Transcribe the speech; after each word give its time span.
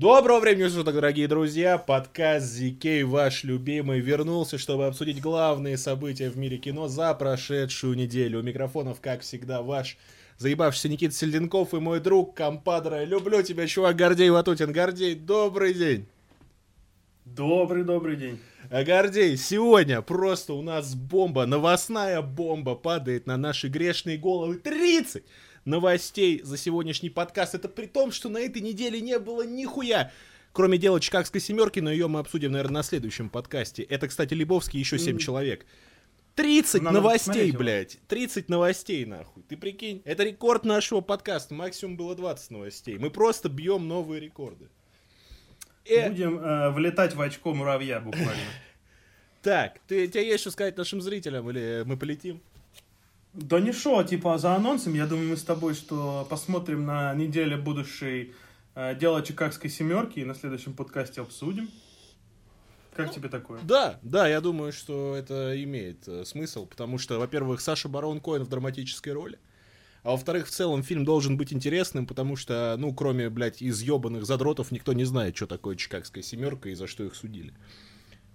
Доброго 0.00 0.40
времени 0.40 0.66
суток, 0.68 0.94
дорогие 0.94 1.28
друзья! 1.28 1.76
Подкаст 1.76 2.58
ZK, 2.58 3.04
ваш 3.04 3.44
любимый, 3.44 4.00
вернулся, 4.00 4.56
чтобы 4.56 4.86
обсудить 4.86 5.20
главные 5.20 5.76
события 5.76 6.30
в 6.30 6.38
мире 6.38 6.56
кино 6.56 6.88
за 6.88 7.12
прошедшую 7.12 7.98
неделю. 7.98 8.40
У 8.40 8.42
микрофонов, 8.42 9.02
как 9.02 9.20
всегда, 9.20 9.60
ваш 9.60 9.98
заебавшийся 10.38 10.88
Никита 10.88 11.14
Сельденков 11.14 11.74
и 11.74 11.80
мой 11.80 12.00
друг, 12.00 12.34
компадра. 12.34 13.04
Люблю 13.04 13.42
тебя, 13.42 13.66
чувак, 13.66 13.94
Гордей 13.96 14.30
Ватутин. 14.30 14.72
Гордей, 14.72 15.14
добрый 15.14 15.74
день! 15.74 16.06
Добрый-добрый 17.26 18.16
день. 18.16 18.40
А 18.70 18.82
Гордей, 18.84 19.36
сегодня 19.36 20.00
просто 20.00 20.54
у 20.54 20.62
нас 20.62 20.94
бомба, 20.94 21.44
новостная 21.44 22.22
бомба 22.22 22.74
падает 22.74 23.26
на 23.26 23.36
наши 23.36 23.68
грешные 23.68 24.16
головы. 24.16 24.54
30 24.54 25.24
новостей 25.64 26.40
за 26.42 26.56
сегодняшний 26.56 27.10
подкаст. 27.10 27.54
Это 27.54 27.68
при 27.68 27.86
том, 27.86 28.12
что 28.12 28.28
на 28.28 28.38
этой 28.38 28.62
неделе 28.62 29.00
не 29.00 29.18
было 29.18 29.46
нихуя. 29.46 30.12
Кроме 30.52 30.78
дела 30.78 31.00
Чикагской 31.00 31.40
семерки, 31.40 31.80
но 31.80 31.92
ее 31.92 32.08
мы 32.08 32.20
обсудим, 32.20 32.52
наверное, 32.52 32.78
на 32.78 32.82
следующем 32.82 33.28
подкасте. 33.28 33.82
Это, 33.84 34.08
кстати, 34.08 34.34
Лебовский 34.34 34.80
еще 34.80 34.98
7 34.98 35.18
человек. 35.18 35.64
30 36.34 36.82
Надо 36.82 36.94
новостей, 36.96 37.52
блядь. 37.52 37.98
30 38.08 38.48
новостей, 38.48 39.04
нахуй. 39.04 39.42
Ты 39.48 39.56
прикинь, 39.56 40.02
это 40.04 40.24
рекорд 40.24 40.64
нашего 40.64 41.00
подкаста. 41.02 41.54
Максимум 41.54 41.96
было 41.96 42.14
20 42.14 42.50
новостей. 42.50 42.98
Мы 42.98 43.10
просто 43.10 43.48
бьем 43.48 43.86
новые 43.86 44.20
рекорды. 44.20 44.68
Э, 45.84 46.08
Будем 46.08 46.38
э, 46.38 46.70
влетать 46.70 47.14
в 47.14 47.20
очко 47.20 47.54
муравья 47.54 48.00
буквально. 48.00 48.34
Так, 49.42 49.78
ты, 49.88 50.06
тебе 50.06 50.28
есть 50.28 50.42
что 50.42 50.50
сказать 50.50 50.76
нашим 50.76 51.00
зрителям 51.00 51.48
или 51.48 51.82
мы 51.86 51.96
полетим? 51.96 52.42
Да 53.32 53.60
не 53.60 53.72
шо, 53.72 54.02
типа 54.02 54.38
за 54.38 54.56
анонсом, 54.56 54.94
я 54.94 55.06
думаю, 55.06 55.30
мы 55.30 55.36
с 55.36 55.44
тобой, 55.44 55.74
что 55.74 56.26
посмотрим 56.28 56.84
на 56.84 57.14
неделе 57.14 57.56
будущей 57.56 58.34
э, 58.74 58.96
дело 58.96 59.22
Чикагской 59.22 59.70
семерки 59.70 60.18
и 60.18 60.24
на 60.24 60.34
следующем 60.34 60.74
подкасте 60.74 61.20
обсудим. 61.20 61.70
Как 62.94 63.14
тебе 63.14 63.28
такое? 63.28 63.60
Да, 63.62 64.00
да, 64.02 64.28
я 64.28 64.40
думаю, 64.40 64.72
что 64.72 65.14
это 65.14 65.62
имеет 65.62 66.08
э, 66.08 66.24
смысл, 66.24 66.66
потому 66.66 66.98
что, 66.98 67.20
во-первых, 67.20 67.60
Саша 67.60 67.88
Барон 67.88 68.20
Коэн 68.20 68.42
в 68.42 68.48
драматической 68.48 69.12
роли, 69.12 69.38
а 70.02 70.10
во-вторых, 70.10 70.48
в 70.48 70.50
целом 70.50 70.82
фильм 70.82 71.04
должен 71.04 71.36
быть 71.36 71.52
интересным, 71.52 72.06
потому 72.06 72.34
что, 72.34 72.74
ну, 72.78 72.92
кроме, 72.92 73.30
блядь, 73.30 73.62
изъебанных 73.62 74.26
задротов, 74.26 74.72
никто 74.72 74.92
не 74.92 75.04
знает, 75.04 75.36
что 75.36 75.46
такое 75.46 75.76
Чикагская 75.76 76.22
семерка 76.22 76.68
и 76.70 76.74
за 76.74 76.88
что 76.88 77.04
их 77.04 77.14
судили. 77.14 77.54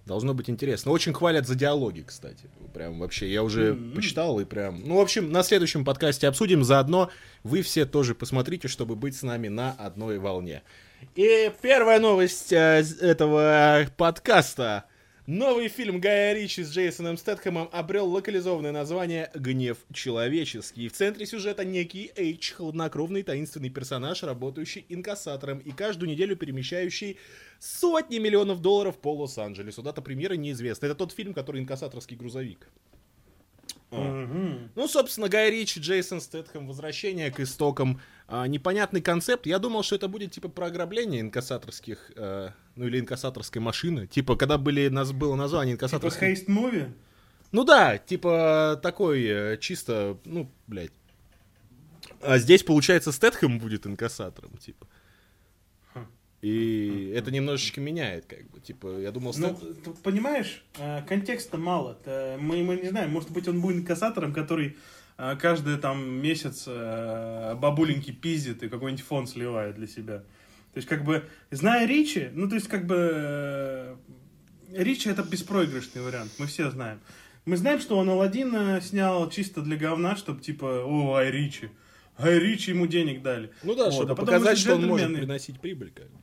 Должно 0.06 0.34
быть 0.34 0.48
интересно. 0.48 0.92
Очень 0.92 1.12
хвалят 1.12 1.46
за 1.48 1.56
диалоги, 1.56 2.02
кстати. 2.06 2.44
Прям 2.72 3.00
вообще, 3.00 3.28
я 3.30 3.42
уже 3.42 3.74
Мгм. 3.74 3.92
почитал 3.96 4.38
и 4.38 4.44
прям... 4.44 4.82
Ну, 4.86 4.96
в 4.96 5.00
общем, 5.00 5.32
на 5.32 5.42
следующем 5.42 5.84
подкасте 5.84 6.28
обсудим. 6.28 6.62
Заодно 6.62 7.10
вы 7.42 7.62
все 7.62 7.84
тоже 7.86 8.14
посмотрите, 8.14 8.68
чтобы 8.68 8.94
быть 8.94 9.16
с 9.16 9.22
нами 9.22 9.48
на 9.48 9.72
одной 9.72 10.18
волне. 10.18 10.62
И 11.16 11.50
первая 11.60 11.98
новость 11.98 12.52
э, 12.52 12.84
этого 13.00 13.86
подкаста. 13.96 14.84
Новый 15.26 15.66
фильм 15.66 15.98
Гая 15.98 16.34
Ричи 16.34 16.62
с 16.62 16.70
Джейсоном 16.70 17.16
Стэтхэмом 17.16 17.68
обрел 17.72 18.08
локализованное 18.08 18.70
название 18.70 19.28
«Гнев 19.34 19.76
человеческий». 19.92 20.88
В 20.88 20.92
центре 20.92 21.26
сюжета 21.26 21.64
некий 21.64 22.12
Эйч, 22.14 22.52
хладнокровный 22.52 23.24
таинственный 23.24 23.70
персонаж, 23.70 24.22
работающий 24.22 24.86
инкассатором 24.88 25.58
и 25.58 25.72
каждую 25.72 26.10
неделю 26.10 26.36
перемещающий 26.36 27.18
сотни 27.58 28.18
миллионов 28.18 28.62
долларов 28.62 28.98
по 28.98 29.16
Лос-Анджелесу. 29.16 29.82
Дата 29.82 30.00
премьеры 30.00 30.36
неизвестна. 30.36 30.86
Это 30.86 30.94
тот 30.94 31.10
фильм, 31.10 31.34
который 31.34 31.60
инкассаторский 31.60 32.16
грузовик. 32.16 32.68
Мгм. 33.90 34.70
Ну, 34.76 34.86
собственно, 34.86 35.28
Гай 35.28 35.50
Ричи, 35.50 35.80
Джейсон 35.80 36.20
Стэтхэм, 36.20 36.68
возвращение 36.68 37.32
к 37.32 37.40
истокам. 37.40 38.00
А, 38.28 38.46
непонятный 38.48 39.00
концепт. 39.00 39.46
Я 39.46 39.58
думал, 39.58 39.82
что 39.84 39.94
это 39.96 40.08
будет 40.08 40.32
типа 40.32 40.48
про 40.48 40.66
ограбление 40.66 41.20
инкассаторских, 41.20 42.10
э, 42.16 42.50
ну 42.74 42.86
или 42.86 42.98
инкассаторской 42.98 43.62
машины. 43.62 44.06
Типа, 44.08 44.34
когда 44.36 44.58
были, 44.58 44.88
нас 44.88 45.12
было 45.12 45.36
название 45.36 45.76
Типа 45.76 45.84
инкассаторской... 45.86 46.28
хейст 46.28 46.48
муви? 46.48 46.86
Ну 47.52 47.62
да, 47.64 47.98
типа 47.98 48.80
такой 48.82 49.24
э, 49.24 49.58
чисто, 49.58 50.18
ну, 50.24 50.50
блядь. 50.66 50.90
А 52.20 52.38
здесь, 52.38 52.64
получается, 52.64 53.12
Стэтхэм 53.12 53.58
будет 53.60 53.86
инкассатором, 53.86 54.56
типа. 54.58 54.86
И 56.42 57.12
это 57.16 57.30
немножечко 57.30 57.80
меняет, 57.80 58.26
как 58.26 58.48
бы. 58.50 58.60
Типа, 58.60 58.98
я 59.00 59.10
думал, 59.10 59.34
Ну, 59.36 59.48
Стэт- 59.48 59.82
ты 59.82 59.90
понимаешь, 60.02 60.64
э, 60.78 61.02
контекста 61.02 61.56
мало. 61.58 61.94
Т- 61.94 62.36
Мы, 62.38 62.62
мы 62.62 62.76
не 62.76 62.90
знаем, 62.90 63.10
может 63.10 63.30
быть, 63.30 63.48
он 63.48 63.60
будет 63.60 63.76
инкассатором, 63.78 64.32
который 64.34 64.66
э, 64.68 64.76
каждый 65.16 65.78
там 65.78 66.06
месяц 66.20 66.64
э, 66.66 67.54
бабуленьки 67.56 68.10
пиздит 68.10 68.62
и 68.62 68.68
какой-нибудь 68.68 69.04
фонд 69.04 69.28
сливает 69.30 69.76
для 69.76 69.86
себя. 69.86 70.18
То 70.18 70.78
есть, 70.78 70.88
как 70.88 71.04
бы, 71.04 71.24
зная 71.50 71.86
Ричи, 71.86 72.28
ну, 72.34 72.48
то 72.48 72.54
есть, 72.54 72.68
как 72.68 72.86
бы, 72.86 73.10
э, 73.14 73.96
Ричи 74.72 75.08
это 75.08 75.22
беспроигрышный 75.22 76.02
вариант, 76.02 76.32
мы 76.38 76.46
все 76.46 76.70
знаем. 76.70 77.00
Мы 77.46 77.56
знаем, 77.56 77.80
что 77.80 77.96
он 77.96 78.10
Алладина 78.10 78.80
снял 78.80 79.30
чисто 79.30 79.62
для 79.62 79.76
говна, 79.76 80.16
чтобы, 80.16 80.42
типа, 80.42 80.82
о, 80.84 81.14
Ай 81.14 81.30
Ричи. 81.30 81.70
Ай 82.18 82.38
Ричи 82.38 82.72
ему 82.72 82.86
денег 82.86 83.22
дали. 83.22 83.52
Ну 83.62 83.74
да, 83.74 83.86
Вот, 83.86 83.94
чтобы 83.94 84.12
а 84.12 84.16
показать, 84.16 84.58
что 84.58 84.74
он 84.74 84.86
может 84.86 85.14
приносить 85.14 85.60
прибыль, 85.60 85.92
как 85.94 86.10
бы. 86.10 86.18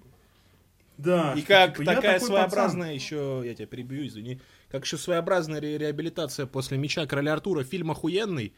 Да. 0.97 1.33
И 1.33 1.41
как 1.41 1.77
типа, 1.77 1.95
такая 1.95 2.19
своеобразная 2.19 2.93
еще, 2.93 3.41
я 3.45 3.55
тебя 3.55 3.65
перебью, 3.65 4.05
извини, 4.05 4.39
как 4.69 4.85
еще 4.85 4.97
своеобразная 4.97 5.59
ре- 5.59 5.77
реабилитация 5.77 6.45
после 6.45 6.77
меча 6.77 7.05
короля 7.05 7.33
Артура, 7.33 7.63
фильм 7.63 7.91
охуенный, 7.91 8.53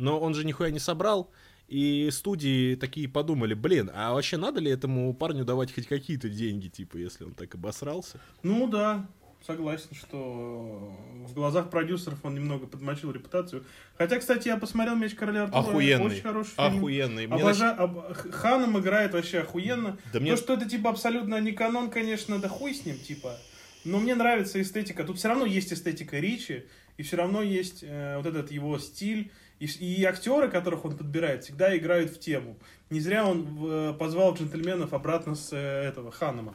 но 0.00 0.18
он 0.18 0.34
же 0.34 0.44
нихуя 0.44 0.70
не 0.70 0.78
собрал, 0.78 1.30
и 1.68 2.08
студии 2.10 2.74
такие 2.74 3.08
подумали, 3.08 3.54
блин, 3.54 3.90
а 3.94 4.12
вообще 4.12 4.36
надо 4.36 4.60
ли 4.60 4.70
этому 4.70 5.14
парню 5.14 5.44
давать 5.44 5.72
хоть 5.72 5.86
какие-то 5.86 6.28
деньги, 6.28 6.66
типа, 6.68 6.96
если 6.96 7.24
он 7.24 7.32
так 7.34 7.54
обосрался? 7.54 8.18
Ну 8.42 8.66
да, 8.66 9.06
согласен, 9.46 9.94
что 9.94 10.92
в 11.28 11.32
глазах 11.32 11.70
продюсеров 11.70 12.18
он 12.24 12.34
немного 12.34 12.66
подмочил 12.66 13.12
репутацию. 13.12 13.64
Хотя, 13.96 14.18
кстати, 14.18 14.48
я 14.48 14.56
посмотрел 14.56 14.96
«Меч 14.96 15.14
короля 15.14 15.44
Артура». 15.44 15.60
Охуенный. 15.60 16.06
Очень 16.06 16.22
хороший 16.22 16.50
фильм. 16.56 16.76
Охуенный. 16.78 17.26
Мне 17.28 17.42
Обожа- 17.42 17.76
об- 17.76 18.12
Х- 18.14 18.30
Ханом 18.32 18.78
играет 18.80 19.12
вообще 19.12 19.38
охуенно. 19.40 19.96
Да 20.12 20.18
мне- 20.20 20.32
То, 20.32 20.36
что 20.38 20.54
это 20.54 20.68
типа 20.68 20.90
абсолютно 20.90 21.40
не 21.40 21.52
канон, 21.52 21.90
конечно, 21.90 22.38
да 22.40 22.48
хуй 22.48 22.74
с 22.74 22.84
ним, 22.84 22.98
типа. 22.98 23.36
Но 23.84 23.98
мне 23.98 24.14
нравится 24.14 24.60
эстетика. 24.60 25.04
Тут 25.04 25.18
все 25.18 25.28
равно 25.28 25.46
есть 25.46 25.72
эстетика 25.72 26.18
Ричи, 26.18 26.64
и 26.98 27.02
все 27.02 27.16
равно 27.16 27.40
есть 27.42 27.82
э, 27.82 28.16
вот 28.16 28.26
этот 28.26 28.50
его 28.50 28.78
стиль. 28.78 29.30
И, 29.60 29.66
и 29.66 30.04
актеры, 30.04 30.48
которых 30.48 30.84
он 30.84 30.96
подбирает, 30.96 31.44
всегда 31.44 31.76
играют 31.76 32.10
в 32.10 32.18
тему. 32.18 32.56
Не 32.88 32.98
зря 32.98 33.26
он 33.26 33.46
э, 33.60 33.94
позвал 33.98 34.34
джентльменов 34.34 34.92
обратно 34.94 35.34
с 35.34 35.52
э, 35.52 35.56
этого 35.56 36.10
Ханома. 36.10 36.54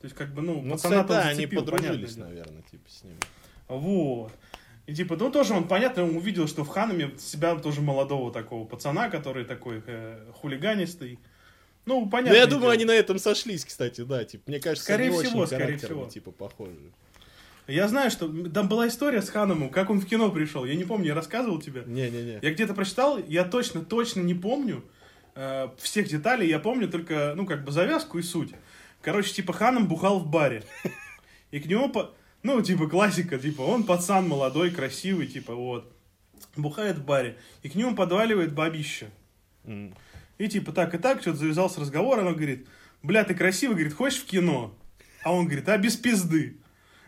То 0.00 0.04
есть, 0.04 0.14
как 0.14 0.32
бы, 0.34 0.42
ну, 0.42 0.60
Ну, 0.60 0.72
пацана 0.72 1.02
кстати, 1.02 1.08
да, 1.08 1.20
там 1.20 1.28
они 1.28 1.36
зацепил, 1.36 1.60
подружились, 1.64 2.14
дело. 2.14 2.26
наверное, 2.26 2.62
типа, 2.70 2.90
с 2.90 3.02
ним. 3.04 3.14
Вот. 3.66 4.32
И 4.86 4.94
типа, 4.94 5.16
ну 5.16 5.30
тоже 5.30 5.54
он, 5.54 5.66
понятно, 5.66 6.04
он 6.04 6.16
увидел, 6.16 6.46
что 6.46 6.62
в 6.64 6.68
Ханаме 6.68 7.12
себя 7.18 7.56
тоже 7.56 7.80
молодого 7.80 8.30
такого 8.30 8.66
пацана, 8.66 9.08
который 9.08 9.46
такой 9.46 9.82
э, 9.86 10.30
хулиганистый. 10.34 11.18
Ну, 11.86 12.08
понятно. 12.08 12.34
Ну, 12.34 12.38
я 12.38 12.46
думаю, 12.46 12.70
они 12.70 12.84
на 12.84 12.92
этом 12.92 13.18
сошлись, 13.18 13.64
кстати, 13.64 14.02
да, 14.02 14.24
типа, 14.24 14.44
мне 14.46 14.60
кажется, 14.60 14.84
Скорее 14.84 15.10
всего, 15.10 15.40
очень 15.40 15.46
скорее 15.46 15.78
всего. 15.78 16.06
типа, 16.06 16.30
похожи. 16.30 16.92
Я 17.66 17.88
знаю, 17.88 18.10
что 18.10 18.28
там 18.48 18.68
была 18.68 18.88
история 18.88 19.22
с 19.22 19.30
Ханамом, 19.30 19.70
как 19.70 19.90
он 19.90 20.00
в 20.00 20.06
кино 20.06 20.30
пришел. 20.30 20.64
Я 20.64 20.74
не 20.74 20.84
помню, 20.84 21.08
я 21.08 21.14
рассказывал 21.14 21.60
тебе. 21.60 21.82
Не-не-не. 21.86 22.38
Я 22.42 22.52
где-то 22.52 22.74
прочитал, 22.74 23.18
я 23.18 23.44
точно, 23.44 23.84
точно 23.84 24.20
не 24.20 24.34
помню 24.34 24.84
э, 25.34 25.68
всех 25.78 26.08
деталей, 26.08 26.48
я 26.48 26.58
помню 26.58 26.88
только, 26.88 27.32
ну, 27.36 27.46
как 27.46 27.64
бы 27.64 27.72
завязку 27.72 28.18
и 28.18 28.22
суть. 28.22 28.52
Короче, 29.00 29.32
типа, 29.32 29.52
Ханом 29.52 29.88
бухал 29.88 30.18
в 30.18 30.26
баре. 30.26 30.62
И 31.50 31.60
к 31.60 31.66
нему, 31.66 31.88
по... 31.88 32.12
ну, 32.42 32.60
типа, 32.60 32.86
классика, 32.88 33.38
типа, 33.38 33.62
он 33.62 33.84
пацан 33.84 34.28
молодой, 34.28 34.70
красивый, 34.70 35.26
типа, 35.26 35.54
вот. 35.54 35.90
Бухает 36.56 36.98
в 36.98 37.04
баре. 37.04 37.38
И 37.62 37.68
к 37.68 37.74
нему 37.74 37.94
подваливает 37.94 38.52
бабища. 38.52 39.10
И 40.36 40.48
типа 40.48 40.72
так 40.72 40.94
и 40.94 40.98
так, 40.98 41.20
что-то 41.20 41.38
завязался 41.38 41.80
разговор, 41.80 42.18
она 42.18 42.32
говорит, 42.32 42.66
бля, 43.02 43.24
ты 43.24 43.34
красивый, 43.34 43.76
говорит, 43.76 43.94
хочешь 43.94 44.20
в 44.20 44.26
кино? 44.26 44.76
А 45.22 45.32
он 45.32 45.46
говорит, 45.46 45.68
а 45.68 45.78
без 45.78 45.96
пизды. 45.96 46.58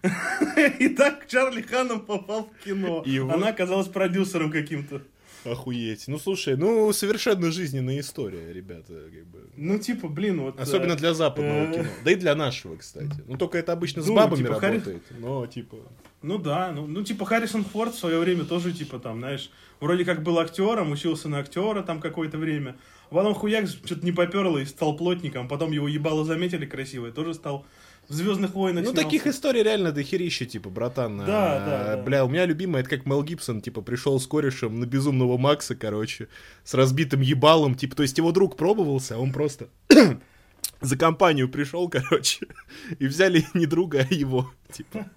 И 0.79 0.89
так 0.89 1.27
Чарли 1.27 1.63
Ханом 1.63 2.01
попал 2.01 2.49
в 2.49 2.65
кино. 2.65 3.03
И 3.07 3.19
вот- 3.19 3.35
Она 3.35 3.49
оказалась 3.49 3.89
продюсером 3.89 4.51
каким-то. 4.51 5.03
Охуеть. 5.45 6.09
Ну, 6.09 6.19
слушай, 6.19 6.57
ну, 6.57 6.93
совершенно 6.93 7.53
жизненная 7.53 8.01
история, 8.01 8.53
ребята, 8.53 8.93
как 8.93 9.27
бы. 9.27 9.49
Ну, 9.57 9.79
типа, 9.79 10.09
блин, 10.09 10.41
вот... 10.41 10.59
Особенно 10.59 10.93
э, 10.93 10.97
для 10.97 11.15
западного 11.15 11.71
э, 11.71 11.73
кино. 11.73 11.89
Да 12.05 12.11
и 12.11 12.15
для 12.17 12.35
нашего, 12.35 12.77
кстати. 12.77 13.23
Ну, 13.27 13.37
только 13.39 13.59
это 13.59 13.73
обычно 13.73 14.03
с 14.03 14.09
бабами 14.09 14.39
типа, 14.39 14.61
работает. 14.61 15.03
Но, 15.19 15.47
типа... 15.47 15.77
Ну 16.23 16.39
да, 16.39 16.73
ну, 16.73 16.87
ну 16.87 17.05
типа 17.05 17.25
Харрисон 17.25 17.65
Форд 17.65 17.95
в 17.95 17.99
свое 17.99 18.19
время 18.19 18.45
тоже, 18.45 18.73
типа, 18.73 18.99
там, 18.99 19.21
знаешь, 19.21 19.51
вроде 19.79 20.05
как 20.05 20.23
был 20.23 20.39
актером, 20.41 20.91
учился 20.91 21.29
на 21.29 21.39
актера 21.39 21.83
там 21.83 22.01
какое-то 22.01 22.39
время. 22.39 22.77
Потом 23.11 23.35
хуяк 23.35 23.69
что-то 23.69 24.05
не 24.05 24.13
поперло 24.13 24.59
и 24.59 24.65
стал 24.65 24.97
плотником. 24.97 25.47
Потом 25.47 25.71
его 25.71 25.87
ебало 25.87 26.25
заметили 26.25 26.67
красиво 26.67 27.07
и 27.07 27.13
тоже 27.13 27.35
стал 27.35 27.65
в 28.09 28.13
Звездных 28.13 28.55
войнах. 28.55 28.85
Ну, 28.85 28.91
снялся. 28.91 29.05
таких 29.05 29.27
историй 29.27 29.63
реально 29.63 29.93
дохерища, 29.93 30.47
типа, 30.47 30.71
братан. 30.71 31.19
Да, 31.19 31.25
А, 31.27 31.67
да, 31.67 31.97
да. 31.97 32.03
Бля, 32.03 32.25
у 32.25 32.29
меня 32.29 32.47
любимый, 32.47 32.81
это 32.81 32.91
как 32.91 33.07
Мел 33.07 33.23
Гибсон, 33.23 33.61
типа, 33.61 33.83
пришел 33.83 34.21
с 34.21 34.27
корешем 34.27 34.79
на 34.81 34.87
безумного 34.87 35.37
Макса, 35.37 35.75
короче, 35.75 36.29
с 36.65 36.75
разбитым 36.75 37.21
ебалом, 37.21 37.75
типа, 37.75 37.97
то 37.97 38.03
есть 38.03 38.19
его 38.19 38.33
друг 38.33 38.57
пробовался, 38.57 39.17
а 39.17 39.19
он 39.19 39.33
просто 39.33 39.69
за 40.81 40.97
компанию 40.97 41.49
пришел, 41.49 41.89
короче, 41.89 42.47
и 42.99 43.07
взяли 43.07 43.45
не 43.55 43.67
друга, 43.67 44.07
а 44.09 44.15
его, 44.15 44.53
типа. 44.73 45.11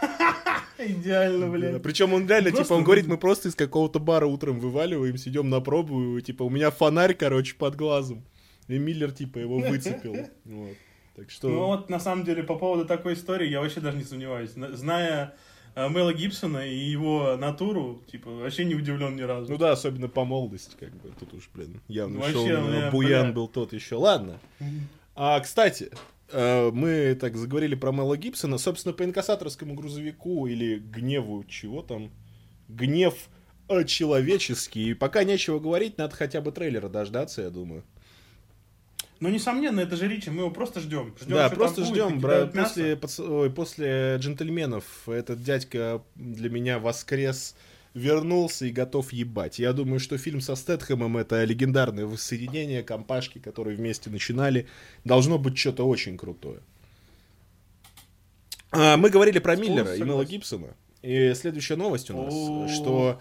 Идеально, 0.78 1.46
Да, 1.46 1.52
блядь. 1.52 1.82
Причем 1.82 2.12
он 2.12 2.26
реально, 2.26 2.50
Просто 2.50 2.64
типа, 2.64 2.74
он 2.74 2.84
говорит, 2.84 3.06
мы 3.06 3.18
просто 3.18 3.48
из 3.48 3.54
какого-то 3.54 3.98
бара 4.00 4.26
утром 4.26 4.58
вываливаемся, 4.60 5.30
идем 5.30 5.48
на 5.48 5.60
пробу, 5.60 6.18
и, 6.18 6.22
типа, 6.22 6.42
у 6.42 6.50
меня 6.50 6.70
фонарь, 6.70 7.14
короче, 7.14 7.54
под 7.54 7.76
глазом. 7.76 8.24
И 8.68 8.78
Миллер, 8.78 9.12
типа, 9.12 9.38
его 9.38 9.58
выцепил. 9.68 10.16
Вот. 10.44 10.76
Так 11.16 11.30
что... 11.30 11.48
Ну 11.48 11.66
вот, 11.66 11.90
на 11.90 12.00
самом 12.00 12.24
деле, 12.24 12.42
по 12.42 12.56
поводу 12.56 12.86
такой 12.86 13.14
истории, 13.14 13.48
я 13.48 13.60
вообще 13.60 13.80
даже 13.80 13.96
не 13.98 14.04
сомневаюсь. 14.04 14.56
На- 14.56 14.74
Зная 14.74 15.34
э, 15.74 15.88
Мела 15.88 16.14
Гибсона 16.14 16.66
и 16.66 16.74
его 16.74 17.36
натуру, 17.36 18.02
типа, 18.10 18.30
вообще 18.30 18.64
не 18.64 18.74
удивлен 18.74 19.14
ни 19.16 19.22
разу. 19.22 19.52
Ну 19.52 19.58
да, 19.58 19.72
особенно 19.72 20.08
по 20.08 20.24
молодости, 20.24 20.74
как 20.80 20.90
бы, 20.96 21.10
тут 21.18 21.34
уж, 21.34 21.50
блин, 21.54 21.80
явно 21.88 22.20
Вообще, 22.20 22.32
шоу, 22.32 22.44
бля, 22.46 22.60
но 22.60 22.90
Буян 22.90 23.24
бля. 23.26 23.32
был 23.32 23.48
тот 23.48 23.72
еще. 23.74 23.96
Ладно. 23.96 24.38
А, 25.14 25.38
кстати, 25.40 25.90
э, 26.30 26.70
мы 26.72 27.14
так 27.20 27.36
заговорили 27.36 27.74
про 27.74 27.92
Мела 27.92 28.16
Гибсона. 28.16 28.56
Собственно, 28.56 28.94
по 28.94 29.04
инкассаторскому 29.04 29.74
грузовику 29.74 30.46
или 30.46 30.78
гневу, 30.78 31.44
чего 31.44 31.82
там? 31.82 32.10
Гнев 32.68 33.14
э, 33.68 33.84
человеческий. 33.84 34.90
И 34.90 34.94
пока 34.94 35.24
нечего 35.24 35.58
говорить, 35.58 35.98
надо 35.98 36.16
хотя 36.16 36.40
бы 36.40 36.52
трейлера 36.52 36.88
дождаться, 36.88 37.42
я 37.42 37.50
думаю. 37.50 37.84
Ну, 39.22 39.28
несомненно, 39.28 39.78
это 39.78 39.94
же 39.94 40.08
Ричи, 40.08 40.30
мы 40.30 40.40
его 40.40 40.50
просто 40.50 40.80
ждем. 40.80 41.14
ждем 41.16 41.36
да, 41.36 41.48
просто 41.48 41.84
ждем. 41.84 42.18
Бра-. 42.18 42.46
После, 42.46 42.94
пац- 42.94 43.20
ой, 43.24 43.50
после 43.50 44.16
джентльменов 44.18 45.08
этот 45.08 45.44
дядька 45.44 46.02
для 46.16 46.50
меня 46.50 46.80
воскрес, 46.80 47.54
вернулся 47.94 48.66
и 48.66 48.72
готов 48.72 49.12
ебать. 49.12 49.60
Я 49.60 49.72
думаю, 49.74 50.00
что 50.00 50.18
фильм 50.18 50.40
со 50.40 50.56
Стэтхэмом 50.56 51.16
это 51.18 51.44
легендарное 51.44 52.04
воссоединение 52.04 52.82
компашки, 52.82 53.38
которые 53.38 53.76
вместе 53.76 54.10
начинали. 54.10 54.66
Должно 55.04 55.38
быть 55.38 55.56
что-то 55.56 55.86
очень 55.86 56.18
крутое. 56.18 56.58
А, 58.72 58.96
мы 58.96 59.08
говорили 59.08 59.38
про 59.38 59.54
Полностью 59.54 59.84
Миллера 59.84 59.94
и 59.94 60.02
Мела. 60.02 60.24
Гибсона. 60.24 60.74
И 61.02 61.32
следующая 61.34 61.76
новость 61.76 62.10
у 62.10 62.24
нас, 62.24 62.34
О. 62.34 62.66
что 62.66 63.18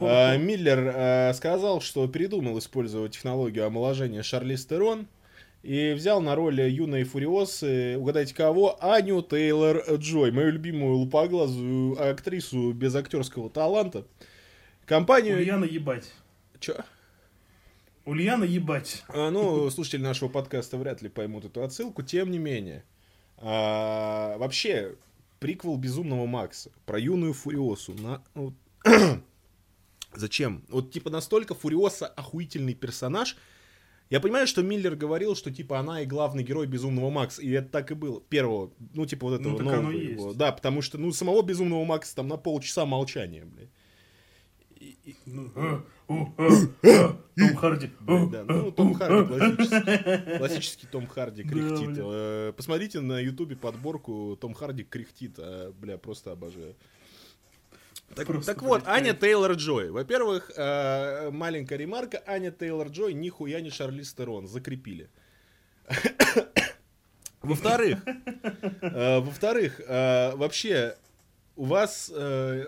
а, 0.00 0.34
Миллер 0.38 0.92
а, 0.94 1.34
сказал, 1.34 1.82
что 1.82 2.08
передумал 2.08 2.58
использовать 2.58 3.12
технологию 3.12 3.66
омоложения 3.66 4.22
Шарлиз 4.22 4.64
Терон 4.64 5.08
и 5.62 5.92
взял 5.92 6.20
на 6.20 6.34
роль 6.34 6.60
юной 6.60 7.04
Фуриосы, 7.04 7.96
угадайте 7.96 8.34
кого, 8.34 8.76
Аню 8.82 9.22
Тейлор 9.22 9.84
Джой, 9.94 10.32
мою 10.32 10.50
любимую 10.50 10.96
лупоглазую 10.96 12.00
актрису 12.02 12.72
без 12.72 12.94
актерского 12.94 13.48
таланта. 13.48 14.04
Компанию... 14.86 15.36
Ульяна 15.36 15.64
ебать. 15.64 16.12
Чё? 16.58 16.76
Ульяна 18.04 18.42
ебать. 18.44 19.04
А, 19.08 19.30
ну, 19.30 19.70
слушатели 19.70 20.02
нашего 20.02 20.28
подкаста 20.28 20.76
вряд 20.76 21.02
ли 21.02 21.08
поймут 21.08 21.44
эту 21.44 21.62
отсылку, 21.62 22.02
тем 22.02 22.32
не 22.32 22.38
менее. 22.38 22.84
А, 23.36 24.36
вообще, 24.38 24.96
приквел 25.38 25.76
Безумного 25.76 26.26
Макса 26.26 26.72
про 26.84 26.98
юную 26.98 27.32
Фуриосу. 27.32 27.94
На, 27.94 28.22
зачем? 30.14 30.64
Вот, 30.68 30.90
типа, 30.90 31.10
настолько 31.10 31.54
Фуриоса 31.54 32.08
охуительный 32.08 32.74
персонаж. 32.74 33.36
Я 34.12 34.20
понимаю, 34.20 34.46
что 34.46 34.62
Миллер 34.62 34.94
говорил, 34.94 35.34
что, 35.34 35.50
типа, 35.50 35.78
она 35.78 36.02
и 36.02 36.04
главный 36.04 36.42
герой 36.42 36.66
Безумного 36.66 37.08
Макса. 37.08 37.40
И 37.40 37.48
это 37.50 37.70
так 37.70 37.92
и 37.92 37.94
было. 37.94 38.20
Первого, 38.20 38.70
ну, 38.92 39.06
типа, 39.06 39.26
вот 39.26 39.40
этого 39.40 39.58
Ну, 39.58 39.64
нового 39.64 39.90
его. 39.90 40.26
есть. 40.26 40.36
Да, 40.36 40.52
потому 40.52 40.82
что, 40.82 40.98
ну, 40.98 41.12
самого 41.12 41.40
Безумного 41.40 41.82
Макса 41.86 42.14
там 42.16 42.28
на 42.28 42.36
полчаса 42.36 42.84
молчания, 42.84 43.46
блядь. 43.46 43.70
Ну, 45.24 45.50
о, 46.08 46.28
а, 46.36 46.48
а, 46.84 47.16
Том 47.38 47.56
Харди. 47.56 47.90
ну, 48.00 48.72
Том 48.72 48.92
Харди 48.92 49.28
классический. 49.28 50.36
Классический 50.38 50.86
Том 50.88 51.06
Харди 51.06 51.44
кряхтит. 51.44 51.96
Э, 51.96 52.52
Посмотрите 52.54 53.00
на 53.00 53.18
ютубе 53.18 53.56
подборку 53.56 54.36
Том 54.38 54.52
Харди 54.52 54.84
кряхтит. 54.84 55.38
Бля, 55.80 55.96
просто 55.96 56.32
обожаю. 56.32 56.76
Так, 58.14 58.26
Просто, 58.26 58.52
так 58.52 58.62
вот, 58.62 58.82
Аня 58.86 59.10
кайф. 59.10 59.20
Тейлор 59.20 59.52
Джой. 59.52 59.90
Во-первых, 59.90 60.50
э, 60.56 61.30
маленькая 61.30 61.76
ремарка. 61.78 62.22
Аня 62.26 62.50
Тейлор 62.50 62.88
Джой 62.88 63.14
нихуя 63.14 63.60
не 63.60 63.70
Шарлиз 63.70 64.12
Терон. 64.12 64.46
Закрепили. 64.46 65.08
Во-вторых, 67.42 67.98
э, 68.06 69.18
во-вторых, 69.18 69.80
э, 69.80 70.36
вообще, 70.36 70.96
у 71.56 71.64
вас, 71.64 72.10
э, 72.14 72.66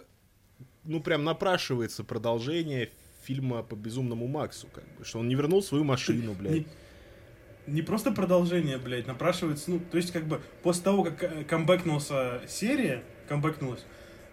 ну, 0.85 1.00
прям 1.00 1.25
напрашивается 1.25 2.02
продолжение 2.02 2.90
фильма 3.23 3.62
по 3.62 3.76
Безумному 3.76 4.26
Максу, 4.26 4.67
как 4.75 4.85
бы, 4.99 5.05
что 5.05 5.20
он 5.20 5.29
не 5.29 5.35
вернул 5.35 5.62
свою 5.62 5.85
машину, 5.85 6.35
блядь. 6.38 6.52
Не, 6.52 6.67
не 7.67 7.82
просто 7.82 8.11
продолжение, 8.11 8.79
блядь, 8.79 9.06
напрашивается, 9.06 9.70
ну, 9.70 9.79
то 9.79 9.97
есть, 9.97 10.12
как 10.12 10.25
бы, 10.25 10.40
после 10.62 10.82
того, 10.82 11.05
как 11.05 11.23
э, 11.23 11.44
камбэкнулся 11.44 12.43
серия, 12.49 13.05
камбэкнулась, 13.29 13.85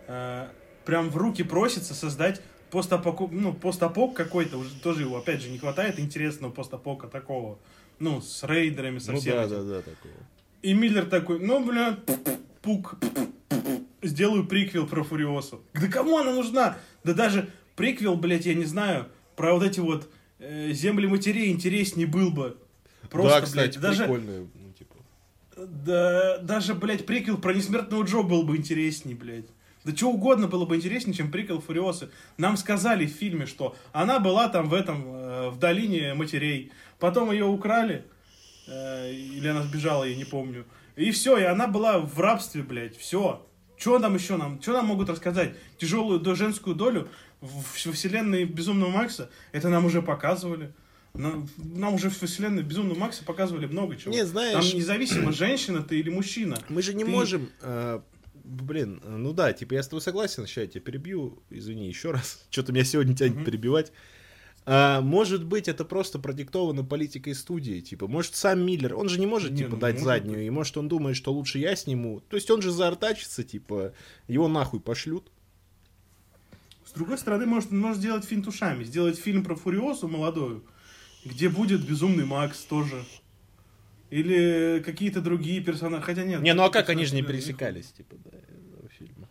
э, 0.07 0.47
прям 0.85 1.09
в 1.09 1.17
руки 1.17 1.43
просится 1.43 1.93
создать 1.93 2.41
постапоку, 2.69 3.29
ну, 3.31 3.53
постапок 3.53 4.15
какой-то, 4.15 4.57
уже 4.57 4.79
тоже 4.79 5.01
его, 5.01 5.17
опять 5.17 5.41
же, 5.41 5.49
не 5.49 5.57
хватает 5.57 5.99
интересного 5.99 6.51
постапока 6.51 7.07
такого, 7.07 7.59
ну, 7.99 8.21
с 8.21 8.43
рейдерами, 8.43 8.99
со 8.99 9.11
Ну 9.11 9.19
всем 9.19 9.35
да, 9.35 9.43
этим. 9.45 9.55
да, 9.55 9.63
да, 9.63 9.81
такого. 9.81 10.13
И 10.61 10.73
Миллер 10.73 11.05
такой, 11.05 11.39
ну, 11.39 11.63
бля, 11.65 11.97
пук, 12.61 12.95
сделаю 14.01 14.45
приквел 14.45 14.87
про 14.87 15.03
Фуриосу. 15.03 15.61
Да 15.73 15.87
кому 15.87 16.17
она 16.17 16.33
нужна? 16.33 16.77
Да 17.03 17.13
даже 17.13 17.49
приквел, 17.75 18.15
блядь, 18.15 18.45
я 18.45 18.53
не 18.53 18.65
знаю, 18.65 19.07
про 19.35 19.53
вот 19.53 19.63
эти 19.63 19.79
вот 19.79 20.09
э, 20.39 20.71
земли 20.71 21.07
матерей 21.07 21.51
интереснее 21.51 22.07
был 22.07 22.31
бы. 22.31 22.57
Просто, 23.09 23.39
да, 23.39 23.45
кстати, 23.45 23.77
блядь, 23.79 23.81
даже. 23.81 24.07
Ну, 24.07 24.47
типа. 24.77 24.95
да, 25.57 26.37
даже, 26.37 26.73
блядь, 26.75 27.05
приквел 27.05 27.37
про 27.37 27.53
несмертного 27.53 28.03
Джо 28.03 28.21
был 28.21 28.43
бы 28.43 28.55
интересней, 28.55 29.15
блядь. 29.15 29.47
Да 29.83 29.95
что 29.95 30.09
угодно 30.11 30.47
было 30.47 30.65
бы 30.65 30.75
интереснее, 30.75 31.15
чем 31.15 31.31
приквел 31.31 31.59
Фуриосы. 31.59 32.09
Нам 32.37 32.55
сказали 32.57 33.05
в 33.05 33.09
фильме, 33.11 33.45
что 33.45 33.75
она 33.93 34.19
была 34.19 34.47
там 34.49 34.69
в 34.69 34.73
этом, 34.73 35.03
э, 35.07 35.49
в 35.49 35.57
долине 35.57 36.13
матерей. 36.13 36.71
Потом 36.99 37.31
ее 37.31 37.45
украли, 37.45 38.05
э, 38.67 39.11
или 39.13 39.47
она 39.47 39.63
сбежала, 39.63 40.03
я 40.03 40.15
не 40.15 40.25
помню. 40.25 40.65
И 40.95 41.09
все, 41.11 41.37
и 41.37 41.43
она 41.43 41.67
была 41.67 41.99
в 41.99 42.19
рабстве, 42.19 42.61
блядь, 42.63 42.97
все. 42.97 43.45
Что 43.77 43.97
там 43.97 44.13
еще 44.13 44.37
нам, 44.37 44.61
что 44.61 44.73
нам 44.73 44.85
могут 44.85 45.09
рассказать? 45.09 45.55
Тяжелую 45.79 46.19
до 46.19 46.35
женскую 46.35 46.75
долю 46.75 47.07
в, 47.39 47.63
в 47.63 47.91
вселенной 47.93 48.45
Безумного 48.45 48.91
Макса, 48.91 49.31
это 49.51 49.69
нам 49.69 49.85
уже 49.85 50.03
показывали. 50.03 50.73
Нам, 51.13 51.49
нам 51.57 51.95
уже 51.95 52.09
в 52.09 52.17
вселенной 52.19 52.61
Безумного 52.63 52.97
Макса 52.99 53.23
показывали 53.25 53.65
много 53.65 53.95
чего. 53.97 54.13
Не, 54.13 54.25
знаешь- 54.25 54.53
Там 54.69 54.77
независимо, 54.79 55.31
женщина 55.33 55.81
ты 55.81 55.99
или 55.99 56.09
мужчина. 56.09 56.59
Мы 56.69 56.81
же 56.83 56.93
не 56.93 57.03
Ты- 57.03 57.09
можем... 57.09 57.49
э, 57.61 58.01
блин, 58.51 59.01
ну 59.05 59.33
да, 59.33 59.53
типа 59.53 59.73
я 59.73 59.83
с 59.83 59.87
тобой 59.87 60.01
согласен, 60.01 60.45
сейчас 60.45 60.63
я 60.63 60.67
тебя 60.67 60.81
перебью, 60.81 61.41
извини 61.49 61.87
еще 61.87 62.11
раз. 62.11 62.45
Что-то 62.49 62.73
меня 62.73 62.83
сегодня 62.83 63.15
тянет 63.15 63.35
Мгм. 63.37 63.45
перебивать. 63.45 63.91
А, 64.63 65.01
может 65.01 65.43
быть, 65.43 65.67
это 65.67 65.85
просто 65.85 66.19
продиктовано 66.19 66.83
политикой 66.83 67.33
студии. 67.33 67.79
Типа, 67.79 68.07
может, 68.07 68.35
сам 68.35 68.59
Миллер, 68.63 68.95
он 68.95 69.09
же 69.09 69.19
не 69.19 69.25
может, 69.25 69.51
Не, 69.51 69.57
типа, 69.59 69.71
ну, 69.71 69.77
дать 69.77 69.95
может 69.95 70.05
заднюю. 70.05 70.45
И 70.45 70.49
может, 70.49 70.77
он 70.77 70.87
думает, 70.87 71.15
что 71.15 71.33
лучше 71.33 71.57
я 71.57 71.75
сниму. 71.75 72.21
То 72.29 72.35
есть 72.35 72.51
он 72.51 72.61
же 72.61 72.71
заортачится, 72.71 73.43
типа, 73.43 73.93
его 74.27 74.47
нахуй 74.47 74.79
пошлют. 74.79 75.31
С 76.85 76.91
другой 76.91 77.17
стороны, 77.17 77.45
может, 77.45 77.71
он 77.71 77.79
может 77.79 77.97
сделать 77.99 78.25
финт 78.25 78.47
ушами. 78.47 78.83
Сделать 78.83 79.17
фильм 79.17 79.43
про 79.43 79.55
Фуриосу 79.55 80.07
молодую, 80.07 80.63
где 81.25 81.49
будет 81.49 81.87
Безумный 81.87 82.25
Макс 82.25 82.59
тоже. 82.59 83.03
Или 84.11 84.83
какие-то 84.85 85.21
другие 85.21 85.61
персонажи. 85.61 86.03
Хотя 86.03 86.23
нет. 86.23 86.41
Не, 86.41 86.53
ну 86.53 86.63
а 86.63 86.69
как 86.69 86.89
они 86.89 87.05
же 87.05 87.15
не 87.15 87.23
пересекались, 87.23 87.93
типа, 87.93 88.17
да, 88.25 88.37
этого 88.37 88.89
фильма. 88.89 89.29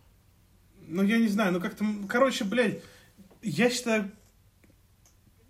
Ну, 0.87 1.03
я 1.03 1.19
не 1.19 1.27
знаю, 1.27 1.53
ну 1.53 1.61
как-то... 1.61 1.85
Короче, 2.09 2.43
блядь, 2.43 2.81
я 3.43 3.69
считаю... 3.69 4.11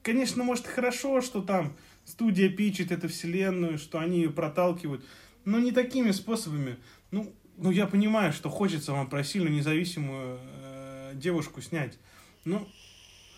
Конечно, 0.04 0.44
может, 0.44 0.68
хорошо, 0.68 1.22
что 1.22 1.42
там 1.42 1.78
студия 2.04 2.50
пичет 2.50 2.92
эту 2.92 3.08
вселенную, 3.08 3.78
что 3.78 4.00
они 4.00 4.18
ее 4.18 4.32
проталкивают, 4.32 5.06
но 5.46 5.60
не 5.60 5.72
такими 5.72 6.12
способами. 6.12 6.78
Ну, 7.12 7.34
ну 7.56 7.72
я 7.72 7.88
понимаю, 7.88 8.34
что 8.34 8.50
хочется 8.50 8.92
вам 8.92 9.10
про 9.10 9.24
сильно 9.24 9.48
независимую 9.48 10.40
э, 10.42 11.12
девушку 11.16 11.62
снять. 11.62 11.98
Ну, 12.44 12.68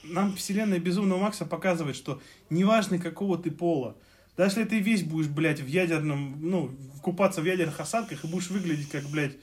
нам 0.04 0.36
вселенная 0.36 0.80
Безумного 0.80 1.20
Макса 1.20 1.46
показывает, 1.46 1.96
что 1.96 2.20
неважно 2.50 2.98
какого 2.98 3.38
ты 3.38 3.52
пола, 3.52 3.96
даже 4.38 4.60
если 4.60 4.70
ты 4.70 4.80
весь 4.80 5.04
будешь, 5.04 5.28
блядь, 5.28 5.62
в 5.62 5.68
ядерном, 5.68 6.38
ну, 6.42 6.72
купаться 7.02 7.42
в 7.42 7.46
ядерных 7.46 7.80
осадках 7.80 8.24
и 8.24 8.28
будешь 8.28 8.50
выглядеть 8.50 8.90
как, 8.90 9.04
блядь, 9.06 9.38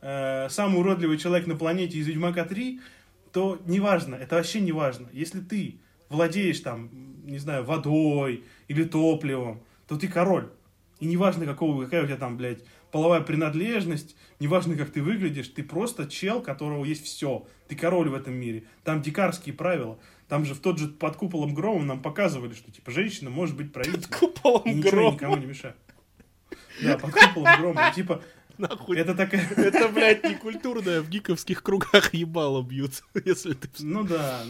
э, 0.00 0.48
самый 0.50 0.80
уродливый 0.80 1.18
человек 1.18 1.46
на 1.46 1.56
планете 1.56 1.98
из 1.98 2.08
Ведьмака 2.08 2.44
3, 2.44 2.80
то 3.32 3.60
неважно, 3.66 4.16
это 4.16 4.36
вообще 4.36 4.60
не 4.60 4.72
важно. 4.72 5.08
Если 5.12 5.40
ты 5.40 5.78
владеешь 6.08 6.60
там, 6.60 6.90
не 7.24 7.38
знаю, 7.38 7.64
водой 7.64 8.44
или 8.68 8.84
топливом, 8.84 9.62
то 9.86 9.96
ты 9.96 10.08
король. 10.08 10.50
И 11.00 11.06
неважно, 11.06 11.46
какого, 11.46 11.84
какая 11.84 12.02
у 12.02 12.06
тебя 12.06 12.16
там, 12.16 12.36
блядь, 12.36 12.64
половая 12.92 13.22
принадлежность, 13.22 14.14
неважно, 14.38 14.76
как 14.76 14.90
ты 14.90 15.02
выглядишь, 15.02 15.48
ты 15.48 15.64
просто 15.64 16.06
чел, 16.06 16.38
у 16.38 16.42
которого 16.42 16.84
есть 16.84 17.04
все. 17.04 17.46
Ты 17.66 17.74
король 17.74 18.10
в 18.10 18.14
этом 18.14 18.34
мире. 18.34 18.64
Там 18.84 19.02
дикарские 19.02 19.54
правила. 19.54 19.98
Там 20.28 20.44
же 20.44 20.54
в 20.54 20.60
тот 20.60 20.78
же 20.78 20.88
под 20.88 21.16
куполом 21.16 21.54
грома 21.54 21.84
нам 21.84 22.00
показывали, 22.00 22.54
что 22.54 22.70
типа 22.70 22.90
женщина 22.90 23.30
может 23.30 23.56
быть 23.56 23.72
правителем. 23.72 24.04
Куполом 24.18 24.62
И 24.64 24.74
ничего 24.74 24.90
грома. 24.90 25.14
никому 25.14 25.36
не 25.36 25.46
мешает. 25.46 25.76
Да, 26.82 26.98
под 26.98 27.12
куполом 27.12 27.60
грома. 27.60 27.92
Типа, 27.94 28.22
Нахуй. 28.58 28.98
это 28.98 29.14
такая... 29.14 29.48
Это, 29.56 29.88
блядь, 29.88 30.24
не 30.24 30.34
культурное, 30.34 31.00
в 31.00 31.08
гиковских 31.08 31.62
кругах 31.62 32.12
ебало 32.14 32.62
бьют, 32.62 33.02
если 33.24 33.54
ты... 33.54 33.68
Ну 33.80 34.04
да. 34.04 34.44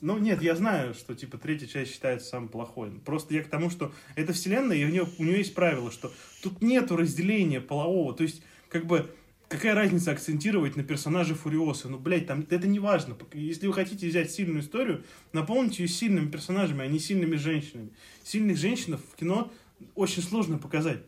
Ну 0.00 0.18
нет, 0.18 0.42
я 0.42 0.54
знаю, 0.54 0.94
что 0.94 1.14
типа 1.14 1.38
третья 1.38 1.66
часть 1.66 1.92
считается 1.92 2.28
самой 2.28 2.48
плохой. 2.48 2.90
Просто 3.04 3.34
я 3.34 3.42
к 3.42 3.48
тому, 3.48 3.68
что 3.70 3.92
это 4.14 4.32
вселенная, 4.32 4.76
и 4.76 4.84
у 4.84 4.88
нее, 4.88 5.06
у 5.18 5.24
нее 5.24 5.38
есть 5.38 5.54
правило, 5.54 5.90
что 5.90 6.12
тут 6.42 6.62
нету 6.62 6.96
разделения 6.96 7.60
полового. 7.60 8.14
То 8.14 8.22
есть, 8.22 8.42
как 8.68 8.86
бы, 8.86 9.10
какая 9.48 9.74
разница 9.74 10.12
акцентировать 10.12 10.76
на 10.76 10.84
персонаже 10.84 11.34
Фуриоса? 11.34 11.88
Ну, 11.88 11.98
блядь, 11.98 12.26
там 12.26 12.46
это 12.48 12.68
не 12.68 12.78
важно. 12.78 13.16
Если 13.32 13.66
вы 13.66 13.72
хотите 13.72 14.08
взять 14.08 14.30
сильную 14.30 14.60
историю, 14.60 15.04
наполните 15.32 15.82
ее 15.82 15.88
сильными 15.88 16.30
персонажами, 16.30 16.84
а 16.84 16.86
не 16.86 17.00
сильными 17.00 17.36
женщинами. 17.36 17.90
Сильных 18.22 18.56
женщин 18.56 18.98
в 18.98 19.16
кино 19.16 19.50
очень 19.94 20.22
сложно 20.22 20.58
показать. 20.58 21.00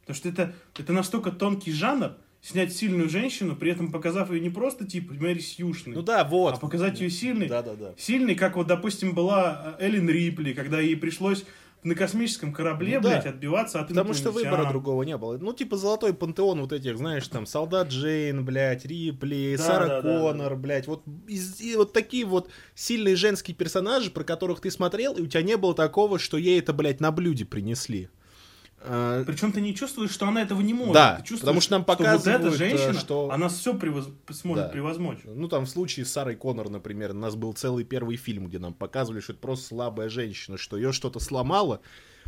Потому 0.00 0.16
что 0.16 0.28
это, 0.28 0.54
это 0.76 0.92
настолько 0.92 1.30
тонкий 1.30 1.70
жанр, 1.70 2.16
снять 2.42 2.74
сильную 2.74 3.08
женщину, 3.08 3.56
при 3.56 3.70
этом 3.70 3.90
показав 3.92 4.30
ее 4.32 4.40
не 4.40 4.50
просто 4.50 4.84
типа 4.84 5.14
Мэри 5.14 5.38
Сьюшной, 5.38 5.94
Ну 5.96 6.02
да, 6.02 6.24
вот. 6.24 6.54
а 6.54 6.56
показать 6.58 7.00
ее 7.00 7.08
сильной. 7.08 7.48
Да, 7.48 7.62
да, 7.62 7.74
да. 7.74 7.94
Сильной, 7.96 8.34
как 8.34 8.56
вот, 8.56 8.66
допустим, 8.66 9.14
была 9.14 9.76
э, 9.78 9.86
Эллен 9.86 10.08
Рипли, 10.10 10.52
когда 10.52 10.80
ей 10.80 10.96
пришлось 10.96 11.44
на 11.84 11.94
космическом 11.96 12.52
корабле, 12.52 12.96
Ну 12.98 13.02
да. 13.02 13.08
блядь, 13.10 13.26
отбиваться 13.26 13.80
от 13.80 13.88
Потому 13.88 14.12
что 14.14 14.30
выбора 14.30 14.68
другого 14.68 15.02
не 15.04 15.16
было. 15.16 15.36
Ну, 15.38 15.52
типа 15.52 15.76
золотой 15.76 16.14
пантеон 16.14 16.60
вот 16.60 16.72
этих, 16.72 16.96
знаешь, 16.96 17.26
там, 17.28 17.44
Солдат 17.46 17.88
Джейн, 17.88 18.44
блядь, 18.44 18.84
Рипли, 18.84 19.54
Да, 19.56 19.62
Сара 19.64 19.86
да, 19.86 20.02
да, 20.02 20.20
Коннор, 20.20 20.54
блядь. 20.56 20.86
Вот, 20.86 21.02
из- 21.26 21.60
и 21.60 21.74
вот 21.76 21.92
такие 21.92 22.24
вот 22.24 22.48
сильные 22.76 23.16
женские 23.16 23.56
персонажи, 23.56 24.10
про 24.12 24.22
которых 24.24 24.60
ты 24.60 24.70
смотрел, 24.70 25.14
и 25.14 25.22
у 25.22 25.26
тебя 25.26 25.42
не 25.42 25.56
было 25.56 25.74
такого, 25.74 26.18
что 26.20 26.36
ей 26.36 26.58
это, 26.60 26.72
блядь, 26.72 27.00
на 27.00 27.10
блюде 27.10 27.44
принесли. 27.44 28.08
А, 28.84 29.24
Причем 29.24 29.52
ты 29.52 29.60
не 29.60 29.74
чувствуешь, 29.74 30.10
что 30.10 30.26
она 30.26 30.42
этого 30.42 30.60
не 30.60 30.74
может. 30.74 30.94
Да, 30.94 31.16
Ты 31.16 31.22
чувствуешь, 31.22 31.40
потому 31.40 31.60
что 31.60 31.72
нам 31.72 31.80
вот 31.82 31.86
показывают, 31.86 32.40
эта 32.42 32.48
э, 32.54 32.56
женщина, 32.56 32.94
что- 32.94 33.30
она 33.30 33.48
все 33.48 33.72
сможет 34.32 34.64
Да. 34.64 34.68
превозмочь. 34.70 35.18
Ну, 35.24 35.48
там, 35.48 35.66
в 35.66 35.68
случае 35.70 36.04
с 36.04 36.10
Сарой 36.12 36.34
Коннор, 36.36 36.68
например, 36.68 37.12
у 37.12 37.14
нас 37.14 37.34
был 37.36 37.52
целый 37.52 37.84
первый 37.84 38.16
фильм, 38.16 38.48
где 38.48 38.58
нам 38.58 38.74
показывали, 38.74 39.20
что 39.20 39.32
это 39.32 39.40
просто 39.42 39.66
слабая 39.68 40.08
женщина, 40.08 40.56
что 40.58 40.76
ее 40.76 40.92
что-то 40.92 41.20
сломало 41.20 41.80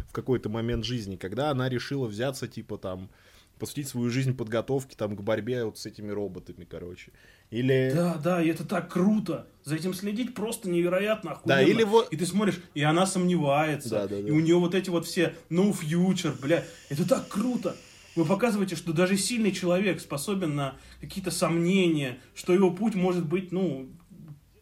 в 0.08 0.12
какой-то 0.12 0.49
момент 0.49 0.84
жизни, 0.84 1.16
когда 1.16 1.50
она 1.50 1.68
решила 1.68 2.06
взяться, 2.06 2.46
типа, 2.49 2.78
там, 2.78 3.11
посвятить 3.58 3.88
свою 3.88 4.11
жизнь 4.11 4.37
подготовке, 4.37 4.96
там, 4.96 5.16
к 5.16 5.23
борьбе 5.23 5.64
вот 5.64 5.78
с 5.78 5.87
этими 5.87 6.11
роботами, 6.11 6.66
короче. 6.68 7.12
Или... 7.50 7.92
Да, 7.94 8.14
да, 8.16 8.42
и 8.42 8.49
это 8.49 8.64
так 8.64 8.90
круто. 8.92 9.46
За 9.62 9.76
этим 9.76 9.94
следить 9.94 10.34
просто 10.34 10.68
невероятно 10.68 11.32
охуенно. 11.32 11.56
Да, 11.56 11.62
или 11.62 11.84
вот- 11.84 12.12
И 12.12 12.16
ты 12.16 12.26
смотришь, 12.26 12.61
и 12.75 12.82
она 12.82 13.06
сомневается. 13.06 13.90
Да, 13.90 14.08
да, 14.08 14.20
да. 14.20 14.28
И 14.28 14.30
у 14.30 14.40
нее 14.40 14.56
вот 14.58 14.75
эти 14.75 14.90
вот 14.90 15.06
все 15.06 15.34
no 15.50 15.73
future, 15.73 16.38
бля. 16.40 16.64
Это 16.88 17.08
так 17.08 17.28
круто. 17.28 17.76
Вы 18.16 18.25
показываете, 18.25 18.76
что 18.76 18.92
даже 18.92 19.16
сильный 19.16 19.50
человек 19.50 20.00
способен 20.00 20.54
на 20.54 20.76
какие-то 21.00 21.30
сомнения, 21.32 22.18
что 22.34 22.52
его 22.52 22.70
путь 22.70 22.94
может 22.94 23.26
быть, 23.26 23.50
ну, 23.50 23.88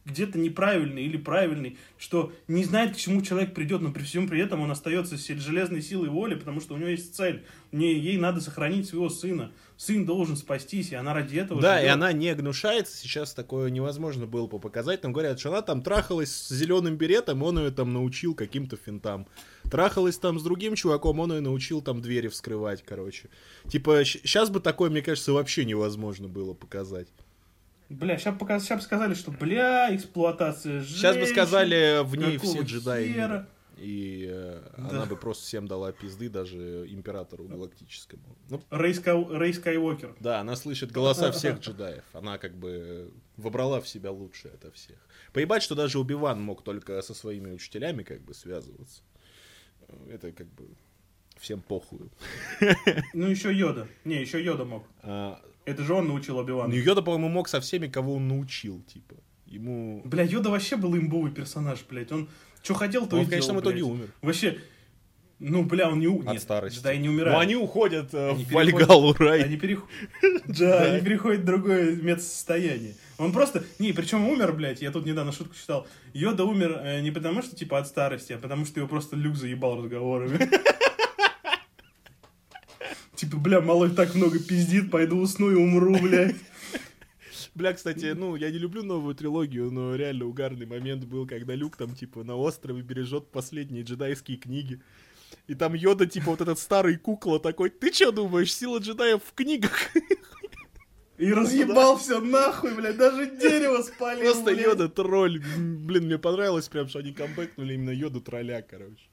где-то 0.05 0.39
неправильный 0.39 1.05
или 1.05 1.17
правильный, 1.17 1.79
что 1.99 2.33
не 2.49 2.65
знает, 2.65 2.95
к 2.95 2.99
чему 2.99 3.23
человек 3.23 3.55
придет, 3.55 3.81
но 3.83 3.93
при 3.93 4.03
всем 4.03 4.29
при 4.29 4.41
этом 4.41 4.61
он 4.61 4.71
остается 4.71 5.17
с 5.17 5.27
железной 5.27 5.81
силой 5.81 6.09
воли, 6.09 6.35
потому 6.35 6.61
что 6.61 6.75
у 6.75 6.77
него 6.77 6.89
есть 6.89 7.15
цель. 7.15 7.45
У 7.71 7.77
нее, 7.77 7.99
ей 7.99 8.17
надо 8.19 8.41
сохранить 8.41 8.89
своего 8.89 9.09
сына. 9.09 9.53
Сын 9.77 10.05
должен 10.05 10.37
спастись, 10.37 10.93
и 10.93 10.95
она 10.95 11.15
ради 11.15 11.39
этого 11.39 11.61
Да, 11.61 11.79
и 11.79 11.83
живет. 11.83 11.95
она 11.95 12.13
не 12.13 12.35
гнушается, 12.35 12.97
сейчас 12.97 13.33
такое 13.35 13.71
невозможно 13.71 14.27
было 14.27 14.47
бы 14.47 14.59
показать. 14.61 15.01
Там 15.01 15.13
говорят, 15.13 15.41
что 15.41 15.49
она 15.51 15.63
там 15.63 15.83
трахалась 15.83 16.31
с 16.33 16.49
зеленым 16.51 16.97
беретом, 16.97 17.43
он 17.43 17.59
ее 17.59 17.71
там 17.71 17.93
научил 17.93 18.35
каким-то 18.35 18.77
финтам. 18.77 19.27
Трахалась 19.71 20.19
там 20.19 20.39
с 20.39 20.43
другим 20.43 20.75
чуваком, 20.75 21.21
он 21.21 21.33
ее 21.33 21.41
научил 21.41 21.81
там 21.81 22.01
двери 22.03 22.29
вскрывать, 22.29 22.83
короче. 22.85 23.29
Типа, 23.69 24.05
сейчас 24.05 24.51
бы 24.51 24.61
такое, 24.61 24.91
мне 24.91 25.03
кажется, 25.03 25.33
вообще 25.33 25.65
невозможно 25.65 26.29
было 26.29 26.55
показать. 26.55 27.09
Бля, 27.93 28.19
сейчас, 28.19 28.35
бы 28.37 28.81
сказали, 28.83 29.15
что, 29.15 29.31
бля, 29.31 29.95
эксплуатация 29.95 30.83
Сейчас 30.83 31.15
бы 31.17 31.21
женщин, 31.23 31.35
сказали, 31.35 32.03
в 32.05 32.17
ней 32.17 32.39
все 32.39 32.63
джедаи. 32.63 33.13
хера? 33.13 33.49
И 33.79 34.29
э, 34.31 34.61
Да. 34.77 34.89
она 34.91 35.07
бы 35.07 35.17
просто 35.17 35.45
всем 35.45 35.67
дала 35.67 35.91
пизды, 35.93 36.29
даже 36.29 36.87
императору 36.89 37.45
галактическому. 37.45 38.23
Ну, 38.49 38.63
Рэй, 38.71 38.93
Ска- 38.93 39.37
Рэй 39.37 39.53
Скайуокер. 39.55 40.15
да, 40.21 40.41
она 40.41 40.55
слышит 40.57 40.93
голоса 40.93 41.33
всех 41.33 41.59
джедаев. 41.59 42.05
Она 42.13 42.39
как 42.39 42.55
бы 42.57 43.11
вобрала 43.37 43.81
в 43.81 43.89
себя 43.89 44.13
лучшее 44.13 44.55
ото 44.55 44.71
всех. 44.71 44.97
Поебать, 45.33 45.63
что 45.65 45.75
даже 45.75 45.99
Убиван 45.99 46.41
мог 46.41 46.63
только 46.63 47.03
со 47.03 47.13
своими 47.15 47.51
учителями 47.51 48.03
как 48.05 48.21
бы 48.21 48.35
связываться. 48.35 49.03
Это 50.09 50.31
как 50.33 50.47
бы 50.53 50.69
всем 51.39 51.61
похуй. 51.61 52.11
Ну, 53.15 53.27
еще 53.27 53.53
Йода. 53.53 53.89
Не, 54.05 54.21
еще 54.21 54.41
Йода 54.43 54.65
мог. 54.65 54.85
А, 55.03 55.41
Это 55.65 55.83
же 55.83 55.95
он 55.95 56.09
научил 56.09 56.37
ну, 56.37 56.41
Оби-Вана. 56.43 56.73
Йода, 56.73 57.03
по-моему, 57.03 57.29
мог 57.29 57.49
со 57.49 57.61
всеми, 57.61 57.87
кого 57.87 58.15
он 58.17 58.29
научил, 58.29 58.83
типа. 58.83 59.15
Ему... 59.47 60.03
Бля, 60.05 60.25
Йода 60.25 60.51
вообще 60.51 60.77
был 60.77 60.97
имбовый 60.97 61.31
персонаж, 61.31 61.85
блядь. 61.89 62.11
Он 62.11 62.29
что 62.63 62.75
хотел, 62.75 63.07
то 63.07 63.17
Он 63.17 63.23
и 63.23 63.25
в 63.27 63.29
конечном 63.29 63.57
делал, 63.57 63.63
итоге 63.63 63.83
блядь. 63.83 63.93
умер. 63.93 64.09
Вообще, 64.23 64.59
ну, 65.45 65.65
бля, 65.65 65.89
он 65.89 65.99
не 65.99 66.07
у... 66.07 66.21
От 66.21 66.35
Нет, 66.35 66.43
старости. 66.43 66.79
джедаи 66.79 66.99
не 66.99 67.09
умирают. 67.09 67.35
Ну, 67.35 67.41
они 67.41 67.57
уходят 67.57 68.15
э, 68.15 68.31
Они 68.31 68.45
в 68.45 68.53
Вальгалу 68.53 69.13
рай. 69.15 69.43
Они 69.43 69.57
перех- 69.57 69.83
Да, 70.47 70.83
они 70.85 71.05
переходят 71.05 71.41
в 71.41 71.45
другое 71.45 71.97
медсостояние. 71.97 72.95
Он 73.19 73.33
просто... 73.33 73.65
Не, 73.81 73.93
причем 73.93 74.29
умер, 74.29 74.53
блядь, 74.53 74.83
я 74.83 74.93
тут 74.93 75.05
недавно 75.05 75.33
шутку 75.33 75.57
читал. 75.57 75.89
Йода 76.13 76.45
умер 76.45 76.81
э, 76.85 77.01
не 77.01 77.11
потому, 77.11 77.43
что, 77.43 77.57
типа, 77.57 77.79
от 77.79 77.89
старости, 77.89 78.33
а 78.33 78.39
потому, 78.39 78.65
что 78.65 78.79
его 78.79 78.89
просто 78.89 79.17
Люк 79.17 79.35
заебал 79.35 79.83
разговорами. 79.83 80.49
Типа, 83.23 83.37
бля, 83.37 83.61
малой 83.61 83.91
так 83.91 84.17
много 84.17 84.41
пиздит, 84.41 84.91
пойду 84.91 85.19
усну 85.19 85.53
и 85.53 85.55
умру, 85.55 85.97
блядь. 85.97 86.35
Бля, 87.55 87.73
кстати, 87.73 88.15
ну, 88.17 88.35
я 88.35 88.51
не 88.51 88.59
люблю 88.59 88.83
новую 88.83 89.15
трилогию, 89.15 89.71
но 89.71 89.95
реально 89.95 90.25
угарный 90.25 90.67
момент 90.67 91.05
был, 91.05 91.25
когда 91.25 91.55
Люк 91.55 91.77
там, 91.77 91.95
типа, 91.95 92.25
на 92.25 92.35
острове 92.35 92.83
бережет 92.83 93.31
последние 93.31 93.85
джедайские 93.85 94.39
книги. 94.39 94.81
И 95.47 95.55
там 95.55 95.75
Йода, 95.75 96.07
типа, 96.07 96.31
вот 96.33 96.41
этот 96.41 96.59
старый 96.59 96.97
кукла 96.97 97.39
такой, 97.39 97.71
ты 97.71 97.93
что 97.93 98.11
думаешь, 98.11 98.53
сила 98.53 98.79
джедаев 98.79 99.23
в 99.23 99.33
книгах? 99.35 99.71
И 101.17 101.33
разъебал 101.33 101.99
все 101.99 102.19
нахуй, 102.19 102.75
блядь, 102.75 102.97
даже 102.97 103.27
дерево 103.39 103.83
спалил, 103.83 104.33
Просто 104.33 104.51
блядь. 104.53 104.67
Йода 104.67 104.89
тролль. 104.89 105.41
Блин, 105.57 106.07
мне 106.07 106.19
понравилось 106.19 106.69
прям, 106.69 106.89
что 106.89 106.99
они 106.99 107.13
камбэкнули 107.13 107.75
именно 107.75 107.91
Йоду 107.91 108.21
тролля, 108.21 108.67
короче. 108.69 109.12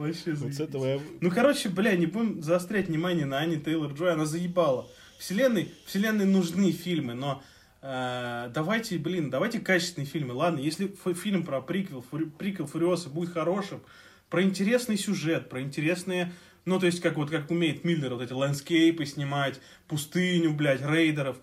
Вообще 0.00 0.32
Вот 0.32 0.54
с 0.54 0.60
этого 0.60 0.86
я... 0.86 1.00
Ну, 1.20 1.30
короче, 1.30 1.68
бля, 1.68 1.94
не 1.94 2.06
будем 2.06 2.42
заострять 2.42 2.88
внимание 2.88 3.26
на 3.26 3.38
Ани 3.38 3.58
Тейлор 3.58 3.92
Джой, 3.92 4.14
она 4.14 4.24
заебала. 4.24 4.88
Вселенной, 5.18 5.74
вселенной 5.84 6.24
нужны 6.24 6.72
фильмы, 6.72 7.12
но 7.12 7.42
э, 7.82 8.50
давайте, 8.54 8.96
блин, 8.96 9.28
давайте 9.28 9.60
качественные 9.60 10.06
фильмы. 10.06 10.32
Ладно, 10.32 10.60
если 10.60 10.94
фильм 11.12 11.44
про 11.44 11.60
приквел, 11.60 12.02
фури- 12.10 12.30
приквел 12.30 12.66
Фуриоса 12.66 13.10
будет 13.10 13.34
хорошим, 13.34 13.82
про 14.30 14.42
интересный 14.42 14.96
сюжет, 14.96 15.50
про 15.50 15.60
интересные, 15.60 16.32
ну, 16.64 16.80
то 16.80 16.86
есть, 16.86 17.00
как 17.02 17.16
вот, 17.16 17.28
как 17.28 17.50
умеет 17.50 17.84
Миллер, 17.84 18.14
вот 18.14 18.22
эти 18.22 18.32
landscape'ы 18.32 19.04
снимать, 19.04 19.60
пустыню, 19.86 20.54
блядь, 20.54 20.80
рейдеров, 20.80 21.36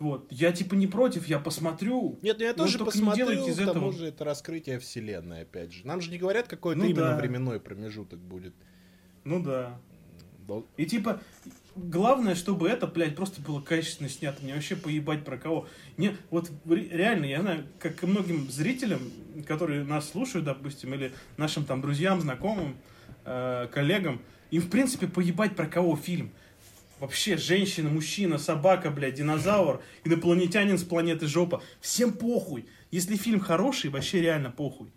вот, 0.00 0.26
я 0.32 0.50
типа 0.50 0.74
не 0.74 0.86
против, 0.88 1.28
я 1.28 1.38
посмотрю. 1.38 2.18
Нет, 2.22 2.38
ну 2.38 2.44
я 2.44 2.54
тоже 2.54 2.78
не 2.78 2.84
посмотрю, 2.84 3.26
делайте 3.28 3.50
из 3.50 3.56
к 3.56 3.58
тому 3.58 3.70
этого- 3.70 3.92
же 3.92 4.06
это 4.06 4.24
раскрытие 4.24 4.78
вселенной, 4.80 5.42
опять 5.42 5.72
же. 5.72 5.86
Нам 5.86 6.00
же 6.00 6.10
не 6.10 6.18
говорят, 6.18 6.48
какой 6.48 6.74
это 6.74 6.82
Ну 6.82 6.88
именно 6.90 7.10
да. 7.10 7.16
временной 7.16 7.60
промежуток 7.60 8.18
будет. 8.18 8.54
Ну 9.24 9.42
да. 9.42 9.78
Дол- 10.48 10.66
И 10.78 10.86
типа, 10.86 11.20
главное, 11.76 12.34
чтобы 12.34 12.68
это, 12.68 12.86
блядь, 12.86 13.14
просто 13.14 13.40
было 13.40 13.60
качественно 13.60 14.08
снято. 14.08 14.42
Мне 14.42 14.54
вообще 14.54 14.74
поебать 14.74 15.24
про 15.24 15.36
кого. 15.36 15.68
Не, 15.98 16.16
вот 16.30 16.50
ре- 16.66 16.88
реально, 16.88 17.26
я 17.26 17.40
знаю, 17.42 17.66
как 17.78 18.02
и 18.02 18.06
многим 18.06 18.50
зрителям, 18.50 19.00
которые 19.46 19.84
нас 19.84 20.08
слушают, 20.10 20.46
допустим, 20.46 20.94
или 20.94 21.12
нашим 21.36 21.64
там 21.64 21.80
друзьям, 21.82 22.20
знакомым, 22.20 22.76
э, 23.26 23.68
коллегам, 23.70 24.20
им, 24.50 24.62
в 24.62 24.70
принципе, 24.70 25.06
поебать 25.06 25.54
про 25.54 25.66
кого 25.66 25.94
фильм. 25.94 26.32
Вообще, 27.00 27.38
женщина, 27.38 27.88
мужчина, 27.88 28.36
собака, 28.36 28.90
блядь, 28.90 29.14
динозавр, 29.14 29.82
инопланетянин 30.04 30.76
с 30.76 30.84
планеты 30.84 31.26
жопа. 31.26 31.62
Всем 31.80 32.12
похуй. 32.12 32.66
Если 32.90 33.16
фильм 33.16 33.40
хороший, 33.40 33.88
вообще 33.88 34.20
реально 34.20 34.50
похуй. 34.50 34.88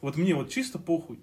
Вот 0.00 0.16
мне 0.16 0.34
вот 0.34 0.50
чисто 0.50 0.80
похуй. 0.80 1.20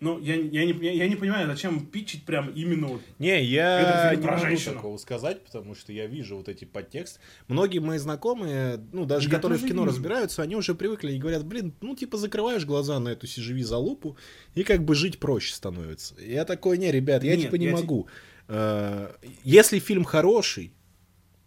Но 0.00 0.18
я, 0.18 0.34
я, 0.34 0.66
не, 0.66 0.72
я, 0.84 0.92
я 0.92 1.08
не 1.08 1.16
понимаю, 1.16 1.46
зачем 1.46 1.86
питчить 1.86 2.26
прям 2.26 2.50
именно 2.50 2.88
вот 2.88 3.00
Не, 3.18 3.42
я 3.42 4.14
не 4.14 4.20
про 4.20 4.32
могу 4.32 4.44
женщину. 4.44 4.74
такого 4.74 4.98
сказать, 4.98 5.42
потому 5.44 5.74
что 5.74 5.92
я 5.94 6.06
вижу 6.06 6.36
вот 6.36 6.50
эти 6.50 6.66
подтексты. 6.66 7.20
Многие 7.48 7.78
мои 7.78 7.96
знакомые, 7.96 8.84
ну, 8.92 9.06
даже 9.06 9.30
Я 9.30 9.36
которые 9.36 9.58
в 9.58 9.66
кино 9.66 9.86
разбираются, 9.86 10.42
они 10.42 10.56
уже 10.56 10.74
привыкли 10.74 11.12
и 11.12 11.18
говорят, 11.18 11.46
блин, 11.46 11.72
ну, 11.80 11.96
типа, 11.96 12.18
закрываешь 12.18 12.66
глаза 12.66 12.98
на 12.98 13.10
эту 13.10 13.26
сиживи 13.26 13.62
залупу, 13.62 14.18
и 14.54 14.62
как 14.62 14.84
бы 14.84 14.94
жить 14.94 15.20
проще 15.20 15.54
становится. 15.54 16.16
Я 16.20 16.44
такой, 16.44 16.76
не, 16.76 16.92
ребят, 16.92 17.24
я 17.24 17.36
Нет, 17.36 17.46
типа 17.46 17.54
не 17.54 17.66
я 17.66 17.72
могу. 17.72 18.06
Э, 18.06 18.33
Если 18.48 19.78
фильм 19.78 20.04
хороший, 20.04 20.72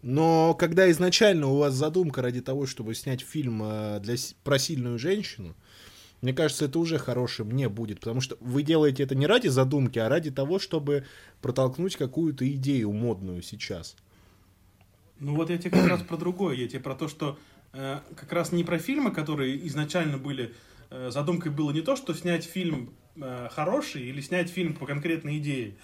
но 0.02 0.54
когда 0.54 0.90
изначально 0.92 1.48
у 1.48 1.58
вас 1.58 1.74
задумка 1.74 2.22
ради 2.22 2.42
того, 2.42 2.66
чтобы 2.66 2.94
снять 2.94 3.22
фильм 3.22 3.62
э, 3.64 4.00
для, 4.00 4.16
про 4.44 4.60
сильную 4.60 5.00
женщину, 5.00 5.56
мне 6.22 6.34
кажется, 6.34 6.66
это 6.66 6.80
уже 6.80 6.98
хорошим 6.98 7.52
не 7.52 7.68
будет, 7.68 8.00
потому 8.00 8.22
что 8.22 8.38
вы 8.40 8.64
делаете 8.64 9.04
это 9.04 9.16
не 9.16 9.28
ради 9.28 9.48
задумки, 9.48 10.00
а 10.00 10.10
ради 10.10 10.32
того, 10.32 10.60
чтобы 10.60 11.06
протолкнуть 11.42 11.96
какую-то 11.96 12.50
идею 12.50 12.92
модную 12.92 13.42
сейчас. 13.42 13.96
Ну 15.20 15.36
вот 15.36 15.50
я 15.50 15.58
тебе 15.58 15.72
как 15.72 15.88
раз 15.88 16.02
про 16.04 16.18
другое, 16.18 16.56
я 16.56 16.68
тебе 16.68 16.80
про 16.80 16.96
то, 16.96 17.08
что 17.08 17.38
э, 17.74 18.00
как 18.16 18.32
раз 18.32 18.52
не 18.52 18.64
про 18.64 18.78
фильмы, 18.78 19.12
которые 19.12 19.68
изначально 19.68 20.18
были, 20.18 20.54
э, 20.90 21.10
задумкой 21.12 21.52
было 21.52 21.72
не 21.72 21.82
то, 21.82 21.96
что 21.96 22.14
снять 22.14 22.46
фильм 22.46 22.94
э, 23.16 23.50
хороший 23.52 24.04
или 24.04 24.22
снять 24.22 24.50
фильм 24.50 24.76
по 24.76 24.86
конкретной 24.86 25.40
идее, 25.40 25.76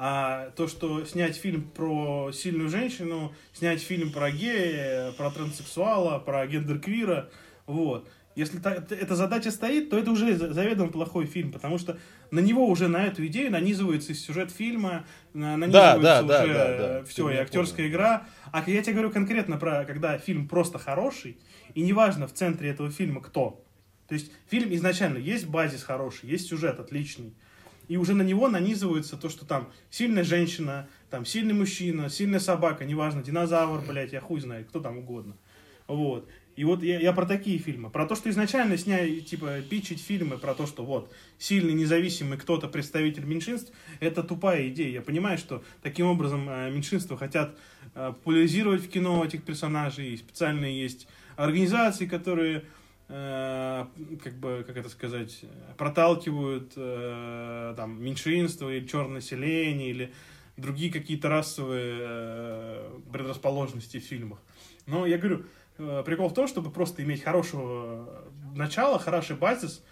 а 0.00 0.50
то, 0.50 0.68
что 0.68 1.04
снять 1.04 1.36
фильм 1.36 1.64
про 1.64 2.30
сильную 2.32 2.68
женщину, 2.68 3.34
снять 3.52 3.82
фильм 3.82 4.12
про 4.12 4.30
гея, 4.30 5.10
про 5.18 5.28
транссексуала, 5.32 6.20
про 6.20 6.46
гендерквира, 6.46 7.30
вот. 7.66 8.08
Если 8.36 8.58
та, 8.58 8.74
эта 8.74 9.16
задача 9.16 9.50
стоит, 9.50 9.90
то 9.90 9.98
это 9.98 10.12
уже 10.12 10.36
заведомо 10.36 10.92
плохой 10.92 11.26
фильм, 11.26 11.50
потому 11.50 11.78
что 11.78 11.98
на 12.30 12.38
него 12.38 12.68
уже 12.68 12.86
на 12.86 13.06
эту 13.06 13.26
идею 13.26 13.50
нанизывается 13.50 14.14
сюжет 14.14 14.52
фильма, 14.52 15.04
нанизывается 15.34 16.00
да, 16.00 16.22
да, 16.22 16.44
уже 16.44 16.54
да, 16.54 16.68
да, 16.68 16.76
да. 17.00 17.04
все, 17.04 17.30
и 17.30 17.34
актерская 17.34 17.78
понял. 17.78 17.90
игра. 17.90 18.26
А 18.52 18.62
я 18.70 18.80
тебе 18.80 18.92
говорю 18.92 19.10
конкретно 19.10 19.56
про, 19.56 19.84
когда 19.84 20.16
фильм 20.18 20.46
просто 20.46 20.78
хороший, 20.78 21.38
и 21.74 21.82
неважно 21.82 22.28
в 22.28 22.32
центре 22.32 22.70
этого 22.70 22.92
фильма 22.92 23.20
кто. 23.20 23.64
То 24.06 24.14
есть 24.14 24.30
фильм 24.48 24.72
изначально 24.72 25.18
есть 25.18 25.48
базис 25.48 25.82
хороший, 25.82 26.28
есть 26.28 26.46
сюжет 26.46 26.78
отличный, 26.78 27.34
и 27.88 27.96
уже 27.96 28.14
на 28.14 28.22
него 28.22 28.48
нанизывается 28.48 29.16
то, 29.16 29.28
что 29.28 29.44
там 29.44 29.70
сильная 29.90 30.24
женщина, 30.24 30.88
там 31.10 31.24
сильный 31.24 31.54
мужчина, 31.54 32.08
сильная 32.10 32.40
собака, 32.40 32.84
неважно, 32.84 33.22
динозавр, 33.22 33.82
блядь, 33.86 34.12
я 34.12 34.20
хуй 34.20 34.40
знает, 34.40 34.68
кто 34.68 34.80
там 34.80 34.98
угодно. 34.98 35.36
Вот. 35.86 36.28
И 36.54 36.64
вот 36.64 36.82
я, 36.82 36.98
я 36.98 37.12
про 37.12 37.24
такие 37.24 37.56
фильмы. 37.58 37.88
Про 37.88 38.04
то, 38.04 38.16
что 38.16 38.28
изначально 38.30 38.76
снять, 38.76 39.26
типа, 39.26 39.60
пичить 39.70 40.02
фильмы 40.02 40.38
про 40.38 40.54
то, 40.54 40.66
что 40.66 40.84
вот 40.84 41.10
сильный, 41.38 41.72
независимый 41.72 42.36
кто-то 42.36 42.66
представитель 42.66 43.24
меньшинств, 43.24 43.72
это 44.00 44.24
тупая 44.24 44.68
идея. 44.68 44.90
Я 44.90 45.00
понимаю, 45.00 45.38
что 45.38 45.62
таким 45.82 46.06
образом 46.06 46.48
э, 46.48 46.70
меньшинства 46.70 47.16
хотят 47.16 47.56
э, 47.94 48.08
популяризировать 48.08 48.82
в 48.82 48.88
кино 48.88 49.24
этих 49.24 49.44
персонажей. 49.44 50.14
И 50.14 50.16
специальные 50.16 50.82
есть 50.82 51.06
организации, 51.36 52.06
которые 52.06 52.64
как 53.08 54.34
бы, 54.38 54.64
как 54.66 54.76
это 54.76 54.90
сказать, 54.90 55.40
проталкивают 55.78 56.74
там 56.74 58.02
меньшинство 58.02 58.70
или 58.70 58.86
черное 58.86 59.14
население 59.14 59.88
или 59.88 60.12
другие 60.58 60.92
какие-то 60.92 61.30
расовые 61.30 62.82
предрасположенности 63.10 63.98
в 63.98 64.04
фильмах. 64.04 64.38
Но 64.86 65.06
я 65.06 65.16
говорю, 65.16 65.46
Э, 65.78 66.02
прикол 66.04 66.28
в 66.28 66.34
том, 66.34 66.48
чтобы 66.48 66.70
просто 66.70 67.02
иметь 67.04 67.22
хорошего 67.22 68.24
начала, 68.54 68.98
хороший 68.98 69.36
базис, 69.36 69.82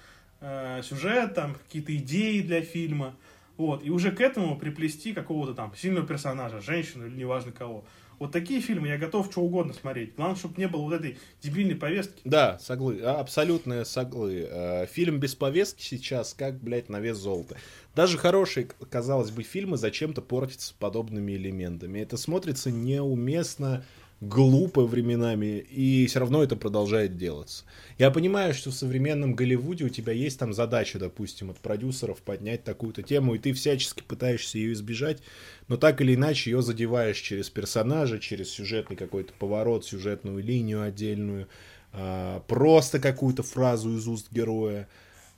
э, 0.40 0.82
сюжет, 0.82 1.34
там, 1.34 1.54
какие-то 1.54 1.96
идеи 1.96 2.40
для 2.40 2.60
фильма, 2.60 3.16
вот, 3.56 3.84
и 3.84 3.90
уже 3.90 4.10
к 4.10 4.20
этому 4.20 4.58
приплести 4.58 5.14
какого-то 5.14 5.54
там 5.54 5.74
сильного 5.76 6.06
персонажа, 6.06 6.60
женщину 6.60 7.06
или 7.06 7.14
неважно 7.14 7.52
кого. 7.52 7.84
Вот 8.18 8.32
такие 8.32 8.60
фильмы 8.60 8.88
я 8.88 8.98
готов 8.98 9.30
что 9.30 9.42
угодно 9.42 9.74
смотреть. 9.74 10.14
Главное, 10.16 10.36
чтобы 10.36 10.54
не 10.58 10.68
было 10.68 10.82
вот 10.82 10.94
этой 10.94 11.18
дебильной 11.42 11.74
повестки. 11.74 12.20
Да, 12.24 12.58
соглы, 12.58 13.00
а, 13.02 13.20
абсолютно 13.20 13.84
соглы. 13.84 14.48
Э, 14.50 14.86
фильм 14.86 15.18
без 15.18 15.34
повестки 15.34 15.82
сейчас 15.82 16.32
как, 16.32 16.58
блядь, 16.58 16.88
на 16.88 17.00
вес 17.00 17.18
золота. 17.18 17.56
Даже 17.94 18.18
хорошие, 18.18 18.68
казалось 18.90 19.30
бы, 19.30 19.42
фильмы 19.42 19.76
зачем-то 19.76 20.22
портятся 20.22 20.74
подобными 20.78 21.32
элементами. 21.32 22.00
Это 22.00 22.16
смотрится 22.16 22.70
неуместно, 22.70 23.84
глупо 24.20 24.86
временами, 24.86 25.58
и 25.58 26.06
все 26.06 26.20
равно 26.20 26.42
это 26.42 26.56
продолжает 26.56 27.16
делаться. 27.16 27.64
Я 27.98 28.10
понимаю, 28.10 28.54
что 28.54 28.70
в 28.70 28.74
современном 28.74 29.34
Голливуде 29.34 29.84
у 29.84 29.88
тебя 29.90 30.12
есть 30.12 30.38
там 30.38 30.54
задача, 30.54 30.98
допустим, 30.98 31.50
от 31.50 31.58
продюсеров 31.58 32.22
поднять 32.22 32.64
такую-то 32.64 33.02
тему, 33.02 33.34
и 33.34 33.38
ты 33.38 33.52
всячески 33.52 34.02
пытаешься 34.02 34.58
ее 34.58 34.72
избежать, 34.72 35.22
но 35.68 35.76
так 35.76 36.00
или 36.00 36.14
иначе 36.14 36.50
ее 36.50 36.62
задеваешь 36.62 37.18
через 37.18 37.50
персонажа, 37.50 38.18
через 38.18 38.50
сюжетный 38.50 38.96
какой-то 38.96 39.34
поворот, 39.38 39.84
сюжетную 39.84 40.42
линию 40.42 40.82
отдельную, 40.82 41.48
а, 41.92 42.40
просто 42.40 42.98
какую-то 42.98 43.42
фразу 43.42 43.96
из 43.96 44.08
уст 44.08 44.32
героя. 44.32 44.88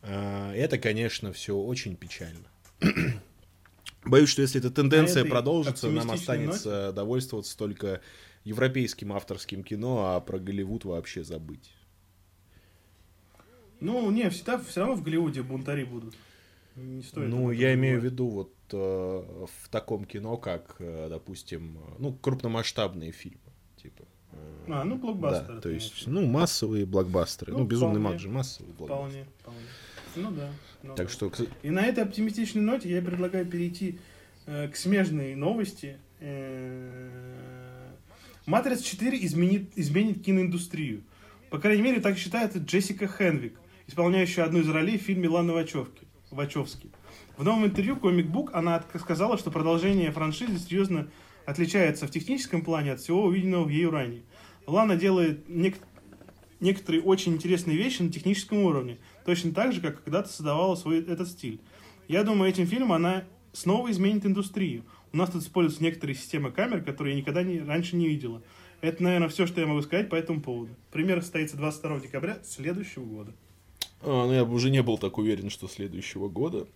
А, 0.02 0.54
это, 0.54 0.78
конечно, 0.78 1.32
все 1.32 1.56
очень 1.56 1.96
печально. 1.96 2.46
Боюсь, 4.04 4.28
что 4.28 4.42
если 4.42 4.60
эта 4.60 4.70
тенденция 4.70 5.24
продолжится, 5.24 5.88
нам 5.90 6.10
останется 6.12 6.86
ноте? 6.86 6.92
довольствоваться 6.94 7.58
только 7.58 8.00
европейским 8.44 9.12
авторским 9.12 9.62
кино, 9.62 10.14
а 10.14 10.20
про 10.20 10.38
Голливуд 10.38 10.84
вообще 10.84 11.24
забыть. 11.24 11.72
Ну, 13.80 14.10
не, 14.10 14.28
всегда, 14.30 14.58
все 14.58 14.80
равно 14.80 14.96
в 14.96 15.02
Голливуде 15.02 15.42
бунтари 15.42 15.84
будут. 15.84 16.14
Не 16.74 17.02
стоит 17.02 17.28
ну, 17.28 17.50
я 17.50 17.74
имею 17.74 18.00
в 18.00 18.04
виду 18.04 18.28
вот 18.28 18.52
э, 18.72 18.76
в 18.76 19.68
таком 19.68 20.04
кино, 20.04 20.36
как, 20.36 20.76
э, 20.78 21.08
допустим, 21.10 21.78
ну, 21.98 22.12
крупномасштабные 22.12 23.10
фильмы. 23.10 23.40
Типа, 23.76 24.04
э, 24.32 24.64
а, 24.68 24.84
ну, 24.84 24.96
блокбастеры. 24.96 25.54
Да, 25.54 25.60
то 25.60 25.68
есть, 25.70 26.06
ну, 26.06 26.26
массовые 26.26 26.86
блокбастеры. 26.86 27.52
Ну, 27.52 27.60
ну 27.60 27.64
безумный 27.66 28.00
маг 28.00 28.20
же 28.20 28.28
массовый 28.28 28.72
блокбастер. 28.74 29.08
Вполне, 29.08 29.26
вполне. 29.40 29.60
Ну 30.16 30.30
да. 30.30 30.50
Ну, 30.82 30.94
так 30.94 31.06
да. 31.06 31.12
что... 31.12 31.32
И 31.62 31.70
на 31.70 31.84
этой 31.84 32.04
оптимистичной 32.04 32.62
ноте 32.62 32.88
я 32.88 33.02
предлагаю 33.02 33.46
перейти 33.46 33.98
э, 34.46 34.68
к 34.68 34.76
смежной 34.76 35.34
новости. 35.34 35.98
Э, 36.20 37.47
Матрица 38.48 38.82
4 38.82 39.26
изменит, 39.26 39.72
изменит 39.76 40.24
киноиндустрию. 40.24 41.02
По 41.50 41.58
крайней 41.58 41.82
мере, 41.82 42.00
так 42.00 42.16
считает 42.16 42.56
Джессика 42.56 43.06
Хенвик, 43.06 43.60
исполняющая 43.86 44.42
одну 44.42 44.60
из 44.60 44.68
ролей 44.70 44.96
в 44.96 45.02
фильме 45.02 45.28
Ланы 45.28 45.52
Вачовки, 45.52 46.06
Вачовски. 46.30 46.88
В 47.36 47.44
новом 47.44 47.66
интервью 47.66 47.96
комик-бук 47.96 48.54
она 48.54 48.82
сказала, 48.98 49.36
что 49.36 49.50
продолжение 49.50 50.10
франшизы 50.12 50.58
серьезно 50.58 51.08
отличается 51.44 52.06
в 52.06 52.10
техническом 52.10 52.62
плане 52.62 52.92
от 52.92 53.00
всего 53.00 53.24
увиденного 53.24 53.64
в 53.64 53.68
ею 53.68 53.90
ранее. 53.90 54.22
Лана 54.66 54.96
делает 54.96 55.46
нек- 55.50 55.84
некоторые 56.58 57.02
очень 57.02 57.34
интересные 57.34 57.76
вещи 57.76 58.00
на 58.00 58.10
техническом 58.10 58.60
уровне, 58.60 58.96
точно 59.26 59.52
так 59.52 59.74
же, 59.74 59.82
как 59.82 60.02
когда-то 60.02 60.30
создавала 60.30 60.74
свой 60.74 61.00
этот 61.00 61.28
стиль. 61.28 61.60
Я 62.08 62.24
думаю, 62.24 62.48
этим 62.48 62.66
фильмом 62.66 62.94
она 62.94 63.24
снова 63.52 63.90
изменит 63.90 64.24
индустрию. 64.24 64.84
У 65.12 65.16
нас 65.16 65.30
тут 65.30 65.42
используются 65.42 65.82
некоторые 65.82 66.16
системы 66.16 66.50
камер, 66.50 66.82
которые 66.82 67.14
я 67.14 67.20
никогда 67.20 67.42
не, 67.42 67.60
раньше 67.60 67.96
не 67.96 68.08
видела. 68.08 68.42
Это, 68.80 69.02
наверное, 69.02 69.28
все, 69.28 69.46
что 69.46 69.60
я 69.60 69.66
могу 69.66 69.82
сказать 69.82 70.08
по 70.08 70.14
этому 70.14 70.40
поводу. 70.40 70.74
Пример 70.92 71.20
состоится 71.22 71.56
22 71.56 72.00
декабря 72.00 72.38
следующего 72.44 73.04
года. 73.04 73.32
А, 74.02 74.26
ну 74.26 74.32
я 74.32 74.44
бы 74.44 74.54
уже 74.54 74.70
не 74.70 74.82
был 74.82 74.98
так 74.98 75.18
уверен, 75.18 75.50
что 75.50 75.66
следующего 75.68 76.28
года. 76.28 76.66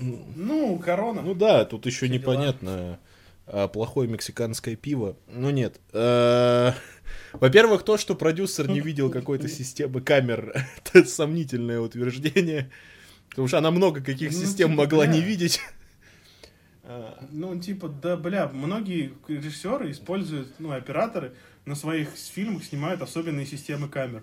Ну, 0.00 0.78
корона. 0.78 1.22
Ну 1.22 1.34
да, 1.34 1.64
тут 1.64 1.86
еще 1.86 2.06
Все 2.06 2.08
непонятно. 2.08 2.98
А, 3.46 3.68
плохое 3.68 4.08
мексиканское 4.08 4.76
пиво. 4.76 5.16
Ну 5.28 5.50
нет. 5.50 5.80
А, 5.92 6.74
во-первых, 7.32 7.82
то, 7.82 7.98
что 7.98 8.14
продюсер 8.14 8.68
не 8.68 8.80
видел 8.80 9.10
какой-то 9.10 9.48
системы 9.48 10.00
камер, 10.00 10.54
это 10.84 11.04
сомнительное 11.04 11.80
утверждение. 11.80 12.70
Потому 13.28 13.48
что 13.48 13.58
она 13.58 13.70
много 13.70 14.00
каких 14.00 14.30
ну, 14.32 14.38
систем 14.38 14.70
типа, 14.70 14.82
могла 14.82 15.06
не 15.06 15.20
видеть. 15.20 15.60
А, 16.86 17.18
ну, 17.30 17.58
типа, 17.58 17.88
да, 17.88 18.16
бля, 18.16 18.48
многие 18.48 19.14
режиссеры 19.26 19.90
используют, 19.90 20.48
ну, 20.58 20.72
операторы 20.72 21.32
на 21.64 21.74
своих 21.74 22.10
фильмах 22.10 22.64
снимают 22.64 23.00
особенные 23.00 23.46
системы 23.46 23.88
камер. 23.88 24.22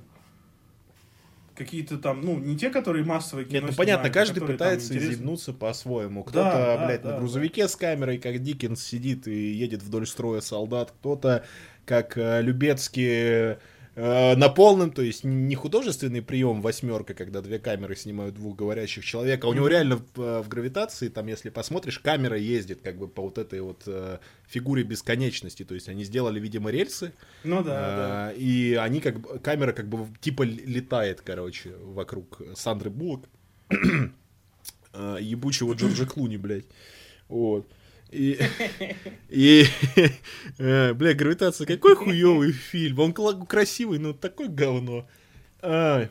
Какие-то 1.56 1.98
там, 1.98 2.22
ну, 2.22 2.38
не 2.40 2.58
те, 2.58 2.70
которые 2.70 3.04
массовые 3.04 3.46
кино 3.46 3.62
Нет, 3.62 3.70
ну, 3.72 3.76
понятно, 3.76 4.08
а 4.08 4.12
каждый 4.12 4.42
пытается 4.42 4.98
изъебнуться 4.98 5.54
по-своему. 5.54 6.24
Кто-то, 6.24 6.78
да, 6.78 6.86
блядь, 6.86 7.02
да, 7.02 7.14
на 7.14 7.18
грузовике 7.18 7.64
да. 7.64 7.68
с 7.68 7.76
камерой, 7.76 8.20
как 8.20 8.42
Диккенс, 8.42 8.84
сидит 8.84 9.28
и 9.28 9.52
едет 9.52 9.84
вдоль 9.84 10.08
строя 10.08 10.42
солдат. 10.42 10.92
Кто-то, 10.92 11.44
как 11.86 12.18
э, 12.18 12.42
Любецкий 12.42 13.08
Э, 13.08 13.58
на 13.96 14.48
полном, 14.48 14.92
то 14.92 15.02
есть 15.02 15.26
не 15.26 15.56
художественный 15.56 16.22
прием 16.22 16.62
восьмерка, 16.62 17.14
когда 17.14 17.42
две 17.42 17.60
камеры 17.60 17.96
снимают 17.96 18.36
двух 18.36 18.56
говорящих 18.56 19.04
человека, 19.04 19.48
а 19.48 19.50
у 19.50 19.54
него 19.54 19.68
реально 19.68 19.98
в, 19.98 20.22
э, 20.22 20.42
в 20.42 20.48
гравитации, 20.48 21.10
там, 21.10 21.28
если 21.28 21.50
посмотришь, 21.50 22.00
камера 22.00 22.38
ездит 22.38 22.82
как 22.82 22.98
бы 22.98 23.10
по 23.10 23.22
вот 23.24 23.38
этой 23.38 23.60
вот 23.60 23.84
э, 23.88 24.20
фигуре 24.48 24.84
бесконечности, 24.84 25.66
то 25.66 25.74
есть 25.74 25.90
они 25.90 26.06
сделали, 26.06 26.40
видимо, 26.40 26.72
рельсы, 26.72 27.12
ну 27.44 27.64
да, 27.64 27.72
э, 27.72 27.98
да. 27.98 28.34
и 28.38 28.76
они 28.76 29.02
как 29.02 29.20
бы, 29.20 29.40
камера 29.40 29.74
как 29.74 29.90
бы 29.90 30.08
типа 30.22 30.44
летает, 30.44 31.22
короче, 31.22 31.72
вокруг 31.84 32.42
Сандры 32.56 32.90
Буллок, 32.90 33.28
ебучего 34.94 35.74
Джорджа 35.74 36.06
Клуни, 36.06 36.38
блядь, 36.38 36.66
вот. 37.28 37.68
И, 38.12 38.38
и 39.30 39.66
э, 40.58 40.94
бля, 40.94 41.14
гравитация, 41.14 41.66
какой 41.66 41.96
хуёвый 41.96 42.52
фильм. 42.52 43.00
Он 43.00 43.14
красивый, 43.46 44.00
но 44.00 44.14
такой 44.14 44.50
говно. 44.50 45.08
А, 45.62 46.08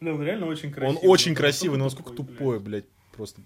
ну, 0.00 0.14
он 0.14 0.22
реально 0.22 0.46
очень 0.46 0.72
красивый. 0.72 1.02
Он 1.02 1.10
очень 1.10 1.34
красивый, 1.34 1.78
но 1.78 1.84
насколько 1.84 2.12
тупой, 2.12 2.58
блядь, 2.58 2.86
просто. 3.16 3.40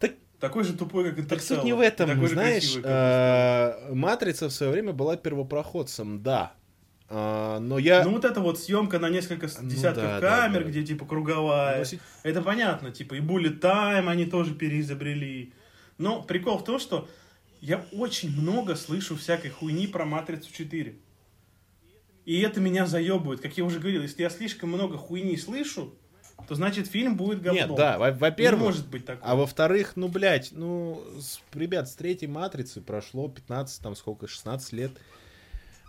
Так, 0.00 0.12
такой 0.40 0.64
же 0.64 0.72
тупой, 0.72 1.12
как 1.12 1.28
Так 1.28 1.40
суть 1.40 1.62
не 1.64 1.72
в 1.72 1.80
этом, 1.80 2.26
знаешь, 2.26 2.62
красивый, 2.62 2.82
а, 2.86 3.92
Матрица 3.94 4.48
в 4.48 4.52
свое 4.52 4.72
время 4.72 4.92
была 4.92 5.16
первопроходцем, 5.16 6.22
да. 6.22 6.54
А, 7.08 7.58
но 7.58 7.78
я... 7.78 8.04
Ну 8.04 8.10
вот 8.10 8.24
это 8.24 8.40
вот 8.40 8.60
съемка 8.60 9.00
на 9.00 9.08
несколько 9.08 9.48
Ну 9.60 9.68
десятков 9.68 10.04
да, 10.04 10.20
да, 10.20 10.40
камер, 10.42 10.62
да. 10.64 10.70
где 10.70 10.84
типа 10.84 11.04
круговая. 11.06 11.78
Но 11.78 11.84
се- 11.84 11.98
Это 12.22 12.40
понятно, 12.40 12.92
типа 12.92 13.14
и 13.14 13.20
Bullet 13.20 13.58
Time 13.58 14.08
они 14.08 14.26
тоже 14.26 14.54
переизобрели. 14.54 15.52
Но 16.00 16.22
прикол 16.22 16.56
в 16.56 16.64
том, 16.64 16.78
что 16.78 17.08
я 17.60 17.84
очень 17.92 18.30
много 18.30 18.74
слышу 18.74 19.16
всякой 19.16 19.50
хуйни 19.50 19.86
про 19.86 20.06
Матрицу 20.06 20.50
4. 20.50 20.96
И 22.24 22.40
это 22.40 22.58
меня 22.58 22.86
заебывает. 22.86 23.40
Как 23.42 23.56
я 23.58 23.64
уже 23.66 23.80
говорил, 23.80 24.00
если 24.02 24.22
я 24.22 24.30
слишком 24.30 24.70
много 24.70 24.96
хуйни 24.96 25.36
слышу, 25.36 25.94
то 26.48 26.54
значит 26.54 26.86
фильм 26.86 27.18
будет 27.18 27.42
говном. 27.42 27.68
Нет, 27.68 27.76
да, 27.76 27.98
во- 27.98 28.12
во-первых, 28.12 28.62
может 28.64 28.88
быть 28.88 29.04
такого. 29.04 29.30
А 29.30 29.36
во-вторых, 29.36 29.92
ну, 29.96 30.08
блядь, 30.08 30.52
ну, 30.52 31.02
с- 31.20 31.40
ребят, 31.52 31.86
с 31.86 31.94
третьей 31.94 32.28
матрицы 32.28 32.80
прошло 32.80 33.28
15, 33.28 33.82
там 33.82 33.94
сколько, 33.94 34.26
16 34.26 34.72
лет. 34.72 34.92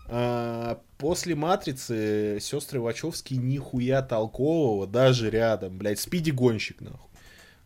А, 0.10 0.82
после 0.98 1.36
матрицы 1.36 2.38
сестры 2.42 2.82
Вачовски 2.82 3.36
нихуя 3.36 4.02
толкового, 4.02 4.88
даже 4.88 5.30
рядом, 5.30 5.78
блядь, 5.78 6.00
спиди 6.02 6.32
гонщик, 6.32 6.82
нахуй. 6.82 7.11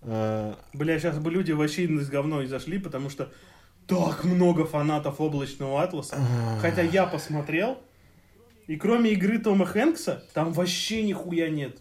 А, 0.02 0.58
Бля, 0.74 1.00
сейчас 1.00 1.18
бы 1.20 1.32
люди 1.32 1.52
вообще 1.52 1.86
из 1.86 2.10
говно 2.10 2.42
и 2.42 2.48
зашли, 2.48 2.80
потому 2.80 3.10
что 3.10 3.32
так 3.88 4.24
много 4.24 4.66
фанатов 4.66 5.22
облачного 5.22 5.82
атласа. 5.82 6.18
Хотя 6.62 6.82
я 6.82 7.06
посмотрел, 7.06 7.78
и 8.68 8.76
кроме 8.76 9.12
игры 9.12 9.40
Тома 9.40 9.66
Хэнкса, 9.66 10.24
там 10.34 10.54
вообще 10.54 11.04
нихуя 11.04 11.50
нет. 11.50 11.80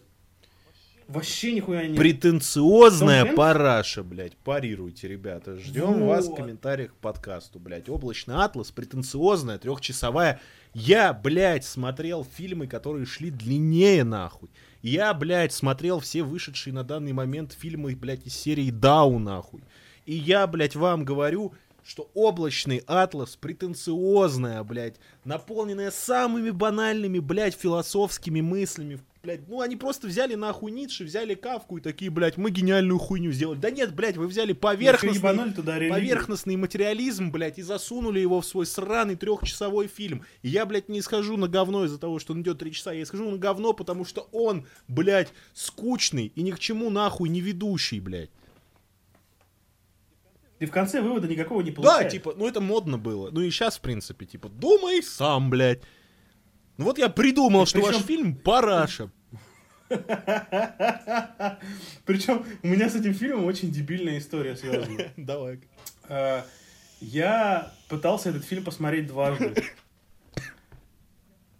Вообще 1.07 1.53
нихуя 1.53 1.85
нет. 1.85 1.97
претенциозная 1.97 3.25
Том 3.25 3.35
параша, 3.35 4.03
блядь, 4.03 4.35
парируйте, 4.37 5.07
ребята. 5.07 5.55
Ждем 5.57 6.07
вас 6.07 6.25
в 6.25 6.29
Вот. 6.29 6.37
комментариях 6.37 6.93
к 6.93 6.95
подкасту, 6.95 7.59
блядь. 7.59 7.89
Облачный 7.89 8.35
атлас, 8.35 8.71
претенциозная, 8.71 9.59
трехчасовая. 9.59 10.41
Я, 10.73 11.13
блядь, 11.13 11.63
смотрел 11.63 12.25
фильмы, 12.25 12.65
которые 12.65 13.05
шли 13.05 13.29
длиннее, 13.29 14.03
нахуй. 14.03 14.49
Я, 14.87 15.15
блядь, 15.15 15.51
смотрел 15.51 15.99
все 15.99 16.21
вышедшие 16.21 16.71
на 16.71 16.83
данный 16.83 17.11
момент 17.11 17.53
фильмы, 17.53 17.95
блядь, 17.95 18.27
из 18.27 18.35
серии 18.35 18.69
Дау, 18.69 19.17
нахуй. 19.17 19.63
И 20.05 20.13
я, 20.13 20.45
блядь, 20.45 20.75
вам 20.75 21.03
говорю, 21.03 21.55
что 21.83 22.11
облачный 22.13 22.83
атлас 22.85 23.35
претенциозная, 23.35 24.63
блядь, 24.63 24.97
наполненная 25.23 25.89
самыми 25.89 26.51
банальными, 26.51 27.17
блядь, 27.17 27.55
философскими 27.55 28.41
мыслями, 28.41 28.99
блядь, 29.25 29.47
ну 29.47 29.61
они 29.61 29.75
просто 29.75 30.07
взяли 30.07 30.35
нахуй 30.35 30.71
Ницше, 30.71 31.03
взяли 31.03 31.33
Кавку 31.33 31.77
и 31.77 31.81
такие, 31.81 32.11
блядь, 32.11 32.37
мы 32.37 32.51
гениальную 32.51 32.99
хуйню 32.99 33.31
сделали. 33.31 33.57
Да 33.57 33.71
нет, 33.71 33.93
блядь, 33.95 34.17
вы 34.17 34.27
взяли 34.27 34.53
поверхностный, 34.53 35.53
туда 35.53 35.79
религию. 35.79 35.93
поверхностный 35.93 36.55
материализм, 36.55 37.31
блядь, 37.31 37.57
и 37.57 37.63
засунули 37.63 38.19
его 38.19 38.39
в 38.41 38.45
свой 38.45 38.65
сраный 38.67 39.15
трехчасовой 39.15 39.87
фильм. 39.87 40.23
И 40.43 40.49
я, 40.49 40.65
блядь, 40.65 40.89
не 40.89 41.01
схожу 41.01 41.37
на 41.37 41.47
говно 41.47 41.85
из-за 41.85 41.97
того, 41.97 42.19
что 42.19 42.33
он 42.33 42.41
идет 42.41 42.59
три 42.59 42.71
часа, 42.71 42.93
я 42.93 43.05
схожу 43.05 43.29
на 43.31 43.37
говно, 43.37 43.73
потому 43.73 44.05
что 44.05 44.29
он, 44.31 44.67
блядь, 44.87 45.29
скучный 45.53 46.31
и 46.35 46.41
ни 46.43 46.51
к 46.51 46.59
чему 46.59 46.89
нахуй 46.91 47.29
не 47.29 47.41
ведущий, 47.41 47.99
блядь. 47.99 48.29
Ты 50.59 50.67
в 50.67 50.71
конце 50.71 51.01
вывода 51.01 51.27
никакого 51.27 51.61
не 51.61 51.71
Да, 51.71 51.75
получаешь. 51.81 52.11
типа, 52.11 52.33
ну 52.37 52.47
это 52.47 52.61
модно 52.61 52.97
было. 52.97 53.29
Ну 53.31 53.41
и 53.41 53.49
сейчас, 53.49 53.77
в 53.77 53.81
принципе, 53.81 54.25
типа, 54.25 54.47
думай 54.49 55.03
сам, 55.03 55.49
блядь. 55.49 55.81
Ну 56.77 56.85
вот 56.85 56.97
я 56.97 57.09
придумал, 57.09 57.65
что 57.65 57.79
ваш 57.81 57.97
фильм 58.03 58.35
параша. 58.35 59.09
Причем 62.05 62.45
у 62.63 62.67
меня 62.67 62.89
с 62.89 62.95
этим 62.95 63.13
фильмом 63.13 63.45
очень 63.45 63.71
дебильная 63.71 64.17
история 64.17 64.55
связана. 64.55 65.11
Давай. 65.17 65.59
Э, 66.09 66.41
Я 66.99 67.71
пытался 67.87 68.29
этот 68.29 68.45
фильм 68.45 68.63
посмотреть 68.63 69.07
дважды. 69.07 69.53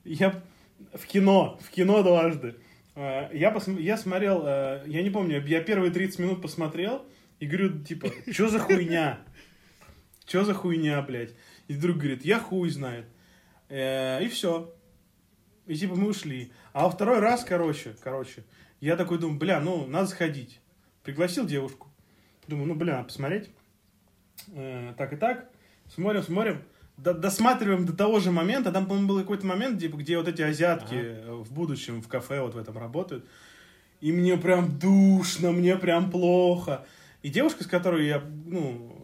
Я 0.04 0.42
в 0.94 1.06
кино, 1.06 1.60
в 1.64 1.70
кино 1.70 2.04
дважды. 2.04 2.56
Э, 2.96 3.30
Я, 3.34 3.52
посм- 3.52 3.80
я 3.82 3.98
смотрел, 3.98 4.44
э, 4.46 4.84
я 4.88 5.02
не 5.04 5.10
помню, 5.10 5.44
я 5.46 5.62
первые 5.62 5.92
30 5.92 6.20
минут 6.20 6.42
посмотрел 6.42 7.06
и 7.40 7.46
говорю, 7.48 7.80
типа, 7.84 8.10
что 8.32 8.50
за 8.50 8.60
хуйня? 8.60 9.20
Что 10.28 10.44
за 10.44 10.54
хуйня, 10.54 11.02
блядь? 11.02 11.34
И 11.68 11.74
друг 11.76 11.98
говорит, 11.98 12.26
я 12.26 12.40
хуй 12.40 12.70
знает. 12.70 13.06
И 13.70 14.28
все. 14.32 14.75
И 15.68 15.76
типа 15.76 15.96
мы 15.96 16.10
ушли. 16.10 16.52
А 16.74 16.84
во 16.84 16.90
второй 16.90 17.20
раз, 17.20 17.44
короче, 17.44 17.96
короче, 18.04 18.44
я 18.82 18.96
такой 18.96 19.18
думаю, 19.18 19.40
бля, 19.40 19.60
ну, 19.60 19.88
надо 19.88 20.08
сходить. 20.08 20.60
Пригласил 21.04 21.46
девушку. 21.46 21.88
Думаю, 22.48 22.68
ну, 22.68 22.76
бля, 22.76 22.98
надо 22.98 23.06
посмотреть. 23.06 23.50
Э, 24.54 24.94
так 24.98 25.14
и 25.14 25.16
так. 25.16 25.50
Смотрим, 25.88 26.24
смотрим. 26.24 26.62
До- 26.98 27.14
досматриваем 27.14 27.86
до 27.86 27.94
того 27.94 28.20
же 28.20 28.32
момента. 28.32 28.72
Там, 28.72 28.86
по-моему, 28.86 29.08
был 29.08 29.20
какой-то 29.20 29.46
момент, 29.46 29.80
типа, 29.80 29.98
где 29.98 30.18
вот 30.18 30.28
эти 30.28 30.42
азиатки 30.42 30.96
э, 30.96 31.32
в 31.32 31.52
будущем 31.52 32.02
в 32.02 32.08
кафе 32.08 32.42
вот 32.42 32.54
в 32.54 32.58
этом 32.58 32.78
работают. 32.78 33.26
И 34.02 34.12
мне 34.12 34.38
прям 34.38 34.78
душно, 34.78 35.52
мне 35.52 35.78
прям 35.78 36.12
плохо. 36.12 36.86
И 37.24 37.30
девушка, 37.30 37.64
с 37.64 37.68
которой 37.68 38.06
я, 38.06 38.20
ну, 38.46 38.96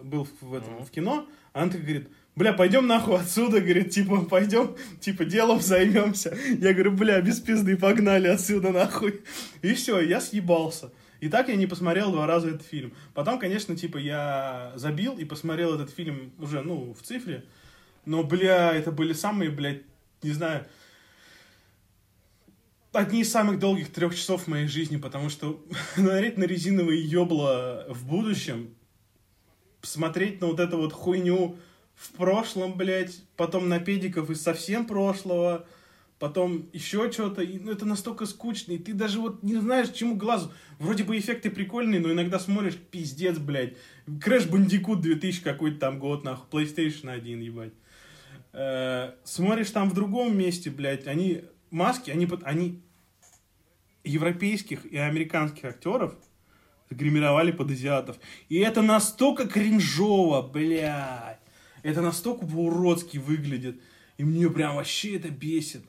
э, 0.00 0.02
был 0.02 0.26
в, 0.40 0.54
этом, 0.54 0.84
в 0.84 0.90
кино, 0.90 1.28
она 1.52 1.70
так 1.70 1.80
говорит, 1.80 2.08
бля, 2.40 2.54
пойдем 2.54 2.86
нахуй 2.86 3.20
отсюда, 3.20 3.60
говорит, 3.60 3.90
типа, 3.90 4.22
пойдем, 4.22 4.74
типа, 4.98 5.26
делом 5.26 5.60
займемся. 5.60 6.34
Я 6.58 6.72
говорю, 6.72 6.92
бля, 6.92 7.20
без 7.20 7.38
пизды, 7.38 7.76
погнали 7.76 8.28
отсюда 8.28 8.72
нахуй. 8.72 9.20
И 9.60 9.74
все, 9.74 10.00
я 10.00 10.22
съебался. 10.22 10.90
И 11.20 11.28
так 11.28 11.48
я 11.48 11.56
не 11.56 11.66
посмотрел 11.66 12.10
два 12.12 12.26
раза 12.26 12.48
этот 12.48 12.62
фильм. 12.62 12.94
Потом, 13.12 13.38
конечно, 13.38 13.76
типа, 13.76 13.98
я 13.98 14.72
забил 14.74 15.18
и 15.18 15.26
посмотрел 15.26 15.74
этот 15.74 15.90
фильм 15.90 16.32
уже, 16.38 16.62
ну, 16.62 16.94
в 16.94 17.02
цифре. 17.02 17.44
Но, 18.06 18.24
бля, 18.24 18.72
это 18.74 18.90
были 18.90 19.12
самые, 19.12 19.50
блядь, 19.50 19.82
не 20.22 20.32
знаю, 20.32 20.66
одни 22.92 23.20
из 23.20 23.30
самых 23.30 23.58
долгих 23.58 23.92
трех 23.92 24.16
часов 24.16 24.44
в 24.44 24.48
моей 24.48 24.66
жизни, 24.66 24.96
потому 24.96 25.28
что 25.28 25.62
смотреть 25.94 26.38
на 26.38 26.44
резиновые 26.44 27.04
ёбла 27.04 27.84
в 27.90 28.06
будущем, 28.06 28.74
смотреть 29.82 30.40
на 30.40 30.46
вот 30.46 30.58
эту 30.58 30.78
вот 30.78 30.94
хуйню 30.94 31.58
в 32.00 32.12
прошлом, 32.12 32.72
блядь, 32.78 33.22
потом 33.36 33.68
на 33.68 33.78
педиков 33.78 34.30
из 34.30 34.40
совсем 34.40 34.86
прошлого, 34.86 35.66
потом 36.18 36.66
еще 36.72 37.12
что-то, 37.12 37.42
ну, 37.42 37.70
это 37.70 37.84
настолько 37.84 38.24
скучно, 38.24 38.72
и 38.72 38.78
ты 38.78 38.94
даже 38.94 39.20
вот 39.20 39.42
не 39.42 39.56
знаешь, 39.56 39.90
чему 39.90 40.16
глазу. 40.16 40.50
Вроде 40.78 41.04
бы 41.04 41.18
эффекты 41.18 41.50
прикольные, 41.50 42.00
но 42.00 42.10
иногда 42.10 42.38
смотришь, 42.38 42.76
пиздец, 42.90 43.36
блядь. 43.36 43.74
Crash 44.22 44.46
Bandicoot 44.46 45.02
2000 45.02 45.42
какой-то 45.42 45.78
там 45.78 45.98
год, 45.98 46.24
нахуй, 46.24 46.64
PlayStation 46.64 47.10
1, 47.10 47.40
ебать. 47.40 47.74
Э, 48.54 49.12
смотришь 49.24 49.70
там 49.70 49.90
в 49.90 49.94
другом 49.94 50.38
месте, 50.38 50.70
блядь, 50.70 51.06
они, 51.06 51.42
маски, 51.70 52.10
они, 52.10 52.24
под- 52.24 52.44
они 52.44 52.80
европейских 54.04 54.86
и 54.86 54.96
американских 54.96 55.66
актеров 55.66 56.14
гримировали 56.88 57.52
под 57.52 57.70
азиатов. 57.72 58.16
И 58.48 58.56
это 58.56 58.80
настолько 58.80 59.46
кринжово, 59.46 60.40
блядь. 60.40 61.39
Это 61.82 62.00
настолько 62.00 62.46
по-уродски 62.46 63.18
выглядит. 63.18 63.80
И 64.18 64.24
мне 64.24 64.50
прям 64.50 64.76
вообще 64.76 65.16
это 65.16 65.30
бесит. 65.30 65.82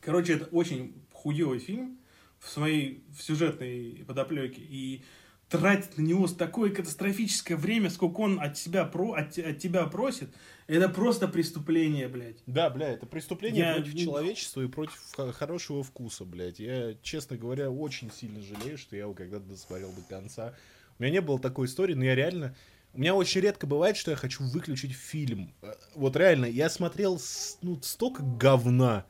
Короче, 0.00 0.34
это 0.34 0.46
очень 0.46 0.94
хуевый 1.12 1.58
фильм 1.58 1.98
в 2.38 2.48
своей 2.48 3.04
в 3.16 3.22
сюжетной 3.22 4.04
подоплеке. 4.06 4.60
И 4.60 5.02
тратить 5.48 5.98
на 5.98 6.02
него 6.02 6.26
такое 6.28 6.70
катастрофическое 6.70 7.56
время, 7.56 7.90
сколько 7.90 8.20
он 8.20 8.40
от, 8.40 8.56
себя 8.56 8.84
про, 8.84 9.12
от, 9.12 9.38
от 9.38 9.58
тебя 9.58 9.86
просит, 9.86 10.30
это 10.66 10.88
просто 10.88 11.28
преступление, 11.28 12.08
блядь. 12.08 12.42
Да, 12.46 12.70
бля, 12.70 12.88
это 12.88 13.06
преступление 13.06 13.64
Я 13.64 13.74
против 13.74 13.94
человечества 13.94 14.62
и 14.62 14.66
против 14.66 14.98
хорошего 15.34 15.82
вкуса, 15.82 16.24
блядь. 16.24 16.58
Я, 16.58 16.94
честно 17.02 17.36
говоря, 17.36 17.70
очень 17.70 18.10
сильно 18.10 18.40
жалею, 18.40 18.78
что 18.78 18.96
я 18.96 19.02
его 19.02 19.14
когда-то 19.14 19.44
досмотрел 19.44 19.92
до 19.92 20.02
конца. 20.02 20.54
У 20.98 21.02
меня 21.02 21.12
не 21.12 21.20
было 21.20 21.38
такой 21.38 21.66
истории, 21.66 21.94
но 21.94 22.04
я 22.04 22.14
реально... 22.14 22.56
У 22.94 23.00
меня 23.00 23.14
очень 23.14 23.40
редко 23.40 23.66
бывает, 23.66 23.96
что 23.96 24.10
я 24.10 24.16
хочу 24.16 24.44
выключить 24.44 24.92
фильм. 24.92 25.54
Э, 25.62 25.72
Вот 25.94 26.16
реально, 26.16 26.46
я 26.46 26.68
смотрел 26.68 27.20
ну, 27.62 27.80
столько 27.82 28.22
говна. 28.22 29.06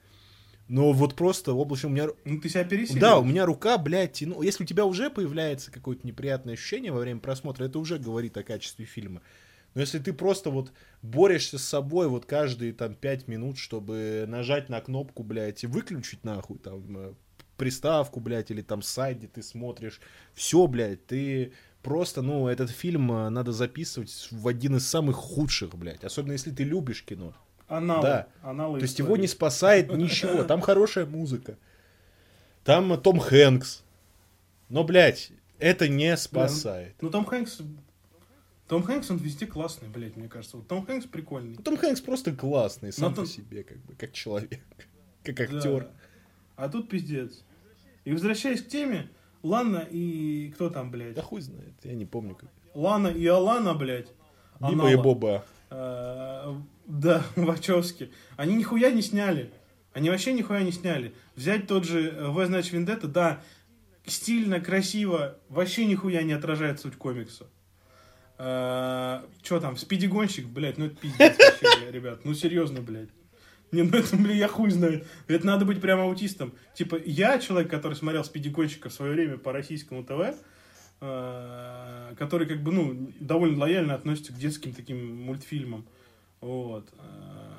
Но 0.68 0.92
вот 0.92 1.16
просто, 1.16 1.52
в 1.52 1.60
общем, 1.60 1.90
у 1.90 1.92
меня... 1.92 2.08
Ну, 2.24 2.40
ты 2.40 2.48
себя 2.48 2.64
пересилил. 2.64 3.00
Да, 3.00 3.18
у 3.18 3.24
меня 3.24 3.44
рука, 3.44 3.76
блядь, 3.78 4.12
тяну... 4.12 4.42
Если 4.42 4.62
у 4.62 4.66
тебя 4.66 4.86
уже 4.86 5.10
появляется 5.10 5.70
какое-то 5.72 6.06
неприятное 6.06 6.54
ощущение 6.54 6.92
во 6.92 7.00
время 7.00 7.20
просмотра, 7.20 7.64
это 7.64 7.78
уже 7.78 7.98
говорит 7.98 8.36
о 8.36 8.44
качестве 8.44 8.84
фильма. 8.84 9.20
Но 9.74 9.80
если 9.80 9.98
ты 9.98 10.12
просто 10.12 10.50
вот 10.50 10.72
борешься 11.02 11.58
с 11.58 11.64
собой 11.64 12.08
вот 12.08 12.26
каждые 12.26 12.72
там 12.72 12.94
пять 12.94 13.26
минут, 13.26 13.58
чтобы 13.58 14.24
нажать 14.28 14.68
на 14.68 14.80
кнопку, 14.80 15.22
блядь, 15.22 15.64
и 15.64 15.66
выключить 15.66 16.24
нахуй 16.24 16.58
там 16.58 16.96
э, 16.96 17.14
приставку, 17.56 18.20
блядь, 18.20 18.50
или 18.50 18.62
там 18.62 18.82
сайт, 18.82 19.18
где 19.18 19.28
ты 19.28 19.42
смотришь, 19.42 20.00
все, 20.34 20.66
блядь, 20.66 21.06
ты 21.06 21.52
просто, 21.82 22.22
ну, 22.22 22.48
этот 22.48 22.70
фильм 22.70 23.10
э, 23.12 23.28
надо 23.28 23.52
записывать 23.52 24.28
в 24.30 24.48
один 24.48 24.76
из 24.76 24.86
самых 24.86 25.16
худших, 25.16 25.74
блядь, 25.74 26.04
особенно 26.04 26.32
если 26.32 26.50
ты 26.50 26.64
любишь 26.64 27.04
кино. 27.04 27.34
Аналы. 27.68 28.02
Да. 28.02 28.26
Аналы 28.42 28.78
То 28.78 28.82
есть 28.84 28.94
истории. 28.94 29.06
его 29.08 29.16
не 29.16 29.28
спасает 29.28 29.92
ничего. 29.96 30.44
Там 30.44 30.60
хорошая 30.60 31.06
музыка. 31.06 31.56
Там 32.64 33.00
Том 33.00 33.18
Хэнкс. 33.18 33.82
Но, 34.68 34.84
блядь, 34.84 35.32
это 35.58 35.88
не 35.88 36.16
спасает. 36.16 36.94
Ну, 37.00 37.10
Том 37.10 37.24
Хэнкс... 37.24 37.60
Том 38.68 38.82
Хэнкс, 38.84 39.10
он 39.10 39.16
везде 39.18 39.46
классный, 39.46 39.88
блядь, 39.88 40.16
мне 40.16 40.28
кажется. 40.28 40.56
Вот 40.56 40.66
Том 40.68 40.86
Хэнкс 40.86 41.06
прикольный. 41.06 41.56
Ну, 41.56 41.62
Том 41.62 41.76
Хэнкс 41.76 42.00
просто 42.00 42.32
классный 42.32 42.92
сам 42.92 43.04
Но 43.04 43.10
по 43.10 43.16
Том- 43.16 43.26
себе, 43.26 43.64
как 43.64 43.78
бы, 43.78 43.94
как 43.94 44.12
человек, 44.12 44.60
как 45.24 45.36
Да. 45.50 45.56
актер. 45.58 45.88
А 46.56 46.68
тут 46.68 46.88
пиздец. 46.88 47.42
И 48.04 48.12
возвращаясь 48.12 48.62
к 48.62 48.68
теме, 48.68 49.08
Лана 49.42 49.86
и... 49.90 50.50
Кто 50.54 50.70
там, 50.70 50.90
блядь? 50.90 51.14
Да 51.14 51.22
хуй 51.22 51.40
знает, 51.40 51.74
я 51.82 51.94
не 51.94 52.06
помню 52.06 52.34
как. 52.34 52.48
Лана 52.74 53.08
и 53.08 53.26
Алана, 53.26 53.74
блядь. 53.74 54.08
Биба 54.60 54.90
и. 54.90 54.96
Боба. 54.96 55.44
Э, 55.70 56.54
Да, 56.86 57.24
Вачовски. 57.36 58.10
Они 58.36 58.54
нихуя 58.54 58.90
не 58.90 59.02
сняли. 59.02 59.50
Они 59.92 60.10
вообще 60.10 60.32
нихуя 60.32 60.62
не 60.62 60.72
сняли. 60.72 61.14
Взять 61.36 61.66
тот 61.66 61.84
же 61.84 62.08
э, 62.10 62.28
В, 62.28 62.46
значит, 62.46 62.72
Вендетта, 62.72 63.08
да, 63.08 63.42
стильно, 64.06 64.60
красиво, 64.60 65.38
вообще 65.48 65.84
нихуя 65.86 66.22
не 66.22 66.32
отражает 66.32 66.80
суть 66.80 66.96
комикса. 66.96 67.46
Че 68.38 69.60
там, 69.60 69.76
спидигонщик, 69.76 70.46
блядь, 70.46 70.76
ну 70.78 70.86
это 70.86 70.96
пиздец 70.96 71.36
вообще, 71.38 71.90
ребят. 71.92 72.24
Ну 72.24 72.34
серьезно, 72.34 72.80
блядь. 72.80 73.10
Не, 73.72 73.82
ну 73.82 73.96
это, 73.96 74.16
блин, 74.16 74.36
я 74.36 74.48
хуй 74.48 74.70
знаю. 74.70 75.04
Это 75.28 75.46
надо 75.46 75.64
быть 75.64 75.80
прям 75.80 76.00
аутистом. 76.00 76.52
Типа, 76.74 76.96
я 77.04 77.38
человек, 77.38 77.70
который 77.70 77.94
смотрел 77.94 78.22
спидигонщика 78.22 78.90
в 78.90 78.92
свое 78.92 79.12
время 79.12 79.38
по 79.38 79.50
российскому 79.50 80.04
ТВ, 80.04 80.36
э, 81.00 82.14
который, 82.18 82.46
как 82.46 82.62
бы, 82.62 82.70
ну, 82.70 83.12
довольно 83.18 83.58
лояльно 83.60 83.94
относится 83.94 84.32
к 84.32 84.36
детским 84.36 84.74
таким 84.74 85.16
мультфильмам. 85.22 85.86
Вот. 86.42 86.88
Э, 86.98 87.56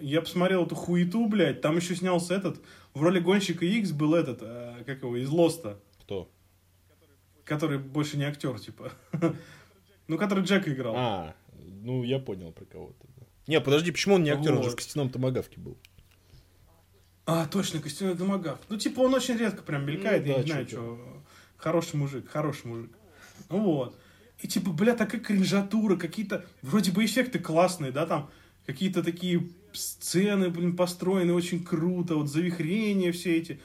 Я 0.00 0.22
посмотрел 0.22 0.64
эту 0.64 0.74
хуету, 0.74 1.26
блядь. 1.26 1.60
Там 1.60 1.76
еще 1.76 1.94
снялся 1.94 2.34
этот. 2.34 2.60
В 2.94 3.02
роли 3.02 3.20
гонщика 3.20 3.64
X 3.64 3.92
был 3.92 4.14
этот, 4.14 4.38
э, 4.42 4.82
как 4.86 5.02
его, 5.02 5.16
из 5.16 5.28
Лоста. 5.28 5.78
Кто? 6.00 6.30
Который 7.44 7.78
больше 7.78 8.16
не 8.16 8.24
актер, 8.24 8.58
типа. 8.58 8.90
Ну, 10.08 10.18
который 10.18 10.44
Джек 10.44 10.66
играл. 10.66 10.94
А, 10.96 11.34
ну 11.84 12.02
я 12.02 12.18
понял 12.18 12.52
про 12.52 12.64
кого-то. 12.64 13.06
Не, 13.46 13.60
подожди, 13.60 13.90
почему 13.90 14.16
он 14.16 14.22
не 14.22 14.30
актер? 14.30 14.52
Он 14.52 14.58
же 14.58 14.64
Вот. 14.64 14.72
в 14.72 14.76
костяном 14.76 15.10
томагавке 15.10 15.58
был. 15.60 15.76
А, 17.24 17.46
точно, 17.46 17.80
костяной 17.80 18.14
домогав. 18.14 18.58
Ну, 18.68 18.76
типа, 18.76 19.00
он 19.00 19.14
очень 19.14 19.36
редко 19.36 19.62
прям 19.62 19.86
мелькает, 19.86 20.24
Ну, 20.24 20.28
я 20.28 20.34
да, 20.36 20.42
не 20.42 20.50
знаю, 20.50 20.66
что. 20.68 21.22
Хороший 21.56 21.96
мужик, 21.96 22.28
хороший 22.28 22.66
мужик. 22.66 22.90
Ну 23.48 23.60
вот. 23.60 23.98
И 24.40 24.48
типа, 24.48 24.70
бля, 24.70 24.94
такая 24.94 25.20
кринжатура, 25.20 25.96
какие-то, 25.96 26.44
вроде 26.62 26.90
бы 26.90 27.04
эффекты 27.04 27.38
классные, 27.38 27.92
да, 27.92 28.06
там, 28.06 28.30
какие-то 28.66 29.04
такие 29.04 29.48
сцены, 29.72 30.50
блин, 30.50 30.76
построены 30.76 31.32
очень 31.32 31.62
круто, 31.64 32.16
вот 32.16 32.28
завихрения 32.28 33.12
все 33.12 33.36
эти. 33.36 33.60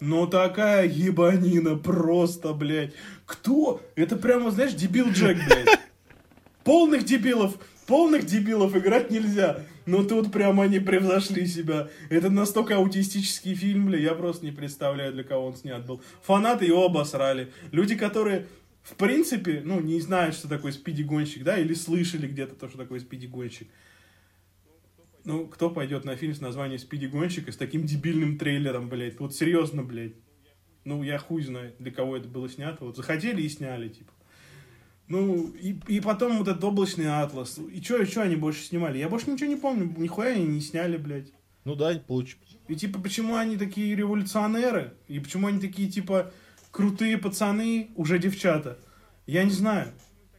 Но 0.00 0.26
такая 0.26 0.88
ебанина 0.88 1.76
просто, 1.76 2.54
блядь. 2.54 2.94
Кто? 3.26 3.82
Это 3.94 4.16
прямо, 4.16 4.50
знаешь, 4.50 4.72
дебил 4.72 5.10
Джек, 5.10 5.36
блядь. 5.46 5.78
Полных 6.64 7.04
дебилов, 7.04 7.58
полных 7.86 8.26
дебилов 8.26 8.76
играть 8.76 9.10
нельзя. 9.10 9.64
Но 9.86 10.04
тут 10.04 10.32
прямо 10.32 10.64
они 10.64 10.78
превзошли 10.78 11.46
себя. 11.46 11.88
Это 12.08 12.30
настолько 12.30 12.76
аутистический 12.76 13.54
фильм, 13.54 13.86
бля, 13.86 13.98
я 13.98 14.14
просто 14.14 14.44
не 14.44 14.52
представляю, 14.52 15.12
для 15.12 15.24
кого 15.24 15.46
он 15.46 15.56
снят 15.56 15.84
был. 15.84 16.02
Фанаты 16.22 16.66
его 16.66 16.84
обосрали. 16.84 17.52
Люди, 17.72 17.96
которые, 17.96 18.46
в 18.82 18.94
принципе, 18.94 19.62
ну, 19.64 19.80
не 19.80 20.00
знают, 20.00 20.34
что 20.34 20.48
такое 20.48 20.72
спиди-гонщик, 20.72 21.42
да, 21.42 21.58
или 21.58 21.74
слышали 21.74 22.26
где-то 22.28 22.54
то, 22.54 22.68
что 22.68 22.78
такое 22.78 23.00
спиди-гонщик. 23.00 23.68
Ну, 25.24 25.46
кто 25.46 25.70
пойдет 25.70 26.04
на 26.04 26.16
фильм 26.16 26.34
с 26.34 26.40
названием 26.40 26.80
«Спиди-гонщик» 26.80 27.46
и 27.46 27.52
с 27.52 27.56
таким 27.56 27.84
дебильным 27.84 28.38
трейлером, 28.38 28.88
блядь? 28.88 29.20
Вот 29.20 29.34
серьезно, 29.34 29.84
блядь. 29.84 30.14
Ну, 30.84 31.04
я 31.04 31.18
хуй 31.18 31.42
знаю, 31.42 31.72
для 31.78 31.92
кого 31.92 32.16
это 32.16 32.26
было 32.26 32.48
снято. 32.48 32.84
Вот 32.84 32.96
захотели 32.96 33.40
и 33.40 33.48
сняли, 33.48 33.88
типа. 33.88 34.12
Ну, 35.08 35.48
и, 35.48 35.78
и 35.88 36.00
потом 36.00 36.38
вот 36.38 36.48
этот 36.48 36.62
облачный 36.64 37.06
атлас. 37.06 37.58
И 37.58 37.82
что, 37.82 37.98
и 37.98 38.06
что 38.06 38.22
они 38.22 38.36
больше 38.36 38.62
снимали? 38.62 38.98
Я 38.98 39.08
больше 39.08 39.30
ничего 39.30 39.50
не 39.50 39.56
помню. 39.56 39.92
Нихуя 39.96 40.30
они 40.30 40.46
не 40.46 40.60
сняли, 40.60 40.96
блядь. 40.96 41.32
Ну 41.64 41.74
да, 41.74 41.92
получ... 42.06 42.36
И 42.68 42.76
типа, 42.76 43.00
почему 43.00 43.36
они 43.36 43.56
такие 43.56 43.94
революционеры? 43.94 44.94
И 45.08 45.20
почему 45.20 45.48
они 45.48 45.60
такие, 45.60 45.90
типа, 45.90 46.32
крутые 46.70 47.18
пацаны, 47.18 47.90
уже 47.96 48.18
девчата? 48.18 48.78
Я 49.26 49.44
не 49.44 49.50
знаю. 49.50 49.92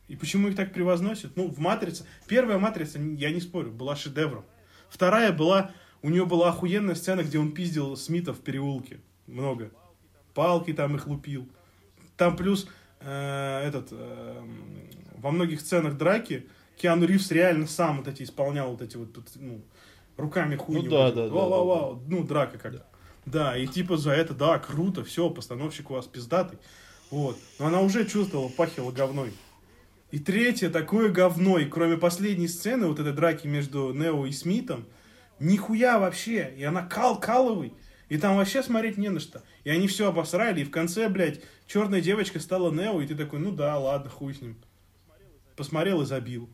И 0.07 0.15
почему 0.15 0.47
их 0.47 0.55
так 0.55 0.73
превозносят? 0.73 1.35
Ну, 1.35 1.47
в 1.49 1.59
«Матрице». 1.59 2.05
Первая 2.27 2.57
«Матрица», 2.57 2.99
я 2.99 3.31
не 3.31 3.39
спорю, 3.39 3.71
была 3.71 3.95
шедевром. 3.95 4.45
Вторая 4.89 5.31
была... 5.31 5.71
У 6.01 6.09
нее 6.09 6.25
была 6.25 6.49
охуенная 6.49 6.95
сцена, 6.95 7.23
где 7.23 7.39
он 7.39 7.53
пиздил 7.53 7.95
Смита 7.95 8.33
в 8.33 8.41
переулке. 8.41 8.99
Много. 9.25 9.71
Палки 10.33 10.73
там 10.73 10.95
их 10.95 11.07
лупил. 11.07 11.47
Там 12.17 12.35
плюс 12.35 12.67
э, 13.03 13.67
этот... 13.67 13.89
э, 13.91 14.41
во 15.17 15.31
многих 15.31 15.61
сценах 15.61 15.97
драки 15.97 16.47
Киану 16.75 17.05
Ривз 17.05 17.31
реально 17.31 17.67
сам 17.67 17.97
вот 17.97 18.07
эти 18.07 18.23
исполнял 18.23 18.71
вот 18.71 18.81
эти 18.81 18.97
вот, 18.97 19.17
ну, 19.35 19.61
руками 20.17 20.55
хуйни. 20.55 20.83
Ну 20.83 20.89
да, 20.89 21.05
вот 21.05 21.15
да, 21.15 21.21
эти. 21.21 21.29
да, 21.29 21.35
Вау-вау-вау. 21.35 22.03
Ну, 22.07 22.23
драка 22.23 22.57
как. 22.57 22.85
Да. 23.25 23.57
и 23.57 23.67
типа 23.67 23.95
за 23.95 24.11
это, 24.11 24.33
да, 24.33 24.59
круто, 24.59 25.03
все, 25.03 25.29
постановщик 25.29 25.91
у 25.91 25.93
вас 25.93 26.07
пиздатый. 26.07 26.59
Вот. 27.09 27.37
Но 27.59 27.67
она 27.67 27.81
уже 27.81 28.05
чувствовала, 28.05 28.49
пахила 28.49 28.91
говной. 28.91 29.31
И 30.11 30.19
третье, 30.19 30.69
такое 30.69 31.09
говно, 31.09 31.57
и 31.57 31.65
кроме 31.65 31.97
последней 31.97 32.47
сцены, 32.47 32.87
вот 32.87 32.99
этой 32.99 33.13
драки 33.13 33.47
между 33.47 33.93
Нео 33.93 34.25
и 34.25 34.31
Смитом, 34.31 34.85
нихуя 35.39 35.99
вообще. 35.99 36.53
И 36.57 36.63
она 36.63 36.85
кал-каловый. 36.85 37.73
И 38.09 38.17
там 38.17 38.35
вообще 38.37 38.61
смотреть 38.63 38.97
не 38.97 39.09
на 39.09 39.19
что. 39.19 39.41
И 39.63 39.69
они 39.69 39.87
все 39.87 40.09
обосрали, 40.09 40.61
и 40.61 40.65
в 40.65 40.71
конце, 40.71 41.09
блядь, 41.09 41.41
черная 41.67 42.01
девочка 42.01 42.39
стала 42.39 42.71
Нео, 42.71 43.01
и 43.01 43.07
ты 43.07 43.15
такой, 43.15 43.39
ну 43.39 43.51
да, 43.51 43.77
ладно, 43.79 44.09
хуй 44.09 44.33
с 44.33 44.41
ним. 44.41 44.57
Посмотрел 45.55 46.01
и 46.01 46.05
забил. 46.05 46.49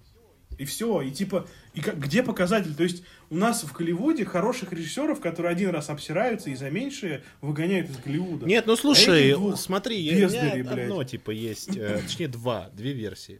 И 0.57 0.65
все, 0.65 1.01
и 1.01 1.11
типа, 1.11 1.47
и 1.73 1.79
как, 1.79 1.97
где 1.99 2.21
показатель? 2.21 2.75
То 2.75 2.83
есть 2.83 3.03
у 3.29 3.35
нас 3.35 3.63
в 3.63 3.71
Голливуде 3.71 4.25
хороших 4.25 4.73
режиссеров, 4.73 5.21
которые 5.21 5.53
один 5.53 5.69
раз 5.69 5.89
обсираются 5.89 6.49
и 6.49 6.55
за 6.55 6.69
меньшее 6.69 7.23
выгоняют 7.39 7.89
из 7.89 7.97
Голливуда. 7.97 8.45
Нет, 8.45 8.65
ну 8.67 8.75
слушай, 8.75 9.31
двух 9.33 9.57
смотри, 9.57 9.97
я- 10.01 10.11
у 10.11 10.15
меня 10.15 10.25
бездарей, 10.25 10.63
блядь. 10.63 10.79
одно 10.89 11.03
типа 11.05 11.31
есть, 11.31 11.77
э, 11.77 12.01
точнее 12.01 12.27
два, 12.27 12.69
две 12.73 12.91
версии. 12.91 13.39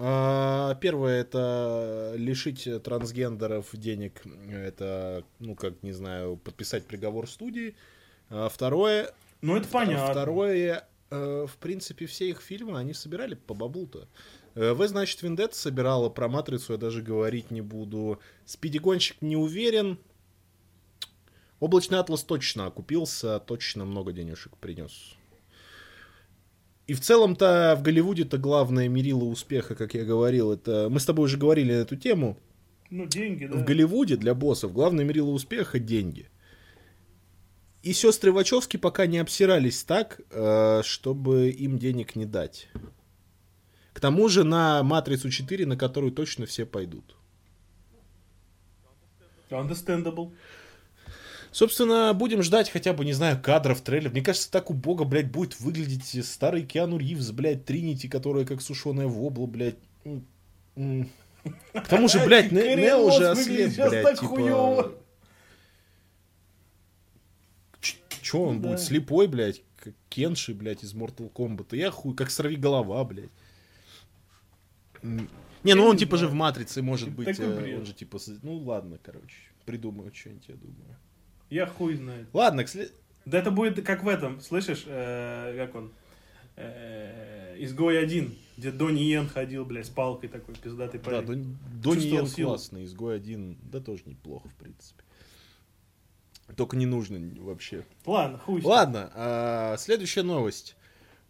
А, 0.00 0.74
Первое 0.76 1.20
это 1.20 2.14
лишить 2.16 2.68
трансгендеров 2.82 3.66
денег, 3.72 4.22
это, 4.50 5.24
ну 5.40 5.54
как, 5.54 5.82
не 5.82 5.92
знаю, 5.92 6.36
подписать 6.36 6.86
приговор 6.86 7.28
студии. 7.28 7.74
А 8.30 8.48
Второе, 8.48 9.12
Ну 9.40 9.56
это 9.56 9.68
понятно. 9.68 10.10
Второе, 10.12 10.88
э, 11.10 11.46
в 11.48 11.56
принципе, 11.56 12.06
все 12.06 12.30
их 12.30 12.40
фильмы, 12.40 12.78
они 12.78 12.94
собирали 12.94 13.34
по 13.34 13.54
баблу-то. 13.54 14.06
Э, 14.54 14.72
В, 14.72 14.86
значит, 14.86 15.22
Вендетта 15.22 15.56
собирала, 15.56 16.08
про 16.10 16.28
Матрицу 16.28 16.74
я 16.74 16.78
даже 16.78 17.02
говорить 17.02 17.50
не 17.50 17.60
буду. 17.60 18.20
Спидигонщик 18.44 19.20
не 19.20 19.36
уверен. 19.36 19.98
Облачный 21.60 21.98
Атлас 21.98 22.22
точно 22.22 22.66
окупился, 22.66 23.40
точно 23.40 23.84
много 23.84 24.12
денежек 24.12 24.56
принес. 24.58 25.17
И 26.88 26.94
в 26.94 27.00
целом-то 27.00 27.76
в 27.78 27.82
Голливуде-то 27.82 28.38
главное 28.38 28.88
мерило 28.88 29.24
успеха, 29.24 29.74
как 29.74 29.92
я 29.92 30.04
говорил, 30.04 30.52
это... 30.52 30.88
Мы 30.90 31.00
с 31.00 31.04
тобой 31.04 31.26
уже 31.26 31.36
говорили 31.36 31.72
на 31.72 31.80
эту 31.80 31.96
тему. 31.96 32.38
Ну 32.88 33.04
деньги, 33.04 33.44
да. 33.44 33.58
В 33.58 33.64
Голливуде 33.64 34.16
для 34.16 34.34
боссов 34.34 34.72
главное 34.72 35.04
мерило 35.04 35.28
успеха– 35.28 35.78
деньги. 35.78 36.30
И 37.82 37.92
сестры 37.92 38.32
Вачовски 38.32 38.78
пока 38.78 39.06
не 39.06 39.18
обсирались 39.18 39.84
так, 39.84 40.22
э, 40.30 40.80
чтобы 40.82 41.50
им 41.50 41.78
денег 41.78 42.16
не 42.16 42.24
дать. 42.24 42.68
К 43.92 44.00
тому 44.00 44.28
же 44.28 44.44
на 44.44 44.82
Матрицу 44.82 45.28
4, 45.28 45.66
на 45.66 45.76
которую 45.76 46.12
точно 46.12 46.46
все 46.46 46.64
пойдут. 46.64 47.16
Understandable. 49.50 50.32
Собственно, 51.50 52.12
будем 52.14 52.42
ждать 52.42 52.70
хотя 52.70 52.92
бы, 52.92 53.04
не 53.04 53.12
знаю, 53.12 53.40
кадров, 53.40 53.80
трейлеров. 53.80 54.12
Мне 54.12 54.22
кажется, 54.22 54.50
так 54.50 54.70
убого, 54.70 55.04
блядь, 55.04 55.30
будет 55.30 55.58
выглядеть 55.60 56.24
старый 56.26 56.64
Киану 56.64 56.98
Ривз, 56.98 57.30
блядь, 57.30 57.64
Тринити, 57.64 58.08
которая 58.08 58.44
как 58.44 58.60
сушеная 58.60 59.06
вобла, 59.06 59.46
блядь. 59.46 59.78
К 60.04 61.88
тому 61.88 62.08
же, 62.08 62.24
блядь, 62.24 62.52
Не- 62.52 62.76
Нео 62.76 63.06
уже 63.06 63.30
ослеп, 63.30 63.74
блядь, 63.76 64.20
типа... 64.20 64.92
Че 68.20 68.38
он 68.38 68.60
будет 68.60 68.80
слепой, 68.80 69.26
блядь, 69.26 69.62
как 69.76 69.94
Кенши, 70.10 70.52
блядь, 70.52 70.84
из 70.84 70.94
Mortal 70.94 71.32
Kombat. 71.32 71.74
Я 71.74 71.90
хуй, 71.90 72.14
как 72.14 72.30
сорви 72.30 72.56
голова, 72.56 73.02
блядь. 73.04 73.30
Не, 75.64 75.74
ну 75.74 75.84
он 75.86 75.96
типа 75.96 76.16
же 76.18 76.28
в 76.28 76.34
Матрице 76.34 76.82
может 76.82 77.10
быть, 77.10 77.38
э, 77.38 77.76
он 77.78 77.84
же 77.84 77.92
типа, 77.92 78.18
ну 78.42 78.58
ладно, 78.58 78.98
короче, 79.02 79.36
придумают 79.64 80.14
что-нибудь, 80.14 80.48
я 80.48 80.54
думаю. 80.54 80.96
Я 81.50 81.66
хуй 81.66 81.94
знает. 81.94 82.26
Ладно, 82.32 82.64
к 82.64 82.68
след- 82.68 82.92
Да 83.24 83.38
это 83.38 83.50
будет 83.50 83.84
как 83.84 84.02
в 84.02 84.08
этом, 84.08 84.40
слышишь, 84.40 84.84
э, 84.86 85.54
как 85.56 85.74
он? 85.74 85.92
Э, 86.56 87.54
Изгой 87.58 88.00
один, 88.02 88.36
где 88.56 88.70
Донни 88.70 89.00
Йен 89.00 89.28
ходил, 89.28 89.64
блядь, 89.64 89.86
с 89.86 89.90
палкой 89.90 90.28
такой 90.28 90.54
пиздатый 90.54 91.00
да, 91.00 91.10
парень. 91.10 91.26
Дон- 91.26 91.56
Донни 91.82 92.06
Йен 92.06 92.26
силу. 92.26 92.50
классный, 92.50 92.84
изгой 92.84 93.16
один, 93.16 93.58
да 93.62 93.80
тоже 93.80 94.02
неплохо, 94.06 94.48
в 94.48 94.54
принципе. 94.54 95.02
Только 96.56 96.76
не 96.76 96.86
нужно 96.86 97.18
вообще. 97.42 97.84
Ладно, 98.06 98.38
хуй. 98.38 98.62
Ладно, 98.62 99.10
а, 99.14 99.76
следующая 99.76 100.22
новость. 100.22 100.76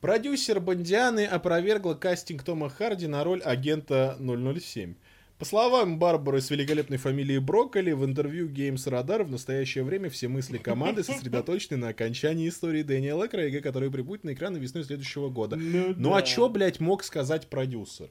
Продюсер 0.00 0.60
Бондианы 0.60 1.26
опровергла 1.26 1.94
кастинг 1.94 2.44
Тома 2.44 2.70
Харди 2.70 3.06
на 3.08 3.24
роль 3.24 3.42
агента 3.42 4.16
007. 4.20 4.94
По 5.38 5.44
словам 5.44 6.00
Барбары 6.00 6.40
с 6.40 6.50
великолепной 6.50 6.96
фамилией 6.98 7.38
Брокколи, 7.38 7.92
в 7.92 8.04
интервью 8.04 8.48
Games 8.48 8.84
Radar 8.88 9.22
в 9.22 9.30
настоящее 9.30 9.84
время 9.84 10.10
все 10.10 10.26
мысли 10.26 10.58
команды 10.58 11.04
сосредоточены 11.04 11.76
на 11.76 11.88
окончании 11.90 12.48
истории 12.48 12.82
Дэниела 12.82 13.28
Крейга, 13.28 13.60
который 13.60 13.88
прибудет 13.88 14.24
на 14.24 14.32
экраны 14.32 14.58
весной 14.58 14.82
следующего 14.82 15.28
года. 15.28 15.54
Ну, 15.54 15.94
Ну 15.96 16.10
да. 16.10 16.16
а 16.16 16.22
чё, 16.22 16.48
блядь, 16.48 16.80
мог 16.80 17.04
сказать 17.04 17.46
продюсер? 17.48 18.08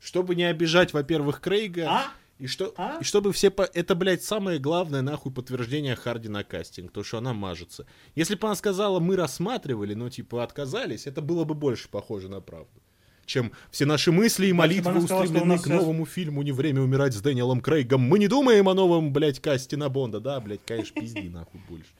Чтобы 0.00 0.34
не 0.34 0.44
обижать, 0.44 0.94
во-первых, 0.94 1.42
Крейга, 1.42 1.88
А? 1.90 2.04
и, 2.38 2.46
что, 2.46 2.72
А? 2.78 2.98
и 3.02 3.04
чтобы 3.04 3.34
все... 3.34 3.50
по- 3.50 3.68
Это, 3.74 3.94
блядь, 3.94 4.22
самое 4.22 4.58
главное, 4.58 5.02
нахуй, 5.02 5.32
подтверждение 5.32 5.94
Харди 5.94 6.30
на 6.30 6.42
кастинг, 6.42 6.90
то, 6.90 7.02
что 7.04 7.18
она 7.18 7.34
мажется. 7.34 7.86
Если 8.14 8.34
бы 8.34 8.46
она 8.46 8.54
сказала, 8.56 8.98
мы 8.98 9.16
рассматривали, 9.16 9.92
но, 9.92 10.08
типа, 10.08 10.42
отказались, 10.42 11.06
это 11.06 11.20
было 11.20 11.44
бы 11.44 11.54
больше 11.54 11.90
похоже 11.90 12.30
на 12.30 12.40
правду. 12.40 12.80
Чем 13.26 13.50
все 13.72 13.86
наши 13.86 14.12
мысли 14.12 14.46
и 14.46 14.52
молитвы 14.52 14.92
сказала, 15.00 15.20
у 15.20 15.24
устремлены 15.24 15.46
нас 15.54 15.62
к 15.62 15.64
сейчас- 15.64 15.80
новому 15.80 16.06
фильму 16.06 16.42
«Не 16.42 16.52
время 16.52 16.80
умирать» 16.80 17.12
с 17.12 17.20
Дэниелом 17.20 17.60
Крейгом. 17.60 18.00
Мы 18.00 18.20
не 18.20 18.28
думаем 18.28 18.68
о 18.68 18.74
новом, 18.74 19.12
блядь, 19.12 19.40
касте 19.40 19.76
на 19.76 19.88
Бонда. 19.88 20.20
Да, 20.20 20.38
блядь, 20.40 20.60
конечно, 20.64 21.00
пизди 21.00 21.28
нахуй 21.28 21.60
больше. 21.68 21.90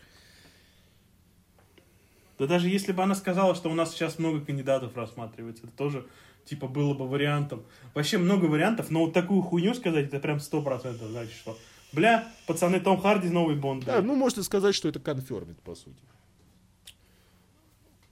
Да 2.39 2.47
даже 2.47 2.69
если 2.69 2.93
бы 2.93 3.03
она 3.03 3.15
сказала, 3.15 3.55
что 3.55 3.71
у 3.71 3.75
нас 3.75 3.93
сейчас 3.93 4.19
много 4.19 4.41
кандидатов 4.41 4.97
рассматривается, 4.97 5.65
это 5.65 5.73
тоже, 5.77 6.07
типа, 6.45 6.69
было 6.69 6.95
бы 6.95 7.09
вариантом. 7.09 7.65
Вообще 7.95 8.19
много 8.19 8.45
вариантов, 8.45 8.91
но 8.91 9.07
вот 9.07 9.12
такую 9.15 9.43
хуйню 9.43 9.75
сказать, 9.75 10.07
это 10.07 10.21
прям 10.21 10.39
сто 10.39 10.62
процентов 10.62 11.09
значит, 11.09 11.33
что, 11.35 11.59
бля, 11.93 12.29
пацаны, 12.47 12.79
Том 12.79 13.01
Харди 13.01 13.31
новый 13.31 13.57
Бонд. 13.57 13.85
Да, 13.85 14.01
ну, 14.01 14.15
можно 14.15 14.43
сказать, 14.45 14.75
что 14.75 14.89
это 14.89 15.01
конфермит, 15.01 15.59
по 15.62 15.75
сути. 15.75 15.97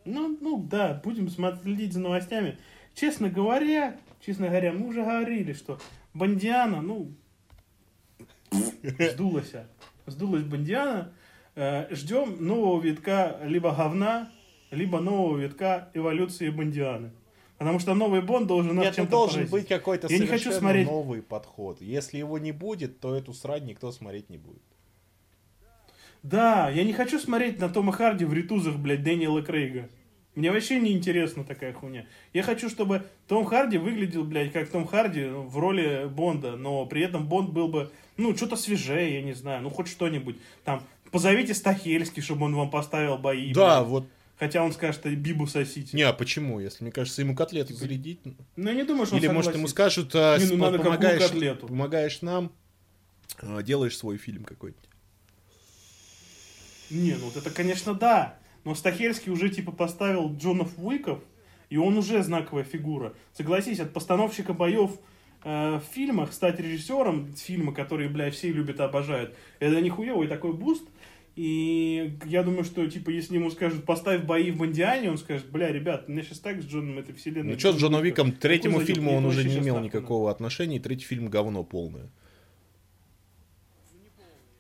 Ну, 0.07 0.37
ну 0.41 0.67
да, 0.69 1.01
будем 1.05 1.29
смотреть, 1.31 1.93
за 1.93 2.01
новостями. 2.01 2.59
Честно 2.95 3.29
говоря, 3.29 3.97
честно 4.25 4.49
говоря, 4.49 4.73
мы 4.73 4.87
уже 4.89 5.03
говорили, 5.03 5.53
что 5.53 5.79
Бондиана, 6.13 6.81
ну, 6.81 7.13
сдулась. 9.13 9.53
Сдулась 10.07 10.43
Бондиана. 10.43 11.13
Э, 11.57 11.93
ждем 11.95 12.45
нового 12.45 12.81
витка 12.81 13.39
либо 13.45 13.73
говна, 13.75 14.31
либо 14.71 15.01
нового 15.01 15.39
витка 15.39 15.89
эволюции 15.95 16.51
Бондианы. 16.51 17.11
Потому 17.59 17.79
что 17.79 17.95
новый 17.95 18.21
Бонд 18.21 18.49
должен 18.49 18.77
Нет, 18.77 18.87
ну 18.91 18.93
чем-то 18.97 19.11
должен 19.11 19.35
поразить. 19.35 19.53
быть 19.53 19.69
какой-то 19.69 20.09
Я 20.09 20.19
не 20.19 20.27
хочу 20.27 20.53
смотреть- 20.53 20.87
новый 20.87 21.23
подход. 21.23 21.81
Если 21.81 22.19
его 22.19 22.39
не 22.39 22.53
будет, 22.53 23.01
то 23.01 23.15
эту 23.15 23.33
срань 23.33 23.65
никто 23.67 23.93
смотреть 23.93 24.29
не 24.29 24.39
будет. 24.39 24.63
Да, 26.23 26.69
я 26.71 26.85
не 26.85 26.93
хочу 26.93 27.19
смотреть 27.19 27.61
на 27.61 27.69
Тома 27.69 27.93
Харди 27.93 28.25
в 28.25 28.33
ритузах, 28.33 28.77
блядь, 28.77 29.03
Дэниела 29.03 29.43
Крейга. 29.43 29.89
Мне 30.35 30.51
вообще 30.51 30.81
не 30.81 30.93
интересна 30.93 31.45
такая 31.45 31.73
хуйня. 31.73 32.07
Я 32.33 32.43
хочу, 32.43 32.69
чтобы 32.69 33.05
Том 33.29 33.45
Харди 33.45 33.79
выглядел, 33.79 34.25
блядь, 34.25 34.53
как 34.53 34.69
Том 34.69 34.87
Харди 34.87 35.25
ну, 35.27 35.43
в 35.43 35.57
роли 35.59 36.09
Бонда, 36.09 36.57
но 36.57 36.87
при 36.87 37.03
этом 37.03 37.27
Бонд 37.27 37.51
был 37.51 37.69
бы, 37.69 37.91
ну, 38.17 38.37
что-то 38.37 38.57
свежее, 38.57 39.15
я 39.15 39.23
не 39.23 39.33
знаю, 39.33 39.63
ну, 39.63 39.71
хоть 39.71 39.87
что-нибудь. 39.87 40.37
Там, 40.65 40.83
позовите 41.13 41.55
Стахельский, 41.55 42.21
чтобы 42.21 42.47
он 42.47 42.57
вам 42.57 42.71
поставил 42.71 43.17
бои. 43.17 43.53
да, 43.53 43.81
блядь. 43.81 43.89
вот. 43.89 44.07
Хотя 44.37 44.65
он 44.65 44.73
скажет, 44.73 44.97
что 44.97 45.15
Бибу 45.15 45.47
сосите. 45.47 45.97
Не, 45.97 46.03
а 46.03 46.13
почему? 46.13 46.59
Если, 46.59 46.83
мне 46.83 46.91
кажется, 46.93 47.23
ему 47.23 47.37
котлету 47.37 47.69
Типа, 47.69 47.81
зарядить. 47.81 48.19
Ну, 48.57 48.69
я 48.69 48.75
не 48.75 48.83
думаю, 48.83 49.07
что 49.07 49.15
он 49.15 49.23
Или, 49.23 49.29
может, 49.29 49.55
ему 49.55 49.69
скажут, 49.69 50.11
а, 50.15 50.37
Не, 50.39 50.47
ну, 50.47 50.57
надо 50.57 50.79
какую 50.79 50.99
помогаешь, 50.99 51.23
котлету? 51.23 51.69
помогаешь 51.69 52.21
нам, 52.23 52.51
а, 53.41 53.63
делаешь 53.63 53.97
свой 53.97 54.17
фильм 54.17 54.43
какой-нибудь. 54.43 54.89
Не, 56.91 57.13
ну 57.15 57.27
вот 57.27 57.37
это, 57.37 57.51
конечно, 57.51 57.95
да. 57.95 58.37
Но 58.65 58.75
Стахельский 58.75 59.31
уже, 59.31 59.51
типа, 59.51 59.73
поставил 59.73 60.35
Джонов 60.35 60.73
Уиков, 60.79 61.21
и 61.71 61.77
он 61.77 61.97
уже 61.97 62.23
знаковая 62.23 62.65
фигура. 62.65 63.15
Согласись, 63.33 63.81
от 63.81 63.93
постановщика 63.93 64.53
боев 64.55 64.93
э, 65.45 65.77
в 65.79 65.95
фильмах 65.95 66.33
стать 66.33 66.61
режиссером 66.61 67.35
фильма, 67.35 67.73
которые, 67.73 68.09
блядь, 68.09 68.35
все 68.35 68.53
любят 68.53 68.81
и 68.81 68.83
обожают, 68.83 69.35
это 69.61 69.81
нихуевый 69.81 70.29
такой 70.29 70.53
буст. 70.53 70.85
И 71.37 72.17
я 72.27 72.45
думаю, 72.45 72.63
что, 72.63 72.89
типа, 72.89 73.11
если 73.11 73.35
ему 73.35 73.51
скажут, 73.51 73.85
поставь 73.85 74.23
бои 74.23 74.53
в 74.53 74.59
Бондиане, 74.59 75.11
он 75.11 75.19
скажет, 75.19 75.51
бля, 75.51 75.73
ребят, 75.73 76.09
меня 76.09 76.23
сейчас 76.23 76.39
так 76.39 76.63
с 76.63 76.65
Джоном 76.65 76.99
этой 76.99 77.13
вселенной. 77.13 77.55
Ну 77.55 77.59
что 77.59 77.73
с 77.73 77.77
Джоном 77.77 78.03
Виком? 78.03 78.31
Третьему 78.31 78.81
фильму 78.81 79.11
Мне 79.11 79.19
он 79.19 79.25
уже 79.27 79.43
не 79.43 79.59
имел 79.59 79.81
никакого 79.81 80.31
отношения, 80.31 80.79
третий 80.79 81.07
фильм 81.07 81.29
говно 81.29 81.65
полное. 81.65 82.09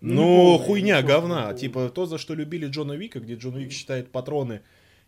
Ну, 0.06 0.12
не 0.12 0.58
Ну, 0.58 0.58
хуйня, 0.58 1.00
не 1.00 1.02
полное, 1.02 1.02
говна. 1.02 1.52
не. 1.52 1.58
Типа 1.58 1.88
то, 1.88 2.04
за 2.06 2.18
что 2.18 2.34
любили 2.34 2.66
Джона 2.66 2.92
Вика, 2.92 3.20
где 3.20 3.36
Джон 3.36 3.56
Вик 3.56 3.72
считает 3.72 4.12
патроны. 4.12 4.60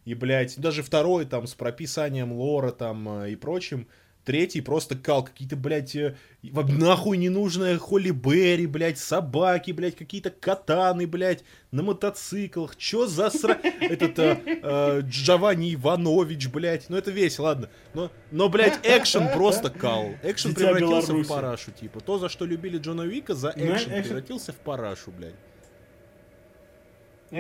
И, 0.07 0.15
блядь, 0.15 0.59
даже 0.59 0.83
второй 0.83 1.27
там 1.27 1.47
с 1.47 1.55
прописанием 1.55 2.33
лора 2.33 2.73
там 2.73 3.09
э, 3.23 3.33
и 3.33 3.37
прочим. 3.37 3.89
Третий 4.27 4.61
просто 4.61 4.97
кал. 4.97 5.23
Какие-то, 5.25 5.55
блядь, 5.55 5.95
э, 5.95 6.17
нахуй 6.43 7.17
ненужная 7.17 7.79
Холли 7.79 8.11
Берри, 8.11 8.67
блядь, 8.67 8.99
собаки, 8.99 9.71
блядь, 9.71 9.95
какие-то 9.95 10.31
катаны, 10.31 11.07
блядь, 11.07 11.45
на 11.71 11.85
мотоциклах. 11.85 12.75
Чё 12.75 13.07
за 13.07 13.31
сра... 13.31 13.57
Этот 13.81 14.19
э, 14.19 14.37
э, 14.45 15.01
Джованни 15.05 15.75
Иванович, 15.77 16.49
блядь. 16.49 16.89
Ну 16.89 16.97
это 16.97 17.13
весь, 17.13 17.39
ладно. 17.39 17.71
Но, 17.95 18.11
но 18.33 18.49
блядь, 18.49 18.81
экшен 18.83 19.29
просто 19.33 19.71
кал. 19.71 20.09
Экшен 20.25 20.55
превратился 20.55 21.07
Беларуси. 21.13 21.27
в 21.27 21.29
парашу, 21.29 21.71
типа. 21.71 22.01
То, 22.01 22.19
за 22.19 22.29
что 22.29 22.45
любили 22.47 22.79
Джона 22.79 23.03
Вика, 23.03 23.33
за 23.37 23.51
экшен- 23.51 24.03
превратился 24.03 24.53
в 24.53 24.57
парашу, 24.57 25.13
блядь. 25.13 25.37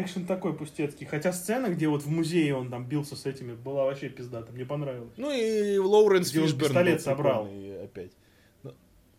Экшен 0.01 0.27
такой 0.27 0.53
пустецкий. 0.55 1.07
Хотя 1.07 1.33
сцена, 1.33 1.69
где 1.69 1.89
вот 1.89 2.03
в 2.03 2.11
музее 2.11 2.55
он 2.55 2.71
там 2.71 2.87
бился 2.87 3.17
с 3.17 3.25
этими, 3.27 3.55
была 3.55 3.85
вообще 3.85 4.09
пиздата. 4.09 4.53
Мне 4.53 4.65
понравилось. 4.67 5.15
Ну 5.17 5.31
и 5.33 5.79
Лоуренс 5.79 6.31
Где 6.31 6.43
Фишберн 6.43 6.69
пистолет 6.69 7.03
собрал. 7.03 7.49
опять. 7.83 8.13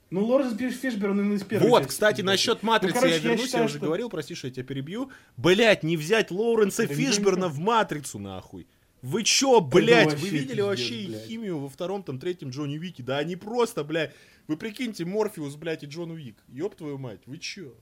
Ну, 0.09 0.23
Лоренс 0.25 0.57
Фиш- 0.57 0.71
Фишберн 0.79 1.19
он 1.19 1.33
из 1.35 1.43
первой 1.43 1.67
Вот, 1.69 1.79
части 1.79 1.89
кстати, 1.89 2.21
насчет 2.21 2.63
Матрицы 2.63 2.95
Ну, 2.95 3.01
короче, 3.01 3.15
я 3.17 3.21
я 3.21 3.27
вернусь, 3.27 3.41
я, 3.41 3.45
считаю, 3.47 3.65
уже 3.65 3.77
что- 3.77 3.85
говорил, 3.87 4.09
прости, 4.09 4.35
что 4.35 4.47
я 4.47 4.53
тебя 4.53 4.63
перебью. 4.63 5.11
Блять, 5.35 5.83
не 5.83 5.97
взять 5.97 6.31
Лоуренса 6.31 6.87
Да 6.87 6.93
Фишберна 6.93 7.49
в 7.49 7.59
Матрицу, 7.59 8.17
нахуй. 8.17 8.67
Вы 9.01 9.23
чё, 9.23 9.59
блять, 9.59 10.13
вы 10.13 10.29
видели 10.29 10.47
пиздец, 10.47 10.65
вообще 10.65 11.05
блядь. 11.07 11.25
химию 11.25 11.59
во 11.59 11.67
втором, 11.67 12.03
там, 12.03 12.19
третьем 12.19 12.51
Джонни 12.51 12.77
Вике? 12.77 13.03
Да 13.03 13.17
они 13.17 13.35
просто, 13.35 13.83
блядь, 13.83 14.13
вы 14.47 14.55
прикиньте, 14.55 15.03
Морфеус, 15.03 15.55
блядь, 15.57 15.83
и 15.83 15.87
Джон 15.87 16.11
Уик. 16.11 16.37
Ёб 16.47 16.75
твою 16.75 16.97
мать, 16.97 17.19
вы 17.25 17.37
чё? 17.37 17.73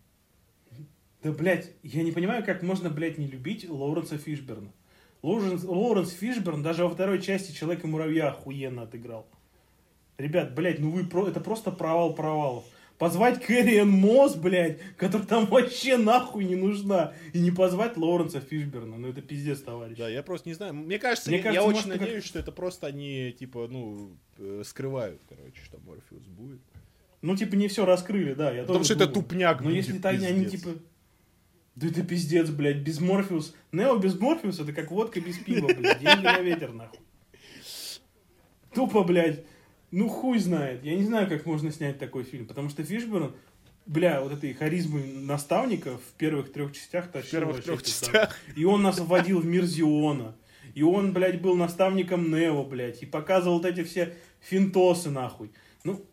Да, 1.26 1.32
блядь, 1.32 1.72
я 1.82 2.04
не 2.04 2.12
понимаю, 2.12 2.46
как 2.46 2.62
можно, 2.62 2.92
блядь, 2.92 3.18
не 3.18 3.26
любить 3.26 3.68
Лоуренса 3.68 4.20
Фишберна. 4.20 4.72
Лоуренс, 5.24 5.64
Лоуренс 5.64 6.12
Фишберн 6.12 6.62
даже 6.62 6.84
во 6.84 6.90
второй 6.92 7.20
части 7.20 7.52
Человека-муравья 7.52 8.30
охуенно 8.30 8.84
отыграл. 8.84 9.26
Ребят, 10.20 10.54
блядь, 10.54 10.78
ну 10.78 10.92
вы 10.92 11.04
про... 11.04 11.28
это 11.28 11.40
просто 11.40 11.72
провал 11.72 12.14
провалов. 12.14 12.66
Позвать 13.00 13.44
Кэрриэн 13.44 13.90
Мосс, 13.90 14.36
блядь, 14.36 14.80
которая 14.98 15.26
там 15.28 15.48
вообще 15.48 15.98
нахуй 15.98 16.46
не 16.46 16.56
нужна. 16.56 17.14
И 17.34 17.40
не 17.40 17.50
позвать 17.50 17.98
Лоуренса 17.98 18.40
Фишберна. 18.40 18.98
Ну 18.98 19.08
это 19.08 19.24
пиздец, 19.24 19.62
товарищ. 19.62 19.98
Да, 19.98 20.08
я 20.08 20.22
просто 20.22 20.48
не 20.48 20.54
знаю. 20.54 20.76
Мне 20.76 21.00
кажется, 21.00 21.32
Мне 21.32 21.40
я, 21.40 21.44
кажется, 21.44 21.68
очень 21.68 21.76
может, 21.78 21.90
это 21.90 22.00
надеюсь, 22.02 22.24
что 22.24 22.38
это 22.38 22.52
просто 22.52 22.86
они, 22.86 23.36
типа, 23.40 23.68
ну, 23.68 24.12
э, 24.38 24.62
скрывают, 24.64 25.20
короче, 25.28 25.60
что 25.66 25.80
Морфеус 25.88 26.28
будет. 26.28 26.62
Ну, 27.24 27.36
типа, 27.36 27.56
не 27.56 27.68
все 27.68 27.84
раскрыли, 27.84 28.36
да. 28.36 28.52
Я 28.52 28.62
Потому 28.62 28.82
тоже 28.82 28.94
что 28.94 29.04
это 29.04 29.08
думаю. 29.08 29.28
тупняк 29.28 29.62
Но 29.62 29.70
будет, 29.72 29.78
если 29.78 29.98
так, 29.98 30.22
они 30.22 30.46
типа... 30.46 30.70
Да 31.76 31.88
это 31.88 32.04
пиздец, 32.04 32.50
блядь, 32.50 32.78
без 32.78 33.02
Морфеус. 33.02 33.54
Нео 33.74 33.98
без 33.98 34.18
Морфеуса, 34.18 34.64
это 34.64 34.72
как 34.72 34.92
водка 34.92 35.20
без 35.20 35.38
пива, 35.38 35.68
блядь. 35.68 36.00
Деньги 36.00 36.24
на 36.24 36.40
ветер, 36.40 36.72
нахуй. 36.72 37.00
Тупо, 38.74 39.04
блядь. 39.04 39.44
Ну, 39.92 40.08
хуй 40.10 40.40
знает. 40.40 40.84
Я 40.84 40.96
не 40.96 41.04
знаю, 41.04 41.28
как 41.28 41.46
можно 41.46 41.72
снять 41.72 42.00
такой 42.00 42.24
фильм. 42.24 42.48
Потому 42.48 42.70
что 42.70 42.84
Фишберн, 42.84 43.36
бля, 43.86 44.22
вот 44.22 44.32
этой 44.32 44.54
харизмы 44.54 45.06
наставника 45.06 45.98
в 45.98 46.14
первых 46.18 46.52
трех 46.52 46.74
частях 46.74 47.12
тащил 47.12 47.40
В 47.40 47.44
первых 47.44 47.64
трех 47.64 47.84
частях. 47.84 48.38
И 48.56 48.64
он 48.66 48.82
нас 48.82 49.00
вводил 49.00 49.40
в 49.40 49.46
мир 49.46 49.66
Зиона. 49.66 50.36
И 50.74 50.84
он, 50.84 51.14
блядь, 51.14 51.42
был 51.42 51.56
наставником 51.56 52.32
Нео, 52.32 52.64
блядь. 52.64 53.04
И 53.04 53.06
показывал 53.06 53.58
вот 53.58 53.66
эти 53.66 53.84
все 53.84 54.16
финтосы, 54.42 55.10
нахуй. 55.10 55.52
Ну, 55.84 56.06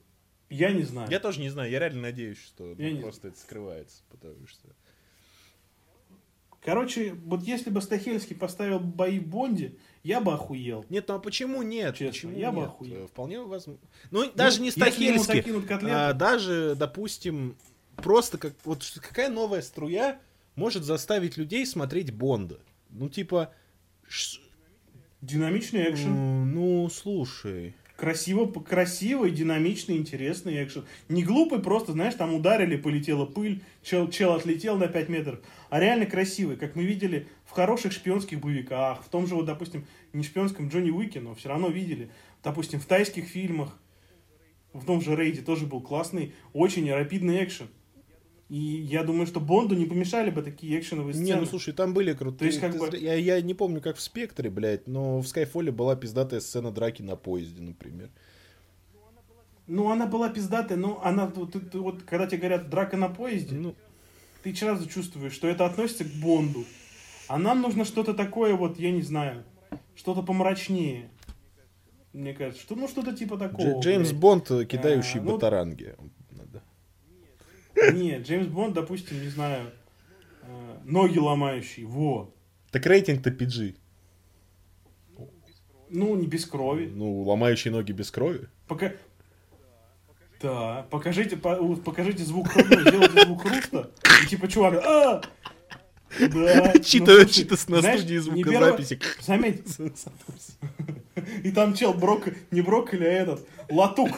я 0.50 0.70
не 0.70 0.82
знаю. 0.82 1.10
Я 1.10 1.18
тоже 1.18 1.40
не 1.40 1.48
знаю, 1.48 1.70
я 1.70 1.78
реально 1.78 2.02
надеюсь, 2.02 2.38
что 2.38 2.74
ну, 2.76 2.88
не 2.88 3.00
просто 3.00 3.28
это 3.28 3.38
скрывается, 3.38 4.02
потому 4.10 4.46
что... 4.46 4.68
Короче, 6.64 7.14
вот 7.24 7.42
если 7.42 7.70
бы 7.70 7.82
Стахельский 7.82 8.36
поставил 8.36 8.78
бои 8.78 9.18
в 9.18 9.26
Бонде, 9.26 9.74
я 10.04 10.20
бы 10.20 10.32
охуел. 10.32 10.84
Нет, 10.90 11.08
ну 11.08 11.14
а 11.14 11.18
почему 11.18 11.62
нет? 11.62 11.96
Честно, 11.96 12.12
почему 12.12 12.38
я 12.38 12.52
бы 12.52 12.58
нет? 12.60 12.68
охуел. 12.68 13.04
Э, 13.04 13.06
Вполне 13.08 13.40
возможно. 13.40 13.82
Ну, 14.12 14.30
даже 14.32 14.60
не 14.60 14.66
если 14.66 14.80
ему 15.04 15.22
Стахельский, 15.24 15.52
котлету- 15.66 15.90
а 15.92 16.12
даже, 16.12 16.76
допустим, 16.76 17.56
просто 17.96 18.38
как... 18.38 18.52
Вот 18.64 18.84
какая 19.02 19.28
новая 19.28 19.60
струя 19.60 20.20
может 20.54 20.84
заставить 20.84 21.36
людей 21.36 21.66
смотреть 21.66 22.12
Бонда? 22.12 22.60
Ну, 22.90 23.08
типа... 23.08 23.52
ш- 24.06 24.40
Динамичный 25.20 25.90
экшен. 25.90 26.52
Ну, 26.54 26.88
слушай... 26.90 27.74
красиво, 28.02 28.50
красивый, 28.50 29.30
динамичный, 29.30 29.96
интересный 29.96 30.64
экшен. 30.64 30.84
Не 31.08 31.22
глупый, 31.22 31.62
просто, 31.62 31.92
знаешь, 31.92 32.14
там 32.14 32.34
ударили, 32.34 32.74
полетела 32.74 33.26
пыль, 33.26 33.62
чел, 33.80 34.10
чел 34.10 34.32
отлетел 34.32 34.76
на 34.76 34.88
5 34.88 35.08
метров, 35.08 35.38
а 35.70 35.78
реально 35.78 36.06
красивый, 36.06 36.56
как 36.56 36.74
мы 36.74 36.82
видели 36.82 37.28
в 37.44 37.52
хороших 37.52 37.92
шпионских 37.92 38.40
боевиках, 38.40 39.04
в 39.04 39.08
том 39.08 39.28
же, 39.28 39.36
вот, 39.36 39.44
допустим, 39.44 39.86
не 40.12 40.24
шпионском 40.24 40.68
Джонни 40.68 40.90
Уике, 40.90 41.20
но 41.20 41.36
все 41.36 41.50
равно 41.50 41.68
видели, 41.68 42.10
допустим, 42.42 42.80
в 42.80 42.86
тайских 42.86 43.26
фильмах, 43.26 43.78
в 44.72 44.84
том 44.84 45.00
же 45.00 45.14
Рейде 45.14 45.42
тоже 45.42 45.66
был 45.66 45.80
классный, 45.80 46.34
очень 46.52 46.92
рапидный 46.92 47.44
экшен. 47.44 47.68
И 48.52 48.58
я 48.58 49.02
думаю, 49.02 49.26
что 49.26 49.40
Бонду 49.40 49.74
не 49.74 49.86
помешали 49.86 50.30
бы 50.30 50.42
такие 50.42 50.78
экшеновые 50.78 51.14
сцены. 51.14 51.26
Не, 51.26 51.36
ну 51.36 51.46
слушай, 51.46 51.72
там 51.72 51.94
были 51.94 52.12
крутые. 52.12 52.38
То 52.38 52.44
есть, 52.44 52.60
как 52.60 52.72
ты 52.72 52.78
бы- 52.78 52.98
я, 52.98 53.14
я 53.14 53.40
не 53.40 53.54
помню, 53.54 53.80
как 53.80 53.96
в 53.96 54.00
Спектре, 54.02 54.50
блядь, 54.50 54.86
но 54.86 55.20
в 55.20 55.26
Скайфоле 55.26 55.72
была 55.72 55.96
пиздатая 55.96 56.40
сцена 56.40 56.70
драки 56.70 57.00
на 57.00 57.16
поезде, 57.16 57.62
например. 57.62 58.10
Ну, 59.66 59.90
она 59.90 60.06
была 60.06 60.28
пиздатая, 60.28 60.76
но 60.76 61.00
она, 61.02 61.26
вот, 61.34 61.52
ты- 61.52 61.60
ты 61.60 61.78
вот, 61.78 62.02
когда 62.02 62.26
тебе 62.26 62.38
говорят 62.40 62.68
драка 62.68 62.96
на 62.98 63.08
поезде, 63.08 63.56
Ну, 63.56 63.74
ты 64.42 64.54
сразу 64.54 64.86
чувствуешь, 64.86 65.32
что 65.32 65.48
это 65.48 65.64
относится 65.64 66.04
к 66.04 66.08
Бонду. 66.22 66.64
А 67.28 67.38
нам 67.38 67.62
нужно 67.62 67.84
что-то 67.86 68.12
такое, 68.12 68.54
вот, 68.54 68.78
я 68.78 68.90
не 68.90 69.02
знаю, 69.02 69.44
что-то 69.94 70.22
помрачнее. 70.22 71.08
Мне 72.12 72.34
кажется, 72.34 72.60
что, 72.62 72.74
ну, 72.74 72.86
что-то 72.88 73.16
типа 73.16 73.38
такого. 73.38 73.66
Дж- 73.78 73.80
Джеймс 73.80 74.10
блядь. 74.10 74.20
Бонд, 74.20 74.50
э, 74.50 74.64
кидающий 74.66 75.20
А, 75.20 75.22
ну- 75.22 75.32
батаранги. 75.32 75.94
Нет, 77.92 78.26
Джеймс 78.26 78.46
Бонд, 78.46 78.74
допустим, 78.74 79.20
не 79.20 79.28
знаю, 79.28 79.70
э, 80.42 80.76
ноги 80.84 81.18
ломающий, 81.18 81.84
во. 81.84 82.32
Так 82.70 82.86
рейтинг-то 82.86 83.30
PG. 83.30 83.76
Ну, 85.90 86.16
не 86.16 86.26
без 86.26 86.46
крови. 86.46 86.90
Ну, 86.92 87.22
ломающие 87.22 87.70
ноги 87.72 87.92
без 87.92 88.10
крови. 88.10 88.48
Пока... 88.66 88.92
Да, 90.40 90.86
покажите, 90.90 91.36
по- 91.36 91.76
покажите 91.76 92.24
звук 92.24 92.48
хруста, 92.48 92.80
сделайте 92.80 93.24
звук 93.24 93.42
хруста, 93.42 93.90
и 94.24 94.26
типа 94.26 94.48
чувак, 94.48 94.74
а! 94.84 95.22
Да, 96.18 96.72
ну, 96.74 96.82
слушай, 96.82 97.26
чисто 97.28 97.70
на 97.70 97.80
студии 97.80 98.18
звукозаписи. 98.18 98.98
Заметь, 99.20 99.78
и 101.44 101.52
там 101.52 101.74
чел 101.74 101.94
брок... 101.94 102.28
не 102.50 102.60
брокколи, 102.60 103.04
а 103.04 103.12
этот, 103.12 103.46
латук 103.70 104.10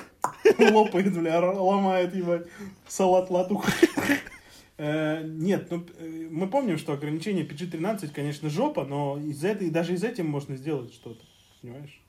лопает, 0.59 1.12
бля, 1.16 1.40
ломает, 1.40 2.14
ебать, 2.14 2.47
салат 2.86 3.30
латук. 3.30 3.66
Э, 4.76 5.22
Нет, 5.24 5.70
ну, 5.70 5.86
э, 5.99 6.28
мы 6.30 6.49
помним, 6.49 6.78
что 6.78 6.92
ограничение 6.95 7.47
PG-13, 7.47 8.09
конечно, 8.12 8.51
жопа, 8.51 8.84
но 8.84 9.18
из 9.18 9.45
этой, 9.45 9.70
даже 9.70 9.95
из 9.95 10.03
этим 10.03 10.26
можно 10.26 10.57
сделать 10.57 10.92
что-то, 10.92 11.24
понимаешь? 11.62 12.01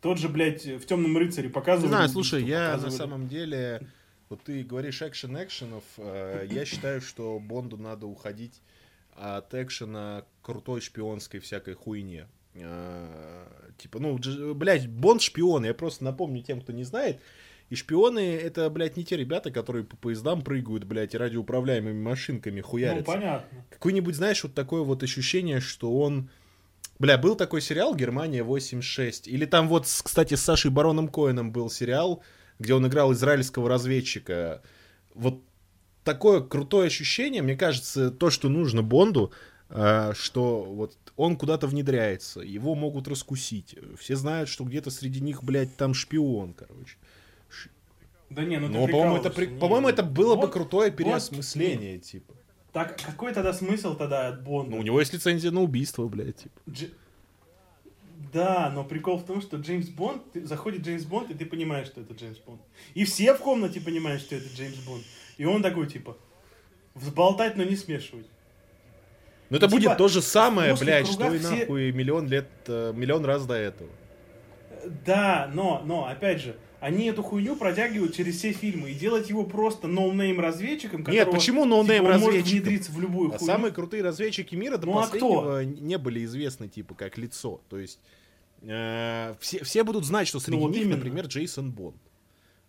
Тот 0.00 0.18
же, 0.18 0.28
блядь, 0.28 0.64
в 0.64 0.86
темном 0.86 1.16
рыцаре 1.16 1.48
Не 1.48 1.52
показывали. 1.52 1.88
знаю, 1.88 2.04
убийство, 2.04 2.22
слушай, 2.22 2.44
я 2.44 2.76
на 2.76 2.90
самом 2.90 3.26
деле, 3.26 3.80
вот 4.28 4.42
ты 4.42 4.62
говоришь 4.62 5.02
экшен 5.02 5.36
экшенов, 5.42 5.82
э, 5.96 6.46
я 6.50 6.64
считаю, 6.64 7.00
что 7.00 7.38
Бонду 7.40 7.78
надо 7.78 8.06
уходить 8.06 8.60
от 9.16 9.52
экшена 9.54 10.24
крутой 10.42 10.82
шпионской 10.82 11.40
всякой 11.40 11.74
хуйне. 11.74 12.28
Э, 12.54 13.44
Типа, 13.76 13.98
ну, 13.98 14.18
блядь, 14.54 14.88
Бонд 14.88 15.20
шпион, 15.20 15.64
я 15.64 15.74
просто 15.74 16.04
напомню 16.04 16.42
тем, 16.42 16.60
кто 16.60 16.72
не 16.72 16.84
знает, 16.84 17.20
и 17.70 17.74
шпионы 17.74 18.20
это, 18.36 18.70
блядь, 18.70 18.96
не 18.96 19.04
те 19.04 19.16
ребята, 19.16 19.50
которые 19.50 19.84
по 19.84 19.96
поездам 19.96 20.42
прыгают, 20.42 20.84
блядь, 20.84 21.14
и 21.14 21.18
радиоуправляемыми 21.18 22.00
машинками 22.00 22.60
Ну, 22.60 22.66
хуярятся. 22.66 23.04
понятно. 23.04 23.64
Какое-нибудь, 23.70 24.14
знаешь, 24.14 24.42
вот 24.44 24.54
такое 24.54 24.82
вот 24.82 25.02
ощущение, 25.02 25.60
что 25.60 25.92
он... 25.98 26.30
Бля, 27.00 27.18
был 27.18 27.34
такой 27.34 27.60
сериал 27.60 27.94
«Германия 27.96 28.44
86». 28.44 29.22
Или 29.28 29.44
там 29.46 29.68
вот, 29.68 29.84
кстати, 29.86 30.34
с 30.34 30.42
Сашей 30.42 30.70
Бароном 30.70 31.08
Коэном 31.08 31.50
был 31.50 31.68
сериал, 31.68 32.22
где 32.60 32.74
он 32.74 32.86
играл 32.86 33.12
израильского 33.12 33.68
разведчика. 33.68 34.62
Вот 35.14 35.42
такое 36.04 36.40
крутое 36.40 36.86
ощущение, 36.86 37.42
мне 37.42 37.56
кажется, 37.56 38.12
то, 38.12 38.30
что 38.30 38.48
нужно 38.48 38.82
Бонду, 38.82 39.32
что 40.14 40.62
вот 40.64 40.96
он 41.16 41.36
куда-то 41.36 41.66
внедряется, 41.66 42.40
его 42.40 42.74
могут 42.74 43.08
раскусить. 43.08 43.74
Все 43.98 44.14
знают, 44.16 44.48
что 44.48 44.64
где-то 44.64 44.90
среди 44.90 45.20
них, 45.20 45.42
блядь, 45.42 45.76
там 45.76 45.94
шпион, 45.94 46.54
короче. 46.54 46.96
Да 48.30 48.44
не, 48.44 48.58
ну 48.58 48.68
Но, 48.68 48.86
по-моему, 48.86 49.16
это, 49.16 49.30
при- 49.30 49.46
по-моему, 49.46 49.88
это 49.88 50.02
было 50.02 50.34
бы 50.34 50.42
Вот, 50.42 50.52
крутое 50.52 50.90
вот, 50.90 50.96
переосмысление, 50.96 51.98
типа. 51.98 52.34
Так, 52.72 53.00
какой 53.00 53.32
тогда 53.32 53.52
смысл 53.52 53.94
тогда 53.96 54.28
от 54.28 54.42
Бонда? 54.42 54.72
Ну, 54.72 54.78
у 54.78 54.82
него 54.82 54.98
есть 54.98 55.12
лицензия 55.12 55.50
на 55.52 55.60
убийство, 55.62 56.08
блядь, 56.08 56.36
типа. 56.38 56.60
Дж- 56.66 56.92
Да, 58.32 58.70
но 58.74 58.82
прикол 58.82 59.18
в 59.18 59.24
том, 59.26 59.40
что 59.40 59.58
Джеймс 59.58 59.88
Бонд, 59.88 60.32
ты- 60.32 60.44
заходит 60.44 60.82
Джеймс 60.82 61.04
Бонд, 61.04 61.30
и 61.30 61.34
ты 61.34 61.46
понимаешь, 61.46 61.86
что 61.86 62.00
это 62.00 62.14
Джеймс 62.14 62.38
Бонд. 62.38 62.60
И 62.94 63.04
все 63.04 63.34
в 63.34 63.38
комнате 63.38 63.80
понимают, 63.80 64.22
что 64.22 64.34
это 64.34 64.48
Джеймс 64.52 64.78
Бонд. 64.78 65.04
И 65.36 65.44
он 65.44 65.62
такой, 65.62 65.86
типа, 65.86 66.16
взболтать, 66.94 67.56
но 67.56 67.62
не 67.62 67.76
смешивать. 67.76 68.26
Ну 69.54 69.58
это 69.58 69.68
Типа, 69.68 69.80
будет 69.88 69.98
то 69.98 70.08
же 70.08 70.20
самое, 70.22 70.74
блядь, 70.74 71.06
что 71.06 71.32
и 71.32 71.38
все- 71.38 71.48
нахуй 71.60 71.92
миллион 71.92 72.28
лет, 72.28 72.48
э, 72.66 72.92
миллион 72.94 73.24
раз 73.24 73.46
до 73.46 73.54
этого. 73.54 73.90
Да, 75.06 75.50
но, 75.54 75.82
но, 75.84 76.06
опять 76.06 76.40
же, 76.42 76.56
они 76.80 77.06
эту 77.06 77.22
хуйню 77.22 77.56
протягивают 77.56 78.14
через 78.14 78.36
все 78.36 78.52
фильмы 78.52 78.90
и 78.90 78.94
делать 78.94 79.30
его 79.30 79.44
просто 79.44 79.88
no-name 79.88 80.38
разведчиком, 80.40 81.00
Нет, 81.00 81.06
которого, 81.06 81.32
почему 81.36 81.64
no-name 81.64 82.02
типа, 82.04 82.14
он 82.14 82.20
может 82.20 82.44
внедриться 82.46 82.92
в 82.92 83.00
любую 83.00 83.32
А 83.32 83.38
хуйню. 83.38 83.52
самые 83.52 83.72
крутые 83.72 84.02
разведчики 84.02 84.54
мира 84.54 84.76
до 84.76 84.86
Ну, 84.86 84.98
а 84.98 85.02
последнего 85.02 85.64
не 85.64 85.96
были 85.96 86.24
известны, 86.24 86.68
типа, 86.68 86.94
как 86.94 87.16
лицо. 87.16 87.60
То 87.70 87.78
есть 87.78 87.98
э, 88.62 89.34
все, 89.40 89.64
все 89.64 89.84
будут 89.84 90.04
знать, 90.04 90.28
что 90.28 90.40
среди 90.40 90.56
Ну, 90.58 90.64
вот 90.64 90.72
них, 90.72 90.82
именно. 90.82 90.96
например, 90.96 91.26
Джейсон 91.26 91.70
Бонд. 91.70 91.96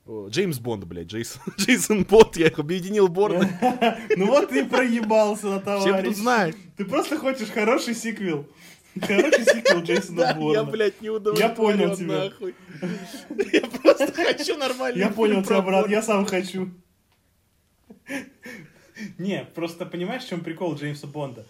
Джеймс 0.07 0.59
Бонд, 0.59 0.83
блядь, 0.85 1.07
Джейсон, 1.11 1.41
Джейсон 1.57 2.03
Бонд, 2.03 2.37
я 2.37 2.47
их 2.47 2.59
объединил 2.59 3.07
борды. 3.07 3.47
Ну 4.17 4.27
вот 4.27 4.49
ты 4.49 4.61
и 4.61 4.63
проебался 4.63 5.47
на 5.47 5.59
Все 5.59 5.71
будут 5.71 5.83
товарищ. 5.85 6.15
знать. 6.15 6.55
Ты 6.77 6.85
просто 6.85 7.17
хочешь 7.17 7.49
хороший 7.49 7.95
сиквел. 7.95 8.47
Хороший 9.01 9.43
сиквел 9.45 9.81
Джейсона 9.83 10.33
Борна. 10.35 10.53
я, 10.59 10.63
блядь, 10.63 11.01
не 11.01 11.09
удовлетворен, 11.09 11.79
Я 11.79 11.89
понял 11.89 11.95
тебя. 11.97 12.31
Я 13.51 13.61
просто 13.61 14.13
хочу 14.13 14.57
нормально. 14.57 14.97
Я 14.97 15.09
понял 15.09 15.43
тебя, 15.43 15.61
брат, 15.61 15.89
я 15.89 16.01
сам 16.01 16.25
хочу. 16.25 16.69
Не, 19.17 19.43
просто 19.55 19.85
понимаешь, 19.85 20.23
в 20.23 20.29
чем 20.29 20.41
прикол 20.41 20.75
Джеймса 20.75 21.07
Бонда? 21.07 21.45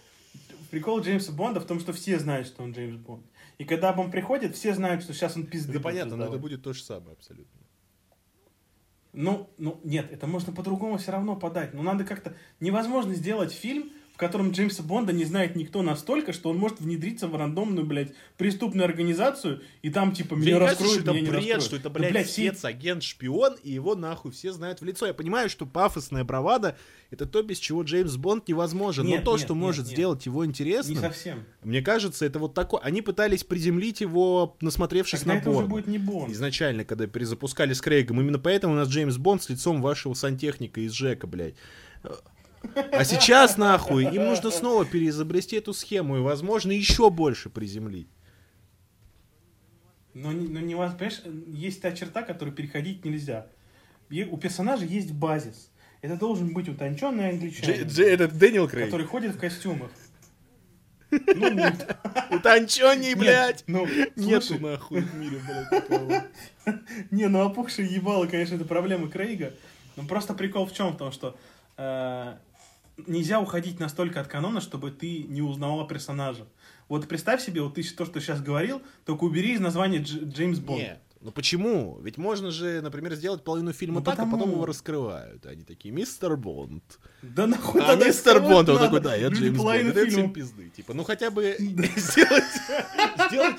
Прикол 0.72 1.01
Джеймса 1.01 1.32
Бонда 1.32 1.60
в 1.60 1.66
том, 1.66 1.80
что 1.80 1.93
все 1.93 2.18
знают, 2.20 2.47
что 2.47 2.64
он 2.64 2.72
Джеймс 2.72 2.95
Бонд. 2.97 3.24
И 3.58 3.66
когда 3.66 3.91
он 3.91 4.12
приходит, 4.12 4.56
все 4.56 4.74
знают, 4.74 5.03
что 5.03 5.14
сейчас 5.14 5.36
он 5.36 5.45
пизды 5.45 5.74
Да 5.74 5.80
понятно, 5.80 6.16
но 6.16 6.26
это 6.26 6.38
будет 6.38 6.64
то 6.64 6.74
же 6.74 6.82
самое 6.82 7.14
абсолютно. 7.14 7.55
Ну, 9.16 9.49
ну, 9.57 9.80
нет, 9.84 10.11
это 10.11 10.28
можно 10.28 10.51
по-другому 10.51 10.97
все 10.97 11.11
равно 11.11 11.36
подать. 11.36 11.74
Но 11.74 11.82
надо 11.82 12.03
как-то... 12.03 12.36
Невозможно 12.59 13.13
сделать 13.13 13.53
фильм, 13.53 13.91
в 14.16 14.18
котором 14.18 14.51
Джеймса 14.51 14.82
Бонда 14.82 15.11
не 15.11 15.26
знает 15.26 15.57
никто 15.57 15.82
настолько, 15.82 16.32
что 16.32 16.49
он 16.49 16.57
может 16.57 16.80
внедриться 16.80 17.28
в 17.28 17.36
рандомную, 17.36 17.86
блядь, 17.86 18.13
преступную 18.38 18.86
организацию, 18.86 19.61
и 19.82 19.89
там, 19.89 20.13
типа, 20.13 20.38
Мне 20.38 20.47
меня 20.47 20.59
кажется, 20.59 20.84
раскроют, 20.86 21.01
что 21.01 21.11
это 21.11 21.11
меня 21.11 21.22
не 21.22 21.30
бред, 21.30 21.39
раскроют. 21.57 21.63
что 21.63 21.76
это, 21.76 21.89
Да, 21.89 22.09
блядь, 22.09 22.28
все- 22.28 22.49
спец, 22.51 22.63
агент, 22.63 23.03
шпион, 23.03 23.55
и 23.61 23.72
его 23.72 23.95
нахуй 23.95 24.32
все 24.32 24.53
знают 24.53 24.80
в 24.80 24.86
лицо. 24.86 25.05
Я 25.05 25.13
понимаю, 25.13 25.49
что 25.49 25.66
пафосная 25.66 26.24
бравада— 26.24 26.78
это 27.11 27.26
то, 27.26 27.43
без 27.43 27.57
чего 27.59 27.84
Джеймс 27.84 28.16
Бонд 28.16 28.47
невозможен. 28.47 29.05
Нет, 29.05 29.20
Но 29.20 29.26
то, 29.26 29.32
нет, 29.38 29.45
что 29.45 29.53
нет, 29.53 29.61
может 29.61 29.86
нет. 29.86 29.93
сделать 29.93 30.26
его 30.26 30.45
Не 30.45 30.49
интересным, 30.51 30.97
совсем. 31.01 31.43
мне 31.61 31.82
кажется, 31.82 32.26
это 32.26 32.39
вот 32.39 32.53
такое. 32.53 32.80
Они 32.82 33.01
пытались 33.01 33.43
приземлить 33.43 33.99
его, 33.99 34.55
насмотревшись 34.61 35.20
Тогда 35.20 35.34
на 35.34 35.38
это 35.39 35.49
уже 35.49 35.55
Борна. 35.59 35.70
будет 35.70 35.88
не 35.88 35.97
Бонд. 35.97 36.32
Изначально, 36.32 36.86
когда 36.86 37.05
перезапускали 37.07 37.74
с 37.74 37.82
Крейгом. 37.82 38.22
Именно 38.22 38.39
поэтому 38.39 38.74
у 38.74 38.78
нас 38.78 38.88
Джеймс 38.88 39.18
Бонд 39.18 39.43
с 39.43 39.49
лицом 39.49 39.82
вашего 39.82 40.13
сантехника 40.13 40.80
из 40.80 40.93
Жека, 40.93 41.28
блядь. 41.28 41.55
А 42.91 43.03
сейчас, 43.03 43.57
нахуй, 43.57 44.03
им 44.05 44.26
нужно 44.26 44.51
снова 44.51 44.86
переизобрести 44.86 45.55
эту 45.57 45.74
схему 45.74 46.18
и, 46.18 46.22
возможно, 46.22 46.72
еще 46.72 47.09
больше 47.09 47.49
приземлить. 47.49 48.07
Но, 50.13 50.32
не- 50.32 50.47
но 50.47 50.59
не, 50.61 50.76
воз- 50.76 50.93
понимаешь, 50.93 51.22
есть 51.47 51.82
та 51.82 51.91
черта, 51.91 52.22
которую 52.24 52.55
переходить 52.55 53.03
нельзя. 53.03 53.47
У 54.30 54.38
персонажа 54.38 54.86
есть 54.86 55.11
базис. 55.11 55.72
Это 56.01 56.16
должен 56.18 56.53
быть 56.53 56.70
утонченный 56.70 57.30
англичанин, 57.32 57.88
этот 57.88 58.38
Дэниел 58.38 58.68
Крейг. 58.70 58.86
который 58.86 59.05
ходит 59.07 59.36
в 59.36 59.39
костюмах. 59.39 59.89
Ну, 61.11 61.49
нет. 61.53 61.95
Утонченней, 62.32 63.16
блядь. 63.16 63.63
ну, 63.68 63.88
Нету 64.16 64.59
нахуй 64.59 65.01
в 65.01 65.16
мире, 65.16 65.39
блядь. 65.47 66.26
Не, 67.11 67.28
ну 67.28 67.41
опухшие 67.45 67.88
ебало, 67.88 68.26
конечно, 68.26 68.55
это 68.55 68.66
проблема 68.66 69.09
Крейга. 69.09 69.53
Но 69.95 70.03
просто 70.05 70.34
прикол 70.34 70.66
в 70.66 70.74
чем? 70.74 70.93
В 70.93 70.97
том, 70.97 71.11
что 71.13 71.38
э, 71.78 72.36
нельзя 73.08 73.39
уходить 73.39 73.80
настолько 73.80 74.22
от 74.22 74.28
канона, 74.28 74.62
чтобы 74.62 74.91
ты 74.91 75.24
не 75.24 75.41
узнавал 75.41 75.88
персонажа. 75.88 76.46
Вот 76.88 77.08
представь 77.08 77.43
себе, 77.43 77.62
вот 77.62 77.76
ты 77.76 77.84
то, 77.84 78.06
что 78.06 78.20
сейчас 78.22 78.41
говорил, 78.41 78.82
только 79.06 79.24
убери 79.24 79.54
из 79.54 79.60
названия 79.60 80.00
Дж- 80.00 80.32
Джеймс 80.32 80.60
Бонд. 80.60 80.80
Нет, 80.82 81.00
Ну 81.22 81.32
почему? 81.32 82.00
Ведь 82.04 82.18
можно 82.20 82.52
же, 82.52 82.82
например, 82.82 83.16
сделать 83.16 83.43
половину 83.43 83.74
фильма 83.74 84.00
Ну, 84.00 84.06
так, 84.06 84.14
а 84.14 84.18
потому- 84.18 84.38
потом 84.38 84.52
его 84.52 84.66
раскрывают. 84.68 85.43
Они 85.48 85.64
такие, 85.64 85.91
мистер 85.91 86.38
Бонд. 86.38 86.84
Да 87.24 87.48
нахуй 87.48 87.82
А 87.82 87.96
мистер 87.96 88.39
Бонд, 88.39 88.70
он 88.70 88.78
такой, 88.78 89.02
да, 89.02 89.16
я 89.16 89.30
Люди 89.30 89.41
Джеймс 89.46 89.58
Бонд. 89.58 89.78
Это 89.80 90.06
всем 90.08 90.32
пизды. 90.32 90.70
Типа, 90.70 90.93
ну 90.93 91.04
хотя 91.04 91.32
бы 91.32 91.56
сделать, 91.60 92.43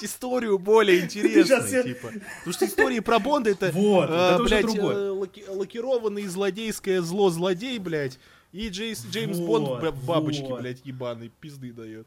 историю 0.05 0.59
более 0.59 1.01
интересной, 1.01 1.83
типа. 1.83 2.09
Потому 2.39 2.53
что 2.53 2.65
истории 2.67 3.01
про 3.01 3.19
Бонда 3.19 3.51
это, 3.51 3.69
уже 3.77 4.45
блядь, 4.45 4.75
э, 4.77 5.09
лаки- 5.11 5.45
лакированный 5.49 6.27
злодейское 6.27 7.01
зло 7.03 7.31
злодей, 7.31 7.79
блядь. 7.79 8.19
И 8.57 8.71
Джейс, 8.71 9.05
Джеймс 9.11 9.39
Бонд 9.39 9.69
Вот, 9.69 9.83
б- 9.83 9.93
бабочки, 10.07 10.47
вот. 10.49 10.63
блядь, 10.63 10.81
ебаный, 10.85 11.31
пизды 11.41 11.73
дает. 11.73 12.07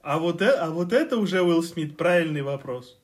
А 0.00 0.18
вот, 0.18 0.40
э- 0.42 0.56
а 0.56 0.70
вот 0.70 0.92
это 0.92 1.16
уже, 1.16 1.42
Уилл 1.42 1.60
Смит, 1.62 1.96
правильный 1.96 2.42
вопрос. 2.42 2.96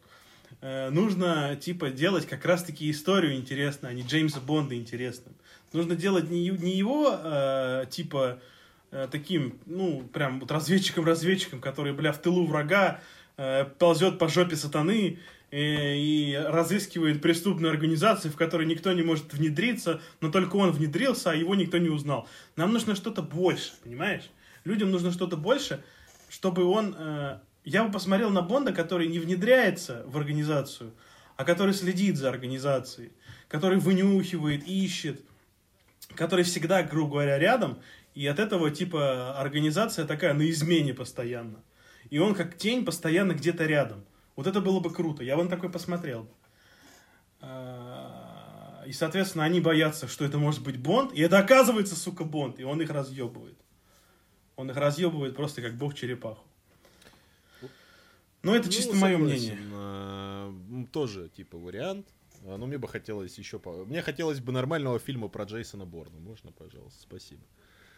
Э, 0.61 0.90
нужно, 0.90 1.57
типа, 1.57 1.90
делать 1.90 2.24
как 2.26 2.45
раз-таки 2.45 2.88
историю 2.88 3.34
интересной, 3.34 3.90
а 3.90 3.92
не 3.95 4.03
Джеймса 4.03 4.38
Бонда 4.40 4.76
интересным. 4.76 5.34
Нужно 5.72 5.97
делать 5.97 6.30
не, 6.30 6.49
не 6.51 6.76
его, 6.76 7.18
э, 7.20 7.86
типа, 7.90 8.38
э, 8.92 9.09
таким, 9.11 9.59
ну, 9.66 10.03
прям 10.12 10.38
вот 10.38 10.53
разведчиком-разведчиком, 10.53 11.61
который, 11.61 11.92
бля, 11.95 12.12
в 12.12 12.18
тылу 12.22 12.47
врага 12.47 13.01
э, 13.36 13.64
ползет 13.80 14.20
по 14.20 14.28
жопе 14.28 14.55
сатаны 14.55 15.18
и 15.57 16.36
разыскивает 16.36 17.22
преступную 17.22 17.70
организацию, 17.70 18.32
в 18.32 18.36
которой 18.36 18.66
никто 18.66 18.92
не 18.92 19.02
может 19.02 19.32
внедриться, 19.32 20.00
но 20.20 20.30
только 20.30 20.57
он 20.57 20.72
внедрился, 20.72 21.30
а 21.30 21.34
его 21.34 21.55
никто 21.55 21.78
не 21.78 21.90
узнал. 21.90 22.28
Нам 22.57 22.72
нужно 22.72 22.96
что-то 22.96 23.22
больше, 23.22 23.72
понимаешь? 23.84 24.30
Людям 24.64 24.90
нужно 24.90 25.12
что-то 25.12 25.36
больше, 25.36 25.84
чтобы 26.28 26.64
он... 26.64 26.96
э, 26.98 27.38
я 27.64 27.84
бы 27.84 27.92
посмотрел 27.92 28.30
на 28.30 28.42
Бонда, 28.42 28.72
который 28.72 29.07
не 29.07 29.20
внедряется 29.20 30.02
в 30.07 30.18
организацию, 30.18 30.92
а 31.36 31.44
который 31.44 31.72
следит 31.72 32.16
за 32.16 32.30
организацией, 32.30 33.12
который 33.46 33.78
вынюхивает, 33.78 34.66
ищет, 34.66 35.20
который 36.16 36.44
всегда, 36.44 36.82
грубо 36.82 37.12
говоря, 37.12 37.38
рядом, 37.38 37.78
и 38.14 38.26
от 38.26 38.38
этого, 38.38 38.70
типа, 38.70 39.38
организация 39.38 40.05
такая 40.05 40.34
на 40.34 40.48
измене 40.50 40.94
постоянно. 40.94 41.62
И 42.11 42.18
он 42.18 42.34
как 42.34 42.57
тень 42.59 42.84
постоянно 42.84 43.32
где-то 43.32 43.66
рядом. 43.66 44.05
Вот 44.37 44.47
это 44.47 44.61
было 44.61 44.80
бы 44.80 44.93
круто. 44.93 45.22
Я 45.22 45.37
вон 45.37 45.49
такой 45.49 45.70
посмотрел. 45.70 46.28
А, 47.41 48.82
И, 48.87 48.93
соответственно, 48.93 49.45
они 49.45 49.61
боятся, 49.61 50.09
что 50.09 50.24
это 50.24 50.39
может 50.39 50.62
быть 50.62 50.76
Бонд. 50.78 51.12
И 51.12 51.20
это 51.20 51.39
оказывается, 51.39 51.95
сука, 51.97 52.24
Бонд. 52.24 52.59
И 52.61 52.64
он 52.64 52.80
их 52.82 52.91
разъебывает. 52.91 53.57
Он 54.57 54.70
их 54.70 54.76
разъебывает 54.76 55.35
просто 55.37 55.62
как 55.62 55.74
бог 55.76 55.95
черепаху. 55.95 56.45
Но 58.43 58.55
это 58.55 58.70
чисто 58.70 58.93
Ну, 58.95 59.01
мое 59.01 59.16
согласен, 59.16 59.41
мнение. 59.55 59.59
а, 59.72 60.55
Тоже, 60.93 61.30
типа, 61.30 61.57
вариант. 61.59 62.07
А, 62.45 62.57
Но 62.59 62.66
мне 62.66 62.76
бы 62.78 62.89
хотелось 62.89 63.39
еще... 63.39 63.59
Мне 63.87 64.03
хотелось 64.03 64.41
бы 64.41 64.53
нормального 64.53 64.99
фильма 64.99 65.28
про 65.28 65.45
Джейсона 65.45 65.87
Борна. 65.87 66.18
Можно, 66.20 66.53
пожалуйста? 66.53 67.01
Спасибо. 67.03 67.43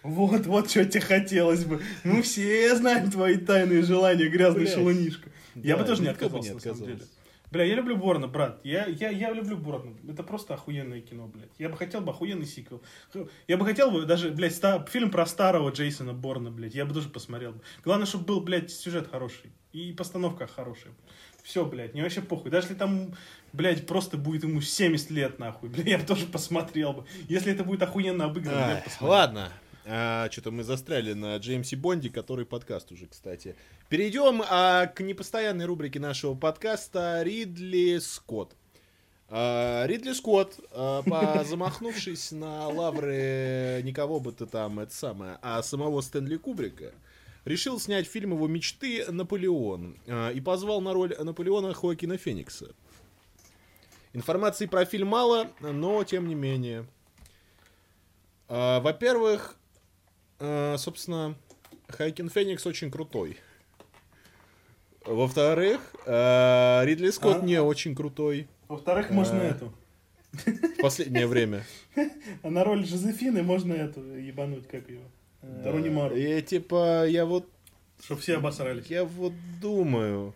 Вот, 0.03 0.47
вот 0.47 0.71
что 0.71 0.85
тебе 0.85 1.01
хотелось 1.01 1.65
бы. 1.65 1.83
Мы 2.05 2.23
все 2.23 2.75
знаем 2.77 3.11
твои 3.11 3.37
тайные 3.37 3.83
желания, 3.83 4.29
грязный 4.29 4.63
Блядь. 4.63 4.75
шалунишка. 4.75 5.31
Я 5.57 5.77
Да, 5.77 5.83
бы 5.83 5.89
тоже 5.89 6.03
не 6.03 6.09
отказался, 6.09 6.49
не 6.51 6.55
на 6.55 6.61
самом 6.61 6.77
деле. 6.79 6.93
отказался. 6.93 7.13
Бля, 7.51 7.65
я 7.65 7.75
люблю 7.77 7.97
Борна, 7.97 8.27
брат. 8.27 8.61
Я, 8.65 8.87
я, 8.87 9.09
я 9.09 9.33
люблю 9.33 9.57
Борна. 9.57 9.95
Это 10.09 10.23
просто 10.23 10.55
охуенное 10.55 11.01
кино, 11.01 11.29
блядь. 11.29 11.49
Я 11.59 11.69
бы 11.69 11.77
хотел 11.77 12.01
бы 12.01 12.11
охуенный 12.11 12.45
сиквел. 12.45 12.83
Я 13.49 13.57
бы 13.57 13.65
хотел 13.65 13.91
бы 13.91 14.05
даже, 14.05 14.31
блядь, 14.31 14.55
ста- 14.55 14.85
фильм 14.91 15.11
про 15.11 15.25
старого 15.27 15.71
Джейсона 15.71 16.13
Борна, 16.13 16.51
блядь. 16.51 16.75
Я 16.75 16.85
бы 16.85 16.93
тоже 16.93 17.09
посмотрел. 17.09 17.53
бы. 17.53 17.61
Главное, 17.85 18.07
чтобы 18.07 18.25
был, 18.25 18.41
блядь, 18.41 18.71
сюжет 18.71 19.09
хороший. 19.11 19.53
И 19.73 19.93
постановка 19.93 20.47
хорошая. 20.49 20.93
Все, 21.45 21.65
блядь, 21.65 21.95
мне 21.95 22.03
вообще 22.03 22.21
похуй. 22.21 22.51
Даже 22.51 22.67
если 22.67 22.75
там, 22.79 23.15
блядь, 23.53 23.87
просто 23.87 24.17
будет 24.19 24.43
ему 24.43 24.61
70 24.61 25.11
лет, 25.13 25.39
нахуй, 25.39 25.69
блядь, 25.71 25.87
я 25.87 25.99
бы 25.99 26.05
тоже 26.05 26.27
посмотрел 26.27 26.93
бы. 26.95 27.05
Если 27.29 27.53
это 27.53 27.63
будет 27.63 27.83
охуенно 27.83 28.25
обыграно, 28.25 28.59
я 28.59 28.67
бы 28.67 28.73
Ай, 28.75 28.83
посмотрел. 28.83 29.11
ладно. 29.11 29.53
Что-то 29.87 30.51
мы 30.51 30.65
застряли 30.65 31.13
на 31.13 31.37
Джеймсе 31.37 31.77
Бонде, 31.77 32.11
который 32.11 32.45
подкаст 32.45 32.91
уже, 32.91 33.07
кстати. 33.07 33.55
Перейдем 33.89 34.43
а, 34.49 34.87
к 34.87 35.01
непостоянной 35.01 35.65
рубрике 35.65 36.01
нашего 36.01 36.35
подкаста 36.35 37.23
Ридли 37.23 37.99
Скотт. 37.99 38.57
А, 39.29 39.87
Ридли 39.87 40.13
Скотт, 40.13 40.59
а, 40.73 41.03
по- 41.03 41.45
замахнувшись 41.49 42.33
на 42.33 42.67
лавры 42.67 43.81
никого 43.85 44.19
бы 44.19 44.33
ты 44.33 44.47
там, 44.47 44.81
это 44.81 44.93
самое, 44.93 45.39
а 45.41 45.63
самого 45.63 46.01
Стэнли 46.01 46.37
Кубрика, 46.37 46.93
решил 47.45 47.79
снять 47.79 48.09
фильм 48.09 48.33
его 48.33 48.49
мечты 48.49 49.05
«Наполеон» 49.09 49.97
а, 50.09 50.31
и 50.31 50.41
позвал 50.41 50.81
на 50.81 50.95
роль 50.95 51.15
Наполеона 51.17 51.73
Хоакина 51.75 52.17
Феникса. 52.19 52.75
Информации 54.13 54.67
про 54.67 54.85
фильм 54.85 55.09
мало, 55.09 55.49
но 55.61 56.03
тем 56.03 56.27
не 56.27 56.35
менее. 56.35 56.87
А, 58.49 58.81
Во-первых, 58.81 59.53
а, 59.53 59.66
собственно, 60.39 61.35
Хайкин 61.89 62.29
Феникс 62.29 62.67
очень 62.67 62.91
крутой. 62.91 63.39
Во-вторых, 65.05 65.81
а, 66.07 66.83
Ридли 66.85 67.11
Скотт 67.11 67.43
А? 67.43 67.47
не 67.47 67.61
очень 67.63 67.95
крутой 67.95 68.49
Во-вторых, 68.69 69.11
можно 69.11 69.41
А. 69.41 69.45
эту. 69.45 69.73
в 70.33 70.83
последнее 70.83 71.27
время. 71.27 71.65
А 72.43 72.51
на 72.51 72.65
роль 72.65 72.85
Жозефины 72.85 73.43
можно 73.43 73.73
эту 73.73 74.01
ебануть, 74.03 74.67
как 74.69 74.89
ее? 74.89 75.01
Да. 75.43 75.71
Руни 75.71 75.91
Мару. 75.91 76.17
И 76.17 76.43
типа, 76.43 77.07
я 77.07 77.25
вот, 77.25 77.49
Чтоб 78.03 78.19
все 78.19 78.37
обосрались. 78.37 78.87
я 78.87 79.05
вот 79.05 79.33
думаю, 79.61 80.35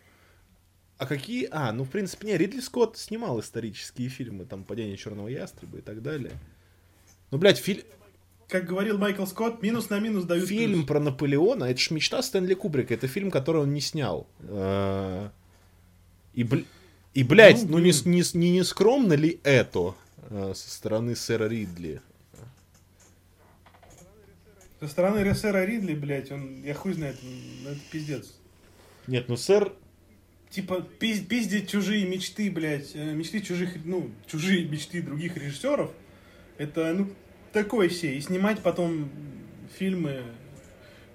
а 0.98 1.06
какие... 1.06 1.48
А, 1.50 1.72
ну, 1.72 1.84
в 1.84 1.90
принципе, 1.90 2.28
не, 2.28 2.36
Ридли 2.36 2.60
Скотт 2.60 2.96
снимал 2.96 3.40
исторические 3.40 4.08
фильмы, 4.08 4.44
там, 4.44 4.64
«Падение 4.64 4.96
черного 4.96 5.28
ястреба» 5.28 5.78
и 5.78 5.80
так 5.80 6.02
далее. 6.02 6.32
Ну, 7.30 7.38
блядь, 7.38 7.58
фильм... 7.58 7.82
Как 8.50 8.66
говорил 8.66 8.98
Майкл 8.98 9.24
Скотт, 9.26 9.62
минус 9.62 9.90
на 9.90 10.00
минус 10.00 10.24
дают 10.24 10.48
Фильм 10.48 10.72
плюс. 10.80 10.86
про 10.86 10.98
Наполеона, 11.00 11.64
это 11.64 11.78
ж 11.80 11.90
мечта 11.92 12.20
Стэнли 12.20 12.54
Кубрика, 12.54 12.94
это 12.94 13.06
фильм, 13.06 13.30
который 13.30 13.62
он 13.62 13.72
не 13.72 13.80
снял. 13.80 14.26
А, 14.42 15.30
И, 16.34 16.42
бл- 16.42 16.66
и 17.14 17.22
блядь, 17.22 17.62
Ну, 17.64 17.78
ну, 17.78 17.78
не, 17.78 17.92
не, 18.06 18.22
не, 18.36 18.50
не 18.50 18.64
скромно 18.64 19.12
ли 19.12 19.38
это 19.44 19.94
а, 20.30 20.52
со 20.54 20.68
стороны 20.70 21.14
сэра 21.14 21.44
Ридли? 21.48 22.00
Со 24.80 24.88
стороны 24.88 25.20
Рессера 25.20 25.64
Ридли, 25.66 25.94
блядь, 25.94 26.32
он, 26.32 26.62
я 26.64 26.74
хуй 26.74 26.94
знает, 26.94 27.16
ну, 27.22 27.70
это 27.70 27.80
пиздец. 27.90 28.34
Нет, 29.06 29.28
ну 29.28 29.36
сэр... 29.36 29.72
Типа, 30.48 30.84
пиз- 30.98 31.24
пиздить 31.24 31.70
чужие 31.70 32.04
мечты, 32.08 32.50
блядь, 32.50 32.90
э, 32.94 33.12
мечты 33.14 33.40
чужих, 33.40 33.76
ну, 33.84 34.10
чужие 34.26 34.66
мечты 34.66 35.00
других 35.02 35.36
режиссеров, 35.36 35.92
это, 36.58 36.92
ну, 36.92 37.08
такое 37.52 37.88
все. 37.88 38.14
И 38.16 38.20
снимать 38.20 38.60
потом 38.60 39.10
фильмы, 39.78 40.22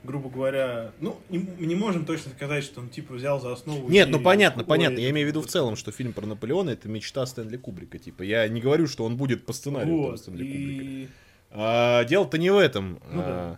грубо 0.04 0.30
говоря, 0.30 0.92
ну, 1.00 1.18
не, 1.30 1.40
не 1.60 1.76
можем 1.76 2.06
точно 2.06 2.32
сказать, 2.32 2.64
что 2.64 2.82
он, 2.82 2.90
типа, 2.90 3.14
взял 3.16 3.40
за 3.42 3.54
основу... 3.54 3.90
Нет, 3.90 4.10
ну 4.10 4.20
понятно, 4.20 4.64
какой- 4.64 4.78
понятно. 4.78 5.00
Я 5.00 5.10
имею 5.10 5.28
в 5.28 5.30
виду 5.30 5.42
в 5.42 5.48
целом, 5.48 5.76
что 5.76 5.92
фильм 5.92 6.14
про 6.14 6.26
Наполеона 6.26 6.72
это 6.72 6.88
мечта 6.88 7.26
Стэнли 7.26 7.58
Кубрика. 7.58 7.98
Типа, 7.98 8.24
я 8.24 8.48
не 8.48 8.62
говорю, 8.62 8.88
что 8.88 9.04
он 9.06 9.18
будет 9.18 9.46
по 9.46 9.54
сценарию 9.54 9.88
там, 9.96 10.06
Вот, 10.12 10.20
Стэнли 10.20 10.44
Кубрика. 10.44 10.84
и... 10.84 11.08
А, 11.52 12.04
дело-то 12.06 12.38
не 12.38 12.50
в 12.50 12.58
этом. 12.58 13.00
Ну 13.12 13.22
А, 13.24 13.58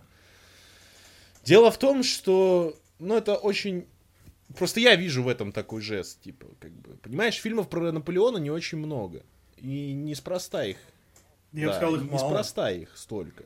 Дело 1.44 1.70
в 1.70 1.78
том, 1.78 2.02
что, 2.02 2.76
ну, 2.98 3.16
это 3.16 3.34
очень... 3.36 3.86
Просто 4.56 4.80
я 4.80 4.96
вижу 4.96 5.22
в 5.22 5.28
этом 5.28 5.52
такой 5.52 5.82
жест, 5.82 6.22
типа, 6.22 6.46
как 6.60 6.72
бы, 6.72 6.96
понимаешь, 6.96 7.34
фильмов 7.36 7.68
про 7.68 7.92
Наполеона 7.92 8.38
не 8.38 8.50
очень 8.50 8.78
много. 8.78 9.22
И 9.56 9.92
неспроста 9.92 10.64
их. 10.64 10.76
Я 11.52 11.66
бы 11.66 11.72
да, 11.72 11.76
сказал, 11.78 11.96
их 11.96 12.02
мало. 12.02 12.12
Неспроста 12.12 12.70
их 12.70 12.96
столько. 12.96 13.44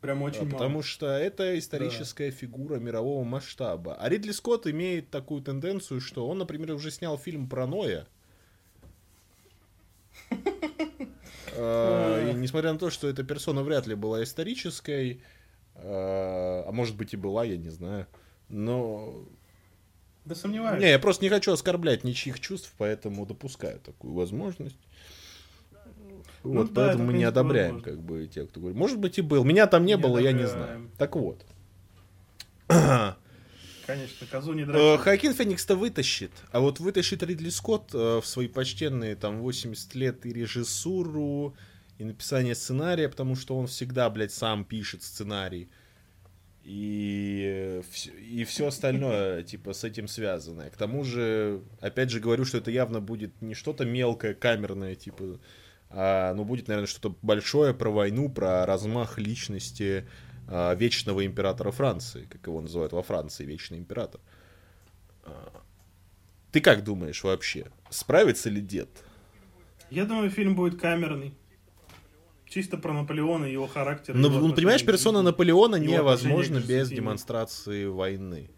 Прям 0.00 0.22
А, 0.22 0.26
очень 0.26 0.44
мало. 0.44 0.52
потому 0.52 0.82
что 0.82 1.06
это 1.06 1.58
историческая 1.58 2.30
фигура 2.30 2.76
мирового 2.76 3.22
масштаба. 3.24 3.94
А 3.94 4.08
Ридли 4.08 4.32
Скотт 4.32 4.66
имеет 4.66 5.10
такую 5.10 5.42
тенденцию, 5.42 6.00
что 6.00 6.26
он, 6.26 6.38
например, 6.38 6.72
уже 6.72 6.90
снял 6.90 7.18
фильм 7.18 7.48
про 7.48 7.66
Ноя. 7.66 8.06
А, 11.62 12.30
И 12.30 12.34
несмотря 12.34 12.72
на 12.72 12.78
то, 12.78 12.90
что 12.90 13.08
эта 13.08 13.22
персона 13.24 13.62
вряд 13.62 13.86
ли 13.86 13.94
была 13.94 14.22
исторической, 14.22 15.20
а 15.74 16.64
а 16.66 16.72
может 16.72 16.96
быть 16.96 17.12
и 17.12 17.16
была, 17.16 17.44
я 17.44 17.56
не 17.56 17.70
знаю. 17.70 18.06
Но... 18.48 19.24
Да 20.24 20.34
сомневаюсь. 20.34 20.80
Не, 20.80 20.90
я 20.90 20.98
просто 20.98 21.24
не 21.24 21.28
хочу 21.28 21.52
оскорблять 21.52 22.04
ничьих 22.04 22.38
чувств, 22.38 22.72
поэтому 22.78 23.26
допускаю 23.26 23.80
такую 23.80 24.14
возможность. 24.14 24.78
Ну 26.42 26.54
вот, 26.54 26.72
да, 26.72 26.86
поэтому 26.86 27.04
это, 27.04 27.12
мы 27.12 27.18
не 27.18 27.24
одобряем, 27.24 27.74
возможно. 27.74 27.92
как 27.92 28.02
бы, 28.02 28.26
тех, 28.26 28.48
кто 28.48 28.60
говорит. 28.60 28.78
Может 28.78 28.98
быть 28.98 29.18
и 29.18 29.22
был. 29.22 29.44
Меня 29.44 29.66
там 29.66 29.84
не, 29.84 29.92
Не 29.92 29.96
было, 29.98 30.18
я 30.18 30.32
не 30.32 30.44
одобряем. 30.44 30.66
знаю. 30.66 30.90
Так 30.98 31.16
вот. 31.16 31.44
Конечно, 33.86 34.26
козу 34.30 34.52
не 34.52 34.62
Э, 34.62 34.66
драть. 34.66 35.00
Хоакин 35.00 35.34
Феникс-то 35.34 35.74
вытащит, 35.74 36.30
а 36.52 36.60
вот 36.60 36.78
вытащит 36.78 37.22
Ридли 37.22 37.50
Скотт 37.50 37.90
э, 37.92 38.20
в 38.20 38.26
свои 38.26 38.46
почтенные 38.46 39.16
там 39.16 39.40
80 39.40 39.94
лет 39.96 40.24
и 40.26 40.32
режиссуру, 40.32 41.54
и 41.98 42.04
написание 42.04 42.54
сценария, 42.54 43.08
потому 43.08 43.34
что 43.34 43.56
он 43.58 43.66
всегда, 43.66 44.08
блядь, 44.08 44.32
сам 44.32 44.64
пишет 44.64 45.02
сценарий. 45.02 45.68
и, 46.64 47.82
и 48.20 48.44
все 48.44 48.68
остальное, 48.68 49.42
типа, 49.52 49.72
с 49.72 49.82
этим 49.82 50.06
связанное. 50.08 50.70
К 50.70 50.76
тому 50.76 51.02
же, 51.04 51.62
опять 51.80 52.10
же 52.10 52.20
говорю, 52.20 52.44
что 52.44 52.58
это 52.58 52.70
явно 52.70 53.00
будет 53.00 53.42
не 53.42 53.54
что-то 53.54 53.84
мелкое, 53.84 54.34
камерное, 54.34 54.94
типа, 54.94 55.40
а, 55.90 56.34
ну, 56.34 56.44
будет, 56.44 56.68
наверное, 56.68 56.86
что-то 56.86 57.16
большое 57.20 57.74
про 57.74 57.90
войну, 57.90 58.28
про 58.28 58.64
размах 58.64 59.18
личности 59.18 60.06
а, 60.46 60.74
вечного 60.74 61.26
императора 61.26 61.72
Франции, 61.72 62.26
как 62.26 62.46
его 62.46 62.60
называют 62.60 62.92
во 62.92 63.02
Франции, 63.02 63.44
вечный 63.44 63.78
император. 63.78 64.20
А, 65.24 65.62
ты 66.52 66.60
как 66.60 66.84
думаешь 66.84 67.24
вообще, 67.24 67.66
справится 67.90 68.50
ли 68.50 68.60
дед? 68.60 68.88
Я 69.90 70.04
думаю, 70.04 70.30
фильм 70.30 70.54
будет 70.54 70.80
камерный. 70.80 71.34
Чисто 72.46 72.76
про 72.76 72.92
Наполеона 72.92 73.44
и 73.44 73.52
его 73.52 73.68
характер. 73.68 74.14
Ну, 74.14 74.28
его 74.28 74.48
ну 74.48 74.54
понимаешь, 74.54 74.84
персона 74.84 75.22
Наполеона 75.22 75.78
к 75.78 75.82
без 76.60 76.88
демонстрации 76.88 77.86
войны. 77.86 78.50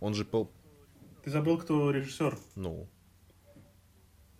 Он 0.00 0.14
же 0.14 0.24
пол... 0.24 0.50
Ты 1.24 1.30
забыл, 1.30 1.58
кто 1.58 1.90
режиссер? 1.90 2.38
Ну... 2.56 2.88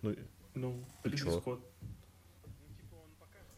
Ну, 0.01 0.15
Ну, 0.55 0.85
Ты? 1.03 1.39
Скотт. 1.39 1.70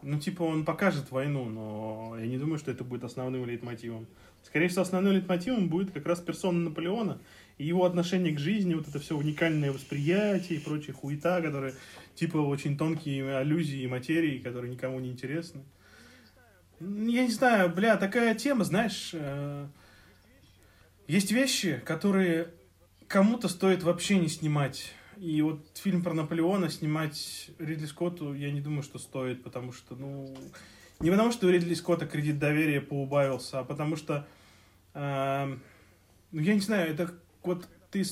Ну, 0.03 0.19
типа, 0.19 0.43
он 0.43 0.65
покажет 0.65 1.11
войну, 1.11 1.45
но 1.45 2.15
я 2.19 2.27
не 2.27 2.37
думаю, 2.37 2.59
что 2.59 2.71
это 2.71 2.83
будет 2.83 3.03
основным 3.03 3.45
лейтмотивом. 3.45 4.07
Скорее 4.43 4.67
всего, 4.67 4.81
основным 4.81 5.13
лейтмотивом 5.13 5.69
будет 5.69 5.91
как 5.91 6.05
раз 6.05 6.19
персона 6.19 6.59
Наполеона 6.59 7.21
и 7.57 7.65
его 7.65 7.85
отношение 7.85 8.33
к 8.33 8.39
жизни, 8.39 8.73
вот 8.73 8.87
это 8.87 8.99
все 8.99 9.15
уникальное 9.17 9.71
восприятие 9.71 10.59
и 10.59 10.61
прочая 10.61 10.93
хуета, 10.93 11.41
которые, 11.41 11.73
типа, 12.15 12.37
очень 12.37 12.77
тонкие 12.77 13.37
аллюзии 13.37 13.81
и 13.81 13.87
материи, 13.87 14.39
которые 14.39 14.71
никому 14.71 14.99
не 14.99 15.09
интересны. 15.09 15.61
Я 16.79 17.23
не 17.23 17.31
знаю, 17.31 17.73
бля, 17.73 17.95
такая 17.95 18.35
тема, 18.35 18.65
знаешь, 18.65 19.11
э, 19.13 19.67
есть 21.07 21.31
вещи, 21.31 21.81
которые 21.85 22.49
кому-то 23.07 23.47
стоит 23.47 23.83
вообще 23.83 24.17
не 24.17 24.27
снимать. 24.27 24.91
И 25.17 25.41
вот 25.41 25.65
фильм 25.75 26.03
про 26.03 26.13
Наполеона 26.13 26.69
снимать 26.69 27.49
Ридли 27.59 27.85
Скотту, 27.85 28.33
я 28.33 28.51
не 28.51 28.61
думаю, 28.61 28.83
что 28.83 28.99
стоит, 28.99 29.43
потому 29.43 29.71
что, 29.71 29.95
ну, 29.95 30.35
не 30.99 31.09
потому 31.11 31.31
что 31.31 31.47
у 31.47 31.49
Ридли 31.49 31.73
Скотта 31.73 32.05
кредит 32.05 32.39
доверия 32.39 32.81
поубавился, 32.81 33.59
а 33.59 33.63
потому 33.63 33.95
что, 33.95 34.27
эм, 34.93 35.61
ну, 36.31 36.41
я 36.41 36.53
не 36.53 36.61
знаю, 36.61 36.91
это 36.91 37.13
вот 37.43 37.67
ты, 37.91 38.03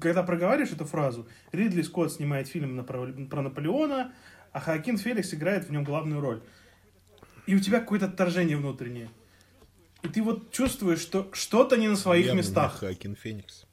когда 0.00 0.22
проговариваешь 0.22 0.72
эту 0.72 0.84
фразу, 0.86 1.28
Ридли 1.52 1.82
Скотт 1.82 2.12
снимает 2.12 2.48
фильм 2.48 2.76
на- 2.76 2.84
про, 2.84 3.06
про 3.06 3.42
Наполеона, 3.42 4.12
а 4.52 4.60
Хоакин 4.60 4.96
Феликс 4.96 5.34
играет 5.34 5.66
в 5.68 5.72
нем 5.72 5.84
главную 5.84 6.20
роль. 6.20 6.42
И 7.46 7.54
у 7.54 7.60
тебя 7.60 7.80
какое-то 7.80 8.06
отторжение 8.06 8.56
внутреннее. 8.56 9.10
И 10.02 10.08
ты 10.08 10.22
вот 10.22 10.50
чувствуешь, 10.52 11.00
что 11.00 11.28
что-то 11.32 11.76
не 11.76 11.88
на 11.88 11.96
своих 11.96 12.26
не 12.26 12.38
местах. 12.38 12.78
Хоакин 12.78 13.14
Феникс. 13.14 13.66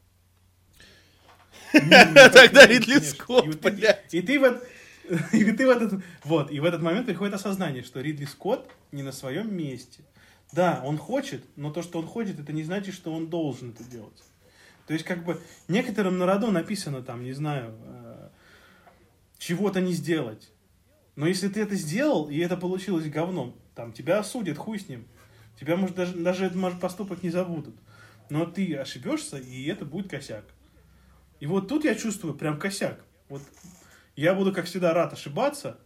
Тогда 2.33 2.65
Ридли 2.65 2.99
Скотт, 2.99 3.59
блядь. 3.61 4.13
и 4.13 4.21
ты 4.21 4.39
вот 4.39 4.63
и 5.31 5.51
ты 5.51 5.65
в 5.65 5.69
этот 5.69 6.01
вот 6.23 6.51
и 6.51 6.59
в 6.59 6.65
этот 6.65 6.81
момент 6.81 7.05
приходит 7.05 7.33
осознание, 7.33 7.83
что 7.83 8.01
Ридли 8.01 8.25
Скотт 8.25 8.69
не 8.91 9.03
на 9.03 9.11
своем 9.11 9.55
месте. 9.55 10.03
Да, 10.51 10.81
он 10.83 10.97
хочет, 10.97 11.43
но 11.55 11.71
то, 11.71 11.81
что 11.81 11.99
он 11.99 12.07
хочет, 12.07 12.39
это 12.39 12.53
не 12.53 12.63
значит, 12.63 12.93
что 12.93 13.13
он 13.13 13.29
должен 13.29 13.71
это 13.71 13.83
делать. 13.83 14.23
То 14.85 14.93
есть 14.93 15.05
как 15.05 15.25
бы 15.25 15.41
некоторым 15.67 16.17
на 16.17 16.25
роду 16.25 16.51
написано 16.51 17.03
там, 17.03 17.23
не 17.23 17.33
знаю, 17.33 17.75
э, 17.83 18.29
чего-то 19.37 19.81
не 19.81 19.91
сделать. 19.91 20.49
Но 21.15 21.27
если 21.27 21.49
ты 21.49 21.61
это 21.61 21.75
сделал 21.75 22.29
и 22.29 22.37
это 22.37 22.55
получилось 22.55 23.09
говном, 23.09 23.55
там 23.75 23.91
тебя 23.91 24.19
осудят, 24.19 24.57
хуй 24.57 24.79
с 24.79 24.87
ним. 24.87 25.05
Тебя 25.59 25.75
может 25.75 25.95
даже 25.95 26.15
даже 26.15 26.45
этот 26.45 26.57
может, 26.57 26.79
поступок 26.79 27.23
не 27.23 27.29
забудут. 27.29 27.75
Но 28.29 28.45
ты 28.45 28.75
ошибешься 28.75 29.37
и 29.37 29.65
это 29.65 29.83
будет 29.83 30.09
косяк. 30.09 30.45
И 31.39 31.45
вот 31.45 31.67
тут 31.67 31.85
я 31.85 31.95
чувствую 31.95 32.33
прям 32.33 32.59
косяк. 32.59 33.03
Вот 33.29 33.41
я 34.15 34.33
буду, 34.33 34.51
как 34.51 34.65
всегда, 34.65 34.93
рад 34.93 35.13
ошибаться, 35.13 35.79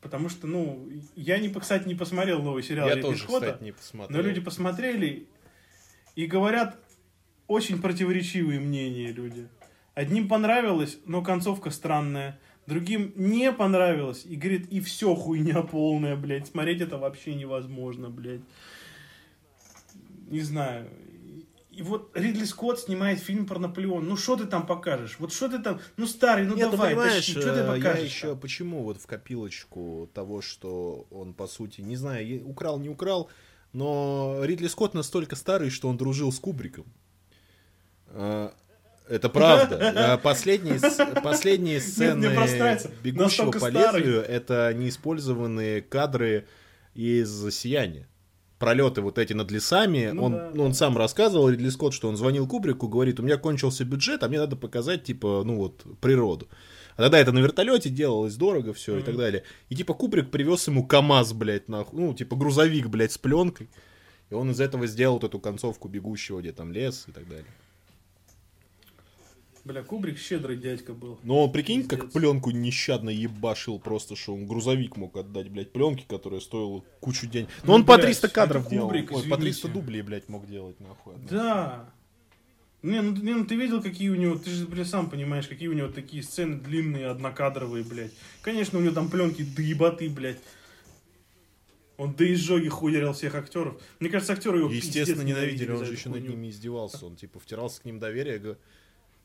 потому 0.00 0.28
что, 0.28 0.46
ну, 0.46 0.88
я, 1.16 1.38
не, 1.38 1.48
кстати, 1.48 1.88
не 1.88 1.94
посмотрел 1.94 2.42
новый 2.42 2.62
сериал 2.62 2.88
Я 2.88 2.96
тоже, 2.96 3.26
кстати, 3.26 3.62
не 3.62 3.72
посмотрел. 3.72 4.18
но 4.18 4.26
люди 4.26 4.40
посмотрели 4.40 5.26
и 6.16 6.26
говорят 6.26 6.78
очень 7.46 7.80
противоречивые 7.80 8.60
мнения 8.60 9.10
люди. 9.10 9.48
Одним 9.94 10.28
понравилось, 10.28 10.98
но 11.04 11.22
концовка 11.22 11.70
странная. 11.70 12.38
Другим 12.66 13.12
не 13.16 13.50
понравилось. 13.52 14.24
И 14.24 14.36
говорит, 14.36 14.68
и 14.70 14.80
все 14.80 15.14
хуйня 15.14 15.62
полная, 15.62 16.14
блядь. 16.14 16.46
Смотреть 16.46 16.80
это 16.80 16.98
вообще 16.98 17.34
невозможно, 17.34 18.08
блядь. 18.08 18.42
Не 20.28 20.40
знаю. 20.40 20.88
И 21.80 21.82
вот 21.82 22.10
Ридли 22.14 22.44
Скотт 22.44 22.80
снимает 22.80 23.20
фильм 23.20 23.46
про 23.46 23.58
Наполеон. 23.58 24.06
Ну 24.06 24.14
что 24.18 24.36
ты 24.36 24.44
там 24.44 24.66
покажешь? 24.66 25.16
Вот 25.18 25.32
что 25.32 25.48
ты 25.48 25.60
там... 25.60 25.80
Ну 25.96 26.06
старый, 26.06 26.44
ну 26.44 26.54
Нет, 26.54 26.66
ну, 26.66 26.72
давай, 26.72 26.90
понимаешь, 26.90 27.14
тащи, 27.14 27.32
что 27.32 27.40
ты 27.40 27.60
э, 27.60 27.66
я 27.66 27.72
покажешь? 27.72 28.04
еще 28.04 28.36
почему 28.36 28.82
вот 28.82 29.00
в 29.00 29.06
копилочку 29.06 30.10
того, 30.12 30.42
что 30.42 31.06
он, 31.10 31.32
по 31.32 31.46
сути, 31.46 31.80
не 31.80 31.96
знаю, 31.96 32.46
украл, 32.46 32.78
не 32.78 32.90
украл, 32.90 33.30
но 33.72 34.40
Ридли 34.42 34.68
Скотт 34.68 34.92
настолько 34.92 35.36
старый, 35.36 35.70
что 35.70 35.88
он 35.88 35.96
дружил 35.96 36.30
с 36.32 36.38
Кубриком. 36.38 36.84
Э, 38.08 38.50
Это 39.08 39.30
правда. 39.30 39.76
Э, 39.96 40.18
Последние, 40.18 40.78
последние 41.22 41.80
сцены. 41.80 42.26
«Бегущего 43.02 43.52
по 43.52 43.70
лезвию»— 43.70 44.20
это 44.28 44.74
неиспользованные 44.74 45.80
кадры 45.80 46.46
из 46.92 47.30
«Сияния». 47.54 48.06
Пролеты 48.60 49.00
вот 49.00 49.16
эти 49.18 49.32
над 49.32 49.50
лесами, 49.50 50.10
Ну 50.12 50.22
он, 50.24 50.32
да, 50.32 50.50
ну, 50.54 50.64
он 50.64 50.74
сам 50.74 50.96
рассказывал, 50.98 51.48
Ридли 51.48 51.70
Скотт, 51.70 51.94
что 51.94 52.08
он 52.08 52.16
звонил 52.18 52.46
Кубрику, 52.46 52.88
говорит, 52.88 53.18
у 53.18 53.22
меня 53.22 53.38
кончился 53.38 53.86
бюджет, 53.86 54.22
а 54.22 54.28
мне 54.28 54.38
надо 54.38 54.54
показать, 54.54 55.02
типа, 55.02 55.42
ну 55.46 55.56
вот, 55.56 55.82
природу. 56.02 56.46
А 56.96 57.02
тогда 57.04 57.18
это 57.18 57.32
на 57.32 57.38
вертолете 57.38 57.88
делалось 57.88 58.36
дорого 58.36 58.74
все 58.74 58.92
и 58.92 58.96
Мгм. 58.98 59.04
так 59.06 59.16
далее. 59.16 59.44
И 59.70 59.74
типа 59.74 59.94
Кубрик 59.94 60.30
привез 60.30 60.68
ему 60.68 60.86
КАМАЗ, 60.86 61.32
блядь, 61.32 61.68
нахуй, 61.70 61.98
ну, 61.98 62.12
типа 62.12 62.36
грузовик, 62.36 62.88
блядь, 62.88 63.12
с 63.12 63.18
пленкой. 63.18 63.70
И 64.28 64.34
он 64.34 64.50
из 64.50 64.60
этого 64.60 64.86
сделал 64.86 65.14
вот 65.14 65.24
эту 65.24 65.40
концовку 65.40 65.88
бегущего, 65.88 66.40
где 66.40 66.52
там 66.52 66.70
лес 66.70 67.06
и 67.08 67.12
так 67.12 67.26
далее. 67.26 67.46
Бля, 69.64 69.82
Кубрик 69.82 70.18
щедрый 70.18 70.56
дядька 70.56 70.94
был. 70.94 71.18
Но 71.22 71.44
он, 71.44 71.52
прикинь, 71.52 71.86
как 71.86 72.00
Пиздец. 72.00 72.12
пленку 72.14 72.50
нещадно 72.50 73.10
ебашил 73.10 73.78
просто, 73.78 74.16
что 74.16 74.34
он 74.34 74.46
грузовик 74.46 74.96
мог 74.96 75.16
отдать, 75.16 75.50
блядь, 75.50 75.70
пленки, 75.72 76.04
которая 76.08 76.40
стоила 76.40 76.82
кучу 77.00 77.26
денег. 77.26 77.48
Но 77.62 77.68
Ну, 77.68 77.74
он 77.74 77.84
по 77.86 77.94
блядь, 77.96 78.06
300 78.06 78.28
кадров 78.30 78.68
делал. 78.70 78.86
Кубрик, 78.88 79.12
Ой, 79.12 79.22
по 79.28 79.36
300 79.36 79.68
извините. 79.68 79.68
дублей, 79.68 80.02
блядь, 80.02 80.28
мог 80.28 80.46
делать, 80.48 80.80
нахуй. 80.80 81.14
Да. 81.28 81.90
Не, 82.82 83.02
ну, 83.02 83.12
не, 83.14 83.34
ну 83.34 83.44
ты 83.44 83.56
видел, 83.56 83.82
какие 83.82 84.08
у 84.08 84.14
него, 84.14 84.36
ты 84.36 84.48
же, 84.48 84.66
блядь, 84.66 84.88
сам 84.88 85.10
понимаешь, 85.10 85.46
какие 85.46 85.68
у 85.68 85.74
него 85.74 85.88
такие 85.88 86.22
сцены 86.22 86.56
длинные, 86.58 87.08
однокадровые, 87.08 87.84
блядь. 87.84 88.12
Конечно, 88.40 88.78
у 88.78 88.82
него 88.82 88.94
там 88.94 89.10
пленки 89.10 89.42
до 89.42 89.60
ебаты, 89.60 90.08
блядь. 90.08 90.40
Он 91.98 92.14
до 92.14 92.32
изжоги 92.32 92.68
хуярил 92.68 93.12
всех 93.12 93.34
актеров. 93.34 93.78
Мне 93.98 94.08
кажется, 94.08 94.32
актеры 94.32 94.60
его 94.60 94.70
Естественно, 94.70 95.20
ненавидели, 95.20 95.70
он 95.70 95.84
же 95.84 95.92
еще 95.92 96.08
над 96.08 96.26
ними 96.26 96.48
издевался. 96.48 97.04
Он, 97.04 97.14
типа, 97.14 97.38
втирался 97.38 97.82
к 97.82 97.84
ним 97.84 97.98
доверие. 97.98 98.56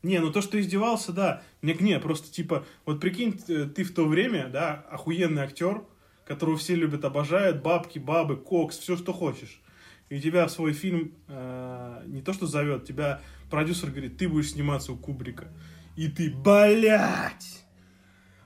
Не, 0.06 0.20
ну 0.20 0.32
то, 0.32 0.42
что 0.42 0.62
издевался, 0.62 1.12
да. 1.12 1.42
Не, 1.64 1.74
не, 1.74 2.00
просто 2.00 2.32
типа, 2.32 2.64
вот 2.86 3.00
прикинь, 3.00 3.42
э, 3.48 3.66
ты 3.66 3.84
в 3.84 3.92
то 3.92 4.06
время, 4.06 4.50
да, 4.50 4.86
охуенный 4.92 5.42
актер, 5.42 5.82
которого 6.28 6.58
все 6.58 6.76
любят, 6.76 7.04
обожают, 7.06 7.64
бабки, 7.64 7.98
бабы, 7.98 8.38
кокс, 8.38 8.78
все, 8.78 8.98
что 8.98 9.14
хочешь. 9.14 9.60
И 10.10 10.22
тебя 10.22 10.46
в 10.46 10.52
свой 10.52 10.74
фильм 10.74 11.16
э, 11.28 12.04
не 12.06 12.22
то 12.22 12.34
что 12.34 12.46
зовет, 12.46 12.86
тебя 12.86 13.20
продюсер 13.50 13.90
говорит, 13.90 14.18
ты 14.18 14.30
будешь 14.30 14.52
сниматься 14.52 14.92
у 14.94 14.96
Кубрика. 14.96 15.48
И 15.96 16.08
ты, 16.08 16.30
блядь! 16.30 17.66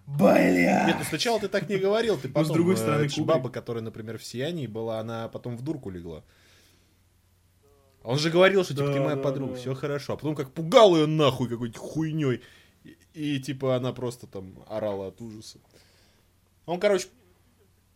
Блядь! 0.07 0.87
Нет, 0.87 0.95
ну 0.97 1.03
сначала 1.03 1.41
ты 1.41 1.49
так 1.49 1.67
не 1.67 1.75
говорил, 1.75 2.17
ты 2.17 2.29
потом... 2.29 2.45
с 2.45 2.55
другой 2.55 2.75
э, 2.75 2.77
стороны, 2.77 3.09
Кубрик. 3.09 3.25
баба, 3.25 3.49
которая, 3.49 3.83
например, 3.83 4.17
в 4.17 4.23
«Сиянии» 4.23 4.65
была, 4.65 5.01
она 5.01 5.27
потом 5.27 5.57
в 5.57 5.61
дурку 5.61 5.89
легла. 5.89 6.23
А 8.03 8.09
Он 8.09 8.17
же 8.17 8.29
говорил, 8.29 8.63
что, 8.63 8.73
типа, 8.73 8.87
Да, 8.87 8.93
ты 8.93 8.99
моя 8.99 9.15
да, 9.15 9.21
подруга, 9.21 9.53
да. 9.53 9.59
все 9.59 9.73
хорошо. 9.73 10.13
А 10.13 10.15
потом 10.15 10.35
как 10.35 10.51
пугал 10.51 10.95
ее 10.95 11.05
нахуй 11.05 11.49
какой-нибудь 11.49 11.77
хуйней. 11.77 12.41
И, 12.83 12.97
и, 13.13 13.39
типа, 13.39 13.75
она 13.75 13.91
просто 13.93 14.27
там 14.27 14.63
орала 14.67 15.07
от 15.07 15.21
ужаса. 15.21 15.59
Он, 16.65 16.79
короче... 16.79 17.07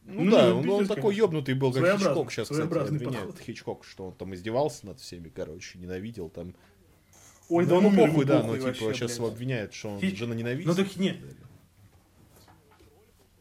Ну, 0.05 0.23
Ну, 0.23 0.31
да, 0.31 0.47
не, 0.47 0.51
он, 0.51 0.69
он 0.69 0.87
такой 0.87 1.15
ёбнутый 1.15 1.55
был, 1.55 1.71
как 1.71 1.97
Хичкок 1.97 2.31
сейчас, 2.31 2.49
кстати, 2.49 2.67
подход. 2.67 3.39
Хичкок, 3.39 3.85
что 3.85 4.07
он 4.07 4.13
там 4.13 4.33
издевался 4.33 4.85
над 4.85 4.99
всеми, 4.99 5.29
короче, 5.29 5.79
ненавидел 5.79 6.27
там. 6.29 6.53
Ой, 7.47 7.65
да 7.65 7.71
ну, 7.71 7.77
он 7.77 7.83
ну, 7.83 7.89
умер, 7.89 8.07
похуй, 8.07 8.25
да, 8.25 8.43
но, 8.43 8.55
типа, 8.55 8.65
вообще, 8.67 8.93
сейчас 8.93 9.11
блядь. 9.11 9.17
его 9.17 9.27
обвиняют, 9.27 9.73
что 9.73 9.89
он 9.91 9.99
Хич- 9.99 10.15
жена 10.17 10.35
ненавидит. 10.35 10.65
Ну 10.65 10.75
так 10.75 10.95
не. 10.97 11.21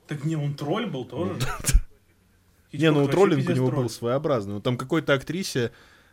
Так 0.06 0.24
не, 0.24 0.36
он 0.36 0.54
тролль 0.54 0.86
был 0.86 1.04
тоже. 1.04 1.40
Не, 2.72 2.90
ну 2.90 3.06
троллинг 3.06 3.46
у 3.48 3.52
него 3.52 3.70
был 3.70 3.90
своеобразный. 3.90 4.54
Он 4.54 4.62
там 4.62 4.78
какой-то 4.78 5.12
актрисе 5.12 5.72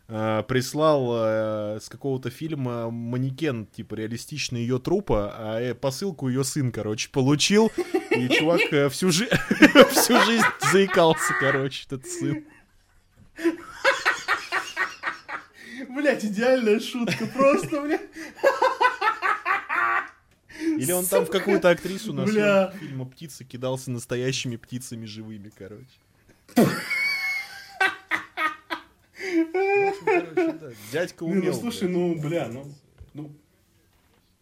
э, 0.10 0.44
прислал 0.48 1.12
э, 1.16 1.80
с 1.82 1.90
какого-то 1.90 2.30
фильма 2.30 2.90
манекен, 2.90 3.66
типа, 3.68 3.96
реалистичный 3.96 4.62
ее 4.62 4.80
трупа, 4.80 5.34
а 5.38 5.60
э, 5.62 5.74
посылку 5.74 6.28
ее 6.28 6.44
сын, 6.44 6.72
короче, 6.72 7.10
получил, 7.10 7.72
и 8.12 8.28
чувак 8.30 8.62
э, 8.72 8.90
всю, 8.90 9.12
жи- 9.12 9.30
всю 9.92 10.20
жизнь 10.26 10.46
заикался, 10.72 11.34
короче, 11.40 11.86
этот 11.86 12.06
сын. 12.08 12.44
Блять, 15.90 16.26
идеальная 16.26 16.80
шутка, 16.80 17.26
просто, 17.28 17.82
бля. 17.82 18.00
Или 20.62 20.92
он 20.92 21.06
там 21.06 21.26
в 21.26 21.30
какую-то 21.32 21.70
актрису 21.70 22.14
на 22.14 22.26
Бля. 22.26 22.74
фильма 22.80 23.06
«Птица» 23.06 23.44
кидался 23.46 23.92
настоящими 23.92 24.58
птицами 24.58 25.06
живыми, 25.06 25.52
короче. 25.58 25.86
В 26.56 26.62
общем, 29.88 30.06
короче, 30.06 30.59
да, 30.70 30.76
Дядька 30.92 31.26
Не, 31.26 31.32
умел. 31.32 31.54
ну 31.54 31.60
слушай, 31.60 31.88
блядь. 31.88 31.94
ну, 31.94 32.22
бля, 32.22 32.48
ну, 32.50 32.74
ну, 33.14 33.32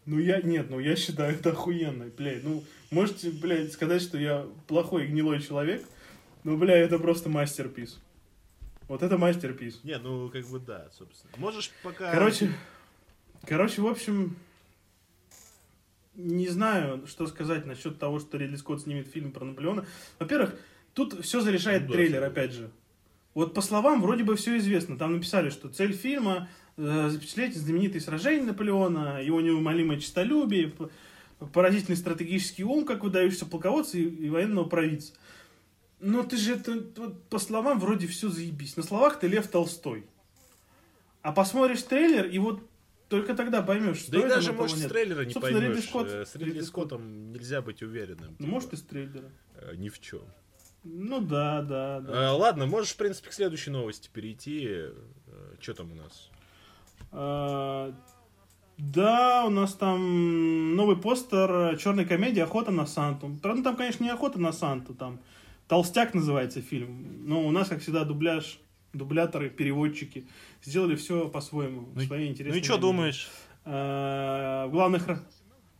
ну 0.05 0.19
я, 0.19 0.41
нет, 0.41 0.69
ну 0.69 0.79
я 0.79 0.95
считаю 0.95 1.35
это 1.35 1.51
охуенно, 1.51 2.05
блядь, 2.17 2.43
ну, 2.43 2.63
можете, 2.91 3.31
блядь, 3.31 3.73
сказать, 3.73 4.01
что 4.01 4.17
я 4.17 4.47
плохой 4.67 5.05
и 5.05 5.07
гнилой 5.07 5.41
человек, 5.41 5.85
но, 6.43 6.57
бля, 6.57 6.77
это 6.77 6.99
просто 6.99 7.29
мастерпис. 7.29 7.99
Вот 8.87 9.03
это 9.03 9.17
мастерпис. 9.17 9.83
Не, 9.83 9.97
ну 9.97 10.29
как 10.29 10.45
бы 10.47 10.59
да, 10.59 10.87
собственно. 10.97 11.33
Можешь 11.37 11.71
пока... 11.83 12.11
Короче, 12.11 12.53
короче, 13.45 13.81
в 13.81 13.87
общем, 13.87 14.37
не 16.15 16.47
знаю, 16.47 17.05
что 17.05 17.27
сказать 17.27 17.65
насчет 17.65 17.99
того, 17.99 18.19
что 18.19 18.37
Ридли 18.37 18.55
Скотт 18.55 18.81
снимет 18.81 19.07
фильм 19.07 19.31
про 19.31 19.45
Наполеона. 19.45 19.85
Во-первых, 20.19 20.55
тут 20.93 21.23
все 21.23 21.41
зарешает 21.41 21.83
Ну 21.83 21.87
да, 21.89 21.93
трейлер, 21.93 22.23
опять 22.23 22.53
же. 22.53 22.71
Вот 23.37 23.53
по 23.53 23.61
словам 23.61 24.01
вроде 24.01 24.23
бы 24.23 24.35
все 24.35 24.57
известно. 24.57 24.97
Там 24.97 25.13
написали, 25.13 25.51
что 25.51 25.69
цель 25.69 25.93
фильма 25.93 26.49
э, 26.75 27.09
запечатлеть 27.09 27.55
знаменитые 27.55 28.01
сражения 28.01 28.45
Наполеона, 28.47 29.21
его 29.21 29.39
неумолимое 29.41 29.99
честолюбие, 29.99 30.73
поразительный 31.53 31.97
стратегический 31.97 32.63
ум, 32.63 32.83
как 32.83 33.03
выдающийся 33.03 33.45
полководца 33.45 33.99
и, 33.99 34.01
и 34.05 34.29
военного 34.31 34.67
провидца. 34.67 35.13
Но 35.99 36.23
ты 36.23 36.35
же 36.35 36.53
это, 36.53 36.83
вот 36.95 37.29
по 37.29 37.37
словам 37.37 37.79
вроде 37.79 38.07
все 38.07 38.29
заебись. 38.29 38.75
На 38.75 38.81
словах 38.81 39.19
ты 39.19 39.27
Лев 39.27 39.47
Толстой. 39.47 40.07
А 41.21 41.31
посмотришь 41.31 41.83
трейлер, 41.83 42.25
и 42.25 42.39
вот 42.39 42.67
только 43.07 43.35
тогда 43.35 43.61
поймешь, 43.61 43.97
что 43.97 44.13
Да 44.13 44.17
и 44.17 44.21
это 44.21 44.29
даже, 44.37 44.47
на 44.47 44.53
кого 44.53 44.63
может, 44.63 44.77
с 44.77 44.81
нет. 44.81 44.89
трейлера 44.91 45.25
не 45.25 45.33
Собственно, 45.33 45.59
Ридли 45.59 45.67
поймешь. 45.73 45.89
Скотт- 45.89 46.09
Э, 46.11 46.25
С 46.25 46.33
Ридли 46.35 46.49
Ридли 46.53 46.61
Скотт. 46.61 46.87
Скоттом 46.87 47.31
нельзя 47.33 47.61
быть 47.61 47.83
уверенным. 47.83 48.31
Ну, 48.31 48.37
типа, 48.37 48.49
может, 48.49 48.73
из 48.73 48.81
трейлера. 48.81 49.29
э, 49.57 49.75
Ни 49.75 49.89
в 49.89 49.99
чем. 49.99 50.21
Ну 50.89 51.19
да, 51.21 51.61
да, 51.61 51.99
да. 52.01 52.33
ладно, 52.33 52.65
можешь, 52.65 52.91
в 52.93 52.97
принципе, 52.97 53.29
к 53.29 53.33
следующей 53.33 53.71
новости 53.71 54.09
перейти. 54.11 54.85
Что 55.59 55.73
там 55.73 55.91
у 55.91 55.95
нас? 55.95 56.29
А, 57.11 57.93
Да, 58.77 59.45
у 59.45 59.49
нас 59.49 59.73
там 59.73 60.75
новый 60.75 60.97
постер 60.97 61.77
черной 61.77 62.05
комедии 62.05 62.39
«Охота 62.41 62.71
на 62.71 62.85
Санту». 62.85 63.35
Правда, 63.41 63.63
там, 63.63 63.75
конечно, 63.75 64.03
не 64.03 64.09
«Охота 64.11 64.39
на 64.39 64.51
Санту», 64.51 64.93
там 64.93 65.19
«Толстяк» 65.67 66.13
называется 66.13 66.61
фильм. 66.61 67.27
Но 67.27 67.41
у 67.45 67.51
нас, 67.51 67.69
как 67.69 67.81
всегда, 67.81 68.03
дубляж, 68.05 68.59
дубляторы, 68.93 69.49
переводчики 69.49 70.27
сделали 70.63 70.95
все 70.95 71.27
по-своему, 71.27 71.89
Ну 71.95 72.01
и- 72.01 72.05
своей 72.05 72.29
Ну 72.29 72.55
и 72.55 72.63
что 72.63 72.77
думаешь? 72.77 73.29
А, 73.65 74.67
В 74.67 74.71
главных... 74.71 75.07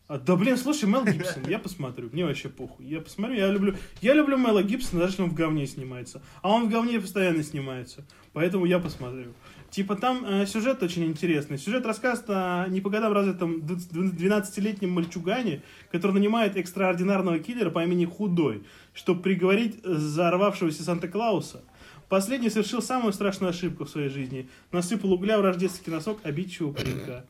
А, 0.07 0.17
Да 0.17 0.37
блин, 0.37 0.57
слушай, 0.57 0.87
Мел 0.87 1.03
Гибсон, 1.05 1.43
я 1.47 1.59
посмотрю, 1.59 2.09
мне 2.13 2.25
вообще 2.25 2.47
похуй. 2.47 2.85
Я 2.85 3.01
посмотрю, 3.01 3.35
я 3.35 3.51
люблю, 3.51 3.75
я 4.01 4.13
люблю 4.13 4.37
Мела 4.37 4.63
Гибсона, 4.63 5.01
даже 5.01 5.13
если 5.13 5.23
он 5.23 5.29
в 5.31 5.33
говне 5.33 5.67
снимается. 5.67 6.21
А 6.41 6.49
он 6.49 6.67
в 6.67 6.69
говне 6.69 6.99
постоянно 6.99 7.43
снимается, 7.43 8.05
поэтому 8.31 8.65
я 8.65 8.79
посмотрю. 8.79 9.33
Типа 9.69 9.97
там 9.97 10.23
э, 10.25 10.45
сюжет 10.45 10.81
очень 10.81 11.03
интересный. 11.05 11.57
Сюжет 11.57 11.85
рассказывает 11.85 12.29
о 12.29 12.67
не 12.69 12.79
по 12.79 12.89
годам 12.89 13.11
развитом 13.11 13.57
12-летнем 13.57 14.91
мальчугане, 14.91 15.61
который 15.91 16.13
нанимает 16.13 16.55
экстраординарного 16.55 17.39
киллера 17.39 17.69
по 17.69 17.83
имени 17.83 18.05
Худой, 18.05 18.63
чтобы 18.93 19.21
приговорить 19.21 19.83
взорвавшегося 19.83 20.83
Санта-Клауса. 20.83 21.63
Последний 22.07 22.49
совершил 22.49 22.81
самую 22.81 23.11
страшную 23.11 23.49
ошибку 23.49 23.83
в 23.83 23.89
своей 23.89 24.07
жизни. 24.07 24.47
Насыпал 24.71 25.11
угля 25.11 25.37
в 25.37 25.41
рождественский 25.41 25.91
носок 25.91 26.19
обидчивого 26.23 26.71
паренька. 26.71 27.25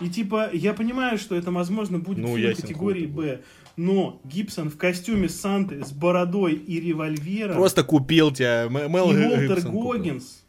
И 0.00 0.08
типа, 0.08 0.50
я 0.52 0.72
понимаю, 0.74 1.18
что 1.18 1.34
это, 1.34 1.50
возможно, 1.50 1.98
будет 1.98 2.18
Ну, 2.18 2.36
фильм 2.36 2.54
категории 2.54 3.06
Б. 3.06 3.40
Но 3.76 4.20
Гибсон 4.24 4.70
в 4.70 4.76
костюме 4.76 5.28
Санты 5.28 5.84
с 5.84 5.92
бородой 5.92 6.54
и 6.54 6.80
револьвером. 6.80 7.56
Просто 7.56 7.84
купил 7.84 8.30
тебя. 8.32 8.64
М- 8.64 8.78
и 8.78 8.88
Мел 8.88 9.06
Уолтер 9.08 9.40
Гибсон 9.48 9.72
купил. 9.72 9.80
Гоггинс. 9.82 10.42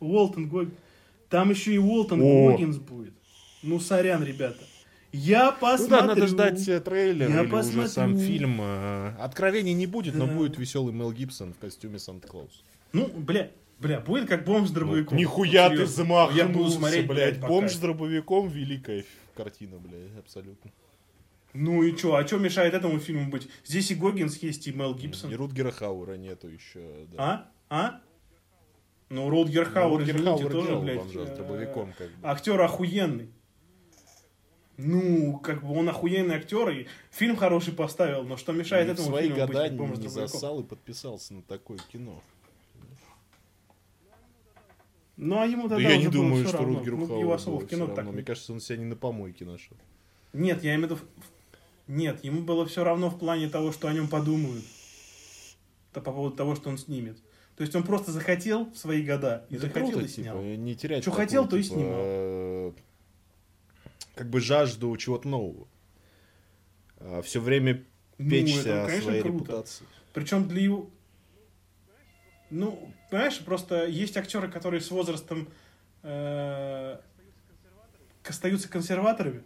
Уолтон 0.00 0.48
Гоггинс. 0.48 0.74
Там 1.28 1.50
еще 1.50 1.74
и 1.74 1.78
Уолтон 1.78 2.20
О. 2.22 2.50
Гоггинс 2.50 2.76
будет. 2.78 3.12
Ну, 3.62 3.78
сорян, 3.80 4.24
ребята. 4.24 4.58
Я 5.12 5.50
Ну 5.50 5.56
посмотрю. 5.60 5.96
да, 6.00 6.06
надо 6.06 6.26
ждать 6.26 6.68
э, 6.68 6.80
трейлер 6.80 7.28
Я 7.28 7.34
или 7.34 7.40
уже 7.42 7.50
посмотрю. 7.50 7.88
сам 7.88 8.18
фильм. 8.18 8.58
Э, 8.62 9.14
Откровений 9.20 9.74
не 9.74 9.86
будет, 9.86 10.14
но 10.14 10.26
Да. 10.26 10.32
будет 10.32 10.58
веселый 10.58 10.92
Мел 10.94 11.12
Гибсон 11.12 11.52
в 11.52 11.58
костюме 11.58 11.98
Санта-Клауса. 11.98 12.62
Ну, 12.94 13.08
бля, 13.08 13.50
бля, 13.82 14.00
будет 14.00 14.28
как 14.28 14.44
бомж 14.44 14.68
с 14.68 14.72
дробовиком. 14.72 15.18
Нихуя 15.18 15.68
ты 15.68 15.84
замахнулся, 15.84 16.46
Я 16.46 16.48
буду 16.48 16.70
смотреть, 16.70 17.06
блядь. 17.06 17.36
пока. 17.36 17.48
Бомж 17.48 17.72
с 17.72 17.78
дробовиком 17.78 18.48
великая 18.48 19.04
картина, 19.34 19.78
блядь, 19.78 20.16
абсолютно. 20.18 20.70
Ну 21.52 21.82
и 21.82 21.94
чё, 21.94 22.14
а 22.14 22.24
чё 22.24 22.38
мешает 22.38 22.72
этому 22.72 22.98
фильму 22.98 23.30
быть? 23.30 23.48
Здесь 23.64 23.90
и 23.90 23.94
Гоггинс 23.94 24.38
есть, 24.38 24.66
и 24.66 24.72
Мел 24.72 24.94
Гибсон. 24.94 25.30
И 25.30 25.34
Рутгера 25.34 25.70
Хауэра 25.70 26.14
нету 26.14 26.48
еще. 26.48 27.06
Да. 27.12 27.50
А? 27.68 27.78
А? 27.84 28.00
Ну, 29.10 29.28
Рутгер 29.28 29.66
Хауэр, 29.66 29.98
Рутгер 29.98 30.16
извините, 30.16 30.30
Хауэр 30.30 30.52
тоже, 30.52 30.68
делал 30.68 30.82
блядь, 30.82 30.98
бомжа 30.98 31.26
с 31.26 31.28
э, 31.28 31.36
дробовиком, 31.36 31.92
как 31.98 32.08
бы. 32.08 32.28
Актер 32.28 32.60
охуенный. 32.62 33.30
Ну, 34.78 35.38
как 35.40 35.62
бы 35.62 35.74
он 35.74 35.88
охуенный 35.90 36.36
актер, 36.36 36.70
и 36.70 36.86
фильм 37.10 37.36
хороший 37.36 37.74
поставил, 37.74 38.22
но 38.22 38.38
что 38.38 38.52
мешает 38.52 38.88
в 38.88 38.92
этому 38.92 39.08
свои 39.08 39.24
фильму 39.24 39.46
быть 39.46 39.48
года 39.48 39.68
как 39.68 39.76
бомж 39.76 39.96
с 39.96 40.00
не 40.00 40.08
засал 40.08 40.60
и 40.60 40.64
подписался 40.64 41.34
на 41.34 41.42
такое 41.42 41.78
кино. 41.92 42.22
Ну, 45.24 45.38
а 45.40 45.46
ему 45.46 45.68
Да 45.68 45.76
тогда 45.76 45.90
я 45.90 45.98
уже 45.98 46.06
не 46.08 46.12
думаю, 46.12 46.46
что 46.48 46.58
равно. 46.58 46.74
Рутгеру 46.78 46.96
Ну, 46.96 47.20
его 47.20 47.32
особо 47.32 47.60
в 47.60 47.66
кино 47.68 47.86
так. 47.86 48.06
Мне 48.06 48.22
кажется, 48.24 48.52
он 48.52 48.60
себя 48.60 48.78
не 48.78 48.86
на 48.86 48.96
помойке 48.96 49.44
нашел. 49.44 49.76
Нет, 50.32 50.64
я 50.64 50.74
имею 50.74 50.88
в 50.88 50.90
виду... 50.92 51.00
Нет, 51.86 52.24
ему 52.24 52.42
было 52.42 52.66
все 52.66 52.82
равно 52.82 53.08
в 53.08 53.18
плане 53.18 53.48
того, 53.48 53.70
что 53.70 53.86
о 53.86 53.92
нем 53.92 54.08
подумают. 54.08 54.64
То 55.92 56.00
по 56.00 56.10
поводу 56.12 56.34
того, 56.36 56.56
что 56.56 56.70
он 56.70 56.78
снимет. 56.78 57.18
То 57.56 57.62
есть 57.62 57.74
он 57.76 57.84
просто 57.84 58.10
захотел 58.10 58.70
в 58.70 58.76
свои 58.76 59.02
года 59.04 59.46
и 59.48 59.54
Это 59.56 59.66
захотел 59.66 59.90
круто, 59.90 60.04
и 60.06 60.08
снял. 60.08 60.38
типа, 60.42 60.56
не 60.56 60.74
терять 60.74 61.04
Чё 61.04 61.10
такую, 61.10 61.26
хотел, 61.26 61.46
то 61.48 61.56
и 61.56 61.62
типа, 61.62 61.74
снимал. 61.74 62.00
э, 62.00 62.72
Как 64.16 64.28
бы 64.28 64.40
жажду 64.40 64.96
чего-то 64.96 65.28
нового. 65.28 65.68
Все 67.22 67.40
время 67.40 67.84
Ну, 68.18 68.30
печься 68.30 68.60
это, 68.60 68.82
о 68.84 68.86
конечно, 68.86 69.04
своей 69.04 69.22
круто. 69.22 69.36
репутации. 69.38 69.84
Причем 70.14 70.48
для 70.48 70.62
его... 70.62 70.90
Ну, 72.50 72.92
понимаешь, 73.12 73.38
просто 73.40 73.86
есть 73.86 74.16
актеры, 74.16 74.50
которые 74.50 74.80
с 74.80 74.90
возрастом 74.90 75.48
э, 76.02 76.96
остаются 78.24 78.68
консерваторами. 78.68 79.42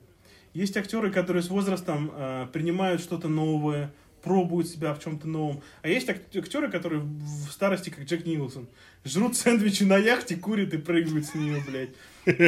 Есть 0.55 0.77
актеры, 0.77 1.11
которые 1.11 1.43
с 1.43 1.51
возрастом 1.51 2.11
э, 2.15 2.47
принимают 2.53 3.03
что-то 3.03 3.29
новое, 3.29 3.93
пробуют 4.23 4.69
себя 4.69 4.95
в 4.95 5.01
чем-то 5.03 5.29
новом. 5.29 5.63
А 5.83 5.89
есть 5.89 6.09
ак- 6.09 6.35
актеры, 6.35 6.71
которые 6.71 7.01
в 7.03 7.51
старости, 7.51 7.91
как 7.91 8.05
Джек 8.05 8.25
Николсон, 8.25 8.69
жрут 9.05 9.37
сэндвичи 9.37 9.83
на 9.83 9.99
яхте, 9.99 10.37
курят 10.37 10.73
и 10.73 10.79
прыгают 10.79 11.27
с 11.27 11.35
нее, 11.35 11.63
блядь. 11.69 11.91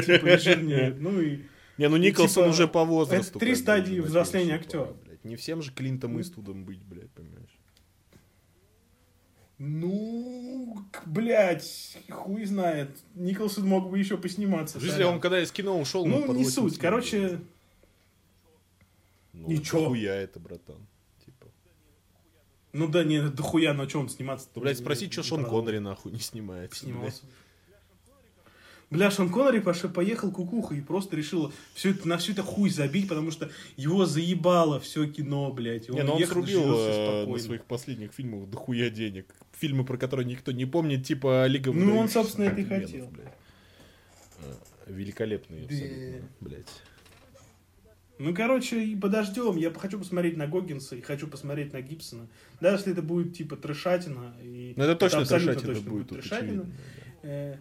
Типа, 0.07 0.27
и 0.29 0.39
жирнеют. 0.39 1.01
Ну 1.01 1.21
и... 1.21 1.41
Не, 1.79 1.89
ну 1.89 1.97
И, 1.97 2.01
Николсон 2.01 2.45
типа, 2.45 2.53
уже 2.55 2.69
по 2.69 2.85
возрасту. 2.85 3.31
это 3.31 3.39
три 3.41 3.55
стадии 3.55 4.01
взросления 4.01 4.55
актера. 4.55 4.95
блядь. 5.05 5.25
Не 5.25 5.37
всем 5.37 5.62
же 5.62 5.73
Клинтом 5.73 6.21
Иствудом 6.21 6.64
быть, 6.64 6.83
блядь, 6.85 7.11
понимаешь? 7.11 7.48
Ну, 9.59 10.85
блядь, 11.05 11.99
хуй 12.09 12.45
знает. 12.45 12.91
Николсон 13.15 13.67
мог 13.67 13.91
бы 13.91 13.99
еще 13.99 14.17
посниматься. 14.17 14.79
Сорян. 14.79 15.15
он 15.15 15.21
когда 15.21 15.43
из 15.43 15.51
кино 15.51 15.79
ушел, 15.79 16.07
Ну, 16.07 16.21
не 16.21 16.27
80 16.27 16.53
суть. 16.55 16.79
Короче. 16.79 17.41
Ну, 19.33 19.49
ничего. 19.49 19.89
Хуя 19.89 20.15
это, 20.15 20.39
братан. 20.39 20.87
Типа. 21.25 21.47
ну 22.73 22.87
да, 22.89 23.03
не, 23.03 23.21
да 23.21 23.43
хуя, 23.43 23.75
на 23.75 23.87
чем 23.89 24.09
сниматься 24.09 24.49
блядь, 24.55 24.79
спроси, 24.79 25.11
что 25.11 25.23
Шон 25.25 25.45
Коннери 25.45 25.79
нахуй 25.79 26.13
не 26.13 26.21
снимается. 26.21 26.87
блядь. 26.87 27.23
Бля, 28.91 29.11
Шон 29.11 29.28
Коннери 29.30 29.61
поехал 29.89 30.32
кукуха 30.32 30.74
и 30.74 30.80
просто 30.80 31.14
решил 31.14 31.53
все 31.74 31.91
это, 31.91 32.09
на 32.09 32.16
все 32.16 32.32
это 32.32 32.43
хуй 32.43 32.70
забить, 32.70 33.07
потому 33.09 33.30
что 33.30 33.51
его 33.76 34.07
заебало 34.07 34.80
все 34.80 35.07
кино, 35.07 35.53
блядь. 35.53 35.89
и 35.91 35.93
Не, 35.93 36.03
ну 36.03 36.14
он 36.14 36.18
ехал, 36.20 36.34
срубил 36.34 36.62
э, 36.74 37.26
на 37.26 37.39
своих 37.39 37.64
последних 37.64 38.12
фильмах 38.12 38.49
дохуя 38.49 38.89
денег. 38.89 39.26
Фильмы, 39.53 39.84
про 39.84 39.99
которые 39.99 40.24
никто 40.26 40.53
не 40.53 40.64
помнит, 40.64 41.05
типа 41.05 41.47
Лига 41.47 41.70
Ну, 41.72 41.99
он, 41.99 42.09
собственно, 42.09 42.45
это 42.47 42.61
и 42.61 42.64
хотел. 42.64 43.09
блядь. 43.09 43.34
Э, 44.39 44.55
Великолепные 44.86 45.66
абсолютно, 45.66 46.28
блядь. 46.41 46.82
Ну, 48.18 48.34
короче, 48.34 48.82
и 48.82 48.97
подождем. 48.97 49.57
Я 49.57 49.70
хочу 49.72 49.99
посмотреть 49.99 50.36
на 50.36 50.47
Гоггинса 50.47 50.97
и 50.97 51.01
хочу 51.01 51.28
посмотреть 51.28 51.72
на 51.72 51.80
Гибсона. 51.82 52.26
Даже 52.61 52.78
если 52.78 52.93
это 52.93 53.03
будет 53.03 53.36
типа 53.36 53.57
трешатина. 53.57 54.34
И 54.43 54.72
Ну, 54.76 54.84
это 54.84 54.97
точно 54.97 55.20
абсолютно 55.20 55.53
трешатина 55.53 55.74
точно 55.74 55.91
будет, 55.91 56.09
тут 56.09 56.18
трешатина. 56.20 56.62
очевидно, 56.62 56.72
да. 57.22 57.59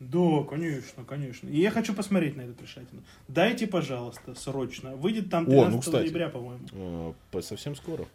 Да, 0.00 0.44
конечно, 0.48 1.04
конечно. 1.04 1.48
И 1.48 1.60
я 1.60 1.70
хочу 1.70 1.94
посмотреть 1.94 2.34
на 2.36 2.40
эту 2.42 2.54
трешатину. 2.54 3.02
Дайте, 3.28 3.66
пожалуйста, 3.66 4.34
срочно. 4.34 4.96
Выйдет 4.96 5.28
там 5.30 5.44
О, 5.44 5.50
13 5.50 5.72
ну, 5.74 5.80
кстати. 5.80 5.96
ноября, 6.04 6.28
по-моему. 6.30 7.14
Э, 7.32 7.40
Совсем 7.42 7.76
скоро. 7.76 8.06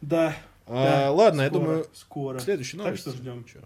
Да. 0.00 0.36
А, 0.66 0.84
да, 1.06 1.10
ладно, 1.10 1.42
я 1.42 1.48
скоро, 1.48 1.60
думаю, 1.60 1.86
скоро. 1.94 2.38
следующий 2.38 2.76
Так 2.76 2.86
новость. 2.86 3.02
что 3.02 3.10
ждем. 3.12 3.44
Чё? 3.44 3.58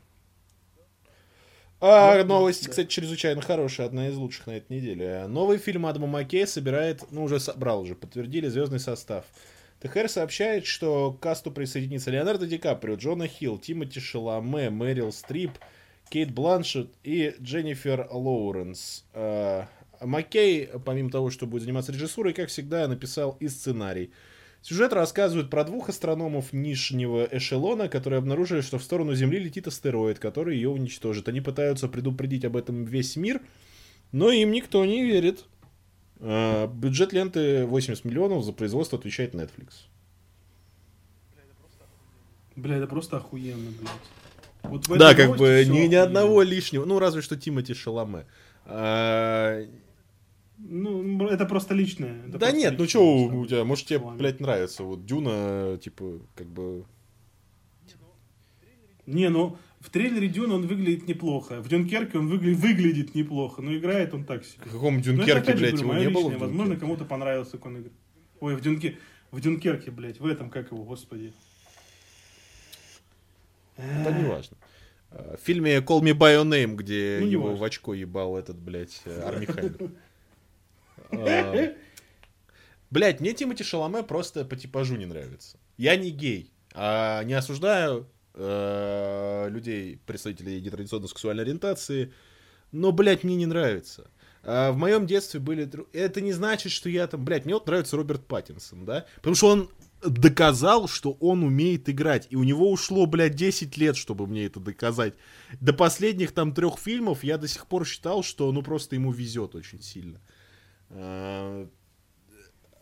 А 1.80 2.16
Да, 2.16 2.24
новость, 2.24 2.64
да. 2.64 2.70
кстати, 2.70 2.88
чрезвычайно 2.88 3.42
хорошая, 3.42 3.86
одна 3.86 4.08
из 4.08 4.16
лучших 4.16 4.46
на 4.46 4.52
этой 4.52 4.74
неделе. 4.78 5.26
Новый 5.28 5.58
фильм 5.58 5.84
Адама 5.84 6.06
Маккея 6.06 6.46
собирает, 6.46 7.04
ну 7.10 7.24
уже 7.24 7.38
собрал 7.38 7.82
уже, 7.82 7.94
подтвердили 7.94 8.48
звездный 8.48 8.80
состав. 8.80 9.26
ТХР 9.80 10.08
сообщает, 10.08 10.64
что 10.64 11.12
к 11.12 11.20
касту 11.20 11.50
присоединится 11.50 12.10
Леонардо 12.10 12.46
Ди 12.46 12.56
Каприо, 12.56 12.94
Джона 12.94 13.26
Хилл, 13.28 13.58
Тимоти 13.58 14.00
Шаломе, 14.00 14.70
Мэрил 14.70 15.12
Стрип, 15.12 15.52
Кейт 16.08 16.32
Бланшет 16.32 16.90
и 17.02 17.34
Дженнифер 17.40 18.08
Лоуренс. 18.10 19.04
А, 19.12 19.68
Маккей, 20.00 20.68
помимо 20.84 21.10
того, 21.10 21.30
что 21.30 21.46
будет 21.46 21.62
заниматься 21.62 21.92
режиссурой, 21.92 22.32
как 22.32 22.48
всегда, 22.48 22.86
написал 22.86 23.36
и 23.40 23.48
сценарий. 23.48 24.12
Сюжет 24.62 24.92
рассказывает 24.92 25.50
про 25.50 25.64
двух 25.64 25.88
астрономов 25.88 26.52
нижнего 26.52 27.28
эшелона, 27.30 27.88
которые 27.88 28.18
обнаружили, 28.18 28.60
что 28.62 28.78
в 28.78 28.82
сторону 28.82 29.14
Земли 29.14 29.38
летит 29.38 29.66
астероид, 29.66 30.18
который 30.18 30.56
ее 30.56 30.70
уничтожит. 30.70 31.28
Они 31.28 31.40
пытаются 31.40 31.88
предупредить 31.88 32.44
об 32.44 32.56
этом 32.56 32.84
весь 32.84 33.16
мир, 33.16 33.40
но 34.12 34.30
им 34.30 34.50
никто 34.50 34.84
не 34.84 35.04
верит. 35.04 35.44
А, 36.18 36.66
бюджет 36.66 37.12
ленты 37.12 37.64
80 37.66 38.04
миллионов, 38.04 38.44
за 38.44 38.52
производство 38.52 38.98
отвечает 38.98 39.34
Netflix. 39.34 39.86
Бля, 42.56 42.76
это 42.76 42.86
просто 42.86 43.18
охуенно, 43.18 43.70
блядь. 43.70 44.25
Вот 44.70 44.88
Да, 44.98 45.14
как 45.14 45.36
бы 45.36 45.64
ни, 45.68 45.86
ни 45.86 45.94
одного 45.94 46.42
лишнего, 46.42 46.84
ну 46.84 46.98
разве 46.98 47.22
что 47.22 47.36
Тимати 47.36 47.74
Шаломе. 47.74 48.26
А, 48.64 49.62
Ну, 50.58 51.26
это 51.28 51.44
просто 51.46 51.74
личное. 51.74 52.20
это 52.22 52.32
да 52.32 52.38
просто 52.38 52.56
нет, 52.56 52.74
ну 52.78 52.84
личное, 52.84 53.00
что 53.02 53.28
на 53.28 53.38
у 53.40 53.46
тебя, 53.46 53.64
может 53.64 53.86
тебе, 53.86 53.98
блядь, 53.98 54.40
нравится, 54.40 54.82
вот 54.84 55.04
Дюна, 55.06 55.78
типа, 55.82 56.20
как 56.34 56.46
бы... 56.48 56.84
Не, 59.06 59.28
ну, 59.28 59.56
в 59.80 59.90
трейлере 59.90 60.26
Дюна 60.28 60.54
он 60.56 60.66
выглядит 60.66 61.06
неплохо. 61.06 61.60
В 61.62 61.68
Дюнкерке 61.68 62.18
он 62.18 62.28
выгля- 62.28 62.54
выглядит 62.54 63.14
неплохо, 63.14 63.62
но 63.62 63.76
играет 63.76 64.14
он 64.14 64.24
так 64.24 64.44
себе. 64.44 64.64
В 64.64 64.72
каком 64.72 64.94
Ну, 64.94 65.00
это, 65.00 65.10
Дюнкерке, 65.12 65.40
опять 65.52 65.58
же, 65.58 65.62
блядь, 65.66 65.80
говорю, 65.80 66.00
его 66.00 66.08
не 66.10 66.14
было? 66.14 66.30
личное. 66.30 66.38
Возможно, 66.48 66.76
кому-то 66.76 67.04
понравился, 67.04 67.52
как 67.52 67.66
он 67.66 67.76
играет. 67.78 67.92
Ой, 68.40 68.56
в 68.56 68.60
Дюнке... 68.60 68.98
В 69.30 69.40
Дюнкерке, 69.40 69.90
блядь, 69.90 70.18
в 70.20 70.26
этом, 70.26 70.50
как 70.50 70.72
его, 70.72 70.82
господи. 70.84 71.34
Да 73.76 74.10
не 74.10 74.28
важно. 74.28 74.56
В 75.10 75.38
фильме 75.42 75.76
Call 75.78 76.00
Me 76.00 76.12
By 76.12 76.36
Your 76.36 76.44
Name, 76.44 76.74
где 76.74 77.18
Ну, 77.20 77.26
его 77.28 77.44
важно. 77.48 77.58
в 77.58 77.64
очко 77.64 77.94
ебал 77.94 78.36
этот, 78.36 78.56
блядь, 78.58 79.00
э, 79.04 79.22
Арми 79.22 79.46
Хаммер. 79.46 79.92
Блядь, 82.90 83.20
мне 83.20 83.32
Тимати 83.32 83.64
Шаломе 83.64 84.02
просто 84.02 84.44
по 84.44 84.56
типажу 84.56 84.96
не 84.96 85.06
нравится. 85.06 85.58
Я 85.76 85.96
не 85.96 86.10
гей, 86.10 86.52
а 86.72 87.22
не 87.24 87.34
осуждаю 87.34 88.06
э, 88.34 89.48
людей, 89.50 90.00
представителей 90.06 90.60
нетрадиционной 90.60 91.08
сексуальной 91.08 91.42
ориентации, 91.44 92.12
но, 92.72 92.92
блядь, 92.92 93.24
мне 93.24 93.34
не 93.36 93.46
нравится. 93.46 94.10
А 94.42 94.70
в 94.70 94.76
моем 94.76 95.06
детстве 95.06 95.40
были... 95.40 95.68
Это 95.92 96.20
не 96.20 96.32
значит, 96.32 96.70
что 96.70 96.88
я 96.88 97.06
там... 97.08 97.24
Блядь, 97.24 97.44
мне 97.44 97.54
вот 97.54 97.66
нравится 97.66 97.96
Роберт 97.96 98.24
Паттинсон, 98.26 98.84
да? 98.84 99.04
Потому 99.16 99.34
что 99.34 99.48
он 99.48 99.70
доказал, 100.08 100.88
что 100.88 101.12
он 101.20 101.42
умеет 101.42 101.88
играть. 101.88 102.26
И 102.30 102.36
у 102.36 102.44
него 102.44 102.70
ушло, 102.70 103.06
блядь, 103.06 103.34
10 103.34 103.76
лет, 103.76 103.96
чтобы 103.96 104.26
мне 104.26 104.46
это 104.46 104.60
доказать. 104.60 105.14
До 105.60 105.72
последних 105.72 106.32
там 106.32 106.52
трех 106.52 106.78
фильмов 106.78 107.24
я 107.24 107.38
до 107.38 107.48
сих 107.48 107.66
пор 107.66 107.86
считал, 107.86 108.22
что 108.22 108.50
ну 108.52 108.62
просто 108.62 108.94
ему 108.96 109.12
везет 109.12 109.54
очень 109.54 109.82
сильно. 109.82 110.20
А 110.90 111.68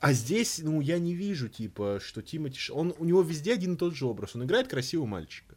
а 0.05 0.13
здесь, 0.13 0.61
ну, 0.63 0.83
я 0.83 0.99
не 0.99 1.15
вижу, 1.15 1.49
типа, 1.49 1.99
что 2.05 2.21
Тимати... 2.21 2.71
Он, 2.71 2.95
у 2.99 3.07
него 3.07 3.23
везде 3.23 3.55
один 3.55 3.73
и 3.73 3.77
тот 3.79 3.95
же 3.95 4.05
образ. 4.05 4.37
Он 4.37 4.45
играет 4.45 4.69
красивого 4.69 5.07
мальчика. 5.07 5.57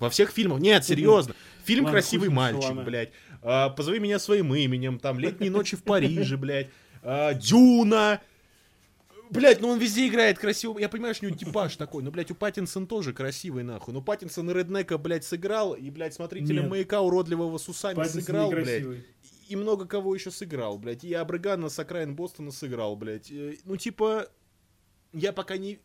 Во 0.00 0.10
всех 0.10 0.32
фильмах. 0.32 0.58
Нет, 0.58 0.84
серьезно. 0.84 1.36
Фильм 1.64 1.84
Ладно, 1.84 2.00
«Красивый 2.00 2.28
мальчик», 2.28 2.62
Шаломе. 2.64 2.82
блядь. 2.82 3.12
А, 3.42 3.68
«Позови 3.68 4.00
меня 4.00 4.18
своим 4.18 4.52
именем», 4.52 4.98
там 4.98 5.20
«Летние 5.20 5.50
ночи 5.52 5.76
в 5.76 5.84
Париже», 5.84 6.36
блядь. 6.36 6.70
А, 7.04 7.34
«Дюна». 7.34 8.20
Блять, 9.30 9.60
ну 9.60 9.68
он 9.68 9.78
везде 9.78 10.08
играет 10.08 10.38
красиво. 10.38 10.78
Я 10.78 10.88
понимаю, 10.88 11.14
что 11.14 11.26
у 11.26 11.28
него 11.28 11.38
типаж 11.38 11.76
такой. 11.76 12.02
Но, 12.02 12.10
блядь, 12.10 12.30
у 12.30 12.34
Паттинсон 12.34 12.86
тоже 12.86 13.12
красивый, 13.12 13.62
нахуй. 13.62 13.94
Ну, 13.94 14.02
Паттинсон 14.02 14.50
и 14.50 14.54
Реднека, 14.54 14.98
блядь, 14.98 15.24
сыграл. 15.24 15.74
И, 15.74 15.88
блядь, 15.90 16.14
смотрителя 16.14 16.62
Нет. 16.62 16.70
маяка 16.70 17.00
уродливого 17.00 17.56
с 17.58 17.68
усами 17.68 17.94
Паттинсон 17.94 18.22
сыграл, 18.22 18.50
блядь. 18.50 18.84
И 19.48 19.56
много 19.56 19.86
кого 19.86 20.14
еще 20.14 20.30
сыграл, 20.30 20.78
блядь. 20.78 21.04
И 21.04 21.12
Абрагана 21.14 21.68
с 21.68 21.78
окраин 21.78 22.14
Бостона 22.16 22.50
сыграл, 22.50 22.96
блядь. 22.96 23.30
Э, 23.30 23.54
Ну, 23.64 23.76
типа, 23.76 24.28
я 25.12 25.32
пока 25.32 25.56
не... 25.56 25.78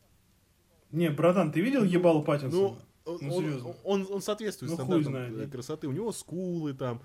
Не, 0.91 1.09
братан, 1.09 1.51
ты 1.51 1.61
видел 1.61 1.83
ебало 1.83 2.21
Паттинсона? 2.21 2.61
Ну, 2.61 2.77
Ну, 3.21 3.35
он, 3.35 3.75
он- 3.83 4.07
он 4.09 4.21
соответствует 4.21 4.71
Ну, 4.71 4.75
стандартам 4.77 5.11
знает, 5.11 5.51
красоты. 5.51 5.87
У 5.87 5.91
него 5.91 6.11
скулы 6.11 6.73
там, 6.73 7.01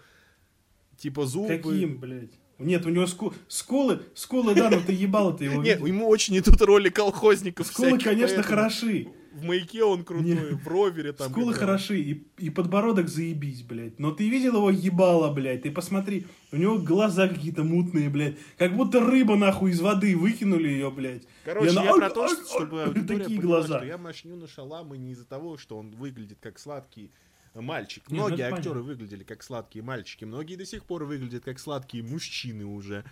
типа 0.97 1.27
зубы. 1.27 1.49
Каким, 1.59 1.99
блядь? 1.99 2.31
Нет, 2.61 2.87
у 2.87 2.91
него 2.91 3.07
ску... 3.07 3.33
скулы, 3.49 4.03
скулы, 4.15 4.55
да, 4.55 4.71
но 4.71 4.81
ты 4.81 4.93
ебало 4.93 5.37
ты 5.37 5.45
его 5.45 5.63
Нет, 5.63 5.85
ему 5.87 6.09
очень 6.09 6.39
идут 6.39 6.61
роли 6.61 6.89
колхозников 6.91 7.67
Скулы, 7.67 7.99
конечно, 7.99 8.43
хороши. 8.43 9.09
В 9.33 9.45
маяке 9.45 9.85
он 9.85 10.05
крутой, 10.05 10.55
в 10.55 10.67
ровере 10.67 11.13
там. 11.13 11.31
Скулы 11.31 11.55
хороши, 11.55 12.01
и, 12.01 12.27
и 12.39 12.51
подбородок 12.51 13.09
заебись, 13.09 13.63
блядь. 13.63 13.99
Но 13.99 14.11
ты 14.11 14.29
видел 14.29 14.57
его 14.57 14.71
ебало, 14.71 15.33
блядь? 15.33 15.63
Ты 15.63 15.71
посмотри, 15.71 16.27
у 16.51 16.57
него 16.57 16.79
глаза 16.79 17.29
какие-то 17.29 17.63
мутные, 17.63 18.11
блядь. 18.11 18.37
Как 18.59 18.77
будто 18.77 19.01
рыба, 19.01 19.37
нахуй, 19.37 19.71
из 19.71 19.81
воды 19.81 20.17
выкинули 20.17 20.69
ее, 20.69 20.91
блядь. 20.91 21.23
Короче, 21.45 21.71
она- 21.71 21.85
я 21.85 21.95
про 21.95 22.11
то, 22.11 22.29
чтобы 22.29 22.83
аудитория 22.83 23.21
такие 23.21 23.41
глаза. 23.41 23.79
что 23.79 23.87
я 23.87 23.99
машню 23.99 24.35
на 24.35 24.49
Шаламы 24.49 24.99
не 24.99 25.13
из-за 25.13 25.27
того, 25.27 25.57
что 25.57 25.79
он 25.79 25.91
выглядит 25.93 26.39
как 26.41 26.59
сладкий 26.59 27.13
мальчик. 27.55 28.05
Ну 28.09 28.17
Многие 28.17 28.47
это 28.47 28.57
актеры 28.57 28.75
понятно. 28.77 28.83
выглядели 28.93 29.25
как 29.25 29.43
сладкие 29.43 29.83
мальчики, 29.85 30.25
многие 30.25 30.57
до 30.57 30.65
сих 30.67 30.85
пор 30.85 31.05
выглядят 31.05 31.45
как 31.45 31.59
сладкие 31.59 32.03
мужчины 32.03 32.65
уже. 32.65 33.05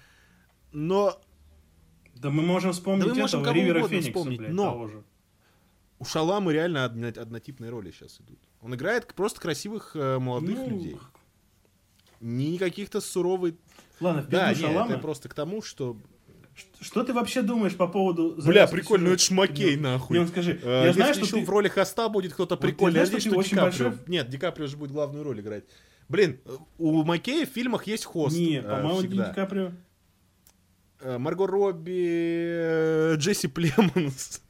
Но 0.72 1.20
Да 2.14 2.30
мы 2.30 2.42
можем 2.42 2.72
вспомнить 2.72 3.06
Да 3.06 3.14
мы 3.14 3.20
можем 3.20 3.40
этого 3.42 3.54
Ривера 3.54 3.88
Феникса, 3.88 4.08
вспомнить, 4.10 4.38
блядь, 4.38 4.52
но- 4.52 4.64
того 4.70 4.88
же. 4.88 5.02
у 5.98 6.04
Шаламы 6.04 6.52
реально 6.52 6.84
одно- 6.84 7.08
однотипные 7.08 7.70
роли 7.70 7.90
сейчас 7.90 8.20
идут. 8.20 8.38
Он 8.60 8.74
играет 8.74 9.12
просто 9.14 9.40
красивых 9.40 9.92
э, 9.94 10.18
молодых 10.18 10.56
Ну, 10.58 10.68
людей. 10.70 10.96
Не 12.20 12.58
каких-то 12.58 13.00
суровых... 13.00 13.54
Ладно, 14.00 14.22
Да, 14.28 14.48
нет, 14.50 14.58
Шалама. 14.58 14.90
это 14.92 14.98
просто 15.00 15.28
к 15.28 15.34
тому, 15.34 15.62
что... 15.62 15.96
Что 16.80 17.02
ты 17.04 17.12
вообще 17.12 17.42
думаешь 17.42 17.74
по 17.76 17.86
поводу... 17.88 18.36
Бля, 18.44 18.66
прикольно, 18.66 19.08
ну 19.08 19.14
это 19.14 19.22
ж 19.22 19.30
Маккей, 19.30 19.76
Не, 19.76 19.82
нахуй. 19.82 20.16
Не, 20.16 20.22
он 20.22 20.28
скажи, 20.28 20.60
Э, 20.62 20.84
я 20.86 20.92
знаю, 20.92 21.14
что 21.14 21.24
еще 21.24 21.36
ты... 21.38 21.44
в 21.44 21.50
роли 21.50 21.68
хоста 21.68 22.08
будет 22.08 22.32
кто-то 22.34 22.56
ты 22.56 22.62
прикольный. 22.68 22.98
я 23.00 23.04
надеюсь, 23.04 23.22
что 23.22 23.30
что 23.30 23.40
Ди 23.40 23.46
очень 23.46 23.56
Каприо. 23.56 23.88
большой- 23.90 24.04
Нет, 24.08 24.28
Ди 24.28 24.38
Каприо 24.38 24.66
же 24.66 24.76
будет 24.76 24.92
главную 24.92 25.24
роль 25.24 25.40
играть. 25.40 25.64
Блин, 26.08 26.40
у 26.78 27.02
Маккея 27.04 27.44
в 27.46 27.50
фильмах 27.50 27.86
есть 27.86 28.04
хост. 28.04 28.36
Не, 28.36 28.56
э, 28.58 28.62
по-моему, 28.62 29.02
Ди. 29.02 29.22
Каприо. 29.34 29.72
Э, 31.00 31.18
Марго 31.18 31.46
Робби, 31.46 33.16
Джесси 33.16 33.48
Племонс. 33.48 34.42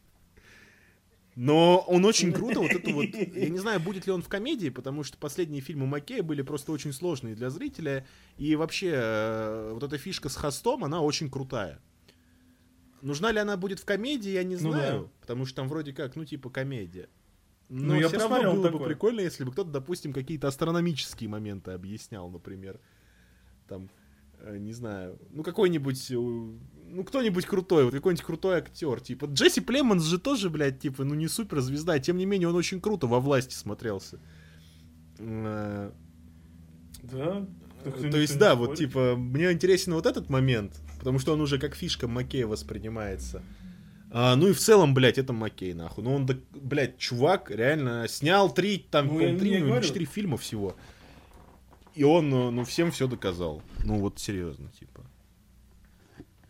Но 1.35 1.85
он 1.87 2.05
очень 2.05 2.33
круто 2.33 2.59
вот 2.61 2.71
это 2.73 2.91
вот... 2.91 3.05
Я 3.35 3.49
не 3.49 3.59
знаю, 3.59 3.79
будет 3.79 4.07
ли 4.07 4.13
он 4.13 4.23
в 4.23 4.29
комедии, 4.29 4.71
потому 4.71 5.05
что 5.05 5.17
последние 5.19 5.61
фильмы 5.63 5.87
Маккея 5.87 6.23
были 6.25 6.43
просто 6.43 6.73
очень 6.73 6.93
сложные 6.93 7.37
для 7.37 7.49
зрителя. 7.51 8.05
И 8.39 8.57
вообще, 8.57 9.71
вот 9.73 9.83
эта 9.85 9.99
фишка 9.99 10.29
с 10.31 10.35
хостом, 10.37 10.83
она 10.85 11.01
очень 11.01 11.31
крутая. 11.31 11.79
Нужна 13.03 13.33
ли 13.33 13.39
она 13.39 13.57
будет 13.57 13.79
в 13.81 13.85
комедии, 13.85 14.31
я 14.31 14.43
не 14.45 14.55
Ну 14.57 14.73
знаю. 14.73 15.03
да. 15.03 15.09
Потому 15.21 15.45
что 15.47 15.57
там 15.57 15.69
вроде 15.69 15.93
как, 15.93 16.17
ну, 16.17 16.25
типа 16.25 16.51
комедия. 16.51 17.09
Но 17.69 17.95
Ну, 17.95 18.01
я 18.01 18.09
все 18.09 18.19
равно 18.19 18.53
было 18.55 18.63
бы 18.65 18.73
такое. 18.73 18.87
прикольно, 18.89 19.21
если 19.21 19.45
бы 19.45 19.53
кто-то, 19.53 19.71
допустим, 19.71 20.13
какие-то 20.13 20.49
астрономические 20.49 21.29
моменты 21.29 21.73
объяснял, 21.73 22.31
например. 22.31 22.81
Там, 23.69 23.91
э, 24.41 24.57
не 24.59 24.73
знаю, 24.73 25.19
ну 25.31 25.43
какой-нибудь, 25.43 26.11
э, 26.11 26.15
ну 26.15 27.05
кто-нибудь 27.05 27.45
крутой, 27.45 27.85
вот 27.85 27.93
какой-нибудь 27.93 28.25
крутой 28.25 28.57
актер, 28.59 29.01
типа 29.01 29.27
Джесси 29.27 29.61
Племонс 29.61 30.05
же 30.05 30.19
тоже, 30.19 30.49
блядь, 30.49 30.81
типа, 30.81 31.05
ну 31.05 31.15
не 31.15 31.29
суперзвезда, 31.29 31.99
тем 31.99 32.17
не 32.17 32.25
менее 32.25 32.49
он 32.49 32.55
очень 32.57 32.81
круто 32.81 33.07
во 33.07 33.21
власти 33.21 33.53
смотрелся. 33.55 34.19
Э, 35.19 35.93
Да. 37.03 37.47
То 37.85 38.19
есть, 38.19 38.39
да, 38.39 38.55
вот 38.55 38.77
типа, 38.77 39.15
мне 39.17 39.53
интересен 39.53 39.93
вот 39.95 40.07
этот 40.07 40.31
момент, 40.31 40.81
потому 41.09 41.21
что 41.21 41.33
он 41.33 41.41
уже 41.41 41.59
как 41.59 41.75
фишка 41.75 42.07
Маккея 42.07 42.47
воспринимается. 42.47 43.43
А, 44.11 44.37
ну 44.37 44.49
и 44.49 44.53
в 44.53 44.59
целом, 44.59 44.93
блядь, 44.93 45.17
это 45.17 45.33
Маккей, 45.33 45.73
нахуй. 45.73 46.05
Ну 46.05 46.15
он, 46.15 46.27
да, 46.27 46.35
блядь, 46.51 46.99
чувак 46.99 47.51
реально 47.51 48.07
снял 48.09 48.53
три, 48.53 48.77
там, 48.91 49.07
Ну, 49.07 49.19
три, 49.19 49.33
ну, 49.33 49.43
или 49.57 49.61
говорю. 49.61 49.83
четыре 49.83 50.05
фильма 50.05 50.37
всего. 50.37 50.77
И 51.95 52.05
он, 52.05 52.29
ну, 52.29 52.51
ну, 52.51 52.67
всем 52.67 52.91
все 52.91 53.09
доказал. 53.09 53.63
Ну 53.85 54.01
вот 54.01 54.19
серьезно, 54.19 54.69
типа. 54.79 55.01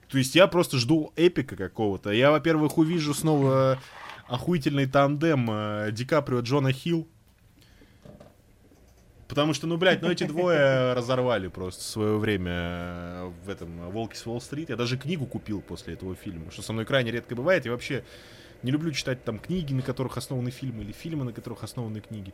То 0.08 0.18
есть 0.18 0.34
я 0.34 0.48
просто 0.48 0.78
жду 0.78 1.12
эпика 1.14 1.54
какого-то. 1.54 2.10
Я, 2.10 2.32
во-первых, 2.32 2.78
увижу 2.78 3.14
снова 3.14 3.78
охуительный 4.26 4.86
тандем 4.86 5.48
э, 5.52 5.90
Ди 5.92 6.04
Каприо 6.04 6.40
Джона 6.40 6.72
Хилл. 6.72 7.06
Потому 9.28 9.52
что, 9.52 9.66
ну, 9.66 9.76
блядь, 9.76 10.00
ну 10.00 10.10
эти 10.10 10.24
двое 10.24 10.94
разорвали 10.94 11.48
просто 11.48 11.84
свое 11.84 12.16
время 12.16 12.52
э, 12.54 13.32
в 13.44 13.50
этом 13.50 13.82
э, 13.82 13.90
«Волки 13.90 14.16
с 14.16 14.26
Уолл-стрит». 14.26 14.70
Я 14.70 14.76
даже 14.76 14.96
книгу 14.96 15.26
купил 15.26 15.60
после 15.60 15.94
этого 15.94 16.14
фильма, 16.14 16.50
что 16.50 16.62
со 16.62 16.72
мной 16.72 16.86
крайне 16.86 17.10
редко 17.10 17.36
бывает. 17.36 17.66
Я 17.66 17.72
вообще 17.72 18.04
не 18.62 18.70
люблю 18.70 18.90
читать 18.90 19.22
там 19.24 19.38
книги, 19.38 19.74
на 19.74 19.82
которых 19.82 20.16
основаны 20.16 20.50
фильмы, 20.50 20.82
или 20.82 20.92
фильмы, 20.92 21.24
на 21.24 21.32
которых 21.34 21.62
основаны 21.62 22.00
книги. 22.00 22.32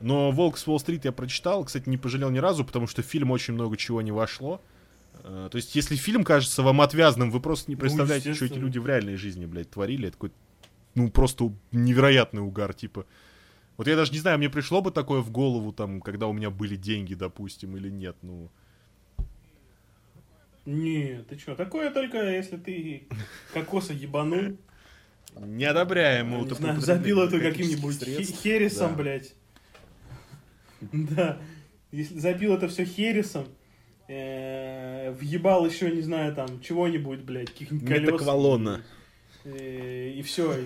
Но 0.00 0.30
«Волк 0.30 0.56
с 0.56 0.68
Уолл-стрит» 0.68 1.04
я 1.04 1.10
прочитал, 1.10 1.64
кстати, 1.64 1.88
не 1.88 1.98
пожалел 1.98 2.30
ни 2.30 2.38
разу, 2.38 2.64
потому 2.64 2.86
что 2.86 3.02
в 3.02 3.06
фильм 3.06 3.32
очень 3.32 3.54
много 3.54 3.76
чего 3.76 4.00
не 4.00 4.12
вошло. 4.12 4.60
Э, 5.24 5.48
То 5.50 5.56
есть, 5.56 5.74
если 5.74 5.96
фильм 5.96 6.22
кажется 6.22 6.62
вам 6.62 6.80
отвязным, 6.80 7.32
вы 7.32 7.40
просто 7.40 7.72
не 7.72 7.74
Ну, 7.74 7.80
представляете, 7.80 8.34
что 8.34 8.44
эти 8.44 8.58
люди 8.58 8.78
в 8.78 8.86
реальной 8.86 9.16
жизни, 9.16 9.46
блядь, 9.46 9.70
творили. 9.70 10.08
Это 10.08 10.12
такой, 10.12 10.32
ну, 10.94 11.10
просто 11.10 11.52
невероятный 11.72 12.42
угар, 12.42 12.72
типа. 12.72 13.04
Вот 13.76 13.86
я 13.88 13.96
даже 13.96 14.12
не 14.12 14.18
знаю, 14.18 14.38
мне 14.38 14.48
пришло 14.48 14.80
бы 14.80 14.90
такое 14.90 15.20
в 15.20 15.30
голову, 15.30 15.72
там, 15.72 16.00
когда 16.00 16.26
у 16.28 16.32
меня 16.32 16.50
были 16.50 16.76
деньги, 16.76 17.14
допустим, 17.14 17.76
или 17.76 17.90
нет, 17.90 18.16
ну... 18.22 18.48
Нет, 20.64 21.28
ты 21.28 21.38
что, 21.38 21.54
такое 21.54 21.90
только 21.92 22.18
если 22.30 22.56
ты 22.56 23.06
кокоса 23.52 23.92
ебанул, 23.92 24.56
Не 25.36 25.64
одобряем 25.64 26.26
не 26.26 26.32
знаю, 26.32 26.46
употребление 26.46 26.80
забил 26.80 27.20
это 27.20 27.38
каким-нибудь 27.38 28.02
хересом, 28.42 28.90
Да. 28.90 28.96
блядь. 28.96 29.34
Да. 30.80 31.38
Если 31.92 32.18
забил 32.18 32.54
это 32.54 32.66
все 32.68 32.84
хересом, 32.84 33.46
э, 34.08 35.12
въебал 35.12 35.66
еще, 35.66 35.90
не 35.90 36.02
знаю, 36.02 36.34
там, 36.34 36.60
чего-нибудь, 36.60 37.20
блядь, 37.20 37.50
каких-нибудь 37.50 37.86
колес. 37.88 38.12
Метаквалона. 38.12 38.82
Э, 39.44 40.10
И 40.10 40.22
все. 40.22 40.56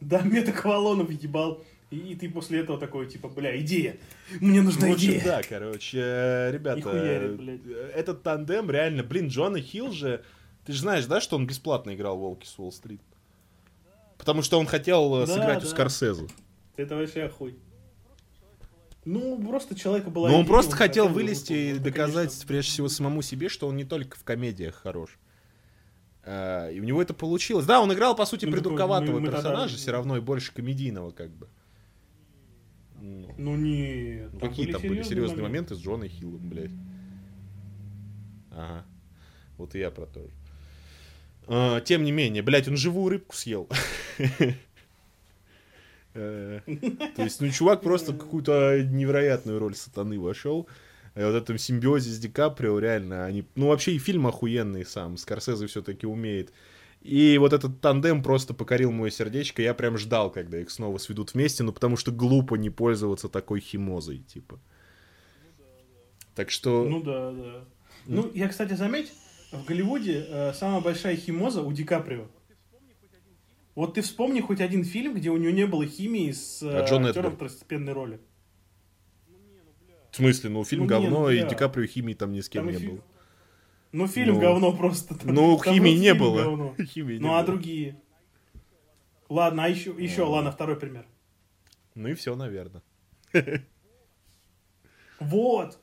Да, 0.00 0.20
метаквалонов 0.24 1.06
въебал. 1.08 1.64
И, 1.90 1.96
и 1.98 2.14
ты 2.16 2.28
после 2.28 2.60
этого 2.60 2.78
такой, 2.80 3.06
типа, 3.06 3.28
бля, 3.28 3.56
идея. 3.60 3.96
Мне 4.40 4.60
нужна 4.60 4.88
Ну, 4.88 4.94
идея. 4.94 5.22
да, 5.24 5.42
короче, 5.42 5.98
э, 6.00 6.50
ребята, 6.52 6.82
хуярит, 6.82 7.40
э, 7.66 7.92
этот 7.94 8.22
тандем 8.24 8.70
реально, 8.70 9.04
блин, 9.04 9.28
Джона 9.28 9.60
Хилл 9.60 9.92
же, 9.92 10.24
ты 10.64 10.72
же 10.72 10.80
знаешь, 10.80 11.06
да, 11.06 11.20
что 11.20 11.36
он 11.36 11.46
бесплатно 11.46 11.94
играл 11.94 12.16
в 12.16 12.20
Волки 12.20 12.44
с 12.44 12.58
Уолл-стрит? 12.58 13.00
Потому 14.18 14.42
что 14.42 14.58
он 14.58 14.66
хотел 14.66 15.14
э, 15.22 15.26
Да, 15.26 15.32
сыграть 15.34 15.58
у 15.58 15.60
да. 15.62 15.66
Скорсезе. 15.68 16.26
Это 16.76 16.96
вообще 16.96 17.22
охуй. 17.24 17.56
Ну, 19.04 19.40
просто 19.46 19.76
человека 19.76 20.10
была 20.10 20.28
Но 20.28 20.40
он 20.40 20.46
просто 20.46 20.74
хотел 20.74 21.04
его 21.04 21.14
вылезти 21.14 21.52
и. 21.52 21.72
Это, 21.74 21.80
доказать, 21.84 22.30
конечно, 22.30 22.48
прежде 22.48 22.70
всего, 22.72 22.88
самому 22.88 23.22
себе, 23.22 23.48
что 23.48 23.68
он 23.68 23.76
не 23.76 23.84
только 23.84 24.18
в 24.18 24.24
комедиях 24.24 24.74
хорош. 24.74 25.16
А, 26.24 26.68
И 26.70 26.80
у 26.80 26.82
него 26.84 27.00
это 27.00 27.14
получилось. 27.14 27.66
Да, 27.66 27.80
он 27.80 27.92
играл, 27.92 28.16
по 28.16 28.26
сути, 28.26 28.46
Ну, 28.46 28.52
придурковатого 28.52 29.12
мы- 29.14 29.20
мы 29.20 29.26
тогда- 29.26 29.42
персонажа, 29.42 29.76
все 29.76 29.92
равно 29.92 30.16
и 30.16 30.20
больше 30.20 30.52
комедийного, 30.52 31.12
как 31.12 31.30
бы. 31.30 31.46
Ну, 33.06 33.34
Ну 33.38 33.56
нет. 33.56 34.32
ну, 34.32 34.40
там 34.40 34.48
какие 34.48 34.72
там 34.72 34.80
были 34.82 35.02
серьезные 35.02 35.04
серьезные 35.04 35.42
моменты 35.42 35.74
с 35.76 35.78
Джоной 35.78 36.08
Хиллом, 36.08 36.48
блядь. 36.48 36.72
Ага. 38.50 38.84
Вот 39.58 39.74
и 39.74 39.78
я 39.78 39.90
про 39.90 40.06
то 40.06 40.22
же. 40.22 40.30
А, 41.46 41.80
тем 41.80 42.02
не 42.02 42.10
менее, 42.10 42.42
блядь, 42.42 42.66
он 42.68 42.76
живую 42.76 43.10
рыбку 43.10 43.34
съел. 43.34 43.68
Э, 46.18 46.60
То 47.14 47.24
есть, 47.24 47.42
ну, 47.42 47.50
чувак 47.50 47.82
просто 47.82 48.14
какую-то 48.14 48.82
невероятную 48.82 49.58
роль 49.58 49.74
сатаны 49.74 50.18
вошел. 50.18 50.66
И 51.14 51.20
вот 51.20 51.34
этом 51.34 51.58
симбиозе 51.58 52.08
с 52.08 52.18
Ди 52.18 52.30
Каприо, 52.30 52.78
реально, 52.78 53.26
они... 53.26 53.44
Ну, 53.54 53.68
вообще 53.68 53.92
и 53.92 53.98
фильм 53.98 54.26
охуенный 54.26 54.86
сам, 54.86 55.18
Скорсезе 55.18 55.66
все-таки 55.66 56.06
умеет. 56.06 56.54
И 57.06 57.38
вот 57.38 57.52
этот 57.52 57.80
тандем 57.80 58.20
просто 58.20 58.52
покорил 58.52 58.90
мое 58.90 59.10
сердечко. 59.10 59.62
Я 59.62 59.74
прям 59.74 59.96
ждал, 59.96 60.30
когда 60.30 60.58
их 60.58 60.70
снова 60.70 60.98
сведут 60.98 61.34
вместе, 61.34 61.62
ну, 61.62 61.72
потому 61.72 61.96
что 61.96 62.10
глупо 62.10 62.56
не 62.56 62.68
пользоваться 62.68 63.28
такой 63.28 63.60
химозой, 63.60 64.18
типа. 64.18 64.58
Так 66.34 66.50
что... 66.50 66.84
Ну 66.84 67.00
да, 67.00 67.30
да. 67.30 67.64
Ну, 68.06 68.30
я, 68.34 68.48
кстати, 68.48 68.74
заметь, 68.74 69.12
в 69.52 69.64
Голливуде 69.64 70.26
э, 70.28 70.52
самая 70.52 70.80
большая 70.80 71.16
химоза 71.16 71.62
у 71.62 71.72
Ди 71.72 71.84
Каприо. 71.84 72.26
Вот 73.76 73.94
ты 73.94 74.02
вспомни 74.02 74.40
хоть 74.40 74.60
один 74.60 74.84
фильм, 74.84 75.14
где 75.14 75.30
у 75.30 75.36
него 75.36 75.52
не 75.52 75.66
было 75.66 75.86
химии 75.86 76.32
с 76.32 76.60
э, 76.62 76.80
А 76.80 76.84
Джон 76.86 77.06
актером 77.06 77.36
второстепенной 77.36 77.92
роли. 77.92 78.20
В 80.10 80.16
смысле, 80.16 80.50
ну, 80.50 80.64
фильм 80.64 80.82
Ну, 80.82 80.88
говно, 80.88 81.20
ну, 81.20 81.30
и 81.30 81.40
да. 81.40 81.48
Ди 81.48 81.54
Каприо 81.54 81.86
химии 81.86 82.14
там 82.14 82.32
ни 82.32 82.40
с 82.40 82.48
кем 82.48 82.64
Там 82.64 82.70
и 82.70 82.72
не 82.74 82.80
фи- 82.80 82.88
было. 82.88 83.04
Ну, 83.92 84.06
фильм 84.06 84.34
Ну, 84.34 84.40
говно 84.40 84.72
просто. 84.72 85.16
Ну, 85.24 85.58
там 85.58 85.74
химии 85.74 85.92
не 85.96 86.14
было. 86.14 86.42
говно. 86.42 86.74
Химии 86.84 87.14
не 87.14 87.20
Ну, 87.20 87.34
а 87.34 87.38
было. 87.38 87.46
другие? 87.46 88.00
Ладно, 89.28 89.64
а 89.64 89.68
еще, 89.68 89.90
еще, 89.98 90.24
Ну. 90.24 90.32
ладно, 90.32 90.52
второй 90.52 90.76
пример. 90.76 91.06
Ну 91.94 92.08
и 92.08 92.14
все, 92.14 92.34
наверное. 92.36 92.82
Вот. 95.20 95.78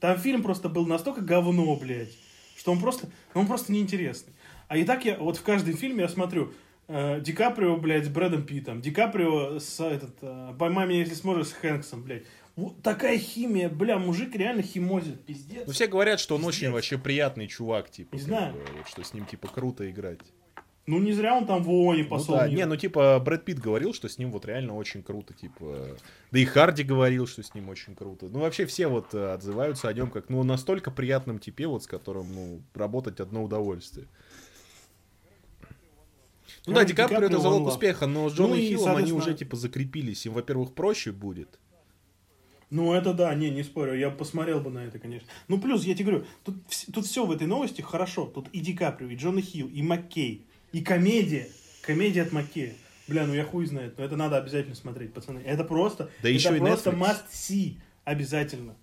Там 0.00 0.18
фильм 0.18 0.42
просто 0.42 0.68
был 0.68 0.86
настолько 0.86 1.20
говно, 1.20 1.76
блядь, 1.76 2.16
что 2.56 2.72
он 2.72 2.80
просто, 2.80 3.08
ну, 3.34 3.42
он 3.42 3.46
просто 3.46 3.72
неинтересный. 3.72 4.32
А 4.68 4.76
и 4.76 4.84
так 4.84 5.04
я, 5.04 5.18
вот 5.18 5.36
в 5.36 5.42
каждом 5.42 5.74
фильме 5.74 6.02
я 6.02 6.08
смотрю, 6.08 6.52
э, 6.88 7.20
Ди 7.20 7.32
Каприо, 7.32 7.76
блядь, 7.76 8.06
с 8.06 8.08
Брэдом 8.08 8.44
Питтом, 8.44 8.80
Ди 8.80 8.90
Каприо 8.90 9.58
с, 9.58 9.78
этот, 9.80 10.16
э, 10.22 10.54
«Поймай 10.58 10.86
меня, 10.88 11.00
если 11.00 11.14
сможешь», 11.14 11.48
с 11.48 11.52
Хэнксом, 11.52 12.02
блядь. 12.02 12.24
Вот 12.54 12.82
такая 12.82 13.18
химия, 13.18 13.70
бля, 13.70 13.98
мужик 13.98 14.34
реально 14.36 14.62
химозит, 14.62 15.24
пиздец. 15.24 15.64
Ну, 15.66 15.72
все 15.72 15.86
говорят, 15.86 16.20
что 16.20 16.34
он 16.34 16.42
Пиздец. 16.42 16.56
очень 16.56 16.70
вообще 16.70 16.98
приятный 16.98 17.46
чувак, 17.46 17.90
типа. 17.90 18.14
Не 18.14 18.20
знаю. 18.20 18.54
вот 18.76 18.88
что 18.88 19.02
с 19.02 19.14
ним, 19.14 19.24
типа, 19.24 19.48
круто 19.48 19.90
играть. 19.90 20.20
Ну, 20.84 20.98
не 20.98 21.12
зря 21.12 21.36
он 21.36 21.46
там 21.46 21.62
в 21.62 21.70
ООНе 21.70 22.02
Ну 22.02 22.08
посол 22.08 22.36
да, 22.36 22.48
мира. 22.48 22.56
не, 22.56 22.66
ну 22.66 22.76
типа 22.76 23.20
Брэд 23.20 23.44
Питт 23.44 23.60
говорил, 23.60 23.94
что 23.94 24.08
с 24.08 24.18
ним 24.18 24.32
вот 24.32 24.44
реально 24.44 24.74
очень 24.74 25.04
круто, 25.04 25.32
типа. 25.32 25.96
Да 26.32 26.38
и 26.40 26.44
Харди 26.44 26.82
говорил, 26.82 27.28
что 27.28 27.42
с 27.42 27.54
ним 27.54 27.68
очень 27.68 27.94
круто. 27.94 28.26
Ну 28.28 28.40
вообще 28.40 28.66
все 28.66 28.88
вот 28.88 29.14
э, 29.14 29.32
отзываются 29.32 29.88
о 29.88 29.92
нем 29.92 30.10
как, 30.10 30.28
ну, 30.28 30.42
настолько 30.42 30.90
приятном 30.90 31.38
типе, 31.38 31.68
вот 31.68 31.84
с 31.84 31.86
которым, 31.86 32.34
ну, 32.34 32.62
работать 32.74 33.20
одно 33.20 33.44
удовольствие. 33.44 34.08
Ну 36.66 36.72
Ну, 36.72 36.74
да, 36.74 36.84
Ди 36.84 36.94
Каприо 36.94 37.26
это 37.26 37.38
залог 37.38 37.68
успеха, 37.68 38.06
но 38.06 38.28
с 38.28 38.34
Джоном 38.34 38.56
Ну 38.56 38.56
Хиллом 38.56 38.96
они 38.96 39.12
уже 39.12 39.34
типа 39.34 39.56
закрепились. 39.56 40.26
Им, 40.26 40.32
во-первых, 40.32 40.74
проще 40.74 41.12
будет. 41.12 41.60
Ну, 42.72 42.94
это 42.94 43.12
да, 43.12 43.34
не, 43.34 43.50
не 43.50 43.62
спорю, 43.64 43.98
я 43.98 44.08
посмотрел 44.08 44.58
бы 44.58 44.70
на 44.70 44.78
это, 44.78 44.98
конечно. 44.98 45.28
Ну, 45.46 45.60
плюс, 45.60 45.84
я 45.84 45.94
тебе 45.94 46.06
говорю, 46.06 46.26
тут, 46.42 46.54
тут 46.94 47.04
все 47.04 47.26
в 47.26 47.30
этой 47.30 47.46
новости 47.46 47.82
хорошо. 47.82 48.24
Тут 48.24 48.48
и 48.54 48.60
Ди 48.60 48.72
Каприо, 48.72 49.10
и 49.10 49.14
Джона 49.16 49.42
Хилл, 49.42 49.68
и 49.68 49.82
Маккей, 49.82 50.46
и 50.72 50.80
комедия. 50.80 51.48
Комедия 51.82 52.22
от 52.22 52.32
Маккея. 52.32 52.72
Бля, 53.08 53.26
ну 53.26 53.34
я 53.34 53.44
хуй 53.44 53.66
знает, 53.66 53.98
но 53.98 54.04
это 54.04 54.16
надо 54.16 54.38
обязательно 54.38 54.74
смотреть, 54.74 55.12
пацаны. 55.12 55.40
Это 55.40 55.64
просто, 55.64 56.04
Да 56.22 56.30
это 56.30 56.38
еще 56.38 56.56
и 56.56 56.60
просто 56.60 56.92
Netflix. 56.92 56.98
must 56.98 57.24
see, 57.30 57.74
обязательно. 58.04 58.74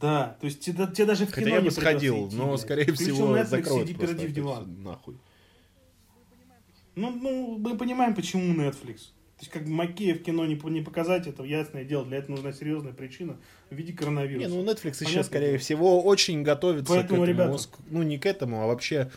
Да, 0.00 0.36
то 0.40 0.46
есть 0.46 0.58
тебе, 0.58 0.84
тебе 0.88 1.06
даже 1.06 1.26
в 1.26 1.30
Хотя 1.30 1.42
кино 1.42 1.54
я 1.54 1.60
не 1.60 1.68
бы 1.68 1.70
сходил, 1.70 2.26
идти, 2.26 2.34
но, 2.36 2.48
блядь. 2.48 2.60
скорее 2.62 2.82
Включил 2.82 3.14
всего, 3.14 3.36
Netflix, 3.36 3.46
закроют 3.46 3.88
сиди, 3.88 3.96
просто 3.96 4.26
в 4.26 4.32
диван. 4.32 4.82
нахуй. 4.82 5.16
Ну, 6.96 7.10
ну, 7.10 7.58
мы 7.58 7.76
понимаем, 7.78 8.12
почему 8.16 8.60
Netflix. 8.60 9.10
То 9.42 9.46
есть, 9.46 9.52
как 9.54 9.64
бы 9.64 9.70
Маккея 9.70 10.14
в 10.14 10.22
кино 10.22 10.46
не, 10.46 10.54
не 10.70 10.82
показать, 10.82 11.26
это 11.26 11.42
ясное 11.42 11.82
дело. 11.84 12.04
Для 12.06 12.18
этого 12.18 12.36
нужна 12.36 12.52
серьезная 12.52 12.92
причина 12.92 13.36
в 13.70 13.74
виде 13.74 13.92
коронавируса. 13.92 14.48
Не, 14.48 14.54
ну 14.54 14.62
Netflix 14.62 14.92
еще, 14.92 15.04
Понятно. 15.06 15.22
скорее 15.24 15.58
всего, 15.58 16.00
очень 16.00 16.44
готовится 16.44 16.92
Поэтому, 16.92 17.22
к 17.22 17.28
этому. 17.28 17.48
ребята- 17.48 17.64
Ну, 17.90 18.02
не 18.04 18.18
к 18.18 18.26
этому, 18.26 18.62
а 18.62 18.66
вообще 18.68 19.10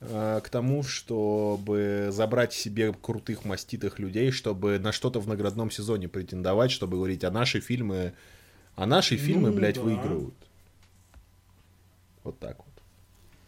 э, 0.00 0.40
к 0.44 0.48
тому, 0.48 0.84
чтобы 0.84 2.10
забрать 2.12 2.52
себе 2.52 2.92
крутых 2.92 3.44
маститых 3.44 3.98
людей, 3.98 4.30
чтобы 4.30 4.78
на 4.78 4.92
что-то 4.92 5.18
в 5.18 5.26
наградном 5.26 5.72
сезоне 5.72 6.06
претендовать, 6.08 6.70
чтобы 6.70 6.96
говорить, 6.98 7.24
а 7.24 7.32
наши 7.32 7.58
фильмы, 7.58 8.12
а 8.76 8.86
наши 8.86 9.16
фильмы, 9.16 9.50
Ну, 9.50 9.56
блядь, 9.56 9.74
да. 9.74 9.80
выигрывают. 9.82 10.34
Вот 12.22 12.38
так 12.38 12.58
вот. 12.58 12.68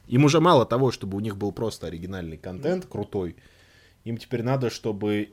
Им 0.08 0.24
уже 0.24 0.40
мало 0.40 0.66
того, 0.66 0.90
чтобы 0.90 1.16
у 1.16 1.20
них 1.20 1.36
был 1.36 1.52
просто 1.52 1.86
оригинальный 1.86 2.36
контент 2.36 2.86
крутой. 2.86 3.36
Им 4.02 4.16
теперь 4.16 4.42
надо, 4.42 4.70
чтобы... 4.70 5.28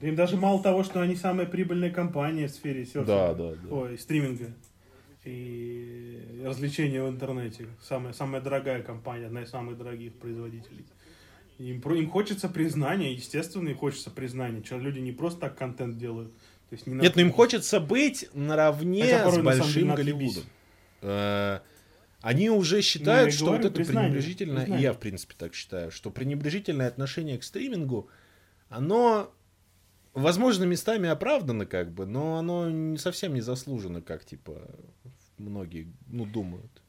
Им 0.00 0.14
даже 0.14 0.36
мало 0.36 0.62
того, 0.62 0.84
что 0.84 1.00
они 1.00 1.16
самая 1.16 1.46
прибыльная 1.46 1.90
компания 1.90 2.48
в 2.48 2.50
сфере 2.50 2.84
серфинга. 2.84 3.06
Да, 3.06 3.34
да, 3.34 3.50
да. 3.54 3.74
Ой, 3.74 3.98
стриминга 3.98 4.52
и 5.24 6.42
развлечения 6.44 7.02
в 7.02 7.08
интернете. 7.08 7.66
Самая, 7.82 8.12
самая 8.12 8.40
дорогая 8.40 8.82
компания, 8.82 9.26
одна 9.26 9.42
из 9.42 9.50
самых 9.50 9.76
дорогих 9.76 10.14
производителей. 10.14 10.86
Им, 11.58 11.80
им 11.80 12.10
хочется 12.10 12.48
признания, 12.48 13.12
естественно, 13.14 13.68
им 13.70 13.76
хочется 13.76 14.10
признания. 14.10 14.62
Что 14.64 14.78
люди 14.78 14.98
не 15.00 15.12
просто 15.12 15.40
так 15.40 15.56
контент 15.58 15.98
делают. 15.98 16.32
То 16.68 16.72
есть 16.74 16.86
не 16.86 16.94
Нет, 16.94 17.16
ну 17.16 17.22
им 17.22 17.32
хочется 17.32 17.80
быть 17.80 18.28
наравне 18.34 19.02
Хотя 19.02 19.18
порой, 19.18 19.30
с 19.30 19.34
деле, 19.36 19.44
большим 19.44 19.88
надо 19.88 20.02
Голливудом. 20.02 20.26
любить. 20.28 20.44
Э, 21.02 21.60
Они 22.20 22.50
уже 22.50 22.82
считают, 22.82 23.26
Ну, 23.30 23.32
что 23.36 23.44
говорю, 23.46 23.62
вот 23.62 23.70
это 23.70 23.76
признание, 23.76 24.10
пренебрежительное, 24.10 24.56
и 24.56 24.60
признание. 24.66 24.82
я, 24.84 24.92
в 24.92 24.98
принципе, 24.98 25.34
так 25.38 25.54
считаю, 25.54 25.90
что 25.90 26.10
пренебрежительное 26.10 26.88
отношение 26.88 27.38
к 27.38 27.44
стримингу, 27.44 28.08
оно, 28.68 29.32
возможно, 30.16 30.64
местами 30.64 31.08
оправдано, 31.08 31.66
как 31.66 31.92
бы, 31.92 32.06
но 32.06 32.36
оно 32.36 32.70
не 32.70 32.98
совсем 32.98 33.34
не 33.34 33.40
заслужено, 33.40 34.02
как, 34.02 34.24
типа, 34.24 34.60
многие, 35.38 35.92
ну, 36.08 36.24
думают. 36.26 36.82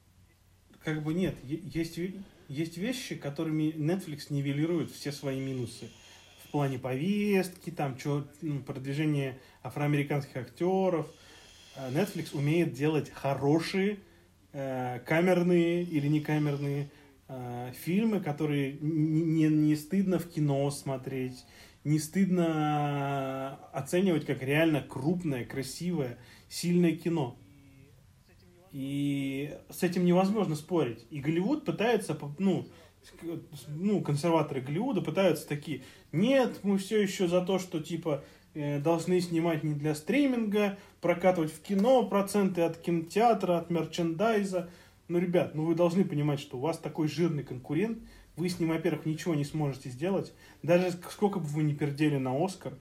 Как 0.84 1.03
бы 1.03 1.13
нет, 1.13 1.36
есть, 1.43 1.99
есть 2.47 2.78
вещи, 2.78 3.15
которыми 3.15 3.73
Netflix 3.75 4.28
нивелирует 4.30 4.91
все 4.91 5.11
свои 5.11 5.39
минусы. 5.39 5.89
В 6.45 6.49
плане 6.49 6.80
повестки, 6.80 7.71
там, 7.71 7.97
чё, 7.97 8.25
ну, 8.41 8.61
продвижение 8.61 9.38
афроамериканских 9.63 10.38
актеров. 10.38 11.07
А 11.75 11.91
Netflix 11.91 12.36
умеет 12.36 12.73
делать 12.73 13.09
хорошие 13.09 13.99
э, 14.53 14.99
камерные 15.05 15.84
или 15.84 16.07
не 16.07 16.21
камерные 16.21 16.89
э, 17.28 17.73
фильмы, 17.84 18.21
которые 18.21 18.78
не, 18.80 19.47
не 19.47 19.75
стыдно 19.75 20.17
в 20.17 20.30
кино 20.30 20.71
смотреть, 20.71 21.45
не 21.88 21.99
стыдно 21.99 23.59
оценивать 23.71 24.25
как 24.25 24.43
реально 24.43 24.81
крупное, 24.81 25.45
красивое, 25.45 26.17
сильное 26.49 26.95
кино. 26.95 27.38
И 28.73 29.57
с 29.69 29.83
этим 29.83 30.03
невозможно 30.03 30.55
спорить. 30.55 31.05
И 31.09 31.19
Голливуд 31.19 31.63
пытается, 31.63 32.19
ну, 32.39 32.67
ну, 33.69 34.01
консерваторы 34.01 34.59
Голливуда 34.61 35.01
пытаются 35.01 35.47
такие, 35.47 35.83
нет, 36.11 36.59
мы 36.63 36.77
все 36.77 37.01
еще 37.01 37.29
за 37.29 37.41
то, 37.41 37.57
что, 37.57 37.79
типа, 37.79 38.23
э, 38.53 38.79
должны 38.79 39.21
снимать 39.21 39.63
не 39.63 39.73
для 39.73 39.95
стриминга, 39.95 40.77
прокатывать 40.99 41.53
в 41.53 41.61
кино 41.61 42.03
проценты 42.05 42.63
от 42.63 42.77
кинотеатра, 42.77 43.59
от 43.59 43.69
мерчендайза. 43.69 44.69
Ну, 45.08 45.20
ребят, 45.20 45.55
ну 45.55 45.66
вы 45.66 45.74
должны 45.74 46.03
понимать, 46.03 46.39
что 46.39 46.58
у 46.58 46.62
вас 46.62 46.78
такой 46.78 47.08
жирный 47.08 47.43
конкурент, 47.43 47.99
вы 48.36 48.49
с 48.49 48.60
ним, 48.60 48.70
во-первых, 48.70 49.05
ничего 49.05 49.36
не 49.36 49.45
сможете 49.45 49.89
сделать. 49.89 50.34
Даже 50.64 50.91
сколько 51.10 51.39
бы 51.39 51.45
вы 51.45 51.64
ни 51.64 51.74
пердели 51.74 52.18
на 52.18 52.43
Оскар, 52.43 52.74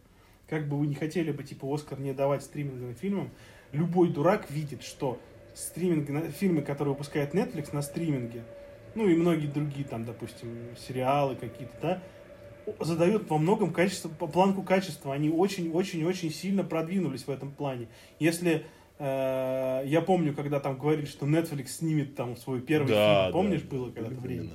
как 0.48 0.68
бы 0.68 0.76
вы 0.78 0.86
не 0.86 0.94
хотели 0.94 1.30
бы, 1.30 1.44
типа, 1.44 1.72
Оскар 1.72 2.00
не 2.00 2.12
давать 2.12 2.42
стриминговым 2.42 2.94
фильмам, 2.94 3.30
любой 3.72 4.08
дурак 4.08 4.50
видит, 4.50 4.82
что 4.82 5.20
стриминг, 5.54 6.32
фильмы, 6.32 6.62
которые 6.62 6.94
выпускает 6.94 7.34
Netflix 7.34 7.72
на 7.72 7.82
стриминге, 7.82 8.44
ну 8.94 9.08
и 9.08 9.16
многие 9.16 9.46
другие 9.46 9.86
там, 9.86 10.04
допустим, 10.04 10.48
сериалы 10.76 11.36
какие-то, 11.36 11.74
да, 11.80 12.02
задают 12.80 13.28
во 13.30 13.38
многом 13.38 13.72
качество, 13.72 14.08
по 14.08 14.26
планку 14.26 14.62
качества. 14.62 15.14
Они 15.14 15.30
очень-очень-очень 15.30 16.32
сильно 16.32 16.64
продвинулись 16.64 17.26
в 17.26 17.30
этом 17.30 17.52
плане. 17.52 17.88
Если 18.18 18.66
э, 18.98 19.82
я 19.86 20.00
помню, 20.00 20.34
когда 20.34 20.60
там 20.60 20.78
говорили, 20.78 21.06
что 21.06 21.26
Netflix 21.26 21.68
снимет 21.68 22.14
там 22.14 22.36
свой 22.36 22.60
первый 22.60 22.88
да, 22.88 23.24
фильм, 23.24 23.32
помнишь, 23.32 23.62
да, 23.62 23.68
было 23.68 23.90
когда-то 23.90 24.20
время? 24.20 24.50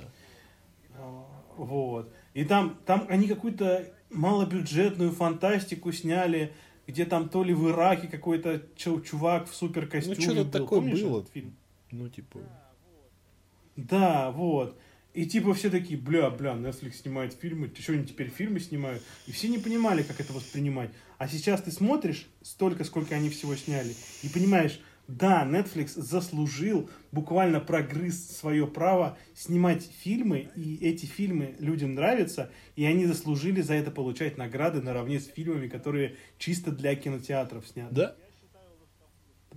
А, 0.96 1.24
вот. 1.56 2.12
И 2.34 2.44
там, 2.44 2.78
там 2.86 3.06
они 3.08 3.28
какую-то 3.28 3.86
малобюджетную 4.10 5.12
фантастику 5.12 5.92
сняли, 5.92 6.52
где 6.86 7.04
там 7.04 7.28
то 7.28 7.44
ли 7.44 7.54
в 7.54 7.70
Ираке 7.70 8.08
какой-то 8.08 8.62
чувак 8.76 9.48
в 9.48 9.54
супер 9.54 9.86
костюме 9.86 10.16
Ну, 10.16 10.22
что-то 10.22 10.50
такое 10.50 10.80
Помнишь 10.80 11.02
было. 11.02 11.24
Фильм? 11.32 11.54
Ну, 11.90 12.08
типа... 12.08 12.40
Да, 13.76 14.30
вот. 14.30 14.76
И 15.14 15.26
типа 15.26 15.52
все 15.52 15.68
такие, 15.68 15.98
бля, 15.98 16.30
бля, 16.30 16.52
Netflix 16.52 17.02
снимает 17.02 17.34
фильмы, 17.34 17.70
что 17.78 17.92
они 17.92 18.06
теперь 18.06 18.30
фильмы 18.30 18.60
снимают? 18.60 19.02
И 19.26 19.32
все 19.32 19.48
не 19.48 19.58
понимали, 19.58 20.02
как 20.02 20.20
это 20.20 20.32
воспринимать. 20.32 20.90
А 21.18 21.28
сейчас 21.28 21.62
ты 21.62 21.70
смотришь 21.70 22.28
столько, 22.40 22.84
сколько 22.84 23.14
они 23.14 23.28
всего 23.28 23.54
сняли, 23.54 23.94
и 24.22 24.28
понимаешь, 24.28 24.80
да, 25.08 25.44
Netflix 25.44 26.00
заслужил, 26.00 26.88
буквально 27.10 27.60
прогрыз 27.60 28.30
свое 28.30 28.66
право 28.66 29.18
снимать 29.34 29.88
фильмы, 30.02 30.48
и 30.56 30.78
эти 30.80 31.06
фильмы 31.06 31.56
людям 31.58 31.94
нравятся, 31.94 32.50
и 32.76 32.84
они 32.84 33.04
заслужили 33.04 33.60
за 33.60 33.74
это 33.74 33.90
получать 33.90 34.38
награды 34.38 34.80
наравне 34.80 35.20
с 35.20 35.26
фильмами, 35.26 35.68
которые 35.68 36.16
чисто 36.38 36.70
для 36.70 36.94
кинотеатров 36.94 37.66
сняты. 37.66 37.94
Да. 37.94 38.16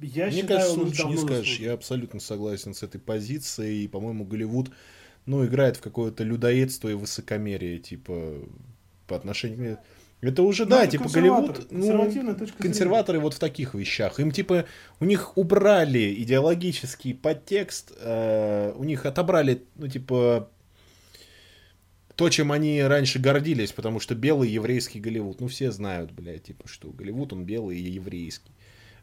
Я 0.01 0.25
Мне 0.25 0.41
считаю, 0.41 0.59
кажется, 0.59 0.79
лучше 0.79 1.07
не 1.07 1.17
скажешь. 1.17 1.45
Заслужил. 1.45 1.65
Я 1.65 1.73
абсолютно 1.73 2.19
согласен 2.19 2.73
с 2.73 2.83
этой 2.83 2.99
позицией, 2.99 3.85
и, 3.85 3.87
по-моему, 3.87 4.25
Голливуд 4.25 4.71
ну, 5.25 5.45
играет 5.45 5.77
в 5.77 5.81
какое-то 5.81 6.23
людоедство 6.23 6.89
и 6.89 6.93
высокомерие, 6.93 7.79
типа, 7.79 8.33
по 9.07 9.15
отношению... 9.15 9.79
Это 10.21 10.41
уже, 10.41 10.63
ну, 10.63 10.71
да, 10.71 10.83
это 10.83 10.93
типа 10.93 11.09
Голливуд, 11.09 11.71
ну, 11.71 12.11
консерваторы 12.57 13.19
вот 13.19 13.35
в 13.35 13.39
таких 13.39 13.75
вещах. 13.75 14.19
Им, 14.19 14.31
типа, 14.31 14.65
у 14.99 15.05
них 15.05 15.37
убрали 15.37 16.15
идеологический 16.23 17.13
подтекст, 17.13 17.91
э, 17.99 18.73
у 18.75 18.83
них 18.85 19.05
отобрали, 19.05 19.63
ну, 19.75 19.87
типа, 19.87 20.49
то, 22.15 22.29
чем 22.29 22.51
они 22.51 22.81
раньше 22.81 23.19
гордились, 23.19 23.71
потому 23.71 23.99
что 23.99 24.15
белый 24.15 24.49
еврейский 24.49 24.99
Голливуд. 24.99 25.41
Ну, 25.41 25.47
все 25.47 25.71
знают, 25.71 26.11
блядь, 26.11 26.43
типа, 26.43 26.67
что 26.67 26.89
Голливуд, 26.89 27.33
он 27.33 27.43
белый 27.43 27.77
и 27.77 27.91
еврейский. 27.91 28.51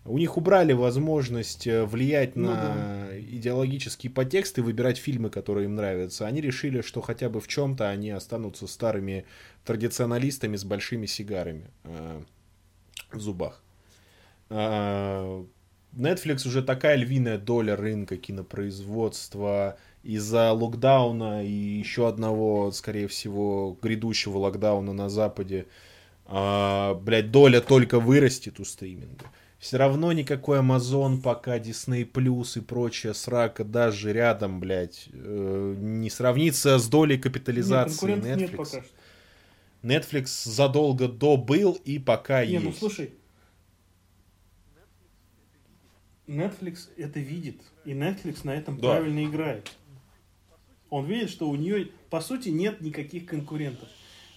У 0.05 0.19
них 0.19 0.37
убрали 0.37 0.73
возможность 0.73 1.67
э, 1.69 1.85
влиять 1.85 2.35
ну, 2.35 2.49
на 2.49 2.57
да. 2.57 3.21
идеологические 3.21 4.11
подтексты 4.11 4.61
и 4.61 4.65
выбирать 4.65 4.99
фильмы, 4.99 5.31
которые 5.31 5.67
им 5.67 5.77
нравятся. 5.77 6.27
Они 6.27 6.41
решили, 6.41 6.81
что 6.81 7.01
хотя 7.01 7.29
бы 7.29 7.41
в 7.41 7.47
чем-то 7.47 7.89
они 7.89 8.11
останутся 8.11 8.67
старыми 8.67 9.27
традиционалистами 9.65 10.57
с 10.57 10.65
большими 10.65 11.07
сигарами 11.07 11.71
э, 11.85 12.23
в 13.13 13.21
зубах. 13.21 13.63
Э, 14.51 15.45
Netflix 15.93 16.49
уже 16.49 16.63
такая 16.63 16.97
львиная 16.97 17.39
доля 17.39 17.77
рынка 17.77 18.17
кинопроизводства 18.17 19.79
из-за 20.03 20.51
локдауна 20.53 21.45
и 21.45 21.51
еще 21.51 22.09
одного, 22.09 22.73
скорее 22.73 23.07
всего, 23.07 23.79
грядущего 23.81 24.39
локдауна 24.39 24.93
на 24.93 25.09
Западе. 25.09 25.67
Э, 26.27 26.95
блять, 26.95 27.31
доля 27.31 27.61
только 27.61 28.01
вырастет 28.01 28.59
у 28.59 28.65
стриминга. 28.65 29.27
Все 29.63 29.77
равно 29.77 30.11
никакой 30.11 30.59
Amazon, 30.59 31.23
пока 31.23 31.57
Disney 31.57 32.05
Plus 32.05 32.59
и 32.59 32.61
прочая 32.61 33.13
срака 33.13 33.63
даже 33.63 34.13
рядом, 34.13 34.59
блядь, 34.59 35.09
э, 35.13 35.77
не 35.79 36.11
сравнится 36.11 36.81
с 36.81 36.89
долей 36.89 37.17
капитализации 37.17 38.09
нет, 38.09 38.25
Netflix. 38.25 38.37
Нет 38.39 38.57
пока 38.57 38.83
что. 38.83 38.85
Netflix 39.85 40.51
задолго 40.51 41.07
до 41.07 41.37
был 41.37 41.75
и 41.85 42.01
пока 42.01 42.45
не, 42.45 42.59
ну 42.59 42.65
есть. 42.65 42.65
Не, 42.65 42.71
ну 42.71 42.77
слушай, 42.77 43.13
Netflix 46.27 46.89
это 46.97 47.21
видит, 47.21 47.61
и 47.85 47.93
Netflix 47.93 48.41
на 48.43 48.57
этом 48.57 48.81
да. 48.81 48.91
правильно 48.91 49.25
играет. 49.25 49.71
Он 50.91 51.07
видит, 51.07 51.31
что 51.31 51.49
у 51.49 51.55
нее, 51.55 51.91
по 52.11 52.21
сути, 52.21 52.49
нет 52.49 52.81
никаких 52.81 53.27
конкурентов. 53.27 53.89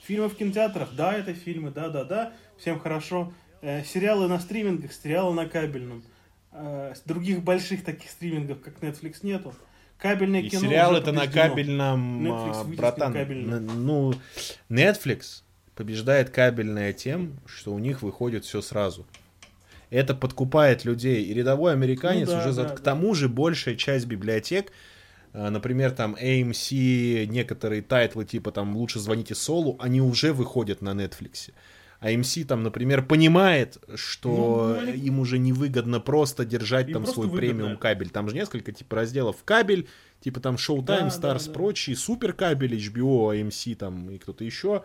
Фильмы 0.03 0.29
в 0.29 0.35
кинотеатрах, 0.35 0.93
да, 0.95 1.15
это 1.15 1.33
фильмы, 1.33 1.71
да, 1.71 1.89
да, 1.89 2.03
да, 2.03 2.33
всем 2.59 2.79
хорошо. 2.79 3.33
Э, 3.65 3.83
сериалы 3.83 4.27
на 4.27 4.39
стримингах, 4.39 4.93
сериалы 4.93 5.33
на 5.33 5.47
кабельном. 5.47 6.03
Э, 6.51 6.93
других 7.05 7.41
больших 7.41 7.83
таких 7.83 8.11
стримингов, 8.11 8.61
как 8.61 8.75
Netflix, 8.81 9.15
нету. 9.23 9.55
Кабельное 9.97 10.41
и 10.41 10.49
кино 10.49 10.61
сериал 10.61 10.95
это 10.95 11.11
на 11.11 11.25
кабельном, 11.25 12.27
Netflix 12.27 12.75
братан. 12.75 13.11
Кабельном. 13.11 13.85
Ну, 13.87 14.13
Netflix 14.69 15.41
побеждает 15.73 16.29
кабельное 16.29 16.93
тем, 16.93 17.39
что 17.47 17.73
у 17.73 17.79
них 17.79 18.03
выходит 18.03 18.45
все 18.45 18.61
сразу. 18.61 19.07
Это 19.89 20.13
подкупает 20.13 20.85
людей. 20.85 21.23
И 21.23 21.33
рядовой 21.33 21.73
американец 21.73 22.27
ну, 22.27 22.33
да, 22.33 22.39
уже... 22.41 22.47
Да, 22.49 22.53
за... 22.53 22.63
да. 22.65 22.69
К 22.69 22.81
тому 22.81 23.15
же 23.15 23.29
большая 23.29 23.75
часть 23.75 24.05
библиотек, 24.05 24.71
э, 25.33 25.49
например, 25.49 25.89
там 25.89 26.15
AMC, 26.21 27.25
некоторые 27.25 27.81
тайтлы 27.81 28.25
типа 28.25 28.51
там 28.51 28.77
«Лучше 28.77 28.99
звоните 28.99 29.33
Солу», 29.33 29.75
они 29.79 30.01
уже 30.01 30.33
выходят 30.33 30.83
на 30.83 30.89
Netflix. 30.89 31.49
А 31.99 32.09
там, 32.47 32.63
например, 32.63 33.05
понимает, 33.05 33.77
что 33.95 34.77
ну, 34.79 34.91
им 34.91 35.19
уже 35.19 35.39
невыгодно 35.39 35.99
просто 35.99 36.45
держать 36.45 36.91
там 36.91 37.03
просто 37.03 37.13
свой 37.13 37.27
выгодно. 37.27 37.47
премиум 37.47 37.77
кабель. 37.77 38.09
Там 38.09 38.29
же 38.29 38.35
несколько 38.35 38.71
типа 38.71 38.97
разделов 38.97 39.37
кабель, 39.43 39.87
типа 40.19 40.39
там 40.39 40.55
Showtime, 40.55 40.83
да, 40.83 41.07
Starz, 41.07 41.19
да, 41.19 41.45
да. 41.45 41.51
прочие, 41.51 41.95
супер 41.95 42.33
кабель, 42.33 42.75
HBO, 42.75 43.33
AMC 43.33 43.75
там 43.75 44.09
и 44.11 44.17
кто-то 44.17 44.43
еще. 44.43 44.83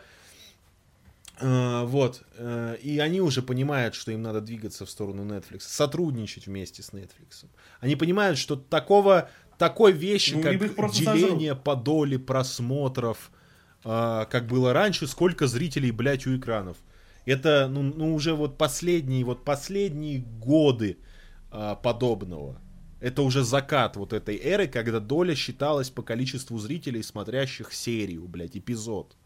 Э, 1.41 1.87
вот. 1.87 2.23
Э, 2.39 2.79
и 2.81 2.99
они 2.99 3.21
уже 3.21 3.43
понимают, 3.43 3.95
что 3.95 4.13
им 4.13 4.23
надо 4.23 4.41
двигаться 4.41 4.85
в 4.85 4.91
сторону 4.91 5.25
Netflix, 5.25 5.61
сотрудничать 5.61 6.47
вместе 6.47 6.83
с 6.83 6.91
Netflix. 6.91 7.47
Они 7.81 7.97
понимают, 7.97 8.37
что 8.37 8.57
такого, 8.57 9.31
такой 9.57 9.93
вещи, 9.93 10.35
ну, 10.35 10.43
как 10.43 10.59
деление 10.93 11.51
сожрут. 11.53 11.65
по 11.65 11.77
доле 11.77 12.19
просмотров, 12.19 13.31
uh, 13.85 14.29
как 14.31 14.47
было 14.47 14.75
раньше, 14.75 15.07
сколько 15.07 15.47
зрителей, 15.47 15.93
блядь, 15.93 16.27
у 16.27 16.37
экранов. 16.37 16.77
Это, 17.31 17.69
ну, 17.69 17.83
ну 17.83 18.13
уже 18.13 18.35
вот 18.35 18.59
последние, 18.59 19.25
вот 19.25 19.45
последние 19.45 20.19
годы 20.19 20.99
а, 21.53 21.77
подобного. 21.77 22.61
Это 22.99 23.23
уже 23.23 23.45
закат 23.45 23.97
вот 23.97 24.13
этой 24.13 24.37
эры, 24.37 24.67
когда 24.67 24.99
доля 24.99 25.37
считалась 25.37 25.91
по 25.91 26.03
количеству 26.03 26.59
зрителей, 26.59 27.05
смотрящих 27.05 27.73
серию, 27.73 28.27
блядь, 28.27 28.57
эпизод. 28.57 29.17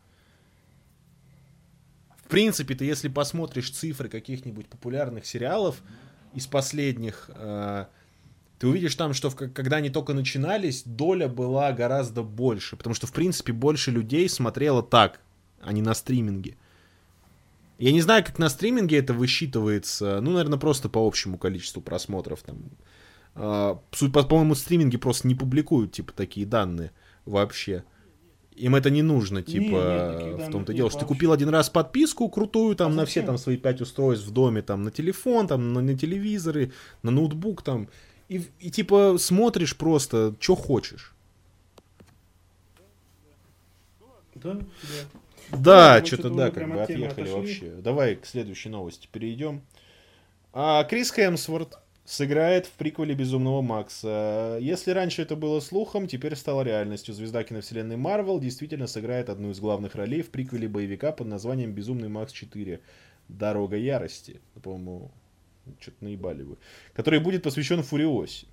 В 2.18 2.28
принципе, 2.28 2.74
ты 2.74 2.85
если 2.85 3.09
посмотришь 3.09 3.70
цифры 3.70 4.10
каких-нибудь 4.10 4.66
популярных 4.66 5.24
сериалов 5.24 5.82
из 6.35 6.47
последних, 6.47 7.31
э, 7.35 7.86
ты 8.59 8.66
увидишь 8.66 8.97
там, 8.97 9.14
что 9.14 9.31
в, 9.31 9.35
когда 9.35 9.78
они 9.78 9.89
только 9.89 10.12
начинались, 10.12 10.82
доля 10.85 11.26
была 11.26 11.72
гораздо 11.72 12.22
больше. 12.22 12.76
Потому 12.76 12.93
что, 12.93 13.06
в 13.06 13.12
принципе, 13.12 13.55
больше 13.55 13.90
людей 13.90 14.28
смотрело 14.28 14.82
так, 14.82 15.20
а 15.62 15.72
не 15.72 15.81
на 15.81 15.94
стриминге. 15.94 16.59
Я 17.85 17.93
не 17.93 18.01
знаю, 18.01 18.24
как 18.24 18.39
на 18.39 18.48
стриминге 18.48 18.97
это 18.97 19.12
высчитывается. 19.12 20.23
Ну, 20.23 20.31
наверное, 20.31 20.59
просто 20.59 20.89
по 20.89 21.06
общему 21.06 21.36
количеству 21.36 21.82
просмотров. 21.82 22.40
Там. 22.43 22.56
А, 23.35 23.78
по-моему, 23.90 24.55
стриминги 24.55 24.97
просто 24.97 25.28
не 25.28 25.35
публикуют, 25.35 25.93
типа, 25.93 26.15
такие 26.15 26.47
данные 26.47 26.93
вообще. 27.27 27.85
Им 28.56 28.74
это 28.74 28.89
не 28.89 29.02
нужно, 29.02 29.43
типа, 29.43 30.16
не, 30.19 30.24
нет, 30.32 30.48
в 30.48 30.51
том-то 30.51 30.73
дело, 30.73 30.89
что 30.89 31.01
ты 31.01 31.05
купил 31.05 31.31
один 31.32 31.51
раз 31.51 31.69
подписку 31.69 32.31
крутую, 32.31 32.74
там, 32.74 32.93
а 32.93 32.94
на 32.94 33.05
все 33.05 33.20
там 33.20 33.36
свои 33.36 33.59
пять 33.59 33.82
устройств 33.82 34.27
в 34.27 34.31
доме, 34.31 34.62
там, 34.62 34.82
на 34.82 34.90
телефон, 34.90 35.47
там, 35.47 35.74
на, 35.74 35.82
на 35.82 35.94
телевизоры, 35.94 36.73
на 37.02 37.11
ноутбук, 37.11 37.61
там, 37.61 37.90
и, 38.31 38.47
и, 38.61 38.70
типа, 38.70 39.16
смотришь 39.19 39.77
просто, 39.77 40.35
что 40.40 40.55
хочешь. 40.55 41.15
Да, 44.36 44.55
да. 44.55 45.20
Да, 45.52 45.98
мы 46.00 46.06
что-то 46.06 46.30
да, 46.30 46.50
как 46.50 46.68
бы 46.68 46.80
отъехали 46.80 47.28
отошли. 47.28 47.32
вообще. 47.32 47.70
Давай 47.82 48.16
к 48.16 48.26
следующей 48.26 48.68
новости 48.68 49.08
перейдем. 49.10 49.62
А, 50.52 50.84
Крис 50.84 51.12
Хемсворт 51.12 51.78
сыграет 52.04 52.66
в 52.66 52.72
приквеле 52.72 53.14
Безумного 53.14 53.62
Макса. 53.62 54.58
Если 54.60 54.90
раньше 54.90 55.22
это 55.22 55.36
было 55.36 55.60
слухом, 55.60 56.06
теперь 56.06 56.36
стало 56.36 56.62
реальностью. 56.62 57.14
Звезда 57.14 57.42
киновселенной 57.44 57.96
Марвел 57.96 58.38
действительно 58.38 58.86
сыграет 58.86 59.28
одну 59.30 59.50
из 59.50 59.60
главных 59.60 59.94
ролей 59.94 60.22
в 60.22 60.30
приквеле 60.30 60.68
боевика 60.68 61.12
под 61.12 61.28
названием 61.28 61.72
Безумный 61.72 62.08
Макс 62.08 62.32
4. 62.32 62.80
Дорога 63.28 63.76
ярости. 63.76 64.40
По-моему, 64.62 65.10
что-то 65.80 66.04
наебали 66.04 66.42
вы. 66.42 66.56
Который 66.92 67.20
будет 67.20 67.42
посвящен 67.42 67.82
Фуриосе. 67.82 68.46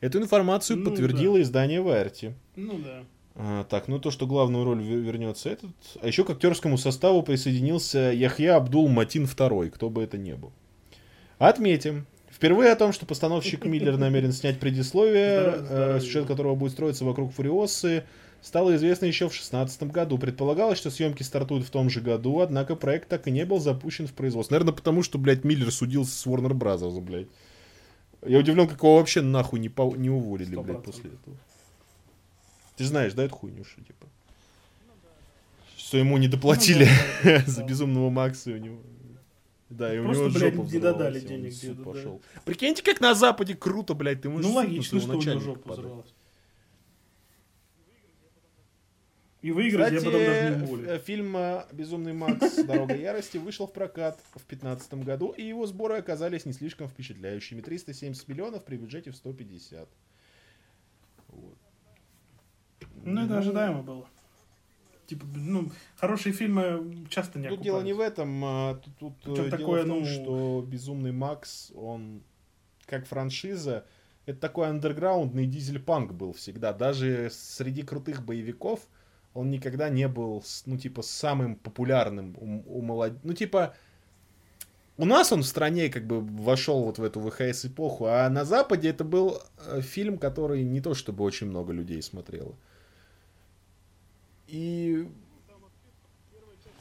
Эту 0.00 0.18
информацию 0.18 0.78
Ну, 0.78 0.86
подтвердило 0.90 1.40
издание 1.40 1.80
Варти. 1.80 2.34
Ну 2.56 2.78
да. 2.78 3.04
А, 3.34 3.64
так, 3.64 3.88
ну 3.88 3.98
то, 3.98 4.10
что 4.10 4.26
главную 4.26 4.64
роль 4.64 4.80
ве- 4.82 5.00
вернется 5.00 5.48
этот. 5.50 5.70
А 6.00 6.06
еще 6.06 6.22
к 6.24 6.30
актерскому 6.30 6.76
составу 6.76 7.22
присоединился 7.22 8.12
Яхья 8.12 8.56
Абдул 8.56 8.88
Матин 8.88 9.24
II, 9.24 9.70
кто 9.70 9.88
бы 9.90 10.02
это 10.02 10.18
ни 10.18 10.32
был. 10.34 10.52
Отметим. 11.38 12.06
Впервые 12.30 12.72
о 12.72 12.76
том, 12.76 12.92
что 12.92 13.06
постановщик 13.06 13.64
Миллер 13.66 13.96
намерен 13.96 14.32
снять 14.32 14.58
предисловие, 14.60 15.54
э, 15.68 16.00
сюжет 16.00 16.26
которого 16.26 16.54
будет 16.54 16.72
строиться 16.72 17.04
вокруг 17.04 17.32
Фуриосы, 17.32 18.04
стало 18.40 18.74
известно 18.76 19.06
еще 19.06 19.26
в 19.26 19.30
2016 19.32 19.84
году. 19.84 20.18
Предполагалось, 20.18 20.78
что 20.78 20.90
съемки 20.90 21.22
стартуют 21.22 21.64
в 21.66 21.70
том 21.70 21.88
же 21.88 22.00
году, 22.00 22.40
однако 22.40 22.74
проект 22.76 23.08
так 23.08 23.28
и 23.28 23.30
не 23.30 23.44
был 23.44 23.60
запущен 23.60 24.06
в 24.06 24.12
производство. 24.12 24.54
Наверное, 24.54 24.74
потому 24.74 25.02
что, 25.02 25.18
блядь, 25.18 25.44
Миллер 25.44 25.70
судился 25.70 26.12
с 26.16 26.26
Warner 26.26 26.52
Bros., 26.52 27.00
блядь. 27.00 27.28
Я 28.26 28.38
удивлен, 28.38 28.68
как 28.68 28.78
его 28.82 28.96
вообще 28.96 29.20
нахуй 29.20 29.58
не, 29.58 29.68
по- 29.68 29.94
не 29.96 30.10
уволили, 30.10 30.52
Сто 30.52 30.62
блядь, 30.62 30.82
процентов. 30.82 30.94
после 31.02 31.10
этого. 31.10 31.36
Ты 32.82 32.88
знаешь, 32.88 33.12
да, 33.14 33.22
эту 33.24 33.36
хуйню, 33.36 33.64
что, 33.64 33.80
типа? 33.82 34.06
Что 35.76 35.98
ему 35.98 36.16
не 36.18 36.26
доплатили 36.26 36.88
Ну 37.22 37.30
да, 37.30 37.38
да, 37.46 37.50
за 37.50 37.62
безумного 37.64 38.10
Макса 38.10 38.50
и 38.50 38.54
у 38.54 38.58
него. 38.58 38.82
Да, 39.70 39.94
и 39.94 39.98
у 39.98 40.04
Просто, 40.04 40.24
него 40.24 40.32
блядь, 40.34 40.54
жопа 40.54 40.66
не 40.72 40.78
додали 40.80 41.20
денег 41.20 41.52
где-то, 41.54 41.74
да. 41.74 41.84
пошел. 41.84 42.22
Прикиньте, 42.44 42.82
как 42.82 43.00
на 43.00 43.14
Западе 43.14 43.54
круто, 43.54 43.94
блядь, 43.94 44.20
ты 44.20 44.28
можешь 44.28 44.50
Ну 44.50 44.54
логично, 44.54 45.00
что 45.00 45.16
у 45.16 45.22
него 45.22 45.38
жопа 45.40 45.72
взорвалась. 45.72 46.12
И 49.42 49.50
выиграть 49.50 49.92
я 49.92 49.98
Кстати, 49.98 50.12
потом 50.12 50.24
даже 50.26 50.56
не 50.56 50.62
уволю. 50.64 50.88
э, 50.88 50.98
фильм 51.00 51.36
э, 51.36 51.64
«Безумный 51.72 52.12
Макс. 52.12 52.54
Дорога 52.64 52.94
ярости» 52.96 53.38
вышел 53.38 53.66
в 53.66 53.72
прокат 53.72 54.20
в 54.34 54.38
2015 54.48 54.94
году, 55.04 55.30
и 55.36 55.42
его 55.42 55.66
сборы 55.66 55.96
оказались 55.96 56.44
не 56.46 56.52
слишком 56.52 56.88
впечатляющими. 56.88 57.60
370 57.60 58.28
миллионов 58.28 58.64
при 58.64 58.76
бюджете 58.76 59.10
в 59.10 59.16
150. 59.16 59.88
Ну, 63.04 63.24
это 63.24 63.38
ожидаемо 63.38 63.82
было. 63.82 64.06
Типа, 65.06 65.26
ну, 65.34 65.70
хорошие 65.96 66.32
фильмы 66.32 67.06
часто 67.10 67.38
не 67.38 67.48
Тут 67.48 67.60
дело 67.60 67.82
не 67.82 67.92
в 67.92 68.00
этом, 68.00 68.42
а 68.44 68.74
тут, 68.76 68.96
тут, 68.98 69.12
э, 69.26 69.34
дело 69.34 69.50
такое, 69.50 69.84
в 69.84 69.88
том, 69.88 70.00
ну- 70.00 70.06
что 70.06 70.64
Безумный 70.66 71.12
Макс, 71.12 71.72
он 71.74 72.22
как 72.86 73.06
франшиза, 73.06 73.84
это 74.26 74.38
такой 74.38 74.68
андерграундный 74.68 75.46
дизель-панк 75.46 76.12
был 76.12 76.32
всегда. 76.32 76.72
Даже 76.72 77.30
среди 77.32 77.82
крутых 77.82 78.24
боевиков 78.24 78.80
он 79.34 79.50
никогда 79.50 79.88
не 79.88 80.08
был, 80.08 80.44
ну, 80.66 80.78
типа, 80.78 81.02
самым 81.02 81.56
популярным 81.56 82.36
у, 82.38 82.78
у 82.78 82.82
молод- 82.82 83.18
Ну, 83.24 83.32
типа, 83.34 83.74
у 84.98 85.04
нас 85.04 85.32
он 85.32 85.42
в 85.42 85.46
стране 85.46 85.88
как 85.88 86.06
бы 86.06 86.20
вошел 86.20 86.84
вот 86.84 86.98
в 86.98 87.02
эту 87.02 87.20
ВХС-эпоху, 87.20 88.06
а 88.06 88.28
на 88.30 88.44
Западе 88.44 88.90
это 88.90 89.04
был 89.04 89.40
э, 89.66 89.80
фильм, 89.80 90.18
который 90.18 90.62
не 90.62 90.80
то 90.80 90.94
чтобы 90.94 91.24
очень 91.24 91.48
много 91.48 91.72
людей 91.72 92.00
смотрело. 92.02 92.54
И 94.52 95.08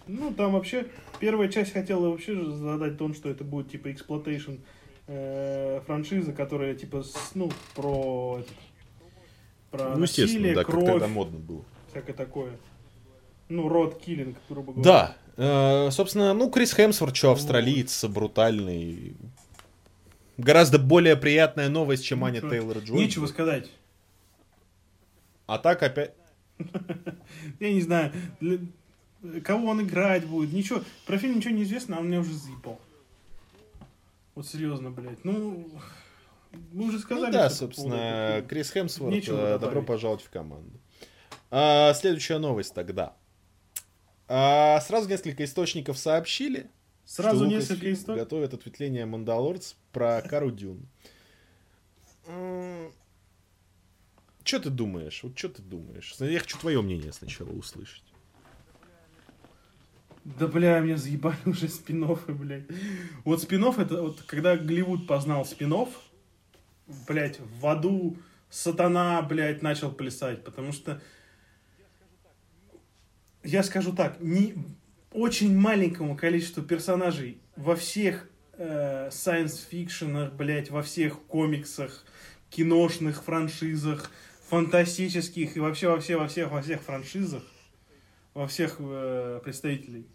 Ну, 0.07 0.33
там 0.33 0.51
вообще 0.51 0.87
первая 1.21 1.47
часть 1.47 1.71
хотела 1.71 2.09
вообще 2.09 2.35
задать 2.51 2.97
тон, 2.97 3.13
что 3.15 3.29
это 3.29 3.45
будет 3.45 3.71
типа 3.71 3.91
exploitation 3.93 4.55
франшиза, 5.85 6.33
которая 6.33 6.75
типа, 6.75 7.03
с- 7.03 7.31
ну, 7.33 7.49
про, 7.75 8.39
этот, 8.41 8.55
про 9.71 9.89
ну, 9.95 9.99
насилие, 10.01 10.53
да, 10.53 10.63
как 10.63 10.71
кровь, 10.75 10.85
тогда 10.85 11.07
модно 11.07 11.39
было. 11.39 11.63
всякое 11.89 12.13
такое. 12.13 12.51
Ну, 13.49 13.67
road 13.69 13.99
killing, 14.01 14.37
грубо 14.49 14.73
говоря. 14.73 15.15
Да. 15.37 15.85
Э, 15.87 15.91
собственно, 15.91 16.33
ну, 16.33 16.49
Крис 16.49 16.73
Хемсворт, 16.73 17.15
что, 17.15 17.31
австралиец, 17.31 18.03
брутальный. 18.05 19.15
Гораздо 20.37 20.77
более 20.79 21.15
приятная 21.17 21.69
новость, 21.69 22.03
чем 22.05 22.23
Аня 22.23 22.35
Ничего- 22.37 22.49
Тейлор 22.49 22.77
Джой. 22.79 22.97
Нечего 22.97 23.27
сказать. 23.27 23.69
А 25.47 25.57
так 25.57 25.83
опять... 25.83 26.13
Я 27.59 27.73
не 27.73 27.81
знаю, 27.81 28.11
для- 28.39 28.59
кого 29.41 29.69
он 29.69 29.81
играть 29.81 30.25
будет, 30.25 30.51
ничего. 30.53 30.81
Про 31.05 31.17
фильм 31.17 31.37
ничего 31.37 31.53
не 31.53 31.63
известно, 31.63 31.97
а 31.97 31.99
он 31.99 32.07
меня 32.07 32.19
уже 32.21 32.33
заебал. 32.33 32.79
Вот 34.35 34.47
серьезно, 34.47 34.91
блядь. 34.91 35.23
Ну, 35.25 35.69
мы 36.71 36.85
уже 36.85 36.93
Ну 36.97 36.99
сказали. 36.99 37.31
да, 37.31 37.43
по 37.49 37.49
поводу 37.49 37.55
собственно, 37.55 38.31
фильма. 38.35 38.47
Крис 38.49 38.71
Хемсворт, 38.71 39.13
Нечего 39.13 39.55
э, 39.55 39.59
добро 39.59 39.81
пожаловать 39.81 40.23
в 40.23 40.29
команду. 40.29 40.79
А, 41.49 41.93
следующая 41.93 42.37
новость 42.37 42.73
тогда. 42.73 43.15
А, 44.27 44.79
сразу 44.81 45.09
несколько 45.09 45.43
источников 45.43 45.97
сообщили, 45.97 46.69
Сразу 47.05 47.39
что 47.43 47.47
несколько 47.53 47.91
историй. 47.91 48.19
готовят 48.21 48.53
ответвление 48.53 49.05
Мандалорц 49.05 49.73
про 49.91 50.21
Кару 50.21 50.49
Дюн. 50.51 50.87
Что 54.43 54.59
ты 54.59 54.69
думаешь? 54.69 55.21
Вот 55.23 55.37
что 55.37 55.49
ты 55.49 55.61
думаешь? 55.61 56.15
Я 56.19 56.39
хочу 56.39 56.57
твое 56.57 56.81
мнение 56.81 57.13
сначала 57.13 57.49
услышать. 57.49 58.03
Да, 60.23 60.47
бля, 60.47 60.79
меня 60.79 60.97
заебали 60.97 61.37
уже 61.45 61.67
спин 61.67 62.07
блядь. 62.27 62.65
Вот 63.23 63.41
спин 63.41 63.63
это 63.63 64.01
вот 64.01 64.21
когда 64.23 64.55
Голливуд 64.55 65.07
познал 65.07 65.45
спин 65.45 65.73
блядь, 67.07 67.39
в 67.39 67.65
аду 67.65 68.17
сатана, 68.49 69.21
блядь, 69.21 69.61
начал 69.61 69.91
плясать, 69.91 70.43
потому 70.43 70.71
что 70.73 71.01
я 73.43 73.63
скажу 73.63 73.93
так, 73.93 74.19
не 74.19 74.55
очень 75.11 75.57
маленькому 75.57 76.15
количеству 76.15 76.61
персонажей 76.63 77.41
во 77.55 77.75
всех 77.75 78.29
э, 78.53 79.09
science-фикшенах, 79.09 80.33
блядь, 80.33 80.69
во 80.69 80.83
всех 80.83 81.19
комиксах, 81.23 82.05
киношных 82.49 83.23
франшизах, 83.23 84.11
фантастических 84.51 85.55
и 85.55 85.59
вообще 85.61 85.87
во 85.87 85.99
всех, 86.01 86.19
во 86.19 86.27
всех, 86.27 86.51
во 86.51 86.61
всех 86.61 86.81
франшизах, 86.81 87.41
во 88.33 88.47
всех 88.47 88.75
э, 88.79 89.39
представителей 89.43 90.05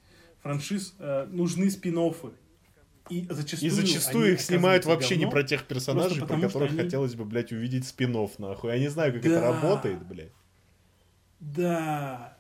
франшиз 0.43 0.95
э, 0.99 1.27
нужны 1.31 1.71
спин 1.71 1.97
И 3.09 3.27
зачастую, 3.31 3.71
И 3.71 3.75
зачастую 3.75 4.33
их 4.35 4.41
снимают 4.43 4.85
вообще 4.85 5.15
не 5.17 5.25
говном. 5.25 5.33
про 5.33 5.43
тех 5.43 5.65
персонажей, 5.65 6.27
про 6.27 6.39
которых 6.39 6.71
они- 6.73 6.81
хотелось 6.83 7.15
бы, 7.15 7.25
блядь, 7.25 7.51
увидеть 7.53 7.87
спин 7.87 8.15
нахуй. 8.39 8.73
Я 8.73 8.79
не 8.79 8.89
знаю, 8.89 9.13
как 9.15 9.25
это 9.25 9.41
Да. 9.41 9.53
работает, 9.53 10.07
блядь. 10.07 10.33
Да. 11.41 12.37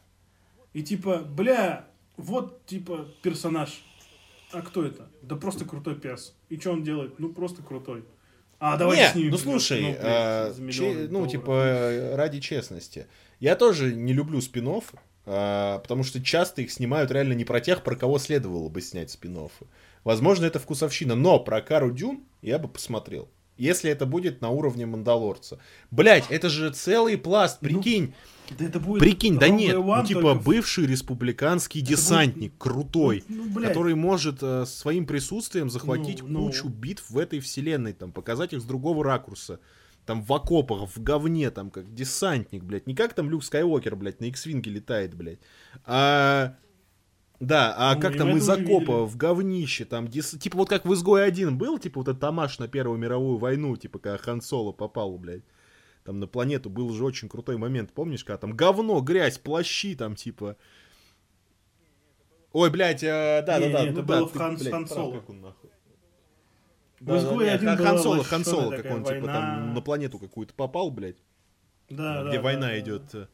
И 0.75 0.83
типа, 0.83 1.19
бля, 1.19 1.87
вот 2.19 2.67
типа 2.67 3.09
персонаж. 3.23 3.83
А 4.53 4.61
кто 4.61 4.85
это? 4.85 5.09
Да 5.23 5.37
просто 5.37 5.65
крутой 5.65 5.97
перс. 5.97 6.35
И 6.51 6.59
что 6.59 6.73
он 6.73 6.83
делает? 6.85 7.19
Ну 7.19 7.33
просто 7.33 7.63
крутой. 7.63 8.05
А 8.59 8.77
давайте 8.77 9.03
Не, 9.05 9.11
снимем. 9.13 9.31
ну 9.33 9.39
слушай, 9.39 9.79
кино, 9.79 9.89
блядь, 9.93 10.01
а, 10.03 10.55
че- 10.73 10.93
ну 10.93 11.09
долларов. 11.09 11.31
типа 11.33 12.13
ради 12.17 12.41
честности. 12.41 13.07
Я 13.41 13.55
тоже 13.57 13.93
не 13.95 14.13
люблю 14.13 14.41
спин 14.41 14.69
потому 15.85 16.05
что 16.05 16.23
часто 16.23 16.63
их 16.63 16.71
снимают 16.71 17.11
реально 17.11 17.35
не 17.35 17.45
про 17.45 17.61
тех, 17.61 17.83
про 17.83 17.97
кого 17.97 18.19
следовало 18.19 18.69
бы 18.69 18.81
снять 18.81 19.11
спин 19.11 19.37
Возможно, 20.05 20.47
это 20.47 20.59
вкусовщина, 20.59 21.15
но 21.17 21.39
про 21.41 21.61
Кару 21.61 21.91
Дюн 21.91 22.21
я 22.41 22.59
бы 22.59 22.69
посмотрел. 22.69 23.29
Если 23.59 23.91
это 23.91 24.07
будет 24.07 24.41
на 24.41 24.51
уровне 24.51 24.87
Мандалорца. 24.87 25.59
Блять, 25.91 26.25
это 26.31 26.49
же 26.49 26.71
целый 26.71 27.17
пласт, 27.19 27.59
Ну, 27.61 27.69
прикинь. 27.69 28.15
Да 28.59 28.65
это 28.65 28.81
будет 28.81 29.01
Прикинь, 29.01 29.39
да 29.39 29.49
нет, 29.49 29.77
ну 29.77 30.05
типа 30.05 30.21
только 30.23 30.43
бывший 30.43 30.87
республиканский 30.87 31.81
десантник, 31.81 32.53
крутой, 32.59 33.25
Ну, 33.29 33.45
ну, 33.45 33.51
блядь. 33.55 33.69
который 33.69 33.95
может 33.95 34.43
э, 34.43 34.65
своим 34.67 35.07
присутствием 35.07 35.71
захватить 35.71 36.23
Ну, 36.23 36.29
ну. 36.29 36.47
кучу 36.47 36.69
битв 36.69 37.11
в 37.11 37.19
этой 37.19 37.41
вселенной, 37.41 37.93
там, 37.93 38.13
показать 38.13 38.53
их 38.53 38.61
с 38.61 38.65
другого 38.65 39.05
ракурса. 39.05 39.61
Там 40.05 40.23
в 40.23 40.33
окопах, 40.33 40.89
в 40.89 41.03
говне, 41.03 41.51
там, 41.51 41.71
как 41.71 41.93
десантник, 41.93 42.63
блядь. 42.63 42.87
Не 42.87 42.95
как 42.95 43.13
там 43.15 43.29
Люк 43.29 43.43
Скайуокер, 43.43 43.97
блядь, 43.97 44.21
на 44.21 44.27
X-Винге 44.27 44.71
летает, 44.71 45.15
блядь. 45.15 45.41
А... 45.85 46.55
Да, 47.39 47.75
а 47.77 47.95
Ну, 47.95 48.01
как 48.01 48.17
там 48.17 48.35
из 48.37 48.49
это 48.49 48.63
окопа, 48.63 49.05
в 49.05 49.17
говнище, 49.17 49.85
там, 49.85 50.07
дес- 50.09 50.39
типа 50.39 50.57
вот 50.57 50.71
как 50.71 50.87
в 50.87 50.95
Изгой 50.95 51.27
один 51.27 51.59
был, 51.59 51.79
типа 51.79 52.01
вот 52.01 52.09
этот 52.09 52.21
Тамаш 52.21 52.59
на 52.59 52.67
Первую 52.67 52.99
мировую 52.99 53.37
войну, 53.37 53.77
типа 53.77 53.99
когда 53.99 54.17
Хан 54.17 54.41
Соло 54.41 54.73
попал, 54.73 55.19
блядь. 55.19 55.43
Там 56.07 56.21
на 56.21 56.29
планету 56.29 56.71
был 56.71 56.93
же 56.93 57.05
очень 57.05 57.29
крутой 57.29 57.57
момент, 57.57 57.93
помнишь, 57.93 58.23
когда 58.23 58.39
там 58.39 58.53
говно, 58.53 59.01
грязь, 59.01 59.39
плащи, 59.39 59.97
там, 59.97 60.15
типа... 60.15 60.57
Ой, 62.53 62.71
блядь, 62.71 63.03
э, 63.03 63.43
да, 63.45 63.59
Не, 63.59 63.67
да, 63.67 63.73
да, 63.73 63.85
не, 63.85 63.91
ну 63.91 63.99
это 63.99 64.03
да, 64.03 64.17
было 64.21 64.29
в 64.29 64.33
ты, 64.33 64.39
Хан- 64.39 64.57
блядь, 64.57 64.73
Хан 64.73 64.87
Соло. 64.87 65.19
как 65.19 65.29
он 65.31 65.41
нахуй. 65.41 65.71
В 67.01 67.17
«Изгое 67.17 67.47
нет, 67.51 67.55
один 67.57 67.69
Хан- 67.71 67.99
Соло, 67.99 68.15
лощеная 68.19 68.31
Хан 68.31 68.45
Соло, 68.45 68.71
как 68.77 68.85
он, 68.87 69.05
типа, 69.05 69.27
там 69.27 69.57
война. 69.59 69.73
на 69.75 69.81
планету 69.83 70.19
какую-то 70.21 70.55
попал, 70.55 70.93
блядь, 70.93 71.17
Да, 71.91 72.23
где 72.29 72.37
да, 72.37 72.43
война 72.43 72.61
да, 72.69 72.69
да. 72.69 72.79
идет. 72.79 73.15
э. 73.17 73.27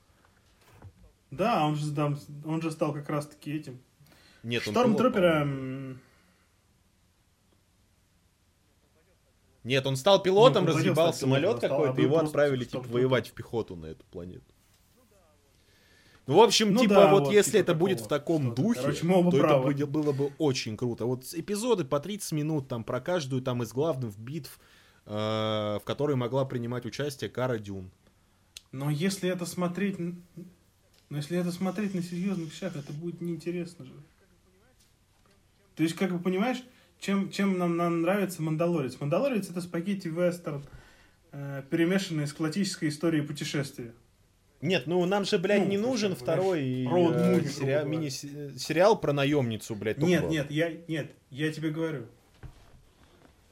Да, 1.31 1.67
он 1.67 1.77
же, 1.77 1.95
там, 1.95 2.19
он 2.47 2.63
же 2.63 2.71
стал 2.71 2.95
как 2.95 3.09
раз-таки 3.11 3.53
этим. 3.55 3.83
Нет, 4.43 4.67
он 4.67 4.73
Штормтрупера... 4.73 5.43
пилот, 5.45 5.45
по-моему. 5.45 5.91
м, 5.91 6.01
Нет, 9.65 9.87
он 9.87 9.97
стал 9.97 10.23
пилотом, 10.23 10.65
Ну, 10.65 10.73
разъебал 10.73 11.15
самолет 11.15 11.63
а 11.63 11.67
а 11.67 11.69
какой-то, 11.69 11.95
был 11.95 12.03
его 12.03 12.19
отправили, 12.19 12.65
типа, 12.65 12.85
воевать 12.89 13.29
в 13.29 13.33
пехоту 13.33 13.77
на 13.77 13.87
эту 13.87 14.05
планету. 14.07 14.45
Ну, 16.27 16.37
в 16.37 16.41
общем, 16.41 16.73
Ну 16.73 16.81
типа, 16.81 16.95
да, 16.95 17.11
вот, 17.11 17.25
вот, 17.25 17.33
если 17.33 17.53
типа 17.53 17.63
это 17.63 17.75
будет 17.75 18.01
в 18.01 18.07
такого 18.07 18.39
таком 18.39 18.55
духе, 18.55 18.81
Короче, 18.81 19.01
то 19.01 19.29
это 19.29 19.39
правы. 19.39 19.65
будет- 19.65 19.89
было 19.89 20.13
бы 20.13 20.33
очень 20.39 20.77
круто. 20.77 21.05
Вот 21.05 21.25
эпизоды 21.35 21.85
по 21.85 21.99
30 21.99 22.33
минут, 22.33 22.69
там, 22.69 22.85
про 22.85 23.01
каждую 23.01 23.43
там 23.43 23.63
из 23.63 23.73
главных 23.73 24.17
битв, 24.19 24.61
э, 25.07 25.11
в 25.81 25.83
которой 25.85 26.15
могла 26.15 26.45
принимать 26.45 26.87
участие 26.87 27.29
Кара 27.29 27.59
Дюн. 27.59 27.91
Но 28.71 28.89
если 28.91 29.29
это 29.31 29.47
смотреть... 29.47 29.99
Но 29.99 31.19
если 31.19 31.37
это 31.37 31.53
смотреть 31.53 31.95
на 31.95 32.03
серьезных 32.03 32.51
вещах, 32.53 32.75
это 32.75 32.93
будет 32.93 33.21
неинтересно 33.21 33.85
же. 33.85 33.93
То 35.75 35.83
есть, 35.83 35.95
как 35.95 36.11
бы 36.11 36.19
понимаешь, 36.19 36.63
чем, 37.03 37.31
чем 37.31 37.59
нам, 37.59 37.77
нам 37.77 38.03
нравится 38.03 38.41
Мандалорец? 38.43 38.99
Мандалорец 39.01 39.51
это 39.51 39.61
спагетти 39.61 40.07
вестерн, 40.07 40.65
э, 41.33 41.65
перемешанный 41.69 42.29
с 42.29 42.33
классической 42.33 42.91
историей 42.91 43.23
путешествия. 43.23 43.93
Нет, 44.61 44.87
ну 44.87 45.05
нам 45.05 45.25
же, 45.25 45.39
блядь, 45.39 45.65
Ну, 45.65 45.69
не 45.69 45.79
нужен 45.79 46.15
понимаешь, 46.15 46.23
второй 46.23 46.83
э, 46.85 46.87
грубо 46.87 47.43
сериал, 47.49 47.87
мини-сериал 47.87 49.01
про 49.01 49.13
наемницу, 49.13 49.75
блядь. 49.75 49.99
Нет, 49.99 50.21
только. 50.21 50.33
нет, 50.33 50.51
я, 50.53 50.73
нет, 50.87 51.11
я 51.31 51.53
тебе 51.53 51.71
говорю. 51.71 52.07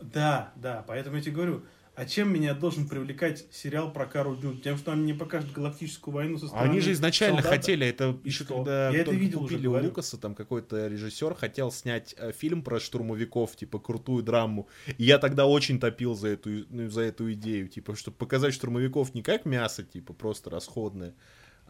Да, 0.00 0.52
да, 0.54 0.84
поэтому 0.86 1.16
я 1.16 1.22
тебе 1.22 1.34
говорю. 1.34 1.62
А 1.96 2.06
чем 2.06 2.32
меня 2.32 2.54
должен 2.54 2.88
привлекать 2.88 3.44
сериал 3.50 3.92
про 3.92 4.06
Кару 4.06 4.34
Дюн? 4.36 4.60
Тем, 4.60 4.78
что 4.78 4.92
они 4.92 5.02
мне 5.02 5.14
покажут 5.14 5.52
галактическую 5.52 6.14
войну 6.14 6.38
со 6.38 6.46
стороны 6.46 6.70
Они 6.70 6.80
же 6.80 6.92
изначально 6.92 7.42
солдата? 7.42 7.56
хотели, 7.56 7.86
это 7.86 8.18
И 8.24 8.28
еще 8.28 8.44
что? 8.44 8.56
когда 8.58 8.90
Я 8.90 9.00
это 9.02 9.10
видел 9.10 9.42
уже, 9.42 9.54
купили 9.54 9.66
у 9.66 9.70
говорю. 9.72 9.88
Лукаса, 9.88 10.16
там 10.16 10.34
какой-то 10.34 10.86
режиссер 10.86 11.34
хотел 11.34 11.70
снять 11.70 12.14
э, 12.16 12.32
фильм 12.32 12.62
про 12.62 12.80
штурмовиков, 12.80 13.54
типа 13.54 13.78
крутую 13.80 14.22
драму. 14.22 14.68
И 14.96 15.04
я 15.04 15.18
тогда 15.18 15.46
очень 15.46 15.78
топил 15.78 16.14
за 16.14 16.28
эту, 16.28 16.64
ну, 16.70 16.88
за 16.88 17.02
эту 17.02 17.32
идею, 17.34 17.68
типа, 17.68 17.94
чтобы 17.96 18.16
показать 18.16 18.54
штурмовиков 18.54 19.12
не 19.12 19.22
как 19.22 19.44
мясо, 19.44 19.82
типа, 19.82 20.14
просто 20.14 20.48
расходное. 20.48 21.14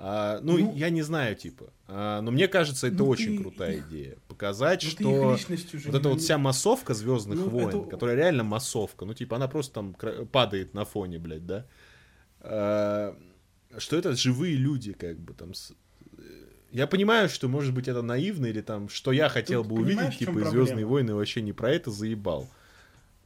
А, 0.03 0.41
ну, 0.43 0.57
Ну, 0.57 0.75
я 0.77 0.89
не 0.89 1.03
знаю, 1.03 1.37
типа. 1.37 1.67
А, 1.87 2.23
но 2.23 2.31
мне 2.31 2.49
кажется, 2.49 2.87
это 2.87 2.97
ну, 2.97 3.09
очень 3.09 3.37
ты 3.37 3.43
крутая 3.43 3.81
идея. 3.81 4.17
Показать, 4.29 4.83
Ну, 4.83 4.91
что 4.91 5.39
вот 5.87 5.95
эта 5.95 6.09
вот 6.09 6.21
вся 6.21 6.39
массовка 6.39 6.95
Звездных 6.95 7.39
Ну, 7.39 7.49
войн, 7.51 7.69
это- 7.69 7.91
которая 7.91 8.17
реально 8.17 8.43
массовка, 8.43 9.05
ну, 9.05 9.13
типа, 9.13 9.37
она 9.37 9.47
просто 9.47 9.75
там 9.75 9.95
падает 10.33 10.73
на 10.73 10.87
фоне, 10.87 11.19
блядь, 11.19 11.45
да? 11.47 11.67
А, 12.41 13.15
что 13.77 13.97
это 13.97 14.15
живые 14.17 14.57
люди, 14.57 14.93
как 14.95 15.19
бы 15.21 15.35
там. 15.35 15.53
с- 15.53 15.73
э, 16.17 16.23
Я 16.73 16.87
понимаю, 16.87 17.29
что 17.29 17.49
может 17.49 17.75
быть 17.75 17.87
это 17.89 18.01
наивно, 18.01 18.47
или 18.47 18.63
там, 18.63 18.89
что 18.89 19.13
я 19.13 19.29
хотел 19.29 19.63
Тут 19.65 19.73
бы 19.73 19.81
увидеть, 19.83 20.19
типа? 20.19 20.33
Звездные 20.51 20.87
войны 20.87 21.15
вообще 21.15 21.43
не 21.43 21.53
про 21.53 21.71
это 21.73 21.91
заебал. 21.91 22.49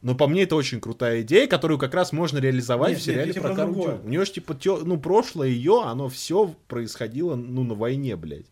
Но 0.01 0.13
по 0.13 0.27
мне 0.27 0.43
это 0.43 0.55
очень 0.55 0.79
крутая 0.79 1.21
идея, 1.21 1.47
которую 1.47 1.79
как 1.79 1.93
раз 1.95 2.11
можно 2.11 2.37
реализовать 2.37 2.91
Нет, 2.91 2.97
в 2.99 3.01
нет, 3.01 3.05
сериале 3.05 3.27
я 3.27 3.33
тебе 3.33 3.41
про 3.41 3.55
Кару. 3.55 3.99
У 4.03 4.07
нее 4.07 4.23
же, 4.25 4.33
типа, 4.33 4.53
тё- 4.53 4.83
ну, 4.85 4.99
прошлое 4.99 5.47
ее, 5.47 5.81
оно 5.83 6.09
все 6.09 6.53
происходило, 6.67 7.35
ну, 7.35 7.63
на 7.63 7.73
войне, 7.73 8.15
блядь. 8.15 8.45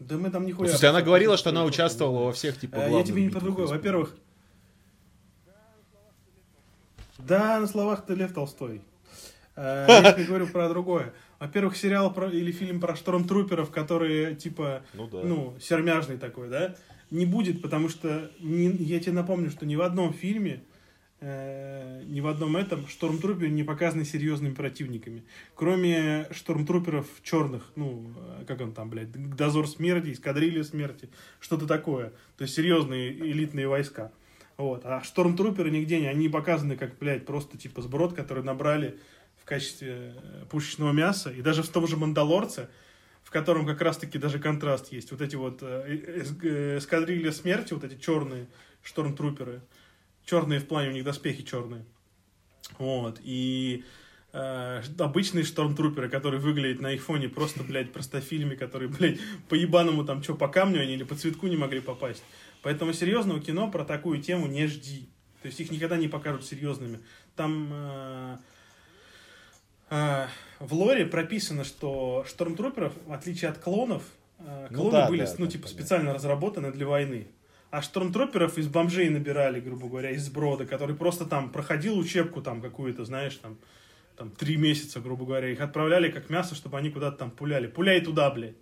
Да 0.00 0.16
мы 0.18 0.30
там 0.30 0.42
Ну, 0.42 0.48
нихуя... 0.48 0.66
в 0.68 0.70
смысле, 0.70 0.88
она 0.88 1.00
говорила, 1.02 1.36
что 1.36 1.50
она 1.50 1.64
участвовала 1.64 2.24
во 2.26 2.32
всех, 2.32 2.58
типа, 2.58 2.76
Э, 2.76 2.80
Я 2.82 2.88
главных 2.88 3.06
тебе 3.08 3.22
не 3.22 3.30
про 3.30 3.40
другое. 3.40 3.66
Во-первых, 3.66 4.14
да, 7.18 7.58
на 7.60 7.66
словах 7.66 8.04
ты 8.04 8.14
Лев 8.14 8.32
Толстой. 8.34 8.82
Э, 9.56 9.86
Я 9.88 10.12
тебе 10.14 10.24
говорю 10.24 10.46
про 10.48 10.68
другое. 10.68 11.14
Во-первых, 11.38 11.76
сериал 11.76 12.12
про, 12.12 12.28
или 12.30 12.52
фильм 12.52 12.80
про 12.80 12.96
штормтруперов, 12.96 13.70
которые, 13.70 14.34
типа, 14.34 14.82
Ну 14.94 15.06
да. 15.06 15.20
ну, 15.24 15.54
сермяжный 15.60 16.18
такой, 16.18 16.48
да, 16.48 16.74
не 17.10 17.26
будет, 17.26 17.62
потому 17.62 17.88
что 17.88 18.30
ни- 18.40 18.82
я 18.82 19.00
тебе 19.00 19.12
напомню, 19.12 19.50
что 19.50 19.66
ни 19.66 19.76
в 19.76 19.82
одном 19.82 20.12
фильме, 20.12 20.62
э, 21.20 22.02
ни 22.06 22.20
в 22.20 22.26
одном 22.26 22.56
этом 22.56 22.86
штормтруперы 22.86 23.48
не 23.48 23.62
показаны 23.62 24.04
серьезными 24.04 24.54
противниками. 24.54 25.24
Кроме 25.54 26.26
штормтруперов 26.32 27.06
черных, 27.22 27.72
ну, 27.76 28.12
э, 28.16 28.44
как 28.46 28.60
он 28.60 28.72
там, 28.72 28.90
блядь, 28.90 29.12
дозор 29.36 29.68
смерти, 29.68 30.12
эскадрилья 30.12 30.64
смерти, 30.64 31.08
что-то 31.40 31.66
такое. 31.66 32.12
То 32.36 32.42
есть 32.42 32.54
серьезные 32.54 33.10
элитные 33.10 33.68
войска. 33.68 34.12
Вот. 34.56 34.84
А 34.84 35.02
штормтруперы 35.02 35.70
нигде 35.70 36.00
не, 36.00 36.06
они 36.06 36.28
показаны 36.28 36.76
как, 36.76 36.98
блядь, 36.98 37.26
просто 37.26 37.58
типа 37.58 37.82
сброд, 37.82 38.12
который 38.12 38.44
набрали 38.44 38.98
в 39.40 39.44
качестве 39.44 40.14
э, 40.16 40.44
пушечного 40.50 40.92
мяса. 40.92 41.30
И 41.30 41.42
даже 41.42 41.62
в 41.62 41.68
том 41.68 41.86
же 41.86 41.96
«Мандалорце», 41.96 42.68
котором 43.34 43.66
как 43.66 43.82
раз-таки 43.82 44.16
даже 44.16 44.38
контраст 44.38 44.92
есть. 44.92 45.10
Вот 45.10 45.20
эти 45.20 45.34
вот 45.34 45.58
э, 45.60 46.22
эс- 46.22 46.38
э, 46.40 46.78
эскадрилья 46.78 47.32
смерти, 47.32 47.74
вот 47.74 47.82
эти 47.82 48.00
черные 48.00 48.46
штормтруперы. 48.84 49.60
Черные 50.24 50.60
в 50.60 50.68
плане, 50.68 50.90
у 50.90 50.92
них 50.92 51.02
доспехи 51.02 51.42
черные. 51.42 51.84
Вот. 52.78 53.18
И 53.24 53.82
э, 54.32 54.82
обычные 55.00 55.42
штормтруперы, 55.42 56.08
которые 56.08 56.40
выглядят 56.40 56.80
на 56.80 56.92
их 56.92 57.02
фоне 57.02 57.28
просто, 57.28 57.64
блядь, 57.64 57.92
простофильме, 57.92 58.54
которые, 58.54 58.88
блядь, 58.98 59.18
по 59.48 59.56
ебаному 59.56 60.04
там, 60.04 60.22
что, 60.22 60.36
по 60.36 60.46
камню 60.46 60.80
они 60.80 60.94
или 60.94 61.02
по 61.02 61.16
цветку 61.16 61.48
не 61.48 61.56
могли 61.56 61.80
попасть. 61.80 62.22
Поэтому 62.62 62.92
серьезного 62.92 63.40
кино 63.40 63.68
про 63.68 63.84
такую 63.84 64.22
тему 64.22 64.46
не 64.46 64.68
жди. 64.68 65.08
То 65.42 65.48
есть 65.48 65.58
их 65.58 65.72
никогда 65.72 65.96
не 65.96 66.06
покажут 66.06 66.46
серьезными. 66.46 67.00
Там 67.34 67.68
э, 67.72 68.36
э, 69.90 70.26
в 70.64 70.72
лоре 70.74 71.06
прописано, 71.06 71.64
что 71.64 72.24
штормтруперов, 72.26 72.92
в 73.06 73.12
отличие 73.12 73.50
от 73.50 73.58
клонов, 73.58 74.02
э, 74.38 74.68
Ну 74.70 74.76
клоны 74.76 74.92
да, 74.92 75.08
были, 75.08 75.24
да, 75.24 75.30
ну, 75.32 75.36
там 75.44 75.48
типа, 75.48 75.68
специально 75.68 76.14
разработаны 76.14 76.72
для 76.72 76.86
войны. 76.86 77.28
А 77.70 77.82
штормтруперов 77.82 78.56
из 78.56 78.68
бомжей 78.68 79.08
набирали, 79.08 79.60
грубо 79.60 79.88
говоря, 79.88 80.10
из 80.10 80.28
брода, 80.28 80.64
который 80.64 80.94
просто 80.94 81.24
там 81.26 81.50
проходил 81.50 81.98
учебку 81.98 82.40
там 82.40 82.60
какую-то, 82.60 83.04
знаешь, 83.04 83.34
там, 83.36 83.58
там 84.16 84.30
три 84.30 84.56
месяца, 84.56 85.00
грубо 85.00 85.26
говоря. 85.26 85.48
Их 85.48 85.60
отправляли 85.60 86.10
как 86.10 86.30
мясо, 86.30 86.54
чтобы 86.54 86.78
они 86.78 86.90
куда-то 86.90 87.18
там 87.18 87.30
пуляли. 87.30 87.66
Пуляй 87.66 88.00
туда, 88.00 88.30
блядь. 88.30 88.54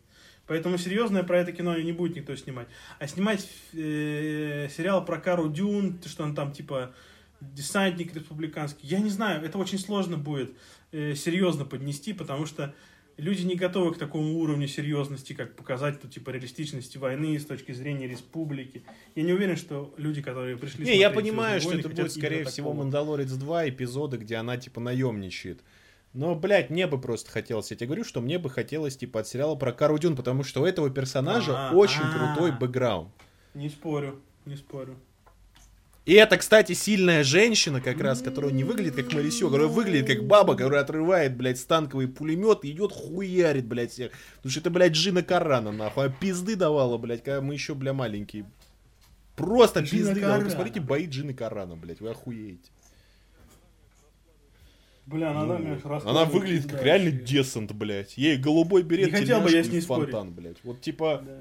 Поэтому 0.47 0.79
серьезное 0.79 1.23
про 1.23 1.39
это 1.39 1.53
кино 1.53 1.77
не 1.79 1.93
будет 1.93 2.17
никто 2.17 2.35
снимать. 2.37 2.69
А 2.99 3.07
снимать 3.07 3.47
э, 3.75 4.69
сериал 4.75 5.05
про 5.05 5.19
Кару 5.19 5.49
Дюн, 5.49 6.01
что 6.05 6.25
он 6.25 6.35
там 6.35 6.53
типа 6.53 6.95
десантник 7.41 8.15
республиканский, 8.15 8.89
я 8.89 8.99
не 8.99 9.11
знаю, 9.11 9.45
это 9.45 9.59
очень 9.59 9.79
сложно 9.79 10.17
будет 10.17 10.53
серьезно 10.93 11.65
поднести, 11.65 12.13
потому 12.13 12.47
что 12.47 12.75
люди 13.17 13.43
не 13.43 13.57
готовы 13.57 13.95
к 13.95 13.99
такому 13.99 14.39
уровню 14.39 14.69
серьезности, 14.69 15.33
как 15.33 15.57
показать 15.57 16.01
тут 16.01 16.13
типа 16.13 16.31
реалистичности 16.31 16.99
войны 16.99 17.39
с 17.39 17.47
точки 17.47 17.73
зрения 17.73 18.07
республики. 18.07 18.85
Я 19.15 19.23
не 19.23 19.33
уверен, 19.33 19.57
что 19.57 19.95
люди, 19.97 20.23
которые 20.23 20.57
пришли 20.57 20.85
Не, 20.85 20.99
я 20.99 21.11
понимаю, 21.11 21.61
что 21.61 21.71
«Звездные 21.71 21.81
это 21.81 21.89
войны», 21.89 22.03
будет, 22.03 22.13
скорее 22.13 22.45
всего, 22.45 22.71
такого. 22.71 22.85
Мандалорец 22.85 23.31
2 23.33 23.69
эпизоды, 23.71 24.17
где 24.19 24.37
она, 24.37 24.57
типа, 24.57 24.81
наемничает. 24.81 25.63
Но, 26.13 26.35
блядь, 26.35 26.69
мне 26.69 26.87
бы 26.87 27.01
просто 27.01 27.31
хотелось, 27.31 27.71
я 27.71 27.77
тебе 27.77 27.87
говорю, 27.87 28.05
что 28.05 28.21
мне 28.21 28.39
бы 28.39 28.51
хотелось, 28.51 28.97
типа, 28.99 29.21
от 29.21 29.29
сериала 29.29 29.55
про 29.55 29.73
Кару 29.73 29.99
Дюн, 29.99 30.15
потому 30.15 30.45
что 30.45 30.61
у 30.61 30.67
этого 30.67 30.91
персонажа 30.91 31.71
А, 31.71 31.75
очень 31.75 32.03
а. 32.03 32.35
крутой 32.35 32.53
бэкграунд. 32.53 33.09
Не 33.55 33.71
спорю, 33.71 34.21
не 34.45 34.57
спорю. 34.57 34.97
И 36.05 36.15
это, 36.15 36.37
кстати, 36.37 36.73
сильная 36.73 37.23
женщина, 37.23 37.81
как 37.81 38.01
раз, 38.01 38.23
которая 38.23 38.51
не 38.51 38.65
выглядит 38.65 38.97
как 38.97 39.13
Марисё, 39.13 39.47
которая 39.47 39.69
выглядит 39.69 40.09
как 40.09 40.27
баба, 40.27 40.57
которая 40.57 40.83
отрывает, 40.83 41.37
блядь, 41.37 41.59
станковый 41.61 42.09
пулемет 42.09 42.65
и 42.65 42.73
идет 42.73 42.91
хуярит, 42.93 43.67
блядь, 43.67 43.93
всех. 43.93 44.11
Потому 44.39 44.51
что 44.51 44.61
это, 44.61 44.71
блядь, 44.71 44.93
Джина 44.93 45.23
Карана, 45.23 45.71
нахуй. 45.71 46.07
А 46.07 46.09
пизды 46.09 46.57
давала, 46.57 46.99
блядь, 46.99 47.23
когда 47.23 47.41
мы 47.41 47.55
еще, 47.55 47.75
бля, 47.75 47.93
маленькие. 47.93 48.47
Просто 49.37 49.81
Джина 49.81 50.09
пизды 50.09 50.21
давала. 50.21 50.43
Посмотрите 50.45 50.81
бои 50.81 51.07
Джины 51.07 51.35
Карана, 51.35 51.77
блядь, 51.77 52.01
вы 52.01 52.11
охуеете. 52.11 52.71
Бля, 55.07 55.31
она, 55.31 55.45
Ну, 55.45 55.55
она 55.57 55.77
раскладывает 55.85 56.33
выглядит 56.33 56.71
как 56.71 56.83
реально 56.83 57.11
десант, 57.13 57.73
блядь. 57.73 58.17
Ей 58.17 58.37
голубой 58.39 58.83
берет, 58.83 59.13
Не 59.13 59.19
хотел 59.19 59.41
бы 59.41 59.51
я 59.51 59.63
с 59.63 59.69
ней 59.69 59.81
фонтан, 59.81 60.11
спорить. 60.11 60.35
блядь. 60.35 60.57
Вот 60.65 60.81
типа, 60.81 61.23
Да. 61.25 61.39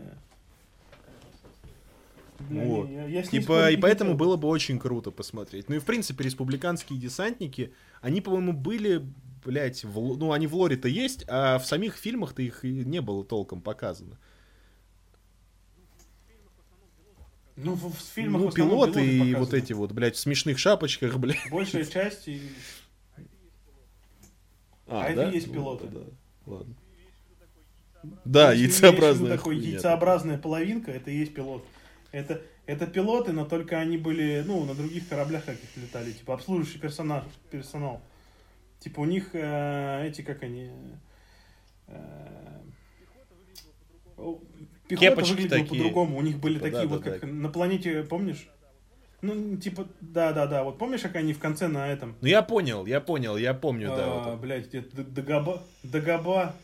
Вот. 2.50 2.90
я- 2.90 3.24
типа, 3.24 3.72
и 3.72 3.78
поэтому 3.78 4.16
было 4.16 4.36
бы 4.38 4.48
очень 4.48 4.80
круто 4.80 5.12
посмотреть. 5.12 5.70
Ну 5.70 5.76
и 5.76 5.80
в 5.80 5.86
принципе 5.86 6.24
республиканские 6.24 7.00
десантники, 7.00 7.74
они, 8.02 8.22
по-моему, 8.22 8.54
были, 8.54 9.06
блядь, 9.46 9.84
в 9.84 10.18
ну 10.18 10.32
они 10.32 10.48
в 10.48 10.56
лоре-то 10.56 10.88
есть, 10.88 11.24
а 11.28 11.60
в 11.60 11.66
самих 11.66 11.96
фильмах-то 11.96 12.42
их 12.42 12.64
и 12.66 12.84
не 12.86 13.02
было 13.02 13.24
толком 13.24 13.62
показано. 13.62 14.18
Ну, 17.58 17.76
в, 17.76 17.94
в 17.94 18.00
фильмах 18.00 18.42
ну, 18.42 18.52
пилоты 18.52 19.06
и 19.06 19.20
показаны. 19.20 19.38
вот 19.40 19.54
эти 19.54 19.74
вот, 19.74 19.92
блядь, 19.92 20.16
в 20.16 20.20
смешных 20.20 20.58
шапочках, 20.58 21.18
блядь. 21.20 21.38
Большая 21.52 21.86
часть... 21.86 22.28
и- 22.28 22.42
А 24.88 25.06
это 25.10 25.30
и 25.30 25.36
есть 25.36 25.48
Ну, 25.48 25.54
пилоты. 25.54 25.88
да, 25.88 26.00
Ладно. 26.48 26.76
Да, 28.26 28.56
имеешь 28.56 28.72
в 28.72 28.82
яйцеобразная 28.82 29.26
виду 29.28 29.38
такой 29.38 29.56
хуйня. 29.58 29.72
яйцеобразная 29.74 30.38
половинка, 30.40 30.92
это 30.92 31.12
и 31.12 31.18
есть 31.18 31.36
пилот. 31.36 31.64
Это, 32.12 32.42
это 32.66 32.88
пилоты, 32.88 33.32
но 33.32 33.46
только 33.46 33.80
они 33.80 33.98
были, 33.98 34.44
ну, 34.46 34.66
на 34.66 34.76
других 34.76 35.08
кораблях 35.08 35.46
каких 35.46 35.78
летали, 35.78 36.12
типа 36.12 36.34
обслуживающий 36.34 36.80
персонаж, 36.80 37.24
персонал. 37.50 38.02
Типа 38.80 39.00
у 39.00 39.06
них 39.06 39.30
э, 39.34 40.08
эти, 40.08 40.22
как 40.22 40.44
они... 40.44 40.72
Э, 41.88 42.60
пехота 44.88 45.12
Кепочки 45.12 45.34
выглядела 45.34 45.66
по-другому. 45.66 46.18
У 46.18 46.22
них 46.22 46.40
были 46.40 46.56
Типа, 46.56 46.66
такие 46.66 46.84
да, 46.84 46.88
вот, 46.88 47.04
да, 47.04 47.12
как 47.12 47.22
да. 47.22 47.28
на 47.28 47.50
планете, 47.50 48.04
помнишь? 48.04 48.50
Ну, 49.22 49.56
типа, 49.58 49.88
да-да-да. 50.02 50.64
Вот 50.64 50.80
помнишь, 50.80 51.02
как 51.02 51.16
они 51.16 51.34
в 51.34 51.40
конце 51.40 51.68
на 51.68 51.88
этом... 51.88 52.16
Ну 52.22 52.28
я 52.28 52.42
понял, 52.42 52.86
я 52.88 53.00
понял, 53.00 53.38
я 53.38 53.54
помню, 53.54 53.88
да. 53.90 54.04
А, 54.06 54.32
вот. 54.32 54.40
блядь, 54.42 54.68
где 54.68 54.82
Д- 54.82 55.04
Дагоба... 55.84 56.56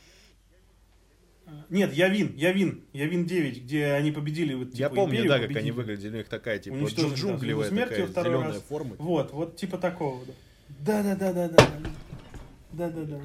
Нет, 1.69 1.94
Явин, 1.94 2.36
Явин, 2.36 2.84
Явин 2.94 3.26
9, 3.26 3.64
где 3.64 3.88
они 3.91 4.11
победили 4.11 4.53
вот, 4.53 4.74
Я 4.74 4.90
типа, 4.90 4.95
помню, 4.95 5.15
империю 5.15 5.30
да, 5.30 5.38
как 5.40 5.48
победили. 5.48 5.61
они 5.64 5.72
выглядели. 5.72 6.14
У 6.14 6.18
них 6.18 6.28
такая, 6.30 6.60
типа, 6.60 6.76
Уничтожили, 6.76 7.10
да, 7.10 7.15
джунглевая 7.15 7.69
Звезду 7.69 7.76
смерти 7.76 7.90
такая 7.90 8.06
во 8.06 8.11
второй 8.11 8.32
зеленая 8.32 8.53
раз. 8.53 8.64
форма. 8.64 8.95
Вот, 8.99 9.32
вот 9.34 9.56
типа 9.56 9.78
такого. 9.78 10.24
Да, 10.80 11.03
да, 11.03 11.15
да, 11.15 11.34
да, 11.34 11.48
да. 11.49 11.68
Да, 12.72 12.90
да, 12.90 13.03
да. 13.03 13.19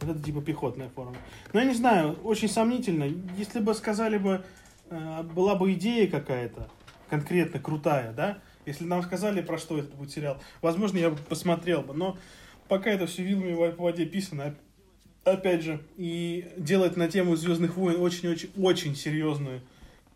Вот 0.00 0.10
это 0.16 0.22
типа 0.24 0.42
пехотная 0.42 0.88
форма. 0.88 1.16
Но 1.52 1.60
я 1.60 1.66
не 1.66 1.74
знаю, 1.74 2.12
очень 2.24 2.48
сомнительно. 2.48 3.08
Если 3.36 3.60
бы 3.60 3.74
сказали 3.74 4.18
бы, 4.18 4.44
э, 4.90 5.22
была 5.22 5.54
бы 5.54 5.72
идея 5.74 6.08
какая-то, 6.08 6.68
конкретно 7.10 7.60
крутая, 7.60 8.12
да? 8.12 8.38
Если 8.66 8.84
нам 8.84 9.02
сказали, 9.02 9.42
про 9.42 9.58
что 9.58 9.78
это 9.78 9.94
будет 9.94 10.10
сериал, 10.10 10.40
возможно, 10.62 10.98
я 10.98 11.10
бы 11.10 11.16
посмотрел 11.16 11.82
бы. 11.82 11.92
Но 11.94 12.18
пока 12.68 12.90
это 12.90 13.06
все 13.06 13.22
вилами 13.22 13.52
в 13.52 13.76
воде 13.78 14.06
писано, 14.06 14.54
опять 15.24 15.62
же, 15.62 15.80
и 15.96 16.46
делать 16.56 16.96
на 16.96 17.08
тему 17.08 17.36
Звездных 17.36 17.76
войн 17.76 18.00
очень-очень 18.00 18.50
очень 18.56 18.94
серьезную 18.94 19.62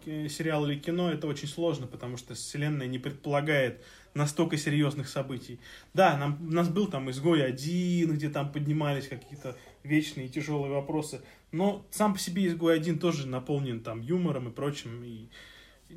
ки- 0.05 0.29
сериал 0.29 0.67
или 0.67 0.79
кино, 0.79 1.11
это 1.11 1.27
очень 1.27 1.49
сложно, 1.49 1.87
потому 1.87 2.17
что 2.17 2.35
вселенная 2.35 2.87
не 2.87 2.99
предполагает 2.99 3.83
настолько 4.15 4.57
серьезных 4.57 5.09
событий. 5.09 5.59
Да, 5.95 6.17
нам, 6.17 6.39
у 6.41 6.53
нас 6.53 6.69
был 6.69 6.87
там 6.89 7.11
изгой 7.11 7.45
один, 7.45 8.15
где 8.15 8.29
там 8.29 8.51
поднимались 8.53 9.09
какие-то 9.09 9.57
вечные 9.85 10.29
тяжелые 10.29 10.73
вопросы, 10.73 11.21
но 11.53 11.87
сам 11.91 12.15
по 12.15 12.19
себе 12.19 12.47
изгой 12.47 12.75
один 12.77 12.99
тоже 12.99 13.27
наполнен 13.27 13.81
там 13.81 14.01
юмором 14.01 14.49
и 14.49 14.53
прочим, 14.53 15.03
и 15.05 15.29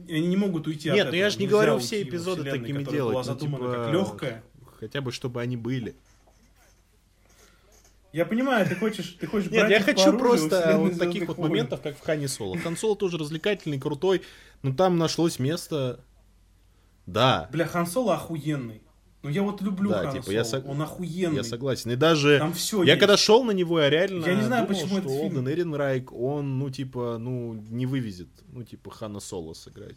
они 0.07 0.27
не 0.27 0.37
могут 0.37 0.67
уйти 0.67 0.89
от 0.89 0.95
Нет, 0.95 1.05
ну 1.05 1.09
этого. 1.09 1.19
я 1.19 1.29
же 1.29 1.37
не 1.37 1.45
Нельзя 1.45 1.55
говорю 1.57 1.79
все 1.79 2.01
эпизоды 2.01 2.43
такими 2.49 2.83
делать. 2.83 3.13
была 3.13 3.21
ну, 3.21 3.23
задумана 3.23 3.65
типа, 3.65 3.83
как 3.83 3.93
легкая. 3.93 4.43
Хотя 4.79 5.01
бы, 5.01 5.11
чтобы 5.11 5.41
они 5.41 5.57
были. 5.57 5.95
Я 8.13 8.25
понимаю, 8.25 8.65
ты 8.67 8.75
хочешь, 8.75 9.15
ты 9.19 9.25
хочешь 9.25 9.49
Нет, 9.51 9.69
я 9.69 9.79
хочу 9.81 10.17
просто 10.17 10.75
вот 10.77 10.93
«Звездных 10.93 10.99
таких 10.99 11.27
вот 11.29 11.37
войн». 11.37 11.49
моментов, 11.49 11.81
как 11.81 11.97
в 11.97 12.01
Хане 12.01 12.27
Соло. 12.27 12.57
Хан 12.57 12.75
Соло 12.75 12.95
тоже 12.97 13.17
развлекательный, 13.17 13.79
крутой, 13.79 14.21
но 14.63 14.73
там 14.73 14.97
нашлось 14.97 15.39
место... 15.39 16.03
Да, 17.05 17.49
Бля, 17.51 17.65
Хан 17.65 17.87
Соло 17.87 18.15
охуенный. 18.15 18.81
Ну 19.23 19.29
я 19.29 19.43
вот 19.43 19.61
люблю 19.61 19.89
Да, 19.91 19.99
Хана 19.99 20.11
типа, 20.13 20.23
Соло. 20.25 20.33
я 20.35 20.41
сог- 20.43 20.65
Он 20.67 20.81
охуенный. 20.81 21.35
я 21.37 21.43
согласен. 21.43 21.91
И 21.91 21.95
даже... 21.95 22.39
Там 22.39 22.53
все 22.53 22.83
Я 22.83 22.97
когда 22.97 23.17
шел 23.17 23.43
на 23.43 23.51
него, 23.51 23.79
я 23.79 23.89
реально 23.89 24.25
Я 24.25 24.35
не 24.35 24.41
знаю, 24.43 24.67
думал, 24.67 24.81
почему 24.81 24.87
что 24.89 24.97
этот 24.99 25.11
фильм- 25.11 25.37
Олден 25.37 25.49
Эренрайк, 25.49 26.11
он, 26.11 26.59
ну, 26.59 26.69
типа, 26.69 27.17
ну, 27.19 27.53
не 27.53 27.85
вывезет, 27.85 28.29
ну, 28.51 28.63
типа, 28.63 28.91
Хана 28.91 29.19
Соло 29.19 29.53
сыграть. 29.53 29.95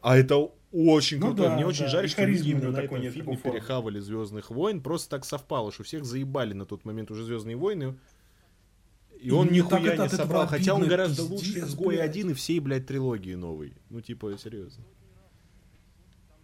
А 0.00 0.16
это 0.16 0.50
очень 0.72 1.18
Ну 1.18 1.28
круто. 1.28 1.42
да, 1.42 1.54
Мне 1.54 1.66
очень 1.66 1.84
да, 1.84 1.88
жаль, 1.88 2.06
и 2.06 2.08
что 2.08 2.24
люди 2.24 2.50
именно 2.50 2.70
на 2.70 2.78
этом 2.78 3.00
нет, 3.00 3.12
фильме 3.12 3.36
перехавали 3.36 4.00
Звездных 4.00 4.50
войн. 4.50 4.80
Просто 4.80 5.10
так 5.10 5.24
совпало, 5.24 5.70
что 5.70 5.82
всех 5.82 6.04
заебали 6.04 6.54
на 6.54 6.64
тот 6.64 6.84
момент 6.84 7.10
уже 7.10 7.24
Звездные 7.24 7.56
войны. 7.56 7.94
И 9.20 9.30
он 9.30 9.48
мне 9.48 9.62
так 9.62 9.80
нихуя 9.82 9.96
не 9.96 10.08
собрал. 10.08 10.46
Хотя 10.46 10.74
он 10.74 10.88
гораздо 10.88 11.22
пиздец, 11.22 11.30
лучше 11.30 11.58
изгой 11.60 11.96
один 11.96 12.30
и 12.30 12.34
всей, 12.34 12.58
блядь, 12.58 12.86
трилогии 12.86 13.34
новой. 13.34 13.74
Ну, 13.90 14.00
типа, 14.00 14.36
серьезно. 14.36 14.82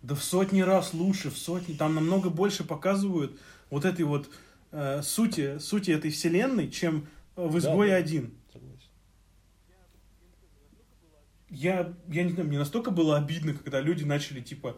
Да 0.02 0.14
в 0.14 0.22
сотни 0.22 0.60
раз 0.60 0.94
лучше, 0.94 1.30
в 1.30 1.38
сотни. 1.38 1.74
Там 1.74 1.94
намного 1.94 2.30
больше 2.30 2.62
показывают 2.62 3.36
вот 3.70 3.84
этой 3.84 4.04
вот 4.04 4.30
э, 4.70 5.02
сути, 5.02 5.58
сути 5.58 5.90
этой 5.90 6.10
вселенной, 6.10 6.70
чем 6.70 7.08
э, 7.34 7.46
в 7.46 7.58
изгое 7.58 7.90
да. 7.90 7.96
один. 7.96 8.37
Я, 11.50 11.94
я 12.08 12.24
не 12.24 12.30
знаю, 12.32 12.48
мне 12.48 12.58
настолько 12.58 12.90
было 12.90 13.16
обидно, 13.16 13.54
когда 13.54 13.80
люди 13.80 14.04
начали 14.04 14.40
типа 14.40 14.76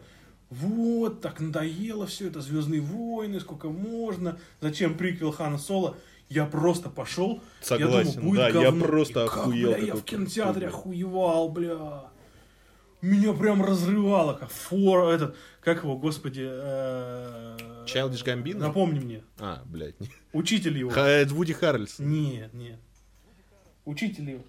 вот, 0.49 1.21
так 1.21 1.39
надоело 1.39 2.05
все 2.07 2.27
это, 2.27 2.41
Звездные 2.41 2.81
войны, 2.81 3.39
сколько 3.39 3.69
можно, 3.69 4.37
зачем 4.61 4.97
приквел 4.97 5.31
Хана 5.31 5.57
Соло. 5.57 5.97
Я 6.29 6.45
просто 6.45 6.89
пошел, 6.89 7.41
Согласен, 7.61 8.07
я 8.07 8.15
думал, 8.15 8.29
будет 8.29 8.37
да, 8.39 8.47
я 8.47 8.53
говно. 8.53 8.85
просто 8.85 9.25
И 9.25 9.27
как, 9.27 9.37
охуел, 9.37 9.73
бля, 9.73 9.77
я 9.85 9.95
в 9.95 10.03
кинотеатре 10.03 10.61
крутой. 10.67 10.67
охуевал, 10.79 11.49
бля. 11.49 12.03
Меня 13.01 13.33
прям 13.33 13.61
разрывало, 13.65 14.33
как 14.33 14.49
фор, 14.49 15.09
этот, 15.09 15.35
как 15.59 15.83
его, 15.83 15.97
господи, 15.97 16.45
э, 16.49 17.57
Childish 17.85 18.23
Gambino? 18.23 18.59
Напомни 18.59 18.99
мне, 18.99 19.23
А, 19.39 19.61
блядь. 19.65 19.95
учитель 20.31 20.77
его. 20.77 20.91
Ха- 20.91 21.07
это 21.07 21.33
Вуди 21.33 21.51
Харрельсон. 21.53 22.07
Нет, 22.09 22.53
нет. 22.53 22.79
Учитель 23.85 24.29
его. 24.31 24.43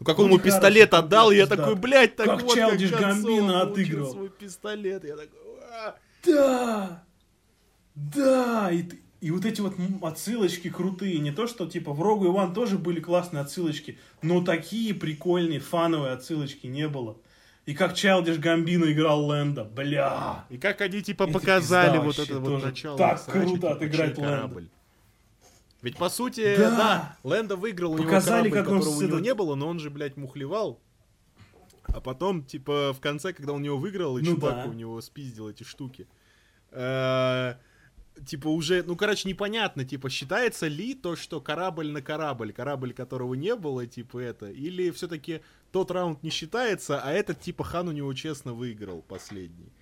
Ну, 0.00 0.06
как 0.06 0.18
он 0.18 0.30
Вуди 0.30 0.34
ему 0.34 0.44
пистолет 0.44 0.94
отдал, 0.94 1.30
я 1.30 1.46
такой, 1.46 1.76
блядь, 1.76 2.16
так 2.16 2.26
Как 2.26 2.42
вот 2.42 2.52
Соло 2.52 2.72
Gambino 2.72 3.22
получил 3.22 3.56
отыгрывал. 3.56 4.12
свой 4.12 4.30
пистолет. 4.30 5.04
Я 5.04 5.16
такой. 5.16 5.38
Да! 6.26 7.04
Да! 7.94 8.70
И, 8.72 8.84
и 9.20 9.30
вот 9.30 9.44
эти 9.44 9.60
вот 9.60 9.74
отсылочки 10.02 10.70
крутые. 10.70 11.18
Не 11.18 11.32
то, 11.32 11.46
что 11.46 11.66
типа 11.66 11.92
в 11.92 12.00
Рогу 12.00 12.28
Иван 12.28 12.54
тоже 12.54 12.78
были 12.78 13.00
классные 13.00 13.42
отсылочки, 13.42 13.98
но 14.22 14.42
такие 14.42 14.94
прикольные 14.94 15.60
фановые 15.60 16.14
отсылочки 16.14 16.66
не 16.66 16.88
было. 16.88 17.18
И 17.66 17.74
как 17.74 17.94
Чайлдиш 17.94 18.38
Гамбино 18.38 18.90
играл 18.90 19.26
Лэнда. 19.26 19.64
Бля! 19.64 20.46
И 20.48 20.56
как 20.56 20.80
они 20.80 21.02
типа 21.02 21.24
Это 21.24 21.34
показали 21.34 21.98
пизда 21.98 22.04
вот 22.04 22.18
это 22.18 22.40
вот 22.40 22.64
начало. 22.64 22.96
Так 22.96 23.24
круто 23.26 23.50
типа, 23.50 23.72
отыграть 23.72 24.16
Лэнда. 24.16 24.22
корабль. 24.22 24.68
Ведь 25.82 25.96
по 25.96 26.08
сути, 26.10 26.56
Да. 26.56 26.70
да, 26.76 27.16
Лэнда 27.22 27.56
выиграл, 27.56 27.92
у 27.92 27.96
него 27.98 28.04
Показали, 28.04 28.50
корабль, 28.50 28.58
которого 28.80 28.96
у 28.96 29.00
него 29.00 29.08
этот- 29.16 29.22
не 29.22 29.34
было, 29.34 29.54
но 29.54 29.66
он 29.68 29.78
же, 29.78 29.88
блядь, 29.90 30.16
мухлевал. 30.16 30.80
А 31.84 32.00
потом, 32.00 32.44
типа, 32.44 32.92
в 32.92 33.00
конце, 33.00 33.32
когда 33.32 33.52
он 33.52 33.62
его 33.64 33.76
выиграл, 33.78 34.18
и 34.18 34.22
Ну 34.22 34.34
чувак 34.36 34.64
да. 34.64 34.70
у 34.70 34.72
него 34.74 35.00
спиздил 35.00 35.48
эти 35.48 35.62
штуки. 35.64 36.06
э, 36.72 37.54
Типа 38.26 38.48
уже, 38.48 38.82
ну, 38.82 38.96
короче, 38.96 39.28
непонятно, 39.28 39.84
типа, 39.84 40.10
считается 40.10 40.66
ли 40.66 40.94
то, 40.94 41.16
что 41.16 41.40
корабль 41.40 41.90
на 41.90 42.02
корабль, 42.02 42.52
корабль 42.52 42.92
которого 42.92 43.32
не 43.34 43.54
было, 43.56 43.86
типа, 43.86 44.18
это, 44.18 44.50
или 44.50 44.90
все-таки 44.90 45.40
тот 45.72 45.90
раунд 45.90 46.22
не 46.22 46.28
считается, 46.28 47.00
а 47.00 47.12
этот, 47.12 47.40
типа, 47.40 47.64
Хан 47.64 47.88
у 47.88 47.92
него 47.92 48.12
честно 48.12 48.52
выиграл 48.52 49.00
последний. 49.00 49.72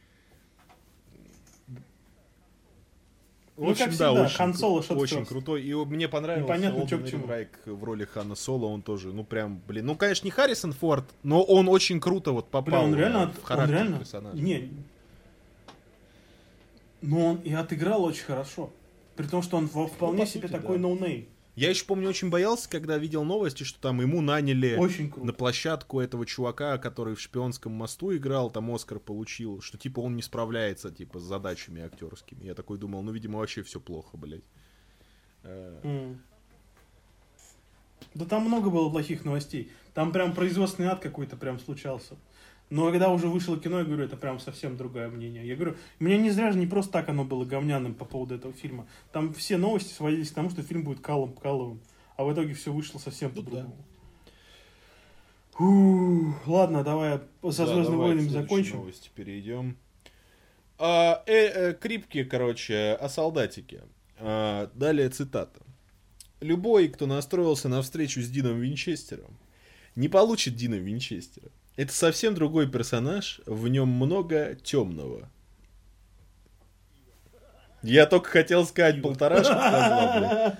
Ну, 3.58 3.70
общем, 3.70 3.86
как 3.86 3.96
да, 3.98 4.06
всегда, 4.06 4.22
очень, 4.24 4.36
Хан 4.36 4.50
кру- 4.50 4.56
Соло 4.56 4.82
что-то 4.82 5.00
очень 5.00 5.26
крутой. 5.26 5.62
И 5.64 5.74
мне 5.74 6.08
понравился 6.08 6.44
Непонятно, 6.52 6.80
Олден 6.80 7.02
к 7.02 7.10
чему. 7.10 7.26
Райк 7.26 7.48
в 7.66 7.84
роли 7.84 8.04
Хана 8.04 8.34
Соло, 8.34 8.66
он 8.66 8.82
тоже, 8.82 9.12
ну 9.12 9.24
прям, 9.24 9.60
блин, 9.66 9.86
ну 9.86 9.96
конечно 9.96 10.24
не 10.26 10.30
Харрисон 10.30 10.72
Форд, 10.72 11.04
но 11.22 11.42
он 11.42 11.68
очень 11.68 12.00
круто 12.00 12.32
вот 12.32 12.48
попал 12.48 12.62
Бля, 12.62 12.80
он 12.82 12.94
реально, 12.94 13.18
в 13.18 13.22
от- 13.30 13.38
он 13.38 13.44
характер 13.44 13.74
реально, 13.74 13.98
персонажа. 13.98 14.36
не, 14.40 14.70
но 17.02 17.26
он 17.26 17.36
и 17.38 17.52
отыграл 17.52 18.04
очень 18.04 18.24
хорошо. 18.24 18.70
При 19.16 19.26
том, 19.26 19.42
что 19.42 19.56
он 19.56 19.66
во- 19.66 19.88
вполне 19.88 20.20
по 20.20 20.26
себе 20.26 20.42
сути, 20.48 20.52
такой 20.60 20.76
да. 20.76 20.82
Я 21.58 21.70
еще 21.70 21.84
помню, 21.86 22.08
очень 22.08 22.30
боялся, 22.30 22.70
когда 22.70 22.98
видел 22.98 23.24
новости, 23.24 23.64
что 23.64 23.80
там 23.80 24.00
ему 24.00 24.20
наняли 24.20 24.76
Очень 24.76 25.10
круто. 25.10 25.26
на 25.26 25.32
площадку 25.32 25.98
этого 26.00 26.24
чувака, 26.24 26.78
который 26.78 27.16
в 27.16 27.20
шпионском 27.20 27.72
мосту 27.72 28.16
играл, 28.16 28.48
там 28.52 28.72
Оскар 28.72 29.00
получил, 29.00 29.60
что 29.60 29.76
типа 29.76 29.98
он 29.98 30.14
не 30.14 30.22
справляется 30.22 30.92
типа 30.92 31.18
с 31.18 31.22
задачами 31.24 31.82
актерскими. 31.82 32.44
Я 32.44 32.54
такой 32.54 32.78
думал, 32.78 33.02
ну 33.02 33.10
видимо 33.10 33.40
вообще 33.40 33.64
все 33.64 33.80
плохо, 33.80 34.16
блядь. 34.16 34.44
М. 35.42 36.22
Да 38.14 38.24
там 38.24 38.44
много 38.44 38.70
было 38.70 38.88
плохих 38.88 39.24
новостей. 39.24 39.72
Там 39.94 40.12
прям 40.12 40.34
производственный 40.34 40.88
ад 40.90 41.00
какой-то 41.00 41.36
прям 41.36 41.58
случался. 41.58 42.16
Но 42.70 42.90
когда 42.90 43.10
уже 43.10 43.28
вышло 43.28 43.58
кино, 43.58 43.78
я 43.78 43.84
говорю, 43.84 44.04
это 44.04 44.16
прям 44.16 44.38
совсем 44.38 44.76
другое 44.76 45.08
мнение. 45.08 45.46
Я 45.46 45.56
говорю, 45.56 45.76
мне 45.98 46.18
не 46.18 46.30
зря 46.30 46.52
же 46.52 46.58
не 46.58 46.66
просто 46.66 46.92
так 46.92 47.08
оно 47.08 47.24
было 47.24 47.44
говняным 47.44 47.94
по 47.94 48.04
поводу 48.04 48.34
этого 48.34 48.52
фильма. 48.52 48.86
Там 49.10 49.32
все 49.32 49.56
новости 49.56 49.92
сводились 49.92 50.30
к 50.30 50.34
тому, 50.34 50.50
что 50.50 50.62
фильм 50.62 50.84
будет 50.84 51.00
калом 51.00 51.32
каловым. 51.32 51.80
А 52.16 52.24
в 52.24 52.32
итоге 52.32 52.52
все 52.54 52.72
вышло 52.72 52.98
совсем 52.98 53.32
Ну 53.34 53.42
по-другому. 53.42 53.76
Фух, 55.52 56.46
Ладно, 56.46 56.84
давай 56.84 57.20
со 57.50 57.66
Да, 57.66 57.74
Звездными 57.74 57.96
войнами 57.96 58.28
закончим. 58.28 58.76
новости 58.76 59.10
перейдем. 59.14 59.76
А, 60.78 61.22
э, 61.26 61.32
э, 61.32 61.74
крипки, 61.74 62.22
короче, 62.22 62.96
о 63.00 63.08
солдатике. 63.08 63.82
А, 64.18 64.70
далее 64.74 65.08
цитата. 65.08 65.60
Любой, 66.40 66.88
кто 66.88 67.06
настроился 67.06 67.68
на 67.68 67.82
встречу 67.82 68.20
с 68.20 68.28
Дином 68.28 68.60
Винчестером, 68.60 69.36
не 69.96 70.08
получит 70.08 70.54
Дина 70.54 70.74
Винчестера. 70.74 71.50
Это 71.78 71.92
совсем 71.92 72.34
другой 72.34 72.68
персонаж, 72.68 73.40
в 73.46 73.68
нем 73.68 73.88
много 73.88 74.56
темного. 74.56 75.30
Я 77.84 78.06
только 78.06 78.28
хотел 78.30 78.66
сказать 78.66 79.00
полторашку. 79.00 79.54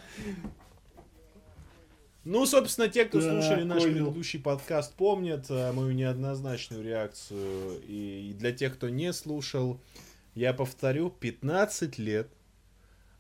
Ну, 2.25 2.45
собственно, 2.45 2.89
те, 2.89 3.07
кто 3.07 3.21
Да, 3.23 3.31
слушали 3.41 3.63
наш 3.63 3.85
понял. 3.85 3.95
предыдущий 3.95 4.39
подкаст, 4.39 4.93
помнят 4.95 5.47
э, 5.49 5.73
мою 5.73 5.93
неоднозначную 5.93 6.85
реакцию. 6.85 7.81
И 7.87 8.35
для 8.39 8.53
тех, 8.53 8.75
кто 8.75 8.91
не 8.91 9.15
слушал, 9.15 9.81
я 10.35 10.53
повторю, 10.53 11.09
15 11.09 11.97
лет 11.97 12.29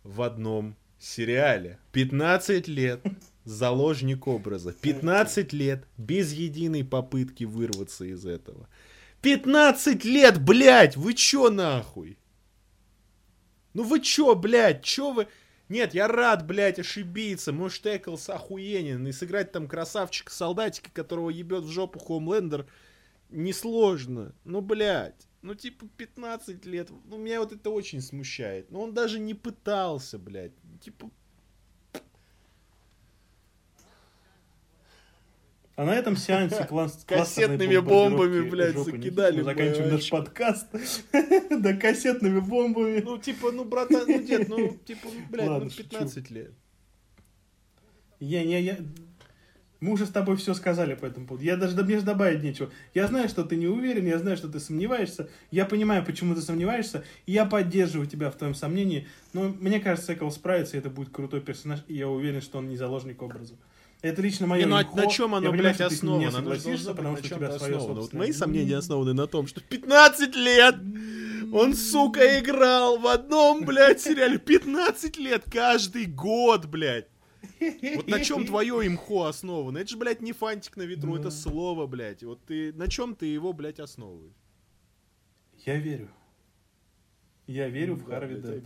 в 0.04 0.20
одном 0.20 0.76
сериале 0.98 1.78
15 1.92 2.68
лет 2.68 3.00
заложник 3.48 4.26
образа. 4.26 4.72
15 4.72 5.52
лет 5.52 5.86
без 5.96 6.32
единой 6.32 6.84
попытки 6.84 7.44
вырваться 7.44 8.04
из 8.04 8.26
этого. 8.26 8.68
15 9.22 10.04
лет, 10.04 10.40
блядь, 10.40 10.96
вы 10.96 11.14
чё 11.14 11.50
нахуй? 11.50 12.18
Ну 13.74 13.82
вы 13.82 14.00
чё, 14.00 14.34
блядь, 14.34 14.84
чё 14.84 15.12
вы... 15.12 15.28
Нет, 15.68 15.92
я 15.92 16.08
рад, 16.08 16.46
блядь, 16.46 16.78
ошибиться. 16.78 17.52
Может, 17.52 17.86
Эклс 17.86 18.30
охуенен. 18.30 19.06
И 19.06 19.12
сыграть 19.12 19.52
там 19.52 19.68
красавчика-солдатика, 19.68 20.90
которого 20.92 21.28
ебет 21.28 21.64
в 21.64 21.70
жопу 21.70 21.98
Хоумлендер, 21.98 22.66
несложно. 23.28 24.34
Ну, 24.44 24.62
блядь. 24.62 25.28
Ну, 25.42 25.54
типа, 25.54 25.86
15 25.96 26.64
лет. 26.64 26.88
Ну, 27.04 27.18
меня 27.18 27.40
вот 27.40 27.52
это 27.52 27.68
очень 27.68 28.00
смущает. 28.00 28.70
Но 28.70 28.80
он 28.80 28.94
даже 28.94 29.18
не 29.18 29.34
пытался, 29.34 30.18
блядь. 30.18 30.52
Типа, 30.80 31.10
А 35.78 35.84
на 35.84 35.94
этом 35.94 36.16
сеансе 36.16 36.64
класс, 36.64 37.04
кассетными 37.06 37.78
бомбами, 37.78 38.50
блядь, 38.50 38.76
закидали. 38.76 39.42
Заканчиваем 39.42 39.92
наш 39.92 40.10
подкаст. 40.10 40.66
Да, 41.50 41.72
кассетными 41.74 42.40
бомбами. 42.40 43.00
Ну, 43.00 43.16
типа, 43.16 43.52
ну, 43.52 43.64
братан, 43.64 44.02
ну, 44.08 44.20
дед, 44.20 44.48
ну, 44.48 44.76
типа, 44.84 45.06
блядь, 45.30 45.48
ну, 45.48 45.70
15 45.70 46.30
лет. 46.32 46.50
Я, 48.18 48.42
я, 48.42 48.58
я... 48.58 48.78
Мы 49.78 49.92
уже 49.92 50.06
с 50.06 50.08
тобой 50.08 50.36
все 50.36 50.52
сказали 50.54 50.96
по 50.96 51.06
этому 51.06 51.28
поводу. 51.28 51.44
Я 51.44 51.56
даже, 51.56 51.76
да, 51.76 51.84
мне 51.84 52.00
же 52.00 52.04
добавить 52.04 52.42
нечего. 52.42 52.70
Я 52.92 53.06
знаю, 53.06 53.28
что 53.28 53.44
ты 53.44 53.54
не 53.54 53.68
уверен, 53.68 54.04
я 54.04 54.18
знаю, 54.18 54.36
что 54.36 54.48
ты 54.48 54.58
сомневаешься. 54.58 55.28
Я 55.52 55.64
понимаю, 55.64 56.04
почему 56.04 56.34
ты 56.34 56.40
сомневаешься. 56.40 57.04
И 57.26 57.32
я 57.32 57.44
поддерживаю 57.44 58.08
тебя 58.08 58.32
в 58.32 58.36
твоем 58.36 58.56
сомнении. 58.56 59.06
Но 59.32 59.54
мне 59.60 59.78
кажется, 59.78 60.14
Экл 60.14 60.30
справится, 60.32 60.76
и 60.76 60.80
это 60.80 60.90
будет 60.90 61.10
крутой 61.10 61.40
персонаж. 61.40 61.84
И 61.86 61.94
я 61.94 62.08
уверен, 62.08 62.40
что 62.40 62.58
он 62.58 62.68
не 62.68 62.76
заложник 62.76 63.22
образа. 63.22 63.54
Это 64.00 64.22
лично 64.22 64.46
мое 64.46 64.60
не, 64.60 64.66
ну, 64.66 64.76
а 64.76 64.84
на, 64.94 65.06
чем 65.08 65.34
оно, 65.34 65.50
блядь, 65.50 65.80
основано? 65.80 66.28
Оно 66.28 66.36
согласишься, 66.36 66.94
потому 66.94 67.16
что 67.16 67.26
у 67.26 67.38
тебя 67.38 67.48
основано. 67.48 68.00
Вот 68.00 68.12
мои 68.12 68.32
сомнения 68.32 68.76
основаны 68.76 69.12
на 69.12 69.26
том, 69.26 69.46
что 69.46 69.60
15 69.60 70.36
лет 70.36 70.76
он, 71.52 71.74
сука, 71.74 72.38
играл 72.38 72.98
в 72.98 73.06
одном, 73.06 73.64
блядь, 73.64 74.00
сериале. 74.00 74.38
15 74.38 75.16
лет 75.16 75.44
каждый 75.50 76.06
год, 76.06 76.66
блядь. 76.66 77.08
Вот 77.96 78.06
на 78.06 78.20
чем 78.20 78.46
твое 78.46 78.86
имхо 78.86 79.24
основано? 79.24 79.78
Это 79.78 79.90
же, 79.90 79.96
блядь, 79.96 80.20
не 80.20 80.32
фантик 80.32 80.76
на 80.76 80.82
ветру, 80.82 81.16
это 81.16 81.30
слово, 81.30 81.86
блядь. 81.86 82.22
Вот 82.22 82.40
ты 82.44 82.72
на 82.74 82.88
чем 82.88 83.16
ты 83.16 83.26
его, 83.26 83.52
блядь, 83.52 83.80
основываешь? 83.80 84.34
Я 85.64 85.76
верю. 85.76 86.08
Я 87.46 87.68
верю 87.68 87.94
в 87.96 88.04
Харви 88.04 88.36
Дент. 88.36 88.64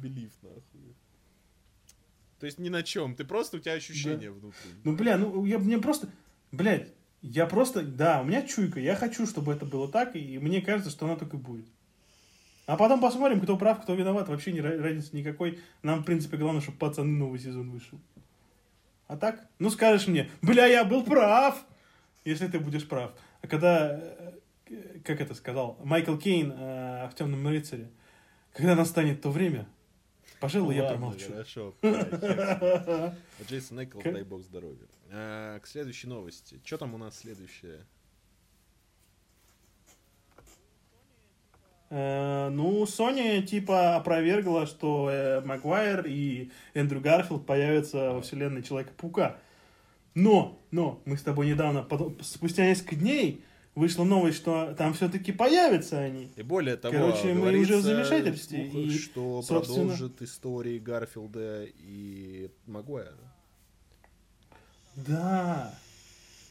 То 2.42 2.46
есть 2.46 2.58
ни 2.58 2.70
на 2.70 2.82
чем. 2.82 3.14
Ты 3.14 3.22
просто, 3.22 3.58
у 3.58 3.60
тебя 3.60 3.74
ощущение 3.74 4.30
да. 4.30 4.36
внутри. 4.36 4.70
Ну, 4.82 4.96
бля, 4.96 5.16
ну, 5.16 5.44
я, 5.44 5.60
мне 5.60 5.78
просто... 5.78 6.08
Блядь, 6.50 6.88
я 7.20 7.46
просто... 7.46 7.82
Да, 7.82 8.20
у 8.20 8.24
меня 8.24 8.42
чуйка. 8.42 8.80
Я 8.80 8.96
хочу, 8.96 9.28
чтобы 9.28 9.52
это 9.52 9.64
было 9.64 9.86
так, 9.86 10.16
и 10.16 10.40
мне 10.40 10.60
кажется, 10.60 10.90
что 10.90 11.06
она 11.06 11.14
так 11.14 11.32
и 11.34 11.36
будет. 11.36 11.66
А 12.66 12.76
потом 12.76 13.00
посмотрим, 13.00 13.40
кто 13.40 13.56
прав, 13.56 13.80
кто 13.80 13.94
виноват. 13.94 14.28
Вообще 14.28 14.50
не 14.50 14.60
разницы 14.60 15.14
никакой. 15.14 15.60
Нам, 15.84 16.00
в 16.00 16.04
принципе, 16.04 16.36
главное, 16.36 16.60
чтобы 16.60 16.78
пацаны 16.78 17.16
новый 17.16 17.38
сезон 17.38 17.70
вышел. 17.70 18.00
А 19.06 19.16
так? 19.16 19.46
Ну, 19.60 19.70
скажешь 19.70 20.08
мне, 20.08 20.28
бля, 20.40 20.66
я 20.66 20.84
был 20.84 21.04
прав! 21.04 21.64
Если 22.24 22.48
ты 22.48 22.58
будешь 22.58 22.88
прав. 22.88 23.12
А 23.40 23.46
когда, 23.46 24.00
э, 24.68 25.00
как 25.04 25.20
это 25.20 25.36
сказал, 25.36 25.78
Майкл 25.84 26.16
Кейн 26.16 26.50
э, 26.50 27.08
в 27.08 27.14
«Темном 27.14 27.46
рыцаре», 27.46 27.88
когда 28.52 28.74
настанет 28.74 29.22
то 29.22 29.30
время, 29.30 29.68
Пожалуй, 30.42 30.74
я 30.74 30.88
промолчу. 30.88 31.30
хорошо. 31.30 31.74
Джейсон 33.48 33.78
Эйкл, 33.78 34.00
дай 34.02 34.24
бог 34.24 34.42
здоровья. 34.42 34.88
А, 35.12 35.60
к 35.60 35.68
следующей 35.68 36.08
новости. 36.08 36.60
Что 36.64 36.78
там 36.78 36.94
у 36.94 36.98
нас 36.98 37.16
следующее? 37.16 37.78
Э, 41.90 42.48
ну, 42.48 42.82
Sony 42.84 43.42
типа 43.42 43.94
опровергла, 43.94 44.66
что 44.66 45.10
э, 45.10 45.42
Магуайр 45.42 46.06
и 46.08 46.50
Эндрю 46.74 47.00
Гарфилд 47.00 47.46
появятся 47.46 48.10
во 48.10 48.20
вселенной 48.20 48.64
Человека-паука. 48.64 49.36
Но, 50.14 50.58
но, 50.72 51.00
мы 51.04 51.18
с 51.18 51.22
тобой 51.22 51.46
недавно, 51.46 51.86
спустя 52.20 52.66
несколько 52.66 52.96
дней, 52.96 53.44
вышла 53.74 54.04
новость, 54.04 54.38
что 54.38 54.74
там 54.76 54.94
все-таки 54.94 55.32
появятся 55.32 55.98
они. 55.98 56.32
И 56.36 56.42
более 56.42 56.76
того, 56.76 56.94
Короче, 56.94 57.34
мы 57.34 57.58
уже 57.58 57.76
в 57.76 57.82
замешательстве. 57.82 58.70
Слухах, 58.70 58.90
и, 58.90 58.98
что 58.98 59.42
собственно... 59.42 59.88
продолжит 59.88 60.22
истории 60.22 60.78
Гарфилда 60.78 61.64
и 61.64 62.50
Магуайра. 62.66 63.14
Да. 64.94 65.74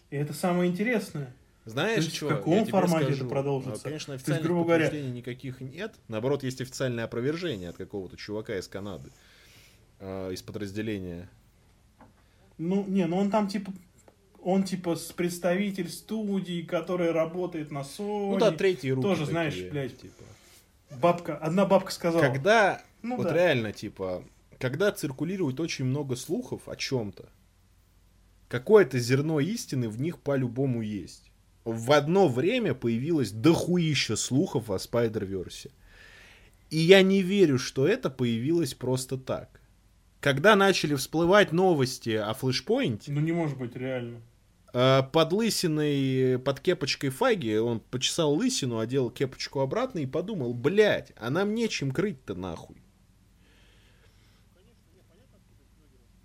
И 0.09 0.15
это 0.15 0.33
самое 0.33 0.69
интересное. 0.71 1.33
Знаешь, 1.65 2.05
есть, 2.05 2.15
что? 2.15 2.25
В 2.25 2.29
каком 2.29 2.65
формате 2.65 3.05
скажу. 3.05 3.25
это 3.25 3.29
продолжится? 3.29 3.83
Конечно, 3.83 4.15
официальных 4.15 4.41
есть, 4.41 4.51
грубо 4.51 4.65
говоря... 4.65 4.89
никаких 4.89 5.61
нет. 5.61 5.93
Наоборот, 6.07 6.43
есть 6.43 6.59
официальное 6.59 7.03
опровержение 7.03 7.69
от 7.69 7.77
какого-то 7.77 8.17
чувака 8.17 8.57
из 8.57 8.67
Канады. 8.67 9.11
Э, 9.99 10.33
из 10.33 10.41
подразделения. 10.41 11.29
Ну, 12.57 12.83
не, 12.87 13.05
ну 13.05 13.17
он 13.17 13.29
там 13.29 13.47
типа 13.47 13.71
он 14.43 14.63
типа 14.63 14.95
с 14.95 15.11
представитель 15.11 15.89
студии, 15.89 16.63
который 16.63 17.11
работает 17.11 17.71
на 17.71 17.79
Sony. 17.79 18.31
Ну 18.31 18.37
да, 18.37 18.51
третий 18.51 18.91
руки 18.91 19.03
Тоже, 19.03 19.21
такие, 19.21 19.31
знаешь, 19.31 19.71
блядь, 19.71 19.97
типа. 19.97 20.23
Бабка, 20.99 21.37
одна 21.37 21.65
бабка 21.65 21.91
сказала. 21.91 22.21
Когда, 22.21 22.81
ну, 23.01 23.17
вот 23.17 23.27
да. 23.27 23.33
реально, 23.33 23.71
типа, 23.71 24.23
когда 24.59 24.91
циркулирует 24.91 25.59
очень 25.59 25.85
много 25.85 26.15
слухов 26.15 26.67
о 26.67 26.75
чем-то, 26.75 27.29
какое-то 28.47 28.99
зерно 28.99 29.39
истины 29.39 29.87
в 29.89 29.99
них 30.01 30.19
по-любому 30.19 30.81
есть. 30.81 31.31
В 31.63 31.91
одно 31.91 32.27
время 32.27 32.73
появилось 32.73 33.31
дохуища 33.31 34.15
слухов 34.15 34.71
о 34.71 34.77
Спайдер-Версе. 34.77 35.71
И 36.71 36.77
я 36.77 37.03
не 37.03 37.21
верю, 37.21 37.59
что 37.59 37.87
это 37.87 38.09
появилось 38.09 38.73
просто 38.73 39.17
так. 39.17 39.61
Когда 40.19 40.55
начали 40.55 40.95
всплывать 40.95 41.51
новости 41.51 42.11
о 42.11 42.33
флешпоинте... 42.33 43.11
Ну 43.11 43.21
не 43.21 43.31
может 43.31 43.57
быть, 43.57 43.75
реально. 43.75 44.21
Э, 44.73 45.03
под 45.11 45.33
лысиной, 45.33 46.39
под 46.39 46.59
кепочкой 46.61 47.09
Фаги, 47.09 47.57
он 47.57 47.79
почесал 47.79 48.33
лысину, 48.33 48.79
одел 48.79 49.09
кепочку 49.09 49.59
обратно 49.59 49.99
и 49.99 50.05
подумал, 50.05 50.53
блядь, 50.53 51.11
а 51.17 51.29
нам 51.29 51.53
нечем 51.53 51.91
крыть-то 51.91 52.35
нахуй. 52.35 52.77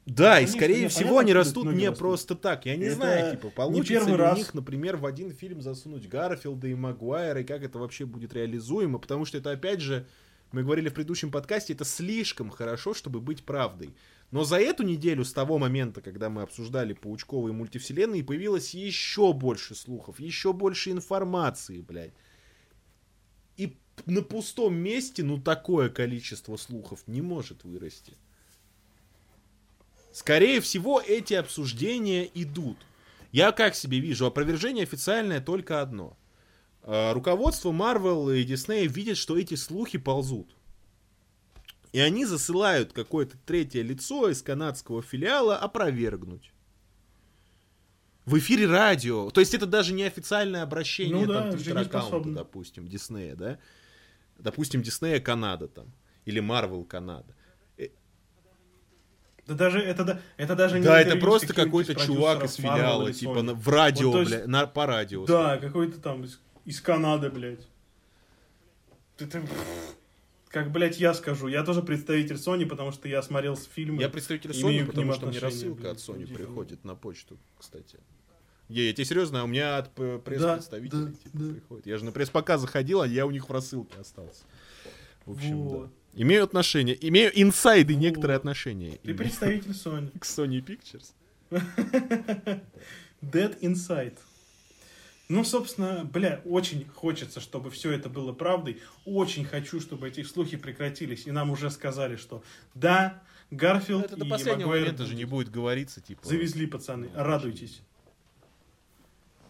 Да, 0.06 0.36
Конечно, 0.36 0.54
и 0.54 0.58
скорее 0.58 0.88
всего 0.88 1.18
они 1.18 1.32
растут 1.32 1.66
не 1.72 1.88
растут. 1.88 1.98
просто 1.98 2.36
так. 2.36 2.64
Я 2.64 2.76
не 2.76 2.84
это 2.84 2.94
знаю, 2.94 3.30
типа, 3.32 3.50
получится 3.50 4.08
ли 4.08 4.14
раз. 4.14 4.36
у 4.36 4.38
них, 4.38 4.54
например, 4.54 4.96
в 4.98 5.04
один 5.04 5.32
фильм 5.32 5.60
засунуть 5.60 6.08
Гарфилда 6.08 6.68
и 6.68 6.74
Магуайра, 6.74 7.40
и 7.40 7.44
как 7.44 7.64
это 7.64 7.80
вообще 7.80 8.06
будет 8.06 8.32
реализуемо, 8.32 9.00
потому 9.00 9.24
что 9.24 9.38
это, 9.38 9.50
опять 9.50 9.80
же, 9.80 10.06
мы 10.52 10.62
говорили 10.62 10.90
в 10.90 10.94
предыдущем 10.94 11.32
подкасте, 11.32 11.72
это 11.72 11.84
слишком 11.84 12.50
хорошо, 12.50 12.94
чтобы 12.94 13.20
быть 13.20 13.44
правдой. 13.44 13.96
Но 14.30 14.44
за 14.44 14.58
эту 14.58 14.82
неделю, 14.82 15.24
с 15.24 15.32
того 15.32 15.58
момента, 15.58 16.00
когда 16.00 16.28
мы 16.28 16.42
обсуждали 16.42 16.94
паучковые 16.94 17.52
мультивселенные, 17.52 18.24
появилось 18.24 18.74
еще 18.74 19.32
больше 19.32 19.74
слухов, 19.74 20.18
еще 20.18 20.52
больше 20.52 20.90
информации, 20.90 21.80
блядь. 21.80 22.12
И 23.56 23.76
на 24.04 24.22
пустом 24.22 24.74
месте, 24.74 25.22
ну, 25.22 25.40
такое 25.40 25.88
количество 25.88 26.56
слухов 26.56 27.04
не 27.06 27.22
может 27.22 27.64
вырасти. 27.64 28.14
Скорее 30.12 30.60
всего, 30.60 31.00
эти 31.00 31.34
обсуждения 31.34 32.28
идут. 32.34 32.78
Я 33.32 33.52
как 33.52 33.74
себе 33.74 34.00
вижу, 34.00 34.26
опровержение 34.26 34.84
официальное 34.84 35.40
только 35.40 35.82
одно. 35.82 36.16
А, 36.82 37.12
руководство 37.12 37.70
Marvel 37.70 38.34
и 38.34 38.44
Disney 38.44 38.86
видят, 38.86 39.18
что 39.18 39.38
эти 39.38 39.54
слухи 39.54 39.98
ползут. 39.98 40.56
И 41.96 41.98
они 41.98 42.26
засылают 42.26 42.92
какое-то 42.92 43.38
третье 43.46 43.80
лицо 43.80 44.28
из 44.28 44.42
канадского 44.42 45.00
филиала 45.00 45.56
опровергнуть. 45.56 46.52
В 48.26 48.36
эфире 48.36 48.66
радио. 48.66 49.30
То 49.30 49.40
есть 49.40 49.54
это 49.54 49.64
даже 49.64 49.94
не 49.94 50.02
официальное 50.02 50.62
обращение 50.62 51.24
ну, 51.24 51.32
там, 51.32 51.50
да, 51.50 51.56
твиттер-аккаунта, 51.56 52.32
допустим, 52.34 52.86
Диснея, 52.86 53.34
да? 53.34 53.58
Допустим, 54.36 54.82
Диснея 54.82 55.20
Канада 55.20 55.68
там. 55.68 55.86
Или 56.26 56.40
Марвел 56.40 56.84
Канада. 56.84 57.34
Э, 57.78 57.88
да 59.46 59.54
даже 59.54 59.80
это, 59.80 60.04
да, 60.04 60.20
это 60.36 60.54
даже 60.54 60.78
не 60.78 60.84
Да, 60.84 61.00
это 61.00 61.16
просто 61.16 61.54
какой-то 61.54 61.94
чувак 61.94 62.44
из 62.44 62.56
филиала, 62.56 63.10
типа 63.10 63.40
на, 63.40 63.54
в 63.54 63.66
радио, 63.68 64.12
вот, 64.12 64.28
есть, 64.28 64.46
на, 64.46 64.66
по 64.66 64.84
радио. 64.84 65.24
Да, 65.24 65.56
какой-то 65.56 65.98
там 65.98 66.24
из, 66.24 66.42
из 66.66 66.78
Канады, 66.82 67.30
блядь. 67.30 67.66
Это, 69.18 69.40
как, 70.56 70.72
блядь, 70.72 70.98
я 70.98 71.12
скажу. 71.12 71.48
Я 71.48 71.62
тоже 71.64 71.82
представитель 71.82 72.36
Sony, 72.36 72.64
потому 72.64 72.90
что 72.90 73.08
я 73.08 73.22
смотрел 73.22 73.56
фильмы. 73.56 74.00
Я 74.00 74.08
представитель 74.08 74.52
Sony, 74.52 74.86
потому 74.86 75.12
что 75.12 75.26
мне 75.26 75.38
рассылка 75.38 75.90
от 75.90 75.98
Sony 75.98 76.26
приходит 76.26 76.82
на 76.82 76.94
почту, 76.94 77.36
кстати. 77.58 77.98
Я, 78.70 78.84
я 78.84 78.94
тебе 78.94 79.04
серьезно, 79.04 79.42
а 79.42 79.44
у 79.44 79.48
меня 79.48 79.76
от 79.76 79.92
пресс-представителей 79.92 81.04
да, 81.04 81.12
типа, 81.12 81.30
да. 81.34 81.52
приходит. 81.52 81.86
Я 81.86 81.98
же 81.98 82.06
на 82.06 82.12
пресс-показ 82.12 82.62
заходил, 82.62 83.02
а 83.02 83.06
я 83.06 83.26
у 83.26 83.30
них 83.30 83.50
в 83.50 83.52
рассылке 83.52 83.98
остался. 84.00 84.44
В 85.26 85.32
общем, 85.32 85.58
вот. 85.58 85.90
да. 86.14 86.22
Имею 86.22 86.44
отношение, 86.44 86.96
имею 87.06 87.30
инсайды 87.38 87.92
Вот. 87.92 88.00
некоторые 88.00 88.38
отношения. 88.38 88.92
Ты 88.92 89.08
имею 89.08 89.18
представитель 89.18 89.72
Sony. 89.72 90.18
К 90.18 90.24
Sony 90.24 90.64
Pictures. 90.64 91.12
Dead 93.20 93.60
Inside. 93.60 94.16
Ну, 95.28 95.42
собственно, 95.42 96.04
бля, 96.04 96.40
очень 96.44 96.86
хочется, 96.86 97.40
чтобы 97.40 97.70
все 97.70 97.90
это 97.90 98.08
было 98.08 98.32
правдой. 98.32 98.80
Очень 99.04 99.44
хочу, 99.44 99.80
чтобы 99.80 100.08
эти 100.08 100.22
слухи 100.22 100.56
прекратились. 100.56 101.26
И 101.26 101.32
нам 101.32 101.50
уже 101.50 101.70
сказали, 101.70 102.16
что 102.16 102.44
да, 102.74 103.22
Гарфилд 103.50 104.06
Это 104.06 104.16
до 104.16 104.24
и 104.24 104.28
последнего 104.28 104.68
Магуайр 104.68 104.84
момента 104.84 105.04
же 105.04 105.14
не 105.14 105.24
будет 105.24 105.50
говориться, 105.50 106.00
типа... 106.00 106.26
Завезли, 106.26 106.66
пацаны, 106.66 107.10
радуйтесь. 107.14 107.82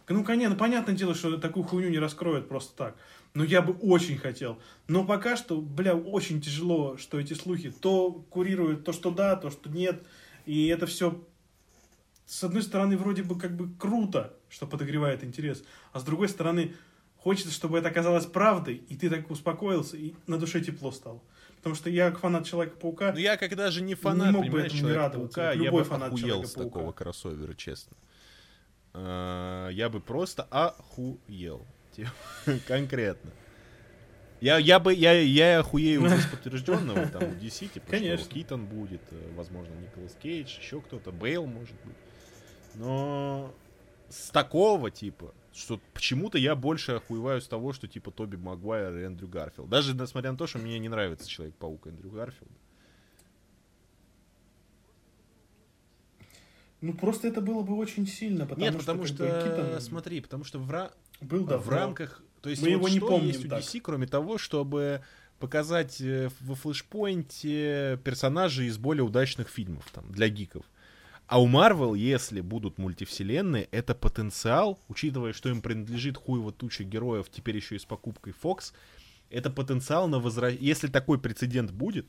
Ну, 0.09 0.23
конечно, 0.23 0.55
понятное 0.55 0.95
дело, 0.95 1.13
что 1.13 1.37
такую 1.37 1.65
хуйню 1.65 1.89
не 1.89 1.99
раскроют 1.99 2.47
просто 2.47 2.75
так. 2.75 2.97
Но 3.33 3.43
я 3.43 3.61
бы 3.61 3.73
очень 3.73 4.17
хотел. 4.17 4.57
Но 4.87 5.03
пока 5.05 5.35
что, 5.35 5.59
бля, 5.59 5.95
очень 5.95 6.41
тяжело, 6.41 6.97
что 6.97 7.19
эти 7.19 7.33
слухи 7.33 7.71
то 7.71 8.11
курируют, 8.29 8.85
то, 8.85 8.93
что 8.93 9.11
да, 9.11 9.35
то, 9.35 9.51
что 9.51 9.69
нет. 9.69 10.01
И 10.45 10.67
это 10.67 10.85
все, 10.85 11.21
с 12.27 12.43
одной 12.43 12.61
стороны, 12.61 12.97
вроде 12.97 13.23
бы 13.23 13.39
как 13.39 13.55
бы 13.55 13.73
круто, 13.79 14.33
что 14.49 14.67
подогревает 14.67 15.23
интерес. 15.23 15.63
А 15.93 15.99
с 15.99 16.03
другой 16.03 16.27
стороны, 16.27 16.75
хочется, 17.15 17.51
чтобы 17.53 17.79
это 17.79 17.87
оказалось 17.87 18.25
правдой, 18.25 18.75
и 18.75 18.95
ты 18.97 19.09
так 19.09 19.31
успокоился, 19.31 19.95
и 19.97 20.13
на 20.27 20.37
душе 20.37 20.61
тепло 20.61 20.91
стало. 20.91 21.21
Потому 21.57 21.75
что 21.75 21.89
я 21.89 22.11
как 22.11 22.19
фанат 22.19 22.45
Человека-паука, 22.45 23.13
Ну 23.13 23.17
я 23.19 23.37
как 23.37 23.55
даже 23.55 23.81
не 23.81 23.95
фанат, 23.95 24.31
мог 24.33 24.47
бы 24.49 24.59
этому 24.59 24.87
не 24.89 24.93
радоваться. 24.93 25.41
я 25.41 25.53
Любой 25.53 25.83
бы 25.83 25.89
фанат 25.89 26.13
охуел 26.13 26.43
с 26.43 26.51
такого 26.53 26.91
кроссовера, 26.91 27.53
честно. 27.53 27.95
А, 28.93 29.69
Я 29.69 29.89
бы 29.89 29.99
просто 30.01 30.43
охуел. 30.43 31.65
Конкретно. 32.67 33.31
Я, 34.39 34.57
я 34.57 34.79
бы, 34.79 34.93
я, 34.93 35.13
я 35.13 35.59
охуею 35.59 36.03
уже 36.03 36.17
с 36.19 36.25
подтвержденного, 36.31 37.07
там, 37.07 37.23
у 37.23 37.31
DC, 37.33 37.69
типа, 37.69 37.87
Конечно. 37.89 38.25
что 38.25 38.33
Китон 38.35 38.65
будет, 38.67 39.01
э, 39.09 39.31
возможно, 39.35 39.73
Николас 39.73 40.15
Кейдж, 40.21 40.59
еще 40.59 40.79
кто-то, 40.79 41.11
Бейл, 41.11 41.47
может 41.47 41.75
быть. 41.83 41.95
Но 42.77 43.53
с 44.09 44.29
такого, 44.29 44.91
типа, 44.91 45.33
что 45.53 45.79
почему-то 45.93 46.37
я 46.37 46.55
больше 46.55 46.93
охуеваю 46.93 47.41
с 47.41 47.47
того, 47.47 47.73
что, 47.73 47.87
типа, 47.87 48.11
Тоби 48.11 48.35
Магуайр 48.35 48.95
и 48.97 49.01
Эндрю 49.03 49.27
Гарфилд. 49.27 49.67
Даже 49.69 49.93
несмотря 49.95 50.31
на 50.31 50.37
то, 50.37 50.47
что 50.47 50.59
мне 50.59 50.77
не 50.79 50.89
нравится 50.89 51.27
Человек-паук 51.27 51.87
Эндрю 51.87 52.11
Гарфилд. 52.11 52.51
ну 56.81 56.93
просто 56.93 57.27
это 57.27 57.41
было 57.41 57.63
бы 57.63 57.75
очень 57.75 58.05
сильно, 58.07 58.45
потому 58.45 58.61
Нет, 58.61 58.73
что, 58.73 58.79
потому 58.81 59.05
что, 59.05 59.25
Китон 59.25 59.81
смотри, 59.81 60.21
потому 60.21 60.43
что 60.43 60.59
в, 60.59 60.69
ра- 60.71 60.91
был 61.21 61.43
в 61.45 61.69
рамках, 61.69 62.21
то 62.41 62.49
есть 62.49 62.61
Мы 62.61 62.69
вот 62.77 62.87
его 62.87 62.89
не 62.89 62.99
помним 62.99 63.27
есть 63.29 63.45
у 63.45 63.49
так. 63.49 63.61
DC, 63.63 63.81
кроме 63.81 64.05
того, 64.05 64.37
чтобы 64.37 65.01
показать 65.39 65.99
э, 66.01 66.29
во 66.41 66.53
Flashpoint 66.55 67.86
е 67.86 67.99
персонажей 68.03 68.67
из 68.67 68.77
более 68.77 69.03
удачных 69.03 69.49
фильмов 69.49 69.89
там 69.91 70.11
для 70.11 70.29
гиков. 70.29 70.65
А 71.27 71.41
у 71.41 71.47
Marvel, 71.47 71.97
если 71.97 72.39
будут 72.39 72.77
мультивселенные, 72.77 73.67
это 73.71 73.93
потенциал, 73.93 74.79
учитывая, 74.87 75.33
что 75.33 75.49
им 75.49 75.61
принадлежит 75.61 76.15
хуево 76.15 76.53
туча 76.53 76.85
героев, 76.85 77.27
теперь 77.29 77.57
еще 77.57 77.75
и 77.75 77.79
с 77.79 77.85
покупкой 77.85 78.33
Fox, 78.41 78.71
это 79.29 79.49
потенциал 79.49 80.07
на 80.07 80.19
возвращение. 80.19 80.65
Если 80.65 80.87
такой 80.87 81.19
прецедент 81.19 81.71
будет, 81.71 82.07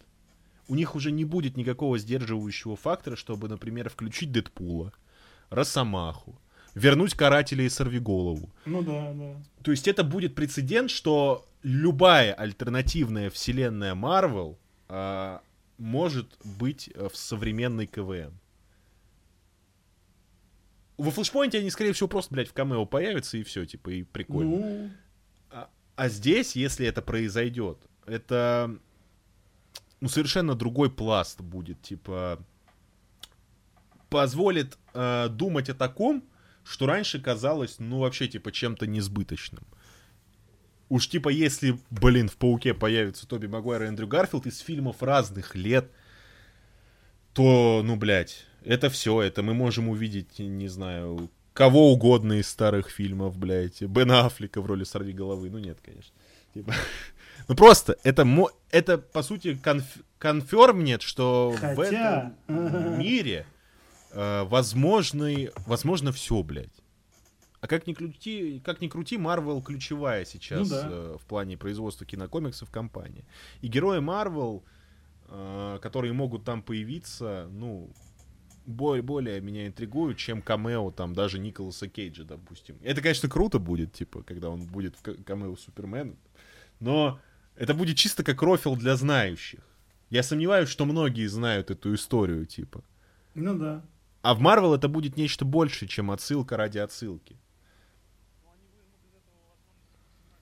у 0.69 0.77
них 0.77 0.95
уже 0.95 1.11
не 1.11 1.24
будет 1.24 1.57
никакого 1.57 1.99
сдерживающего 1.99 2.77
фактора, 2.77 3.16
чтобы, 3.16 3.49
например, 3.49 3.90
включить 3.90 4.31
Дэдпула, 4.31 4.93
Росомаху, 5.51 6.39
вернуть 6.74 7.15
Карателя 7.15 7.65
и 7.65 7.69
Сорвиголову. 7.69 8.51
Ну 8.66 8.82
да, 8.82 9.12
да. 9.15 9.43
То 9.65 9.73
есть 9.73 9.89
это 9.89 10.05
будет 10.05 10.36
прецедент, 10.36 10.90
что 10.93 11.45
любая 11.65 12.35
альтернативная 12.35 13.31
вселенная 13.31 13.97
Marvel 13.97 14.57
а, 14.89 15.40
может 15.78 16.39
быть 16.45 16.90
э, 16.95 17.09
в 17.12 17.16
современной 17.16 17.89
КВМ. 17.89 18.39
Во 20.99 21.11
флешпоинте 21.12 21.59
они, 21.59 21.70
скорее 21.70 21.93
всего, 21.93 22.09
просто, 22.09 22.35
блядь, 22.35 22.49
в 22.49 22.53
камео 22.53 22.85
появятся 22.85 23.39
и 23.39 23.45
все, 23.45 23.65
типа, 23.65 23.91
и 23.91 24.03
прикольно. 24.03 24.57
Ну, 24.57 24.91
А, 25.51 25.70
а 25.97 26.09
здесь, 26.09 26.57
если 26.57 26.87
это 26.87 27.03
произойдет, 27.03 27.79
это 28.05 28.79
ну, 30.01 30.09
совершенно 30.09 30.55
другой 30.55 30.91
пласт 30.91 31.41
будет, 31.41 31.81
типа, 31.83 32.45
позволит 34.09 34.77
э, 34.95 35.29
думать 35.29 35.69
о 35.69 35.75
таком, 35.75 36.25
что 36.65 36.87
раньше 36.87 37.20
казалось, 37.20 37.79
ну, 37.79 38.01
вообще, 38.01 38.29
типа, 38.29 38.53
чем-то 38.53 38.87
несбыточным. 38.87 39.65
Уж, 40.89 41.09
типа, 41.09 41.29
если, 41.29 41.79
блин, 41.91 42.29
в 42.29 42.37
«Пауке» 42.37 42.75
появится 42.75 43.27
Тоби 43.27 43.47
Магуайр 43.47 43.85
и 43.85 43.87
Эндрю 43.87 44.07
Гарфилд 44.07 44.47
из 44.47 44.59
фильмов 44.59 45.03
разных 45.03 45.55
лет, 45.55 45.91
то, 47.35 47.83
ну, 47.85 47.97
блядь, 47.97 48.47
это 48.65 48.91
все, 48.91 49.23
это 49.23 49.43
мы 49.43 49.55
можем 49.55 49.89
увидеть, 49.89 50.39
не 50.39 50.69
знаю, 50.69 51.29
кого 51.53 51.93
угодно 51.93 52.35
из 52.35 52.49
старых 52.49 52.91
фильмов, 52.91 53.37
блядь, 53.37 53.83
Бена 53.83 54.27
Аффлека 54.27 54.61
в 54.61 54.67
роли 54.67 54.85
Сорви 54.85 55.13
головы, 55.13 55.51
ну, 55.51 55.59
нет, 55.59 55.79
конечно. 55.85 56.15
Типа, 56.55 56.73
ну, 57.49 57.55
просто, 57.57 57.97
это, 58.05 58.25
мо- 58.25 58.51
это 58.71 58.99
по 58.99 59.23
сути, 59.23 59.59
конф- 59.63 60.03
конфермнет, 60.19 61.03
что 61.03 61.51
в 61.51 61.61
Хотя- 61.61 62.33
этом 62.47 62.99
мире 62.99 63.47
э, 64.13 64.45
возможны, 64.45 65.51
возможно 65.67 66.13
все, 66.13 66.43
блядь. 66.43 66.71
А 67.61 67.67
как 67.67 67.89
ни 67.89 67.93
крути, 67.93 68.63
как 68.65 68.81
ни 68.81 68.87
крути, 68.87 69.17
Marvel 69.17 69.61
ключевая 69.63 70.25
сейчас 70.25 70.61
Ну 70.71 70.75
да. 70.77 70.87
э, 70.89 71.17
в 71.21 71.27
плане 71.27 71.57
производства 71.57 72.07
кинокомиксов 72.07 72.71
компания. 72.71 73.25
И 73.63 73.67
герои 73.67 73.99
Marvel, 74.01 74.63
э, 75.29 75.79
которые 75.83 76.13
могут 76.13 76.45
там 76.45 76.63
появиться, 76.63 77.49
ну, 77.51 77.91
более, 78.69 79.03
более 79.03 79.40
меня 79.40 79.66
интригуют, 79.66 80.19
чем 80.19 80.43
камео 80.43 80.90
там 80.90 81.15
даже 81.15 81.39
Николаса 81.39 81.89
Кейджа, 81.89 82.24
допустим. 82.24 82.77
Это, 82.82 83.01
конечно, 83.01 83.28
круто 83.28 83.59
будет, 83.59 83.93
типа, 83.93 84.23
когда 84.23 84.51
он 84.51 84.66
будет 84.66 84.97
в 84.97 85.03
ка- 85.03 85.15
камео 85.15 85.57
Супермена. 85.57 86.15
Но 86.81 87.19
это 87.57 87.74
будет 87.74 87.97
чисто 87.97 88.23
как 88.23 88.43
рофил 88.43 88.77
для 88.77 88.97
знающих. 88.97 89.61
Я 90.11 90.23
сомневаюсь, 90.23 90.69
что 90.69 90.85
многие 90.85 91.27
знают 91.27 91.70
эту 91.70 91.95
историю, 91.95 92.47
типа. 92.47 92.82
ну 93.35 93.59
да. 93.59 93.85
А 94.23 94.35
в 94.35 94.40
Марвел 94.40 94.74
это 94.74 94.89
будет 94.89 95.16
нечто 95.16 95.45
большее, 95.45 95.89
чем 95.89 96.11
отсылка 96.11 96.57
ради 96.57 96.78
отсылки. 96.78 97.36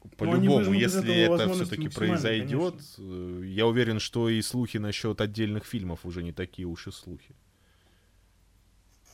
они 0.03 0.17
По-любому, 0.17 0.73
если 0.73 1.15
это 1.15 1.53
все-таки 1.53 1.89
произойдет, 1.89 2.75
э, 2.99 3.43
я 3.45 3.67
уверен, 3.67 4.01
что 4.01 4.29
и 4.29 4.41
слухи 4.43 4.79
насчет 4.79 5.21
отдельных 5.21 5.65
фильмов 5.65 6.07
уже 6.07 6.23
не 6.23 6.33
такие 6.33 6.67
уж 6.67 6.87
и 6.87 6.91
слухи. 6.91 7.35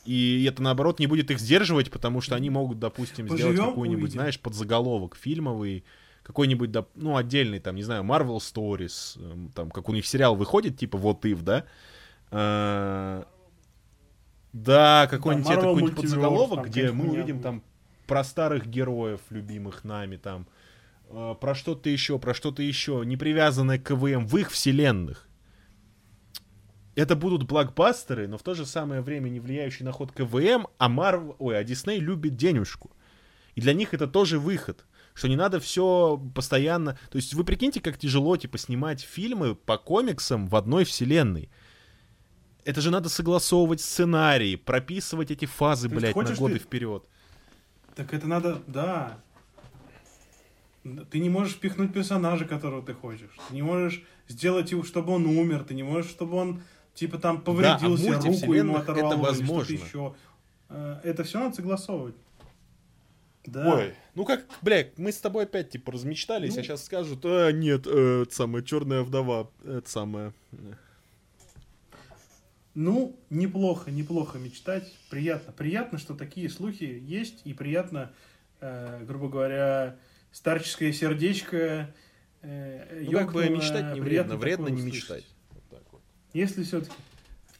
И 0.05 0.45
это, 0.49 0.61
наоборот, 0.61 0.99
не 0.99 1.07
будет 1.07 1.31
их 1.31 1.39
сдерживать, 1.39 1.89
потому 1.91 2.19
что 2.21 2.35
они 2.35 2.49
могут, 2.49 2.79
допустим, 2.79 3.27
сделать 3.27 3.55
Поживем, 3.55 3.69
какой-нибудь, 3.69 4.03
увидим. 4.03 4.19
знаешь, 4.19 4.39
подзаголовок 4.39 5.15
фильмовый, 5.15 5.85
какой-нибудь, 6.23 6.71
ну, 6.95 7.15
отдельный, 7.17 7.59
там, 7.59 7.75
не 7.75 7.83
знаю, 7.83 8.03
Marvel 8.03 8.37
Stories, 8.37 9.19
эм, 9.21 9.51
там, 9.55 9.71
как 9.71 9.87
у 9.89 9.93
них 9.93 10.05
сериал 10.05 10.35
выходит, 10.35 10.77
типа 10.77 10.97
Вот 10.97 11.23
If, 11.25 11.41
да? 11.41 11.65
Э, 12.31 13.23
Да, 14.51 15.07
какой-нибудь 15.09 15.47
какой-нибудь 15.47 15.93
Multiverse, 15.93 15.95
подзаголовок, 16.01 16.55
там 16.55 16.65
где 16.65 16.91
мы 16.91 17.09
увидим 17.09 17.35
будет. 17.37 17.43
там 17.43 17.63
про 18.07 18.23
старых 18.23 18.67
героев, 18.67 19.21
любимых 19.29 19.83
нами, 19.83 20.17
там, 20.17 20.47
э, 21.09 21.35
про 21.39 21.55
что-то 21.55 21.89
еще, 21.89 22.19
про 22.19 22.33
что-то 22.33 22.61
еще, 22.61 23.03
не 23.05 23.17
привязанное 23.17 23.79
к 23.79 23.83
КВМ 23.83 24.25
в 24.27 24.37
их 24.37 24.51
вселенных. 24.51 25.27
Это 26.95 27.15
будут 27.15 27.43
блокбастеры, 27.43 28.27
но 28.27 28.37
в 28.37 28.43
то 28.43 28.53
же 28.53 28.65
самое 28.65 29.01
время 29.01 29.29
не 29.29 29.39
влияющие 29.39 29.85
на 29.85 29.91
ход 29.91 30.11
КВМ, 30.11 30.67
а 30.77 30.89
Марв, 30.89 31.35
ой, 31.39 31.57
а 31.57 31.63
Дисней 31.63 31.99
любит 31.99 32.35
денежку. 32.35 32.91
И 33.55 33.61
для 33.61 33.73
них 33.73 33.93
это 33.93 34.07
тоже 34.07 34.39
выход. 34.39 34.85
Что 35.13 35.27
не 35.27 35.35
надо 35.35 35.59
все 35.59 36.19
постоянно... 36.33 36.97
То 37.09 37.17
есть 37.17 37.33
вы 37.33 37.43
прикиньте, 37.43 37.81
как 37.81 37.97
тяжело, 37.97 38.35
типа, 38.35 38.57
снимать 38.57 39.01
фильмы 39.01 39.55
по 39.55 39.77
комиксам 39.77 40.47
в 40.47 40.55
одной 40.55 40.85
вселенной. 40.85 41.49
Это 42.65 42.81
же 42.81 42.91
надо 42.91 43.09
согласовывать 43.09 43.81
сценарии, 43.81 44.55
прописывать 44.55 45.31
эти 45.31 45.45
фазы, 45.45 45.89
То 45.89 45.95
блядь, 45.95 46.15
на 46.15 46.35
годы 46.35 46.55
ты- 46.55 46.59
вперед. 46.59 47.03
Так 47.95 48.13
это 48.13 48.27
надо, 48.27 48.61
да. 48.65 49.19
Ты 51.11 51.19
не 51.19 51.29
можешь 51.29 51.53
впихнуть 51.53 51.93
персонажа, 51.93 52.45
которого 52.45 52.81
ты 52.81 52.93
хочешь. 52.93 53.37
Ты 53.47 53.55
не 53.55 53.61
можешь 53.61 54.03
сделать 54.27 54.71
его, 54.71 54.83
чтобы 54.83 55.13
он 55.13 55.25
умер. 55.25 55.63
Ты 55.63 55.75
не 55.75 55.83
можешь, 55.83 56.09
чтобы 56.09 56.37
он, 56.37 56.61
типа, 56.93 57.17
там 57.17 57.41
повредил 57.41 57.93
а 57.93 57.95
в 57.95 57.99
себе 57.99 58.13
руку, 58.15 58.53
ему 58.53 58.75
оторвало 58.77 59.13
это 59.13 59.21
возможно. 59.21 59.73
еще. 59.73 60.15
Э, 60.69 60.99
Это 61.03 61.23
все 61.23 61.39
надо 61.39 61.55
согласовывать. 61.55 62.15
Да. 63.45 63.75
Ой, 63.75 63.93
ну 64.15 64.23
как, 64.23 64.45
блядь, 64.61 64.97
мы 64.97 65.11
с 65.11 65.17
тобой 65.17 65.43
опять, 65.43 65.69
типа, 65.71 65.91
размечтались, 65.91 66.55
Ну. 66.55 66.61
а 66.61 66.63
сейчас 66.63 66.85
скажут, 66.85 67.19
а, 67.25 67.51
нет, 67.51 67.85
э, 67.87 68.23
это 68.23 68.33
самая 68.33 68.63
черная 68.63 69.01
вдова, 69.01 69.49
это 69.65 69.89
самое... 69.89 70.33
э». 70.53 70.73
Ну, 72.75 73.15
неплохо, 73.29 73.91
неплохо 73.91 74.39
мечтать. 74.39 74.91
Приятно. 75.09 75.53
Приятно, 75.53 75.99
что 75.99 76.15
такие 76.15 76.49
слухи 76.49 76.83
есть. 77.05 77.41
И 77.45 77.53
приятно, 77.53 78.11
э, 78.61 79.03
грубо 79.05 79.29
говоря, 79.29 79.97
старческое 80.31 80.91
сердечко 80.91 81.93
э, 82.41 83.03
Ну, 83.05 83.11
как 83.11 83.31
бы 83.33 83.47
мечтать 83.49 83.93
не 83.93 84.01
вредно, 84.01 84.37
вредно 84.37 84.69
не 84.69 84.77
услышать. 84.77 84.93
мечтать. 84.95 85.25
Если 86.33 86.63
все-таки... 86.63 86.95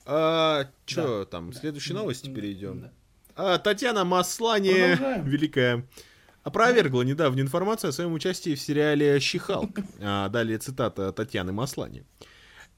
А, 0.05 0.67
чё 0.85 1.25
там, 1.25 1.53
следующие 1.53 1.95
новости 1.95 2.29
перейдем. 2.29 2.81
Да. 2.81 2.91
А, 3.35 3.57
Татьяна 3.57 4.03
Маслани, 4.03 4.71
Продолжаем. 4.95 5.25
великая, 5.25 5.87
опровергла 6.43 7.03
недавнюю 7.03 7.45
информацию 7.45 7.89
о 7.89 7.93
своем 7.93 8.13
участии 8.13 8.55
в 8.55 8.61
сериале 8.61 9.19
«Щихалк». 9.19 9.79
А, 10.01 10.27
далее 10.29 10.57
цитата 10.57 11.11
Татьяны 11.13 11.53
Маслани. 11.53 12.05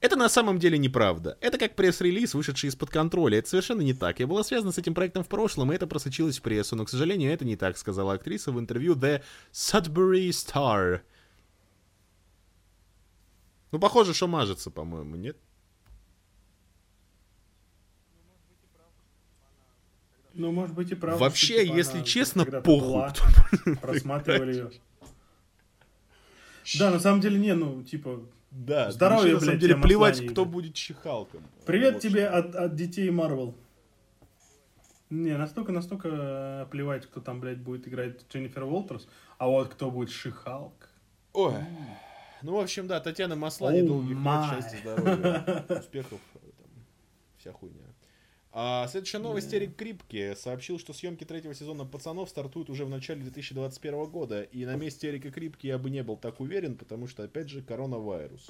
Это 0.00 0.16
на 0.16 0.28
самом 0.28 0.58
деле 0.58 0.76
неправда. 0.78 1.38
Это 1.40 1.56
как 1.58 1.74
пресс-релиз, 1.74 2.34
вышедший 2.34 2.68
из-под 2.68 2.90
контроля. 2.90 3.38
Это 3.38 3.48
совершенно 3.48 3.80
не 3.80 3.94
так. 3.94 4.20
Я 4.20 4.26
была 4.26 4.44
связана 4.44 4.70
с 4.70 4.78
этим 4.78 4.94
проектом 4.94 5.24
в 5.24 5.28
прошлом, 5.28 5.72
и 5.72 5.74
это 5.74 5.86
просочилось 5.86 6.38
в 6.38 6.42
прессу. 6.42 6.76
Но, 6.76 6.84
к 6.84 6.90
сожалению, 6.90 7.32
это 7.32 7.46
не 7.46 7.56
так, 7.56 7.78
сказала 7.78 8.12
актриса 8.12 8.52
в 8.52 8.60
интервью 8.60 8.94
The 8.94 9.22
Sudbury 9.52 10.28
Star. 10.28 11.00
Ну, 13.72 13.78
похоже, 13.78 14.12
что 14.12 14.26
мажется, 14.26 14.70
по-моему, 14.70 15.16
нет? 15.16 15.38
Ну, 20.36 20.52
может 20.52 20.74
быть, 20.74 20.90
и 20.92 20.94
правда. 20.94 21.18
Вообще, 21.18 21.54
что, 21.54 21.64
типа, 21.64 21.76
если 21.76 21.96
она 21.96 22.04
честно, 22.04 22.44
похуй. 22.44 22.62
была, 22.64 23.14
Просматривали 23.80 24.52
ее. 24.52 24.70
Да, 26.78 26.90
на 26.90 27.00
самом 27.00 27.20
деле, 27.20 27.38
не, 27.38 27.54
ну, 27.54 27.82
типа, 27.82 28.22
Да, 28.50 28.90
Здоровья, 28.90 29.32
вообще, 29.32 29.34
на 29.34 29.40
самом 29.40 29.58
деле, 29.60 29.76
плевать, 29.76 30.26
кто 30.26 30.44
будет 30.44 30.74
чихалком. 30.74 31.42
Привет 31.64 32.00
тебе 32.00 32.26
от, 32.26 32.54
от 32.54 32.74
детей 32.74 33.08
Марвел. 33.10 33.54
Не, 35.08 35.36
настолько, 35.36 35.70
настолько 35.70 36.08
э, 36.10 36.66
плевать, 36.70 37.06
кто 37.06 37.20
там, 37.20 37.38
блядь, 37.38 37.58
будет 37.58 37.86
играть 37.86 38.26
Дженнифер 38.28 38.64
Уолтерс, 38.64 39.06
а 39.38 39.46
вот 39.46 39.68
кто 39.68 39.90
будет 39.90 40.10
Шихалк. 40.10 40.90
Ой. 41.32 41.54
Ну, 42.42 42.56
в 42.56 42.58
общем, 42.58 42.88
да, 42.88 42.98
Татьяна 42.98 43.36
Маслани, 43.36 43.82
Oh 43.82 43.86
долгих 43.86 44.16
лет, 44.16 44.50
счастья, 44.50 44.78
здоровья, 44.78 45.64
успехов, 45.80 46.20
э, 46.34 46.38
там, 46.58 46.70
вся 47.38 47.52
хуйня. 47.52 47.84
А 48.58 48.88
следующая 48.88 49.18
новость. 49.18 49.52
Эрик 49.52 49.76
Крипке 49.76 50.34
сообщил, 50.34 50.78
что 50.78 50.94
съемки 50.94 51.24
третьего 51.24 51.54
сезона 51.54 51.84
«Пацанов» 51.84 52.30
стартуют 52.30 52.70
уже 52.70 52.86
в 52.86 52.88
начале 52.88 53.20
2021 53.20 54.06
года. 54.06 54.44
И 54.44 54.64
на 54.64 54.76
месте 54.76 55.10
Эрика 55.10 55.30
Крипки 55.30 55.66
я 55.66 55.76
бы 55.76 55.90
не 55.90 56.02
был 56.02 56.16
так 56.16 56.40
уверен, 56.40 56.74
потому 56.74 57.06
что, 57.06 57.22
опять 57.22 57.50
же, 57.50 57.60
коронавирус. 57.60 58.48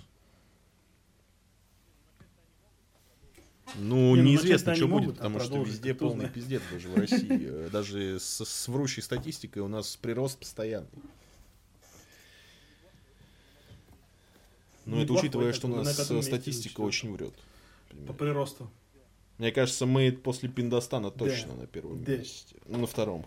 Ну, 3.75 4.15
Не, 4.15 4.23
ну, 4.23 4.29
неизвестно, 4.29 4.77
что 4.77 4.87
будет, 4.87 5.07
могут, 5.07 5.19
а 5.19 5.25
потому 5.25 5.41
что 5.41 5.63
везде 5.65 5.93
кто 5.93 6.11
полный 6.11 6.29
пиздец 6.29 6.63
даже 6.71 6.89
в 6.89 6.95
России. 6.95 7.69
Даже 7.73 8.21
с, 8.21 8.45
с 8.45 8.69
врущей 8.69 9.03
статистикой 9.03 9.63
у 9.63 9.69
нас 9.69 9.97
прирост 9.97 10.39
постоянный. 10.39 10.89
Ну, 14.85 15.03
это 15.03 15.13
учитывая, 15.15 15.53
что 15.53 15.67
у 15.67 15.75
нас 15.75 15.93
статистика 15.97 16.83
очень 16.83 17.13
врет. 17.13 17.35
По 18.07 18.13
приросту. 18.13 18.71
Мне 19.39 19.53
кажется, 19.53 19.87
мы 19.87 20.13
после 20.13 20.49
Пиндостана 20.49 21.11
Да. 21.11 21.19
точно 21.19 21.55
на 21.55 21.67
первом 21.67 22.03
Да. 22.05 22.17
месте. 22.17 22.57
Ну, 22.67 22.79
на 22.79 22.87
втором. 22.87 23.27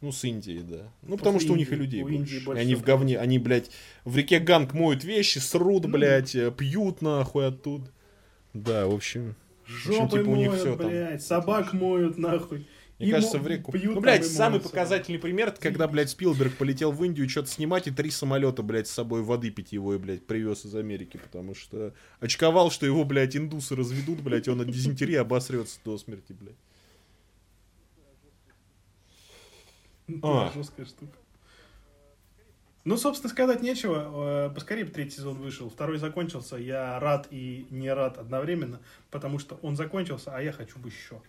Ну, 0.00 0.12
с 0.12 0.24
Индией, 0.24 0.62
да. 0.62 0.92
Ну, 1.02 1.16
потому 1.16 1.34
После 1.34 1.46
что 1.48 1.54
у 1.54 1.56
них 1.56 1.70
и 1.72 1.74
Индии. 1.74 1.84
людей 1.84 2.02
больше. 2.02 2.16
Индии 2.18 2.36
И 2.36 2.40
больше 2.44 2.62
они 2.62 2.74
в 2.76 2.82
говне, 2.82 3.18
они, 3.18 3.38
блядь, 3.38 3.70
в 4.04 4.16
реке 4.16 4.38
Ганг 4.38 4.72
моют 4.72 5.02
вещи, 5.04 5.38
срут, 5.38 5.86
блядь, 5.86 6.34
э, 6.36 6.52
пьют 6.52 7.02
нахуй 7.02 7.48
оттуда. 7.48 7.90
Да, 8.54 8.86
в 8.86 8.94
общем. 8.94 9.34
в 9.66 9.88
общем, 9.90 10.08
типа, 10.08 10.28
у 10.28 10.36
них 10.36 10.48
моют, 10.50 10.60
всё 10.62 10.76
там 10.76 10.88
блядь, 10.88 11.22
собак 11.22 11.72
моют, 11.74 12.16
нахуй. 12.16 12.66
Мне 12.98 13.08
И 13.08 13.10
кажется, 13.12 13.38
в 13.38 13.46
реку. 13.46 13.70
пьют 13.70 13.94
ну, 13.94 14.00
блядь, 14.00 14.26
самый 14.26 14.54
моются. 14.54 14.70
показательный 14.70 15.20
пример, 15.20 15.48
это 15.48 15.60
когда, 15.60 15.86
блядь, 15.86 16.10
Спилберг 16.10 16.56
полетел 16.56 16.90
в 16.90 17.04
Индию 17.04 17.28
что-то 17.28 17.48
снимать, 17.48 17.86
и 17.86 17.92
три 17.92 18.10
самолета, 18.10 18.62
блядь, 18.64 18.88
с 18.88 18.90
собой 18.90 19.22
воды 19.22 19.50
питьевой, 19.50 19.98
блядь, 20.00 20.26
привез 20.26 20.64
из 20.66 20.74
Америки, 20.74 21.16
потому 21.16 21.54
что 21.54 21.94
очковал, 22.18 22.72
что 22.72 22.86
его, 22.86 23.04
блядь, 23.04 23.36
индусы 23.36 23.76
разведут, 23.76 24.20
блядь, 24.20 24.48
и 24.48 24.50
он 24.50 24.60
от 24.62 24.70
дизентерии 24.70 25.14
обосрется 25.14 25.78
до 25.84 25.96
смерти, 25.96 26.32
блядь. 26.32 26.56
Да, 30.08 30.48
А. 30.48 30.52
жесткая 30.54 30.86
штука. 30.86 31.12
Ну, 32.84 32.96
собственно, 32.96 33.30
сказать 33.30 33.60
нечего. 33.62 34.46
Э, 34.48 34.54
Поскорее 34.54 34.84
бы 34.84 34.90
третий 34.90 35.16
сезон 35.16 35.36
вышел. 35.36 35.68
Второй 35.68 35.98
закончился. 35.98 36.56
Я 36.56 36.98
рад 36.98 37.28
и 37.30 37.66
не 37.70 37.92
рад 37.92 38.16
одновременно, 38.16 38.80
потому 39.10 39.38
что 39.38 39.56
он 39.62 39.76
закончился, 39.76 40.34
а 40.34 40.40
я 40.40 40.52
хочу 40.52 40.78
бы 40.78 40.88
еще. 40.88 41.20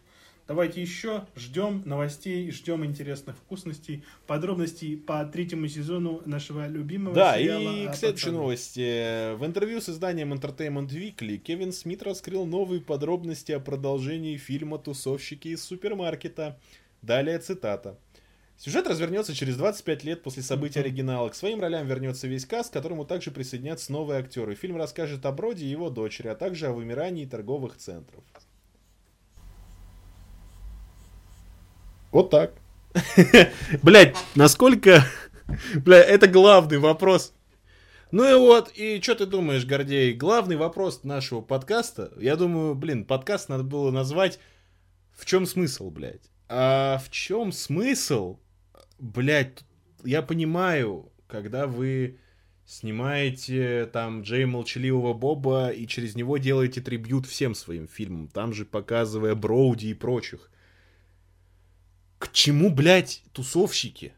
Давайте 0.50 0.82
еще. 0.82 1.28
Ждем 1.36 1.84
новостей, 1.86 2.50
ждем 2.50 2.84
интересных 2.84 3.38
вкусностей, 3.38 4.04
подробностей 4.26 4.98
по 4.98 5.24
третьему 5.24 5.68
сезону 5.68 6.24
нашего 6.26 6.68
любимого 6.68 7.14
Да, 7.14 7.38
сериала. 7.38 7.76
и 7.76 7.86
о 7.86 7.92
к 7.92 7.96
следующей 7.96 8.32
новости. 8.32 9.36
В 9.36 9.46
интервью 9.46 9.80
с 9.80 9.90
изданием 9.90 10.34
Entertainment 10.34 10.88
Weekly 10.88 11.38
Кевин 11.38 11.72
Смит 11.72 12.02
раскрыл 12.02 12.48
новые 12.48 12.82
подробности 12.82 13.52
о 13.52 13.60
продолжении 13.60 14.38
фильма 14.38 14.80
«Тусовщики 14.80 15.50
из 15.50 15.64
супермаркета». 15.64 16.60
Далее 17.04 17.38
цитата. 17.38 18.00
Сюжет 18.58 18.88
развернется 18.88 19.36
через 19.36 19.56
25 19.56 20.04
лет 20.04 20.24
после 20.24 20.42
событий 20.42 20.80
оригинала. 20.80 21.30
К 21.30 21.36
своим 21.36 21.62
ролям 21.62 21.86
вернется 21.86 22.28
весь 22.28 22.48
каст, 22.48 22.72
к 22.72 22.74
которому 22.74 23.06
также 23.06 23.30
присоединятся 23.30 23.92
новые 23.92 24.20
актеры. 24.20 24.56
Фильм 24.56 24.78
расскажет 24.78 25.28
о 25.28 25.32
Броди 25.32 25.64
и 25.64 25.70
его 25.70 25.92
дочери, 25.92 26.28
а 26.28 26.36
также 26.36 26.66
о 26.66 26.74
вымирании 26.74 27.28
торговых 27.28 27.78
центров. 27.78 28.24
Вот 32.12 32.30
так. 32.30 32.54
Блять, 33.84 34.16
насколько... 34.36 35.06
Бля, 35.76 35.98
это 35.98 36.28
главный 36.28 36.78
вопрос. 36.78 37.34
Ну 38.12 38.30
и 38.30 38.34
вот, 38.34 38.72
и 38.76 39.00
что 39.02 39.16
ты 39.16 39.26
думаешь, 39.26 39.66
Гордей? 39.66 40.14
Главный 40.14 40.56
вопрос 40.56 41.04
нашего 41.04 41.42
подкаста, 41.42 42.12
я 42.18 42.36
думаю, 42.36 42.74
блин, 42.74 43.06
подкаст 43.06 43.50
надо 43.50 43.64
было 43.64 43.92
назвать 43.92 44.40
«В 45.12 45.26
чем 45.26 45.46
смысл, 45.46 45.92
блядь?» 45.92 46.32
А 46.48 46.98
в 46.98 47.12
чем 47.12 47.52
смысл? 47.52 48.40
Блядь, 48.98 49.60
я 50.04 50.24
понимаю, 50.24 51.12
когда 51.28 51.68
вы 51.68 52.18
снимаете 52.66 53.88
там 53.94 54.24
Джей 54.24 54.46
Молчаливого 54.46 55.14
Боба 55.14 55.70
и 55.70 55.86
через 55.86 56.16
него 56.16 56.38
делаете 56.38 56.82
трибют 56.82 57.28
всем 57.28 57.54
своим 57.54 57.88
фильмам, 57.88 58.28
там 58.28 58.54
же 58.54 58.66
показывая 58.66 59.36
Броуди 59.36 59.88
и 59.88 59.94
прочих. 59.94 60.50
К 62.20 62.32
чему, 62.32 62.70
блядь, 62.70 63.24
тусовщики? 63.32 64.14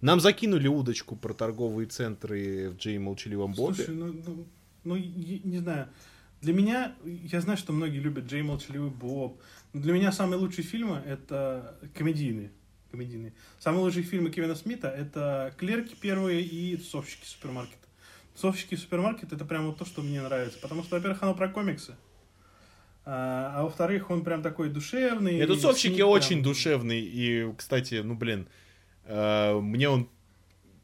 Нам 0.00 0.18
закинули 0.18 0.66
удочку 0.66 1.14
про 1.14 1.34
торговые 1.34 1.86
центры 1.86 2.70
в 2.70 2.76
Джей 2.78 2.98
Молчаливом 2.98 3.52
Бобе. 3.52 3.74
Слушай, 3.74 3.94
ну, 3.94 4.06
ну, 4.26 4.46
ну, 4.82 4.96
не 4.96 5.58
знаю. 5.58 5.88
Для 6.40 6.54
меня, 6.54 6.96
я 7.04 7.42
знаю, 7.42 7.58
что 7.58 7.74
многие 7.74 7.98
любят 7.98 8.24
Джей 8.24 8.40
Молчаливый 8.40 8.88
Боб. 8.88 9.42
Но 9.74 9.82
для 9.82 9.92
меня 9.92 10.10
самые 10.10 10.40
лучшие 10.40 10.64
фильмы 10.64 11.02
это 11.06 11.78
комедийные. 11.94 12.50
комедийные. 12.90 13.34
Самые 13.58 13.82
лучшие 13.82 14.04
фильмы 14.04 14.30
Кевина 14.30 14.54
Смита 14.54 14.88
это 14.88 15.54
Клерки 15.58 15.94
первые 15.94 16.40
и 16.40 16.78
Тусовщики 16.78 17.26
супермаркета. 17.26 17.86
Тусовщики 18.34 18.74
супермаркет 18.74 19.34
это 19.34 19.44
прям 19.44 19.66
вот 19.66 19.76
то, 19.76 19.84
что 19.84 20.00
мне 20.00 20.22
нравится. 20.22 20.58
Потому 20.60 20.82
что, 20.82 20.96
во-первых, 20.96 21.22
оно 21.22 21.34
про 21.34 21.50
комиксы. 21.50 21.94
А, 23.04 23.52
а 23.56 23.62
во-вторых, 23.64 24.10
он 24.10 24.22
прям 24.24 24.42
такой 24.42 24.68
душевный. 24.68 25.38
И 25.40 25.46
тусовщики 25.46 25.94
Смит 25.94 26.04
очень 26.04 26.28
прям- 26.28 26.42
душевный. 26.42 27.00
И, 27.00 27.52
кстати, 27.56 27.94
ну 28.04 28.14
блин, 28.14 28.46
э, 29.06 29.58
мне 29.60 29.88
он 29.88 30.08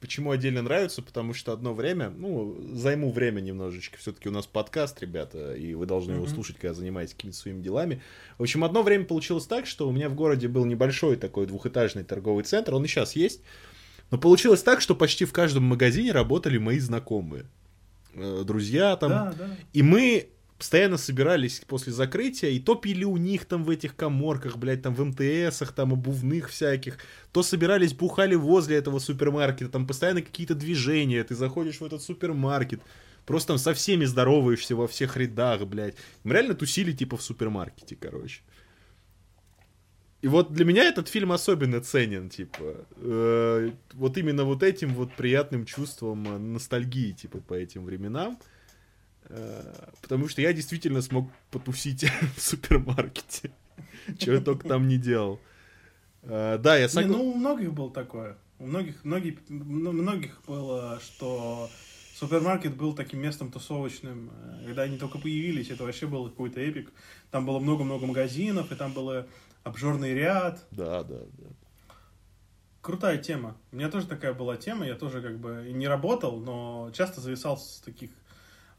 почему 0.01 0.31
отдельно 0.31 0.63
нравится, 0.63 1.03
потому 1.03 1.33
что 1.35 1.53
одно 1.53 1.73
время, 1.75 2.11
ну, 2.11 2.57
займу 2.75 3.11
время 3.11 3.41
немножечко, 3.41 3.99
все-таки 3.99 4.29
у 4.29 4.33
нас 4.33 4.47
подкаст, 4.47 5.01
ребята, 5.01 5.55
и 5.55 5.75
вы 5.75 5.87
должны 5.87 6.13
его 6.13 6.25
Мгм. 6.25 6.33
слушать, 6.35 6.59
когда 6.59 6.75
занимаетесь 6.75 7.15
какими-то 7.15 7.37
своими 7.39 7.61
делами. 7.63 8.03
В 8.39 8.43
общем, 8.43 8.63
одно 8.63 8.83
время 8.83 9.05
получилось 9.07 9.47
так, 9.47 9.67
что 9.67 9.89
у 9.89 9.93
меня 9.93 10.09
в 10.09 10.15
городе 10.15 10.49
был 10.49 10.65
небольшой 10.65 11.17
такой 11.17 11.47
двухэтажный 11.47 12.05
торговый 12.05 12.45
центр, 12.45 12.75
он 12.75 12.85
и 12.85 12.89
сейчас 12.89 13.17
есть, 13.17 13.41
но 14.11 14.19
получилось 14.19 14.63
так, 14.63 14.81
что 14.81 14.95
почти 14.95 15.25
в 15.25 15.33
каждом 15.33 15.65
магазине 15.65 16.13
работали 16.13 16.59
мои 16.59 16.79
знакомые, 16.79 17.47
Э, 18.15 18.45
друзья 18.47 18.97
там, 18.97 19.11
Да, 19.11 19.35
да. 19.37 19.57
и 19.73 19.83
мы 19.83 20.29
постоянно 20.59 20.97
собирались 20.97 21.63
после 21.67 21.93
закрытия 21.93 22.51
и 22.51 22.59
то 22.59 22.75
пили 22.75 23.05
у 23.05 23.17
них 23.17 23.45
там 23.45 23.65
в 23.65 23.71
этих 23.71 23.95
коморках, 23.95 24.57
блядь, 24.57 24.83
там 24.83 24.95
в 24.95 25.05
МТСах, 25.05 25.73
там 25.73 25.93
обувных 25.93 26.49
всяких, 26.51 26.99
то 27.33 27.43
собирались, 27.43 27.93
бухали 27.93 28.35
возле 28.35 28.77
этого 28.77 28.99
супермаркета, 28.99 29.71
там 29.71 29.87
постоянно 29.87 30.23
какие-то 30.23 30.55
движения, 30.55 31.23
ты 31.25 31.35
заходишь 31.35 31.81
в 31.81 31.85
этот 31.85 32.03
супермаркет, 32.03 32.81
просто 33.27 33.49
там 33.49 33.59
со 33.59 33.75
всеми 33.75 34.05
здороваешься 34.05 34.75
во 34.75 34.89
всех 34.89 35.17
рядах, 35.17 35.67
блядь. 35.67 35.97
Мы 36.25 36.33
реально 36.33 36.55
тусили 36.55 36.93
типа 36.93 37.17
в 37.17 37.23
супермаркете, 37.23 37.97
короче. 37.97 38.41
И 40.23 40.29
вот 40.29 40.53
для 40.53 40.65
меня 40.65 40.85
этот 40.85 41.09
фильм 41.09 41.31
особенно 41.31 41.81
ценен, 41.81 42.31
типа, 42.31 42.87
э, 42.97 43.71
вот 43.93 44.17
именно 44.17 44.45
вот 44.45 44.63
этим 44.63 44.95
вот 44.95 45.13
приятным 45.15 45.67
чувством 45.67 46.53
ностальгии, 46.55 47.13
типа, 47.13 47.39
по 47.39 47.55
этим 47.55 47.85
временам. 47.85 48.39
Потому 50.03 50.29
что 50.29 50.41
я 50.43 50.53
действительно 50.53 51.03
смог 51.03 51.31
потусить 51.51 52.05
в 52.37 52.41
супермаркете. 52.41 53.51
Чего 54.19 54.37
я 54.37 54.41
только 54.41 54.69
там 54.69 54.89
не 54.89 54.99
делал. 54.99 55.41
Э, 56.23 56.59
Да, 56.59 56.77
я 56.77 56.89
согласен. 56.89 57.13
ну, 57.13 57.31
у 57.31 57.35
многих 57.35 57.73
было 57.73 57.91
такое. 57.91 58.37
У 58.59 58.67
многих, 58.67 59.05
многих, 59.05 59.39
многих 59.49 60.41
было, 60.47 61.01
что 61.05 61.69
супермаркет 62.15 62.77
был 62.77 62.95
таким 62.95 63.21
местом 63.21 63.51
тусовочным. 63.51 64.31
Э, 64.33 64.67
когда 64.67 64.83
они 64.83 64.99
только 64.99 65.19
появились, 65.19 65.71
это 65.71 65.85
вообще 65.85 66.07
был 66.07 66.29
какой-то 66.29 66.61
эпик. 66.61 66.93
Там 67.31 67.45
было 67.47 67.59
много-много 67.59 68.07
магазинов, 68.07 68.71
и 68.73 68.75
там 68.77 68.93
был 68.93 69.25
обжорный 69.65 70.15
ряд. 70.15 70.65
Да, 70.71 71.03
да, 71.03 71.19
да. 71.19 71.47
Крутая 72.81 73.19
тема. 73.19 73.57
У 73.73 73.77
меня 73.77 73.91
тоже 73.91 74.07
такая 74.07 74.33
была 74.33 74.57
тема, 74.57 74.87
я 74.87 74.95
тоже 74.95 75.21
как 75.21 75.41
бы 75.41 75.71
не 75.73 75.89
работал, 75.89 76.39
но 76.39 76.93
часто 76.95 77.21
зависал 77.21 77.57
в 77.57 77.85
таких 77.85 78.11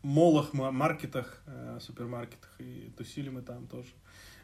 молах, 0.08 0.54
маркетах, 0.54 1.42
э, 1.46 1.80
супермаркетах, 1.82 2.50
и 2.60 2.92
тусили 2.98 3.30
мы 3.30 3.42
там 3.42 3.68
тоже. 3.68 3.90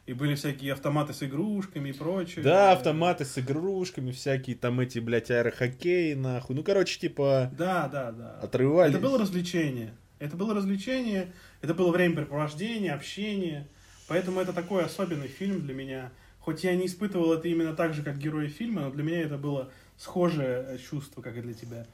И 0.06 0.12
были 0.12 0.36
всякие 0.36 0.74
автоматы 0.74 1.14
с 1.14 1.24
игрушками 1.24 1.90
и 1.90 1.94
прочее. 1.94 2.44
Да, 2.44 2.74
автоматы 2.74 3.24
с 3.24 3.38
игрушками, 3.38 4.12
всякие 4.12 4.58
там 4.58 4.82
эти, 4.82 5.00
блядь, 5.00 5.32
аэрохоккей, 5.32 6.16
нахуй. 6.16 6.58
Ну, 6.58 6.64
короче, 6.64 7.00
типа... 7.00 7.50
Да, 7.58 7.88
да, 7.88 8.12
да. 8.12 8.40
Отрывались. 8.42 8.94
Это 8.94 9.02
было 9.02 9.18
развлечение. 9.18 9.94
Это 10.20 10.36
было 10.36 10.54
развлечение, 10.54 11.34
это 11.62 11.74
было 11.74 11.92
времяпрепровождение, 11.92 12.94
общение. 12.94 13.68
Поэтому 14.08 14.42
это 14.42 14.54
такой 14.54 14.84
особенный 14.84 15.28
фильм 15.28 15.62
для 15.62 15.74
меня. 15.74 16.12
Хоть 16.40 16.64
я 16.66 16.76
не 16.76 16.88
испытывал 16.88 17.34
это 17.34 17.48
именно 17.48 17.74
так 17.74 17.94
же, 17.94 18.04
как 18.04 18.18
герои 18.18 18.48
фильма, 18.48 18.82
но 18.82 18.92
для 18.92 19.04
меня 19.04 19.22
это 19.22 19.38
было 19.38 19.72
схожее 19.98 20.78
чувство, 20.90 21.22
как 21.22 21.38
и 21.38 21.42
для 21.42 21.54
тебя. 21.54 21.88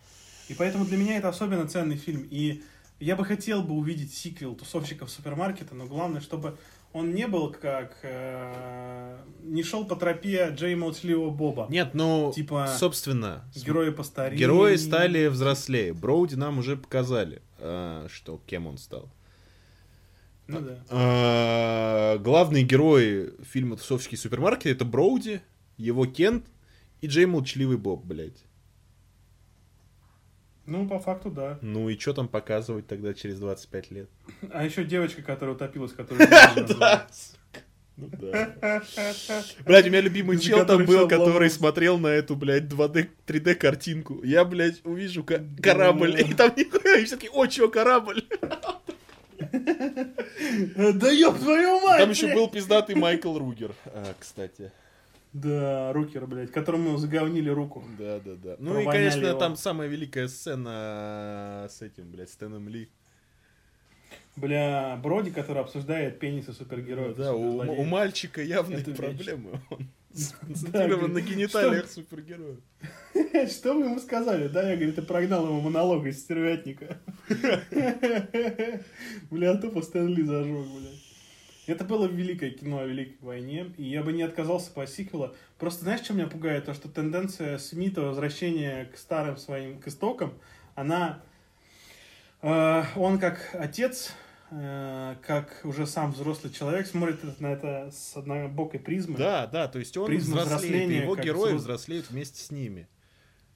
И 0.47 0.55
поэтому 0.55 0.85
для 0.85 0.97
меня 0.97 1.17
это 1.17 1.29
особенно 1.29 1.67
ценный 1.67 1.97
фильм. 1.97 2.27
И 2.31 2.63
я 2.99 3.15
бы 3.15 3.25
хотел 3.25 3.63
бы 3.63 3.75
увидеть 3.75 4.13
сиквел 4.13 4.55
тусовщиков 4.55 5.09
супермаркета, 5.09 5.75
но 5.75 5.85
главное, 5.85 6.21
чтобы 6.21 6.57
он 6.91 7.13
не 7.13 7.27
был 7.27 7.51
как... 7.51 7.97
Э, 8.01 9.17
не 9.43 9.63
шел 9.63 9.85
по 9.85 9.95
тропе 9.95 10.49
Джей 10.55 10.75
Молчаливого 10.75 11.29
Боба. 11.29 11.67
Нет, 11.69 11.91
ну, 11.93 12.31
типа, 12.35 12.67
собственно... 12.77 13.43
Герои 13.55 13.91
постарели. 13.91 14.39
Герои 14.39 14.75
стали 14.75 15.27
взрослее. 15.27 15.93
Броуди 15.93 16.35
нам 16.35 16.57
уже 16.57 16.77
показали, 16.77 17.41
э, 17.59 18.07
что 18.11 18.41
кем 18.47 18.67
он 18.67 18.77
стал. 18.77 19.09
Ну 20.47 20.61
да. 20.61 20.83
А, 20.89 22.17
главные 22.17 22.63
герои 22.63 23.33
фильма 23.43 23.77
«Тусовский 23.77 24.17
супермаркет» 24.17 24.77
это 24.77 24.83
Броуди, 24.83 25.41
его 25.77 26.07
Кент 26.07 26.47
и 27.01 27.07
Джей 27.07 27.27
Молчаливый 27.27 27.77
Боб, 27.77 28.03
блядь. 28.03 28.43
Ну, 30.69 30.87
по 30.87 30.99
факту, 30.99 31.31
да. 31.31 31.57
Ну 31.61 31.89
и 31.89 31.97
что 31.97 32.13
там 32.13 32.27
показывать 32.27 32.85
тогда 32.85 33.15
через 33.15 33.39
25 33.39 33.91
лет? 33.91 34.09
А 34.51 34.63
еще 34.63 34.83
девочка, 34.83 35.23
которая 35.23 35.55
утопилась, 35.55 35.93
которая... 35.93 36.27
Да, 36.79 37.07
ну 37.97 38.09
да. 38.13 38.81
Блядь, 39.65 39.87
у 39.87 39.89
меня 39.89 40.01
любимый 40.01 40.37
чел 40.39 40.65
там 40.65 40.85
был, 40.85 41.07
который 41.07 41.49
смотрел 41.49 41.97
на 41.97 42.07
эту, 42.07 42.35
блядь, 42.35 42.65
2D, 42.65 43.09
3D 43.25 43.55
картинку. 43.55 44.23
Я, 44.23 44.45
блядь, 44.45 44.85
увижу 44.85 45.25
корабль, 45.61 46.21
и 46.21 46.33
там 46.33 46.53
нихуя, 46.55 46.99
и 46.99 47.05
все 47.05 47.15
таки 47.15 47.29
о, 47.33 47.47
чё, 47.47 47.67
корабль? 47.69 48.23
Да 49.39 51.09
ёб 51.09 51.39
твою 51.39 51.79
мать! 51.81 51.99
Там 51.99 52.09
еще 52.11 52.33
был 52.33 52.47
пиздатый 52.47 52.95
Майкл 52.95 53.37
Ругер, 53.37 53.73
а, 53.85 54.13
кстати. 54.19 54.71
Да, 55.31 55.93
Рукер, 55.93 56.25
блядь, 56.25 56.51
которому 56.51 56.97
заговнили 56.97 57.49
руку. 57.49 57.83
Да, 57.99 58.19
да, 58.19 58.35
да. 58.35 58.55
Ну 58.57 58.79
и, 58.79 58.85
конечно, 58.85 59.27
его. 59.27 59.37
там 59.37 59.55
самая 59.55 59.87
великая 59.87 60.27
сцена 60.27 61.67
с 61.69 61.81
этим, 61.81 62.09
блядь, 62.11 62.31
Стэном 62.31 62.67
Ли. 62.67 62.89
Бля, 64.35 64.99
Броди, 65.01 65.31
который 65.31 65.61
обсуждает 65.61 66.19
пенисы 66.19 66.53
супергероев. 66.53 67.15
Да, 67.15 67.33
у, 67.33 67.59
у 67.59 67.83
мальчика 67.83 68.41
явные 68.41 68.79
Это 68.79 68.91
проблемы. 68.91 69.61
Он 69.69 69.87
сконцентрирован 70.13 71.13
на 71.13 71.21
гениталиях 71.21 71.87
супергероев. 71.89 72.59
Что 73.51 73.73
вы 73.73 73.85
ему 73.85 73.99
сказали? 73.99 74.47
Да, 74.47 74.67
я, 74.69 74.75
говорю, 74.77 74.93
ты 74.93 75.01
прогнал 75.01 75.45
ему 75.45 75.61
монолог 75.61 76.05
из 76.05 76.21
стервятника. 76.21 76.97
Бля, 79.29 79.55
тупо 79.55 79.81
Стэнли 79.81 80.23
зажег, 80.23 80.65
блядь. 80.67 81.08
Это 81.69 81.85
было 81.85 82.07
великое 82.07 82.49
кино 82.49 82.79
о 82.79 82.85
Великой 82.85 83.17
войне, 83.21 83.71
и 83.77 83.83
я 83.83 84.01
бы 84.01 84.11
не 84.11 84.23
отказался 84.23 84.71
по 84.71 84.87
сиквелу. 84.87 85.35
Просто 85.59 85.83
знаешь, 85.83 86.01
что 86.01 86.13
меня 86.13 86.25
пугает? 86.25 86.65
То, 86.65 86.73
что 86.73 86.89
тенденция 86.89 87.59
Смита 87.59 88.01
возвращения 88.01 88.85
к 88.85 88.97
старым 88.97 89.37
своим, 89.37 89.79
к 89.79 89.87
истокам, 89.87 90.33
она... 90.73 91.21
Э, 92.41 92.85
он 92.95 93.19
как 93.19 93.53
отец, 93.53 94.13
э, 94.49 95.15
как 95.21 95.61
уже 95.63 95.85
сам 95.85 96.11
взрослый 96.11 96.51
человек 96.51 96.87
смотрит 96.87 97.39
на 97.39 97.47
это 97.47 97.91
с 97.91 98.17
однобокой 98.17 98.79
призмы. 98.79 99.17
Да, 99.17 99.45
да, 99.45 99.67
то 99.67 99.77
есть 99.77 99.95
он 99.95 100.07
Призма 100.07 100.41
взрослеет, 100.41 100.89
и 100.89 100.95
его 100.95 101.15
герои 101.15 101.49
взрос... 101.49 101.61
взрослеют 101.61 102.09
вместе 102.09 102.41
с 102.41 102.49
ними. 102.49 102.87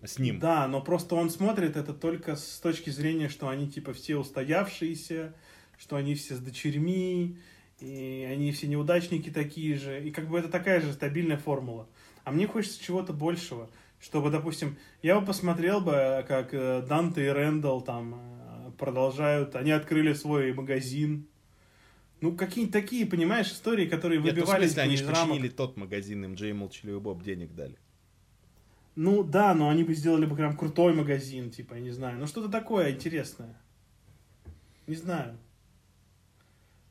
С 0.04 0.20
ним. 0.20 0.38
Да, 0.40 0.68
но 0.68 0.82
просто 0.82 1.16
он 1.16 1.30
смотрит 1.30 1.78
это 1.78 1.94
только 1.94 2.36
с 2.36 2.60
точки 2.60 2.90
зрения, 2.90 3.30
что 3.30 3.48
они 3.48 3.72
типа 3.72 3.94
все 3.94 4.18
устоявшиеся, 4.18 5.34
что 5.78 5.96
они 5.96 6.14
все 6.16 6.36
с 6.36 6.40
дочерьми, 6.40 7.40
и 7.84 8.24
они 8.24 8.52
все 8.52 8.68
неудачники 8.68 9.30
такие 9.30 9.76
же, 9.76 10.02
и 10.02 10.12
как 10.12 10.30
бы 10.30 10.40
это 10.40 10.48
такая 10.48 10.80
же 10.80 10.94
стабильная 10.94 11.38
формула. 11.38 11.88
А 12.24 12.32
мне 12.32 12.48
хочется 12.48 12.82
чего-то 12.82 13.12
большего, 13.12 13.70
чтобы, 14.00 14.30
допустим, 14.30 14.78
я 15.02 15.20
бы 15.20 15.26
посмотрел 15.26 15.82
бы, 15.82 16.24
как 16.28 16.54
э, 16.54 16.86
Данте 16.88 17.26
и 17.26 17.30
Рэндалл 17.30 17.82
там 17.82 18.16
э, 18.16 18.72
продолжают, 18.78 19.56
они 19.56 19.72
открыли 19.72 20.14
свой 20.14 20.54
магазин, 20.54 21.28
ну, 22.22 22.34
какие-нибудь 22.38 22.72
такие, 22.72 23.06
понимаешь, 23.06 23.48
истории, 23.48 23.86
которые 23.86 24.22
Нет, 24.22 24.34
выбивались 24.34 24.76
ну, 24.76 24.84
в 24.84 24.86
смысле, 24.86 25.04
они 25.04 25.14
починили 25.14 25.50
тот 25.50 25.76
магазин, 25.76 26.24
им 26.24 26.36
Джей 26.36 26.54
Молчаливый 26.54 27.02
Боб 27.02 27.22
денег 27.22 27.54
дали. 27.54 27.76
Ну, 28.96 29.24
да, 29.24 29.54
но 29.54 29.68
они 29.68 29.84
бы 29.84 29.94
сделали 29.94 30.26
бы 30.26 30.38
прям 30.38 30.56
крутой 30.56 30.94
магазин, 30.94 31.52
типа, 31.52 31.74
я 31.74 31.82
не 31.82 31.92
знаю. 31.92 32.20
Ну, 32.20 32.28
что-то 32.28 32.48
такое 32.48 32.92
интересное. 32.92 33.60
Не 34.88 34.96
знаю 34.96 35.38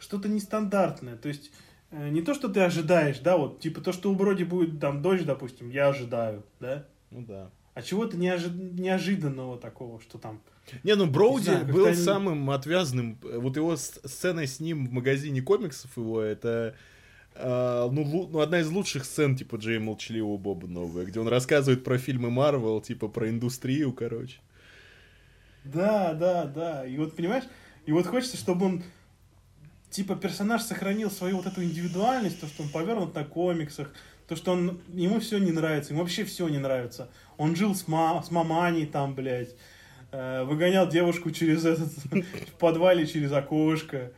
что-то 0.03 0.29
нестандартное. 0.29 1.17
То 1.17 1.29
есть 1.29 1.53
э, 1.91 2.09
не 2.09 2.23
то, 2.23 2.35
что 2.35 2.49
ты 2.49 2.61
ожидаешь, 2.61 3.21
да, 3.21 3.37
вот, 3.37 3.61
типа 3.61 3.81
то, 3.81 3.93
что 3.93 4.11
у 4.11 4.15
Броди 4.15 4.45
будет 4.45 4.81
там 4.81 5.01
дождь, 5.01 5.25
допустим, 5.25 5.71
я 5.71 5.89
ожидаю, 5.89 6.43
да? 6.61 6.85
Ну 7.11 7.23
да. 7.23 7.51
А 7.75 7.83
чего-то 7.83 8.17
неожи... 8.17 8.51
неожиданного 8.51 9.59
такого, 9.59 10.01
что 10.01 10.19
там... 10.19 10.41
Не, 10.83 10.95
ну 10.95 11.07
Броуди 11.07 11.51
не 11.51 11.57
знаю, 11.57 11.73
был 11.73 11.87
они... 11.87 11.97
самым 11.97 12.51
отвязным. 12.51 13.19
Вот 13.23 13.57
его 13.57 13.77
сцена 13.77 14.47
с 14.47 14.61
ним 14.61 14.87
в 14.87 14.93
магазине 14.93 15.41
комиксов 15.41 15.97
его, 15.97 16.21
это... 16.21 16.75
Uh, 17.35 17.91
ну, 17.91 18.29
ну, 18.31 18.41
одна 18.41 18.61
из 18.61 18.69
лучших 18.69 19.07
сцен, 19.07 19.37
типа, 19.37 19.57
Джей 19.57 19.79
Молчаливого 19.79 20.37
Боба 20.37 20.67
новая, 20.67 21.07
где 21.07 21.19
он 21.19 21.29
рассказывает 21.29 21.83
про 21.83 21.97
фильмы 21.97 22.29
Марвел, 22.29 22.83
типа, 22.83 23.09
про 23.09 23.31
индустрию, 23.31 23.95
короче. 23.95 24.37
Да, 25.65 26.13
да, 26.13 26.45
да. 26.45 26.87
И 26.87 26.99
вот, 26.99 27.17
понимаешь, 27.17 27.45
и 27.87 27.93
вот 27.93 28.07
хочется, 28.07 28.37
чтобы 28.37 28.67
он 28.67 28.83
типа 29.93 30.17
персонаж 30.17 30.63
сохранил 30.63 31.11
свою 31.11 31.37
вот 31.37 31.47
эту 31.47 31.63
индивидуальность, 31.63 32.41
то, 32.41 32.47
что 32.47 32.63
он 32.63 32.71
повернут 32.71 33.15
на 33.15 33.25
комиксах, 33.25 33.93
то, 34.27 34.35
что 34.35 34.53
он, 34.53 34.81
ему 34.89 35.21
все 35.21 35.39
не 35.39 35.53
нравится, 35.53 35.93
ему 35.93 36.03
вообще 36.03 36.25
все 36.25 36.49
не 36.49 36.59
нравится. 36.59 37.11
Он 37.37 37.55
жил 37.55 37.75
с, 37.75 37.87
ма, 37.87 38.23
с 38.23 38.31
маманей 38.31 38.87
там, 38.87 39.15
блядь, 39.15 39.55
э, 40.11 40.45
выгонял 40.45 40.89
девушку 40.89 41.31
через 41.31 41.67
этот, 41.67 41.89
в 42.49 42.59
подвале 42.59 43.07
через 43.07 43.33
окошко, 43.33 44.13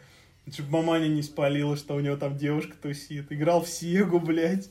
чтобы 0.51 0.71
маманя 0.71 1.09
не 1.09 1.23
спалила, 1.23 1.77
что 1.77 1.97
у 1.97 2.01
него 2.01 2.17
там 2.17 2.37
девушка 2.37 2.77
тусит. 2.81 3.33
Играл 3.33 3.63
в 3.63 3.69
Сегу, 3.69 4.21
блядь. 4.21 4.71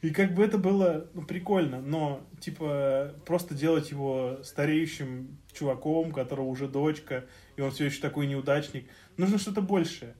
И 0.00 0.10
как 0.10 0.32
бы 0.32 0.44
это 0.44 0.58
было 0.58 1.08
ну, 1.12 1.22
прикольно, 1.22 1.82
но, 1.82 2.24
типа, 2.40 3.16
просто 3.26 3.56
делать 3.56 3.90
его 3.90 4.38
стареющим 4.44 5.38
чуваком, 5.52 6.12
которого 6.12 6.46
уже 6.46 6.68
дочка, 6.68 7.26
и 7.56 7.60
он 7.60 7.72
все 7.72 7.86
еще 7.86 8.00
такой 8.00 8.28
неудачник, 8.28 8.88
нужно 9.16 9.38
что-то 9.38 9.60
большее 9.60 10.14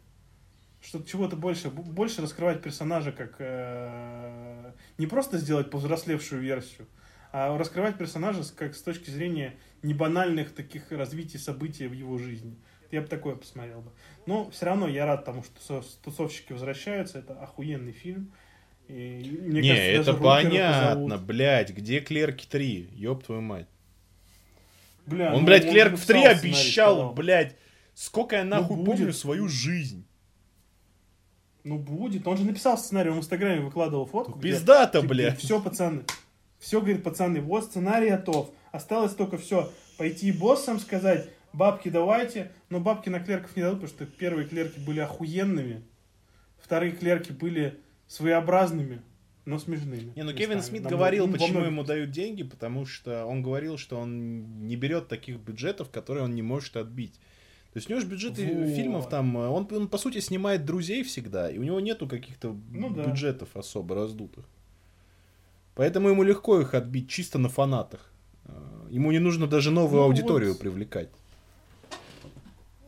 что-то 0.80 1.08
чего-то 1.08 1.36
больше, 1.36 1.70
больше 1.70 2.22
раскрывать 2.22 2.62
персонажа 2.62 3.12
как 3.12 3.36
э, 3.38 4.72
не 4.96 5.06
просто 5.06 5.38
сделать 5.38 5.70
повзрослевшую 5.70 6.40
версию, 6.40 6.86
а 7.32 7.56
раскрывать 7.58 7.98
персонажа 7.98 8.42
как 8.56 8.74
с 8.74 8.82
точки 8.82 9.10
зрения 9.10 9.56
не 9.82 9.94
банальных 9.94 10.54
таких 10.54 10.90
развитий 10.90 11.38
событий 11.38 11.86
в 11.86 11.92
его 11.92 12.18
жизни. 12.18 12.56
Я 12.90 13.02
бы 13.02 13.06
такое 13.06 13.36
посмотрел 13.36 13.82
бы. 13.82 13.90
Но 14.26 14.50
все 14.50 14.66
равно 14.66 14.88
я 14.88 15.04
рад 15.04 15.24
тому, 15.24 15.42
что 15.42 15.84
тусовщики 16.02 16.52
возвращаются. 16.52 17.18
Это 17.18 17.34
охуенный 17.34 17.92
фильм. 17.92 18.32
И, 18.88 19.38
мне 19.42 19.60
не, 19.60 19.68
кажется, 19.68 20.10
это 20.10 20.14
понятно, 20.14 21.18
блядь, 21.18 21.70
где 21.70 22.00
Клерки 22.00 22.46
3? 22.46 22.90
Ёб 22.94 23.22
твою 23.22 23.42
мать. 23.42 23.66
Бля, 25.04 25.34
он, 25.34 25.40
ну, 25.40 25.46
блядь, 25.46 25.68
Клерк 25.68 25.96
в 25.96 26.06
3 26.06 26.24
обещал, 26.24 27.12
блядь, 27.12 27.56
сколько 27.94 28.36
я 28.36 28.44
нахуй 28.44 28.78
ну, 28.78 28.84
помню 28.84 29.12
свою 29.12 29.48
жизнь. 29.48 30.07
Ну, 31.64 31.78
будет. 31.78 32.26
Он 32.26 32.36
же 32.36 32.44
написал 32.44 32.78
сценарий, 32.78 33.10
он 33.10 33.16
в 33.16 33.20
Инстаграме 33.20 33.60
выкладывал 33.60 34.06
фотку. 34.06 34.38
Пизда-то, 34.38 35.00
типа, 35.00 35.08
бля. 35.08 35.34
Все, 35.36 35.60
пацаны. 35.60 36.04
Все, 36.58 36.80
говорит, 36.80 37.02
пацаны, 37.02 37.40
вот 37.40 37.64
сценарий 37.64 38.10
готов. 38.10 38.50
Осталось 38.72 39.14
только 39.14 39.38
все. 39.38 39.70
Пойти 39.96 40.32
боссам 40.32 40.78
сказать, 40.80 41.28
бабки 41.52 41.88
давайте. 41.88 42.52
Но 42.70 42.80
бабки 42.80 43.08
на 43.08 43.20
клерков 43.20 43.54
не 43.56 43.62
дадут, 43.62 43.80
потому 43.82 43.96
что 43.96 44.06
первые 44.06 44.48
клерки 44.48 44.80
были 44.80 45.00
охуенными. 45.00 45.82
Вторые 46.58 46.92
клерки 46.92 47.32
были 47.32 47.78
своеобразными. 48.06 49.02
но 49.48 49.58
смешными. 49.58 50.12
Не, 50.14 50.24
ну 50.24 50.32
Кевин 50.34 50.58
местами. 50.58 50.78
Смит 50.78 50.82
Во 50.84 50.90
говорил, 50.90 51.26
во 51.26 51.32
почему 51.32 51.60
ему 51.60 51.82
дают 51.82 52.10
деньги, 52.10 52.42
потому 52.42 52.84
что 52.84 53.24
он 53.24 53.42
говорил, 53.42 53.78
что 53.78 53.98
он 53.98 54.66
не 54.66 54.76
берет 54.76 55.08
таких 55.08 55.38
бюджетов, 55.38 55.88
которые 55.88 56.24
он 56.24 56.34
не 56.34 56.42
может 56.42 56.76
отбить. 56.76 57.18
То 57.78 57.80
есть 57.80 57.90
у 57.90 57.92
него 57.92 58.00
же 58.00 58.06
бюджеты 58.08 58.54
Вот. 58.56 58.74
фильмов 58.74 59.08
там, 59.08 59.38
э, 59.38 59.46
он, 59.46 59.68
он, 59.70 59.86
по 59.86 59.98
сути 59.98 60.18
снимает 60.18 60.64
друзей 60.64 61.04
всегда, 61.04 61.48
и 61.48 61.58
у 61.58 61.62
него 61.62 61.78
нету 61.78 62.08
каких-то 62.08 62.56
Ну 62.72 62.90
да. 62.90 63.04
бюджетов 63.04 63.50
особо 63.54 63.94
раздутых. 63.94 64.44
Поэтому 65.76 66.08
ему 66.08 66.24
легко 66.24 66.60
их 66.60 66.74
отбить 66.74 67.08
чисто 67.08 67.38
на 67.38 67.48
фанатах. 67.48 68.10
Э, 68.46 68.50
Ему 68.90 69.12
не 69.12 69.20
нужно 69.20 69.46
даже 69.46 69.70
новую 69.70 70.00
Ну 70.00 70.06
аудиторию 70.06 70.52
вот. 70.54 70.58
привлекать. 70.58 71.08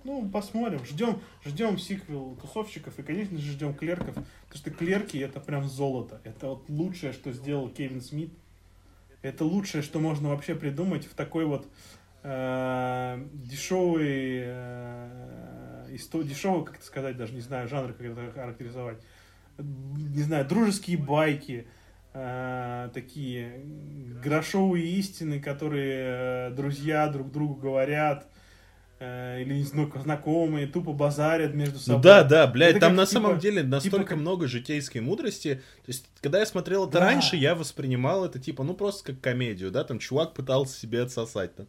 Ну, 0.02 0.28
посмотрим. 0.28 0.84
Ждем, 0.84 1.20
ждем 1.44 1.78
сиквел 1.78 2.36
тусовщиков 2.42 2.98
и, 2.98 3.02
конечно 3.04 3.38
же, 3.38 3.52
ждем 3.52 3.74
клерков. 3.74 4.14
Потому 4.14 4.54
что 4.54 4.70
клерки 4.70 5.18
это 5.18 5.38
прям 5.38 5.68
золото. 5.68 6.20
Это 6.24 6.48
вот 6.48 6.68
лучшее, 6.68 7.12
что 7.12 7.32
сделал 7.32 7.68
Кевин 7.68 8.00
Смит. 8.00 8.32
Это 9.22 9.44
лучшее, 9.44 9.82
что 9.82 10.00
можно 10.00 10.30
вообще 10.30 10.56
придумать 10.56 11.04
в 11.06 11.14
такой 11.14 11.44
вот 11.44 11.68
э, 12.22 13.18
дешевый, 13.32 14.42
э, 14.44 15.86
исто- 15.90 16.22
дешевый, 16.24 16.64
как 16.64 16.76
это 16.76 16.84
сказать, 16.84 17.16
даже 17.16 17.32
не 17.34 17.40
знаю, 17.40 17.68
жанр, 17.68 17.92
как 17.92 18.06
это 18.06 18.30
характеризовать. 18.32 18.98
Не 19.58 20.22
знаю, 20.22 20.46
дружеские 20.46 20.96
байки, 20.98 21.66
э, 22.14 22.90
такие 22.94 23.60
грошовые 24.22 24.84
истины, 24.86 25.40
которые 25.40 26.48
э, 26.48 26.50
друзья 26.54 27.08
друг 27.08 27.30
другу 27.30 27.54
говорят, 27.54 28.26
э, 29.00 29.42
или 29.42 29.62
зна- 29.62 29.90
знакомые, 30.02 30.66
тупо 30.66 30.92
базарят 30.92 31.54
между 31.54 31.78
собой. 31.78 31.96
Ну 31.98 32.02
да, 32.02 32.22
да, 32.24 32.46
блядь, 32.46 32.72
Это 32.76 32.80
там 32.80 32.96
на 32.96 33.06
типа- 33.06 33.12
самом 33.22 33.38
деле 33.38 33.62
настолько 33.62 34.10
как- 34.10 34.18
много 34.18 34.46
житейской 34.46 34.98
мудрости. 34.98 35.54
То 35.56 35.88
есть, 35.88 36.06
когда 36.20 36.38
я 36.40 36.46
смотрел 36.46 36.84
это 36.84 36.98
Да. 36.98 37.06
раньше, 37.06 37.36
я 37.36 37.54
воспринимал 37.54 38.24
это 38.24 38.38
типа, 38.38 38.62
ну 38.64 38.74
просто 38.74 39.12
как 39.12 39.20
комедию, 39.22 39.70
да, 39.70 39.84
там 39.84 39.98
чувак 39.98 40.34
пытался 40.34 40.78
себе 40.78 41.02
отсосать 41.02 41.54
там. 41.56 41.66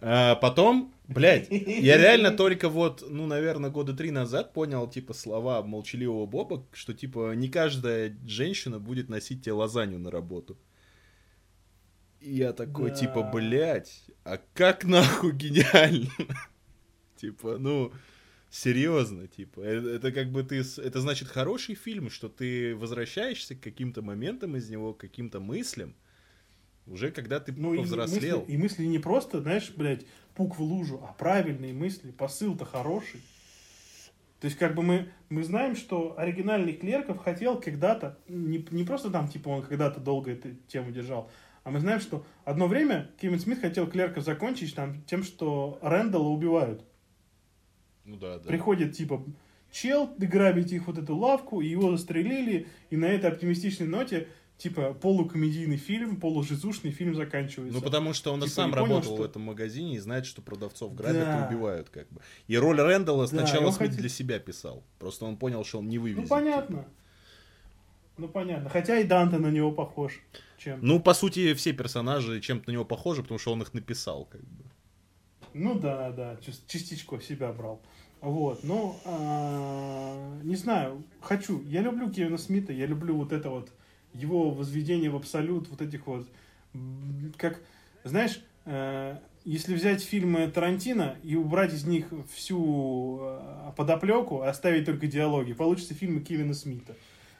А 0.00 0.36
потом, 0.36 0.94
блядь, 1.08 1.50
я 1.50 1.96
реально 1.98 2.30
только 2.30 2.68
вот, 2.68 3.04
ну, 3.08 3.26
наверное, 3.26 3.70
года 3.70 3.94
три 3.94 4.10
назад 4.10 4.52
понял, 4.52 4.88
типа, 4.88 5.12
слова 5.12 5.62
молчаливого 5.62 6.26
Боба, 6.26 6.64
что, 6.72 6.94
типа, 6.94 7.34
не 7.34 7.48
каждая 7.48 8.16
женщина 8.26 8.78
будет 8.78 9.08
носить 9.08 9.42
тебе 9.42 9.54
лазанью 9.54 9.98
на 9.98 10.10
работу. 10.10 10.56
И 12.20 12.34
я 12.36 12.52
такой, 12.52 12.90
Да. 12.90 12.96
типа, 12.96 13.22
блядь, 13.32 14.04
а 14.24 14.38
как 14.54 14.84
нахуй 14.84 15.32
гениально? 15.32 16.10
Типа, 17.16 17.58
ну, 17.58 17.92
серьезно, 18.50 19.26
типа, 19.26 19.60
э- 19.60 19.96
это 19.96 20.12
как 20.12 20.30
бы 20.30 20.42
ты, 20.44 20.60
это 20.60 21.00
значит 21.00 21.28
хороший 21.28 21.74
фильм, 21.74 22.10
что 22.10 22.28
ты 22.28 22.76
возвращаешься 22.76 23.54
к 23.56 23.60
каким-то 23.60 24.02
моментам 24.02 24.56
из 24.56 24.68
него, 24.70 24.94
к 24.94 24.98
каким-то 25.00 25.40
мыслям, 25.40 25.94
уже 26.90 27.10
когда 27.10 27.40
ты 27.40 27.52
Ну, 27.52 27.74
и 27.74 27.78
повзрослел. 27.78 28.40
мысли, 28.40 28.52
и 28.52 28.56
мысли 28.56 28.84
не 28.86 28.98
просто, 28.98 29.40
знаешь, 29.40 29.72
блядь, 29.76 30.06
пук 30.34 30.58
в 30.58 30.62
лужу, 30.62 31.00
а 31.02 31.12
правильные 31.12 31.72
мысли, 31.72 32.10
посыл-то 32.10 32.64
хороший. 32.64 33.20
То 34.40 34.44
есть, 34.44 34.56
как 34.56 34.74
бы 34.74 34.82
мы, 34.82 35.08
мы 35.30 35.42
знаем, 35.42 35.74
что 35.74 36.14
оригинальный 36.16 36.72
Клерков 36.72 37.18
хотел 37.18 37.60
когда-то, 37.60 38.18
не, 38.28 38.64
не 38.70 38.84
просто 38.84 39.10
там, 39.10 39.28
типа, 39.28 39.48
он 39.48 39.62
когда-то 39.62 40.00
долго 40.00 40.30
эту 40.30 40.54
тему 40.68 40.92
держал, 40.92 41.28
а 41.64 41.70
мы 41.70 41.80
знаем, 41.80 42.00
что 42.00 42.24
одно 42.44 42.68
время 42.68 43.10
Кевин 43.20 43.40
Смит 43.40 43.60
хотел 43.60 43.88
Клерков 43.88 44.24
закончить 44.24 44.74
там, 44.74 45.02
тем, 45.04 45.22
что 45.22 45.78
Рэндалла 45.82 46.28
убивают. 46.28 46.84
Ну 48.04 48.16
да, 48.16 48.38
да. 48.38 48.48
Приходит, 48.48 48.96
типа, 48.96 49.24
чел, 49.70 50.08
грабить 50.16 50.72
их 50.72 50.86
вот 50.86 50.98
эту 50.98 51.16
лавку, 51.16 51.60
и 51.60 51.66
его 51.66 51.90
застрелили, 51.90 52.68
и 52.90 52.96
на 52.96 53.06
этой 53.06 53.30
оптимистичной 53.30 53.86
ноте, 53.86 54.28
типа, 54.58 54.92
полукомедийный 54.92 55.76
фильм, 55.78 56.16
полужизушный 56.20 56.90
фильм 56.90 57.14
заканчивается. 57.14 57.78
Ну, 57.78 57.82
потому 57.82 58.12
что 58.12 58.32
он 58.32 58.40
Типа, 58.40 58.50
сам 58.52 58.70
не 58.70 58.74
понял, 58.76 58.86
работал 58.96 59.14
что- 59.14 59.22
в 59.22 59.24
этом 59.24 59.42
магазине 59.42 59.94
и 59.96 59.98
знает, 59.98 60.26
что 60.26 60.42
продавцов 60.42 60.94
грабят 60.94 61.24
Да. 61.24 61.44
и 61.44 61.48
убивают, 61.48 61.88
как 61.88 62.08
бы. 62.10 62.20
И 62.48 62.56
роль 62.58 62.80
Рэндалла 62.80 63.24
Да, 63.24 63.28
сначала 63.28 63.70
Смит 63.70 63.88
хотел- 63.90 64.00
для 64.00 64.08
себя 64.08 64.38
писал. 64.38 64.82
Просто 64.98 65.24
он 65.24 65.36
понял, 65.36 65.64
что 65.64 65.78
он 65.78 65.88
не 65.88 65.98
вывезет. 65.98 66.24
Ну, 66.24 66.28
понятно. 66.28 66.84
Ну, 68.18 68.28
понятно. 68.28 68.68
Хотя 68.68 68.98
и 68.98 69.04
Данте 69.04 69.38
на 69.38 69.46
него 69.50 69.70
похож. 69.70 70.20
Чем? 70.58 70.80
Ну, 70.82 70.98
по 71.00 71.14
сути, 71.14 71.54
все 71.54 71.72
персонажи 71.72 72.40
чем-то 72.40 72.68
на 72.68 72.72
него 72.72 72.84
похожи, 72.84 73.22
потому 73.22 73.38
что 73.38 73.52
он 73.52 73.62
их 73.62 73.72
написал, 73.74 74.24
как 74.24 74.40
бы. 74.42 74.64
Ну, 75.54 75.78
да, 75.78 76.10
да. 76.10 76.36
Частичку 76.66 77.20
себя 77.20 77.52
брал. 77.52 77.80
Вот. 78.20 78.64
Ну, 78.64 78.96
а, 79.04 80.40
не 80.42 80.56
знаю. 80.56 81.04
Хочу. 81.20 81.62
Я 81.64 81.82
люблю 81.82 82.10
Кевина 82.10 82.38
Смита. 82.38 82.72
Я 82.72 82.86
люблю 82.86 83.16
вот 83.16 83.32
это 83.32 83.50
вот 83.50 83.70
его 84.18 84.50
возведение 84.50 85.10
в 85.10 85.16
абсолют. 85.16 85.68
Вот 85.68 85.80
этих 85.80 86.06
вот... 86.06 86.26
Как, 87.36 87.60
знаешь, 88.04 88.40
э, 88.66 89.16
если 89.44 89.74
взять 89.74 90.02
фильмы 90.02 90.48
Тарантино 90.48 91.16
и 91.22 91.34
убрать 91.36 91.72
из 91.72 91.84
них 91.84 92.06
всю 92.34 93.18
э, 93.22 93.72
подоплеку, 93.76 94.42
оставить 94.42 94.84
только 94.84 95.06
диалоги, 95.06 95.52
получится 95.54 95.94
фильмы 95.94 96.20
Кевина 96.20 96.54
Смита. 96.54 96.94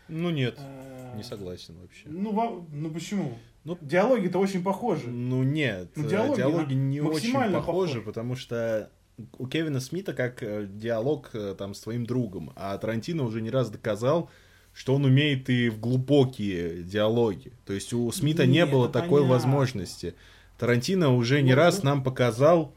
Ну, 0.09 0.31
нет, 0.31 0.59
Э, 0.59 1.15
не 1.17 1.23
согласен 1.23 1.75
вообще. 1.81 2.05
Ну, 2.07 2.33
во- 2.33 2.65
ну 2.73 2.91
почему? 2.91 3.35
Ну, 3.65 3.77
Диалоги-то 3.83 4.39
очень 4.39 4.63
похожи. 4.63 5.09
Ну 5.09 5.43
нет, 5.43 5.91
Ну, 5.97 6.09
диалоги 6.09 6.37
диалоги, 6.39 6.75
не 6.75 7.01
очень 7.03 7.33
похожи, 7.35 7.53
похожи. 7.55 8.01
потому 8.01 8.35
что 8.37 8.91
у 9.37 9.47
Кевина 9.47 9.81
Смита 9.81 10.15
как 10.15 10.43
диалог 10.79 11.31
там 11.59 11.75
с 11.75 11.81
твоим 11.81 12.07
другом, 12.07 12.53
а 12.57 12.79
Тарантино 12.79 13.25
уже 13.25 13.43
не 13.43 13.51
раз 13.51 13.69
доказал, 13.69 14.31
что 14.79 14.95
он 14.95 15.05
умеет 15.05 15.51
и 15.51 15.71
в 15.71 15.81
глубокие 15.81 16.85
диалоги. 16.85 17.51
То 17.67 17.73
есть 17.73 17.93
у 17.93 18.13
Смита 18.13 18.47
не, 18.47 18.59
Не, 18.59 18.67
было 18.67 18.85
это 18.85 18.93
такой 18.93 19.23
понятно. 19.23 19.33
возможности. 19.33 20.15
Тарантино 20.57 21.13
уже 21.17 21.43
не 21.43 21.51
Ну, 21.51 21.57
раз 21.57 21.83
ну. 21.83 21.91
нам 21.91 22.05
показал, 22.05 22.77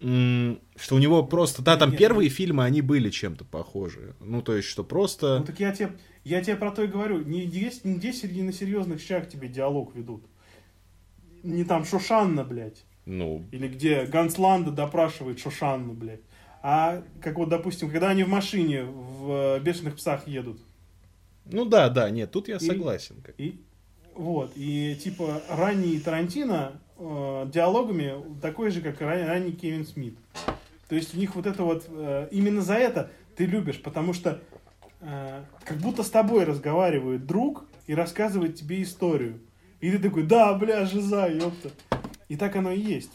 что 0.00 0.94
у 0.94 0.98
него 0.98 1.22
просто... 1.22 1.60
Да, 1.60 1.76
там 1.76 1.90
Нет, 1.90 1.98
первые 1.98 2.30
фильмы, 2.30 2.64
они 2.64 2.80
были 2.80 3.10
чем-то 3.10 3.44
похожи. 3.44 4.14
Ну, 4.20 4.40
то 4.40 4.56
есть, 4.56 4.68
что 4.68 4.84
просто... 4.84 5.40
Ну 5.40 5.44
так 5.44 5.60
я 5.60 5.72
тебе, 5.72 5.92
я 6.24 6.42
тебе 6.42 6.56
про 6.56 6.70
то 6.70 6.82
и 6.82 6.86
говорю. 6.86 7.22
Не 7.22 7.44
здесь, 7.44 7.84
не 7.84 7.96
здесь 7.96 8.22
на 8.22 8.52
серьезных 8.52 9.02
щах 9.02 9.28
тебе 9.28 9.48
диалог 9.48 9.94
ведут. 9.94 10.24
Не 11.42 11.64
там 11.64 11.84
Шошанна, 11.84 12.44
блядь. 12.44 12.86
Ну, 13.04 13.44
Или 13.52 13.68
где 13.68 14.06
Гансланда 14.06 14.70
допрашивает 14.70 15.40
Шошанну, 15.40 15.92
блядь. 15.92 16.22
А 16.62 17.02
как 17.20 17.36
вот, 17.36 17.50
допустим, 17.50 17.90
когда 17.90 18.08
они 18.08 18.24
в 18.24 18.28
машине 18.30 18.84
в 18.84 19.58
э, 19.58 19.60
бешеных 19.60 19.96
псах 19.96 20.26
едут. 20.26 20.58
Ну 21.46 21.64
да, 21.64 21.88
да, 21.88 22.10
нет, 22.10 22.30
тут 22.30 22.48
я 22.48 22.56
И- 22.56 22.58
согласен. 22.60 23.16
как- 23.22 23.34
И 23.38 23.60
вот, 24.14 24.52
и 24.56 24.96
типа 25.02 25.42
ранний 25.48 25.98
Тарантино 26.00 26.80
э, 26.98 27.46
диалогами 27.52 28.14
такой 28.40 28.70
же, 28.70 28.80
как 28.80 29.00
и 29.00 29.04
ран- 29.04 29.26
ранний 29.26 29.52
Кевин 29.52 29.84
Смит. 29.86 30.16
То 30.88 30.94
есть 30.94 31.14
у 31.14 31.18
них 31.18 31.34
вот 31.34 31.46
это 31.46 31.64
вот, 31.64 31.84
э, 31.88 32.28
именно 32.30 32.62
за 32.62 32.74
это 32.74 33.10
ты 33.36 33.46
любишь, 33.46 33.82
потому 33.82 34.12
что 34.12 34.40
э, 35.00 35.42
как 35.64 35.78
будто 35.78 36.02
с 36.04 36.10
тобой 36.10 36.44
разговаривает 36.44 37.26
друг 37.26 37.64
и 37.88 37.94
рассказывает 37.94 38.54
тебе 38.56 38.82
историю. 38.82 39.40
И 39.80 39.90
ты 39.90 39.98
такой, 39.98 40.22
да, 40.22 40.54
бля, 40.54 40.86
жиза, 40.86 41.26
ёпта. 41.28 41.70
И 42.28 42.36
так 42.36 42.54
оно 42.56 42.70
и 42.70 42.80
есть. 42.80 43.10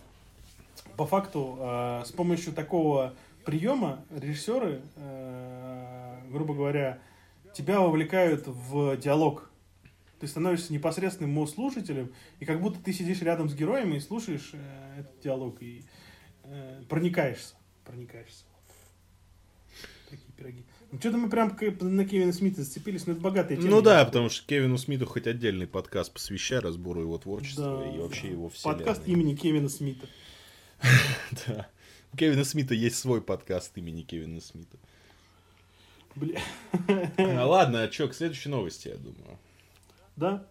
По 0.97 1.06
факту, 1.07 1.57
э, 1.60 2.03
с 2.06 2.11
помощью 2.11 2.51
такого 2.53 3.14
приема 3.45 4.01
режиссеры, 4.15 4.81
э, 4.97 6.15
грубо 6.31 6.53
говоря, 6.53 6.99
тебя 7.53 7.80
вовлекают 7.80 8.47
в 8.47 8.97
диалог. 8.97 9.49
Ты 10.19 10.27
становишься 10.27 10.73
непосредственным 10.73 11.47
слушателем, 11.47 12.13
и 12.39 12.45
как 12.45 12.61
будто 12.61 12.80
ты 12.80 12.91
сидишь 12.91 13.21
рядом 13.21 13.49
с 13.49 13.55
героями 13.55 13.95
и 13.95 13.99
слушаешь 13.99 14.51
э, 14.53 14.99
этот 14.99 15.19
диалог, 15.21 15.61
и 15.61 15.85
э, 16.43 16.84
проникаешься. 16.89 17.55
Проникаешься. 17.85 18.43
Такие 20.09 20.31
пироги. 20.35 20.65
Ну, 20.91 20.99
что-то 20.99 21.17
мы 21.17 21.30
прям 21.30 21.55
на 21.81 22.05
Кевина 22.05 22.34
Смита 22.34 22.63
зацепились, 22.63 23.05
но 23.05 23.13
это 23.13 23.21
богатая 23.21 23.57
тема. 23.57 23.69
Ну 23.69 23.81
да, 23.81 24.03
потому 24.05 24.30
что 24.30 24.45
Кевину 24.47 24.77
Смиту 24.77 25.05
хоть 25.05 25.27
отдельный 25.27 25.67
подкаст 25.67 26.11
посвящай 26.11 26.59
разбору 26.59 27.01
его 27.01 27.17
творчества 27.17 27.84
Да, 27.84 27.95
и 27.95 27.99
вообще 27.99 28.23
да. 28.23 28.27
его 28.30 28.49
вселенной. 28.49 28.77
Подкаст 28.77 29.07
имени 29.07 29.35
Кевина 29.35 29.69
Смита. 29.69 30.07
Да. 31.45 31.69
У 32.11 32.17
Кевина 32.17 32.43
Смита 32.43 32.73
есть 32.73 32.97
свой 32.97 33.21
подкаст 33.21 33.77
имени 33.77 34.01
Кевина 34.01 34.41
Смита. 34.41 34.77
Бля. 36.19 36.39
А, 37.17 37.45
ладно, 37.45 37.83
а 37.83 37.91
что, 37.91 38.07
к 38.07 38.13
следующей 38.13 38.49
новости, 38.49 38.89
я 38.89 38.95
думаю. 38.95 39.39
Да? 40.15 40.45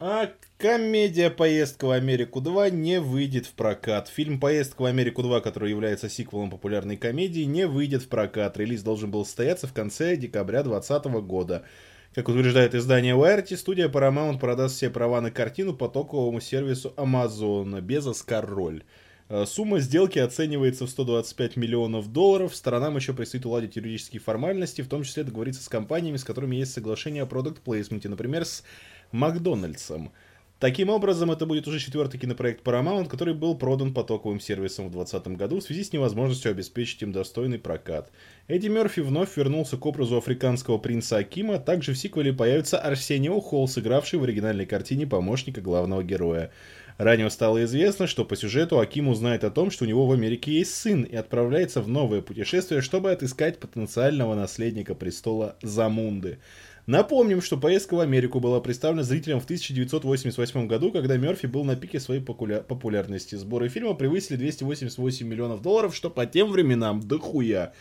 А 0.00 0.30
комедия 0.58 1.28
«Поездка 1.28 1.86
в 1.86 1.90
Америку 1.90 2.40
2» 2.40 2.70
не 2.70 3.00
выйдет 3.00 3.46
в 3.46 3.52
прокат. 3.54 4.08
Фильм 4.08 4.38
«Поездка 4.38 4.82
в 4.82 4.84
Америку 4.84 5.22
2», 5.22 5.40
который 5.40 5.70
является 5.70 6.08
сиквелом 6.08 6.50
популярной 6.50 6.96
комедии, 6.96 7.42
не 7.42 7.66
выйдет 7.66 8.02
в 8.02 8.08
прокат. 8.08 8.56
Релиз 8.56 8.82
должен 8.82 9.10
был 9.10 9.24
состояться 9.24 9.66
в 9.66 9.72
конце 9.72 10.16
декабря 10.16 10.62
2020 10.62 11.06
года. 11.26 11.64
Как 12.14 12.28
утверждает 12.28 12.74
издание 12.74 13.16
Variety, 13.16 13.56
студия 13.56 13.88
Paramount 13.88 14.38
продаст 14.38 14.76
все 14.76 14.88
права 14.88 15.20
на 15.20 15.30
картину 15.30 15.74
потоковому 15.74 16.40
сервису 16.40 16.94
Amazon 16.96 17.80
без 17.80 18.06
Оскар-роль. 18.06 18.84
Э, 19.28 19.44
Сумма 19.46 19.80
сделки 19.80 20.18
оценивается 20.18 20.86
в 20.86 20.90
125 20.90 21.56
миллионов 21.56 22.12
долларов. 22.12 22.54
Сторонам 22.54 22.96
еще 22.96 23.12
предстоит 23.12 23.46
уладить 23.46 23.76
юридические 23.76 24.20
формальности, 24.20 24.82
в 24.82 24.88
том 24.88 25.02
числе 25.02 25.24
договориться 25.24 25.62
с 25.62 25.68
компаниями, 25.68 26.16
с 26.16 26.24
которыми 26.24 26.56
есть 26.56 26.72
соглашение 26.72 27.22
о 27.22 27.26
продукт 27.26 27.60
плейсменте, 27.62 28.08
например, 28.08 28.44
с 28.44 28.62
Макдональдсом. 29.12 30.12
Таким 30.58 30.88
образом, 30.88 31.30
это 31.30 31.46
будет 31.46 31.68
уже 31.68 31.78
четвертый 31.78 32.18
кинопроект 32.18 32.66
Paramount, 32.66 33.06
который 33.06 33.32
был 33.32 33.56
продан 33.56 33.94
потоковым 33.94 34.40
сервисом 34.40 34.88
в 34.88 34.90
2020 34.90 35.38
году 35.38 35.60
в 35.60 35.62
связи 35.62 35.84
с 35.84 35.92
невозможностью 35.92 36.50
обеспечить 36.50 37.00
им 37.02 37.12
достойный 37.12 37.60
прокат. 37.60 38.10
Эдди 38.48 38.66
Мерфи 38.66 38.98
вновь 38.98 39.36
вернулся 39.36 39.76
к 39.76 39.86
образу 39.86 40.16
африканского 40.16 40.78
принца 40.78 41.18
Акима, 41.18 41.60
также 41.60 41.92
в 41.92 41.98
сиквеле 41.98 42.32
появится 42.32 42.80
Арсенио 42.80 43.38
Холл, 43.38 43.68
сыгравший 43.68 44.18
в 44.18 44.24
оригинальной 44.24 44.66
картине 44.66 45.06
помощника 45.06 45.60
главного 45.60 46.02
героя. 46.02 46.50
Ранее 46.98 47.30
стало 47.30 47.62
известно, 47.64 48.08
что 48.08 48.24
по 48.24 48.34
сюжету 48.34 48.80
Аким 48.80 49.06
узнает 49.06 49.44
о 49.44 49.50
том, 49.50 49.70
что 49.70 49.84
у 49.84 49.88
него 49.88 50.04
в 50.06 50.12
Америке 50.12 50.52
есть 50.52 50.74
сын, 50.74 51.04
и 51.04 51.14
отправляется 51.14 51.80
в 51.80 51.86
новое 51.88 52.22
путешествие, 52.22 52.80
чтобы 52.82 53.12
отыскать 53.12 53.60
потенциального 53.60 54.34
наследника 54.34 54.96
престола 54.96 55.56
Замунды. 55.62 56.38
Напомним, 56.86 57.40
что 57.40 57.56
поездка 57.56 57.94
в 57.94 58.00
Америку 58.00 58.40
была 58.40 58.60
представлена 58.60 59.04
зрителям 59.04 59.38
в 59.40 59.44
1988 59.44 60.66
году, 60.66 60.90
когда 60.90 61.16
Мерфи 61.18 61.46
был 61.46 61.62
на 61.62 61.76
пике 61.76 62.00
своей 62.00 62.20
популя- 62.20 62.62
популярности. 62.64 63.36
Сборы 63.36 63.68
фильма 63.68 63.94
превысили 63.94 64.36
288 64.36 65.28
миллионов 65.28 65.62
долларов, 65.62 65.94
что 65.94 66.10
по 66.10 66.26
тем 66.26 66.50
временам 66.50 67.00
дохуя. 67.06 67.74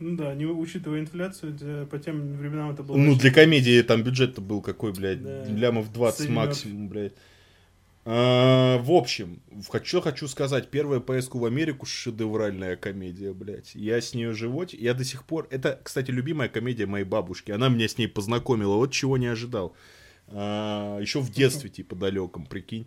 Ну 0.00 0.16
да, 0.16 0.34
не 0.34 0.46
учитывая 0.46 1.00
инфляцию, 1.00 1.52
для- 1.52 1.84
по 1.86 1.98
тем 1.98 2.38
временам 2.38 2.70
это 2.72 2.82
было... 2.82 2.96
Ну, 2.96 3.10
очень- 3.10 3.20
для 3.20 3.32
комедии 3.32 3.82
там 3.82 4.02
бюджет-то 4.02 4.40
был 4.40 4.62
какой, 4.62 4.92
блядь, 4.92 5.22
Да. 5.22 5.44
лямов 5.44 5.92
20 5.92 6.20
Сэдди 6.22 6.30
максимум, 6.32 6.88
блядь. 6.88 7.12
А, 8.10 8.78
в 8.78 8.90
общем, 8.90 9.42
что 9.84 10.00
хочу 10.00 10.28
сказать, 10.28 10.70
первая 10.70 10.98
поездку 10.98 11.40
в 11.40 11.44
Америку 11.44 11.84
шедевральная 11.84 12.74
комедия, 12.76 13.34
блядь. 13.34 13.74
Я 13.74 14.00
с 14.00 14.14
нее 14.14 14.32
живот, 14.32 14.72
я 14.72 14.94
до 14.94 15.04
сих 15.04 15.24
пор... 15.26 15.46
Это, 15.50 15.78
кстати, 15.82 16.10
любимая 16.10 16.48
комедия 16.48 16.86
моей 16.86 17.04
бабушки. 17.04 17.50
Она 17.50 17.68
меня 17.68 17.86
с 17.86 17.98
ней 17.98 18.08
познакомила, 18.08 18.76
вот 18.76 18.92
чего 18.92 19.18
не 19.18 19.26
ожидал. 19.26 19.76
А, 20.28 20.98
еще 21.00 21.20
в 21.20 21.30
детстве, 21.30 21.68
типа, 21.68 21.96
далеком, 21.96 22.46
прикинь. 22.46 22.86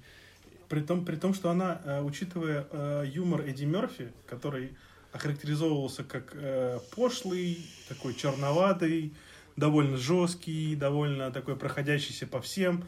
При 0.69 0.79
том, 0.79 1.05
при 1.05 1.17
том, 1.17 1.35
что 1.35 1.51
она, 1.51 1.81
э, 1.85 2.01
учитывая 2.01 2.65
э, 2.71 3.05
юмор 3.13 3.41
Эдди 3.41 3.65
Мерфи, 3.65 4.11
который 4.25 4.71
охарактеризовывался 5.11 6.03
как 6.03 6.31
э, 6.33 6.79
пошлый, 6.95 7.63
такой 7.89 8.15
черноватый, 8.15 9.13
довольно 9.55 9.97
жесткий, 9.97 10.75
довольно 10.75 11.29
такой 11.29 11.57
проходящийся 11.57 12.25
по 12.25 12.41
всем, 12.41 12.85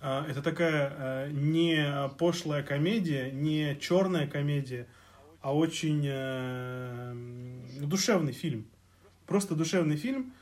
это 0.00 0.42
такая 0.42 0.92
э, 0.96 1.30
не 1.32 2.10
пошлая 2.18 2.62
комедия, 2.62 3.30
не 3.30 3.76
черная 3.80 4.26
комедия, 4.26 4.86
а 5.40 5.54
очень 5.56 6.04
э, 6.06 7.14
душевный 7.80 8.32
фильм. 8.32 8.66
Просто 9.26 9.54
душевный 9.54 9.96
фильм, 9.96 10.32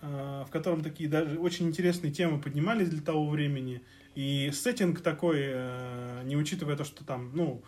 э, 0.00 0.44
в 0.46 0.50
котором 0.50 0.82
такие 0.82 1.08
даже 1.08 1.38
очень 1.38 1.68
интересные 1.68 2.12
темы 2.12 2.40
поднимались 2.40 2.88
для 2.88 3.02
того 3.02 3.28
времени. 3.28 3.82
И 4.14 4.50
сеттинг 4.52 5.00
такой, 5.00 5.38
э, 5.40 6.22
не 6.24 6.36
учитывая 6.36 6.76
то, 6.76 6.84
что 6.84 7.04
там, 7.04 7.30
ну, 7.34 7.62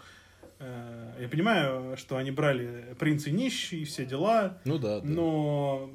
э, 0.61 1.17
я 1.21 1.29
понимаю, 1.29 1.97
что 1.97 2.17
они 2.17 2.31
брали 2.31 2.95
принцы 2.99 3.31
нищие, 3.31 3.85
все 3.87 4.05
дела, 4.07 4.59
Ну 4.65 4.79
да, 4.79 5.01
да. 5.01 5.07
но 5.07 5.91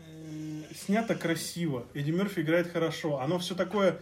э, 0.00 0.62
снято 0.74 1.14
красиво. 1.14 1.86
Эдди 1.94 2.10
Мерфи 2.10 2.40
играет 2.40 2.70
хорошо. 2.70 3.20
Оно 3.20 3.38
все 3.38 3.54
такое... 3.54 3.98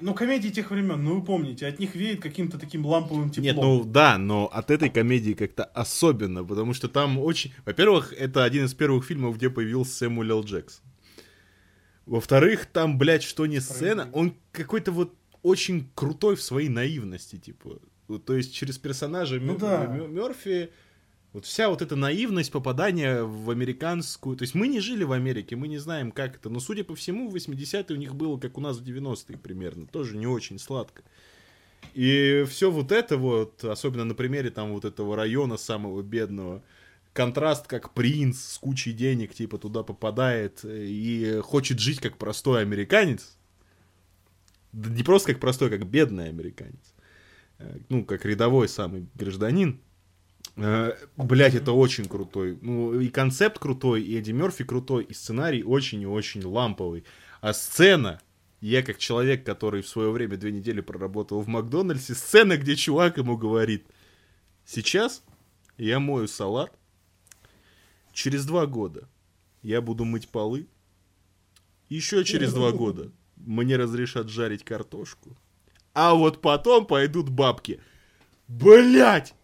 Ну, 0.00 0.14
комедии 0.14 0.48
тех 0.48 0.70
времен, 0.70 1.02
ну 1.04 1.16
вы 1.16 1.24
помните, 1.24 1.66
от 1.66 1.78
них 1.78 1.94
веет 1.94 2.20
каким-то 2.22 2.58
таким 2.58 2.86
ламповым 2.86 3.30
теплом. 3.30 3.44
Нет, 3.44 3.56
ну 3.56 3.84
да, 3.84 4.16
но 4.18 4.46
от 4.46 4.70
этой 4.70 4.88
комедии 4.88 5.32
как-то 5.32 5.64
особенно, 5.64 6.44
потому 6.44 6.72
что 6.74 6.88
там 6.88 7.18
очень... 7.18 7.52
Во-первых, 7.64 8.12
это 8.12 8.44
один 8.44 8.64
из 8.64 8.74
первых 8.74 9.04
фильмов, 9.04 9.36
где 9.36 9.50
появился 9.50 9.92
Сэмюэл 9.96 10.30
Л. 10.38 10.44
Джексон. 10.44 10.84
Во-вторых, 12.06 12.66
там, 12.66 12.98
блядь, 12.98 13.22
что 13.22 13.46
не 13.46 13.60
сцена, 13.60 14.08
он 14.12 14.34
какой-то 14.52 14.92
вот 14.92 15.14
очень 15.42 15.88
крутой 15.94 16.36
в 16.36 16.42
своей 16.42 16.68
наивности, 16.68 17.36
типа. 17.36 17.78
То 18.24 18.34
есть 18.34 18.54
через 18.54 18.78
персонажа 18.78 19.40
Ну 19.40 19.54
Мё- 19.54 19.58
да. 19.58 19.86
Мёрфи, 19.86 20.70
вот 21.36 21.44
вся 21.44 21.68
вот 21.68 21.82
эта 21.82 21.96
наивность 21.96 22.50
попадания 22.50 23.22
в 23.22 23.50
американскую... 23.50 24.38
То 24.38 24.44
есть 24.44 24.54
мы 24.54 24.68
не 24.68 24.80
жили 24.80 25.04
в 25.04 25.12
Америке, 25.12 25.54
мы 25.54 25.68
не 25.68 25.76
знаем, 25.76 26.10
как 26.10 26.36
это. 26.36 26.48
Но, 26.48 26.60
судя 26.60 26.82
по 26.82 26.94
всему, 26.94 27.28
в 27.28 27.34
80-е 27.34 27.94
у 27.94 27.98
них 28.00 28.14
было, 28.14 28.38
как 28.38 28.56
у 28.56 28.62
нас 28.62 28.78
в 28.78 28.82
90-е 28.82 29.36
примерно. 29.36 29.86
Тоже 29.86 30.16
не 30.16 30.26
очень 30.26 30.58
сладко. 30.58 31.02
И 31.92 32.46
все 32.48 32.70
вот 32.70 32.90
это 32.90 33.18
вот, 33.18 33.62
особенно 33.64 34.04
на 34.04 34.14
примере 34.14 34.48
там 34.48 34.72
вот 34.72 34.86
этого 34.86 35.14
района 35.14 35.58
самого 35.58 36.00
бедного, 36.00 36.62
контраст, 37.12 37.66
как 37.66 37.92
принц 37.92 38.38
с 38.38 38.56
кучей 38.56 38.94
денег, 38.94 39.34
типа, 39.34 39.58
туда 39.58 39.82
попадает 39.82 40.64
и 40.64 41.40
хочет 41.42 41.78
жить 41.80 42.00
как 42.00 42.16
простой 42.16 42.62
американец. 42.62 43.36
Да 44.72 44.88
не 44.88 45.02
просто 45.02 45.32
как 45.32 45.40
простой, 45.42 45.68
как 45.68 45.86
бедный 45.86 46.30
американец. 46.30 46.94
Э, 47.58 47.76
Ну, 47.90 48.06
как 48.06 48.24
рядовой 48.24 48.70
самый 48.70 49.06
гражданин. 49.14 49.82
Блять, 50.56 51.54
это 51.54 51.72
очень 51.72 52.06
крутой. 52.06 52.58
Ну, 52.62 52.98
и 52.98 53.08
концепт 53.08 53.58
крутой, 53.58 54.02
и 54.02 54.18
Эдди 54.18 54.32
Мерфи 54.32 54.64
крутой, 54.64 55.04
и 55.04 55.12
сценарий 55.12 55.62
очень 55.62 56.00
и 56.00 56.06
очень 56.06 56.42
ламповый. 56.42 57.04
А 57.42 57.52
сцена, 57.52 58.20
я 58.62 58.82
как 58.82 58.96
человек, 58.96 59.44
который 59.44 59.82
в 59.82 59.88
свое 59.88 60.10
время 60.10 60.38
две 60.38 60.50
недели 60.52 60.80
проработал 60.80 61.42
в 61.42 61.46
Макдональдсе, 61.46 62.14
сцена, 62.14 62.56
где 62.56 62.74
чувак 62.74 63.18
ему 63.18 63.36
говорит, 63.36 63.86
сейчас 64.64 65.22
я 65.76 66.00
мою 66.00 66.26
салат, 66.26 66.72
через 68.12 68.46
два 68.46 68.66
года 68.66 69.06
я 69.62 69.82
буду 69.82 70.06
мыть 70.06 70.28
полы, 70.28 70.68
еще 71.90 72.24
через 72.24 72.54
два 72.54 72.72
года 72.72 73.12
мне 73.36 73.76
разрешат 73.76 74.30
жарить 74.30 74.64
картошку, 74.64 75.36
а 75.92 76.14
вот 76.14 76.40
потом 76.40 76.86
пойдут 76.86 77.28
бабки. 77.28 77.78
Блять! 78.48 79.35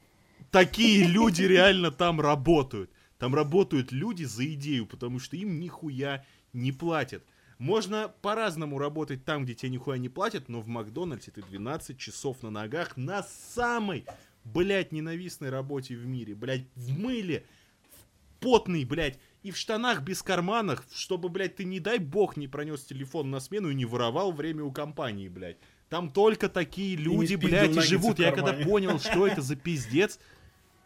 Такие 0.53 1.05
люди 1.05 1.45
реально 1.45 1.91
там 1.91 2.21
работают. 2.21 2.91
Там 3.17 3.35
работают 3.35 3.91
люди 3.91 4.25
за 4.25 4.45
идею, 4.53 4.85
потому 4.85 5.19
что 5.19 5.35
им 5.35 5.59
нихуя 5.59 6.27
не 6.53 6.73
платят. 6.73 7.25
Можно 7.57 8.13
по-разному 8.21 8.79
работать 8.79 9.25
там, 9.25 9.45
где 9.45 9.55
тебе 9.55 9.71
нихуя 9.71 9.97
не 9.97 10.11
платят, 10.11 10.51
но 10.51 10.61
в 10.61 10.67
Макдональдсе 10.67 11.31
ты 11.31 11.41
12 11.41 11.97
часов 11.97 12.43
на 12.43 12.51
ногах 12.51 12.99
на 12.99 13.23
самой, 13.55 14.05
блядь, 14.45 14.93
ненавистной 14.93 15.49
работе 15.49 15.97
в 15.97 16.05
мире. 16.07 16.35
Блядь, 16.35 16.67
в 16.75 16.99
мыле, 16.99 17.47
в 17.91 18.41
потный, 18.41 18.85
блядь, 18.85 19.19
и 19.43 19.53
в 19.53 19.57
штанах 19.57 20.03
без 20.03 20.23
карманов, 20.23 20.85
чтобы, 20.93 21.31
блядь, 21.31 21.57
ты 21.57 21.65
не 21.65 21.81
дай 21.81 21.99
бог 21.99 22.37
не 22.37 22.47
пронес 22.47 22.85
телефон 22.85 23.31
на 23.31 23.41
смену 23.41 23.71
и 23.71 23.75
не 23.75 23.87
воровал 23.87 24.33
время 24.33 24.65
у 24.65 24.71
компании, 24.71 25.29
блядь. 25.29 25.57
Там 25.89 26.11
только 26.11 26.51
такие 26.51 26.97
люди, 26.97 27.37
спиздил 27.37 27.49
блядь, 27.49 27.77
и 27.77 27.81
живут. 27.81 28.19
Я 28.19 28.33
когда 28.33 28.53
понял, 28.53 28.99
что 28.99 29.27
это 29.27 29.41
за 29.43 29.57
пиздец, 29.57 30.19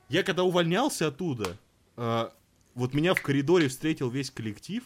я 0.08 0.22
когда 0.22 0.44
увольнялся 0.44 1.08
оттуда, 1.08 1.56
а, 1.96 2.32
вот 2.74 2.94
меня 2.94 3.14
в 3.14 3.22
коридоре 3.22 3.68
встретил 3.68 4.10
весь 4.10 4.30
коллектив, 4.30 4.84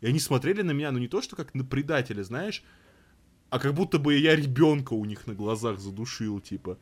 и 0.00 0.06
они 0.06 0.18
смотрели 0.18 0.62
на 0.62 0.72
меня, 0.72 0.92
ну 0.92 0.98
не 0.98 1.08
то, 1.08 1.22
что 1.22 1.36
как 1.36 1.54
на 1.54 1.64
предателя, 1.64 2.22
знаешь, 2.22 2.62
а 3.50 3.58
как 3.58 3.74
будто 3.74 3.98
бы 3.98 4.16
я 4.16 4.34
ребенка 4.36 4.94
у 4.94 5.04
них 5.04 5.26
на 5.26 5.34
глазах 5.34 5.78
задушил, 5.78 6.40
типа. 6.40 6.78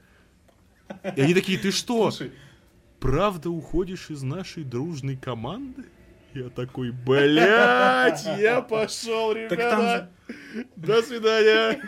И 1.16 1.20
они 1.20 1.34
такие, 1.34 1.58
ты 1.58 1.70
что, 1.70 2.10
Слушай, 2.10 2.32
правда 3.00 3.50
уходишь 3.50 4.10
из 4.10 4.22
нашей 4.22 4.64
дружной 4.64 5.16
команды? 5.16 5.84
Я 6.34 6.48
такой, 6.48 6.90
блядь, 6.90 8.24
я 8.38 8.62
пошел, 8.62 9.32
ребята. 9.32 10.10
же, 10.28 10.66
До 10.76 11.02
свидания. 11.02 11.82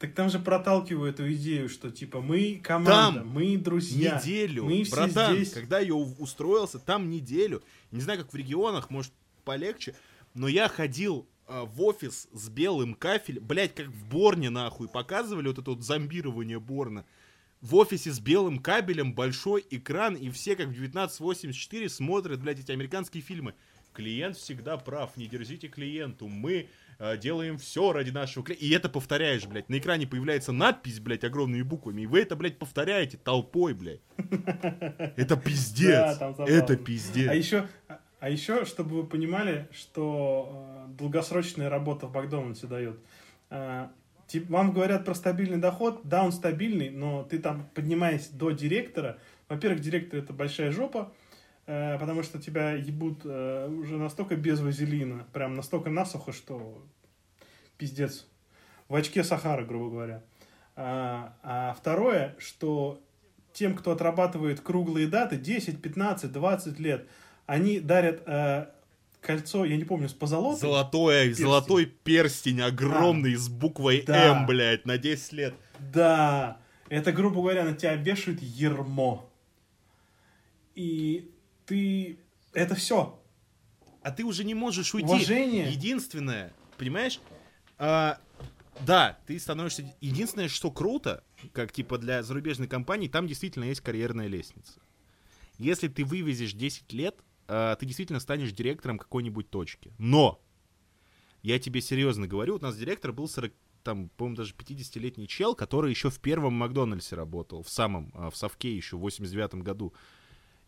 Так 0.00 0.14
там 0.14 0.30
же 0.30 0.38
проталкиваю 0.38 1.10
эту 1.10 1.30
идею, 1.34 1.68
что 1.68 1.90
типа 1.90 2.22
мы 2.22 2.58
команда, 2.64 3.20
Там 3.20 3.28
мы 3.28 3.58
друзья. 3.58 4.16
неделю, 4.16 4.64
мы 4.64 4.82
все 4.82 4.96
братан, 4.96 5.36
здесь. 5.36 5.52
когда 5.52 5.78
я 5.78 5.94
устроился, 5.94 6.78
там 6.78 7.10
неделю. 7.10 7.62
Не 7.90 8.00
знаю, 8.00 8.20
как 8.20 8.32
в 8.32 8.34
регионах, 8.34 8.88
может, 8.88 9.12
полегче, 9.44 9.94
но 10.32 10.48
я 10.48 10.68
ходил 10.68 11.28
а, 11.46 11.66
в 11.66 11.82
офис 11.82 12.28
с 12.32 12.48
белым 12.48 12.94
кафелем, 12.94 13.44
блять, 13.46 13.74
как 13.74 13.88
в 13.88 14.08
Борне, 14.08 14.48
нахуй, 14.48 14.88
показывали 14.88 15.48
вот 15.48 15.58
это 15.58 15.70
вот 15.72 15.84
зомбирование 15.84 16.58
Борна. 16.58 17.04
В 17.60 17.76
офисе 17.76 18.10
с 18.10 18.20
белым 18.20 18.58
кабелем, 18.58 19.12
большой 19.12 19.62
экран, 19.68 20.14
и 20.14 20.30
все, 20.30 20.56
как 20.56 20.68
в 20.68 20.70
1984, 20.70 21.90
смотрят, 21.90 22.40
блядь, 22.40 22.58
эти 22.60 22.72
американские 22.72 23.22
фильмы. 23.22 23.52
Клиент 23.92 24.38
всегда 24.38 24.78
прав, 24.78 25.14
не 25.18 25.26
дерзите 25.26 25.68
клиенту, 25.68 26.26
мы 26.26 26.70
делаем 27.18 27.56
все 27.58 27.92
ради 27.92 28.10
нашего 28.10 28.44
клиента. 28.44 28.64
И 28.64 28.70
это 28.70 28.88
повторяешь, 28.88 29.46
блядь. 29.46 29.68
На 29.68 29.78
экране 29.78 30.06
появляется 30.06 30.52
надпись, 30.52 31.00
блядь, 31.00 31.24
огромными 31.24 31.62
буквами, 31.62 32.02
и 32.02 32.06
вы 32.06 32.20
это, 32.20 32.36
блядь, 32.36 32.58
повторяете 32.58 33.16
толпой, 33.16 33.74
блядь. 33.74 34.00
Это 35.16 35.36
пиздец. 35.36 36.18
Это 36.46 36.72
А 36.72 36.76
пиздец. 36.76 37.32
еще, 37.32 37.66
а 38.20 38.28
еще, 38.28 38.64
чтобы 38.64 39.00
вы 39.02 39.06
понимали, 39.06 39.68
что 39.72 40.86
э, 40.88 40.92
долгосрочная 40.98 41.68
работа 41.70 42.06
в 42.06 42.14
Макдональдсе 42.14 42.66
дает. 42.66 42.98
Э, 43.48 43.88
тип- 44.26 44.48
вам 44.50 44.72
говорят 44.72 45.04
про 45.06 45.14
стабильный 45.14 45.58
доход, 45.58 46.00
да, 46.04 46.22
он 46.22 46.32
стабильный, 46.32 46.90
но 46.90 47.22
ты 47.24 47.38
там, 47.38 47.68
поднимаясь 47.74 48.28
до 48.28 48.50
директора, 48.50 49.18
во-первых, 49.48 49.80
директор 49.80 50.20
это 50.20 50.32
большая 50.34 50.70
жопа, 50.70 51.12
э, 51.12 51.19
потому 51.98 52.22
что 52.22 52.40
тебя 52.40 52.72
ебут 52.72 53.20
э, 53.24 53.68
уже 53.68 53.96
настолько 53.96 54.34
без 54.34 54.60
вазелина, 54.60 55.24
прям 55.32 55.54
настолько 55.54 55.88
насухо, 55.90 56.32
что 56.32 56.82
пиздец. 57.78 58.26
В 58.88 58.94
очке 58.96 59.22
Сахара, 59.22 59.64
грубо 59.64 59.90
говоря. 59.90 60.22
А, 60.74 61.36
а 61.42 61.74
второе, 61.78 62.34
что 62.38 63.00
тем, 63.52 63.76
кто 63.76 63.92
отрабатывает 63.92 64.60
круглые 64.60 65.06
даты, 65.06 65.36
10, 65.36 65.80
15, 65.80 66.32
20 66.32 66.78
лет, 66.80 67.06
они 67.46 67.78
дарят 67.78 68.22
э, 68.26 68.66
кольцо, 69.20 69.64
я 69.64 69.76
не 69.76 69.84
помню, 69.84 70.08
с 70.08 70.12
позолотой. 70.12 70.58
Золотое, 70.58 71.26
Перстень. 71.26 71.44
золотой 71.44 71.86
перстень 71.86 72.60
огромный 72.62 73.36
с 73.36 73.48
буквой 73.48 74.02
Да. 74.06 74.40
М, 74.40 74.46
блядь, 74.46 74.86
на 74.86 74.98
10 74.98 75.32
лет. 75.34 75.54
Да, 75.78 76.58
это, 76.88 77.12
грубо 77.12 77.36
говоря, 77.42 77.64
на 77.64 77.74
тебя 77.74 77.94
вешают 77.94 78.42
ермо. 78.42 79.30
И 80.74 81.30
ты... 81.70 82.18
Это 82.52 82.74
все. 82.74 83.22
А 84.02 84.10
ты 84.10 84.24
уже 84.24 84.42
не 84.42 84.54
можешь 84.54 84.92
уйти. 84.92 85.06
Уважение. 85.06 85.70
Единственное, 85.70 86.52
понимаешь? 86.76 87.20
а, 87.78 88.18
да, 88.84 89.18
ты 89.26 89.38
становишься... 89.38 89.94
Единственное, 90.00 90.48
что 90.48 90.72
круто, 90.72 91.22
как 91.52 91.70
типа 91.72 91.96
для 91.98 92.24
зарубежной 92.24 92.66
компании, 92.66 93.06
там 93.06 93.28
действительно 93.28 93.64
есть 93.64 93.82
карьерная 93.82 94.26
лестница. 94.26 94.80
Если 95.58 95.86
ты 95.86 96.04
вывезешь 96.04 96.54
10 96.54 96.92
лет, 96.92 97.22
а, 97.46 97.76
ты 97.76 97.86
действительно 97.86 98.18
станешь 98.18 98.50
директором 98.50 98.98
какой-нибудь 98.98 99.48
точки. 99.48 99.94
Но! 99.98 100.42
Я 101.42 101.58
тебе 101.60 101.80
серьезно 101.80 102.26
говорю, 102.26 102.56
у 102.56 102.60
нас 102.60 102.76
директор 102.76 103.12
был 103.12 103.28
40, 103.28 103.52
там, 103.84 104.08
по-моему, 104.16 104.36
даже 104.36 104.54
50-летний 104.54 105.28
чел, 105.28 105.54
который 105.54 105.90
еще 105.90 106.10
в 106.10 106.18
первом 106.18 106.54
Макдональдсе 106.54 107.14
работал, 107.14 107.62
в 107.62 107.70
самом, 107.70 108.10
а, 108.14 108.28
в 108.28 108.36
Совке 108.36 108.74
еще 108.74 108.96
в 108.96 109.00
89 109.00 109.62
году. 109.62 109.94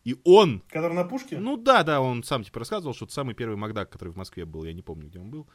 И 0.04 0.16
он 0.24 0.62
Который 0.68 0.94
на 0.94 1.04
пушке? 1.04 1.38
ну 1.38 1.56
да, 1.56 1.82
да, 1.84 2.00
он 2.00 2.24
сам 2.24 2.42
типа 2.42 2.60
рассказывал, 2.60 2.94
что 2.94 3.04
это 3.04 3.14
самый 3.14 3.34
первый 3.34 3.56
Макдак, 3.56 3.90
который 3.90 4.12
в 4.12 4.16
Москве 4.16 4.44
был, 4.44 4.64
я 4.64 4.72
не 4.72 4.82
помню, 4.82 5.08
где 5.08 5.18
он 5.20 5.30
был. 5.30 5.46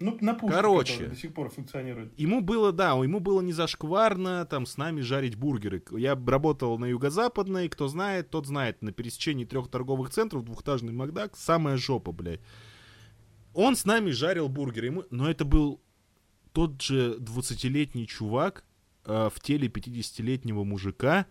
Ну, 0.00 0.18
на 0.20 0.34
пушке, 0.34 0.56
Короче. 0.56 1.06
до 1.06 1.14
сих 1.14 1.32
пор 1.32 1.50
функционирует. 1.50 2.18
Ему 2.18 2.40
было, 2.40 2.72
да, 2.72 2.90
ему 2.90 3.20
было 3.20 3.40
не 3.40 3.52
зашкварно 3.52 4.44
там 4.44 4.66
с 4.66 4.76
нами 4.76 5.02
жарить 5.02 5.36
бургеры. 5.36 5.84
Я 5.92 6.20
работал 6.26 6.76
на 6.78 6.86
юго-западной, 6.86 7.68
кто 7.68 7.86
знает, 7.86 8.28
тот 8.28 8.46
знает, 8.46 8.82
на 8.82 8.90
пересечении 8.90 9.44
трех 9.44 9.68
торговых 9.68 10.10
центров 10.10 10.44
двухэтажный 10.44 10.92
Макдак, 10.92 11.36
самая 11.36 11.76
жопа, 11.76 12.10
блядь. 12.10 12.40
Он 13.52 13.76
с 13.76 13.84
нами 13.84 14.10
жарил 14.10 14.48
бургеры, 14.48 14.86
ему... 14.86 15.04
но 15.10 15.30
это 15.30 15.44
был 15.44 15.80
тот 16.52 16.82
же 16.82 17.16
20-летний 17.20 18.08
чувак 18.08 18.64
э, 19.04 19.30
в 19.32 19.40
теле 19.40 19.68
50-летнего 19.68 20.64
мужика, 20.64 21.26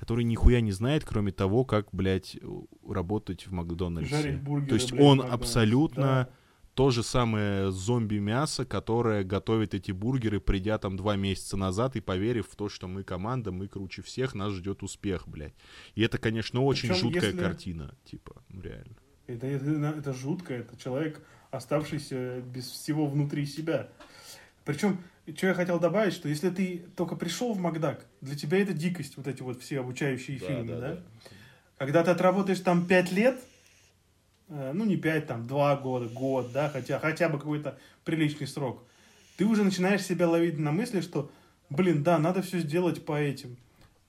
который 0.00 0.24
нихуя 0.24 0.62
не 0.62 0.72
знает, 0.72 1.04
кроме 1.04 1.30
того, 1.30 1.64
как, 1.66 1.88
блядь, 1.92 2.38
работать 2.88 3.46
в 3.46 3.52
Макдональдсе. 3.52 4.10
Жарить 4.16 4.40
бургеры, 4.40 4.68
То 4.70 4.74
есть 4.76 4.92
блядь, 4.92 5.02
он 5.02 5.06
в 5.06 5.16
Макдональдсе. 5.18 5.34
абсолютно 5.44 6.02
Да. 6.02 6.28
то 6.74 6.90
же 6.90 7.02
самое 7.02 7.70
зомби-мясо, 7.70 8.64
которое 8.64 9.24
готовит 9.24 9.74
эти 9.74 9.92
бургеры, 9.92 10.40
придя 10.40 10.78
там 10.78 10.96
два 10.96 11.16
месяца 11.16 11.58
назад 11.58 11.96
и 11.96 12.00
поверив 12.00 12.48
в 12.48 12.56
то, 12.56 12.70
что 12.70 12.88
мы 12.88 13.02
команда, 13.04 13.52
мы 13.52 13.68
круче 13.68 14.00
всех, 14.00 14.34
нас 14.34 14.54
ждет 14.54 14.82
успех, 14.82 15.28
блядь. 15.28 15.52
И 15.94 16.00
это, 16.02 16.16
конечно, 16.16 16.62
очень 16.62 16.88
Причем, 16.88 17.02
жуткая 17.02 17.26
если- 17.32 17.38
картина, 17.38 17.94
типа, 18.04 18.42
реально. 18.50 18.96
Это, 19.26 19.46
это, 19.46 19.70
это 19.98 20.12
жутко, 20.14 20.54
это 20.54 20.76
человек, 20.78 21.20
оставшийся 21.50 22.40
без 22.40 22.70
всего 22.70 23.06
внутри 23.06 23.44
себя. 23.44 23.88
Причем, 24.64 24.96
что 25.36 25.48
я 25.48 25.54
хотел 25.54 25.78
добавить, 25.78 26.14
что 26.14 26.28
если 26.28 26.50
ты 26.50 26.84
только 26.96 27.16
пришел 27.16 27.52
в 27.52 27.58
Макдак, 27.58 28.06
для 28.20 28.36
тебя 28.36 28.58
это 28.62 28.72
дикость, 28.72 29.16
вот 29.16 29.26
эти 29.26 29.42
вот 29.42 29.60
все 29.62 29.80
обучающие 29.80 30.38
фильмы, 30.38 30.76
да? 30.76 30.98
Когда 31.76 32.04
ты 32.04 32.10
отработаешь 32.10 32.60
там 32.60 32.86
5 32.86 33.12
лет, 33.12 33.40
э, 34.48 34.72
ну 34.74 34.84
не 34.84 34.96
5, 34.96 35.26
там 35.26 35.46
2 35.46 35.76
года, 35.76 36.08
год, 36.08 36.52
да, 36.52 36.68
хотя, 36.68 36.98
хотя 36.98 37.28
бы 37.28 37.38
какой-то 37.38 37.78
приличный 38.04 38.46
срок, 38.46 38.84
ты 39.38 39.46
уже 39.46 39.64
начинаешь 39.64 40.02
себя 40.02 40.28
ловить 40.28 40.58
на 40.58 40.72
мысли, 40.72 41.00
что, 41.00 41.30
блин, 41.70 42.02
да, 42.02 42.18
надо 42.18 42.42
все 42.42 42.58
сделать 42.58 43.06
по 43.06 43.18
этим, 43.18 43.56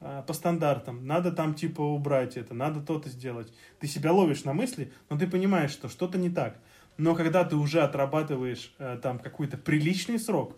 э, 0.01 0.21
по 0.27 0.33
стандартам, 0.33 1.07
надо 1.07 1.31
там 1.31 1.53
типа 1.53 1.81
убрать 1.81 2.35
это, 2.35 2.53
надо 2.53 2.81
то-то 2.81 3.07
сделать. 3.07 3.53
Ты 3.79 3.87
себя 3.87 4.11
ловишь 4.11 4.43
на 4.43 4.53
мысли, 4.53 4.91
но 5.09 5.17
ты 5.17 5.25
понимаешь, 5.27 5.71
что 5.71 5.87
что-то 5.87 6.17
не 6.17 6.29
так. 6.29 6.57
Но 6.97 7.15
когда 7.15 7.45
ты 7.45 7.55
уже 7.55 7.81
отрабатываешь 7.81 8.73
э, 8.79 8.99
там 9.01 9.17
какой-то 9.17 9.57
приличный 9.57 10.19
срок, 10.19 10.57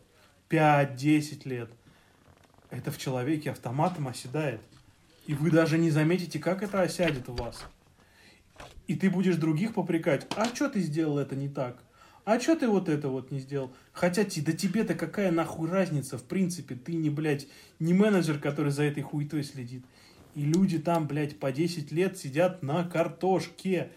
5-10 0.53 1.49
лет, 1.49 1.69
это 2.69 2.91
в 2.91 2.99
человеке 2.99 3.49
автоматом 3.49 4.07
оседает. 4.07 4.61
И 5.25 5.34
вы 5.34 5.49
даже 5.49 5.77
не 5.80 5.89
заметите, 5.89 6.38
как 6.38 6.61
это 6.61 6.81
осядет 6.81 7.27
в 7.27 7.35
вас. 7.35 7.63
И 8.88 8.95
ты 8.95 9.09
будешь 9.09 9.38
других 9.38 9.73
попрекать. 9.73 10.27
А 10.35 10.45
что 10.53 10.69
ты 10.69 10.81
сделал 10.81 11.17
это 11.17 11.35
не 11.35 11.49
так? 11.49 11.81
А 12.25 12.39
что 12.39 12.55
ты 12.55 12.67
вот 12.67 12.88
это 12.88 13.09
вот 13.09 13.31
не 13.31 13.39
сделал? 13.39 13.73
Хотя 13.93 14.23
да 14.23 14.51
тебе-то 14.51 14.93
какая 14.93 15.31
нахуй 15.31 15.69
разница, 15.69 16.17
в 16.17 16.23
принципе, 16.23 16.75
ты 16.75 16.93
не, 16.93 17.09
блядь, 17.09 17.47
не 17.80 17.93
менеджер, 17.93 18.38
который 18.39 18.71
за 18.71 18.84
этой 18.84 19.01
хуетой 19.01 19.43
следит. 19.43 19.84
И 20.35 20.41
люди 20.41 20.77
там, 20.77 21.07
блядь, 21.07 21.39
по 21.39 21.51
10 21.51 21.91
лет 21.91 22.17
сидят 22.17 22.61
на 22.61 22.84
картошке. 22.84 23.91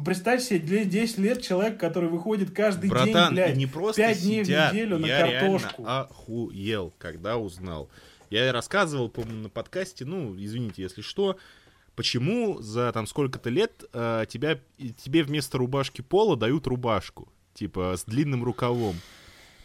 Вы 0.00 0.04
представьте 0.06 0.46
себе, 0.46 0.58
для 0.60 0.84
10 0.86 1.18
лет 1.18 1.42
человек, 1.42 1.78
который 1.78 2.08
выходит 2.08 2.52
каждый 2.52 2.88
день, 2.88 2.90
Братан, 2.90 3.34
блядь, 3.34 3.54
и 3.54 3.58
не 3.58 3.66
просто 3.66 4.00
5 4.00 4.22
дней 4.22 4.44
сидят, 4.46 4.70
в 4.70 4.74
неделю 4.74 4.98
на 4.98 5.06
я 5.06 5.18
картошку. 5.18 5.82
реально 5.82 6.00
охуел, 6.00 6.94
когда 6.96 7.36
узнал. 7.36 7.90
Я 8.30 8.50
рассказывал, 8.50 9.10
помню, 9.10 9.34
на 9.34 9.50
подкасте, 9.50 10.06
ну, 10.06 10.34
извините, 10.38 10.80
если 10.80 11.02
что, 11.02 11.36
почему 11.96 12.62
за 12.62 12.90
там 12.92 13.06
сколько-то 13.06 13.50
лет 13.50 13.84
э, 13.92 14.24
тебя, 14.26 14.58
тебе 14.78 15.22
вместо 15.22 15.58
рубашки 15.58 16.00
пола 16.00 16.34
дают 16.34 16.66
рубашку, 16.66 17.30
типа, 17.52 17.94
с 17.98 18.04
длинным 18.04 18.42
рукавом. 18.42 18.96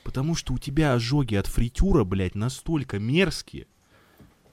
Потому 0.03 0.35
что 0.35 0.53
у 0.53 0.57
тебя 0.57 0.95
ожоги 0.95 1.35
от 1.35 1.47
фритюра, 1.47 2.03
блядь, 2.03 2.35
настолько 2.35 2.99
мерзкие, 2.99 3.67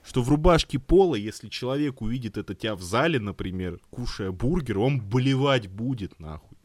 что 0.03 0.21
в 0.21 0.29
рубашке 0.29 0.79
пола, 0.79 1.15
если 1.15 1.47
человек 1.49 2.01
увидит 2.01 2.37
это 2.37 2.53
тебя 2.53 2.75
в 2.75 2.81
зале, 2.81 3.19
например, 3.19 3.79
кушая 3.89 4.31
бургер, 4.31 4.79
он 4.79 4.99
болевать 5.01 5.67
будет, 5.67 6.19
нахуй. 6.19 6.57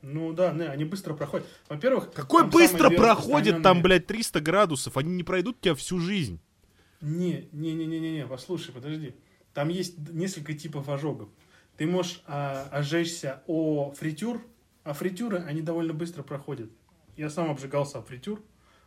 Ну 0.00 0.32
да, 0.32 0.52
не, 0.52 0.62
они 0.62 0.84
быстро 0.84 1.14
проходят. 1.14 1.46
Во-первых, 1.68 2.12
Какой 2.12 2.46
быстро 2.46 2.88
проходит 2.90 3.62
там, 3.62 3.82
блядь, 3.82 4.06
300 4.06 4.40
градусов? 4.40 4.96
Они 4.96 5.12
не 5.14 5.24
пройдут 5.24 5.60
тебя 5.60 5.74
всю 5.74 5.98
жизнь. 5.98 6.40
Не, 7.00 7.48
не, 7.52 7.74
не, 7.74 7.86
не, 7.86 7.98
не, 7.98 8.12
не, 8.12 8.26
послушай, 8.26 8.72
подожди. 8.72 9.14
Там 9.54 9.68
есть 9.68 9.98
несколько 10.10 10.54
типов 10.54 10.88
ожогов. 10.88 11.28
Ты 11.76 11.86
можешь 11.86 12.22
а, 12.26 12.68
ожечься 12.70 13.42
о 13.46 13.92
фритюр, 13.92 14.40
а 14.84 14.92
фритюры, 14.92 15.38
они 15.38 15.62
довольно 15.62 15.94
быстро 15.94 16.22
проходят. 16.22 16.70
Я 17.16 17.30
сам 17.30 17.50
обжигался 17.50 17.98
об 17.98 18.06
фритюр, 18.06 18.42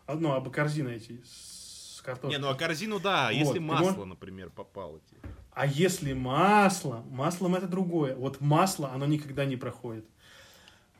а, 0.07 0.15
ну, 0.15 0.33
об 0.33 0.49
корзины 0.49 0.89
эти 0.89 1.21
с 1.25 1.60
картошкой. 2.01 2.31
Не, 2.31 2.37
ну 2.37 2.49
а 2.49 2.55
корзину, 2.55 2.99
да, 2.99 3.25
Вот, 3.27 3.33
если 3.33 3.59
масло, 3.59 3.83
можешь- 3.91 4.05
например, 4.05 4.49
попало 4.49 4.99
тебе. 5.09 5.19
А 5.53 5.65
если 5.65 6.13
масло, 6.13 7.03
маслом 7.09 7.55
это 7.55 7.67
другое. 7.67 8.15
Вот 8.15 8.39
масло, 8.41 8.91
оно 8.91 9.05
никогда 9.05 9.45
не 9.45 9.57
проходит. 9.57 10.05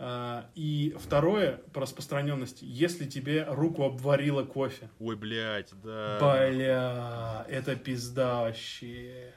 А, 0.04 0.50
И 0.56 0.96
второе 1.00 1.62
по 1.74 1.82
распространенности, 1.82 2.66
если 2.66 3.06
тебе 3.08 3.46
руку 3.48 3.84
обварило 3.84 4.44
кофе. 4.44 4.90
Ой, 5.00 5.16
блядь, 5.16 5.70
да. 5.84 6.18
Бля, 6.20 7.46
это 7.48 7.76
пизда 7.76 8.42
вообще. 8.42 9.34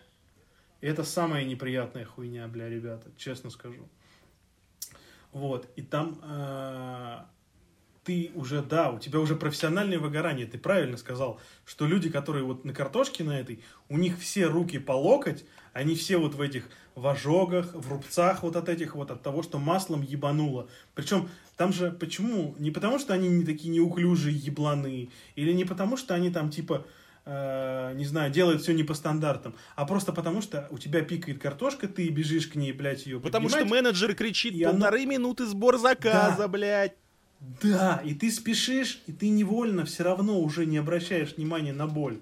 Это 0.80 1.04
самая 1.04 1.44
неприятная 1.44 2.04
хуйня, 2.04 2.48
бля, 2.48 2.68
ребята, 2.68 3.10
честно 3.16 3.50
скажу. 3.50 3.88
Вот, 5.32 5.68
и 5.76 5.82
там 5.82 6.18
э, 6.22 7.18
ты 8.05 8.31
уже, 8.35 8.62
да, 8.62 8.90
у 8.90 8.98
тебя 8.98 9.18
уже 9.18 9.35
профессиональное 9.35 9.98
выгорание, 9.98 10.47
ты 10.47 10.59
правильно 10.59 10.97
сказал, 10.97 11.40
что 11.64 11.86
люди, 11.86 12.10
которые 12.10 12.44
вот 12.44 12.64
на 12.64 12.72
картошке 12.72 13.24
на 13.24 13.40
этой, 13.40 13.62
у 13.89 13.97
них 13.97 14.18
все 14.18 14.47
руки 14.47 14.78
по 14.78 14.93
локоть, 14.93 15.44
они 15.72 15.94
все 15.94 16.18
вот 16.18 16.35
в 16.35 16.40
этих, 16.40 16.68
в 16.94 17.06
ожогах, 17.06 17.74
в 17.74 17.90
рубцах 17.90 18.43
вот 18.43 18.56
от 18.56 18.68
этих 18.68 18.94
вот, 18.94 19.10
от 19.10 19.22
того, 19.22 19.43
что 19.43 19.59
маслом 19.59 20.02
ебануло. 20.02 20.68
Причем 20.94 21.28
там 21.56 21.72
же, 21.72 21.90
почему? 21.90 22.55
Не 22.59 22.70
потому, 22.70 22.98
что 22.98 23.14
они 23.14 23.28
не 23.28 23.44
такие 23.44 23.70
неуклюжие 23.70 24.36
ебланы, 24.36 25.09
или 25.35 25.52
не 25.52 25.64
потому, 25.64 25.97
что 25.97 26.14
они 26.14 26.31
там 26.31 26.51
типа, 26.51 26.86
э, 27.24 27.93
не 27.94 28.05
знаю, 28.05 28.31
делают 28.31 28.62
все 28.62 28.74
не 28.74 28.85
по 28.85 28.94
стандартам, 28.94 29.55
а 29.76 29.86
просто 29.86 30.12
потому, 30.12 30.43
что 30.43 30.68
у 30.70 30.78
тебя 30.78 31.01
пикает 31.02 31.40
картошка, 31.40 31.89
ты 31.89 32.09
бежишь 32.10 32.48
к 32.48 32.55
ней, 32.55 32.72
блядь, 32.72 33.06
ее 33.06 33.18
Потому 33.18 33.48
что 33.48 33.64
менеджер 33.64 34.14
кричит 34.14 34.62
полторы 34.62 35.06
минуты 35.06 35.47
сбор 35.47 35.78
заказа, 35.78 36.39
Да. 36.39 36.48
блядь. 36.48 36.94
Да, 37.62 38.02
и 38.04 38.14
ты 38.14 38.30
спешишь, 38.30 39.02
и 39.06 39.12
ты 39.12 39.28
невольно 39.28 39.84
все 39.84 40.02
равно 40.02 40.40
уже 40.40 40.66
не 40.66 40.78
обращаешь 40.78 41.36
внимания 41.36 41.72
на 41.72 41.86
боль. 41.86 42.20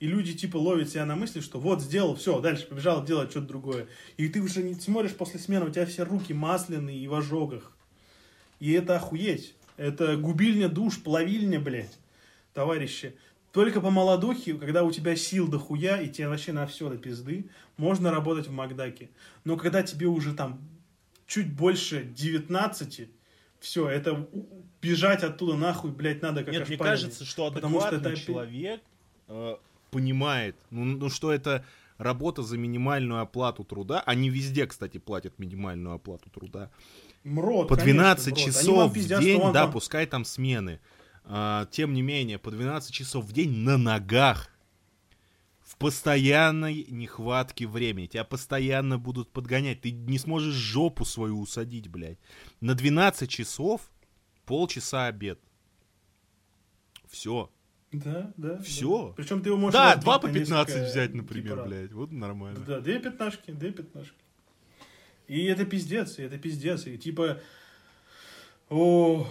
И 0.00 0.06
люди 0.06 0.34
типа 0.34 0.56
ловят 0.56 0.90
себя 0.90 1.06
на 1.06 1.14
мысли, 1.14 1.40
что 1.40 1.60
вот 1.60 1.80
сделал, 1.80 2.16
все, 2.16 2.40
дальше 2.40 2.66
побежал 2.66 3.04
делать 3.04 3.30
что-то 3.30 3.46
другое. 3.46 3.86
И 4.16 4.28
ты 4.28 4.40
уже 4.40 4.62
не 4.62 4.74
смотришь 4.74 5.14
после 5.14 5.38
смены, 5.38 5.66
у 5.66 5.70
тебя 5.70 5.86
все 5.86 6.04
руки 6.04 6.34
масляные 6.34 6.98
и 6.98 7.06
в 7.06 7.14
ожогах. 7.14 7.70
И 8.58 8.72
это 8.72 8.96
охуеть. 8.96 9.54
Это 9.76 10.16
губильня 10.16 10.68
душ, 10.68 11.00
плавильня, 11.02 11.60
блядь, 11.60 11.98
товарищи. 12.52 13.14
Только 13.52 13.80
по 13.80 13.90
молодухе, 13.90 14.54
когда 14.54 14.82
у 14.82 14.90
тебя 14.90 15.14
сил 15.14 15.46
дохуя, 15.46 16.00
и 16.00 16.08
тебе 16.08 16.28
вообще 16.28 16.52
на 16.52 16.66
все 16.66 16.88
до 16.88 16.96
пизды, 16.96 17.48
можно 17.76 18.10
работать 18.10 18.48
в 18.48 18.52
Макдаке. 18.52 19.10
Но 19.44 19.56
когда 19.56 19.82
тебе 19.82 20.06
уже 20.06 20.34
там 20.34 20.60
чуть 21.26 21.52
больше 21.52 22.04
19, 22.04 23.08
все, 23.62 23.88
это 23.88 24.28
бежать 24.80 25.22
оттуда 25.22 25.56
нахуй, 25.56 25.92
блядь, 25.92 26.20
надо 26.20 26.44
как 26.44 26.52
Нет, 26.52 26.68
мне 26.68 26.76
кажется, 26.76 27.24
что 27.24 27.50
Потому 27.50 27.78
что 27.80 27.88
адекватный 27.88 28.12
это 28.12 28.20
человек 28.20 28.80
э, 29.28 29.56
понимает, 29.90 30.56
ну, 30.70 30.84
ну, 30.84 31.08
что 31.08 31.32
это 31.32 31.64
работа 31.98 32.42
за 32.42 32.58
минимальную 32.58 33.20
оплату 33.20 33.64
труда. 33.64 34.02
Они 34.04 34.28
везде, 34.28 34.66
кстати, 34.66 34.98
платят 34.98 35.38
минимальную 35.38 35.94
оплату 35.94 36.28
труда. 36.30 36.70
Мрот, 37.24 37.68
По 37.68 37.76
конечно, 37.76 37.94
12 37.94 38.26
мрот. 38.26 38.38
Они 38.38 38.46
вам 38.46 38.52
часов 38.54 38.90
в 38.90 38.94
пиздят, 38.94 39.20
день, 39.20 39.40
да, 39.40 39.52
там- 39.52 39.72
пускай 39.72 40.06
там 40.06 40.24
смены. 40.24 40.80
А, 41.24 41.66
тем 41.70 41.94
не 41.94 42.02
менее, 42.02 42.38
по 42.38 42.50
12 42.50 42.92
часов 42.92 43.24
в 43.24 43.32
день 43.32 43.58
на 43.58 43.78
ногах. 43.78 44.48
В 45.72 45.76
постоянной 45.78 46.84
нехватке 46.90 47.66
времени. 47.66 48.06
Тебя 48.06 48.24
постоянно 48.24 48.98
будут 48.98 49.30
подгонять. 49.30 49.80
Ты 49.80 49.90
не 49.90 50.18
сможешь 50.18 50.54
жопу 50.54 51.06
свою 51.06 51.40
усадить, 51.40 51.88
блядь. 51.88 52.18
На 52.60 52.74
12 52.74 53.28
часов 53.30 53.90
полчаса 54.44 55.06
обед. 55.06 55.40
Все. 57.08 57.50
Да, 57.90 58.34
да. 58.36 58.60
Всё. 58.60 59.14
Причем 59.16 59.40
ты 59.40 59.48
его 59.48 59.56
можешь... 59.56 59.72
Да, 59.72 59.94
разбить 59.94 60.04
2 60.04 60.18
по 60.18 60.26
на 60.28 60.34
15 60.34 60.74
несколько, 60.74 60.90
взять, 60.90 61.12
типа, 61.12 61.22
например, 61.22 61.56
раз. 61.56 61.66
блядь. 61.66 61.92
Вот 61.92 62.12
нормально. 62.12 62.60
Да, 62.66 62.80
две 62.80 63.00
пятнашки, 63.00 63.50
две 63.50 63.72
пятнашки. 63.72 64.14
И 65.26 65.44
это 65.44 65.64
пиздец, 65.64 66.18
и 66.18 66.22
это 66.22 66.36
пиздец. 66.36 66.86
И 66.86 66.98
типа... 66.98 67.40
О, 68.68 69.26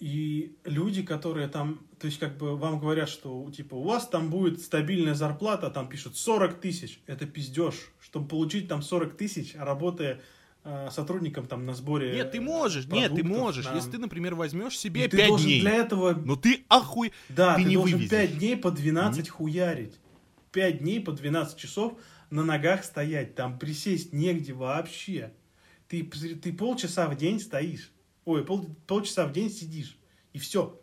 и 0.00 0.56
люди, 0.64 1.02
которые 1.02 1.46
там, 1.48 1.80
то 1.98 2.06
есть 2.06 2.18
как 2.18 2.38
бы 2.38 2.56
вам 2.56 2.80
говорят, 2.80 3.08
что 3.10 3.50
типа 3.54 3.74
у 3.74 3.82
вас 3.82 4.08
там 4.08 4.30
будет 4.30 4.60
стабильная 4.60 5.14
зарплата, 5.14 5.68
там 5.70 5.88
пишут 5.88 6.16
40 6.16 6.58
тысяч, 6.60 7.00
это 7.06 7.26
пиздеж. 7.26 7.74
Чтобы 8.00 8.26
получить 8.26 8.66
там 8.66 8.80
40 8.82 9.16
тысяч, 9.18 9.54
работая 9.54 10.22
э, 10.64 10.88
сотрудником 10.90 11.46
там 11.46 11.66
на 11.66 11.74
сборе 11.74 12.14
Нет, 12.14 12.32
ты 12.32 12.40
можешь, 12.40 12.86
нет, 12.86 13.14
ты 13.14 13.22
можешь. 13.22 13.66
на- 13.66 13.74
Если 13.74 13.90
ты, 13.90 13.98
например, 13.98 14.34
возьмешь 14.34 14.78
себе 14.78 15.04
И 15.04 15.08
ты 15.08 15.18
5 15.18 15.28
должен 15.28 15.46
дней. 15.46 15.60
для 15.60 15.72
этого 15.74 16.12
Но 16.14 16.34
ты 16.34 16.64
охуй... 16.68 17.12
да, 17.28 17.56
ты 17.56 17.62
ты, 17.62 17.68
не 17.68 17.74
должен 17.74 17.98
вывезешь. 17.98 18.10
5 18.10 18.38
дней 18.38 18.56
по 18.56 18.70
12 18.70 19.28
хуярить. 19.28 19.98
5 20.52 20.78
дней 20.78 21.00
по 21.00 21.12
12 21.12 21.58
часов 21.58 21.92
на 22.30 22.42
ногах 22.42 22.84
стоять. 22.84 23.34
Там 23.34 23.58
присесть 23.58 24.14
негде 24.14 24.54
вообще. 24.54 25.32
Ты, 25.88 26.04
ты 26.04 26.52
полчаса 26.54 27.06
в 27.08 27.16
день 27.16 27.38
стоишь. 27.38 27.92
Ой, 28.30 28.44
пол, 28.44 28.64
полчаса 28.86 29.26
в 29.26 29.32
день 29.32 29.50
сидишь. 29.50 29.98
И 30.32 30.38
все. 30.38 30.80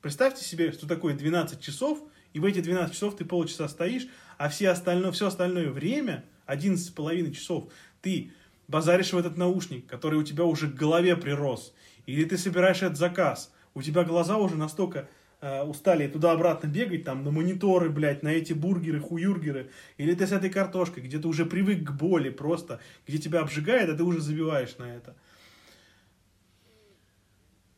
Представьте 0.00 0.42
себе, 0.42 0.72
что 0.72 0.88
такое 0.88 1.12
12 1.12 1.60
часов, 1.60 2.02
и 2.32 2.40
в 2.40 2.44
эти 2.46 2.62
12 2.62 2.94
часов 2.94 3.16
ты 3.16 3.26
полчаса 3.26 3.68
стоишь, 3.68 4.06
а 4.38 4.48
все 4.48 4.70
остальное, 4.70 5.12
все 5.12 5.26
остальное 5.26 5.68
время, 5.68 6.24
11,5 6.46 7.32
часов, 7.32 7.70
ты 8.00 8.32
базаришь 8.66 9.12
в 9.12 9.18
этот 9.18 9.36
наушник, 9.36 9.86
который 9.86 10.18
у 10.18 10.22
тебя 10.22 10.44
уже 10.44 10.70
к 10.70 10.74
голове 10.74 11.16
прирос, 11.16 11.74
или 12.06 12.24
ты 12.24 12.38
собираешь 12.38 12.80
этот 12.80 12.96
заказ, 12.96 13.52
у 13.74 13.82
тебя 13.82 14.02
глаза 14.02 14.38
уже 14.38 14.56
настолько 14.56 15.06
э, 15.42 15.62
устали 15.62 16.08
туда-обратно 16.08 16.66
бегать, 16.66 17.04
там, 17.04 17.24
на 17.24 17.30
мониторы, 17.30 17.90
блядь, 17.90 18.22
на 18.22 18.28
эти 18.28 18.54
бургеры, 18.54 19.00
хуюргеры, 19.00 19.70
или 19.98 20.14
ты 20.14 20.26
с 20.26 20.32
этой 20.32 20.48
картошкой, 20.48 21.02
где 21.02 21.18
ты 21.18 21.28
уже 21.28 21.44
привык 21.44 21.84
к 21.84 21.90
боли 21.90 22.30
просто, 22.30 22.80
где 23.06 23.18
тебя 23.18 23.40
обжигает, 23.40 23.90
а 23.90 23.94
ты 23.94 24.02
уже 24.02 24.22
забиваешь 24.22 24.78
на 24.78 24.84
это. 24.84 25.14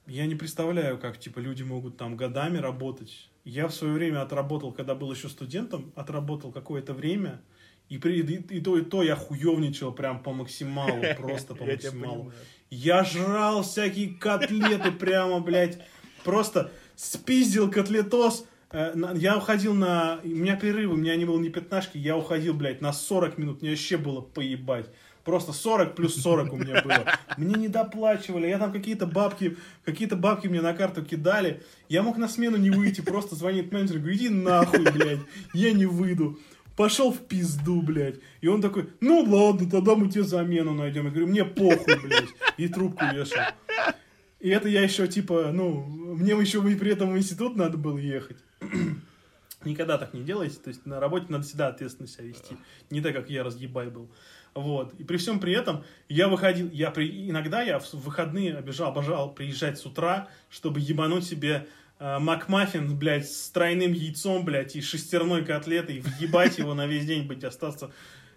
Я 0.06 0.26
не 0.26 0.34
представляю, 0.34 0.98
как, 0.98 1.18
типа, 1.18 1.38
люди 1.38 1.62
могут 1.62 1.96
там 1.96 2.16
годами 2.16 2.58
работать. 2.58 3.30
Я 3.44 3.68
в 3.68 3.74
свое 3.74 3.92
время 3.94 4.22
отработал, 4.22 4.72
когда 4.72 4.94
был 4.94 5.12
еще 5.12 5.28
студентом, 5.28 5.92
отработал 5.94 6.52
какое-то 6.52 6.92
время, 6.92 7.40
и, 7.88 7.98
при, 7.98 8.20
и, 8.20 8.56
и 8.56 8.60
то, 8.60 8.78
и 8.78 8.82
то 8.82 9.02
я 9.02 9.16
хуевничал 9.16 9.92
прям 9.92 10.22
по 10.22 10.32
максималу, 10.32 11.02
просто 11.18 11.54
по 11.54 11.64
максималу. 11.64 12.32
Я 12.70 13.04
жрал 13.04 13.62
всякие 13.62 14.14
котлеты 14.14 14.92
прямо, 14.92 15.40
блядь, 15.40 15.78
просто 16.24 16.70
спиздил 16.96 17.70
котлетос. 17.70 18.46
Э, 18.70 18.94
Я 19.16 19.36
уходил 19.36 19.74
на... 19.74 20.20
У 20.24 20.28
меня 20.28 20.56
перерывы, 20.56 20.94
у 20.94 20.96
меня 20.96 21.14
не 21.16 21.24
было 21.24 21.38
ни 21.38 21.48
пятнашки, 21.48 21.98
я 21.98 22.16
уходил, 22.16 22.54
блядь, 22.54 22.80
на 22.80 22.92
40 22.92 23.38
минут, 23.38 23.60
мне 23.60 23.70
вообще 23.70 23.98
было 23.98 24.20
поебать. 24.20 24.86
Просто 25.24 25.52
40 25.52 25.94
плюс 25.94 26.16
40 26.20 26.52
у 26.52 26.56
меня 26.56 26.82
было. 26.82 27.04
Мне 27.36 27.54
не 27.54 27.68
доплачивали, 27.68 28.48
я 28.48 28.58
там 28.58 28.72
какие-то 28.72 29.06
бабки, 29.06 29.56
какие-то 29.84 30.16
бабки 30.16 30.48
мне 30.48 30.60
на 30.60 30.74
карту 30.74 31.04
кидали. 31.04 31.62
Я 31.88 32.02
мог 32.02 32.16
на 32.16 32.28
смену 32.28 32.56
не 32.56 32.70
выйти, 32.70 33.00
просто 33.00 33.36
звонит 33.36 33.70
менеджер, 33.72 33.98
говорит, 33.98 34.20
иди 34.20 34.28
нахуй, 34.28 34.90
блядь, 34.90 35.20
я 35.54 35.72
не 35.72 35.86
выйду. 35.86 36.38
Пошел 36.76 37.12
в 37.12 37.18
пизду, 37.18 37.82
блядь. 37.82 38.16
И 38.40 38.48
он 38.48 38.62
такой, 38.62 38.88
ну 39.00 39.20
ладно, 39.20 39.70
тогда 39.70 39.94
мы 39.94 40.08
тебе 40.08 40.24
замену 40.24 40.72
найдем. 40.72 41.04
Я 41.04 41.10
говорю, 41.10 41.28
мне 41.28 41.44
похуй, 41.44 42.00
блядь. 42.02 42.30
И 42.56 42.66
трубку 42.66 43.04
вешал. 43.12 43.44
И 44.40 44.48
это 44.48 44.68
я 44.68 44.82
еще, 44.82 45.06
типа, 45.06 45.50
ну, 45.52 45.84
мне 45.84 46.32
еще 46.32 46.60
при 46.62 46.90
этом 46.90 47.12
в 47.12 47.16
институт 47.16 47.56
надо 47.56 47.78
было 47.78 47.98
ехать. 47.98 48.38
Никогда 49.64 49.98
так 49.98 50.14
не 50.14 50.22
делайте. 50.22 50.56
То 50.58 50.68
есть 50.68 50.84
на 50.86 50.98
работе 50.98 51.26
надо 51.28 51.44
всегда 51.44 51.68
ответственно 51.68 52.08
себя 52.08 52.24
вести. 52.24 52.56
Не 52.90 53.00
так, 53.00 53.14
как 53.14 53.30
я 53.30 53.44
разъебай 53.44 53.88
был. 53.88 54.10
Вот. 54.54 54.92
И 54.98 55.04
при 55.04 55.16
всем 55.16 55.40
при 55.40 55.54
этом 55.54 55.84
я 56.08 56.28
выходил, 56.28 56.70
я 56.72 56.90
при, 56.90 57.30
иногда 57.30 57.62
я 57.62 57.78
в 57.78 57.94
выходные 57.94 58.56
обижал, 58.56 58.90
обожал 58.90 59.32
приезжать 59.32 59.78
с 59.78 59.86
утра, 59.86 60.28
чтобы 60.50 60.80
ебануть 60.80 61.24
себе 61.24 61.66
э, 61.98 62.18
Макмаффин, 62.18 62.96
блядь, 62.98 63.30
с 63.30 63.50
тройным 63.50 63.92
яйцом, 63.92 64.44
блядь, 64.44 64.76
и 64.76 64.82
шестерной 64.82 65.44
котлетой, 65.44 66.00
въебать 66.00 66.58
его 66.58 66.74
на 66.74 66.86
весь 66.86 67.06
день, 67.06 67.26
быть, 67.26 67.44
остаться 67.44 67.90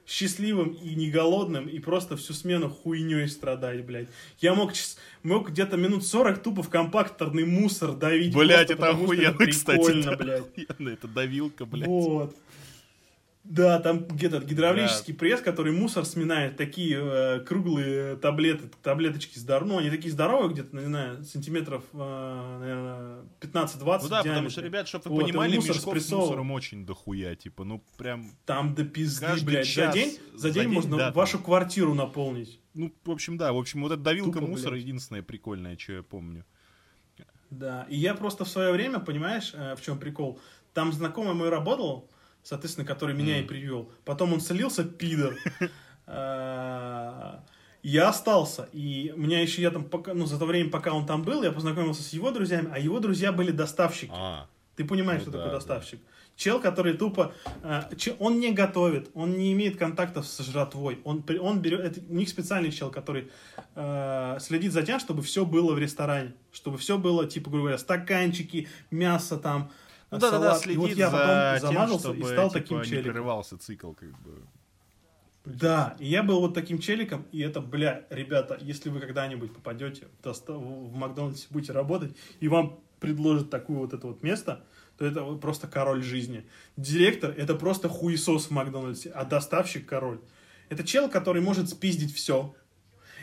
счастливым 0.08 0.70
и 0.74 0.96
не 0.96 1.10
голодным, 1.10 1.68
и 1.68 1.80
просто 1.80 2.16
всю 2.16 2.34
смену 2.34 2.70
хуйней 2.70 3.28
страдать, 3.28 3.84
блядь. 3.86 4.08
Я 4.40 4.54
мог, 4.54 4.72
мог 5.24 5.50
где-то 5.50 5.78
минут 5.78 6.06
40 6.06 6.44
тупо 6.44 6.64
в 6.64 6.70
компакторный 6.70 7.46
мусор 7.46 7.94
давить. 7.94 8.34
Блять, 8.34 8.68
просто 8.68 8.74
это 8.74 8.90
охуенно, 8.90 9.48
кстати. 9.48 9.78
прикольно, 9.78 10.16
да, 10.16 10.24
блядь. 10.78 10.94
Это 10.94 11.08
давилка, 11.08 11.66
блядь. 11.66 11.88
Вот. 11.88 12.36
Да, 13.48 13.80
там 13.80 14.08
где-то 14.08 14.40
гидравлический 14.40 15.14
пресс, 15.14 15.40
который 15.40 15.72
мусор 15.72 16.04
сминает, 16.04 16.58
такие 16.58 16.98
э, 17.00 17.40
круглые 17.42 18.16
таблеты, 18.16 18.72
таблеточки 18.82 19.38
здоровые, 19.38 19.74
ну, 19.74 19.80
они 19.80 19.92
такие 19.92 20.12
здоровые, 20.12 20.52
где-то, 20.52 20.76
не 20.76 20.86
знаю, 20.86 21.24
сантиметров, 21.24 21.84
э, 21.94 22.58
наверное, 22.60 23.26
15-20 23.42 24.00
Ну 24.02 24.10
да, 24.10 24.24
потому 24.24 24.50
что, 24.50 24.62
ребят, 24.62 24.88
чтобы 24.88 25.10
Вот, 25.10 25.16
вы 25.18 25.22
и 25.22 25.32
понимали, 25.32 25.56
мусор 25.58 25.76
мешков 25.76 26.00
с 26.00 26.12
мусором 26.12 26.52
очень 26.52 26.88
дохуя, 26.88 27.36
типа, 27.36 27.64
ну 27.64 27.84
прям, 28.00 28.32
Там 28.48 28.74
до 28.74 28.84
пизды, 28.84 29.28
блядь, 29.44 29.68
час, 29.68 29.94
за 29.94 30.00
день, 30.00 30.18
за 30.34 30.50
день 30.50 30.64
день, 30.64 30.72
можно 30.72 30.98
да, 30.98 31.06
там. 31.06 31.14
вашу 31.14 31.38
квартиру 31.38 31.94
наполнить. 31.94 32.60
ну, 32.74 32.92
в 33.04 33.12
общем, 33.12 33.38
да, 33.38 33.54
в 33.54 33.58
общем, 33.58 33.84
вот 33.84 33.92
эта 33.92 34.02
давилка 34.02 34.40
Тупо, 34.40 34.48
мусора 34.48 34.72
блядь. 34.72 34.84
единственное 34.84 35.22
прикольное, 35.22 35.78
что 35.78 35.94
я 35.94 36.04
помню. 36.04 36.46
Да, 37.52 37.86
и 37.90 37.96
я 37.96 38.16
просто 38.16 38.44
в 38.44 38.50
свое 38.50 38.74
время, 38.74 39.00
понимаешь, 39.00 39.52
э, 39.54 39.76
в 39.76 39.82
чем 39.84 40.00
прикол? 40.00 40.40
Там 40.74 40.92
знакомый 40.92 41.36
мой 41.36 41.50
работал, 41.50 42.10
соответственно, 42.46 42.88
который 42.88 43.14
меня 43.14 43.40
и 43.40 43.44
привел. 43.44 43.92
Потом 44.06 44.32
он 44.32 44.40
слился, 44.40 44.86
пидор. 44.86 45.36
Э, 46.08 47.40
Я 47.84 48.10
остался, 48.10 48.68
и 48.74 49.14
у 49.16 49.20
меня 49.20 49.42
еще, 49.42 49.62
я 49.62 49.70
там, 49.70 49.84
пока, 49.84 50.16
ну, 50.16 50.26
за 50.26 50.40
то 50.40 50.48
время, 50.48 50.72
пока 50.72 50.92
он 50.92 51.06
там 51.06 51.22
был, 51.22 51.44
я 51.44 51.52
познакомился 51.52 52.02
с 52.02 52.14
его 52.14 52.32
друзьями, 52.32 52.70
а 52.74 52.80
его 52.80 53.00
друзья 53.00 53.32
были 53.32 53.52
доставщики. 53.52 54.12
А, 54.12 54.48
Ты 54.76 54.86
понимаешь, 54.86 55.20
Ну 55.24 55.26
что 55.26 55.32
да, 55.34 55.38
такое 55.38 55.52
да. 55.52 55.58
доставщик? 55.60 56.00
Чел, 56.36 56.60
который 56.60 56.94
тупо... 56.94 57.32
э, 57.62 57.84
че- 57.96 58.16
он 58.18 58.40
не 58.40 58.52
готовит, 58.54 59.12
он 59.14 59.38
не 59.38 59.54
имеет 59.54 59.78
контактов 59.78 60.26
с 60.26 60.44
жратвой. 60.44 61.00
Он, 61.04 61.24
он 61.40 61.60
берет... 61.62 61.80
Это, 61.82 62.02
у 62.10 62.16
них 62.16 62.28
специальный 62.28 62.72
чел, 62.72 62.90
который 62.90 63.30
э, 63.76 64.38
следит 64.42 64.74
за 64.74 64.82
тем, 64.82 65.00
чтобы 65.00 65.22
все 65.22 65.46
было 65.46 65.74
в 65.76 65.78
ресторане. 65.78 66.34
Чтобы 66.52 66.80
все 66.80 66.98
было, 66.98 67.28
типа, 67.28 67.52
грубо 67.52 67.66
говоря, 67.66 67.78
стаканчики, 67.78 68.68
мясо 68.90 69.38
там, 69.38 69.70
ну 70.12 70.20
да-да-да. 70.20 70.50
И 70.50 70.52
вот 70.52 70.62
следит 70.62 70.98
я 70.98 71.10
за 71.10 71.68
потом 71.68 71.88
тем, 71.90 72.00
чтобы, 72.00 72.20
и 72.20 72.24
стал 72.24 72.50
типа, 72.50 72.62
таким 72.62 72.78
не 72.78 72.86
челиком. 72.86 73.12
прерывался 73.12 73.58
цикл, 73.58 73.92
как 73.94 74.10
бы. 74.22 74.42
Да, 75.46 75.96
и 76.00 76.08
я 76.08 76.24
был 76.24 76.40
вот 76.40 76.56
таким 76.56 76.80
челиком, 76.80 77.26
и 77.32 77.40
это, 77.40 77.62
бля, 77.62 78.06
ребята, 78.10 78.58
если 78.60 78.90
вы 78.90 79.00
когда-нибудь 79.00 79.54
попадете 79.54 80.08
в, 80.24 80.96
Макдональдсе, 80.96 81.48
будете 81.52 81.72
работать, 81.72 82.16
и 82.40 82.48
вам 82.48 82.80
предложат 83.00 83.52
такое 83.52 83.78
вот 83.78 83.94
это 83.94 84.08
вот 84.08 84.24
место, 84.24 84.64
то 84.98 85.06
это 85.06 85.24
просто 85.36 85.68
король 85.68 86.02
жизни. 86.02 86.48
Директор— 86.78 87.32
это 87.38 87.54
просто 87.56 87.90
хуесос 87.90 88.48
в 88.48 88.52
Макдональдсе, 88.52 89.12
а 89.12 89.24
доставщик— 89.24 89.86
король. 89.88 90.20
Это 90.70 90.84
чел, 90.84 91.10
который 91.10 91.42
может 91.42 91.70
спиздить 91.70 92.16
все. 92.16 92.56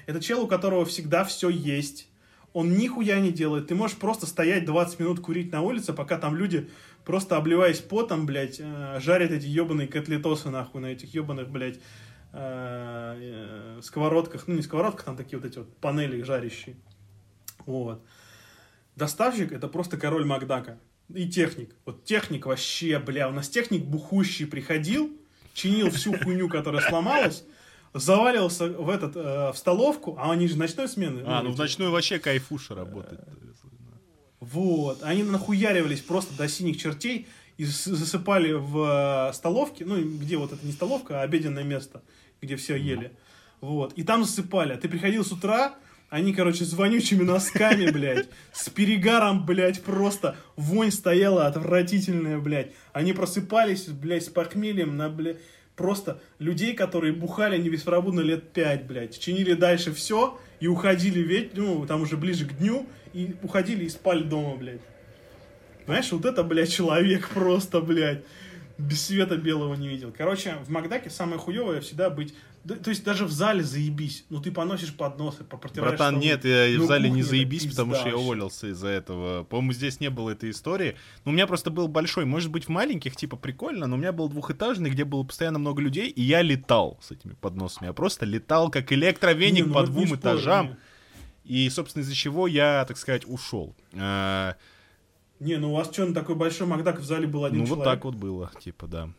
Это 0.07 0.21
чел, 0.21 0.43
у 0.43 0.47
которого 0.47 0.85
всегда 0.85 1.25
все 1.25 1.49
есть. 1.49 2.09
Он 2.53 2.77
нихуя 2.77 3.19
не 3.21 3.33
делает. 3.33 3.69
Ты 3.69 3.75
можешь 3.75 3.97
просто 3.97 4.27
стоять 4.27 4.65
20 4.65 5.01
минут 5.01 5.21
курить 5.21 5.53
на 5.53 5.63
улице, 5.63 5.93
пока 5.93 6.19
там 6.19 6.37
люди, 6.37 6.71
просто 7.05 7.37
обливаясь 7.37 7.81
потом, 7.81 8.27
блядь, 8.27 8.61
э, 8.61 8.99
жарят 9.01 9.31
эти 9.31 9.47
ебаные 9.47 9.89
котлетосы, 9.89 10.51
нахуй, 10.51 10.83
на 10.83 10.87
этих 10.87 11.15
ебаных, 11.15 11.49
блядь, 11.51 11.81
э, 12.33 13.79
э, 13.79 13.81
сковородках. 13.83 14.49
Ну, 14.49 14.55
не 14.55 14.63
сковородках, 14.63 15.05
там 15.05 15.17
такие 15.17 15.39
вот 15.39 15.49
эти 15.49 15.59
вот 15.59 15.75
панели 15.79 16.23
жарящие. 16.23 16.77
Вот. 17.65 18.05
Доставщик 18.97 19.53
это 19.53 19.69
просто 19.69 19.97
король 19.97 20.27
Макдака. 20.27 20.79
И 21.15 21.29
техник. 21.29 21.75
Вот 21.85 22.05
техник 22.05 22.47
вообще, 22.47 22.99
бля, 22.99 23.29
у 23.29 23.33
нас 23.33 23.49
техник 23.49 23.85
бухущий 23.85 24.47
приходил, 24.47 25.11
чинил 25.55 25.91
всю 25.91 26.17
хуйню, 26.17 26.49
которая 26.49 26.81
сломалась, 26.83 27.45
заваливался 27.95 28.69
в 28.69 28.89
этот, 28.89 29.17
э, 29.17 29.53
в 29.53 29.57
столовку, 29.57 30.17
а 30.19 30.33
они 30.33 30.49
же 30.49 30.57
ночной 30.57 30.89
смены. 30.89 31.23
А, 31.27 31.43
ну 31.43 31.51
в 31.51 31.59
ночной 31.59 31.89
вообще 31.91 32.19
кайфуша 32.19 32.75
работает. 32.75 33.21
Вот, 34.41 35.03
они 35.03 35.23
нахуяривались 35.23 36.01
просто 36.01 36.37
до 36.37 36.49
синих 36.49 36.81
чертей 36.81 37.29
и 37.59 37.65
засыпали 37.65 38.53
в 38.53 39.29
э, 39.31 39.33
столовке, 39.35 39.85
ну, 39.85 40.03
где 40.03 40.37
вот 40.37 40.53
это 40.53 40.67
не 40.67 40.73
столовка, 40.73 41.21
а 41.21 41.23
обеденное 41.23 41.63
место, 41.63 42.03
где 42.41 42.57
все 42.57 42.77
ели. 42.77 43.13
Вот, 43.61 43.93
и 43.93 44.03
там 44.03 44.25
засыпали. 44.25 44.73
А 44.73 44.77
ты 44.77 44.89
приходил 44.89 45.25
с 45.25 45.31
утра, 45.31 45.77
они, 46.11 46.35
короче, 46.35 46.65
с 46.65 46.73
вонючими 46.75 47.23
носками, 47.23 47.91
блядь, 47.91 48.29
с 48.53 48.69
перегаром, 48.69 49.47
блядь, 49.47 49.83
просто 49.83 50.37
вонь 50.57 50.91
стояла 50.91 51.47
отвратительная, 51.47 52.39
блядь. 52.39 52.73
Они 52.93 53.13
просыпались, 53.13 53.87
блядь, 53.87 54.25
с 54.25 54.29
похмельем 54.29 54.97
на, 54.97 55.09
блядь, 55.09 55.39
просто 55.77 56.21
людей, 56.39 56.75
которые 56.75 57.13
бухали 57.13 57.57
не 57.59 57.71
беспробудно 57.71 58.21
лет 58.21 58.53
пять, 58.53 58.87
блядь, 58.87 59.19
чинили 59.19 59.55
дальше 59.55 59.93
все 59.93 60.39
и 60.61 60.67
уходили 60.67 61.21
ведь, 61.21 61.57
ну, 61.57 61.87
там 61.87 62.03
уже 62.03 62.17
ближе 62.17 62.47
к 62.47 62.57
дню, 62.59 62.87
и 63.13 63.35
уходили 63.43 63.85
и 63.85 63.89
спали 63.89 64.23
дома, 64.23 64.57
блядь. 64.57 64.81
Знаешь, 65.87 66.13
вот 66.13 66.25
это, 66.25 66.45
блядь, 66.45 66.73
человек 66.73 67.29
просто, 67.31 67.81
блядь, 67.81 68.25
без 68.79 69.07
света 69.07 69.37
белого 69.37 69.75
не 69.75 69.89
видел. 69.89 70.13
Короче, 70.17 70.57
в 70.65 70.71
Макдаке 70.71 71.11
самое 71.11 71.39
хуевое 71.39 71.81
всегда 71.81 72.11
быть... 72.11 72.35
да, 72.65 72.77
то 72.77 72.91
есть 72.91 73.03
даже 73.03 73.25
в 73.25 73.33
зале 73.33 73.65
заебись. 73.65 74.25
Ну, 74.31 74.41
ты 74.41 74.53
поносишь 74.53 74.95
подносы, 74.95 75.43
протираешь 75.43 75.91
Братан, 75.91 76.15
столы. 76.15 76.25
нет, 76.25 76.45
я 76.45 76.79
Ну, 76.79 76.85
в 76.85 76.87
зале 76.87 77.09
кухня 77.09 77.17
не 77.17 77.23
заебись, 77.23 77.67
потому 77.67 77.95
что 77.95 78.09
я 78.09 78.17
уволился 78.17 78.69
из-за 78.69 78.89
этого. 78.89 79.43
По-моему, 79.45 79.73
здесь 79.73 79.99
не 79.99 80.11
было 80.11 80.31
этой 80.31 80.51
истории. 80.51 80.97
Но 81.25 81.33
у 81.33 81.35
меня 81.35 81.49
просто 81.49 81.71
был 81.71 81.89
большой, 81.89 82.25
может 82.25 82.51
быть, 82.51 82.67
в 82.67 82.69
маленьких, 82.69 83.17
типа, 83.17 83.37
прикольно, 83.37 83.87
но 83.89 83.97
у 83.97 83.99
меня 83.99 84.13
был 84.13 84.29
двухэтажный, 84.29 84.91
где 84.91 85.05
было 85.05 85.25
постоянно 85.25 85.59
много 85.59 85.83
людей, 85.83 86.09
и 86.09 86.23
я 86.23 86.43
летал 86.43 86.99
с 87.03 87.11
этими 87.11 87.33
подносами. 87.35 87.89
Я 87.89 87.93
просто 87.93 88.27
летал, 88.27 88.71
как 88.71 88.93
электровеник 88.93 89.65
Не, 89.65 89.69
ну 89.69 89.75
по 89.75 89.85
двум 89.85 90.15
этажам. 90.15 90.77
И, 91.45 91.69
собственно, 91.71 92.03
из-за 92.03 92.15
чего 92.15 92.47
я, 92.47 92.85
так 92.87 92.97
сказать, 92.97 93.25
ушел. 93.27 93.75
А, 93.95 94.55
Не, 95.41 95.57
ну 95.57 95.73
у 95.73 95.75
вас 95.75 95.91
что, 95.91 96.07
на 96.07 96.15
такой 96.15 96.37
большой 96.37 96.69
Макдак 96.69 97.01
в 97.01 97.05
зале 97.05 97.27
был 97.27 97.45
один 97.45 97.61
ну, 97.61 97.67
человек? 97.67 97.85
вот 97.85 97.93
так 97.93 98.05
вот 98.05 98.15
было, 98.15 98.53
типа, 98.61 98.87
да. 98.87 99.11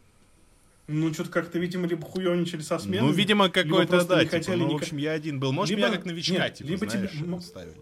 Ну, 0.87 1.13
что-то 1.13 1.29
как-то, 1.29 1.59
видимо, 1.59 1.87
либо 1.87 2.05
хуёвничали 2.05 2.61
со 2.61 2.77
сменой. 2.77 3.07
ну, 3.07 3.13
видимо, 3.13 3.49
какой-то, 3.49 4.03
да, 4.05 4.15
не 4.19 4.25
типа, 4.25 4.37
хотели 4.37 4.57
ну, 4.57 4.71
в 4.73 4.75
общем, 4.75 4.97
я 4.97 5.11
один 5.13 5.39
был. 5.39 5.51
Может, 5.53 5.75
Либо- 5.75 5.87
меня 5.87 5.95
как 5.97 6.05
новичка, 6.05 6.33
нет, 6.33 6.53
типа, 6.55 6.67
либо 6.67 6.85
тебе- 6.87 7.07
знаешь, 7.07 7.21
м- 7.21 7.41
ставили. 7.41 7.75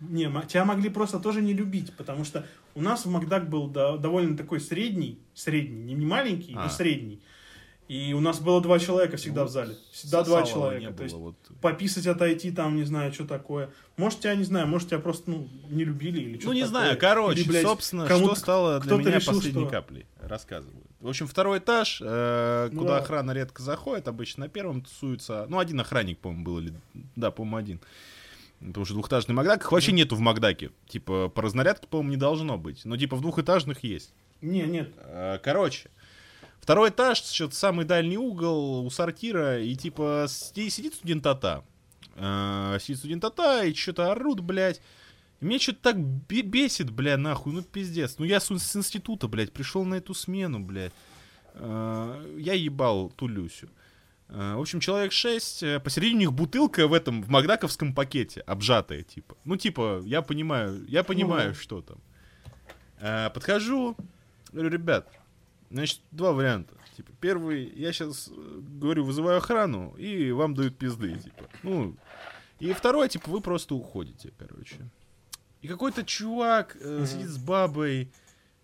Не, 0.00 0.24
м- 0.24 0.46
тебя 0.48 0.64
могли 0.64 0.88
просто 0.90 1.20
тоже 1.20 1.42
не 1.42 1.52
любить, 1.52 1.92
потому 1.96 2.24
что 2.24 2.46
у 2.74 2.82
нас 2.82 3.04
в 3.04 3.10
Макдак 3.10 3.48
был 3.48 3.68
да- 3.68 3.96
довольно 3.98 4.36
такой 4.36 4.58
средний, 4.60 5.20
средний, 5.34 5.94
не 5.94 6.06
маленький, 6.06 6.54
А. 6.56 6.64
но 6.64 6.68
средний. 6.70 7.20
И 7.86 8.14
у 8.14 8.20
нас 8.20 8.38
было 8.40 8.60
два 8.60 8.78
человека 8.78 9.16
всегда 9.16 9.42
Вот 9.42 9.50
в 9.50 9.52
зале. 9.52 9.76
Всегда 9.92 10.22
два 10.22 10.44
человека. 10.44 10.86
То 10.88 10.92
было, 10.92 11.02
есть 11.04 11.16
вот. 11.16 11.36
пописать, 11.60 12.06
отойти, 12.06 12.50
там, 12.52 12.76
не 12.76 12.84
знаю, 12.84 13.12
что 13.12 13.26
такое. 13.26 13.70
Может, 13.96 14.20
тебя, 14.20 14.34
не 14.36 14.44
знаю, 14.44 14.66
может, 14.68 14.88
тебя 14.88 15.00
просто, 15.00 15.30
ну, 15.30 15.48
не 15.68 15.84
любили 15.84 16.20
или 16.20 16.38
что 16.38 16.48
Ну, 16.48 16.52
не 16.54 16.66
знаю, 16.66 16.96
короче, 16.98 17.44
собственно, 17.62 18.06
кому-то- 18.06 18.34
что 18.36 18.40
стало 18.40 18.80
для 18.80 18.96
меня 18.96 19.16
решил, 19.16 19.34
последней 19.34 19.62
что- 19.62 19.70
каплей? 19.70 20.06
Рассказываю. 20.20 20.84
В 21.00 21.08
общем, 21.08 21.26
второй 21.26 21.58
этаж, 21.58 22.00
э, 22.04 22.68
Ну 22.72 22.80
куда 22.80 22.96
да. 22.96 22.98
охрана 22.98 23.30
редко 23.32 23.62
заходит, 23.62 24.06
обычно 24.06 24.44
на 24.44 24.48
первом 24.50 24.82
тусуется. 24.82 25.46
Ну, 25.48 25.58
один 25.58 25.80
охранник, 25.80 26.18
по-моему, 26.18 26.44
был, 26.44 26.58
или... 26.58 26.74
Да, 27.16 27.30
по-моему, 27.30 27.56
один. 27.56 27.80
Потому 28.60 28.84
что 28.84 28.92
двухэтажный 28.94 29.34
Макдак, 29.34 29.62
их 29.62 29.72
вообще 29.72 29.92
нету 29.92 30.14
в 30.16 30.20
Макдаке. 30.20 30.70
Типа, 30.86 31.28
по 31.30 31.40
разнарядке, 31.40 31.86
по-моему, 31.88 32.10
не 32.10 32.16
должно 32.18 32.58
быть. 32.58 32.84
Но, 32.84 32.98
типа, 32.98 33.16
в 33.16 33.22
двухэтажных 33.22 33.82
есть. 33.82 34.12
Не, 34.42 34.62
нет. 34.64 34.90
Э, 34.98 35.38
Короче, 35.42 35.90
второй 36.60 36.90
этаж, 36.90 37.22
что-то 37.22 37.54
самый 37.56 37.86
дальний 37.86 38.18
угол 38.18 38.84
у 38.84 38.90
сортира, 38.90 39.58
и 39.62 39.74
типа 39.76 40.26
си- 40.28 40.68
сидит 40.68 40.94
студентата. 40.94 41.64
Э, 42.16 42.76
Сидит 42.80 42.98
студентата, 42.98 43.64
и 43.64 43.72
что-то 43.72 44.12
орут, 44.12 44.40
блядь. 44.40 44.82
И 45.40 45.44
Мне 45.44 45.58
что-то 45.58 45.80
так 45.82 45.98
бе- 45.98 46.42
бесит, 46.42 46.90
бля, 46.90 47.16
нахуй, 47.16 47.52
ну 47.52 47.62
пиздец. 47.62 48.16
Ну 48.18 48.24
я 48.24 48.40
с, 48.40 48.46
с 48.50 48.76
института, 48.76 49.26
блядь, 49.28 49.52
пришел 49.52 49.84
на 49.84 49.94
эту 49.96 50.14
смену, 50.14 50.60
блядь. 50.60 50.92
Э, 51.54 52.36
Я 52.38 52.54
ебал 52.54 53.10
ту 53.10 53.26
Люсю. 53.26 53.68
Э, 54.28 54.54
В 54.56 54.60
общем, 54.60 54.80
человек 54.80 55.12
6, 55.12 55.82
посередине 55.82 56.16
у 56.16 56.30
них 56.30 56.32
бутылка 56.32 56.86
в 56.86 56.92
этом, 56.92 57.22
в 57.22 57.28
макдаковском 57.28 57.94
пакете, 57.94 58.40
обжатая, 58.42 59.02
типа. 59.02 59.36
Ну, 59.44 59.56
типа, 59.56 60.02
я 60.04 60.22
понимаю, 60.22 60.84
я 60.88 61.02
понимаю, 61.04 61.54
что 61.54 61.80
там. 61.82 61.98
Э, 63.00 63.30
Подхожу, 63.30 63.96
говорю, 64.52 64.68
ребят, 64.70 65.10
значит, 65.70 66.00
два 66.10 66.32
варианта. 66.32 66.74
Типа, 66.96 67.12
первый, 67.18 67.72
я 67.76 67.92
сейчас 67.92 68.28
говорю, 68.28 69.04
вызываю 69.04 69.38
охрану, 69.38 69.94
и 69.96 70.32
вам 70.32 70.54
дают 70.54 70.76
пизды, 70.76 71.16
типа. 71.18 71.44
Ну, 71.62 71.96
и 72.58 72.72
второй, 72.74 73.08
типа, 73.08 73.30
вы 73.30 73.40
просто 73.40 73.74
уходите, 73.74 74.32
короче. 74.38 74.76
И 75.62 75.68
какой-то 75.68 76.04
чувак 76.04 76.76
э, 76.80 77.04
сидит 77.06 77.28
с 77.28 77.38
бабой, 77.38 78.10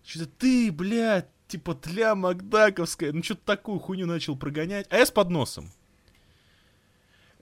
что-то 0.03 0.27
ты, 0.39 0.71
блядь, 0.71 1.27
типа 1.47 1.75
тля 1.75 2.15
Макдаковская, 2.15 3.11
ну 3.11 3.23
что-то 3.23 3.41
такую 3.45 3.79
хуйню 3.79 4.05
начал 4.05 4.35
прогонять, 4.35 4.87
а 4.89 4.97
я 4.97 5.05
с 5.05 5.11
подносом. 5.11 5.69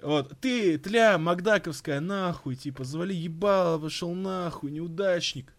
Вот, 0.02 0.38
ты, 0.40 0.78
тля 0.78 1.18
Макдаковская, 1.18 2.00
нахуй, 2.00 2.56
типа, 2.56 2.84
завали 2.84 3.16
ебало, 3.16 3.80
пошел 3.80 4.14
нахуй, 4.14 4.72
неудачник. 4.72 5.54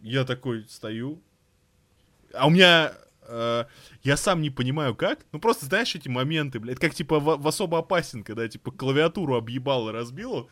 Я 0.00 0.24
такой 0.24 0.64
стою, 0.68 1.20
а 2.32 2.46
у 2.46 2.50
меня, 2.50 2.92
э, 3.22 3.64
я 4.02 4.16
сам 4.16 4.40
не 4.40 4.50
понимаю 4.50 4.94
как, 4.94 5.20
ну 5.32 5.40
просто 5.40 5.66
знаешь 5.66 5.94
эти 5.94 6.08
моменты, 6.08 6.60
блядь, 6.60 6.78
как 6.78 6.94
типа 6.94 7.18
в, 7.18 7.36
в 7.36 7.48
особо 7.48 7.78
опасен, 7.78 8.22
когда 8.22 8.48
типа 8.48 8.70
клавиатуру 8.70 9.36
объебало, 9.36 9.92
разбило, 9.92 10.48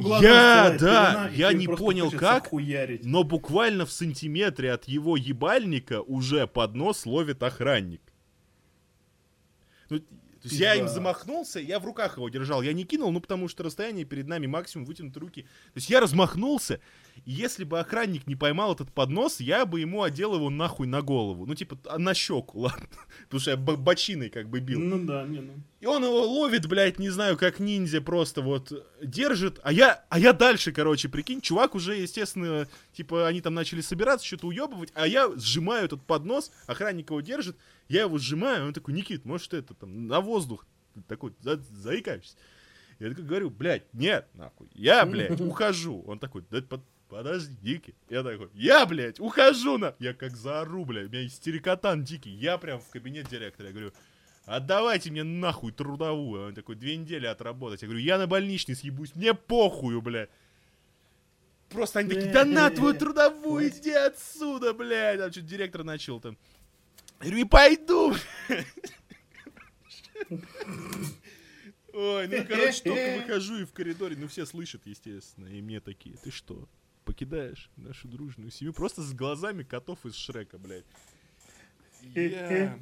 Ну, 0.00 0.22
Я, 0.22 0.68
застилает 0.70 0.80
да, 0.80 1.30
я 1.34 1.52
не 1.52 1.66
понял, 1.68 2.10
как, 2.10 2.48
хуярить. 2.48 3.04
но 3.04 3.24
буквально 3.24 3.84
в 3.84 3.92
сантиметре 3.92 4.72
от 4.72 4.84
его 4.84 5.16
ебальника 5.16 6.00
уже 6.00 6.46
поднос 6.46 7.04
ловит 7.04 7.42
охранник. 7.42 8.00
Ну, 9.90 10.00
то 10.42 10.48
есть 10.48 10.58
я 10.58 10.74
им 10.74 10.88
замахнулся, 10.88 11.60
я 11.60 11.78
в 11.78 11.84
руках 11.84 12.16
его 12.16 12.28
держал, 12.28 12.62
я 12.62 12.72
не 12.72 12.84
кинул, 12.84 13.12
ну 13.12 13.20
потому 13.20 13.46
что 13.46 13.62
расстояние 13.62 14.04
перед 14.04 14.26
нами 14.26 14.46
максимум 14.46 14.86
вытянуты 14.86 15.20
руки. 15.20 15.42
То 15.42 15.76
есть 15.76 15.88
я 15.88 16.00
размахнулся, 16.00 16.80
и 17.24 17.30
если 17.30 17.62
бы 17.62 17.78
охранник 17.78 18.26
не 18.26 18.34
поймал 18.34 18.74
этот 18.74 18.90
поднос, 18.90 19.38
я 19.38 19.64
бы 19.64 19.78
ему 19.78 20.02
одел 20.02 20.34
его 20.34 20.50
нахуй 20.50 20.88
на 20.88 21.00
голову. 21.00 21.46
Ну 21.46 21.54
типа 21.54 21.78
а, 21.84 21.98
на 21.98 22.12
щеку, 22.12 22.58
ладно. 22.62 22.88
Потому 23.24 23.40
что 23.40 23.50
я 23.52 23.56
бочиной 23.56 24.30
как 24.30 24.48
бы 24.48 24.58
бил. 24.58 24.80
Ну 24.80 25.04
да, 25.04 25.22
не, 25.24 25.40
ну. 25.40 25.52
И 25.82 25.86
он 25.86 26.04
его 26.04 26.24
ловит, 26.24 26.66
блядь, 26.66 26.98
не 26.98 27.10
знаю, 27.10 27.36
как 27.36 27.58
ниндзя 27.58 28.00
просто 28.00 28.40
вот 28.40 28.72
держит. 29.02 29.58
А 29.64 29.72
я, 29.72 30.04
а 30.10 30.18
я 30.18 30.32
дальше, 30.32 30.70
короче, 30.70 31.08
прикинь, 31.08 31.40
чувак 31.40 31.74
уже, 31.74 31.96
естественно, 31.96 32.68
типа, 32.92 33.26
они 33.26 33.40
там 33.40 33.54
начали 33.54 33.80
собираться, 33.80 34.24
что-то 34.24 34.46
уебывать, 34.46 34.90
а 34.94 35.08
я 35.08 35.28
сжимаю 35.36 35.84
этот 35.86 36.00
поднос, 36.02 36.52
охранник 36.66 37.10
его 37.10 37.20
держит, 37.20 37.56
я 37.88 38.02
его 38.02 38.18
сжимаю, 38.18 38.66
он 38.66 38.72
такой, 38.72 38.94
Никит, 38.94 39.24
может 39.24 39.54
это 39.54 39.74
там 39.74 40.06
на 40.06 40.20
воздух, 40.20 40.66
такой, 41.08 41.32
за, 41.40 41.56
заикаешься. 41.70 42.36
Я 42.98 43.08
такой 43.10 43.24
говорю, 43.24 43.50
блядь, 43.50 43.92
нет, 43.92 44.28
нахуй, 44.34 44.68
я, 44.74 45.04
блядь, 45.06 45.40
ухожу. 45.40 46.02
Он 46.06 46.18
такой, 46.18 46.44
да 46.50 46.62
под- 46.62 46.84
подожди, 47.08 47.54
дикий. 47.60 47.94
Я 48.08 48.22
такой, 48.22 48.48
я, 48.54 48.86
блядь, 48.86 49.20
ухожу 49.20 49.78
на... 49.78 49.94
Я 49.98 50.14
как 50.14 50.36
заору, 50.36 50.84
блядь, 50.84 51.06
у 51.08 51.10
меня 51.10 51.26
истерикотан 51.26 52.04
дикий. 52.04 52.30
Я 52.30 52.58
прям 52.58 52.80
в 52.80 52.88
кабинет 52.90 53.28
директора, 53.28 53.68
я 53.68 53.72
говорю, 53.72 53.92
отдавайте 54.44 55.10
мне 55.10 55.24
нахуй 55.24 55.72
трудовую. 55.72 56.48
Он 56.48 56.54
такой, 56.54 56.76
две 56.76 56.96
недели 56.96 57.26
отработать. 57.26 57.82
Я 57.82 57.88
говорю, 57.88 58.04
я 58.04 58.18
на 58.18 58.26
больничный 58.26 58.76
съебусь, 58.76 59.14
мне 59.14 59.34
похую, 59.34 60.00
блядь. 60.00 60.30
Просто 61.70 62.00
они 62.00 62.10
такие, 62.10 62.32
да 62.32 62.44
на 62.44 62.70
твою 62.70 62.94
трудовую, 62.94 63.68
иди 63.68 63.92
отсюда, 63.92 64.74
блядь. 64.74 65.18
Там 65.18 65.32
что-то 65.32 65.46
директор 65.46 65.84
начал 65.84 66.20
там. 66.20 66.36
Не 67.24 67.44
пойду. 67.44 68.14
Ой, 71.92 72.26
ну, 72.28 72.44
короче, 72.48 72.82
только 72.82 73.20
выхожу 73.20 73.58
и 73.60 73.64
в 73.64 73.72
коридоре, 73.72 74.16
ну, 74.16 74.26
все 74.28 74.46
слышат, 74.46 74.82
естественно, 74.86 75.48
и 75.48 75.60
мне 75.60 75.78
такие, 75.80 76.16
ты 76.16 76.30
что, 76.30 76.66
покидаешь 77.04 77.70
нашу 77.76 78.08
дружную 78.08 78.50
семью? 78.50 78.72
Просто 78.72 79.02
с 79.02 79.12
глазами 79.12 79.62
котов 79.62 80.06
из 80.06 80.14
Шрека, 80.16 80.58
блядь. 80.58 80.86
Я- 82.14 82.78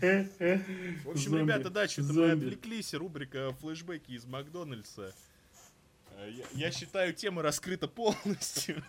В 1.05 1.11
общем, 1.11 1.31
Зомби. 1.33 1.43
ребята, 1.43 1.71
да, 1.71 1.89
что-то 1.89 2.13
мы 2.13 2.31
отвлеклись, 2.31 2.95
рубрика 2.95 3.53
флешбеки 3.61 4.13
из 4.13 4.25
Макдональдса. 4.27 5.13
Э, 6.17 6.31
Я, 6.33 6.45
я 6.67 6.71
считаю, 6.71 7.13
тема 7.13 7.43
раскрыта 7.43 7.89
полностью. 7.89 8.83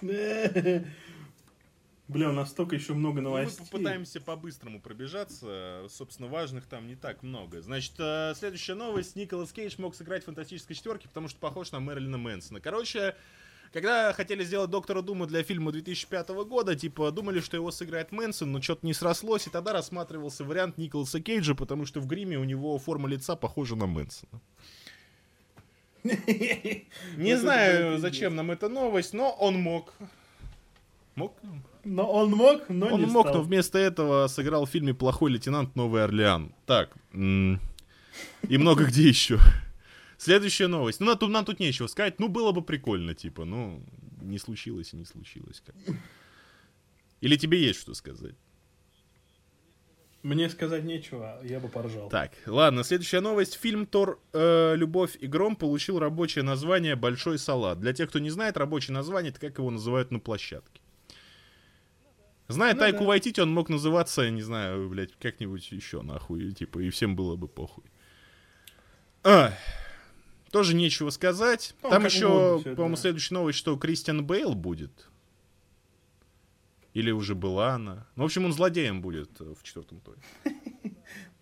Бля, 2.08 2.28
у 2.30 2.32
нас 2.32 2.50
столько 2.50 2.76
еще 2.76 2.94
много 2.94 3.20
Ну, 3.20 3.30
Мы 3.30 3.38
новостей. 3.40 3.66
попытаемся 3.66 4.20
по-быстрому 4.20 4.80
пробежаться. 4.80 5.86
Собственно, 5.88 6.28
важных 6.28 6.66
там 6.66 6.86
не 6.86 6.94
так 6.94 7.22
много. 7.24 7.60
Значит, 7.62 7.94
э, 7.98 8.32
следующая 8.36 8.74
новость. 8.74 9.16
Николас 9.16 9.52
Кейдж 9.52 9.74
мог 9.78 9.94
сыграть 9.96 10.22
в 10.22 10.26
фантастической 10.26 10.76
четверке, 10.76 11.08
потому 11.08 11.26
что 11.28 11.40
похож 11.40 11.72
на 11.72 11.80
Мэрилина 11.80 12.16
Мэнсона. 12.18 12.60
Короче, 12.60 13.16
Когда 13.72 14.12
хотели 14.12 14.44
сделать 14.44 14.70
Доктора 14.70 15.02
Дума 15.02 15.26
для 15.26 15.42
фильма 15.42 15.72
2005 15.72 16.28
года, 16.44 16.76
типа, 16.76 17.10
думали, 17.10 17.40
что 17.40 17.56
его 17.56 17.72
сыграет 17.72 18.12
Мэнсон, 18.12 18.52
но 18.52 18.62
что-то 18.62 18.86
не 18.86 18.94
срослось, 18.94 19.48
и 19.48 19.50
тогда 19.50 19.72
рассматривался 19.72 20.44
вариант 20.44 20.78
Николаса 20.78 21.20
Кейджа, 21.20 21.54
потому 21.56 21.84
что 21.84 22.00
в 22.00 22.06
гриме 22.06 22.38
у 22.38 22.44
него 22.44 22.78
форма 22.78 23.08
лица 23.08 23.34
похожа 23.34 23.74
на 23.74 23.86
Мэнсона. 23.86 24.40
Не 27.16 27.36
знаю, 27.36 27.98
зачем 27.98 28.36
нам 28.36 28.52
эта 28.52 28.68
новость, 28.68 29.12
но 29.12 29.32
он 29.32 29.56
мог. 29.56 29.92
Мог? 31.16 31.34
Но 31.86 32.10
он 32.10 32.32
мог, 32.32 32.68
но 32.68 32.88
он 32.88 33.00
не 33.00 33.06
мог, 33.06 33.28
стал. 33.28 33.38
но 33.38 33.42
вместо 33.44 33.78
этого 33.78 34.26
сыграл 34.26 34.66
в 34.66 34.70
фильме 34.70 34.92
«Плохой 34.92 35.30
лейтенант. 35.30 35.76
Новый 35.76 36.02
Орлеан». 36.02 36.52
Так, 36.66 36.92
и 37.14 38.58
много 38.58 38.86
где 38.86 39.08
еще. 39.08 39.38
Следующая 40.18 40.66
новость. 40.66 40.98
Ну, 40.98 41.06
нам 41.06 41.18
тут, 41.18 41.30
нам 41.30 41.44
тут 41.44 41.60
нечего 41.60 41.86
сказать. 41.86 42.18
Ну, 42.18 42.28
было 42.28 42.50
бы 42.50 42.62
прикольно, 42.62 43.14
типа. 43.14 43.44
Ну, 43.44 43.84
не 44.20 44.38
случилось 44.38 44.94
и 44.94 44.96
не 44.96 45.04
случилось. 45.04 45.62
Как. 45.64 45.76
Или 47.20 47.36
тебе 47.36 47.60
есть 47.60 47.80
что 47.80 47.94
сказать? 47.94 48.34
Мне 50.22 50.50
сказать 50.50 50.82
нечего, 50.82 51.38
я 51.44 51.60
бы 51.60 51.68
поржал. 51.68 52.08
Так, 52.08 52.32
ладно, 52.46 52.82
следующая 52.82 53.20
новость. 53.20 53.54
Фильм 53.54 53.86
«Тор. 53.86 54.18
Э, 54.32 54.74
Любовь 54.74 55.16
и 55.20 55.28
гром» 55.28 55.54
получил 55.54 56.00
рабочее 56.00 56.42
название 56.42 56.96
«Большой 56.96 57.38
салат». 57.38 57.78
Для 57.78 57.92
тех, 57.92 58.08
кто 58.08 58.18
не 58.18 58.30
знает, 58.30 58.56
рабочее 58.56 58.94
название— 58.94 59.30
это 59.32 59.38
как 59.38 59.58
его 59.58 59.70
называют 59.70 60.10
на 60.10 60.18
площадке. 60.18 60.80
Зная 62.48 62.74
ну, 62.74 62.80
Тайку 62.80 63.00
да. 63.00 63.06
Вайтити, 63.06 63.40
он 63.40 63.52
мог 63.52 63.68
называться, 63.68 64.28
не 64.30 64.42
знаю, 64.42 64.88
блядь, 64.88 65.12
как-нибудь 65.18 65.70
еще, 65.72 66.02
нахуй, 66.02 66.52
типа, 66.52 66.78
и 66.78 66.90
всем 66.90 67.16
было 67.16 67.36
бы 67.36 67.48
похуй. 67.48 67.84
А, 69.24 69.52
тоже 70.52 70.74
нечего 70.74 71.10
сказать. 71.10 71.74
Ну, 71.82 71.90
Там 71.90 72.04
еще, 72.04 72.60
по-моему, 72.62 72.94
да. 72.94 73.00
следующая 73.00 73.34
новость, 73.34 73.58
что 73.58 73.76
Кристиан 73.76 74.24
Бейл 74.24 74.54
будет. 74.54 75.08
Или 76.94 77.10
уже 77.10 77.34
была 77.34 77.74
она. 77.74 78.06
Ну, 78.14 78.22
в 78.22 78.26
общем, 78.26 78.44
он 78.44 78.52
злодеем 78.52 79.02
будет 79.02 79.38
в 79.40 79.62
четвертом 79.62 80.00
томе. 80.00 80.22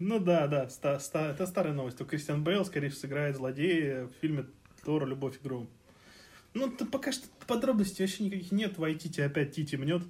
Ну 0.01 0.19
да, 0.19 0.49
да, 0.49 0.65
это 0.65 1.47
старая 1.47 1.73
новость. 1.73 1.97
То 1.97 2.05
Кристиан 2.05 2.43
Бейл, 2.43 2.65
скорее 2.65 2.89
всего, 2.89 3.03
сыграет 3.03 3.37
злодея 3.37 4.07
в 4.07 4.13
фильме 4.21 4.47
Тора 4.85 5.07
«Любовь 5.07 5.37
и 5.41 5.45
гром». 5.45 5.69
Ну, 6.53 6.71
пока 6.71 7.13
что 7.13 7.27
подробностей 7.47 8.05
вообще 8.05 8.25
никаких 8.25 8.53
нет. 8.53 8.77
Войдите, 8.77 9.25
опять 9.25 9.55
Тити 9.55 9.77
мнет. 9.77 10.03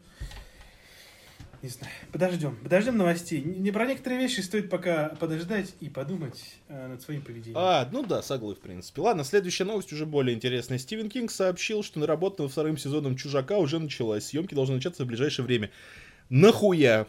Не 1.65 1.71
знаю. 1.71 1.95
Подождем. 2.13 2.57
Подождем 2.57 2.99
новостей. 2.99 3.41
Не 3.41 3.71
про 3.71 3.87
некоторые 3.87 4.21
вещи 4.21 4.41
стоит 4.41 4.69
пока 4.69 5.17
подождать 5.19 5.75
и 5.81 5.89
подумать 5.89 6.59
э, 6.69 6.89
над 6.89 7.01
своим 7.01 7.23
поведением. 7.23 7.57
А, 7.57 7.89
ну 7.91 8.05
да, 8.05 8.23
согласен, 8.23 8.61
в 8.61 8.63
принципе. 8.63 9.01
Ладно, 9.01 9.25
следующая 9.25 9.65
новость 9.65 9.91
уже 9.91 10.05
более 10.05 10.37
интересная. 10.37 10.77
Стивен 10.77 11.09
Кинг 11.09 11.31
сообщил, 11.31 11.83
что 11.83 12.01
наработка 12.01 12.43
над 12.43 12.53
вторым 12.53 12.77
сезоном 12.77 13.17
Чужака 13.17 13.57
уже 13.57 13.79
началась. 13.79 14.27
Съемки 14.27 14.55
должны 14.55 14.75
начаться 14.75 15.05
в 15.05 15.07
ближайшее 15.07 15.47
время. 15.47 15.71
Нахуя? 16.29 17.07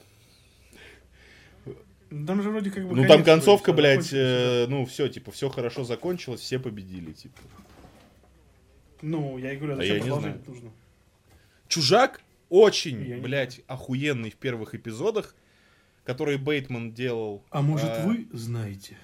Там 2.10 2.42
же 2.42 2.50
вроде 2.50 2.72
как 2.72 2.88
бы... 2.88 2.96
Ну 2.96 3.06
там 3.10 3.26
концовка, 3.26 3.74
блядь, 3.74 4.14
э, 4.14 4.68
ну 4.70 4.86
все, 4.86 5.10
типа, 5.10 5.34
все 5.34 5.50
хорошо 5.50 5.84
закончилось, 5.84 6.40
все 6.40 6.60
победили, 6.60 7.12
типа. 7.12 7.42
Ну, 9.02 9.38
я 9.38 9.52
и 9.52 9.58
говорю, 9.58 9.74
а 9.74 9.76
зачем 9.76 10.14
а 10.14 10.20
знаю. 10.22 10.42
нужно? 10.48 10.72
Чужак? 11.68 12.22
Очень, 12.50 13.04
я 13.06 13.18
блядь, 13.18 13.62
охуенный 13.68 14.30
в 14.30 14.36
первых 14.36 14.76
эпизодах, 14.76 15.36
который 16.04 16.38
Бейтман 16.38 16.94
делал. 16.94 17.44
А 17.50 17.62
может 17.62 17.90
а... 17.90 18.06
вы 18.06 18.28
знаете? 18.32 18.98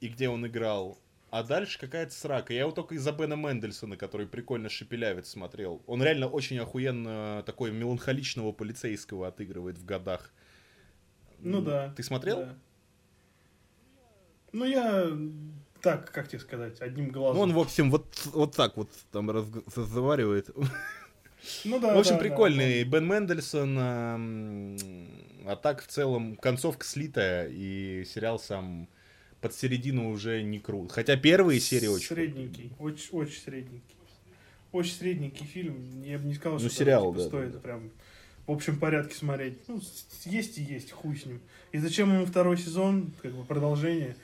И 0.00 0.08
где 0.08 0.28
он 0.28 0.46
играл. 0.46 0.98
А 1.30 1.42
дальше 1.42 1.78
какая-то 1.78 2.12
срака. 2.12 2.54
Я 2.54 2.60
его 2.60 2.70
только 2.70 2.94
из-за 2.94 3.12
Бена 3.12 3.34
Мендельсона, 3.34 3.96
который 3.96 4.26
прикольно 4.26 4.70
шепелявит, 4.70 5.26
смотрел. 5.26 5.82
Он 5.86 6.02
реально 6.02 6.28
очень 6.28 6.58
охуенно 6.58 7.42
такой 7.44 7.70
меланхоличного 7.70 8.52
полицейского 8.52 9.28
отыгрывает 9.28 9.76
в 9.76 9.84
годах. 9.84 10.32
Ну 11.40 11.60
да. 11.60 11.92
Ты 11.96 12.02
смотрел? 12.02 12.38
Да. 12.38 12.54
Ну 14.52 14.64
я 14.64 15.10
так, 15.82 16.10
как 16.10 16.28
тебе 16.28 16.40
сказать, 16.40 16.80
одним 16.80 17.10
глазом. 17.10 17.36
Ну 17.36 17.42
он, 17.42 17.52
в 17.52 17.58
общем, 17.58 17.90
вот, 17.90 18.06
вот 18.32 18.56
так 18.56 18.76
вот 18.76 18.90
там 19.12 19.30
разговаривает. 19.30 20.48
Ну 21.64 21.78
да. 21.78 21.94
В 21.94 21.98
общем, 21.98 22.14
да, 22.14 22.18
прикольный. 22.18 22.84
Да, 22.84 22.90
Бен 22.90 23.06
Мендельсон. 23.06 23.78
А 23.78 25.56
так, 25.56 25.82
в 25.82 25.86
целом, 25.86 26.36
концовка 26.36 26.84
слитая, 26.84 27.48
и 27.48 28.04
сериал 28.04 28.38
сам 28.38 28.88
под 29.40 29.54
середину 29.54 30.10
уже 30.10 30.42
не 30.42 30.58
крут. 30.58 30.92
Хотя 30.92 31.16
первые 31.16 31.60
серии 31.60 31.86
очень... 31.86 32.08
Средненький, 32.08 32.72
очень, 32.78 33.08
очень 33.12 33.40
средненький. 33.40 33.96
Очень 34.72 34.92
средненький 34.92 35.46
фильм. 35.46 36.02
Я 36.02 36.18
бы 36.18 36.26
не 36.26 36.34
сказал, 36.34 36.58
ну, 36.58 36.68
что 36.68 36.68
сериал, 36.68 37.12
типа, 37.12 37.22
да, 37.22 37.28
стоит 37.28 37.52
да. 37.52 37.58
прям 37.60 37.90
в 38.46 38.52
общем 38.52 38.78
порядке 38.78 39.14
смотреть. 39.14 39.58
Ну, 39.68 39.80
есть 40.24 40.58
и 40.58 40.62
есть, 40.62 40.90
хуй 40.90 41.16
с 41.16 41.26
ним. 41.26 41.40
И 41.72 41.78
зачем 41.78 42.12
ему 42.12 42.26
второй 42.26 42.56
сезон, 42.56 43.12
как 43.22 43.32
бы 43.32 43.44
продолжение, 43.44 44.16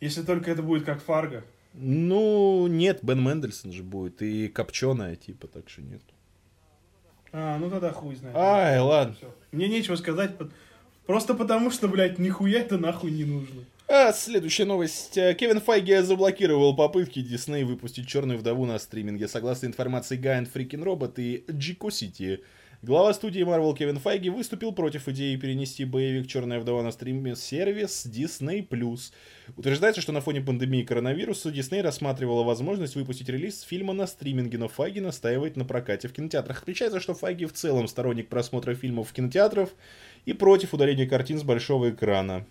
если 0.00 0.22
только 0.22 0.50
это 0.50 0.62
будет 0.62 0.84
как 0.84 1.02
Фарго? 1.02 1.44
Ну, 1.74 2.66
нет, 2.66 3.00
Бен 3.02 3.22
Мендельсон 3.22 3.72
же 3.72 3.82
будет, 3.82 4.22
и 4.22 4.48
Копченая, 4.48 5.16
типа, 5.16 5.46
так 5.46 5.68
что 5.68 5.82
нет. 5.82 6.02
А, 7.40 7.56
ну 7.58 7.70
тогда 7.70 7.92
хуй 7.92 8.16
знает. 8.16 8.36
Ай, 8.36 8.80
ладно. 8.80 9.14
Все. 9.14 9.32
Мне 9.52 9.68
нечего 9.68 9.94
сказать, 9.94 10.32
просто 11.06 11.34
потому 11.34 11.70
что, 11.70 11.86
блядь, 11.86 12.18
нихуя 12.18 12.60
это 12.60 12.78
нахуй 12.78 13.12
не 13.12 13.24
нужно. 13.24 13.62
А, 13.86 14.12
следующая 14.12 14.64
новость. 14.64 15.16
Э, 15.16 15.34
Кевин 15.34 15.60
Файги 15.60 15.96
заблокировал 15.98 16.74
попытки 16.74 17.22
Дисней 17.22 17.62
выпустить 17.62 18.08
«Черную 18.08 18.38
вдову» 18.38 18.66
на 18.66 18.78
стриминге. 18.78 19.28
Согласно 19.28 19.66
информации 19.66 20.16
Гайан 20.16 20.46
Фрикин 20.46 20.82
Робот 20.82 21.18
и 21.20 21.44
Джико 21.48 21.90
Сити, 21.90 22.40
глава 22.82 23.12
студии 23.12 23.42
Marvel 23.42 23.76
Кевин 23.76 23.98
Файги 23.98 24.30
выступил 24.30 24.72
против 24.72 25.08
идеи 25.08 25.36
перенести 25.36 25.84
боевик 25.84 26.28
«Черная 26.28 26.60
вдова» 26.60 26.82
на 26.82 26.90
стриминг-сервис 26.90 28.06
Disney+. 28.06 28.66
Утверждается, 29.56 30.00
что 30.00 30.12
на 30.12 30.20
фоне 30.20 30.40
пандемии 30.40 30.82
коронавируса 30.82 31.50
Дисней 31.50 31.82
рассматривала 31.82 32.44
возможность 32.44 32.94
выпустить 32.94 33.28
релиз 33.28 33.62
фильма 33.62 33.92
на 33.94 34.06
стриминге, 34.06 34.58
но 34.58 34.68
Файги 34.68 35.00
настаивает 35.00 35.56
на 35.56 35.64
прокате 35.64 36.08
в 36.08 36.12
кинотеатрах. 36.12 36.62
Отмечается, 36.62 37.00
что 37.00 37.14
Файги 37.14 37.46
в 37.46 37.52
целом 37.52 37.88
сторонник 37.88 38.28
просмотра 38.28 38.74
фильмов 38.74 39.10
в 39.10 39.12
кинотеатрах 39.12 39.70
и 40.24 40.32
против 40.32 40.74
удаления 40.74 41.06
картин 41.06 41.38
с 41.38 41.42
большого 41.42 41.90
экрана. 41.90 42.46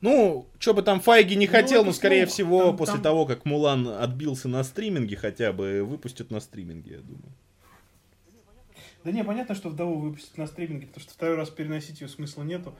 Ну, 0.00 0.46
что 0.58 0.72
бы 0.72 0.82
там 0.82 1.00
Файги 1.00 1.36
не 1.36 1.46
ну, 1.46 1.52
хотел, 1.52 1.82
ну, 1.82 1.88
но, 1.88 1.92
скорее 1.92 2.24
слух. 2.26 2.32
всего, 2.32 2.64
там, 2.66 2.76
после 2.76 2.94
там... 2.94 3.02
того, 3.02 3.26
как 3.26 3.44
Мулан 3.44 3.86
отбился 3.86 4.48
на 4.48 4.64
стриминге, 4.64 5.16
хотя 5.16 5.52
бы 5.52 5.84
выпустят 5.84 6.30
на 6.30 6.40
стриминге, 6.40 6.92
я 6.92 6.98
думаю. 6.98 7.32
Да 9.04 9.12
не, 9.12 9.24
понятно, 9.24 9.54
что 9.54 9.68
вдову 9.68 9.98
выпустят 9.98 10.36
на 10.38 10.46
стриминге, 10.46 10.86
потому 10.86 11.02
что 11.02 11.12
второй 11.12 11.36
раз 11.36 11.50
переносить 11.50 12.00
ее 12.00 12.08
смысла 12.08 12.42
нету. 12.42 12.74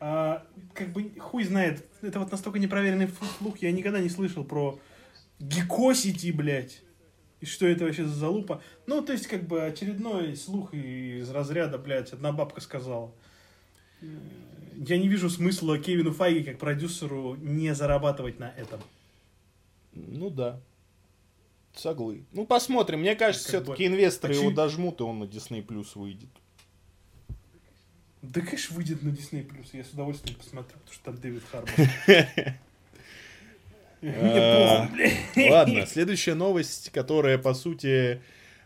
А, 0.00 0.44
как 0.72 0.92
бы 0.92 1.10
хуй 1.18 1.44
знает, 1.44 1.84
это 2.02 2.18
вот 2.18 2.30
настолько 2.30 2.58
непроверенный 2.58 3.08
слух, 3.38 3.58
я 3.58 3.70
никогда 3.72 4.00
не 4.00 4.08
слышал 4.08 4.44
про 4.44 4.78
Гикосити, 5.38 6.32
блядь. 6.32 6.82
И 7.40 7.46
что 7.46 7.66
это 7.66 7.84
вообще 7.84 8.04
за 8.04 8.14
залупа? 8.14 8.62
Ну, 8.86 9.02
то 9.02 9.12
есть, 9.12 9.26
как 9.26 9.46
бы 9.46 9.64
очередной 9.64 10.36
слух 10.36 10.72
из 10.72 11.30
разряда, 11.30 11.78
блядь, 11.78 12.12
одна 12.12 12.32
бабка 12.32 12.60
сказала 12.60 13.12
я 14.76 14.98
не 14.98 15.08
вижу 15.08 15.30
смысла 15.30 15.78
Кевину 15.78 16.12
Файги 16.12 16.44
как 16.44 16.58
продюсеру 16.58 17.36
не 17.36 17.74
зарабатывать 17.74 18.38
на 18.38 18.50
этом. 18.56 18.80
Ну 19.92 20.30
да. 20.30 20.60
Соглы. 21.74 22.24
Ну 22.32 22.46
посмотрим. 22.46 23.00
Мне 23.00 23.16
кажется, 23.16 23.48
все-таки 23.48 23.86
инвесторы 23.86 24.34
его 24.34 24.50
дожмут, 24.50 25.00
и 25.00 25.02
он 25.02 25.20
на 25.20 25.24
Disney 25.24 25.64
Plus 25.64 25.88
выйдет. 25.94 26.30
Да, 28.22 28.40
конечно, 28.40 28.76
выйдет 28.76 29.02
на 29.02 29.10
Disney 29.10 29.46
Plus. 29.46 29.68
Я 29.72 29.84
с 29.84 29.90
удовольствием 29.90 30.38
посмотрю, 30.38 30.78
потому 30.78 30.92
что 30.92 31.04
там 31.04 31.16
Дэвид 31.16 31.42
Харбор. 31.50 31.74
А, 34.06 34.90
ладно, 35.34 35.86
следующая 35.86 36.34
новость, 36.34 36.90
которая, 36.90 37.38
по 37.38 37.54
сути, 37.54 38.20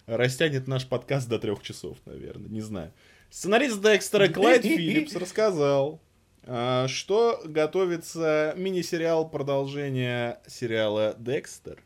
растянет 0.06 0.66
наш 0.66 0.84
подкаст 0.84 1.28
до 1.28 1.38
трех 1.38 1.62
часов, 1.62 1.96
наверное. 2.06 2.48
Не 2.48 2.60
знаю. 2.60 2.92
Сценарист 3.30 3.80
Декстера 3.82 4.28
Клайд 4.28 4.62
Филлипс 4.64 5.14
рассказал, 5.14 6.00
а, 6.44 6.88
что 6.88 7.42
готовится 7.44 8.54
мини-сериал 8.56 9.28
продолжения 9.28 10.40
сериала 10.46 11.14
Декстер, 11.18 11.82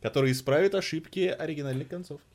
который 0.00 0.32
исправит 0.32 0.74
ошибки 0.74 1.26
оригинальной 1.26 1.84
концовки. 1.84 2.26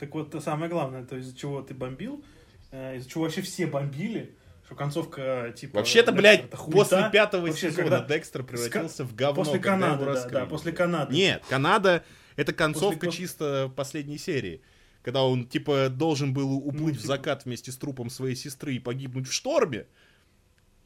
Так 0.00 0.12
вот, 0.14 0.34
самое 0.42 0.68
главное, 0.68 1.04
то 1.04 1.16
из-за 1.16 1.36
чего 1.36 1.62
ты 1.62 1.74
бомбил, 1.74 2.24
э, 2.72 2.96
из-за 2.96 3.08
чего 3.08 3.22
вообще 3.22 3.42
все 3.42 3.68
бомбили, 3.68 4.34
что 4.66 4.74
концовка 4.74 5.52
типа... 5.54 5.76
Вообще-то, 5.76 6.10
блядь, 6.10 6.50
после 6.50 7.08
пятого 7.12 7.46
Вообще, 7.46 7.70
сезона 7.70 7.98
когда... 7.98 8.04
Декстер 8.06 8.42
превратился 8.42 9.04
в 9.04 9.14
говно. 9.14 9.44
После 9.44 9.60
Канады, 9.60 10.04
да, 10.04 10.28
да, 10.28 10.46
после 10.46 10.72
Канады. 10.72 11.14
Нет, 11.14 11.44
Канада— 11.48 12.02
это 12.36 12.52
концовка 12.52 13.06
после... 13.06 13.26
чисто 13.26 13.72
последней 13.76 14.18
серии 14.18 14.62
когда 15.02 15.24
он, 15.24 15.46
типа, 15.46 15.88
должен 15.88 16.32
был 16.32 16.54
уплыть 16.54 16.96
в 16.96 17.04
закат 17.04 17.44
вместе 17.44 17.72
с 17.72 17.76
трупом 17.76 18.08
своей 18.10 18.36
сестры 18.36 18.74
и 18.74 18.78
погибнуть 18.78 19.28
в 19.28 19.32
шторме. 19.32 19.86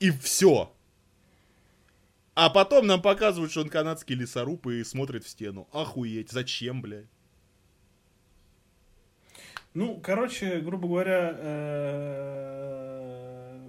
И 0.01 0.11
все. 0.11 0.73
А 2.35 2.51
потом 2.51 2.87
нам 2.87 3.01
показывают, 3.01 3.51
что 3.51 3.63
он 3.63 3.69
канадский 3.69 4.15
лесоруб 4.15 4.67
и 4.67 4.85
смотрит 4.85 5.25
в 5.25 5.29
стену. 5.29 5.69
Охуеть, 5.73 6.31
зачем, 6.31 6.83
блядь? 6.83 7.07
Ну, 9.73 10.01
короче, 10.03 10.61
грубо 10.61 10.89
говоря, 10.89 11.35
э, 11.39 12.47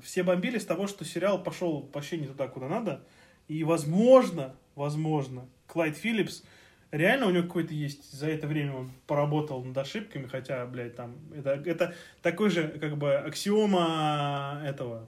все 0.03 0.24
бомбили 0.24 0.57
с 0.57 0.65
того, 0.65 0.88
что 0.88 1.03
сериал 1.03 1.44
пошел 1.44 1.90
вообще 1.94 2.18
не 2.18 2.28
туда, 2.28 2.48
куда 2.48 2.69
надо. 2.69 3.03
И, 3.49 3.64
возможно, 3.65 4.56
возможно, 4.76 5.49
Клайд 5.68 5.98
Филлипс, 5.98 6.44
реально 6.92 7.28
у 7.28 7.32
него 7.32 7.44
какой-то 7.44 7.74
есть, 7.74 8.12
за 8.12 8.28
это 8.30 8.48
время 8.48 8.74
он 8.76 8.92
поработал 9.08 9.64
над 9.64 9.78
ошибками, 9.78 10.28
хотя, 10.28 10.66
блядь, 10.66 10.96
там, 10.96 11.16
это, 11.36 11.52
это 11.66 11.96
такой 12.22 12.50
же, 12.50 12.68
как 12.68 12.98
бы, 12.98 13.14
аксиома 13.16 14.62
этого, 14.66 15.08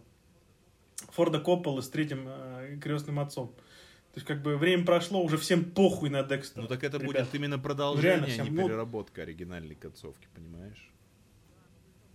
Форда 1.12 1.40
Коппола 1.40 1.82
с 1.82 1.90
третьим 1.90 2.26
э, 2.28 2.78
крестным 2.82 3.20
отцом. 3.20 3.48
То 4.14 4.16
есть, 4.18 4.28
как 4.28 4.42
бы, 4.42 4.58
время 4.58 4.86
прошло, 4.86 5.24
уже 5.24 5.38
всем 5.38 5.64
похуй 5.64 6.10
на 6.10 6.24
Декстера. 6.24 6.64
Ну 6.64 6.68
так 6.68 6.84
это 6.84 6.98
ребят. 6.98 7.08
будет 7.14 7.36
именно 7.36 7.58
Ну, 7.58 7.64
продолжение, 7.64 8.10
реально 8.12 8.26
а 8.28 8.30
всем, 8.30 8.46
не 8.46 8.52
ну- 8.52 8.68
переработка 8.68 9.22
оригинальной 9.22 9.76
концовки, 9.76 10.28
понимаешь? 10.36 10.90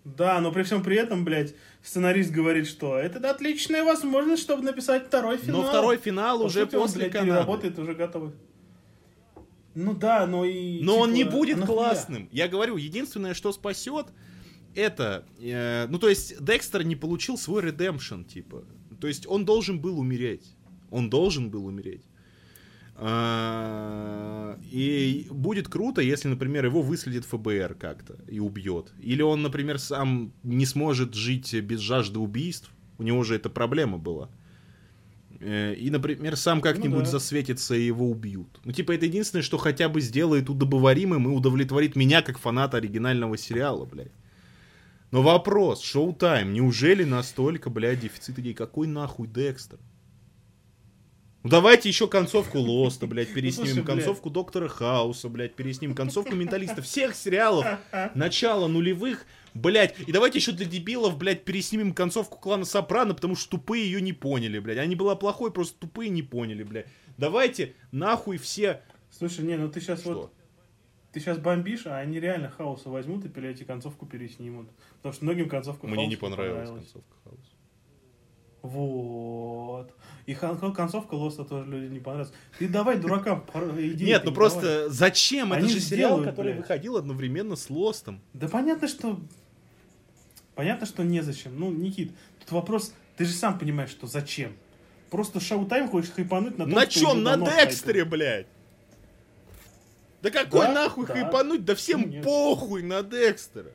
Да, 0.04 0.38
но 0.42 0.52
при 0.52 0.64
всем 0.64 0.82
при 0.82 0.96
этом, 0.98 1.24
блядь, 1.24 1.54
сценарист 1.82 2.30
говорит, 2.30 2.66
что 2.66 2.98
это 2.98 3.30
отличная 3.30 3.84
возможность, 3.84 4.42
чтобы 4.42 4.62
написать 4.62 5.06
второй 5.06 5.38
финал. 5.38 5.62
Но 5.62 5.68
второй 5.68 5.96
финал 5.96 6.40
По 6.40 6.44
уже 6.44 6.64
сути, 6.64 6.74
он, 6.74 6.82
после 6.82 7.00
блядь, 7.02 7.12
Канады. 7.12 7.30
переработает 7.30 7.78
уже 7.78 7.94
готовый. 7.94 8.32
Ну 9.74 9.94
да, 9.94 10.26
но 10.26 10.44
и... 10.44 10.80
Но 10.82 10.98
он 10.98 11.12
не 11.12 11.24
типа, 11.24 11.32
будет 11.32 11.58
нахуя? 11.58 11.76
классным. 11.76 12.28
Я 12.32 12.48
говорю, 12.48 12.76
единственное, 12.76 13.34
что 13.34 13.52
спасет, 13.52 14.06
это... 14.74 15.24
э, 15.40 15.86
ну, 15.88 15.98
то 15.98 16.08
есть, 16.08 16.42
Декстер 16.44 16.84
не 16.84 16.96
получил 16.96 17.36
свой 17.38 17.62
редемпшн, 17.62 18.22
типа. 18.22 18.64
То 19.00 19.08
есть, 19.08 19.26
он 19.26 19.44
должен 19.44 19.80
был 19.80 19.98
умереть. 19.98 20.54
Он 20.90 21.10
должен 21.10 21.50
был 21.50 21.66
умереть. 21.66 22.04
А, 22.96 24.58
И 24.70 25.26
будет 25.30 25.68
круто, 25.68 26.00
если, 26.00 26.28
например, 26.28 26.64
его 26.66 26.80
выследит 26.82 27.24
ФБР 27.24 27.74
как-то 27.74 28.18
и 28.28 28.38
убьет. 28.38 28.92
Или 29.00 29.22
он, 29.22 29.42
например, 29.42 29.78
сам 29.78 30.32
не 30.42 30.66
сможет 30.66 31.14
жить 31.14 31.52
без 31.54 31.80
жажды 31.80 32.18
убийств. 32.18 32.70
У 32.98 33.02
него 33.02 33.24
же 33.24 33.34
эта 33.34 33.50
проблема 33.50 33.98
была. 33.98 34.30
Э, 35.40 35.74
И, 35.74 35.90
например, 35.90 36.36
сам 36.36 36.60
как-нибудь 36.60 36.98
Ну 36.98 37.04
да. 37.04 37.10
засветится 37.10 37.74
и 37.74 37.82
его 37.86 38.10
убьют. 38.10 38.60
Ну, 38.64 38.72
типа, 38.72 38.92
это 38.92 39.06
единственное, 39.06 39.42
что 39.42 39.58
хотя 39.58 39.88
бы 39.88 40.00
сделает 40.00 40.48
удобоваримым 40.50 41.28
и 41.28 41.32
удовлетворит 41.32 41.96
меня 41.96 42.22
как 42.22 42.38
фаната 42.38 42.76
оригинального 42.76 43.36
сериала, 43.36 43.84
блядь. 43.84 44.12
Но 45.10 45.22
вопрос, 45.22 45.82
шоу-тайм, 45.82 46.52
неужели 46.52 47.04
настолько, 47.04 47.70
блядь, 47.70 48.00
дефицит 48.00 48.38
идей? 48.38 48.54
Какой 48.54 48.86
нахуй 48.86 49.28
Декстер? 49.28 49.78
Ну 51.44 51.50
давайте 51.50 51.88
еще 51.90 52.08
концовку 52.08 52.58
Лоста, 52.58 53.06
блядь, 53.06 53.32
переснимем, 53.34 53.66
слушай, 53.74 53.84
блядь. 53.84 53.86
концовку 53.86 54.30
Доктора 54.30 54.66
Хауса, 54.68 55.28
блядь, 55.28 55.54
переснимем, 55.54 55.94
концовку 55.94 56.34
Менталиста, 56.34 56.80
всех 56.80 57.14
сериалов 57.14 57.66
начала 58.14 58.66
нулевых, 58.66 59.26
блядь, 59.54 59.98
и 60.00 60.12
давайте 60.12 60.38
еще 60.38 60.52
для 60.52 60.66
дебилов, 60.66 61.16
блядь, 61.16 61.44
переснимем 61.44 61.94
концовку 61.94 62.38
Клана 62.38 62.64
Сопрано, 62.64 63.14
потому 63.14 63.36
что 63.36 63.50
тупые 63.50 63.84
ее 63.84 64.00
не 64.00 64.12
поняли, 64.12 64.58
блядь, 64.58 64.78
она 64.78 64.86
не 64.86 64.96
была 64.96 65.16
плохой, 65.16 65.52
просто 65.52 65.78
тупые 65.78 66.10
не 66.10 66.22
поняли, 66.22 66.62
блядь. 66.62 66.86
Давайте 67.16 67.74
нахуй 67.92 68.38
все... 68.38 68.82
Слушай, 69.10 69.44
не, 69.44 69.56
ну 69.56 69.70
ты 69.70 69.80
сейчас 69.80 70.00
Что? 70.00 70.14
вот... 70.14 70.32
Ты 71.12 71.20
сейчас 71.20 71.38
бомбишь, 71.38 71.86
а 71.86 71.98
они 71.98 72.18
реально 72.18 72.50
хаоса 72.50 72.90
возьмут 72.90 73.24
и, 73.24 73.28
блядь, 73.28 73.60
и 73.60 73.64
концовку 73.64 74.04
переснимут. 74.04 74.68
Потому 74.96 75.12
что 75.12 75.24
многим 75.24 75.48
концовка 75.48 75.86
Мне 75.86 75.94
Хаоса 75.94 76.10
не 76.10 76.16
понравилась 76.16 76.70
концовка 76.70 77.14
Хауса. 77.22 77.50
Вот. 78.62 79.92
И 80.24 80.34
концовка 80.34 81.14
Лоста 81.14 81.44
тоже 81.44 81.70
людям 81.70 81.92
не 81.92 82.00
понравилась. 82.00 82.32
Ты 82.58 82.66
давай 82.66 82.98
дуракам 82.98 83.44
идеи 83.76 84.06
Нет, 84.06 84.24
ну 84.24 84.32
просто 84.32 84.62
давай. 84.62 84.88
зачем? 84.88 85.52
Это 85.52 85.60
Они 85.60 85.68
же 85.68 85.80
сериал, 85.80 86.12
сделают, 86.12 86.30
который 86.30 86.54
блядь. 86.54 86.62
выходил 86.62 86.96
одновременно 86.96 87.56
с 87.56 87.68
Лостом. 87.68 88.22
Да 88.32 88.48
понятно, 88.48 88.88
что... 88.88 89.20
Понятно, 90.54 90.86
что 90.86 91.02
незачем. 91.02 91.58
Ну, 91.58 91.70
Никит, 91.70 92.12
тут 92.40 92.52
вопрос... 92.52 92.94
Ты 93.16 93.24
же 93.24 93.32
сам 93.32 93.58
понимаешь, 93.58 93.90
что 93.90 94.06
зачем. 94.06 94.56
Просто 95.10 95.38
шоу-тайм 95.40 95.88
хочешь 95.88 96.10
хайпануть 96.10 96.58
на 96.58 96.64
том, 96.64 96.74
На 96.74 96.86
чем? 96.86 97.22
На 97.22 97.36
Декстере, 97.36 98.04
блядь! 98.04 98.46
Да 100.22 100.30
какой 100.30 100.66
Да, 100.66 100.72
нахуй 100.72 101.06
да. 101.06 101.14
хайпануть? 101.14 101.64
Да 101.64 101.74
всем 101.74 102.08
нет. 102.10 102.24
похуй 102.24 102.82
на 102.82 103.02
Декстера. 103.02 103.70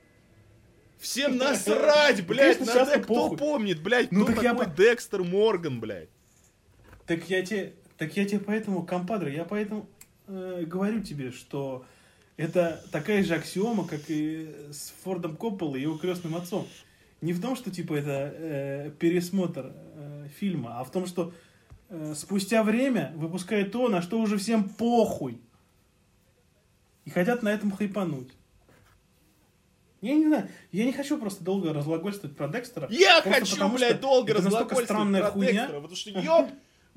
Всем 0.98 1.38
насрать, 1.38 2.20
Ну, 2.20 2.26
блядь, 2.26 2.58
конечно, 2.58 2.86
на 2.86 2.92
Дек- 2.96 3.04
Кто 3.06 3.30
помнит, 3.36 3.82
блядь, 3.82 4.12
Ну, 4.12 4.26
кто 4.26 4.34
так 4.34 4.44
я 4.44 4.50
такой 4.52 4.66
по- 4.66 4.72
Декстер 4.76 5.24
Морган, 5.24 5.80
блядь? 5.80 6.10
Так 7.06 7.30
я 7.30 7.46
тебе, 7.46 7.74
так 7.98 8.16
я 8.18 8.26
тебе 8.26 8.40
поэтому, 8.40 8.84
компадре, 8.86 9.34
я 9.36 9.46
поэтому 9.46 9.88
э, 10.28 10.64
говорю 10.66 11.02
тебе, 11.02 11.32
что 11.32 11.86
это 12.40 12.82
такая 12.94 13.22
же 13.22 13.36
аксиома, 13.36 13.86
как 13.86 14.00
и 14.08 14.50
с 14.72 14.94
Фордом 15.04 15.36
Копполой 15.36 15.80
и 15.80 15.84
его 15.84 15.98
крестным 15.98 16.38
отцом. 16.38 16.66
Не 17.20 17.34
в 17.34 17.42
том, 17.42 17.58
что 17.58 17.70
типа 17.70 17.96
это 17.96 18.34
э, 18.34 18.92
пересмотр 18.98 19.74
э, 19.76 20.28
фильма, 20.40 20.80
а 20.80 20.86
в 20.86 20.92
том, 20.92 21.06
что 21.06 21.34
э, 21.90 22.14
спустя 22.16 22.64
время 22.64 23.12
выпускают 23.18 23.74
то, 23.74 23.90
на 23.90 24.02
что 24.02 24.22
уже 24.22 24.38
всем 24.38 24.70
похуй. 24.70 25.42
И 27.04 27.10
хотят 27.10 27.44
на 27.44 27.50
этом 27.50 27.72
хайпануть. 27.72 28.32
Я 30.00 30.14
не 30.14 30.28
знаю, 30.28 30.48
я 30.72 30.86
не 30.86 30.94
хочу 30.94 31.18
просто 31.18 31.44
долго 31.44 31.74
разглагольствовать 31.74 32.38
про 32.38 32.48
Декстера. 32.48 32.88
Я 32.90 33.22
хочу, 33.22 33.56
потому 33.56 33.76
блядь, 33.76 34.00
долго 34.00 34.32
это 34.32 34.76
странная 34.86 35.24
про 35.24 35.32
хуйня. 35.32 35.52
Декстера, 35.52 35.82
потому 35.82 35.96
что, 35.98 36.10
ёб 36.12 36.50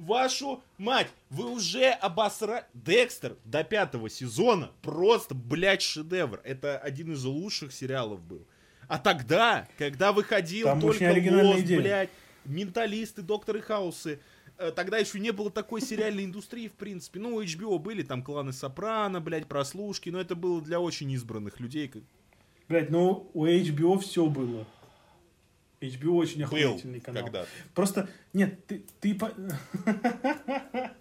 вашу 0.02 0.62
мать, 0.78 1.08
вы 1.30 1.50
уже 1.50 1.90
обосрали... 1.90 2.64
Декстер 2.74 3.36
до 3.44 3.64
пятого 3.64 4.10
сезона 4.10 4.70
просто, 4.82 5.34
блядь, 5.34 5.82
шедевр. 5.82 6.40
Это 6.44 6.78
один 6.78 7.12
из 7.12 7.24
лучших 7.24 7.72
сериалов 7.72 8.22
был. 8.22 8.46
А 8.88 8.98
тогда, 8.98 9.66
когда 9.78 10.12
выходил 10.12 10.66
Там 10.66 10.80
только 10.80 11.18
идея. 11.60 11.80
блядь, 11.80 12.10
менталисты, 12.44 13.22
докторы 13.22 13.62
Хаусы, 13.62 14.20
э, 14.58 14.72
тогда 14.72 14.98
еще 14.98 15.18
не 15.18 15.30
было 15.30 15.50
такой 15.50 15.80
сериальной 15.80 16.24
индустрии, 16.24 16.68
в 16.68 16.74
принципе. 16.74 17.20
Ну, 17.20 17.36
у 17.36 17.42
HBO 17.42 17.78
были 17.78 18.02
там 18.02 18.22
кланы 18.22 18.52
Сопрано, 18.52 19.20
блядь, 19.20 19.46
прослушки, 19.46 20.10
но 20.10 20.20
это 20.20 20.34
было 20.34 20.60
для 20.60 20.80
очень 20.80 21.10
избранных 21.12 21.60
людей. 21.60 21.90
Блять, 22.68 22.90
ну 22.90 23.30
у 23.34 23.46
HBO 23.46 23.98
все 23.98 24.26
было. 24.26 24.66
HBO 25.82 26.14
очень 26.16 26.38
Был 26.38 26.44
охуительный 26.46 27.00
канал. 27.00 27.24
когда-то. 27.24 27.48
Просто, 27.74 28.08
нет, 28.32 28.66
ты, 28.66 28.84
ты, 29.00 29.14
по- 29.14 29.32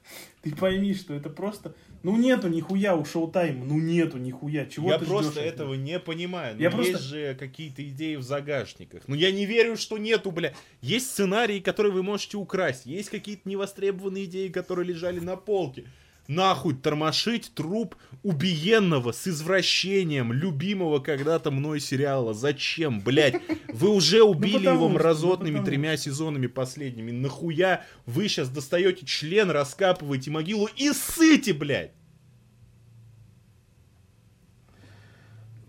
ты 0.42 0.56
пойми, 0.56 0.94
что 0.94 1.14
это 1.14 1.30
просто... 1.30 1.76
Ну 2.04 2.18
нету 2.18 2.48
нихуя 2.48 2.96
у 2.96 3.06
шоу-тайма, 3.06 3.64
ну 3.64 3.78
нету 3.80 4.18
нихуя. 4.18 4.66
Чего 4.66 4.90
я 4.90 4.98
ты 4.98 5.06
просто 5.06 5.34
ждешь 5.34 5.44
этого 5.44 5.76
не 5.76 6.00
понимаю. 6.00 6.56
Ну, 6.56 6.62
Я 6.62 6.70
есть 6.70 6.90
просто- 6.92 7.08
же 7.08 7.36
какие-то 7.36 7.88
идеи 7.88 8.16
в 8.16 8.24
загашниках. 8.24 9.04
Ну, 9.08 9.14
я 9.14 9.32
не 9.32 9.46
верю, 9.46 9.78
что 9.78 10.00
нету, 10.00 10.32
бля. 10.32 10.54
Есть 10.82 11.12
сценарии, 11.12 11.60
которые 11.60 11.94
вы 11.94 12.02
можете 12.02 12.38
украсть. 12.38 12.88
Есть 12.88 13.10
какие-то 13.10 13.48
невостребованные 13.48 14.26
идеи, 14.26 14.48
которые 14.48 14.88
лежали 14.88 15.20
на 15.20 15.36
полке. 15.36 15.86
Нахуй 16.32 16.76
тормошить 16.76 17.52
труп 17.54 17.96
убиенного 18.24 19.12
с 19.12 19.28
извращением 19.28 20.32
любимого 20.32 21.00
когда-то 21.00 21.52
мной 21.52 21.82
сериала. 21.82 22.34
Зачем, 22.34 23.02
блядь? 23.02 23.42
Вы 23.68 23.90
уже 23.90 24.24
убили 24.24 24.54
потому 24.54 24.76
его 24.76 24.86
что, 24.86 24.94
ну, 24.94 24.94
мразотными 24.94 25.66
тремя 25.66 25.98
сезонами 25.98 26.48
последними. 26.48 27.12
Нахуя 27.12 27.86
вы 28.06 28.30
сейчас 28.30 28.48
достаете 28.48 29.06
член, 29.06 29.52
раскапываете 29.52 30.32
могилу 30.32 30.70
и 30.78 30.94
ссыте, 30.94 31.52
блядь? 31.52 31.92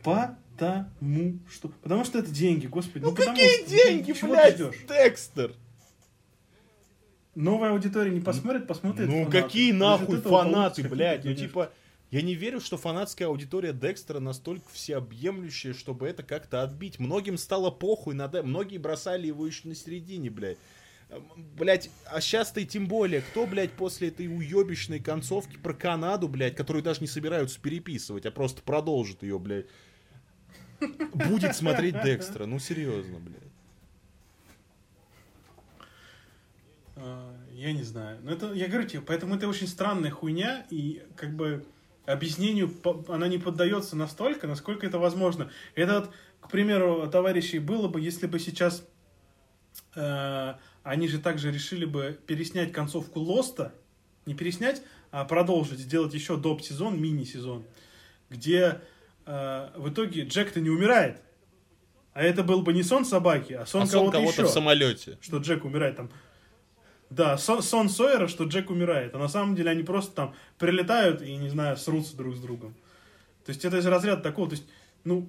Потому 0.04 1.40
что... 1.50 1.68
Потому 1.82 2.04
что 2.04 2.20
это 2.20 2.30
деньги, 2.30 2.68
господи. 2.68 3.02
Ну, 3.02 3.12
потому 3.12 3.36
какие 3.36 3.62
что- 3.62 3.70
деньги, 3.70 4.12
ты 4.12 4.26
блядь? 4.28 4.58
Декстер? 4.86 5.56
Новая 7.34 7.70
аудитория 7.70 8.10
не 8.10 8.20
посмотрит, 8.20 8.66
посмотрит 8.66 9.08
Ну 9.08 9.24
фанаты. 9.24 9.42
какие 9.42 9.72
нахуй 9.72 10.20
фанаты, 10.20 10.82
блядь? 10.88 11.24
Ну 11.24 11.34
типа, 11.34 11.72
я 12.10 12.20
не 12.20 12.34
верю, 12.34 12.60
что 12.60 12.76
фанатская 12.76 13.28
аудитория 13.28 13.72
Декстера 13.72 14.20
настолько 14.20 14.66
всеобъемлющая, 14.70 15.72
чтобы 15.72 16.06
это 16.08 16.22
как-то 16.22 16.62
отбить. 16.62 16.98
Многим 16.98 17.38
стало 17.38 17.70
похуй 17.70 18.14
на 18.14 18.28
Дек- 18.28 18.44
Многие 18.44 18.76
бросали 18.76 19.26
его 19.28 19.46
еще 19.46 19.66
на 19.68 19.74
середине, 19.74 20.28
блядь. 20.28 20.58
Эм, 21.08 21.22
Блять, 21.56 21.88
а 22.04 22.20
сейчас-то 22.20 22.60
и 22.60 22.66
тем 22.66 22.86
более, 22.86 23.22
кто, 23.22 23.46
блядь, 23.46 23.72
после 23.72 24.08
этой 24.08 24.26
уебищной 24.28 25.00
концовки 25.00 25.56
про 25.56 25.72
Канаду, 25.72 26.28
блядь, 26.28 26.54
которую 26.54 26.82
даже 26.82 27.00
не 27.00 27.06
собираются 27.06 27.58
переписывать, 27.58 28.26
а 28.26 28.30
просто 28.30 28.60
продолжит 28.60 29.22
ее, 29.22 29.38
блядь, 29.38 29.66
будет 31.14 31.56
смотреть 31.56 32.02
Декстера. 32.02 32.44
Ну, 32.44 32.58
серьезно, 32.58 33.18
блядь. 33.20 33.38
А, 35.78 36.74
Я 36.96 37.72
не 37.72 37.82
знаю. 37.82 38.18
Но 38.22 38.32
это, 38.32 38.52
я 38.52 38.68
говорю 38.68 38.86
тебе, 38.86 39.02
поэтому 39.02 39.36
это 39.36 39.48
очень 39.48 39.66
странная 39.66 40.10
хуйня, 40.10 40.66
и 40.70 41.02
как 41.16 41.34
бы 41.34 41.64
объяснению 42.06 42.72
она 43.08 43.28
не 43.28 43.38
поддается 43.38 43.96
настолько, 43.96 44.46
насколько 44.46 44.86
это 44.86 44.98
возможно. 44.98 45.50
Это 45.74 46.00
вот, 46.00 46.10
к 46.40 46.50
примеру, 46.50 47.08
товарищей, 47.10 47.58
было 47.58 47.88
бы, 47.88 48.00
если 48.00 48.26
бы 48.26 48.38
сейчас 48.38 48.84
э, 49.94 50.54
они 50.82 51.08
же 51.08 51.18
также 51.18 51.52
решили 51.52 51.84
бы 51.84 52.18
переснять 52.26 52.72
концовку 52.72 53.20
Лоста, 53.20 53.72
Не 54.26 54.34
переснять, 54.34 54.82
а 55.10 55.24
продолжить, 55.24 55.80
сделать 55.80 56.14
еще 56.14 56.36
доп-сезон, 56.36 57.00
мини-сезон, 57.00 57.64
где 58.30 58.80
э, 59.26 59.70
в 59.76 59.90
итоге 59.90 60.22
Джек-то 60.24 60.60
не 60.60 60.70
умирает. 60.70 61.20
А 62.14 62.22
это 62.22 62.42
был 62.42 62.62
бы 62.62 62.72
не 62.72 62.82
сон 62.82 63.04
собаки, 63.04 63.54
а 63.54 63.64
сон, 63.66 63.82
А 63.82 63.86
сон 63.86 64.00
кого-то, 64.00 64.18
кого-то 64.18 64.42
еще. 64.42 64.50
в 64.50 64.50
самолете. 64.50 65.18
Что 65.20 65.38
Джек 65.38 65.64
умирает 65.64 65.96
там. 65.96 66.10
Да, 67.14 67.36
сон, 67.36 67.62
сон 67.62 67.90
Сойера, 67.90 68.26
что 68.26 68.44
Джек 68.44 68.70
умирает. 68.70 69.14
А 69.14 69.18
на 69.18 69.28
самом 69.28 69.54
деле 69.54 69.70
они 69.70 69.82
просто 69.82 70.14
там 70.14 70.34
прилетают 70.58 71.20
и, 71.20 71.36
не 71.36 71.50
знаю, 71.50 71.76
срутся 71.76 72.16
друг 72.16 72.34
с 72.34 72.40
другом. 72.40 72.74
То 73.44 73.50
есть 73.50 73.64
это 73.66 73.76
из 73.76 73.86
разряда 73.86 74.22
такого. 74.22 74.48
То 74.48 74.54
есть, 74.54 74.66
ну, 75.04 75.28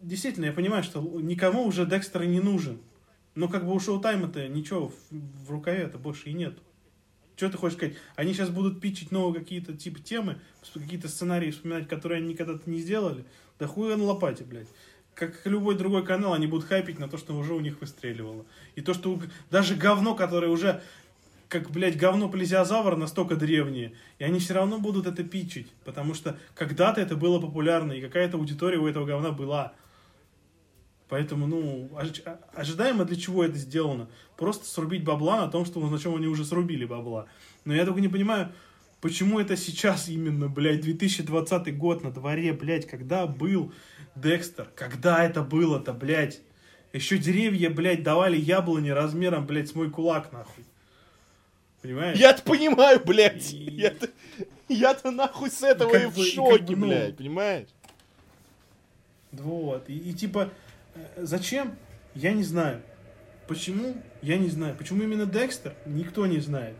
действительно, 0.00 0.46
я 0.46 0.52
понимаю, 0.52 0.82
что 0.82 1.02
никому 1.02 1.66
уже 1.66 1.84
Декстер 1.84 2.24
не 2.24 2.40
нужен. 2.40 2.78
Но 3.34 3.48
как 3.48 3.66
бы 3.66 3.74
у 3.74 3.78
Шоу-Тайма-то 3.78 4.48
ничего 4.48 4.88
в, 4.88 4.94
в 5.10 5.50
рукаве-то 5.50 5.98
больше 5.98 6.30
и 6.30 6.32
нет. 6.32 6.58
Что 7.36 7.50
ты 7.50 7.58
хочешь 7.58 7.76
сказать? 7.76 7.96
Они 8.16 8.32
сейчас 8.32 8.48
будут 8.48 8.80
пичить 8.80 9.12
новые 9.12 9.40
какие-то 9.40 9.76
типа 9.76 10.00
темы, 10.00 10.40
какие-то 10.72 11.08
сценарии 11.08 11.50
вспоминать, 11.50 11.88
которые 11.88 12.18
они 12.18 12.30
никогда-то 12.30 12.68
не 12.70 12.78
сделали. 12.78 13.26
Да 13.58 13.66
хуй 13.66 13.94
на 13.94 14.02
лопате, 14.02 14.44
блядь. 14.44 14.68
Как 15.14 15.44
любой 15.44 15.76
другой 15.76 16.06
канал, 16.06 16.32
они 16.32 16.46
будут 16.46 16.66
хайпить 16.66 16.98
на 16.98 17.08
то, 17.08 17.18
что 17.18 17.36
уже 17.36 17.52
у 17.52 17.60
них 17.60 17.80
выстреливало. 17.82 18.46
И 18.76 18.80
то, 18.80 18.94
что 18.94 19.20
даже 19.50 19.74
говно, 19.74 20.14
которое 20.14 20.48
уже 20.50 20.82
как, 21.48 21.70
блядь, 21.70 21.96
говно 21.96 22.28
плезиозавр 22.28 22.96
настолько 22.96 23.36
древние, 23.36 23.94
и 24.18 24.24
они 24.24 24.38
все 24.38 24.54
равно 24.54 24.78
будут 24.78 25.06
это 25.06 25.24
пичить, 25.24 25.72
потому 25.84 26.14
что 26.14 26.38
когда-то 26.54 27.00
это 27.00 27.16
было 27.16 27.40
популярно, 27.40 27.92
и 27.92 28.00
какая-то 28.00 28.36
аудитория 28.36 28.78
у 28.78 28.86
этого 28.86 29.06
говна 29.06 29.30
была. 29.30 29.72
Поэтому, 31.08 31.46
ну, 31.46 31.90
а- 31.96 32.38
ожидаемо 32.54 33.06
для 33.06 33.16
чего 33.16 33.42
это 33.42 33.56
сделано? 33.56 34.08
Просто 34.36 34.66
срубить 34.66 35.04
бабла 35.04 35.40
на 35.40 35.50
том, 35.50 35.64
что, 35.64 35.80
на 35.80 35.98
чем 35.98 36.14
они 36.14 36.26
уже 36.26 36.44
срубили 36.44 36.84
бабла. 36.84 37.26
Но 37.64 37.74
я 37.74 37.86
только 37.86 38.02
не 38.02 38.08
понимаю, 38.08 38.52
почему 39.00 39.40
это 39.40 39.56
сейчас 39.56 40.10
именно, 40.10 40.48
блядь, 40.48 40.82
2020 40.82 41.78
год 41.78 42.04
на 42.04 42.10
дворе, 42.10 42.52
блядь, 42.52 42.86
когда 42.86 43.26
был 43.26 43.72
Декстер? 44.16 44.68
Когда 44.74 45.24
это 45.24 45.42
было-то, 45.42 45.94
блядь? 45.94 46.42
Еще 46.92 47.16
деревья, 47.16 47.70
блядь, 47.70 48.02
давали 48.02 48.36
яблони 48.36 48.90
размером, 48.90 49.46
блядь, 49.46 49.68
с 49.68 49.74
мой 49.74 49.90
кулак, 49.90 50.30
нахуй. 50.30 50.64
Понимаешь? 51.88 52.18
Я-то 52.18 52.42
понимаю, 52.42 53.00
блядь. 53.02 53.50
И- 53.54 53.56
Я-то, 53.80 54.10
я-то 54.68 55.10
нахуй 55.10 55.50
с 55.50 55.62
этого 55.62 55.90
Как 55.90 56.02
и 56.02 56.06
в 56.06 56.16
бы- 56.16 56.20
и 56.20 56.24
как 56.26 56.34
шоке, 56.34 56.62
бы, 56.64 56.76
ну, 56.76 56.86
блядь, 56.86 57.16
понимаешь? 57.16 57.68
Вот. 59.32 59.88
И, 59.88 59.96
и 59.96 60.12
типа, 60.12 60.50
э, 60.94 61.00
зачем? 61.24 61.78
Я 62.14 62.34
не 62.34 62.42
знаю. 62.42 62.82
Почему? 63.46 63.96
Я 64.20 64.36
не 64.36 64.50
знаю. 64.50 64.74
Почему 64.76 65.02
именно 65.02 65.24
Декстер? 65.24 65.74
Никто 65.86 66.26
не 66.26 66.40
знает. 66.40 66.74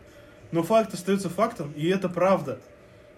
Но 0.51 0.61
факт 0.61 0.93
остается 0.93 1.27
фактом, 1.27 1.71
и 1.75 1.87
это 1.87 2.07
правда. 2.07 2.59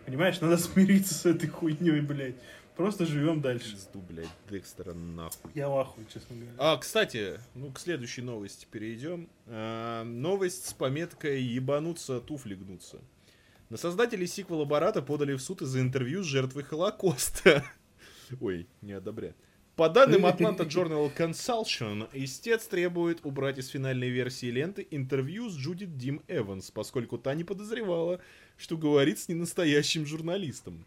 Понимаешь, 0.05 0.39
надо 0.39 0.57
смириться 0.59 1.13
с 1.13 1.25
этой 1.25 1.49
хуйней, 1.49 1.99
блядь. 1.99 2.35
Просто 2.81 3.05
живем 3.05 3.41
дальше. 3.41 3.71
Пизду, 3.71 4.01
блядь, 4.01 4.27
Декстера 4.49 4.93
нахуй. 4.93 5.51
Я 5.53 5.69
в 5.69 5.77
ахуе, 5.77 6.05
честно 6.11 6.35
говоря. 6.35 6.53
А, 6.57 6.77
кстати, 6.77 7.39
ну 7.53 7.71
к 7.71 7.79
следующей 7.79 8.21
новости 8.21 8.67
перейдем. 8.69 9.29
А, 9.47 10.03
новость 10.03 10.67
с 10.67 10.73
пометкой 10.73 11.41
«Ебануться, 11.43 12.19
туфли 12.19 12.55
гнутся». 12.55 12.99
На 13.69 13.77
создателей 13.77 14.27
сиквела 14.27 14.65
Барата 14.65 15.01
подали 15.01 15.33
в 15.33 15.41
суд 15.41 15.61
из-за 15.61 15.79
интервью 15.79 16.23
с 16.23 16.25
жертвой 16.25 16.63
Холокоста. 16.63 17.63
Ой, 18.41 18.67
не 18.81 18.93
одобряют. 18.93 19.37
По 19.75 19.87
данным 19.87 20.25
Atlanta 20.25 20.67
Journal 20.67 21.09
Consultation, 21.15 22.09
истец 22.13 22.67
требует 22.67 23.25
убрать 23.25 23.57
из 23.57 23.69
финальной 23.69 24.09
версии 24.09 24.47
ленты 24.47 24.85
интервью 24.91 25.49
с 25.49 25.55
Джудит 25.55 25.97
Дим 25.97 26.21
Эванс, 26.27 26.69
поскольку 26.71 27.17
та 27.17 27.33
не 27.33 27.43
подозревала, 27.43 28.19
что 28.57 28.77
говорит 28.77 29.17
с 29.19 29.29
ненастоящим 29.29 30.05
журналистом. 30.05 30.85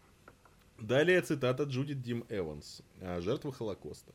Далее 0.79 1.21
цитата 1.21 1.63
Джудит 1.63 2.01
Дим 2.01 2.25
Эванс, 2.29 2.81
а, 2.99 3.21
жертва 3.21 3.51
Холокоста. 3.51 4.13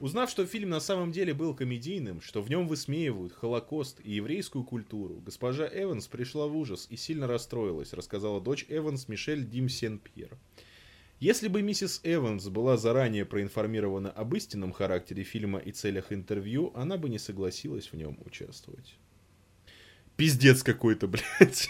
Узнав, 0.00 0.30
что 0.30 0.46
фильм 0.46 0.70
на 0.70 0.80
самом 0.80 1.12
деле 1.12 1.34
был 1.34 1.54
комедийным, 1.54 2.20
что 2.20 2.42
в 2.42 2.48
нем 2.48 2.66
высмеивают 2.66 3.32
Холокост 3.32 4.00
и 4.02 4.12
еврейскую 4.12 4.64
культуру, 4.64 5.20
госпожа 5.24 5.68
Эванс 5.70 6.06
пришла 6.06 6.46
в 6.46 6.56
ужас 6.56 6.86
и 6.88 6.96
сильно 6.96 7.26
расстроилась, 7.26 7.92
рассказала 7.92 8.40
дочь 8.40 8.64
Эванс 8.68 9.08
Мишель 9.08 9.46
Дим 9.46 9.68
Сен-Пьер. 9.68 10.38
Если 11.18 11.48
бы 11.48 11.60
миссис 11.60 12.00
Эванс 12.02 12.48
была 12.48 12.78
заранее 12.78 13.26
проинформирована 13.26 14.10
об 14.10 14.34
истинном 14.34 14.72
характере 14.72 15.22
фильма 15.22 15.58
и 15.58 15.70
целях 15.70 16.12
интервью, 16.12 16.72
она 16.74 16.96
бы 16.96 17.10
не 17.10 17.18
согласилась 17.18 17.92
в 17.92 17.96
нем 17.96 18.18
участвовать. 18.24 18.96
Пиздец 20.16 20.62
какой-то, 20.62 21.06
блядь. 21.08 21.68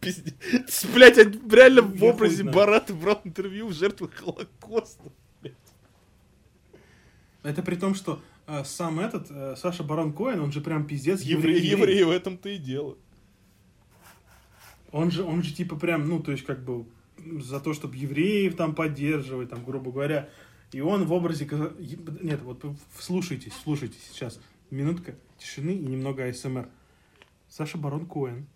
Пиздец. 0.00 0.86
Блядь, 0.94 1.18
реально 1.18 1.82
в 1.82 2.02
образе. 2.02 2.44
Барата 2.44 2.94
брал 2.94 3.20
интервью 3.24 3.68
в 3.68 3.72
жертвах 3.72 4.14
Холокоста. 4.14 5.12
Это 7.42 7.62
при 7.62 7.76
том, 7.76 7.94
что 7.94 8.22
э, 8.46 8.64
сам 8.64 9.00
этот, 9.00 9.30
э, 9.30 9.56
Саша 9.56 9.82
Барон 9.82 10.12
Коэн, 10.12 10.40
он 10.40 10.52
же 10.52 10.60
прям 10.60 10.86
пиздец 10.86 11.22
Еврей, 11.22 11.56
еврей. 11.56 11.70
еврей 11.70 12.04
в 12.04 12.10
этом-то 12.10 12.50
и 12.50 12.58
дело. 12.58 12.98
Он 14.92 15.10
же, 15.10 15.22
он 15.22 15.42
же 15.42 15.54
типа 15.54 15.76
прям, 15.76 16.06
ну, 16.08 16.20
то 16.22 16.32
есть 16.32 16.44
как 16.44 16.62
бы 16.62 16.84
за 17.40 17.60
то, 17.60 17.72
чтобы 17.72 17.96
евреев 17.96 18.56
там 18.56 18.74
поддерживать, 18.74 19.50
там, 19.50 19.64
грубо 19.64 19.90
говоря. 19.90 20.28
И 20.72 20.80
он 20.80 21.04
в 21.04 21.12
образе... 21.12 21.48
Нет, 22.20 22.42
вот 22.42 22.64
слушайте, 22.98 23.50
слушайте 23.62 23.96
сейчас. 24.10 24.40
Минутка 24.70 25.14
тишины 25.38 25.70
и 25.70 25.86
немного 25.86 26.26
АСМР. 26.26 26.68
Саша 27.48 27.78
Барон 27.78 28.06
Коэн 28.06 28.46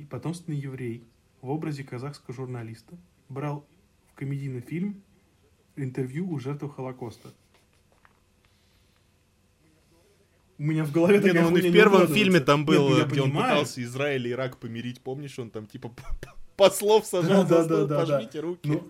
и 0.00 0.04
потомственный 0.04 0.58
еврей 0.58 1.04
в 1.42 1.50
образе 1.50 1.84
казахского 1.84 2.34
журналиста 2.34 2.96
брал 3.28 3.66
в 4.10 4.14
комедийный 4.14 4.60
фильм 4.62 5.02
интервью 5.76 6.30
у 6.30 6.38
жертв 6.38 6.64
Холокоста. 6.74 7.28
У 10.58 10.62
меня 10.62 10.84
в 10.84 10.92
голове 10.92 11.14
Не, 11.18 11.20
ну 11.20 11.26
такая 11.28 11.46
он 11.46 11.56
и 11.56 11.70
в 11.70 11.72
первом 11.72 12.06
фильме 12.08 12.40
там 12.40 12.60
Нет, 12.60 12.68
был, 12.68 12.88
ну 12.90 12.98
я 12.98 13.04
где 13.04 13.22
он 13.22 13.30
понимаю. 13.30 13.52
пытался 13.52 13.82
Израиль 13.82 14.26
и 14.26 14.30
Ирак 14.32 14.58
помирить, 14.58 15.00
помнишь, 15.00 15.38
он 15.38 15.50
там 15.50 15.66
типа 15.66 15.90
послов 16.56 17.06
сажал 17.06 17.46
Да, 17.46 17.62
за 17.62 17.68
да, 17.68 17.74
стол, 17.76 17.86
да, 17.86 17.86
да. 17.86 18.00
пожмите 18.16 18.40
руки. 18.40 18.68
Ну. 18.68 18.88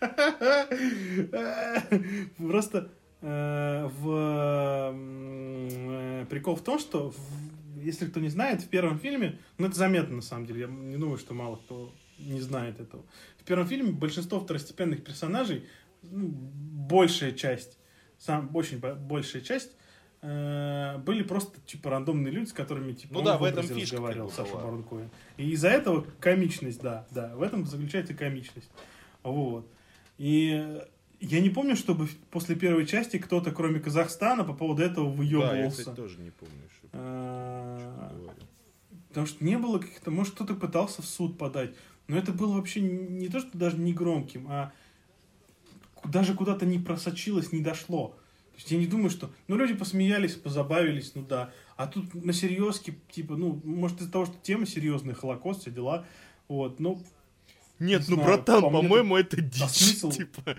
Просто 2.48 2.90
э, 3.20 3.88
в 4.00 4.92
э, 4.94 6.24
прикол 6.30 6.56
в 6.56 6.62
том, 6.62 6.78
что 6.78 7.10
в- 7.10 7.67
если 7.82 8.06
кто 8.06 8.20
не 8.20 8.28
знает, 8.28 8.62
в 8.62 8.68
первом 8.68 8.98
фильме, 8.98 9.38
ну 9.58 9.66
это 9.66 9.76
заметно 9.76 10.16
на 10.16 10.22
самом 10.22 10.46
деле, 10.46 10.60
я 10.62 10.66
не 10.66 10.96
думаю, 10.96 11.18
что 11.18 11.34
мало 11.34 11.56
кто 11.56 11.92
не 12.18 12.40
знает 12.40 12.80
этого. 12.80 13.04
В 13.38 13.44
первом 13.44 13.66
фильме 13.66 13.92
большинство 13.92 14.40
второстепенных 14.40 15.04
персонажей, 15.04 15.64
ну, 16.02 16.28
большая 16.28 17.32
часть, 17.32 17.78
сам, 18.18 18.50
очень 18.54 18.78
бо- 18.78 18.94
большая 18.94 19.42
часть, 19.42 19.70
э, 20.22 20.98
были 20.98 21.22
просто 21.22 21.60
типа 21.66 21.90
рандомные 21.90 22.32
люди, 22.32 22.48
с 22.48 22.52
которыми 22.52 22.92
типа 22.92 23.14
Ну 23.14 23.18
он 23.20 23.24
да, 23.24 23.38
в 23.38 23.44
этом 23.44 23.62
фишка 23.66 23.96
разговаривал, 23.96 24.30
Саша. 24.30 24.54
Барон 24.54 24.82
Коэн. 24.82 25.10
И 25.36 25.50
из-за 25.52 25.68
этого 25.68 26.04
комичность, 26.20 26.80
да, 26.82 27.06
да, 27.10 27.34
в 27.36 27.42
этом 27.42 27.64
заключается 27.66 28.14
комичность. 28.14 28.70
Вот. 29.22 29.70
И 30.18 30.80
я 31.20 31.40
не 31.40 31.50
помню, 31.50 31.76
чтобы 31.76 32.08
после 32.30 32.56
первой 32.56 32.86
части 32.86 33.18
кто-то, 33.18 33.50
кроме 33.52 33.78
Казахстана, 33.80 34.42
по 34.44 34.52
поводу 34.54 34.82
этого 34.82 35.06
Да, 35.06 35.12
я, 35.12 35.16
выебывался. 35.18 35.78
кстати, 35.78 35.96
тоже 35.96 36.18
не 36.18 36.30
помню, 36.30 36.62
А, 36.92 38.12
говорю. 38.14 38.42
Потому 39.08 39.26
что 39.26 39.44
не 39.44 39.58
было 39.58 39.78
каких-то, 39.78 40.10
может, 40.10 40.34
кто-то 40.34 40.54
пытался 40.54 41.02
в 41.02 41.06
суд 41.06 41.38
подать, 41.38 41.74
но 42.06 42.16
это 42.16 42.32
было 42.32 42.56
вообще 42.56 42.80
не 42.80 43.28
то, 43.28 43.40
что 43.40 43.56
даже 43.56 43.78
не 43.78 43.92
громким, 43.92 44.46
а 44.48 44.72
даже 46.04 46.34
куда-то 46.34 46.66
не 46.66 46.78
просочилось, 46.78 47.52
не 47.52 47.60
дошло. 47.60 48.08
То 48.52 48.56
есть 48.56 48.70
я 48.70 48.78
не 48.78 48.86
думаю, 48.86 49.10
что... 49.10 49.30
Ну, 49.46 49.56
люди 49.56 49.74
посмеялись, 49.74 50.34
позабавились, 50.34 51.14
ну 51.14 51.22
да. 51.22 51.52
А 51.76 51.86
тут 51.86 52.12
на 52.14 52.32
серьезке, 52.32 52.96
типа, 53.10 53.36
ну, 53.36 53.60
может, 53.64 54.00
из-за 54.00 54.10
того, 54.10 54.26
что 54.26 54.34
тема 54.42 54.66
серьезная, 54.66 55.14
Холокост, 55.14 55.60
все 55.60 55.70
дела. 55.70 56.04
Вот, 56.48 56.80
ну, 56.80 57.00
Нет, 57.78 58.08
Не 58.08 58.16
ну, 58.16 58.22
знаю, 58.22 58.36
братан, 58.36 58.62
по 58.62 58.70
по-моему, 58.70 59.16
это 59.16 59.40
дичь. 59.40 59.62
смысл? 59.62 60.10
Типа, 60.10 60.56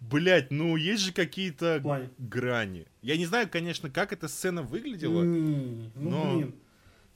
блять, 0.00 0.50
ну, 0.50 0.76
есть 0.76 1.02
же 1.02 1.12
какие-то 1.12 2.10
грани. 2.18 2.86
Я 3.02 3.16
не 3.16 3.26
знаю, 3.26 3.48
конечно, 3.48 3.90
как 3.90 4.12
эта 4.12 4.28
сцена 4.28 4.62
выглядела. 4.62 5.22
Не, 5.22 5.90
ну, 5.94 6.10
но- 6.10 6.36
блин. 6.36 6.54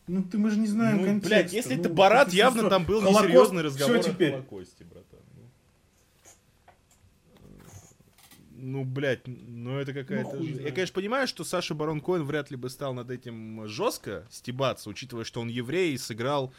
Ну, 0.08 0.22
ты, 0.22 0.38
мы 0.38 0.50
же 0.50 0.58
не 0.58 0.68
знаем 0.68 0.98
Ну, 0.98 1.04
контекста. 1.04 1.28
блядь, 1.28 1.52
если 1.52 1.74
Ну, 1.74 1.80
это 1.80 1.88
Барат, 1.88 2.30
ты 2.30 2.36
явно 2.36 2.60
что, 2.60 2.70
там 2.70 2.84
был 2.84 3.00
Холокост, 3.00 3.24
несерьезный 3.24 3.62
разговор 3.62 3.98
теперь. 3.98 4.28
о 4.28 4.32
Холокосте, 4.36 4.84
братан. 4.84 5.18
Ну. 5.34 5.42
Ну, 8.58 8.84
блядь, 8.84 9.26
ну 9.26 9.78
это 9.78 9.92
какая-то... 9.92 10.40
жизнь. 10.40 10.62
Я, 10.62 10.70
конечно, 10.70 10.94
понимаю, 10.94 11.26
что 11.26 11.42
Саша 11.44 11.74
Барон 11.74 12.00
Коэн 12.00 12.22
вряд 12.22 12.52
ли 12.52 12.56
бы 12.56 12.70
стал 12.70 12.94
над 12.94 13.10
этим 13.10 13.66
жестко 13.66 14.26
стебаться, 14.30 14.88
учитывая, 14.90 15.24
что 15.24 15.40
он 15.40 15.48
еврей 15.48 15.94
и 15.94 15.98
сыграл... 15.98 16.54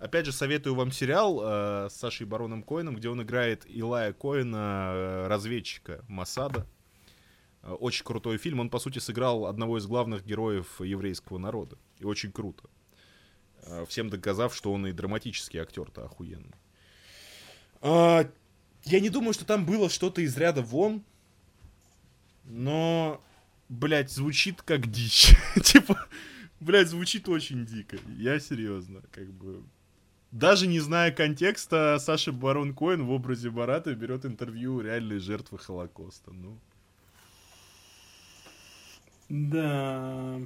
Опять 0.00 0.24
же, 0.26 0.32
советую 0.32 0.74
вам 0.74 0.92
сериал 0.92 1.40
э, 1.42 1.88
с 1.90 1.94
Сашей 1.94 2.26
Бароном 2.26 2.62
Коэном, 2.62 2.96
где 2.96 3.10
он 3.10 3.22
играет 3.22 3.66
Илая 3.68 4.12
Коэна, 4.14 4.92
э, 4.94 5.26
разведчика 5.28 6.02
Масада. 6.08 6.66
Э, 7.62 7.72
Очень 7.72 8.04
крутой 8.06 8.38
фильм. 8.38 8.60
Он, 8.60 8.70
по 8.70 8.78
сути, 8.78 8.98
сыграл 8.98 9.44
одного 9.46 9.76
из 9.78 9.86
главных 9.86 10.24
героев 10.24 10.80
еврейского 10.80 11.36
народа. 11.38 11.76
И 11.98 12.04
очень 12.04 12.32
круто. 12.32 12.68
э, 13.64 13.84
всем 13.88 14.08
доказав, 14.08 14.54
что 14.56 14.72
он 14.72 14.86
и 14.86 14.92
драматический 14.92 15.60
актер-то 15.60 16.06
охуенный. 16.06 16.54
А, 17.82 18.26
я 18.84 19.00
не 19.00 19.10
думаю, 19.10 19.34
что 19.34 19.44
там 19.44 19.66
было 19.66 19.90
что-то 19.90 20.22
из 20.22 20.36
ряда 20.36 20.62
вон, 20.62 21.04
но, 22.44 23.22
блядь, 23.68 24.10
звучит 24.10 24.62
как 24.62 24.90
дичь. 24.90 25.34
типа, 25.62 26.06
блядь, 26.58 26.88
звучит 26.88 27.28
очень 27.28 27.66
дико. 27.66 27.98
Я 28.16 28.40
серьезно, 28.40 29.02
как 29.12 29.30
бы... 29.32 29.62
Даже 30.32 30.66
не 30.68 30.78
зная 30.78 31.10
контекста, 31.10 31.98
Саша 31.98 32.32
Барон 32.32 32.72
Коэн 32.72 33.04
в 33.04 33.10
образе 33.10 33.50
Барата 33.50 33.94
берет 33.94 34.24
интервью 34.24 34.80
реальной 34.80 35.18
жертвы 35.18 35.58
Холокоста. 35.58 36.30
Ну, 36.32 36.56
Да. 39.28 40.40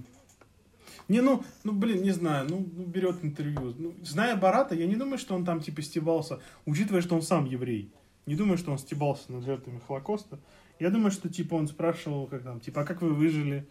Не, 1.08 1.20
ну, 1.20 1.44
ну, 1.64 1.72
блин, 1.72 2.02
не 2.02 2.12
знаю, 2.12 2.46
ну, 2.48 2.66
ну, 2.72 2.84
берет 2.84 3.22
интервью. 3.22 3.74
Ну, 3.76 3.94
зная 4.02 4.36
Барата, 4.36 4.74
я 4.74 4.86
не 4.86 4.96
думаю, 4.96 5.18
что 5.18 5.34
он 5.34 5.44
там, 5.44 5.60
типа, 5.60 5.82
стебался, 5.82 6.40
учитывая, 6.64 7.02
что 7.02 7.14
он 7.14 7.22
сам 7.22 7.44
еврей. 7.44 7.90
Не 8.24 8.36
думаю, 8.36 8.56
что 8.56 8.72
он 8.72 8.78
стебался 8.78 9.30
над 9.32 9.44
жертвами 9.44 9.80
Холокоста. 9.86 10.38
Я 10.80 10.88
думаю, 10.88 11.10
что, 11.10 11.28
типа, 11.28 11.56
он 11.56 11.68
спрашивал, 11.68 12.26
как 12.26 12.42
там, 12.42 12.60
типа, 12.60 12.82
а 12.82 12.84
как 12.84 13.02
вы 13.02 13.12
выжили? 13.12 13.66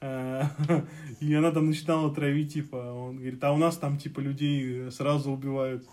Э, 0.00 0.44
И 1.20 1.34
она 1.34 1.50
там 1.50 1.66
начинала 1.66 2.14
травить, 2.14 2.52
типа, 2.52 2.76
он 2.76 3.16
говорит, 3.16 3.42
а 3.42 3.52
у 3.52 3.56
нас 3.56 3.76
там, 3.76 3.98
типа, 3.98 4.20
людей 4.20 4.90
сразу 4.90 5.30
убивают. 5.30 5.86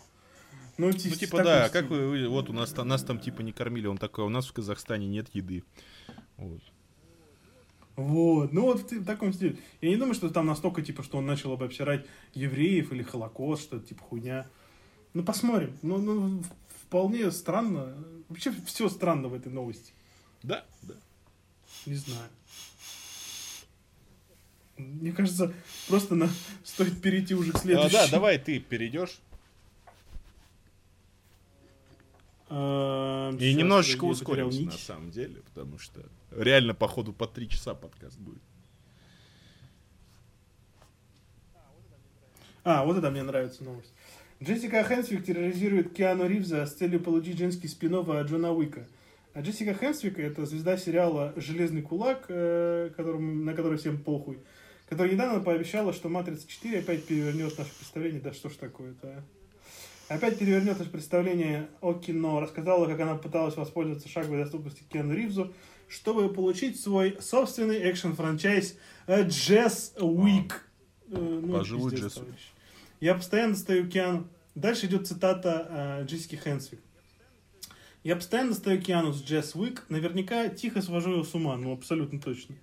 Ну, 0.77 0.87
ну 0.87 0.93
типа, 0.93 1.37
таком 1.37 1.43
да, 1.43 1.69
как 1.69 1.89
вы, 1.89 2.27
вот 2.27 2.49
у 2.49 2.53
нас, 2.53 2.71
там- 2.71 2.87
нас 2.87 3.03
там 3.03 3.19
типа 3.19 3.41
не 3.41 3.51
кормили, 3.51 3.85
он 3.85 3.97
такой, 3.97 4.23
«А 4.23 4.27
у 4.27 4.29
нас 4.29 4.47
в 4.47 4.53
Казахстане 4.53 5.07
нет 5.07 5.27
еды. 5.33 5.63
Вот. 6.37 6.61
Вот, 7.95 8.51
ну 8.53 8.63
вот 8.63 8.91
в 8.91 9.05
таком 9.05 9.33
стиле. 9.33 9.57
Я 9.81 9.89
не 9.89 9.97
думаю, 9.97 10.15
что 10.15 10.29
там 10.31 10.47
настолько, 10.47 10.81
типа, 10.81 11.03
что 11.03 11.19
он 11.19 11.27
начал 11.27 11.55
бы 11.55 11.65
обсирать 11.65 12.07
евреев 12.33 12.91
или 12.91 13.03
Холокост, 13.03 13.61
что-то 13.61 13.85
типа 13.85 14.01
хуйня. 14.03 14.47
Ну, 15.13 15.23
посмотрим. 15.23 15.77
Ну, 15.83 15.99
ну, 15.99 16.43
вполне 16.87 17.29
странно. 17.29 17.95
Вообще 18.29 18.51
все 18.65 18.89
странно 18.89 19.27
в 19.27 19.35
этой 19.35 19.51
новости. 19.51 19.93
Да, 20.41 20.65
да. 20.81 20.95
Не 21.85 21.93
знаю. 21.93 22.29
Мне 24.83 25.11
кажется, 25.11 25.53
просто 25.87 26.15
на... 26.15 26.29
стоит 26.63 27.01
перейти 27.01 27.33
уже 27.35 27.51
к 27.51 27.55
А, 27.55 27.59
следующему. 27.59 27.91
да, 27.91 28.07
давай 28.09 28.37
ты 28.37 28.59
перейдешь. 28.59 29.19
Эм, 32.49 33.37
И 33.37 33.53
немножечко 33.53 34.03
ускоримся, 34.05 34.61
на 34.63 34.71
самом 34.71 35.11
деле, 35.11 35.41
потому 35.53 35.79
что 35.79 36.01
реально, 36.31 36.73
походу, 36.75 37.11
по 37.13 37.25
три 37.27 37.49
часа 37.49 37.73
подкаст 37.73 38.17
будет. 38.19 38.41
А, 42.63 42.85
вот 42.85 42.97
это 42.97 43.09
мне 43.11 43.23
нравится 43.23 43.63
новость. 43.63 43.91
Джессика 44.41 44.83
Хэнсвик 44.83 45.23
терроризирует 45.25 45.93
Киану 45.93 46.27
Ривза 46.27 46.65
с 46.65 46.73
целью 46.73 46.99
получить 46.99 47.37
женский 47.37 47.67
спин 47.67 47.95
от 47.95 48.07
Джона 48.27 48.51
Уика. 48.51 48.87
А 49.33 49.41
Джессика 49.41 49.73
Хэнсвик 49.73 50.19
это 50.19 50.45
звезда 50.45 50.77
сериала 50.77 51.33
«Железный 51.35 51.81
кулак», 51.81 52.25
э, 52.29 52.91
которому- 52.95 53.43
на 53.43 53.53
который 53.53 53.77
всем 53.79 53.97
похуй, 53.97 54.37
которая 54.93 55.13
недавно 55.13 55.39
пообещала, 55.39 55.91
что 55.91 56.07
«Матрица 56.07 56.45
4» 56.47 56.79
опять 56.79 57.05
перевернет 57.05 57.57
наше 57.57 57.73
представление. 57.73 58.21
Да 58.21 58.31
что 58.31 58.49
ж 58.49 58.53
такое-то, 58.53 59.07
а? 59.07 60.13
Опять 60.15 60.37
перевернет 60.37 60.77
наше 60.77 60.91
представление 60.91 61.67
о 61.81 61.93
кино. 61.93 62.39
Рассказала, 62.39 62.85
как 62.85 62.99
она 62.99 63.15
пыталась 63.15 63.57
воспользоваться 63.57 64.07
шаговой 64.07 64.43
доступностью 64.43 64.85
Киану 64.87 65.15
Ривзу, 65.15 65.51
чтобы 65.87 66.31
получить 66.31 66.79
свой 66.79 67.17
собственный 67.19 67.89
экшен-франчайз 67.91 68.77
э, 69.07 69.23
Jazz 69.23 69.97
Week. 69.97 70.51
Э, 71.09 71.15
ну, 71.17 71.59
Week. 71.59 72.09
товарищ. 72.13 72.51
Я 72.99 73.15
постоянно 73.15 73.53
достаю 73.53 73.89
Киану. 73.89 74.27
Дальше 74.53 74.85
идет 74.85 75.07
цитата 75.07 76.03
э, 76.03 76.05
Джессики 76.05 76.35
Хэнсвик. 76.35 76.81
Я 78.03 78.15
постоянно 78.15 78.49
достаю 78.49 78.79
Киану 78.79 79.11
с 79.11 79.23
Джесс 79.23 79.55
Уик, 79.55 79.85
наверняка 79.89 80.49
тихо 80.49 80.83
свожу 80.83 81.13
его 81.13 81.23
с 81.23 81.33
ума, 81.33 81.55
ну 81.57 81.73
абсолютно 81.73 82.19
точно. 82.19 82.53
Э, 82.53 82.57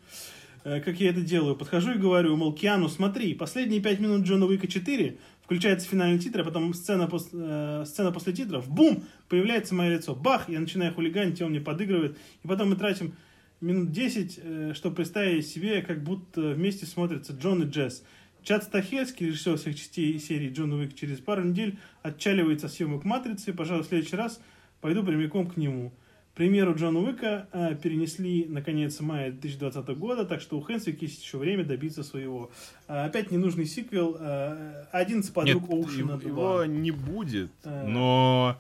Как 0.63 1.01
я 1.01 1.11
это 1.11 1.23
делаю? 1.23 1.57
Подхожу 1.57 1.93
и 1.93 1.99
говорю, 1.99 2.37
мол, 2.37 2.53
Киану, 2.53 2.89
смотри, 2.89 3.35
последние 3.35 3.81
пять 3.81 3.99
минут 3.99 4.27
Джона 4.27 4.45
Уика 4.45 4.67
4, 4.67 5.19
включается 5.43 5.89
финальный 5.89 6.19
титр, 6.19 6.41
а 6.41 6.45
потом 6.45 6.75
сцена, 6.75 7.05
пос- 7.05 7.31
э, 7.33 7.85
сцена 7.87 8.13
после 8.13 8.35
титров, 8.35 8.69
бум, 8.69 9.05
появляется 9.29 9.75
мое 9.75 9.97
лицо, 9.97 10.15
бах, 10.15 10.49
я 10.51 10.61
начинаю 10.61 10.93
хулиганить, 10.93 11.41
он 11.41 11.51
мне 11.51 11.61
подыгрывает, 11.61 12.19
и 12.45 12.47
потом 12.47 12.71
мы 12.71 12.77
тратим 12.77 13.15
минут 13.61 13.91
10, 13.91 14.41
э, 14.43 14.73
чтобы 14.75 14.97
представить 14.97 15.47
себе, 15.47 15.83
как 15.83 16.05
будто 16.05 16.51
вместе 16.51 16.85
смотрятся 16.85 17.33
Джон 17.33 17.63
и 17.63 17.67
Джесс. 17.67 18.05
Чад 18.43 18.65
Стахельский, 18.65 19.27
режиссер 19.27 19.57
всех 19.57 19.77
частей 19.77 20.19
серии 20.19 20.51
Джон 20.51 20.73
Уик, 20.73 20.95
через 20.95 21.19
пару 21.19 21.43
недель 21.43 21.79
отчаливается 22.03 22.67
от 22.67 22.73
съемок 22.73 23.05
«Матрицы». 23.05 23.53
Пожалуй, 23.53 23.85
в 23.85 23.87
следующий 23.87 24.17
раз 24.17 24.41
пойду 24.81 25.03
прямиком 25.03 25.47
к 25.47 25.57
нему. 25.57 25.93
К 26.33 26.37
примеру 26.37 26.75
Джона 26.75 27.01
Уика 27.01 27.49
э, 27.53 27.75
перенесли 27.83 28.47
на 28.47 28.63
конец 28.63 29.01
мая 29.01 29.31
2020 29.33 29.89
года, 29.99 30.25
так 30.25 30.41
что 30.41 30.57
у 30.59 30.61
Хэнсвик 30.61 31.03
есть 31.03 31.23
еще 31.23 31.39
время 31.39 31.65
добиться 31.65 32.03
своего. 32.03 32.51
Э, 32.89 33.05
опять 33.07 33.31
ненужный 33.31 33.67
сиквел. 33.67 34.17
Э, 34.19 34.85
11 34.93 35.35
подруг 35.35 35.63
Нет, 35.63 35.71
Оушена 35.71 36.13
его, 36.13 36.17
2. 36.17 36.29
его 36.29 36.65
не 36.67 36.91
будет, 36.93 37.51
Э. 37.65 37.87
но... 37.87 38.59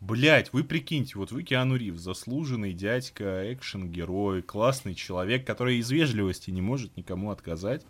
Блять, 0.00 0.52
вы 0.52 0.64
прикиньте, 0.64 1.16
вот 1.16 1.32
вы 1.32 1.44
Киану 1.44 1.76
Ривз, 1.76 1.98
заслуженный 2.02 2.74
дядька, 2.74 3.50
экшен-герой, 3.54 4.42
классный 4.42 4.94
человек, 4.94 5.46
который 5.46 5.78
из 5.78 5.90
вежливости 5.90 6.50
не 6.50 6.60
может 6.60 6.94
никому 6.98 7.30
отказать. 7.30 7.86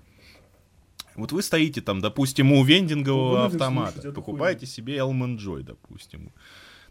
Вот 1.17 1.33
вы 1.33 1.43
стоите 1.43 1.81
там, 1.81 2.01
допустим, 2.01 2.53
у 2.53 2.63
вендингового 2.63 3.37
Вынужден 3.39 3.57
автомата, 3.63 3.93
слушать 4.01 4.15
покупаете 4.15 4.67
себе 4.67 4.97
Элмон 4.97 5.39
Джой, 5.39 5.65
допустим. 5.65 6.31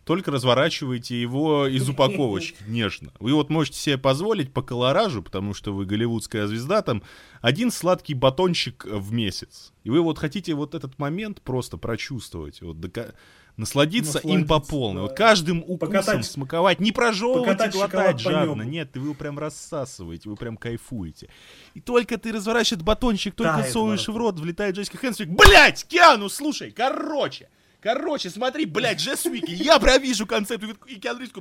Только 0.06 0.32
разворачиваете 0.32 1.19
его 1.22 1.65
из 1.67 1.88
упаковочки 1.88 2.57
нежно. 2.67 3.11
Вы 3.19 3.33
вот 3.33 3.49
можете 3.49 3.77
себе 3.80 3.98
позволить 3.98 4.51
по 4.51 4.61
колоражу, 4.61 5.23
потому 5.23 5.53
что 5.53 5.73
вы 5.73 5.85
голливудская 5.85 6.45
звезда, 6.48 6.82
там 6.82 7.03
один 7.41 7.72
сладкий 7.72 8.14
батончик 8.14 8.85
в 8.85 9.14
месяц. 9.14 9.72
И 9.85 9.90
вы 9.90 10.01
вот 10.01 10.17
хотите 10.19 10.53
вот 10.56 10.75
этот 10.75 10.99
момент 10.99 11.41
просто 11.41 11.77
прочувствовать, 11.77 12.61
вот 12.61 12.77
дока- 12.77 13.14
насладиться, 13.56 14.17
им 14.19 14.45
по 14.48 14.56
Насладиться, 14.56 14.72
полной. 14.72 14.95
да. 14.95 15.01
Вот 15.03 15.14
каждым 15.17 15.59
укусом 15.59 15.77
Покатать- 15.80 16.25
смаковать, 16.25 16.80
не 16.82 16.91
прожевывать 16.91 17.61
и 17.65 17.69
глотать 17.69 18.19
жадно. 18.19 18.64
Нет, 18.64 18.90
вы 18.98 19.03
его 19.06 19.14
прям 19.14 19.40
рассасываете, 19.40 20.27
вы 20.27 20.35
прям 20.35 20.57
кайфуете. 20.57 21.30
И 21.75 21.80
только 21.80 22.17
ты 22.17 22.32
разворачиваешь 22.33 22.83
батончик, 22.83 23.35
только 23.35 23.53
Тает 23.61 23.72
совываешь 23.72 24.07
во 24.07 24.14
в 24.14 24.17
рот, 24.17 24.40
влетает 24.40 24.75
Джессика 24.75 24.98
Хэнсвик. 24.98 25.30
Блять, 25.30 25.85
Киану, 25.88 26.27
слушай, 26.30 26.72
короче. 26.72 27.48
Короче, 27.83 28.29
смотри, 28.29 28.65
блядь, 28.65 28.99
Джесс 28.99 29.25
Уики, 29.25 29.51
я 29.51 29.77
провижу 29.77 30.25
концепт. 30.25 30.63
И 30.87 30.95
Киану 30.95 31.19
Ривз 31.19 31.33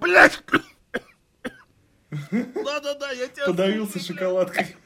Блять! 0.00 0.42
Да-да-да, 2.10 3.12
я 3.12 3.28
тебя 3.28 3.46
Подавился 3.46 3.94
блядь. 3.94 4.06
шоколадкой. 4.06 4.76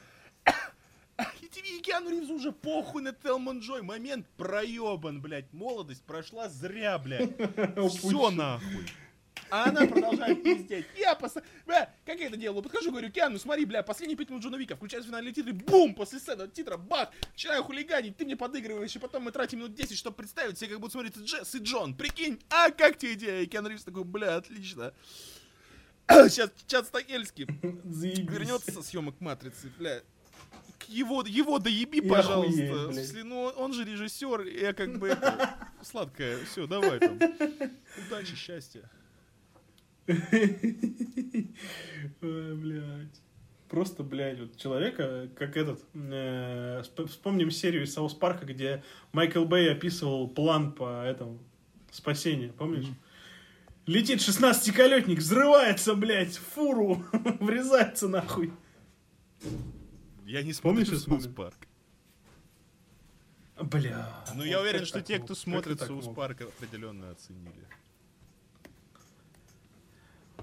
И 1.41 1.47
тебе 1.47 1.79
и 1.79 1.81
Киану 1.81 2.11
Ривзу 2.11 2.35
уже 2.35 2.51
похуй 2.51 3.01
на 3.01 3.11
Телман 3.11 3.59
Джой. 3.61 3.81
Момент 3.81 4.27
проебан, 4.37 5.19
блядь. 5.19 5.51
Молодость 5.51 6.03
прошла 6.03 6.47
зря, 6.47 6.99
блядь. 6.99 7.31
Все 7.89 8.29
нахуй. 8.29 8.85
А 9.49 9.69
она 9.69 9.85
продолжает 9.85 10.43
пиздеть. 10.43 10.85
Я 10.97 11.15
поста... 11.15 11.41
Бля, 11.65 11.93
как 12.05 12.19
я 12.19 12.27
это 12.27 12.37
делаю? 12.37 12.63
Подхожу, 12.63 12.91
говорю, 12.91 13.11
Киану, 13.11 13.37
смотри, 13.37 13.65
бля, 13.65 13.83
последние 13.83 14.17
пять 14.17 14.29
минут 14.29 14.43
Джона 14.43 14.55
Вика, 14.55 14.75
включается 14.75 15.07
финальный 15.09 15.31
титр, 15.31 15.49
и 15.49 15.53
бум, 15.53 15.93
после 15.93 16.19
сцены 16.19 16.47
титра, 16.47 16.77
бах, 16.77 17.09
начинаю 17.33 17.63
хулиганить, 17.63 18.17
ты 18.17 18.25
мне 18.25 18.35
подыгрываешь, 18.35 18.95
и 18.95 18.99
потом 18.99 19.23
мы 19.23 19.31
тратим 19.31 19.59
минут 19.59 19.75
10, 19.75 19.97
чтобы 19.97 20.17
представить 20.17 20.57
себе, 20.57 20.71
как 20.71 20.79
будут 20.79 20.93
смотрится 20.93 21.21
Джесс 21.21 21.53
и 21.55 21.59
Джон. 21.59 21.93
Прикинь, 21.95 22.39
а 22.49 22.71
как 22.71 22.97
тебе 22.97 23.13
идея? 23.13 23.41
И 23.41 23.45
Киану 23.45 23.69
Ривз 23.69 23.83
такой, 23.83 24.03
бля, 24.03 24.35
отлично. 24.37 24.93
Сейчас 26.09 26.51
Чад 26.67 26.85
Стахельский 26.87 27.47
Заебись. 27.83 28.29
вернется 28.31 28.71
со 28.71 28.81
съемок 28.81 29.19
Матрицы, 29.21 29.71
бля. 29.77 30.01
Его, 30.87 31.23
его 31.25 31.57
доеби, 31.57 31.97
И 31.97 32.07
пожалуйста. 32.07 32.91
смысле, 32.93 33.23
ну, 33.23 33.45
он 33.57 33.73
же 33.73 33.83
режиссер, 33.85 34.41
я 34.41 34.73
как 34.73 34.99
бы 34.99 35.17
сладкое. 35.81 36.43
Все, 36.45 36.67
давай 36.67 36.99
там. 36.99 37.17
Удачи, 38.07 38.35
счастья. 38.35 38.87
Ой, 42.21 42.55
блядь. 42.55 43.21
Просто, 43.69 44.03
блядь, 44.03 44.39
вот 44.39 44.57
человека, 44.57 45.27
как 45.35 45.57
этот, 45.57 45.79
э, 45.95 46.81
сп- 46.83 47.07
вспомним 47.07 47.49
серию 47.49 47.83
из 47.83 47.93
Саус 47.93 48.13
Парка, 48.13 48.45
где 48.45 48.83
Майкл 49.11 49.43
Бэй 49.43 49.71
описывал 49.71 50.27
план 50.27 50.71
по 50.71 51.03
этому 51.03 51.39
спасению, 51.91 52.53
помнишь? 52.53 52.85
Летит 53.87 54.19
16-колесник, 54.19 55.17
взрывается, 55.17 55.95
блядь, 55.95 56.37
в 56.37 56.41
фуру, 56.53 57.03
врезается 57.39 58.07
нахуй. 58.07 58.53
Я 60.25 60.43
не 60.43 60.53
этот 60.53 61.03
Саус 61.03 61.07
момент? 61.07 61.35
Парк. 61.35 61.67
Бля. 63.61 64.23
Ну, 64.35 64.43
я 64.43 64.59
уверен, 64.61 64.85
что 64.85 65.01
те, 65.01 65.17
кто 65.19 65.33
смотрит 65.33 65.79
мог? 66.07 66.15
Парк, 66.15 66.41
определенно 66.41 67.11
оценили. 67.11 67.67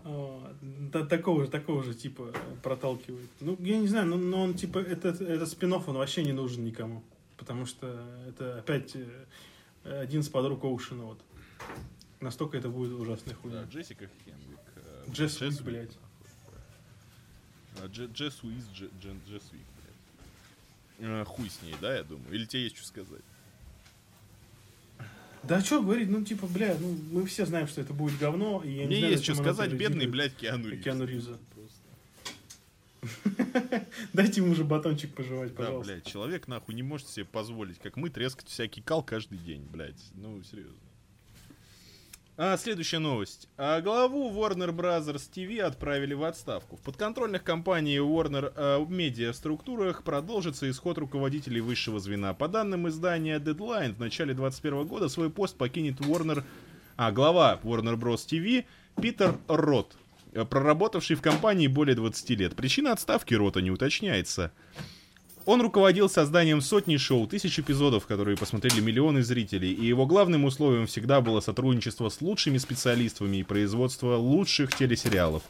Да, 0.05 1.07
такого 1.07 1.45
же, 1.45 1.51
такого 1.51 1.83
же 1.83 1.95
типа 1.95 2.33
проталкивает. 2.63 3.29
Ну, 3.41 3.57
я 3.61 3.79
не 3.79 3.89
знаю, 3.89 4.07
но, 4.07 4.17
но 4.17 4.43
он 4.43 4.55
типа, 4.55 4.79
это, 4.79 5.09
это 5.11 5.47
спин-офф, 5.47 5.73
он 5.73 5.83
вообще 5.97 6.25
не 6.25 6.33
нужен 6.33 6.65
никому. 6.65 7.03
Потому 7.37 7.67
что 7.67 8.05
это 8.29 8.59
опять 8.59 8.95
э, 8.95 10.01
один 10.03 10.21
из 10.21 10.29
подруг 10.29 10.65
Оушена. 10.65 11.05
Вот. 11.05 11.19
Настолько 12.21 12.57
это 12.59 12.69
будет 12.69 12.93
ужасная 12.93 13.35
Да, 13.35 13.41
хуйня. 13.41 13.63
Джессика 13.65 14.09
Хенвик. 14.25 14.59
э, 14.77 15.05
Джесс 15.11 15.41
Уик, 15.41 15.61
блядь. 15.63 15.97
А, 17.81 17.87
Дже- 17.87 18.13
Джесс 18.13 18.43
Уиз, 18.45 18.65
Дже- 18.75 18.91
Дже- 19.01 19.19
Джесс 19.29 19.43
Уик, 19.53 19.67
блядь. 19.79 21.09
А, 21.09 21.25
Хуй 21.25 21.49
с 21.51 21.63
ней, 21.63 21.75
да, 21.81 21.97
я 21.97 22.03
думаю? 22.05 22.33
Или 22.33 22.45
тебе 22.45 22.65
есть 22.65 22.77
что 22.77 22.87
сказать? 22.87 23.23
Да 25.45 25.61
что 25.61 25.83
говорить, 25.83 26.09
ну 26.09 26.23
типа, 26.25 26.47
бля, 26.47 26.77
ну 26.79 26.97
мы 27.11 27.27
все 27.27 27.45
знаем, 27.47 27.67
что 27.67 27.81
это 27.81 27.93
будет 27.93 28.19
говно. 28.19 28.63
И 28.65 28.71
я 28.71 28.83
не 28.83 28.87
Мне 28.87 28.99
знаю, 28.99 29.13
есть 29.13 29.25
что 29.25 29.35
сказать, 29.35 29.73
бедный, 29.73 30.07
блядь, 30.07 30.35
Киану 30.35 30.69
Ривз. 30.69 30.85
Киану 30.85 31.05
Ривза. 31.05 31.39
Дайте 34.13 34.41
ему 34.41 34.53
уже 34.53 34.63
батончик 34.65 35.13
пожевать, 35.15 35.51
Да, 35.51 35.57
пожалуйста. 35.57 35.93
блядь, 35.93 36.07
человек 36.07 36.47
нахуй 36.47 36.75
не 36.75 36.83
может 36.85 37.09
себе 37.09 37.25
позволить, 37.25 37.79
как 37.79 37.97
мы, 37.97 38.11
трескать 38.11 38.49
всякий 38.49 38.81
кал 38.81 39.03
каждый 39.03 39.39
день, 39.39 39.67
блядь. 39.71 40.01
Ну, 40.15 40.41
серьезно. 40.45 40.77
А, 42.39 42.57
следующая 42.57 42.99
новость. 42.99 43.47
А, 43.59 43.83
главу 43.83 44.31
Warner 44.33 44.71
Bros. 44.71 45.05
TV 45.05 45.61
отправили 45.61 46.15
в 46.15 46.25
отставку. 46.25 46.77
В 46.77 46.81
подконтрольных 46.81 47.45
компании 47.45 48.01
Warner 48.01 48.87
Media 48.89 49.35
структурах 49.35 50.03
продолжится 50.03 50.71
исход 50.71 50.97
руководителей 50.97 51.61
высшего 51.61 52.01
звена. 52.01 52.33
По 52.33 52.49
данным 52.49 52.89
издания 52.89 53.39
Deadline, 53.39 53.95
в 53.95 53.99
начале 53.99 54.33
2021 54.33 54.87
года 54.87 55.09
свой 55.09 55.31
пост 55.31 55.57
покинет 55.59 56.01
Warner... 56.01 56.43
А, 56.97 57.13
глава 57.13 57.61
Warner 57.63 57.97
Bros. 57.97 58.27
TV 58.27 58.65
Питер 59.01 59.37
Рот, 59.47 59.97
э, 60.33 60.47
проработавший 60.47 61.17
в 61.17 61.23
компании 61.23 61.67
более 61.67 61.95
20 61.95 62.31
лет. 62.31 62.57
Причина 62.57 62.93
отставки 62.93 63.35
Рота 63.35 63.61
не 63.61 63.71
уточняется. 63.71 64.53
Он 65.45 65.61
руководил 65.61 66.09
созданием 66.09 66.61
сотни 66.61 66.97
шоу, 66.97 67.27
тысяч 67.27 67.59
эпизодов, 67.59 68.07
которые 68.07 68.37
посмотрели 68.37 68.81
миллионы 68.81 69.23
зрителей, 69.23 69.73
и 69.73 69.85
его 69.85 70.07
главным 70.07 70.45
условием 70.45 70.87
всегда 70.87 71.21
было 71.21 71.41
сотрудничество 71.41 72.09
с 72.09 72.21
лучшими 72.21 72.59
специалистами 72.59 73.39
и 73.39 73.43
производство 73.43 74.17
лучших 74.17 74.77
телесериалов. 74.77 75.43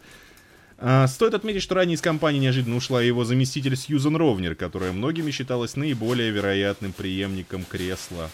А, 0.79 1.07
Стоит 1.07 1.35
отметить, 1.35 1.62
что 1.62 1.75
ранее 1.75 1.97
из 1.97 2.01
компании 2.01 2.41
неожиданно 2.41 2.77
ушла 2.77 3.03
его 3.03 3.25
заместитель 3.25 3.77
Сьюзан 3.77 4.17
Ровнер, 4.17 4.55
которая 4.55 4.93
многими 4.93 5.31
считалась 5.31 5.77
наиболее 5.77 6.31
вероятным 6.31 6.93
преемником 6.93 7.65
кресла. 7.65 8.31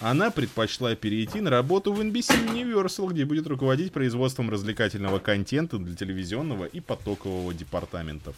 Она 0.00 0.30
предпочла 0.30 0.94
перейти 0.94 1.40
на 1.40 1.50
работу 1.50 1.92
в 1.92 2.00
NBC 2.00 2.52
Universal, 2.52 3.12
где 3.12 3.24
будет 3.24 3.46
руководить 3.46 3.92
производством 3.92 4.50
развлекательного 4.50 5.20
контента 5.20 5.78
для 5.78 5.94
телевизионного 5.94 6.66
и 6.66 6.80
потокового 6.80 7.54
департаментов. 7.54 8.34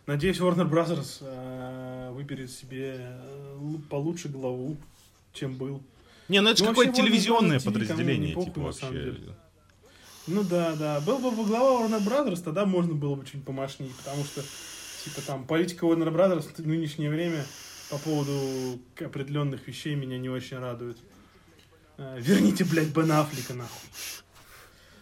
надеюсь, 0.06 0.40
Warner 0.40 0.70
Brothers 0.70 1.18
э, 1.22 2.12
выберет 2.14 2.52
себе 2.52 2.96
э, 3.00 3.58
получше 3.90 4.30
главу, 4.30 4.78
чем 5.34 5.56
был. 5.56 5.84
Не, 6.30 6.40
ну 6.42 6.50
это 6.52 6.60
же 6.60 6.64
Ну, 6.66 6.70
какое-то 6.70 6.92
вообще, 6.92 7.02
Warner 7.02 7.06
телевизионное 7.06 7.60
подразделение, 7.60 8.34
похуй, 8.34 8.50
типа, 8.50 8.62
вообще. 8.62 9.16
Ну 10.28 10.44
да, 10.44 10.76
да. 10.76 11.02
Был 11.02 11.18
бы 11.20 11.32
глава 11.46 11.82
Warner 11.82 12.02
Brothers, 12.06 12.42
тогда 12.44 12.66
можно 12.66 12.94
было 12.94 13.16
бы 13.16 13.26
чуть 13.26 13.44
помощнее, 13.44 13.90
потому 13.98 14.24
что, 14.24 14.42
типа, 15.04 15.22
там, 15.26 15.46
политика 15.46 15.86
Warner 15.86 16.14
Brothers 16.14 16.48
в 16.56 16.66
нынешнее 16.66 17.10
время 17.10 17.44
по 17.90 17.98
поводу 17.98 18.80
определенных 19.00 19.68
вещей 19.68 19.96
меня 19.96 20.18
не 20.18 20.30
очень 20.30 20.60
радует. 20.60 20.98
Э, 22.00 22.18
Верните, 22.20 22.64
блядь, 22.64 22.94
Бен 22.96 23.12
Аффлека, 23.12 23.54
нахуй. 23.54 23.90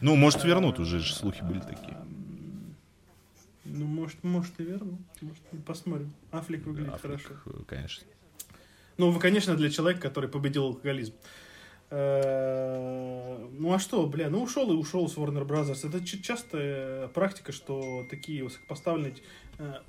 Ну, 0.01 0.15
может, 0.15 0.43
вернут, 0.43 0.79
уже 0.79 0.99
же 0.99 1.13
слухи 1.13 1.43
были 1.43 1.59
такие. 1.59 1.97
Ну, 3.65 3.85
может, 3.85 4.23
может 4.23 4.59
и 4.59 4.63
верну. 4.63 4.97
Может, 5.21 5.41
посмотрим. 5.65 6.11
Аффлек 6.31 6.65
выглядит 6.65 6.93
Аффлек, 6.93 7.21
хорошо. 7.21 7.39
э, 7.45 7.63
Конечно. 7.67 8.07
Ну, 8.97 9.11
вы, 9.11 9.19
конечно, 9.19 9.55
для 9.55 9.69
человека, 9.69 10.01
который 10.01 10.27
победил 10.29 10.65
алкоголизм. 10.65 11.13
Э, 11.89 13.47
Ну 13.59 13.73
а 13.73 13.79
что, 13.79 14.05
бля, 14.07 14.29
ну 14.29 14.41
ушел 14.43 14.71
и 14.71 14.75
ушел 14.75 15.07
с 15.07 15.15
Warner 15.17 15.45
Brothers. 15.47 15.87
Это 15.87 16.03
частая 16.05 17.07
практика, 17.09 17.51
что 17.51 18.05
такие 18.09 18.43
высокопоставленные, 18.43 19.15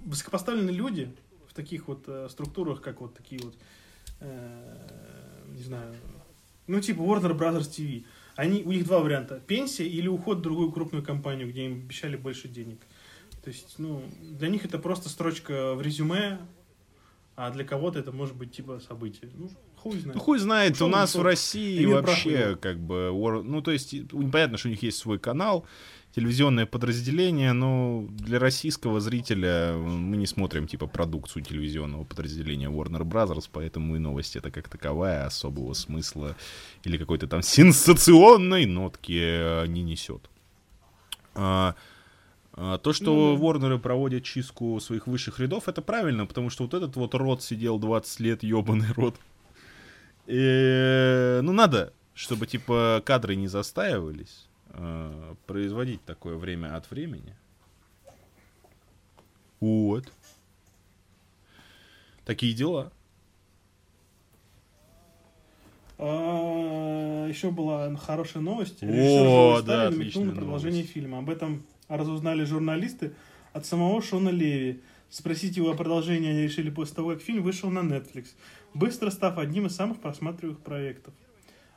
высокопоставленные 0.00 0.74
люди 0.74 1.14
в 1.48 1.54
таких 1.54 1.88
вот 1.88 2.06
структурах, 2.30 2.80
как 2.82 3.00
вот 3.00 3.14
такие 3.14 3.40
вот, 3.42 3.54
не 4.20 5.62
знаю, 5.62 5.94
ну 6.68 6.80
типа 6.80 7.00
Warner 7.00 7.36
Brothers 7.36 7.68
TV, 7.70 8.04
они, 8.36 8.62
у 8.62 8.70
них 8.70 8.84
два 8.84 9.00
варианта. 9.00 9.42
Пенсия 9.46 9.88
или 9.88 10.06
уход 10.06 10.38
в 10.38 10.42
другую 10.42 10.70
крупную 10.70 11.04
компанию, 11.04 11.48
где 11.48 11.66
им 11.66 11.72
обещали 11.84 12.16
больше 12.16 12.46
денег. 12.46 12.78
То 13.42 13.50
есть, 13.50 13.76
ну, 13.78 14.02
для 14.20 14.48
них 14.48 14.64
это 14.64 14.78
просто 14.78 15.08
строчка 15.08 15.74
в 15.74 15.82
резюме, 15.82 16.38
а 17.34 17.50
для 17.50 17.64
кого-то 17.64 17.98
это 17.98 18.12
может 18.12 18.36
быть 18.36 18.52
типа 18.52 18.80
событие. 18.86 19.30
Ну, 19.34 19.50
хуй 19.76 19.98
знает. 19.98 20.14
Ну, 20.14 20.20
хуй 20.20 20.38
знает, 20.38 20.72
Ушел, 20.74 20.86
у 20.86 20.90
нас 20.90 21.14
в 21.14 21.22
России 21.22 21.84
вообще, 21.86 22.30
проходил. 22.30 22.56
как 22.58 22.78
бы, 22.78 23.42
ну, 23.44 23.62
то 23.62 23.70
есть, 23.70 23.94
понятно, 24.10 24.56
что 24.56 24.68
у 24.68 24.70
них 24.70 24.82
есть 24.82 24.98
свой 24.98 25.18
канал, 25.18 25.66
телевизионное 26.18 26.66
подразделение, 26.66 27.52
но 27.52 28.04
для 28.10 28.40
российского 28.40 29.00
зрителя 29.00 29.74
мы 29.74 30.16
не 30.16 30.26
смотрим, 30.26 30.66
типа, 30.66 30.88
продукцию 30.88 31.44
телевизионного 31.44 32.02
подразделения 32.02 32.68
Warner 32.68 33.02
Brothers, 33.02 33.48
поэтому 33.52 33.94
и 33.94 34.00
новость 34.00 34.34
это 34.34 34.50
как 34.50 34.68
таковая 34.68 35.26
особого 35.26 35.74
смысла 35.74 36.36
или 36.82 36.98
какой-то 36.98 37.28
там 37.28 37.42
сенсационной 37.42 38.66
нотки 38.66 39.20
э, 39.20 39.66
не 39.68 39.82
несет. 39.82 40.28
А, 41.36 41.76
а, 42.54 42.78
То, 42.78 42.92
что 42.92 43.34
да. 43.36 43.40
Ворнеры 43.40 43.78
проводят 43.78 44.24
чистку 44.24 44.80
своих 44.80 45.06
высших 45.06 45.38
рядов, 45.38 45.68
это 45.68 45.82
правильно, 45.82 46.26
потому 46.26 46.50
что 46.50 46.64
вот 46.64 46.74
этот 46.74 46.96
вот 46.96 47.14
рот 47.14 47.44
сидел 47.44 47.78
20 47.78 48.20
лет, 48.20 48.42
ебаный 48.42 48.92
рот. 48.96 49.14
И, 50.26 51.38
ну, 51.42 51.52
надо, 51.52 51.92
чтобы, 52.12 52.48
типа, 52.48 53.02
кадры 53.06 53.36
не 53.36 53.46
застаивались, 53.46 54.47
э, 54.78 55.34
производить 55.46 56.04
такое 56.04 56.36
время 56.36 56.76
от 56.76 56.90
времени. 56.90 57.34
Вот. 59.60 60.12
Такие 62.24 62.54
дела. 62.54 62.92
А, 65.98 67.26
Еще 67.26 67.50
была 67.50 67.94
хорошая 67.96 68.42
новость. 68.42 68.82
О, 68.82 68.86
Режиссер 68.86 69.24
Джоэл 69.24 69.62
да, 69.62 69.62
Сталин 69.62 69.98
намекнул 69.98 70.24
на 70.24 70.32
продолжение 70.34 70.78
новость. 70.80 70.92
фильма. 70.92 71.18
Об 71.18 71.30
этом 71.30 71.62
разузнали 71.88 72.44
журналисты 72.44 73.14
от 73.52 73.66
самого 73.66 74.00
Шона 74.00 74.28
Леви. 74.28 74.80
Спросить 75.10 75.56
его 75.56 75.70
о 75.70 75.74
продолжении 75.74 76.30
они 76.30 76.42
решили 76.42 76.70
после 76.70 76.94
того, 76.96 77.10
как 77.10 77.22
фильм 77.22 77.42
вышел 77.42 77.70
на 77.70 77.78
Netflix, 77.78 78.28
быстро 78.74 79.10
став 79.10 79.38
одним 79.38 79.66
из 79.66 79.74
самых 79.74 80.00
просматриваемых 80.00 80.60
проектов. 80.60 81.14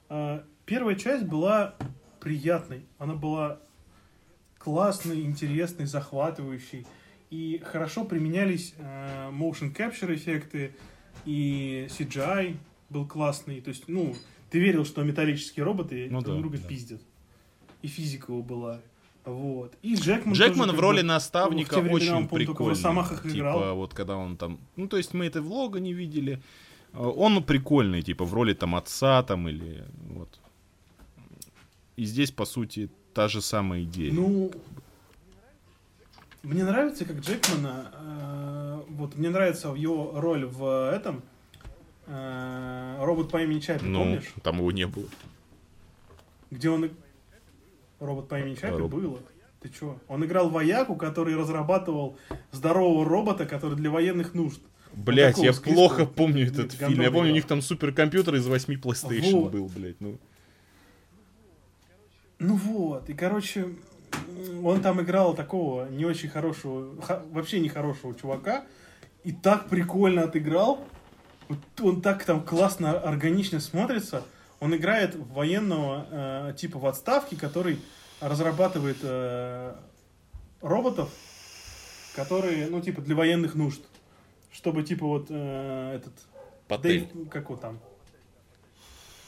А, 0.09 0.43
Первая 0.65 0.95
часть 0.95 1.25
была 1.25 1.75
приятной. 2.21 2.85
Она 2.97 3.15
была 3.15 3.59
классной, 4.57 5.21
интересной, 5.21 5.85
захватывающей. 5.85 6.85
И 7.29 7.61
хорошо 7.65 8.05
применялись 8.05 8.73
э, 8.77 9.29
motion 9.31 9.75
capture 9.75 10.13
эффекты, 10.13 10.73
и 11.25 11.87
CGI 11.89 12.57
был 12.89 13.07
классный. 13.07 13.59
То 13.61 13.69
есть, 13.69 13.85
ну, 13.87 14.15
ты 14.49 14.59
верил, 14.59 14.85
что 14.85 15.03
металлические 15.03 15.65
роботы 15.65 16.07
Ну 16.09 16.21
друг 16.21 16.35
да, 16.35 16.41
друга 16.41 16.57
да. 16.57 16.67
пиздят. 16.67 17.01
И 17.81 17.87
физика 17.87 18.31
его 18.31 18.43
была. 18.43 18.81
Вот. 19.25 19.73
И 19.81 19.95
Джекман 19.95 20.33
Джекман 20.33 20.67
тоже 20.69 20.77
в 20.77 20.81
роли 20.81 21.01
наставника 21.01 21.79
в 21.79 21.83
времена 21.83 21.93
очень 21.95 22.13
он, 22.13 22.27
в 22.27 22.29
прикольный. 22.29 22.71
«Росомахах» 22.71 23.23
Типа, 23.23 23.33
играл. 23.35 23.75
вот 23.75 23.93
когда 23.93 24.17
он 24.17 24.35
там... 24.35 24.59
Ну, 24.75 24.87
то 24.87 24.97
есть 24.97 25.13
мы 25.13 25.25
это 25.25 25.41
влога 25.41 25.79
не 25.79 25.93
видели. 25.93 26.41
А, 26.93 27.07
Он 27.07 27.43
прикольный, 27.43 28.01
типа, 28.01 28.25
в 28.25 28.33
роли 28.33 28.53
там 28.53 28.75
отца 28.75 29.23
там 29.23 29.47
или 29.47 29.85
вот. 30.09 30.39
И 32.01 32.05
здесь, 32.05 32.31
по 32.31 32.45
сути, 32.45 32.89
та 33.13 33.27
же 33.27 33.41
самая 33.43 33.83
идея. 33.83 34.11
Ну, 34.11 34.51
мне 36.41 36.63
нравится, 36.63 37.05
как 37.05 37.17
Джекмана, 37.19 37.91
э, 37.93 38.81
вот 38.89 39.15
мне 39.17 39.29
нравится 39.29 39.67
его 39.77 40.11
роль 40.19 40.45
в 40.47 40.91
этом 40.91 41.21
э, 42.07 42.97
робот 43.01 43.29
по 43.29 43.43
имени 43.43 43.59
Чапи, 43.59 43.85
Ну, 43.85 43.99
помнишь? 43.99 44.33
там 44.41 44.57
его 44.57 44.71
не 44.71 44.87
было. 44.87 45.05
Где 46.49 46.71
он... 46.71 46.89
Робот 47.99 48.27
по 48.27 48.39
имени 48.39 48.55
Чапи 48.55 48.77
Роб- 48.77 48.89
было. 48.89 49.19
Ты 49.59 49.69
чё? 49.69 49.99
Он 50.07 50.25
играл 50.25 50.49
вояку, 50.49 50.95
который 50.95 51.35
разрабатывал 51.35 52.17
здорового 52.51 53.05
робота, 53.05 53.45
который 53.45 53.75
для 53.77 53.91
военных 53.91 54.33
нужд. 54.33 54.59
Блять, 54.91 55.37
я 55.37 55.53
плохо 55.53 56.07
помню 56.07 56.47
этот 56.47 56.71
фильм. 56.71 56.99
Я 56.99 57.11
помню, 57.11 57.29
у 57.29 57.35
них 57.35 57.45
там 57.45 57.61
суперкомпьютер 57.61 58.33
из 58.33 58.47
8 58.47 58.73
PlayStation 58.81 59.41
Вот. 59.41 59.51
был, 59.51 59.67
блядь. 59.67 60.01
Ну. 60.01 60.17
Ну 62.43 62.55
вот, 62.55 63.07
и 63.07 63.13
короче, 63.13 63.75
он 64.63 64.81
там 64.81 64.99
играл 64.99 65.35
такого 65.35 65.87
не 65.89 66.05
очень 66.05 66.27
хорошего, 66.27 66.95
вообще 67.29 67.59
не 67.59 67.69
хорошего 67.69 68.15
чувака, 68.15 68.65
и 69.23 69.31
так 69.31 69.69
прикольно 69.69 70.23
отыграл. 70.23 70.83
Он 71.79 72.01
так 72.01 72.25
там 72.25 72.43
классно, 72.43 72.99
органично 72.99 73.59
смотрится. 73.59 74.23
Он 74.59 74.75
играет 74.75 75.15
военного, 75.15 76.07
э, 76.49 76.53
типа 76.57 76.79
в 76.79 76.87
отставке, 76.87 77.35
который 77.35 77.79
разрабатывает 78.19 78.97
э, 79.03 79.75
роботов, 80.61 81.11
которые, 82.15 82.67
ну, 82.67 82.81
типа, 82.81 83.01
для 83.01 83.15
военных 83.15 83.53
нужд. 83.53 83.81
Чтобы, 84.51 84.81
типа, 84.81 85.05
вот 85.05 85.27
э, 85.29 85.95
этот... 85.97 86.13
Патель. 86.67 87.07
Дэйв, 87.13 87.29
как 87.29 87.43
его 87.43 87.55
там? 87.55 87.79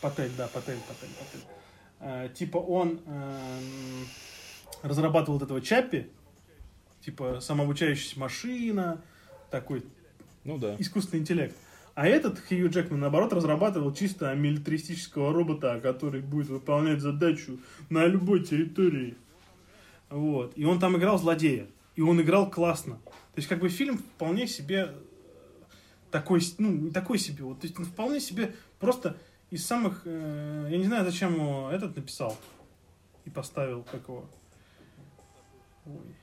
Патель, 0.02 0.32
да, 0.36 0.48
Патель, 0.48 0.80
Патель, 0.88 1.10
Патель. 1.20 1.53
Э, 2.06 2.30
типа 2.34 2.58
он 2.58 3.00
эм, 3.06 4.06
разрабатывал 4.82 5.40
вот 5.40 5.46
этого 5.46 5.62
Чаппи, 5.62 6.10
типа 7.00 7.40
самообучающаяся 7.40 8.20
машина, 8.20 9.02
такой 9.50 9.86
Ну 10.44 10.58
да. 10.58 10.76
искусственный 10.80 11.22
интеллект. 11.22 11.56
А 11.96 12.06
этот 12.06 12.40
Хью 12.40 12.70
Джекман, 12.70 13.00
наоборот, 13.00 13.32
разрабатывал 13.32 13.94
чисто 13.94 14.34
милитаристического 14.34 15.32
робота, 15.32 15.80
который 15.82 16.22
будет 16.22 16.50
выполнять 16.50 17.00
задачу 17.00 17.60
на 17.90 18.06
любой 18.06 18.44
территории. 18.44 19.16
Вот. 20.10 20.58
И 20.58 20.66
он 20.66 20.80
там 20.80 20.98
играл 20.98 21.18
злодея. 21.18 21.68
И 21.96 22.02
он 22.02 22.20
играл 22.20 22.50
классно. 22.50 22.96
То 23.06 23.38
есть, 23.38 23.48
как 23.48 23.60
бы 23.60 23.70
фильм 23.70 24.00
вполне 24.00 24.48
себе 24.48 24.94
такой, 26.12 26.42
ну, 26.58 26.70
не 26.70 26.92
такой 26.92 27.18
себе, 27.18 27.44
вот, 27.44 27.62
то 27.62 27.68
есть, 27.68 27.80
он 27.80 27.86
вполне 27.86 28.20
себе 28.20 28.54
просто 28.80 29.16
из 29.54 29.66
самых, 29.68 30.02
э, 30.06 30.68
я 30.72 30.78
не 30.78 30.86
знаю, 30.86 31.06
зачем 31.06 31.68
этот 31.68 31.96
написал 31.96 32.36
и 33.24 33.30
поставил, 33.30 33.84
как 33.84 34.02
его, 34.08 34.26
Ой, 35.86 36.16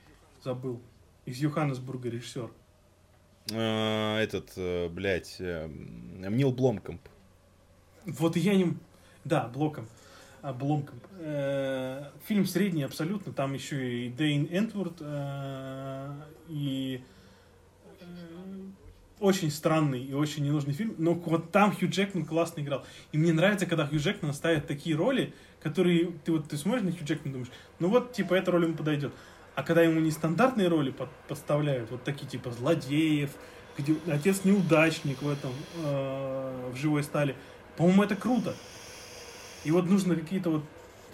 забыл, 0.43 0.83
из 1.27 1.39
Йоханнесбурга 1.39 2.11
режиссер. 2.11 2.51
Э, 3.53 4.17
Этот, 4.19 4.53
э, 4.57 4.89
блядь, 4.89 5.37
э, 5.39 5.69
Нил 5.69 6.51
Бломкомп. 6.51 7.01
Вот 8.05 8.37
я 8.37 8.57
не... 8.57 8.77
Да, 9.25 9.47
Блоком. 9.47 9.87
А, 10.43 10.53
Бломком. 10.53 11.01
Э, 11.21 12.11
Фильм 12.27 12.47
средний 12.47 12.83
абсолютно. 12.83 13.33
Там 13.33 13.55
еще 13.55 14.07
и 14.07 14.11
Дейн 14.11 14.49
Энтворд. 14.51 15.01
И 16.49 17.05
очень 19.21 19.51
странный 19.51 20.03
и 20.03 20.13
очень 20.13 20.45
ненужный 20.45 20.73
фильм. 20.75 20.95
Но 20.99 21.15
вот 21.15 21.53
там 21.53 21.75
Хью 21.75 21.89
Джекман 21.89 22.25
классно 22.25 22.61
играл. 22.61 22.85
И 23.13 23.19
мне 23.19 23.33
нравится, 23.33 23.67
когда 23.67 23.87
Хью 23.87 23.99
Джекман 23.99 24.33
ставит 24.33 24.67
такие 24.67 24.97
роли, 24.97 25.35
которые... 25.63 26.13
Ты 26.25 26.33
вот 26.33 26.49
ты 26.49 26.57
смотришь 26.57 26.83
на 26.85 26.93
Хью 26.93 27.05
Джекмана 27.05 27.29
и 27.29 27.33
думаешь, 27.33 27.53
ну 27.79 27.89
вот, 27.89 28.13
типа, 28.13 28.35
эта 28.35 28.51
роль 28.51 28.65
ему 28.65 28.75
подойдет. 28.75 29.13
А 29.55 29.63
когда 29.63 29.83
ему 29.83 30.01
нестандартные 30.01 30.69
роли 30.69 30.91
под- 30.91 31.11
подставляют, 31.29 31.91
вот 31.91 32.03
такие, 32.03 32.27
типа, 32.27 32.51
злодеев, 32.51 33.31
где 33.77 33.95
отец 34.09 34.45
неудачник 34.45 35.23
в 35.23 35.29
этом, 35.29 35.53
э, 35.85 36.71
в 36.73 36.77
живой 36.77 37.03
стали, 37.03 37.37
по-моему, 37.77 38.05
это 38.05 38.17
круто. 38.17 38.55
И 39.65 39.71
вот 39.71 39.87
нужно 39.87 40.17
какие-то 40.17 40.51
вот, 40.51 40.65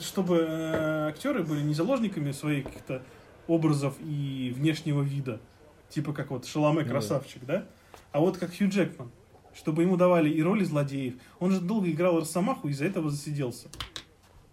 чтобы 0.01 0.47
э, 0.49 1.09
актеры 1.09 1.43
были 1.43 1.63
не 1.63 1.75
заложниками 1.75 2.31
своих 2.33 2.65
каких-то 2.67 3.03
образов 3.49 3.95
и 4.01 4.53
внешнего 4.57 5.03
вида, 5.03 5.41
типа 5.89 6.13
как 6.13 6.31
вот 6.31 6.47
Шаломе 6.47 6.81
Ну 6.81 6.85
да. 6.85 6.91
красавчик, 6.91 7.45
да? 7.45 7.65
А 8.13 8.21
вот 8.21 8.39
как 8.39 8.57
Хью 8.57 8.69
Джекман, 8.69 9.11
чтобы 9.55 9.83
ему 9.83 9.97
давали 9.97 10.31
и 10.31 10.43
роли 10.43 10.65
злодеев. 10.65 11.15
Он 11.39 11.51
же 11.51 11.61
долго 11.61 11.91
играл 11.91 12.21
Росомаху, 12.21 12.69
из-за 12.69 12.85
этого 12.85 13.11
засиделся. 13.11 13.69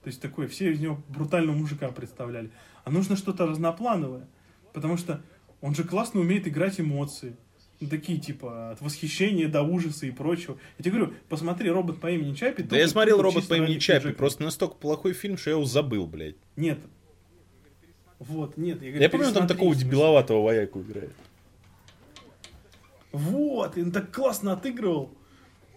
То 0.04 0.08
есть 0.08 0.22
такое, 0.22 0.48
все 0.48 0.72
из 0.72 0.80
него 0.80 1.02
брутального 1.10 1.56
мужика 1.56 1.90
представляли. 1.90 2.52
А 2.84 2.92
нужно 2.92 3.16
что-то 3.16 3.46
разноплановое, 3.46 4.28
потому 4.74 4.98
что 4.98 5.22
он 5.62 5.76
же 5.76 5.84
классно 5.84 6.20
умеет 6.20 6.48
играть 6.48 6.80
эмоции. 6.80 7.38
Ну, 7.80 7.90
такие, 7.90 8.18
типа, 8.18 8.72
от 8.72 8.82
восхищения 8.82 9.50
до 9.50 9.62
ужаса 9.62 10.06
и 10.06 10.12
прочего. 10.12 10.58
Я 10.78 10.84
тебе 10.84 10.98
говорю, 10.98 11.14
посмотри, 11.28 11.70
робот 11.70 12.00
по 12.00 12.10
имени 12.10 12.34
Чапи. 12.34 12.64
Да 12.64 12.78
я 12.78 12.88
смотрел 12.88 13.22
«Робот 13.22 13.48
по 13.48 13.56
имени 13.56 13.78
Чаппи», 13.78 14.12
просто 14.12 14.44
настолько 14.44 14.76
плохой 14.76 15.12
фильм, 15.12 15.38
что 15.38 15.50
я 15.50 15.56
его 15.58 15.66
забыл, 15.66 16.08
блядь. 16.08 16.36
Нет. 16.56 16.80
Вот, 18.20 18.56
нет. 18.56 18.80
говорю, 18.80 19.00
Я 19.02 19.10
помню, 19.10 19.34
там 19.34 19.48
такого 19.48 19.76
дебиловатого 19.76 20.44
вояку 20.44 20.82
играет. 20.82 21.12
Вот, 23.14 23.77
и 23.77 23.82
он 23.83 23.92
так 23.92 24.11
классно 24.11 24.53
отыгрывал. 24.53 25.16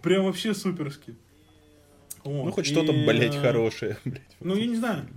Прям 0.01 0.25
вообще 0.25 0.53
суперски. 0.53 1.15
Вот, 2.23 2.45
Ну, 2.45 2.51
хоть 2.51 2.67
и, 2.67 2.71
что-то, 2.71 2.91
блядь, 2.91 3.35
э, 3.35 3.39
хорошее, 3.39 3.97
блядь. 4.05 4.21
Ну, 4.41 4.55
я 4.55 4.65
не 4.65 4.75
знаю. 4.75 5.07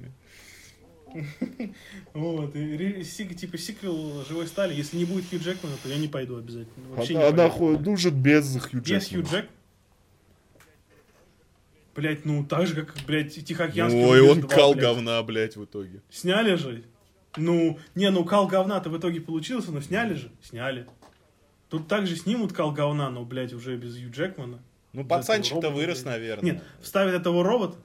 Вот, 2.15 2.55
и 2.55 3.03
типа 3.03 3.59
сиквел 3.59 4.25
Живой 4.29 4.47
Стали, 4.47 4.75
если 4.75 4.97
не 4.97 5.05
будет 5.05 5.29
Хью 5.29 5.41
Джекмана, 5.41 5.75
то 5.83 5.89
я 5.89 5.97
не 5.97 6.07
пойду 6.07 6.37
обязательно. 6.37 6.89
Вообще 6.91 7.15
не 7.15 7.21
А 7.21 7.31
пойду. 7.31 7.37
нахуй 7.43 7.79
нужен 7.79 8.15
без 8.23 8.57
Хью 8.61 8.81
Без 8.81 9.09
Хью 9.09 9.23
Джекмана. 9.23 9.29
Джек. 9.43 9.51
Блять, 11.97 12.25
ну 12.25 12.45
так 12.45 12.67
же, 12.69 12.85
как, 12.85 12.95
блядь, 13.07 13.35
Тихоокеанский 13.45 14.05
Ой, 14.05 14.21
он 14.21 14.41
2, 14.41 14.49
кал 14.49 14.73
блядь. 14.75 14.85
говна, 14.85 15.23
блядь, 15.25 15.57
в 15.57 15.65
итоге. 15.65 16.01
Сняли 16.11 16.55
же. 16.55 16.85
Ну, 17.37 17.79
не, 17.97 18.11
ну 18.11 18.25
кал 18.25 18.47
говна-то 18.47 18.89
в 18.91 18.97
итоге 18.99 19.21
получился, 19.21 19.73
но 19.73 19.81
сняли 19.81 20.15
же. 20.15 20.31
Сняли. 20.43 20.87
Тут 21.71 21.87
также 21.87 22.17
снимут 22.17 22.53
кал 22.53 22.73
говна, 22.73 23.11
но, 23.11 23.25
блядь, 23.25 23.53
уже 23.53 23.77
без 23.77 23.97
Ю 23.97 24.11
Джекмана. 24.11 24.59
Ну, 24.93 25.05
пацанчик-то 25.05 25.71
вырос, 25.71 26.05
наверное. 26.05 26.53
Нет, 26.53 26.65
вставят 26.83 27.15
этого 27.15 27.45
робота. 27.45 27.77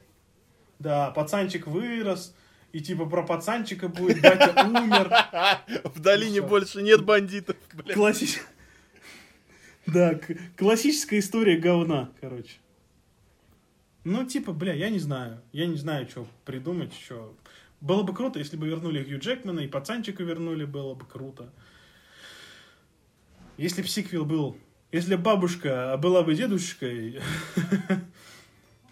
Да, 0.80 1.11
пацанчик 1.11 1.67
вырос. 1.67 2.35
И 2.73 2.81
типа 2.81 3.05
про 3.05 3.23
пацанчика 3.23 3.88
будет, 3.88 4.22
батя 4.22 4.65
умер. 4.65 5.09
В 5.85 6.01
долине 6.01 6.41
больше 6.41 6.81
нет 6.81 7.05
бандитов, 7.05 7.55
блядь. 7.73 7.95
Классич... 7.95 8.41
Да, 9.85 10.19
классическая 10.57 11.19
история 11.19 11.57
говна, 11.57 12.09
короче. 12.19 12.57
Ну, 14.03 14.25
типа, 14.25 14.51
бля, 14.51 14.73
я 14.73 14.89
не 14.89 14.99
знаю. 14.99 15.41
Я 15.51 15.67
не 15.67 15.77
знаю, 15.77 16.07
что 16.09 16.27
придумать, 16.43 16.93
что... 16.93 17.35
Было 17.81 18.01
бы 18.01 18.14
круто, 18.15 18.39
если 18.39 18.57
бы 18.57 18.67
вернули 18.67 19.03
Хью 19.03 19.19
Джекмана 19.19 19.59
и 19.59 19.67
пацанчика 19.67 20.23
вернули, 20.23 20.65
было 20.65 20.95
бы 20.95 21.05
круто. 21.05 21.51
Если 23.58 23.82
бы 23.82 23.88
сиквел 23.88 24.25
был... 24.25 24.58
Если 24.92 25.16
бабушка 25.16 25.98
была 26.01 26.24
бы 26.24 26.35
дедушкой... 26.35 27.19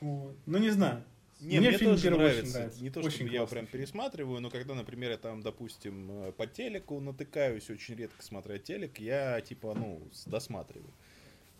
Ну, 0.01 0.58
не 0.58 0.69
знаю. 0.69 1.01
Не, 1.40 1.59
Мне 1.59 1.69
мне, 1.69 1.77
фильм 1.77 1.92
тоже 1.92 2.09
нравится. 2.09 2.58
нравится. 2.58 2.83
Не 2.83 2.90
то, 2.90 3.00
Очень 3.00 3.11
чтобы 3.11 3.30
я 3.30 3.35
его 3.35 3.45
классный 3.48 3.67
прям 3.67 3.67
пересматриваю, 3.67 4.42
но 4.42 4.50
когда, 4.50 4.74
например, 4.75 5.11
я 5.11 5.17
там, 5.17 5.42
допустим, 5.42 6.09
э, 6.11 6.32
по 6.33 6.48
телеку 6.48 7.00
натыкаюсь, 7.00 7.69
очень 7.69 7.95
редко 7.95 8.22
смотря 8.24 8.58
телек, 8.59 9.00
я, 9.00 9.40
типа, 9.42 9.74
ну, 9.74 10.01
досматриваю. 10.25 10.93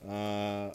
А, 0.02 0.74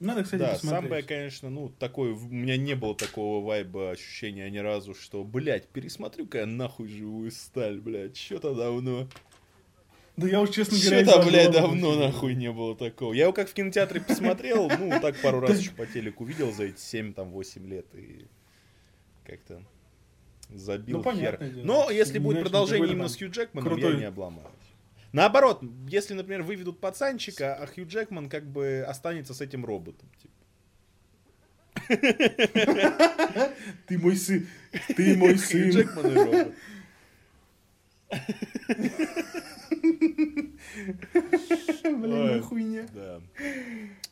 Надо, 0.00 0.24
кстати, 0.24 0.40
да, 0.40 0.52
посмотреть. 0.52 0.90
самбо, 0.90 1.02
конечно, 1.02 1.50
ну, 1.50 1.68
такой, 1.68 2.12
у 2.12 2.18
меня 2.28 2.56
не 2.56 2.74
было 2.74 2.94
такого 2.94 3.44
вайба, 3.44 3.90
ощущения 3.90 4.48
ни 4.50 4.58
разу, 4.58 4.94
что, 4.94 5.24
блядь, 5.24 5.68
пересмотрю-ка 5.68 6.38
я 6.38 6.46
нахуй 6.46 6.88
живую 6.88 7.30
сталь, 7.30 7.80
блядь, 7.80 8.16
что-то 8.16 8.54
давно. 8.54 9.08
Да 10.22 10.28
я 10.28 10.40
уж, 10.40 10.50
честно 10.50 10.78
говоря, 10.78 11.04
Что-то, 11.04 11.26
блядь, 11.28 11.50
давно 11.52 11.94
нахуй 11.96 12.34
не 12.34 12.50
было 12.50 12.76
такого. 12.76 13.12
Я 13.12 13.24
его 13.24 13.32
как 13.32 13.48
в 13.48 13.52
кинотеатре 13.52 14.00
посмотрел, 14.00 14.68
ну, 14.68 15.00
так 15.00 15.16
пару 15.20 15.40
раз 15.40 15.58
еще 15.58 15.72
по 15.72 15.86
телеку 15.86 16.24
видел 16.24 16.52
за 16.52 16.64
эти 16.64 16.76
7-8 16.78 17.66
лет 17.68 17.86
и 17.94 18.26
как-то 19.24 19.62
забил 20.50 21.02
Ну, 21.04 21.12
хер. 21.14 21.38
дело. 21.42 21.64
Но 21.64 21.90
если 21.90 22.18
будет 22.18 22.36
иначе 22.38 22.44
продолжение 22.50 22.92
именно 22.92 23.08
с 23.08 23.16
Хью 23.16 23.30
Джекманом, 23.30 23.76
я 23.78 23.92
не 23.92 24.04
обломаюсь. 24.04 24.48
Наоборот, 25.12 25.62
если, 25.88 26.14
например, 26.14 26.42
выведут 26.42 26.80
пацанчика, 26.80 27.54
а 27.54 27.66
Хью 27.66 27.86
Джекман 27.86 28.28
как 28.28 28.44
бы 28.46 28.84
останется 28.86 29.34
с 29.34 29.40
этим 29.40 29.64
роботом. 29.64 30.08
типа. 30.20 30.32
Ты 33.86 33.98
мой 33.98 34.16
сын. 34.16 34.46
Ты 34.96 35.16
мой 35.18 35.34
Хью 35.36 35.38
сын. 35.38 35.70
Джекман 35.70 36.06
и 36.06 36.14
робот. 36.14 36.54
Блин, 41.82 42.36
ну 42.36 42.42
хуйня. 42.42 42.86
Да. 42.94 43.20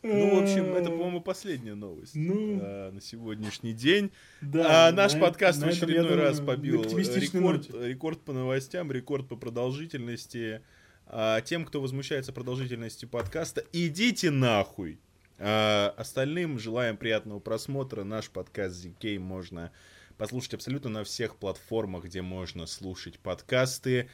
Ну, 0.02 0.36
в 0.36 0.42
общем, 0.42 0.64
это, 0.74 0.90
по-моему, 0.90 1.20
последняя 1.20 1.74
новость 1.74 2.14
Ну. 2.14 2.58
а, 2.60 2.90
на 2.90 3.00
сегодняшний 3.00 3.72
день. 3.72 4.10
Да, 4.40 4.88
А 4.88 4.92
наш 4.92 5.14
на 5.14 5.20
подкаст 5.20 5.62
в 5.62 5.66
очередной 5.66 6.16
раз 6.16 6.40
побил 6.40 6.82
рекорд 6.82 8.20
по 8.22 8.32
новостям, 8.32 8.90
рекорд 8.90 9.28
по 9.28 9.36
продолжительности. 9.36 10.62
А, 11.06 11.40
тем, 11.42 11.64
кто 11.64 11.80
возмущается 11.80 12.32
продолжительностью 12.32 13.08
подкаста, 13.08 13.64
идите 13.72 14.30
нахуй. 14.30 14.98
А, 15.38 15.94
остальным 15.96 16.58
желаем 16.58 16.96
приятного 16.96 17.40
просмотра. 17.40 18.04
Наш 18.04 18.30
подкаст 18.30 18.84
ZK 18.84 19.18
можно 19.18 19.70
послушать 20.16 20.54
абсолютно 20.54 20.90
на 20.90 21.04
всех 21.04 21.36
платформах, 21.36 22.04
где 22.04 22.22
можно 22.22 22.66
слушать 22.66 23.18
подкасты. 23.18 24.08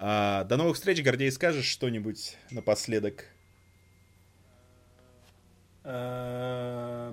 А, 0.00 0.44
до 0.44 0.56
новых 0.56 0.76
встреч, 0.76 1.02
Гордей, 1.02 1.32
скажешь 1.32 1.66
что-нибудь 1.66 2.36
напоследок? 2.50 3.24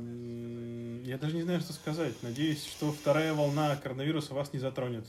Эм, 0.06 1.02
Я 1.04 1.18
даже 1.18 1.36
не 1.36 1.42
знаю, 1.42 1.62
что 1.62 1.74
сказать. 1.74 2.14
Надеюсь, 2.22 2.64
что 2.64 2.92
вторая 2.92 3.34
волна 3.34 3.76
коронавируса 3.78 4.36
вас 4.36 4.54
не 4.54 4.60
затронет. 4.60 5.08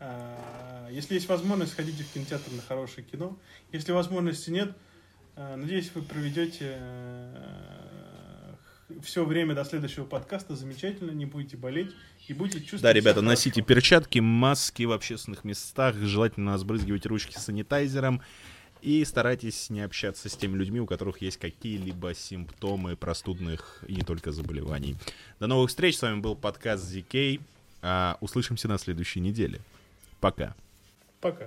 А, 0.00 0.88
Если 0.90 1.14
есть 1.14 1.28
возможность, 1.28 1.72
сходите 1.72 2.04
в 2.04 2.12
кинотеатр 2.12 2.50
на 2.52 2.62
хорошее 2.62 3.06
кино. 3.06 3.36
Если 3.72 3.92
возможности 3.92 4.48
нет, 4.50 4.74
э, 5.34 5.56
надеюсь, 5.56 5.90
вы 5.94 6.00
проведете 6.02 6.76
э, 6.78 7.85
все 9.02 9.24
время 9.24 9.54
до 9.54 9.64
следующего 9.64 10.04
подкаста 10.04 10.54
замечательно, 10.56 11.10
не 11.10 11.26
будете 11.26 11.56
болеть 11.56 11.90
и 12.28 12.32
будете 12.32 12.60
чувствовать 12.60 12.82
Да, 12.82 12.92
ребята, 12.92 13.20
себя 13.20 13.28
носите 13.28 13.62
хорошо. 13.62 13.66
перчатки, 13.66 14.18
маски 14.20 14.84
в 14.84 14.92
общественных 14.92 15.44
местах, 15.44 15.96
желательно 15.96 16.54
разбрызгивать 16.54 17.06
ручки 17.06 17.36
санитайзером 17.36 18.22
и 18.82 19.04
старайтесь 19.04 19.70
не 19.70 19.80
общаться 19.80 20.28
с 20.28 20.36
теми 20.36 20.56
людьми, 20.56 20.80
у 20.80 20.86
которых 20.86 21.20
есть 21.20 21.38
какие-либо 21.38 22.14
симптомы 22.14 22.96
простудных 22.96 23.82
и 23.88 23.94
не 23.94 24.02
только 24.02 24.32
заболеваний. 24.32 24.96
До 25.40 25.46
новых 25.46 25.70
встреч, 25.70 25.96
с 25.96 26.02
вами 26.02 26.20
был 26.20 26.36
подкаст 26.36 26.84
ZK. 26.84 27.40
А, 27.82 28.16
услышимся 28.20 28.68
на 28.68 28.78
следующей 28.78 29.20
неделе. 29.20 29.60
Пока. 30.20 30.54
Пока. 31.20 31.44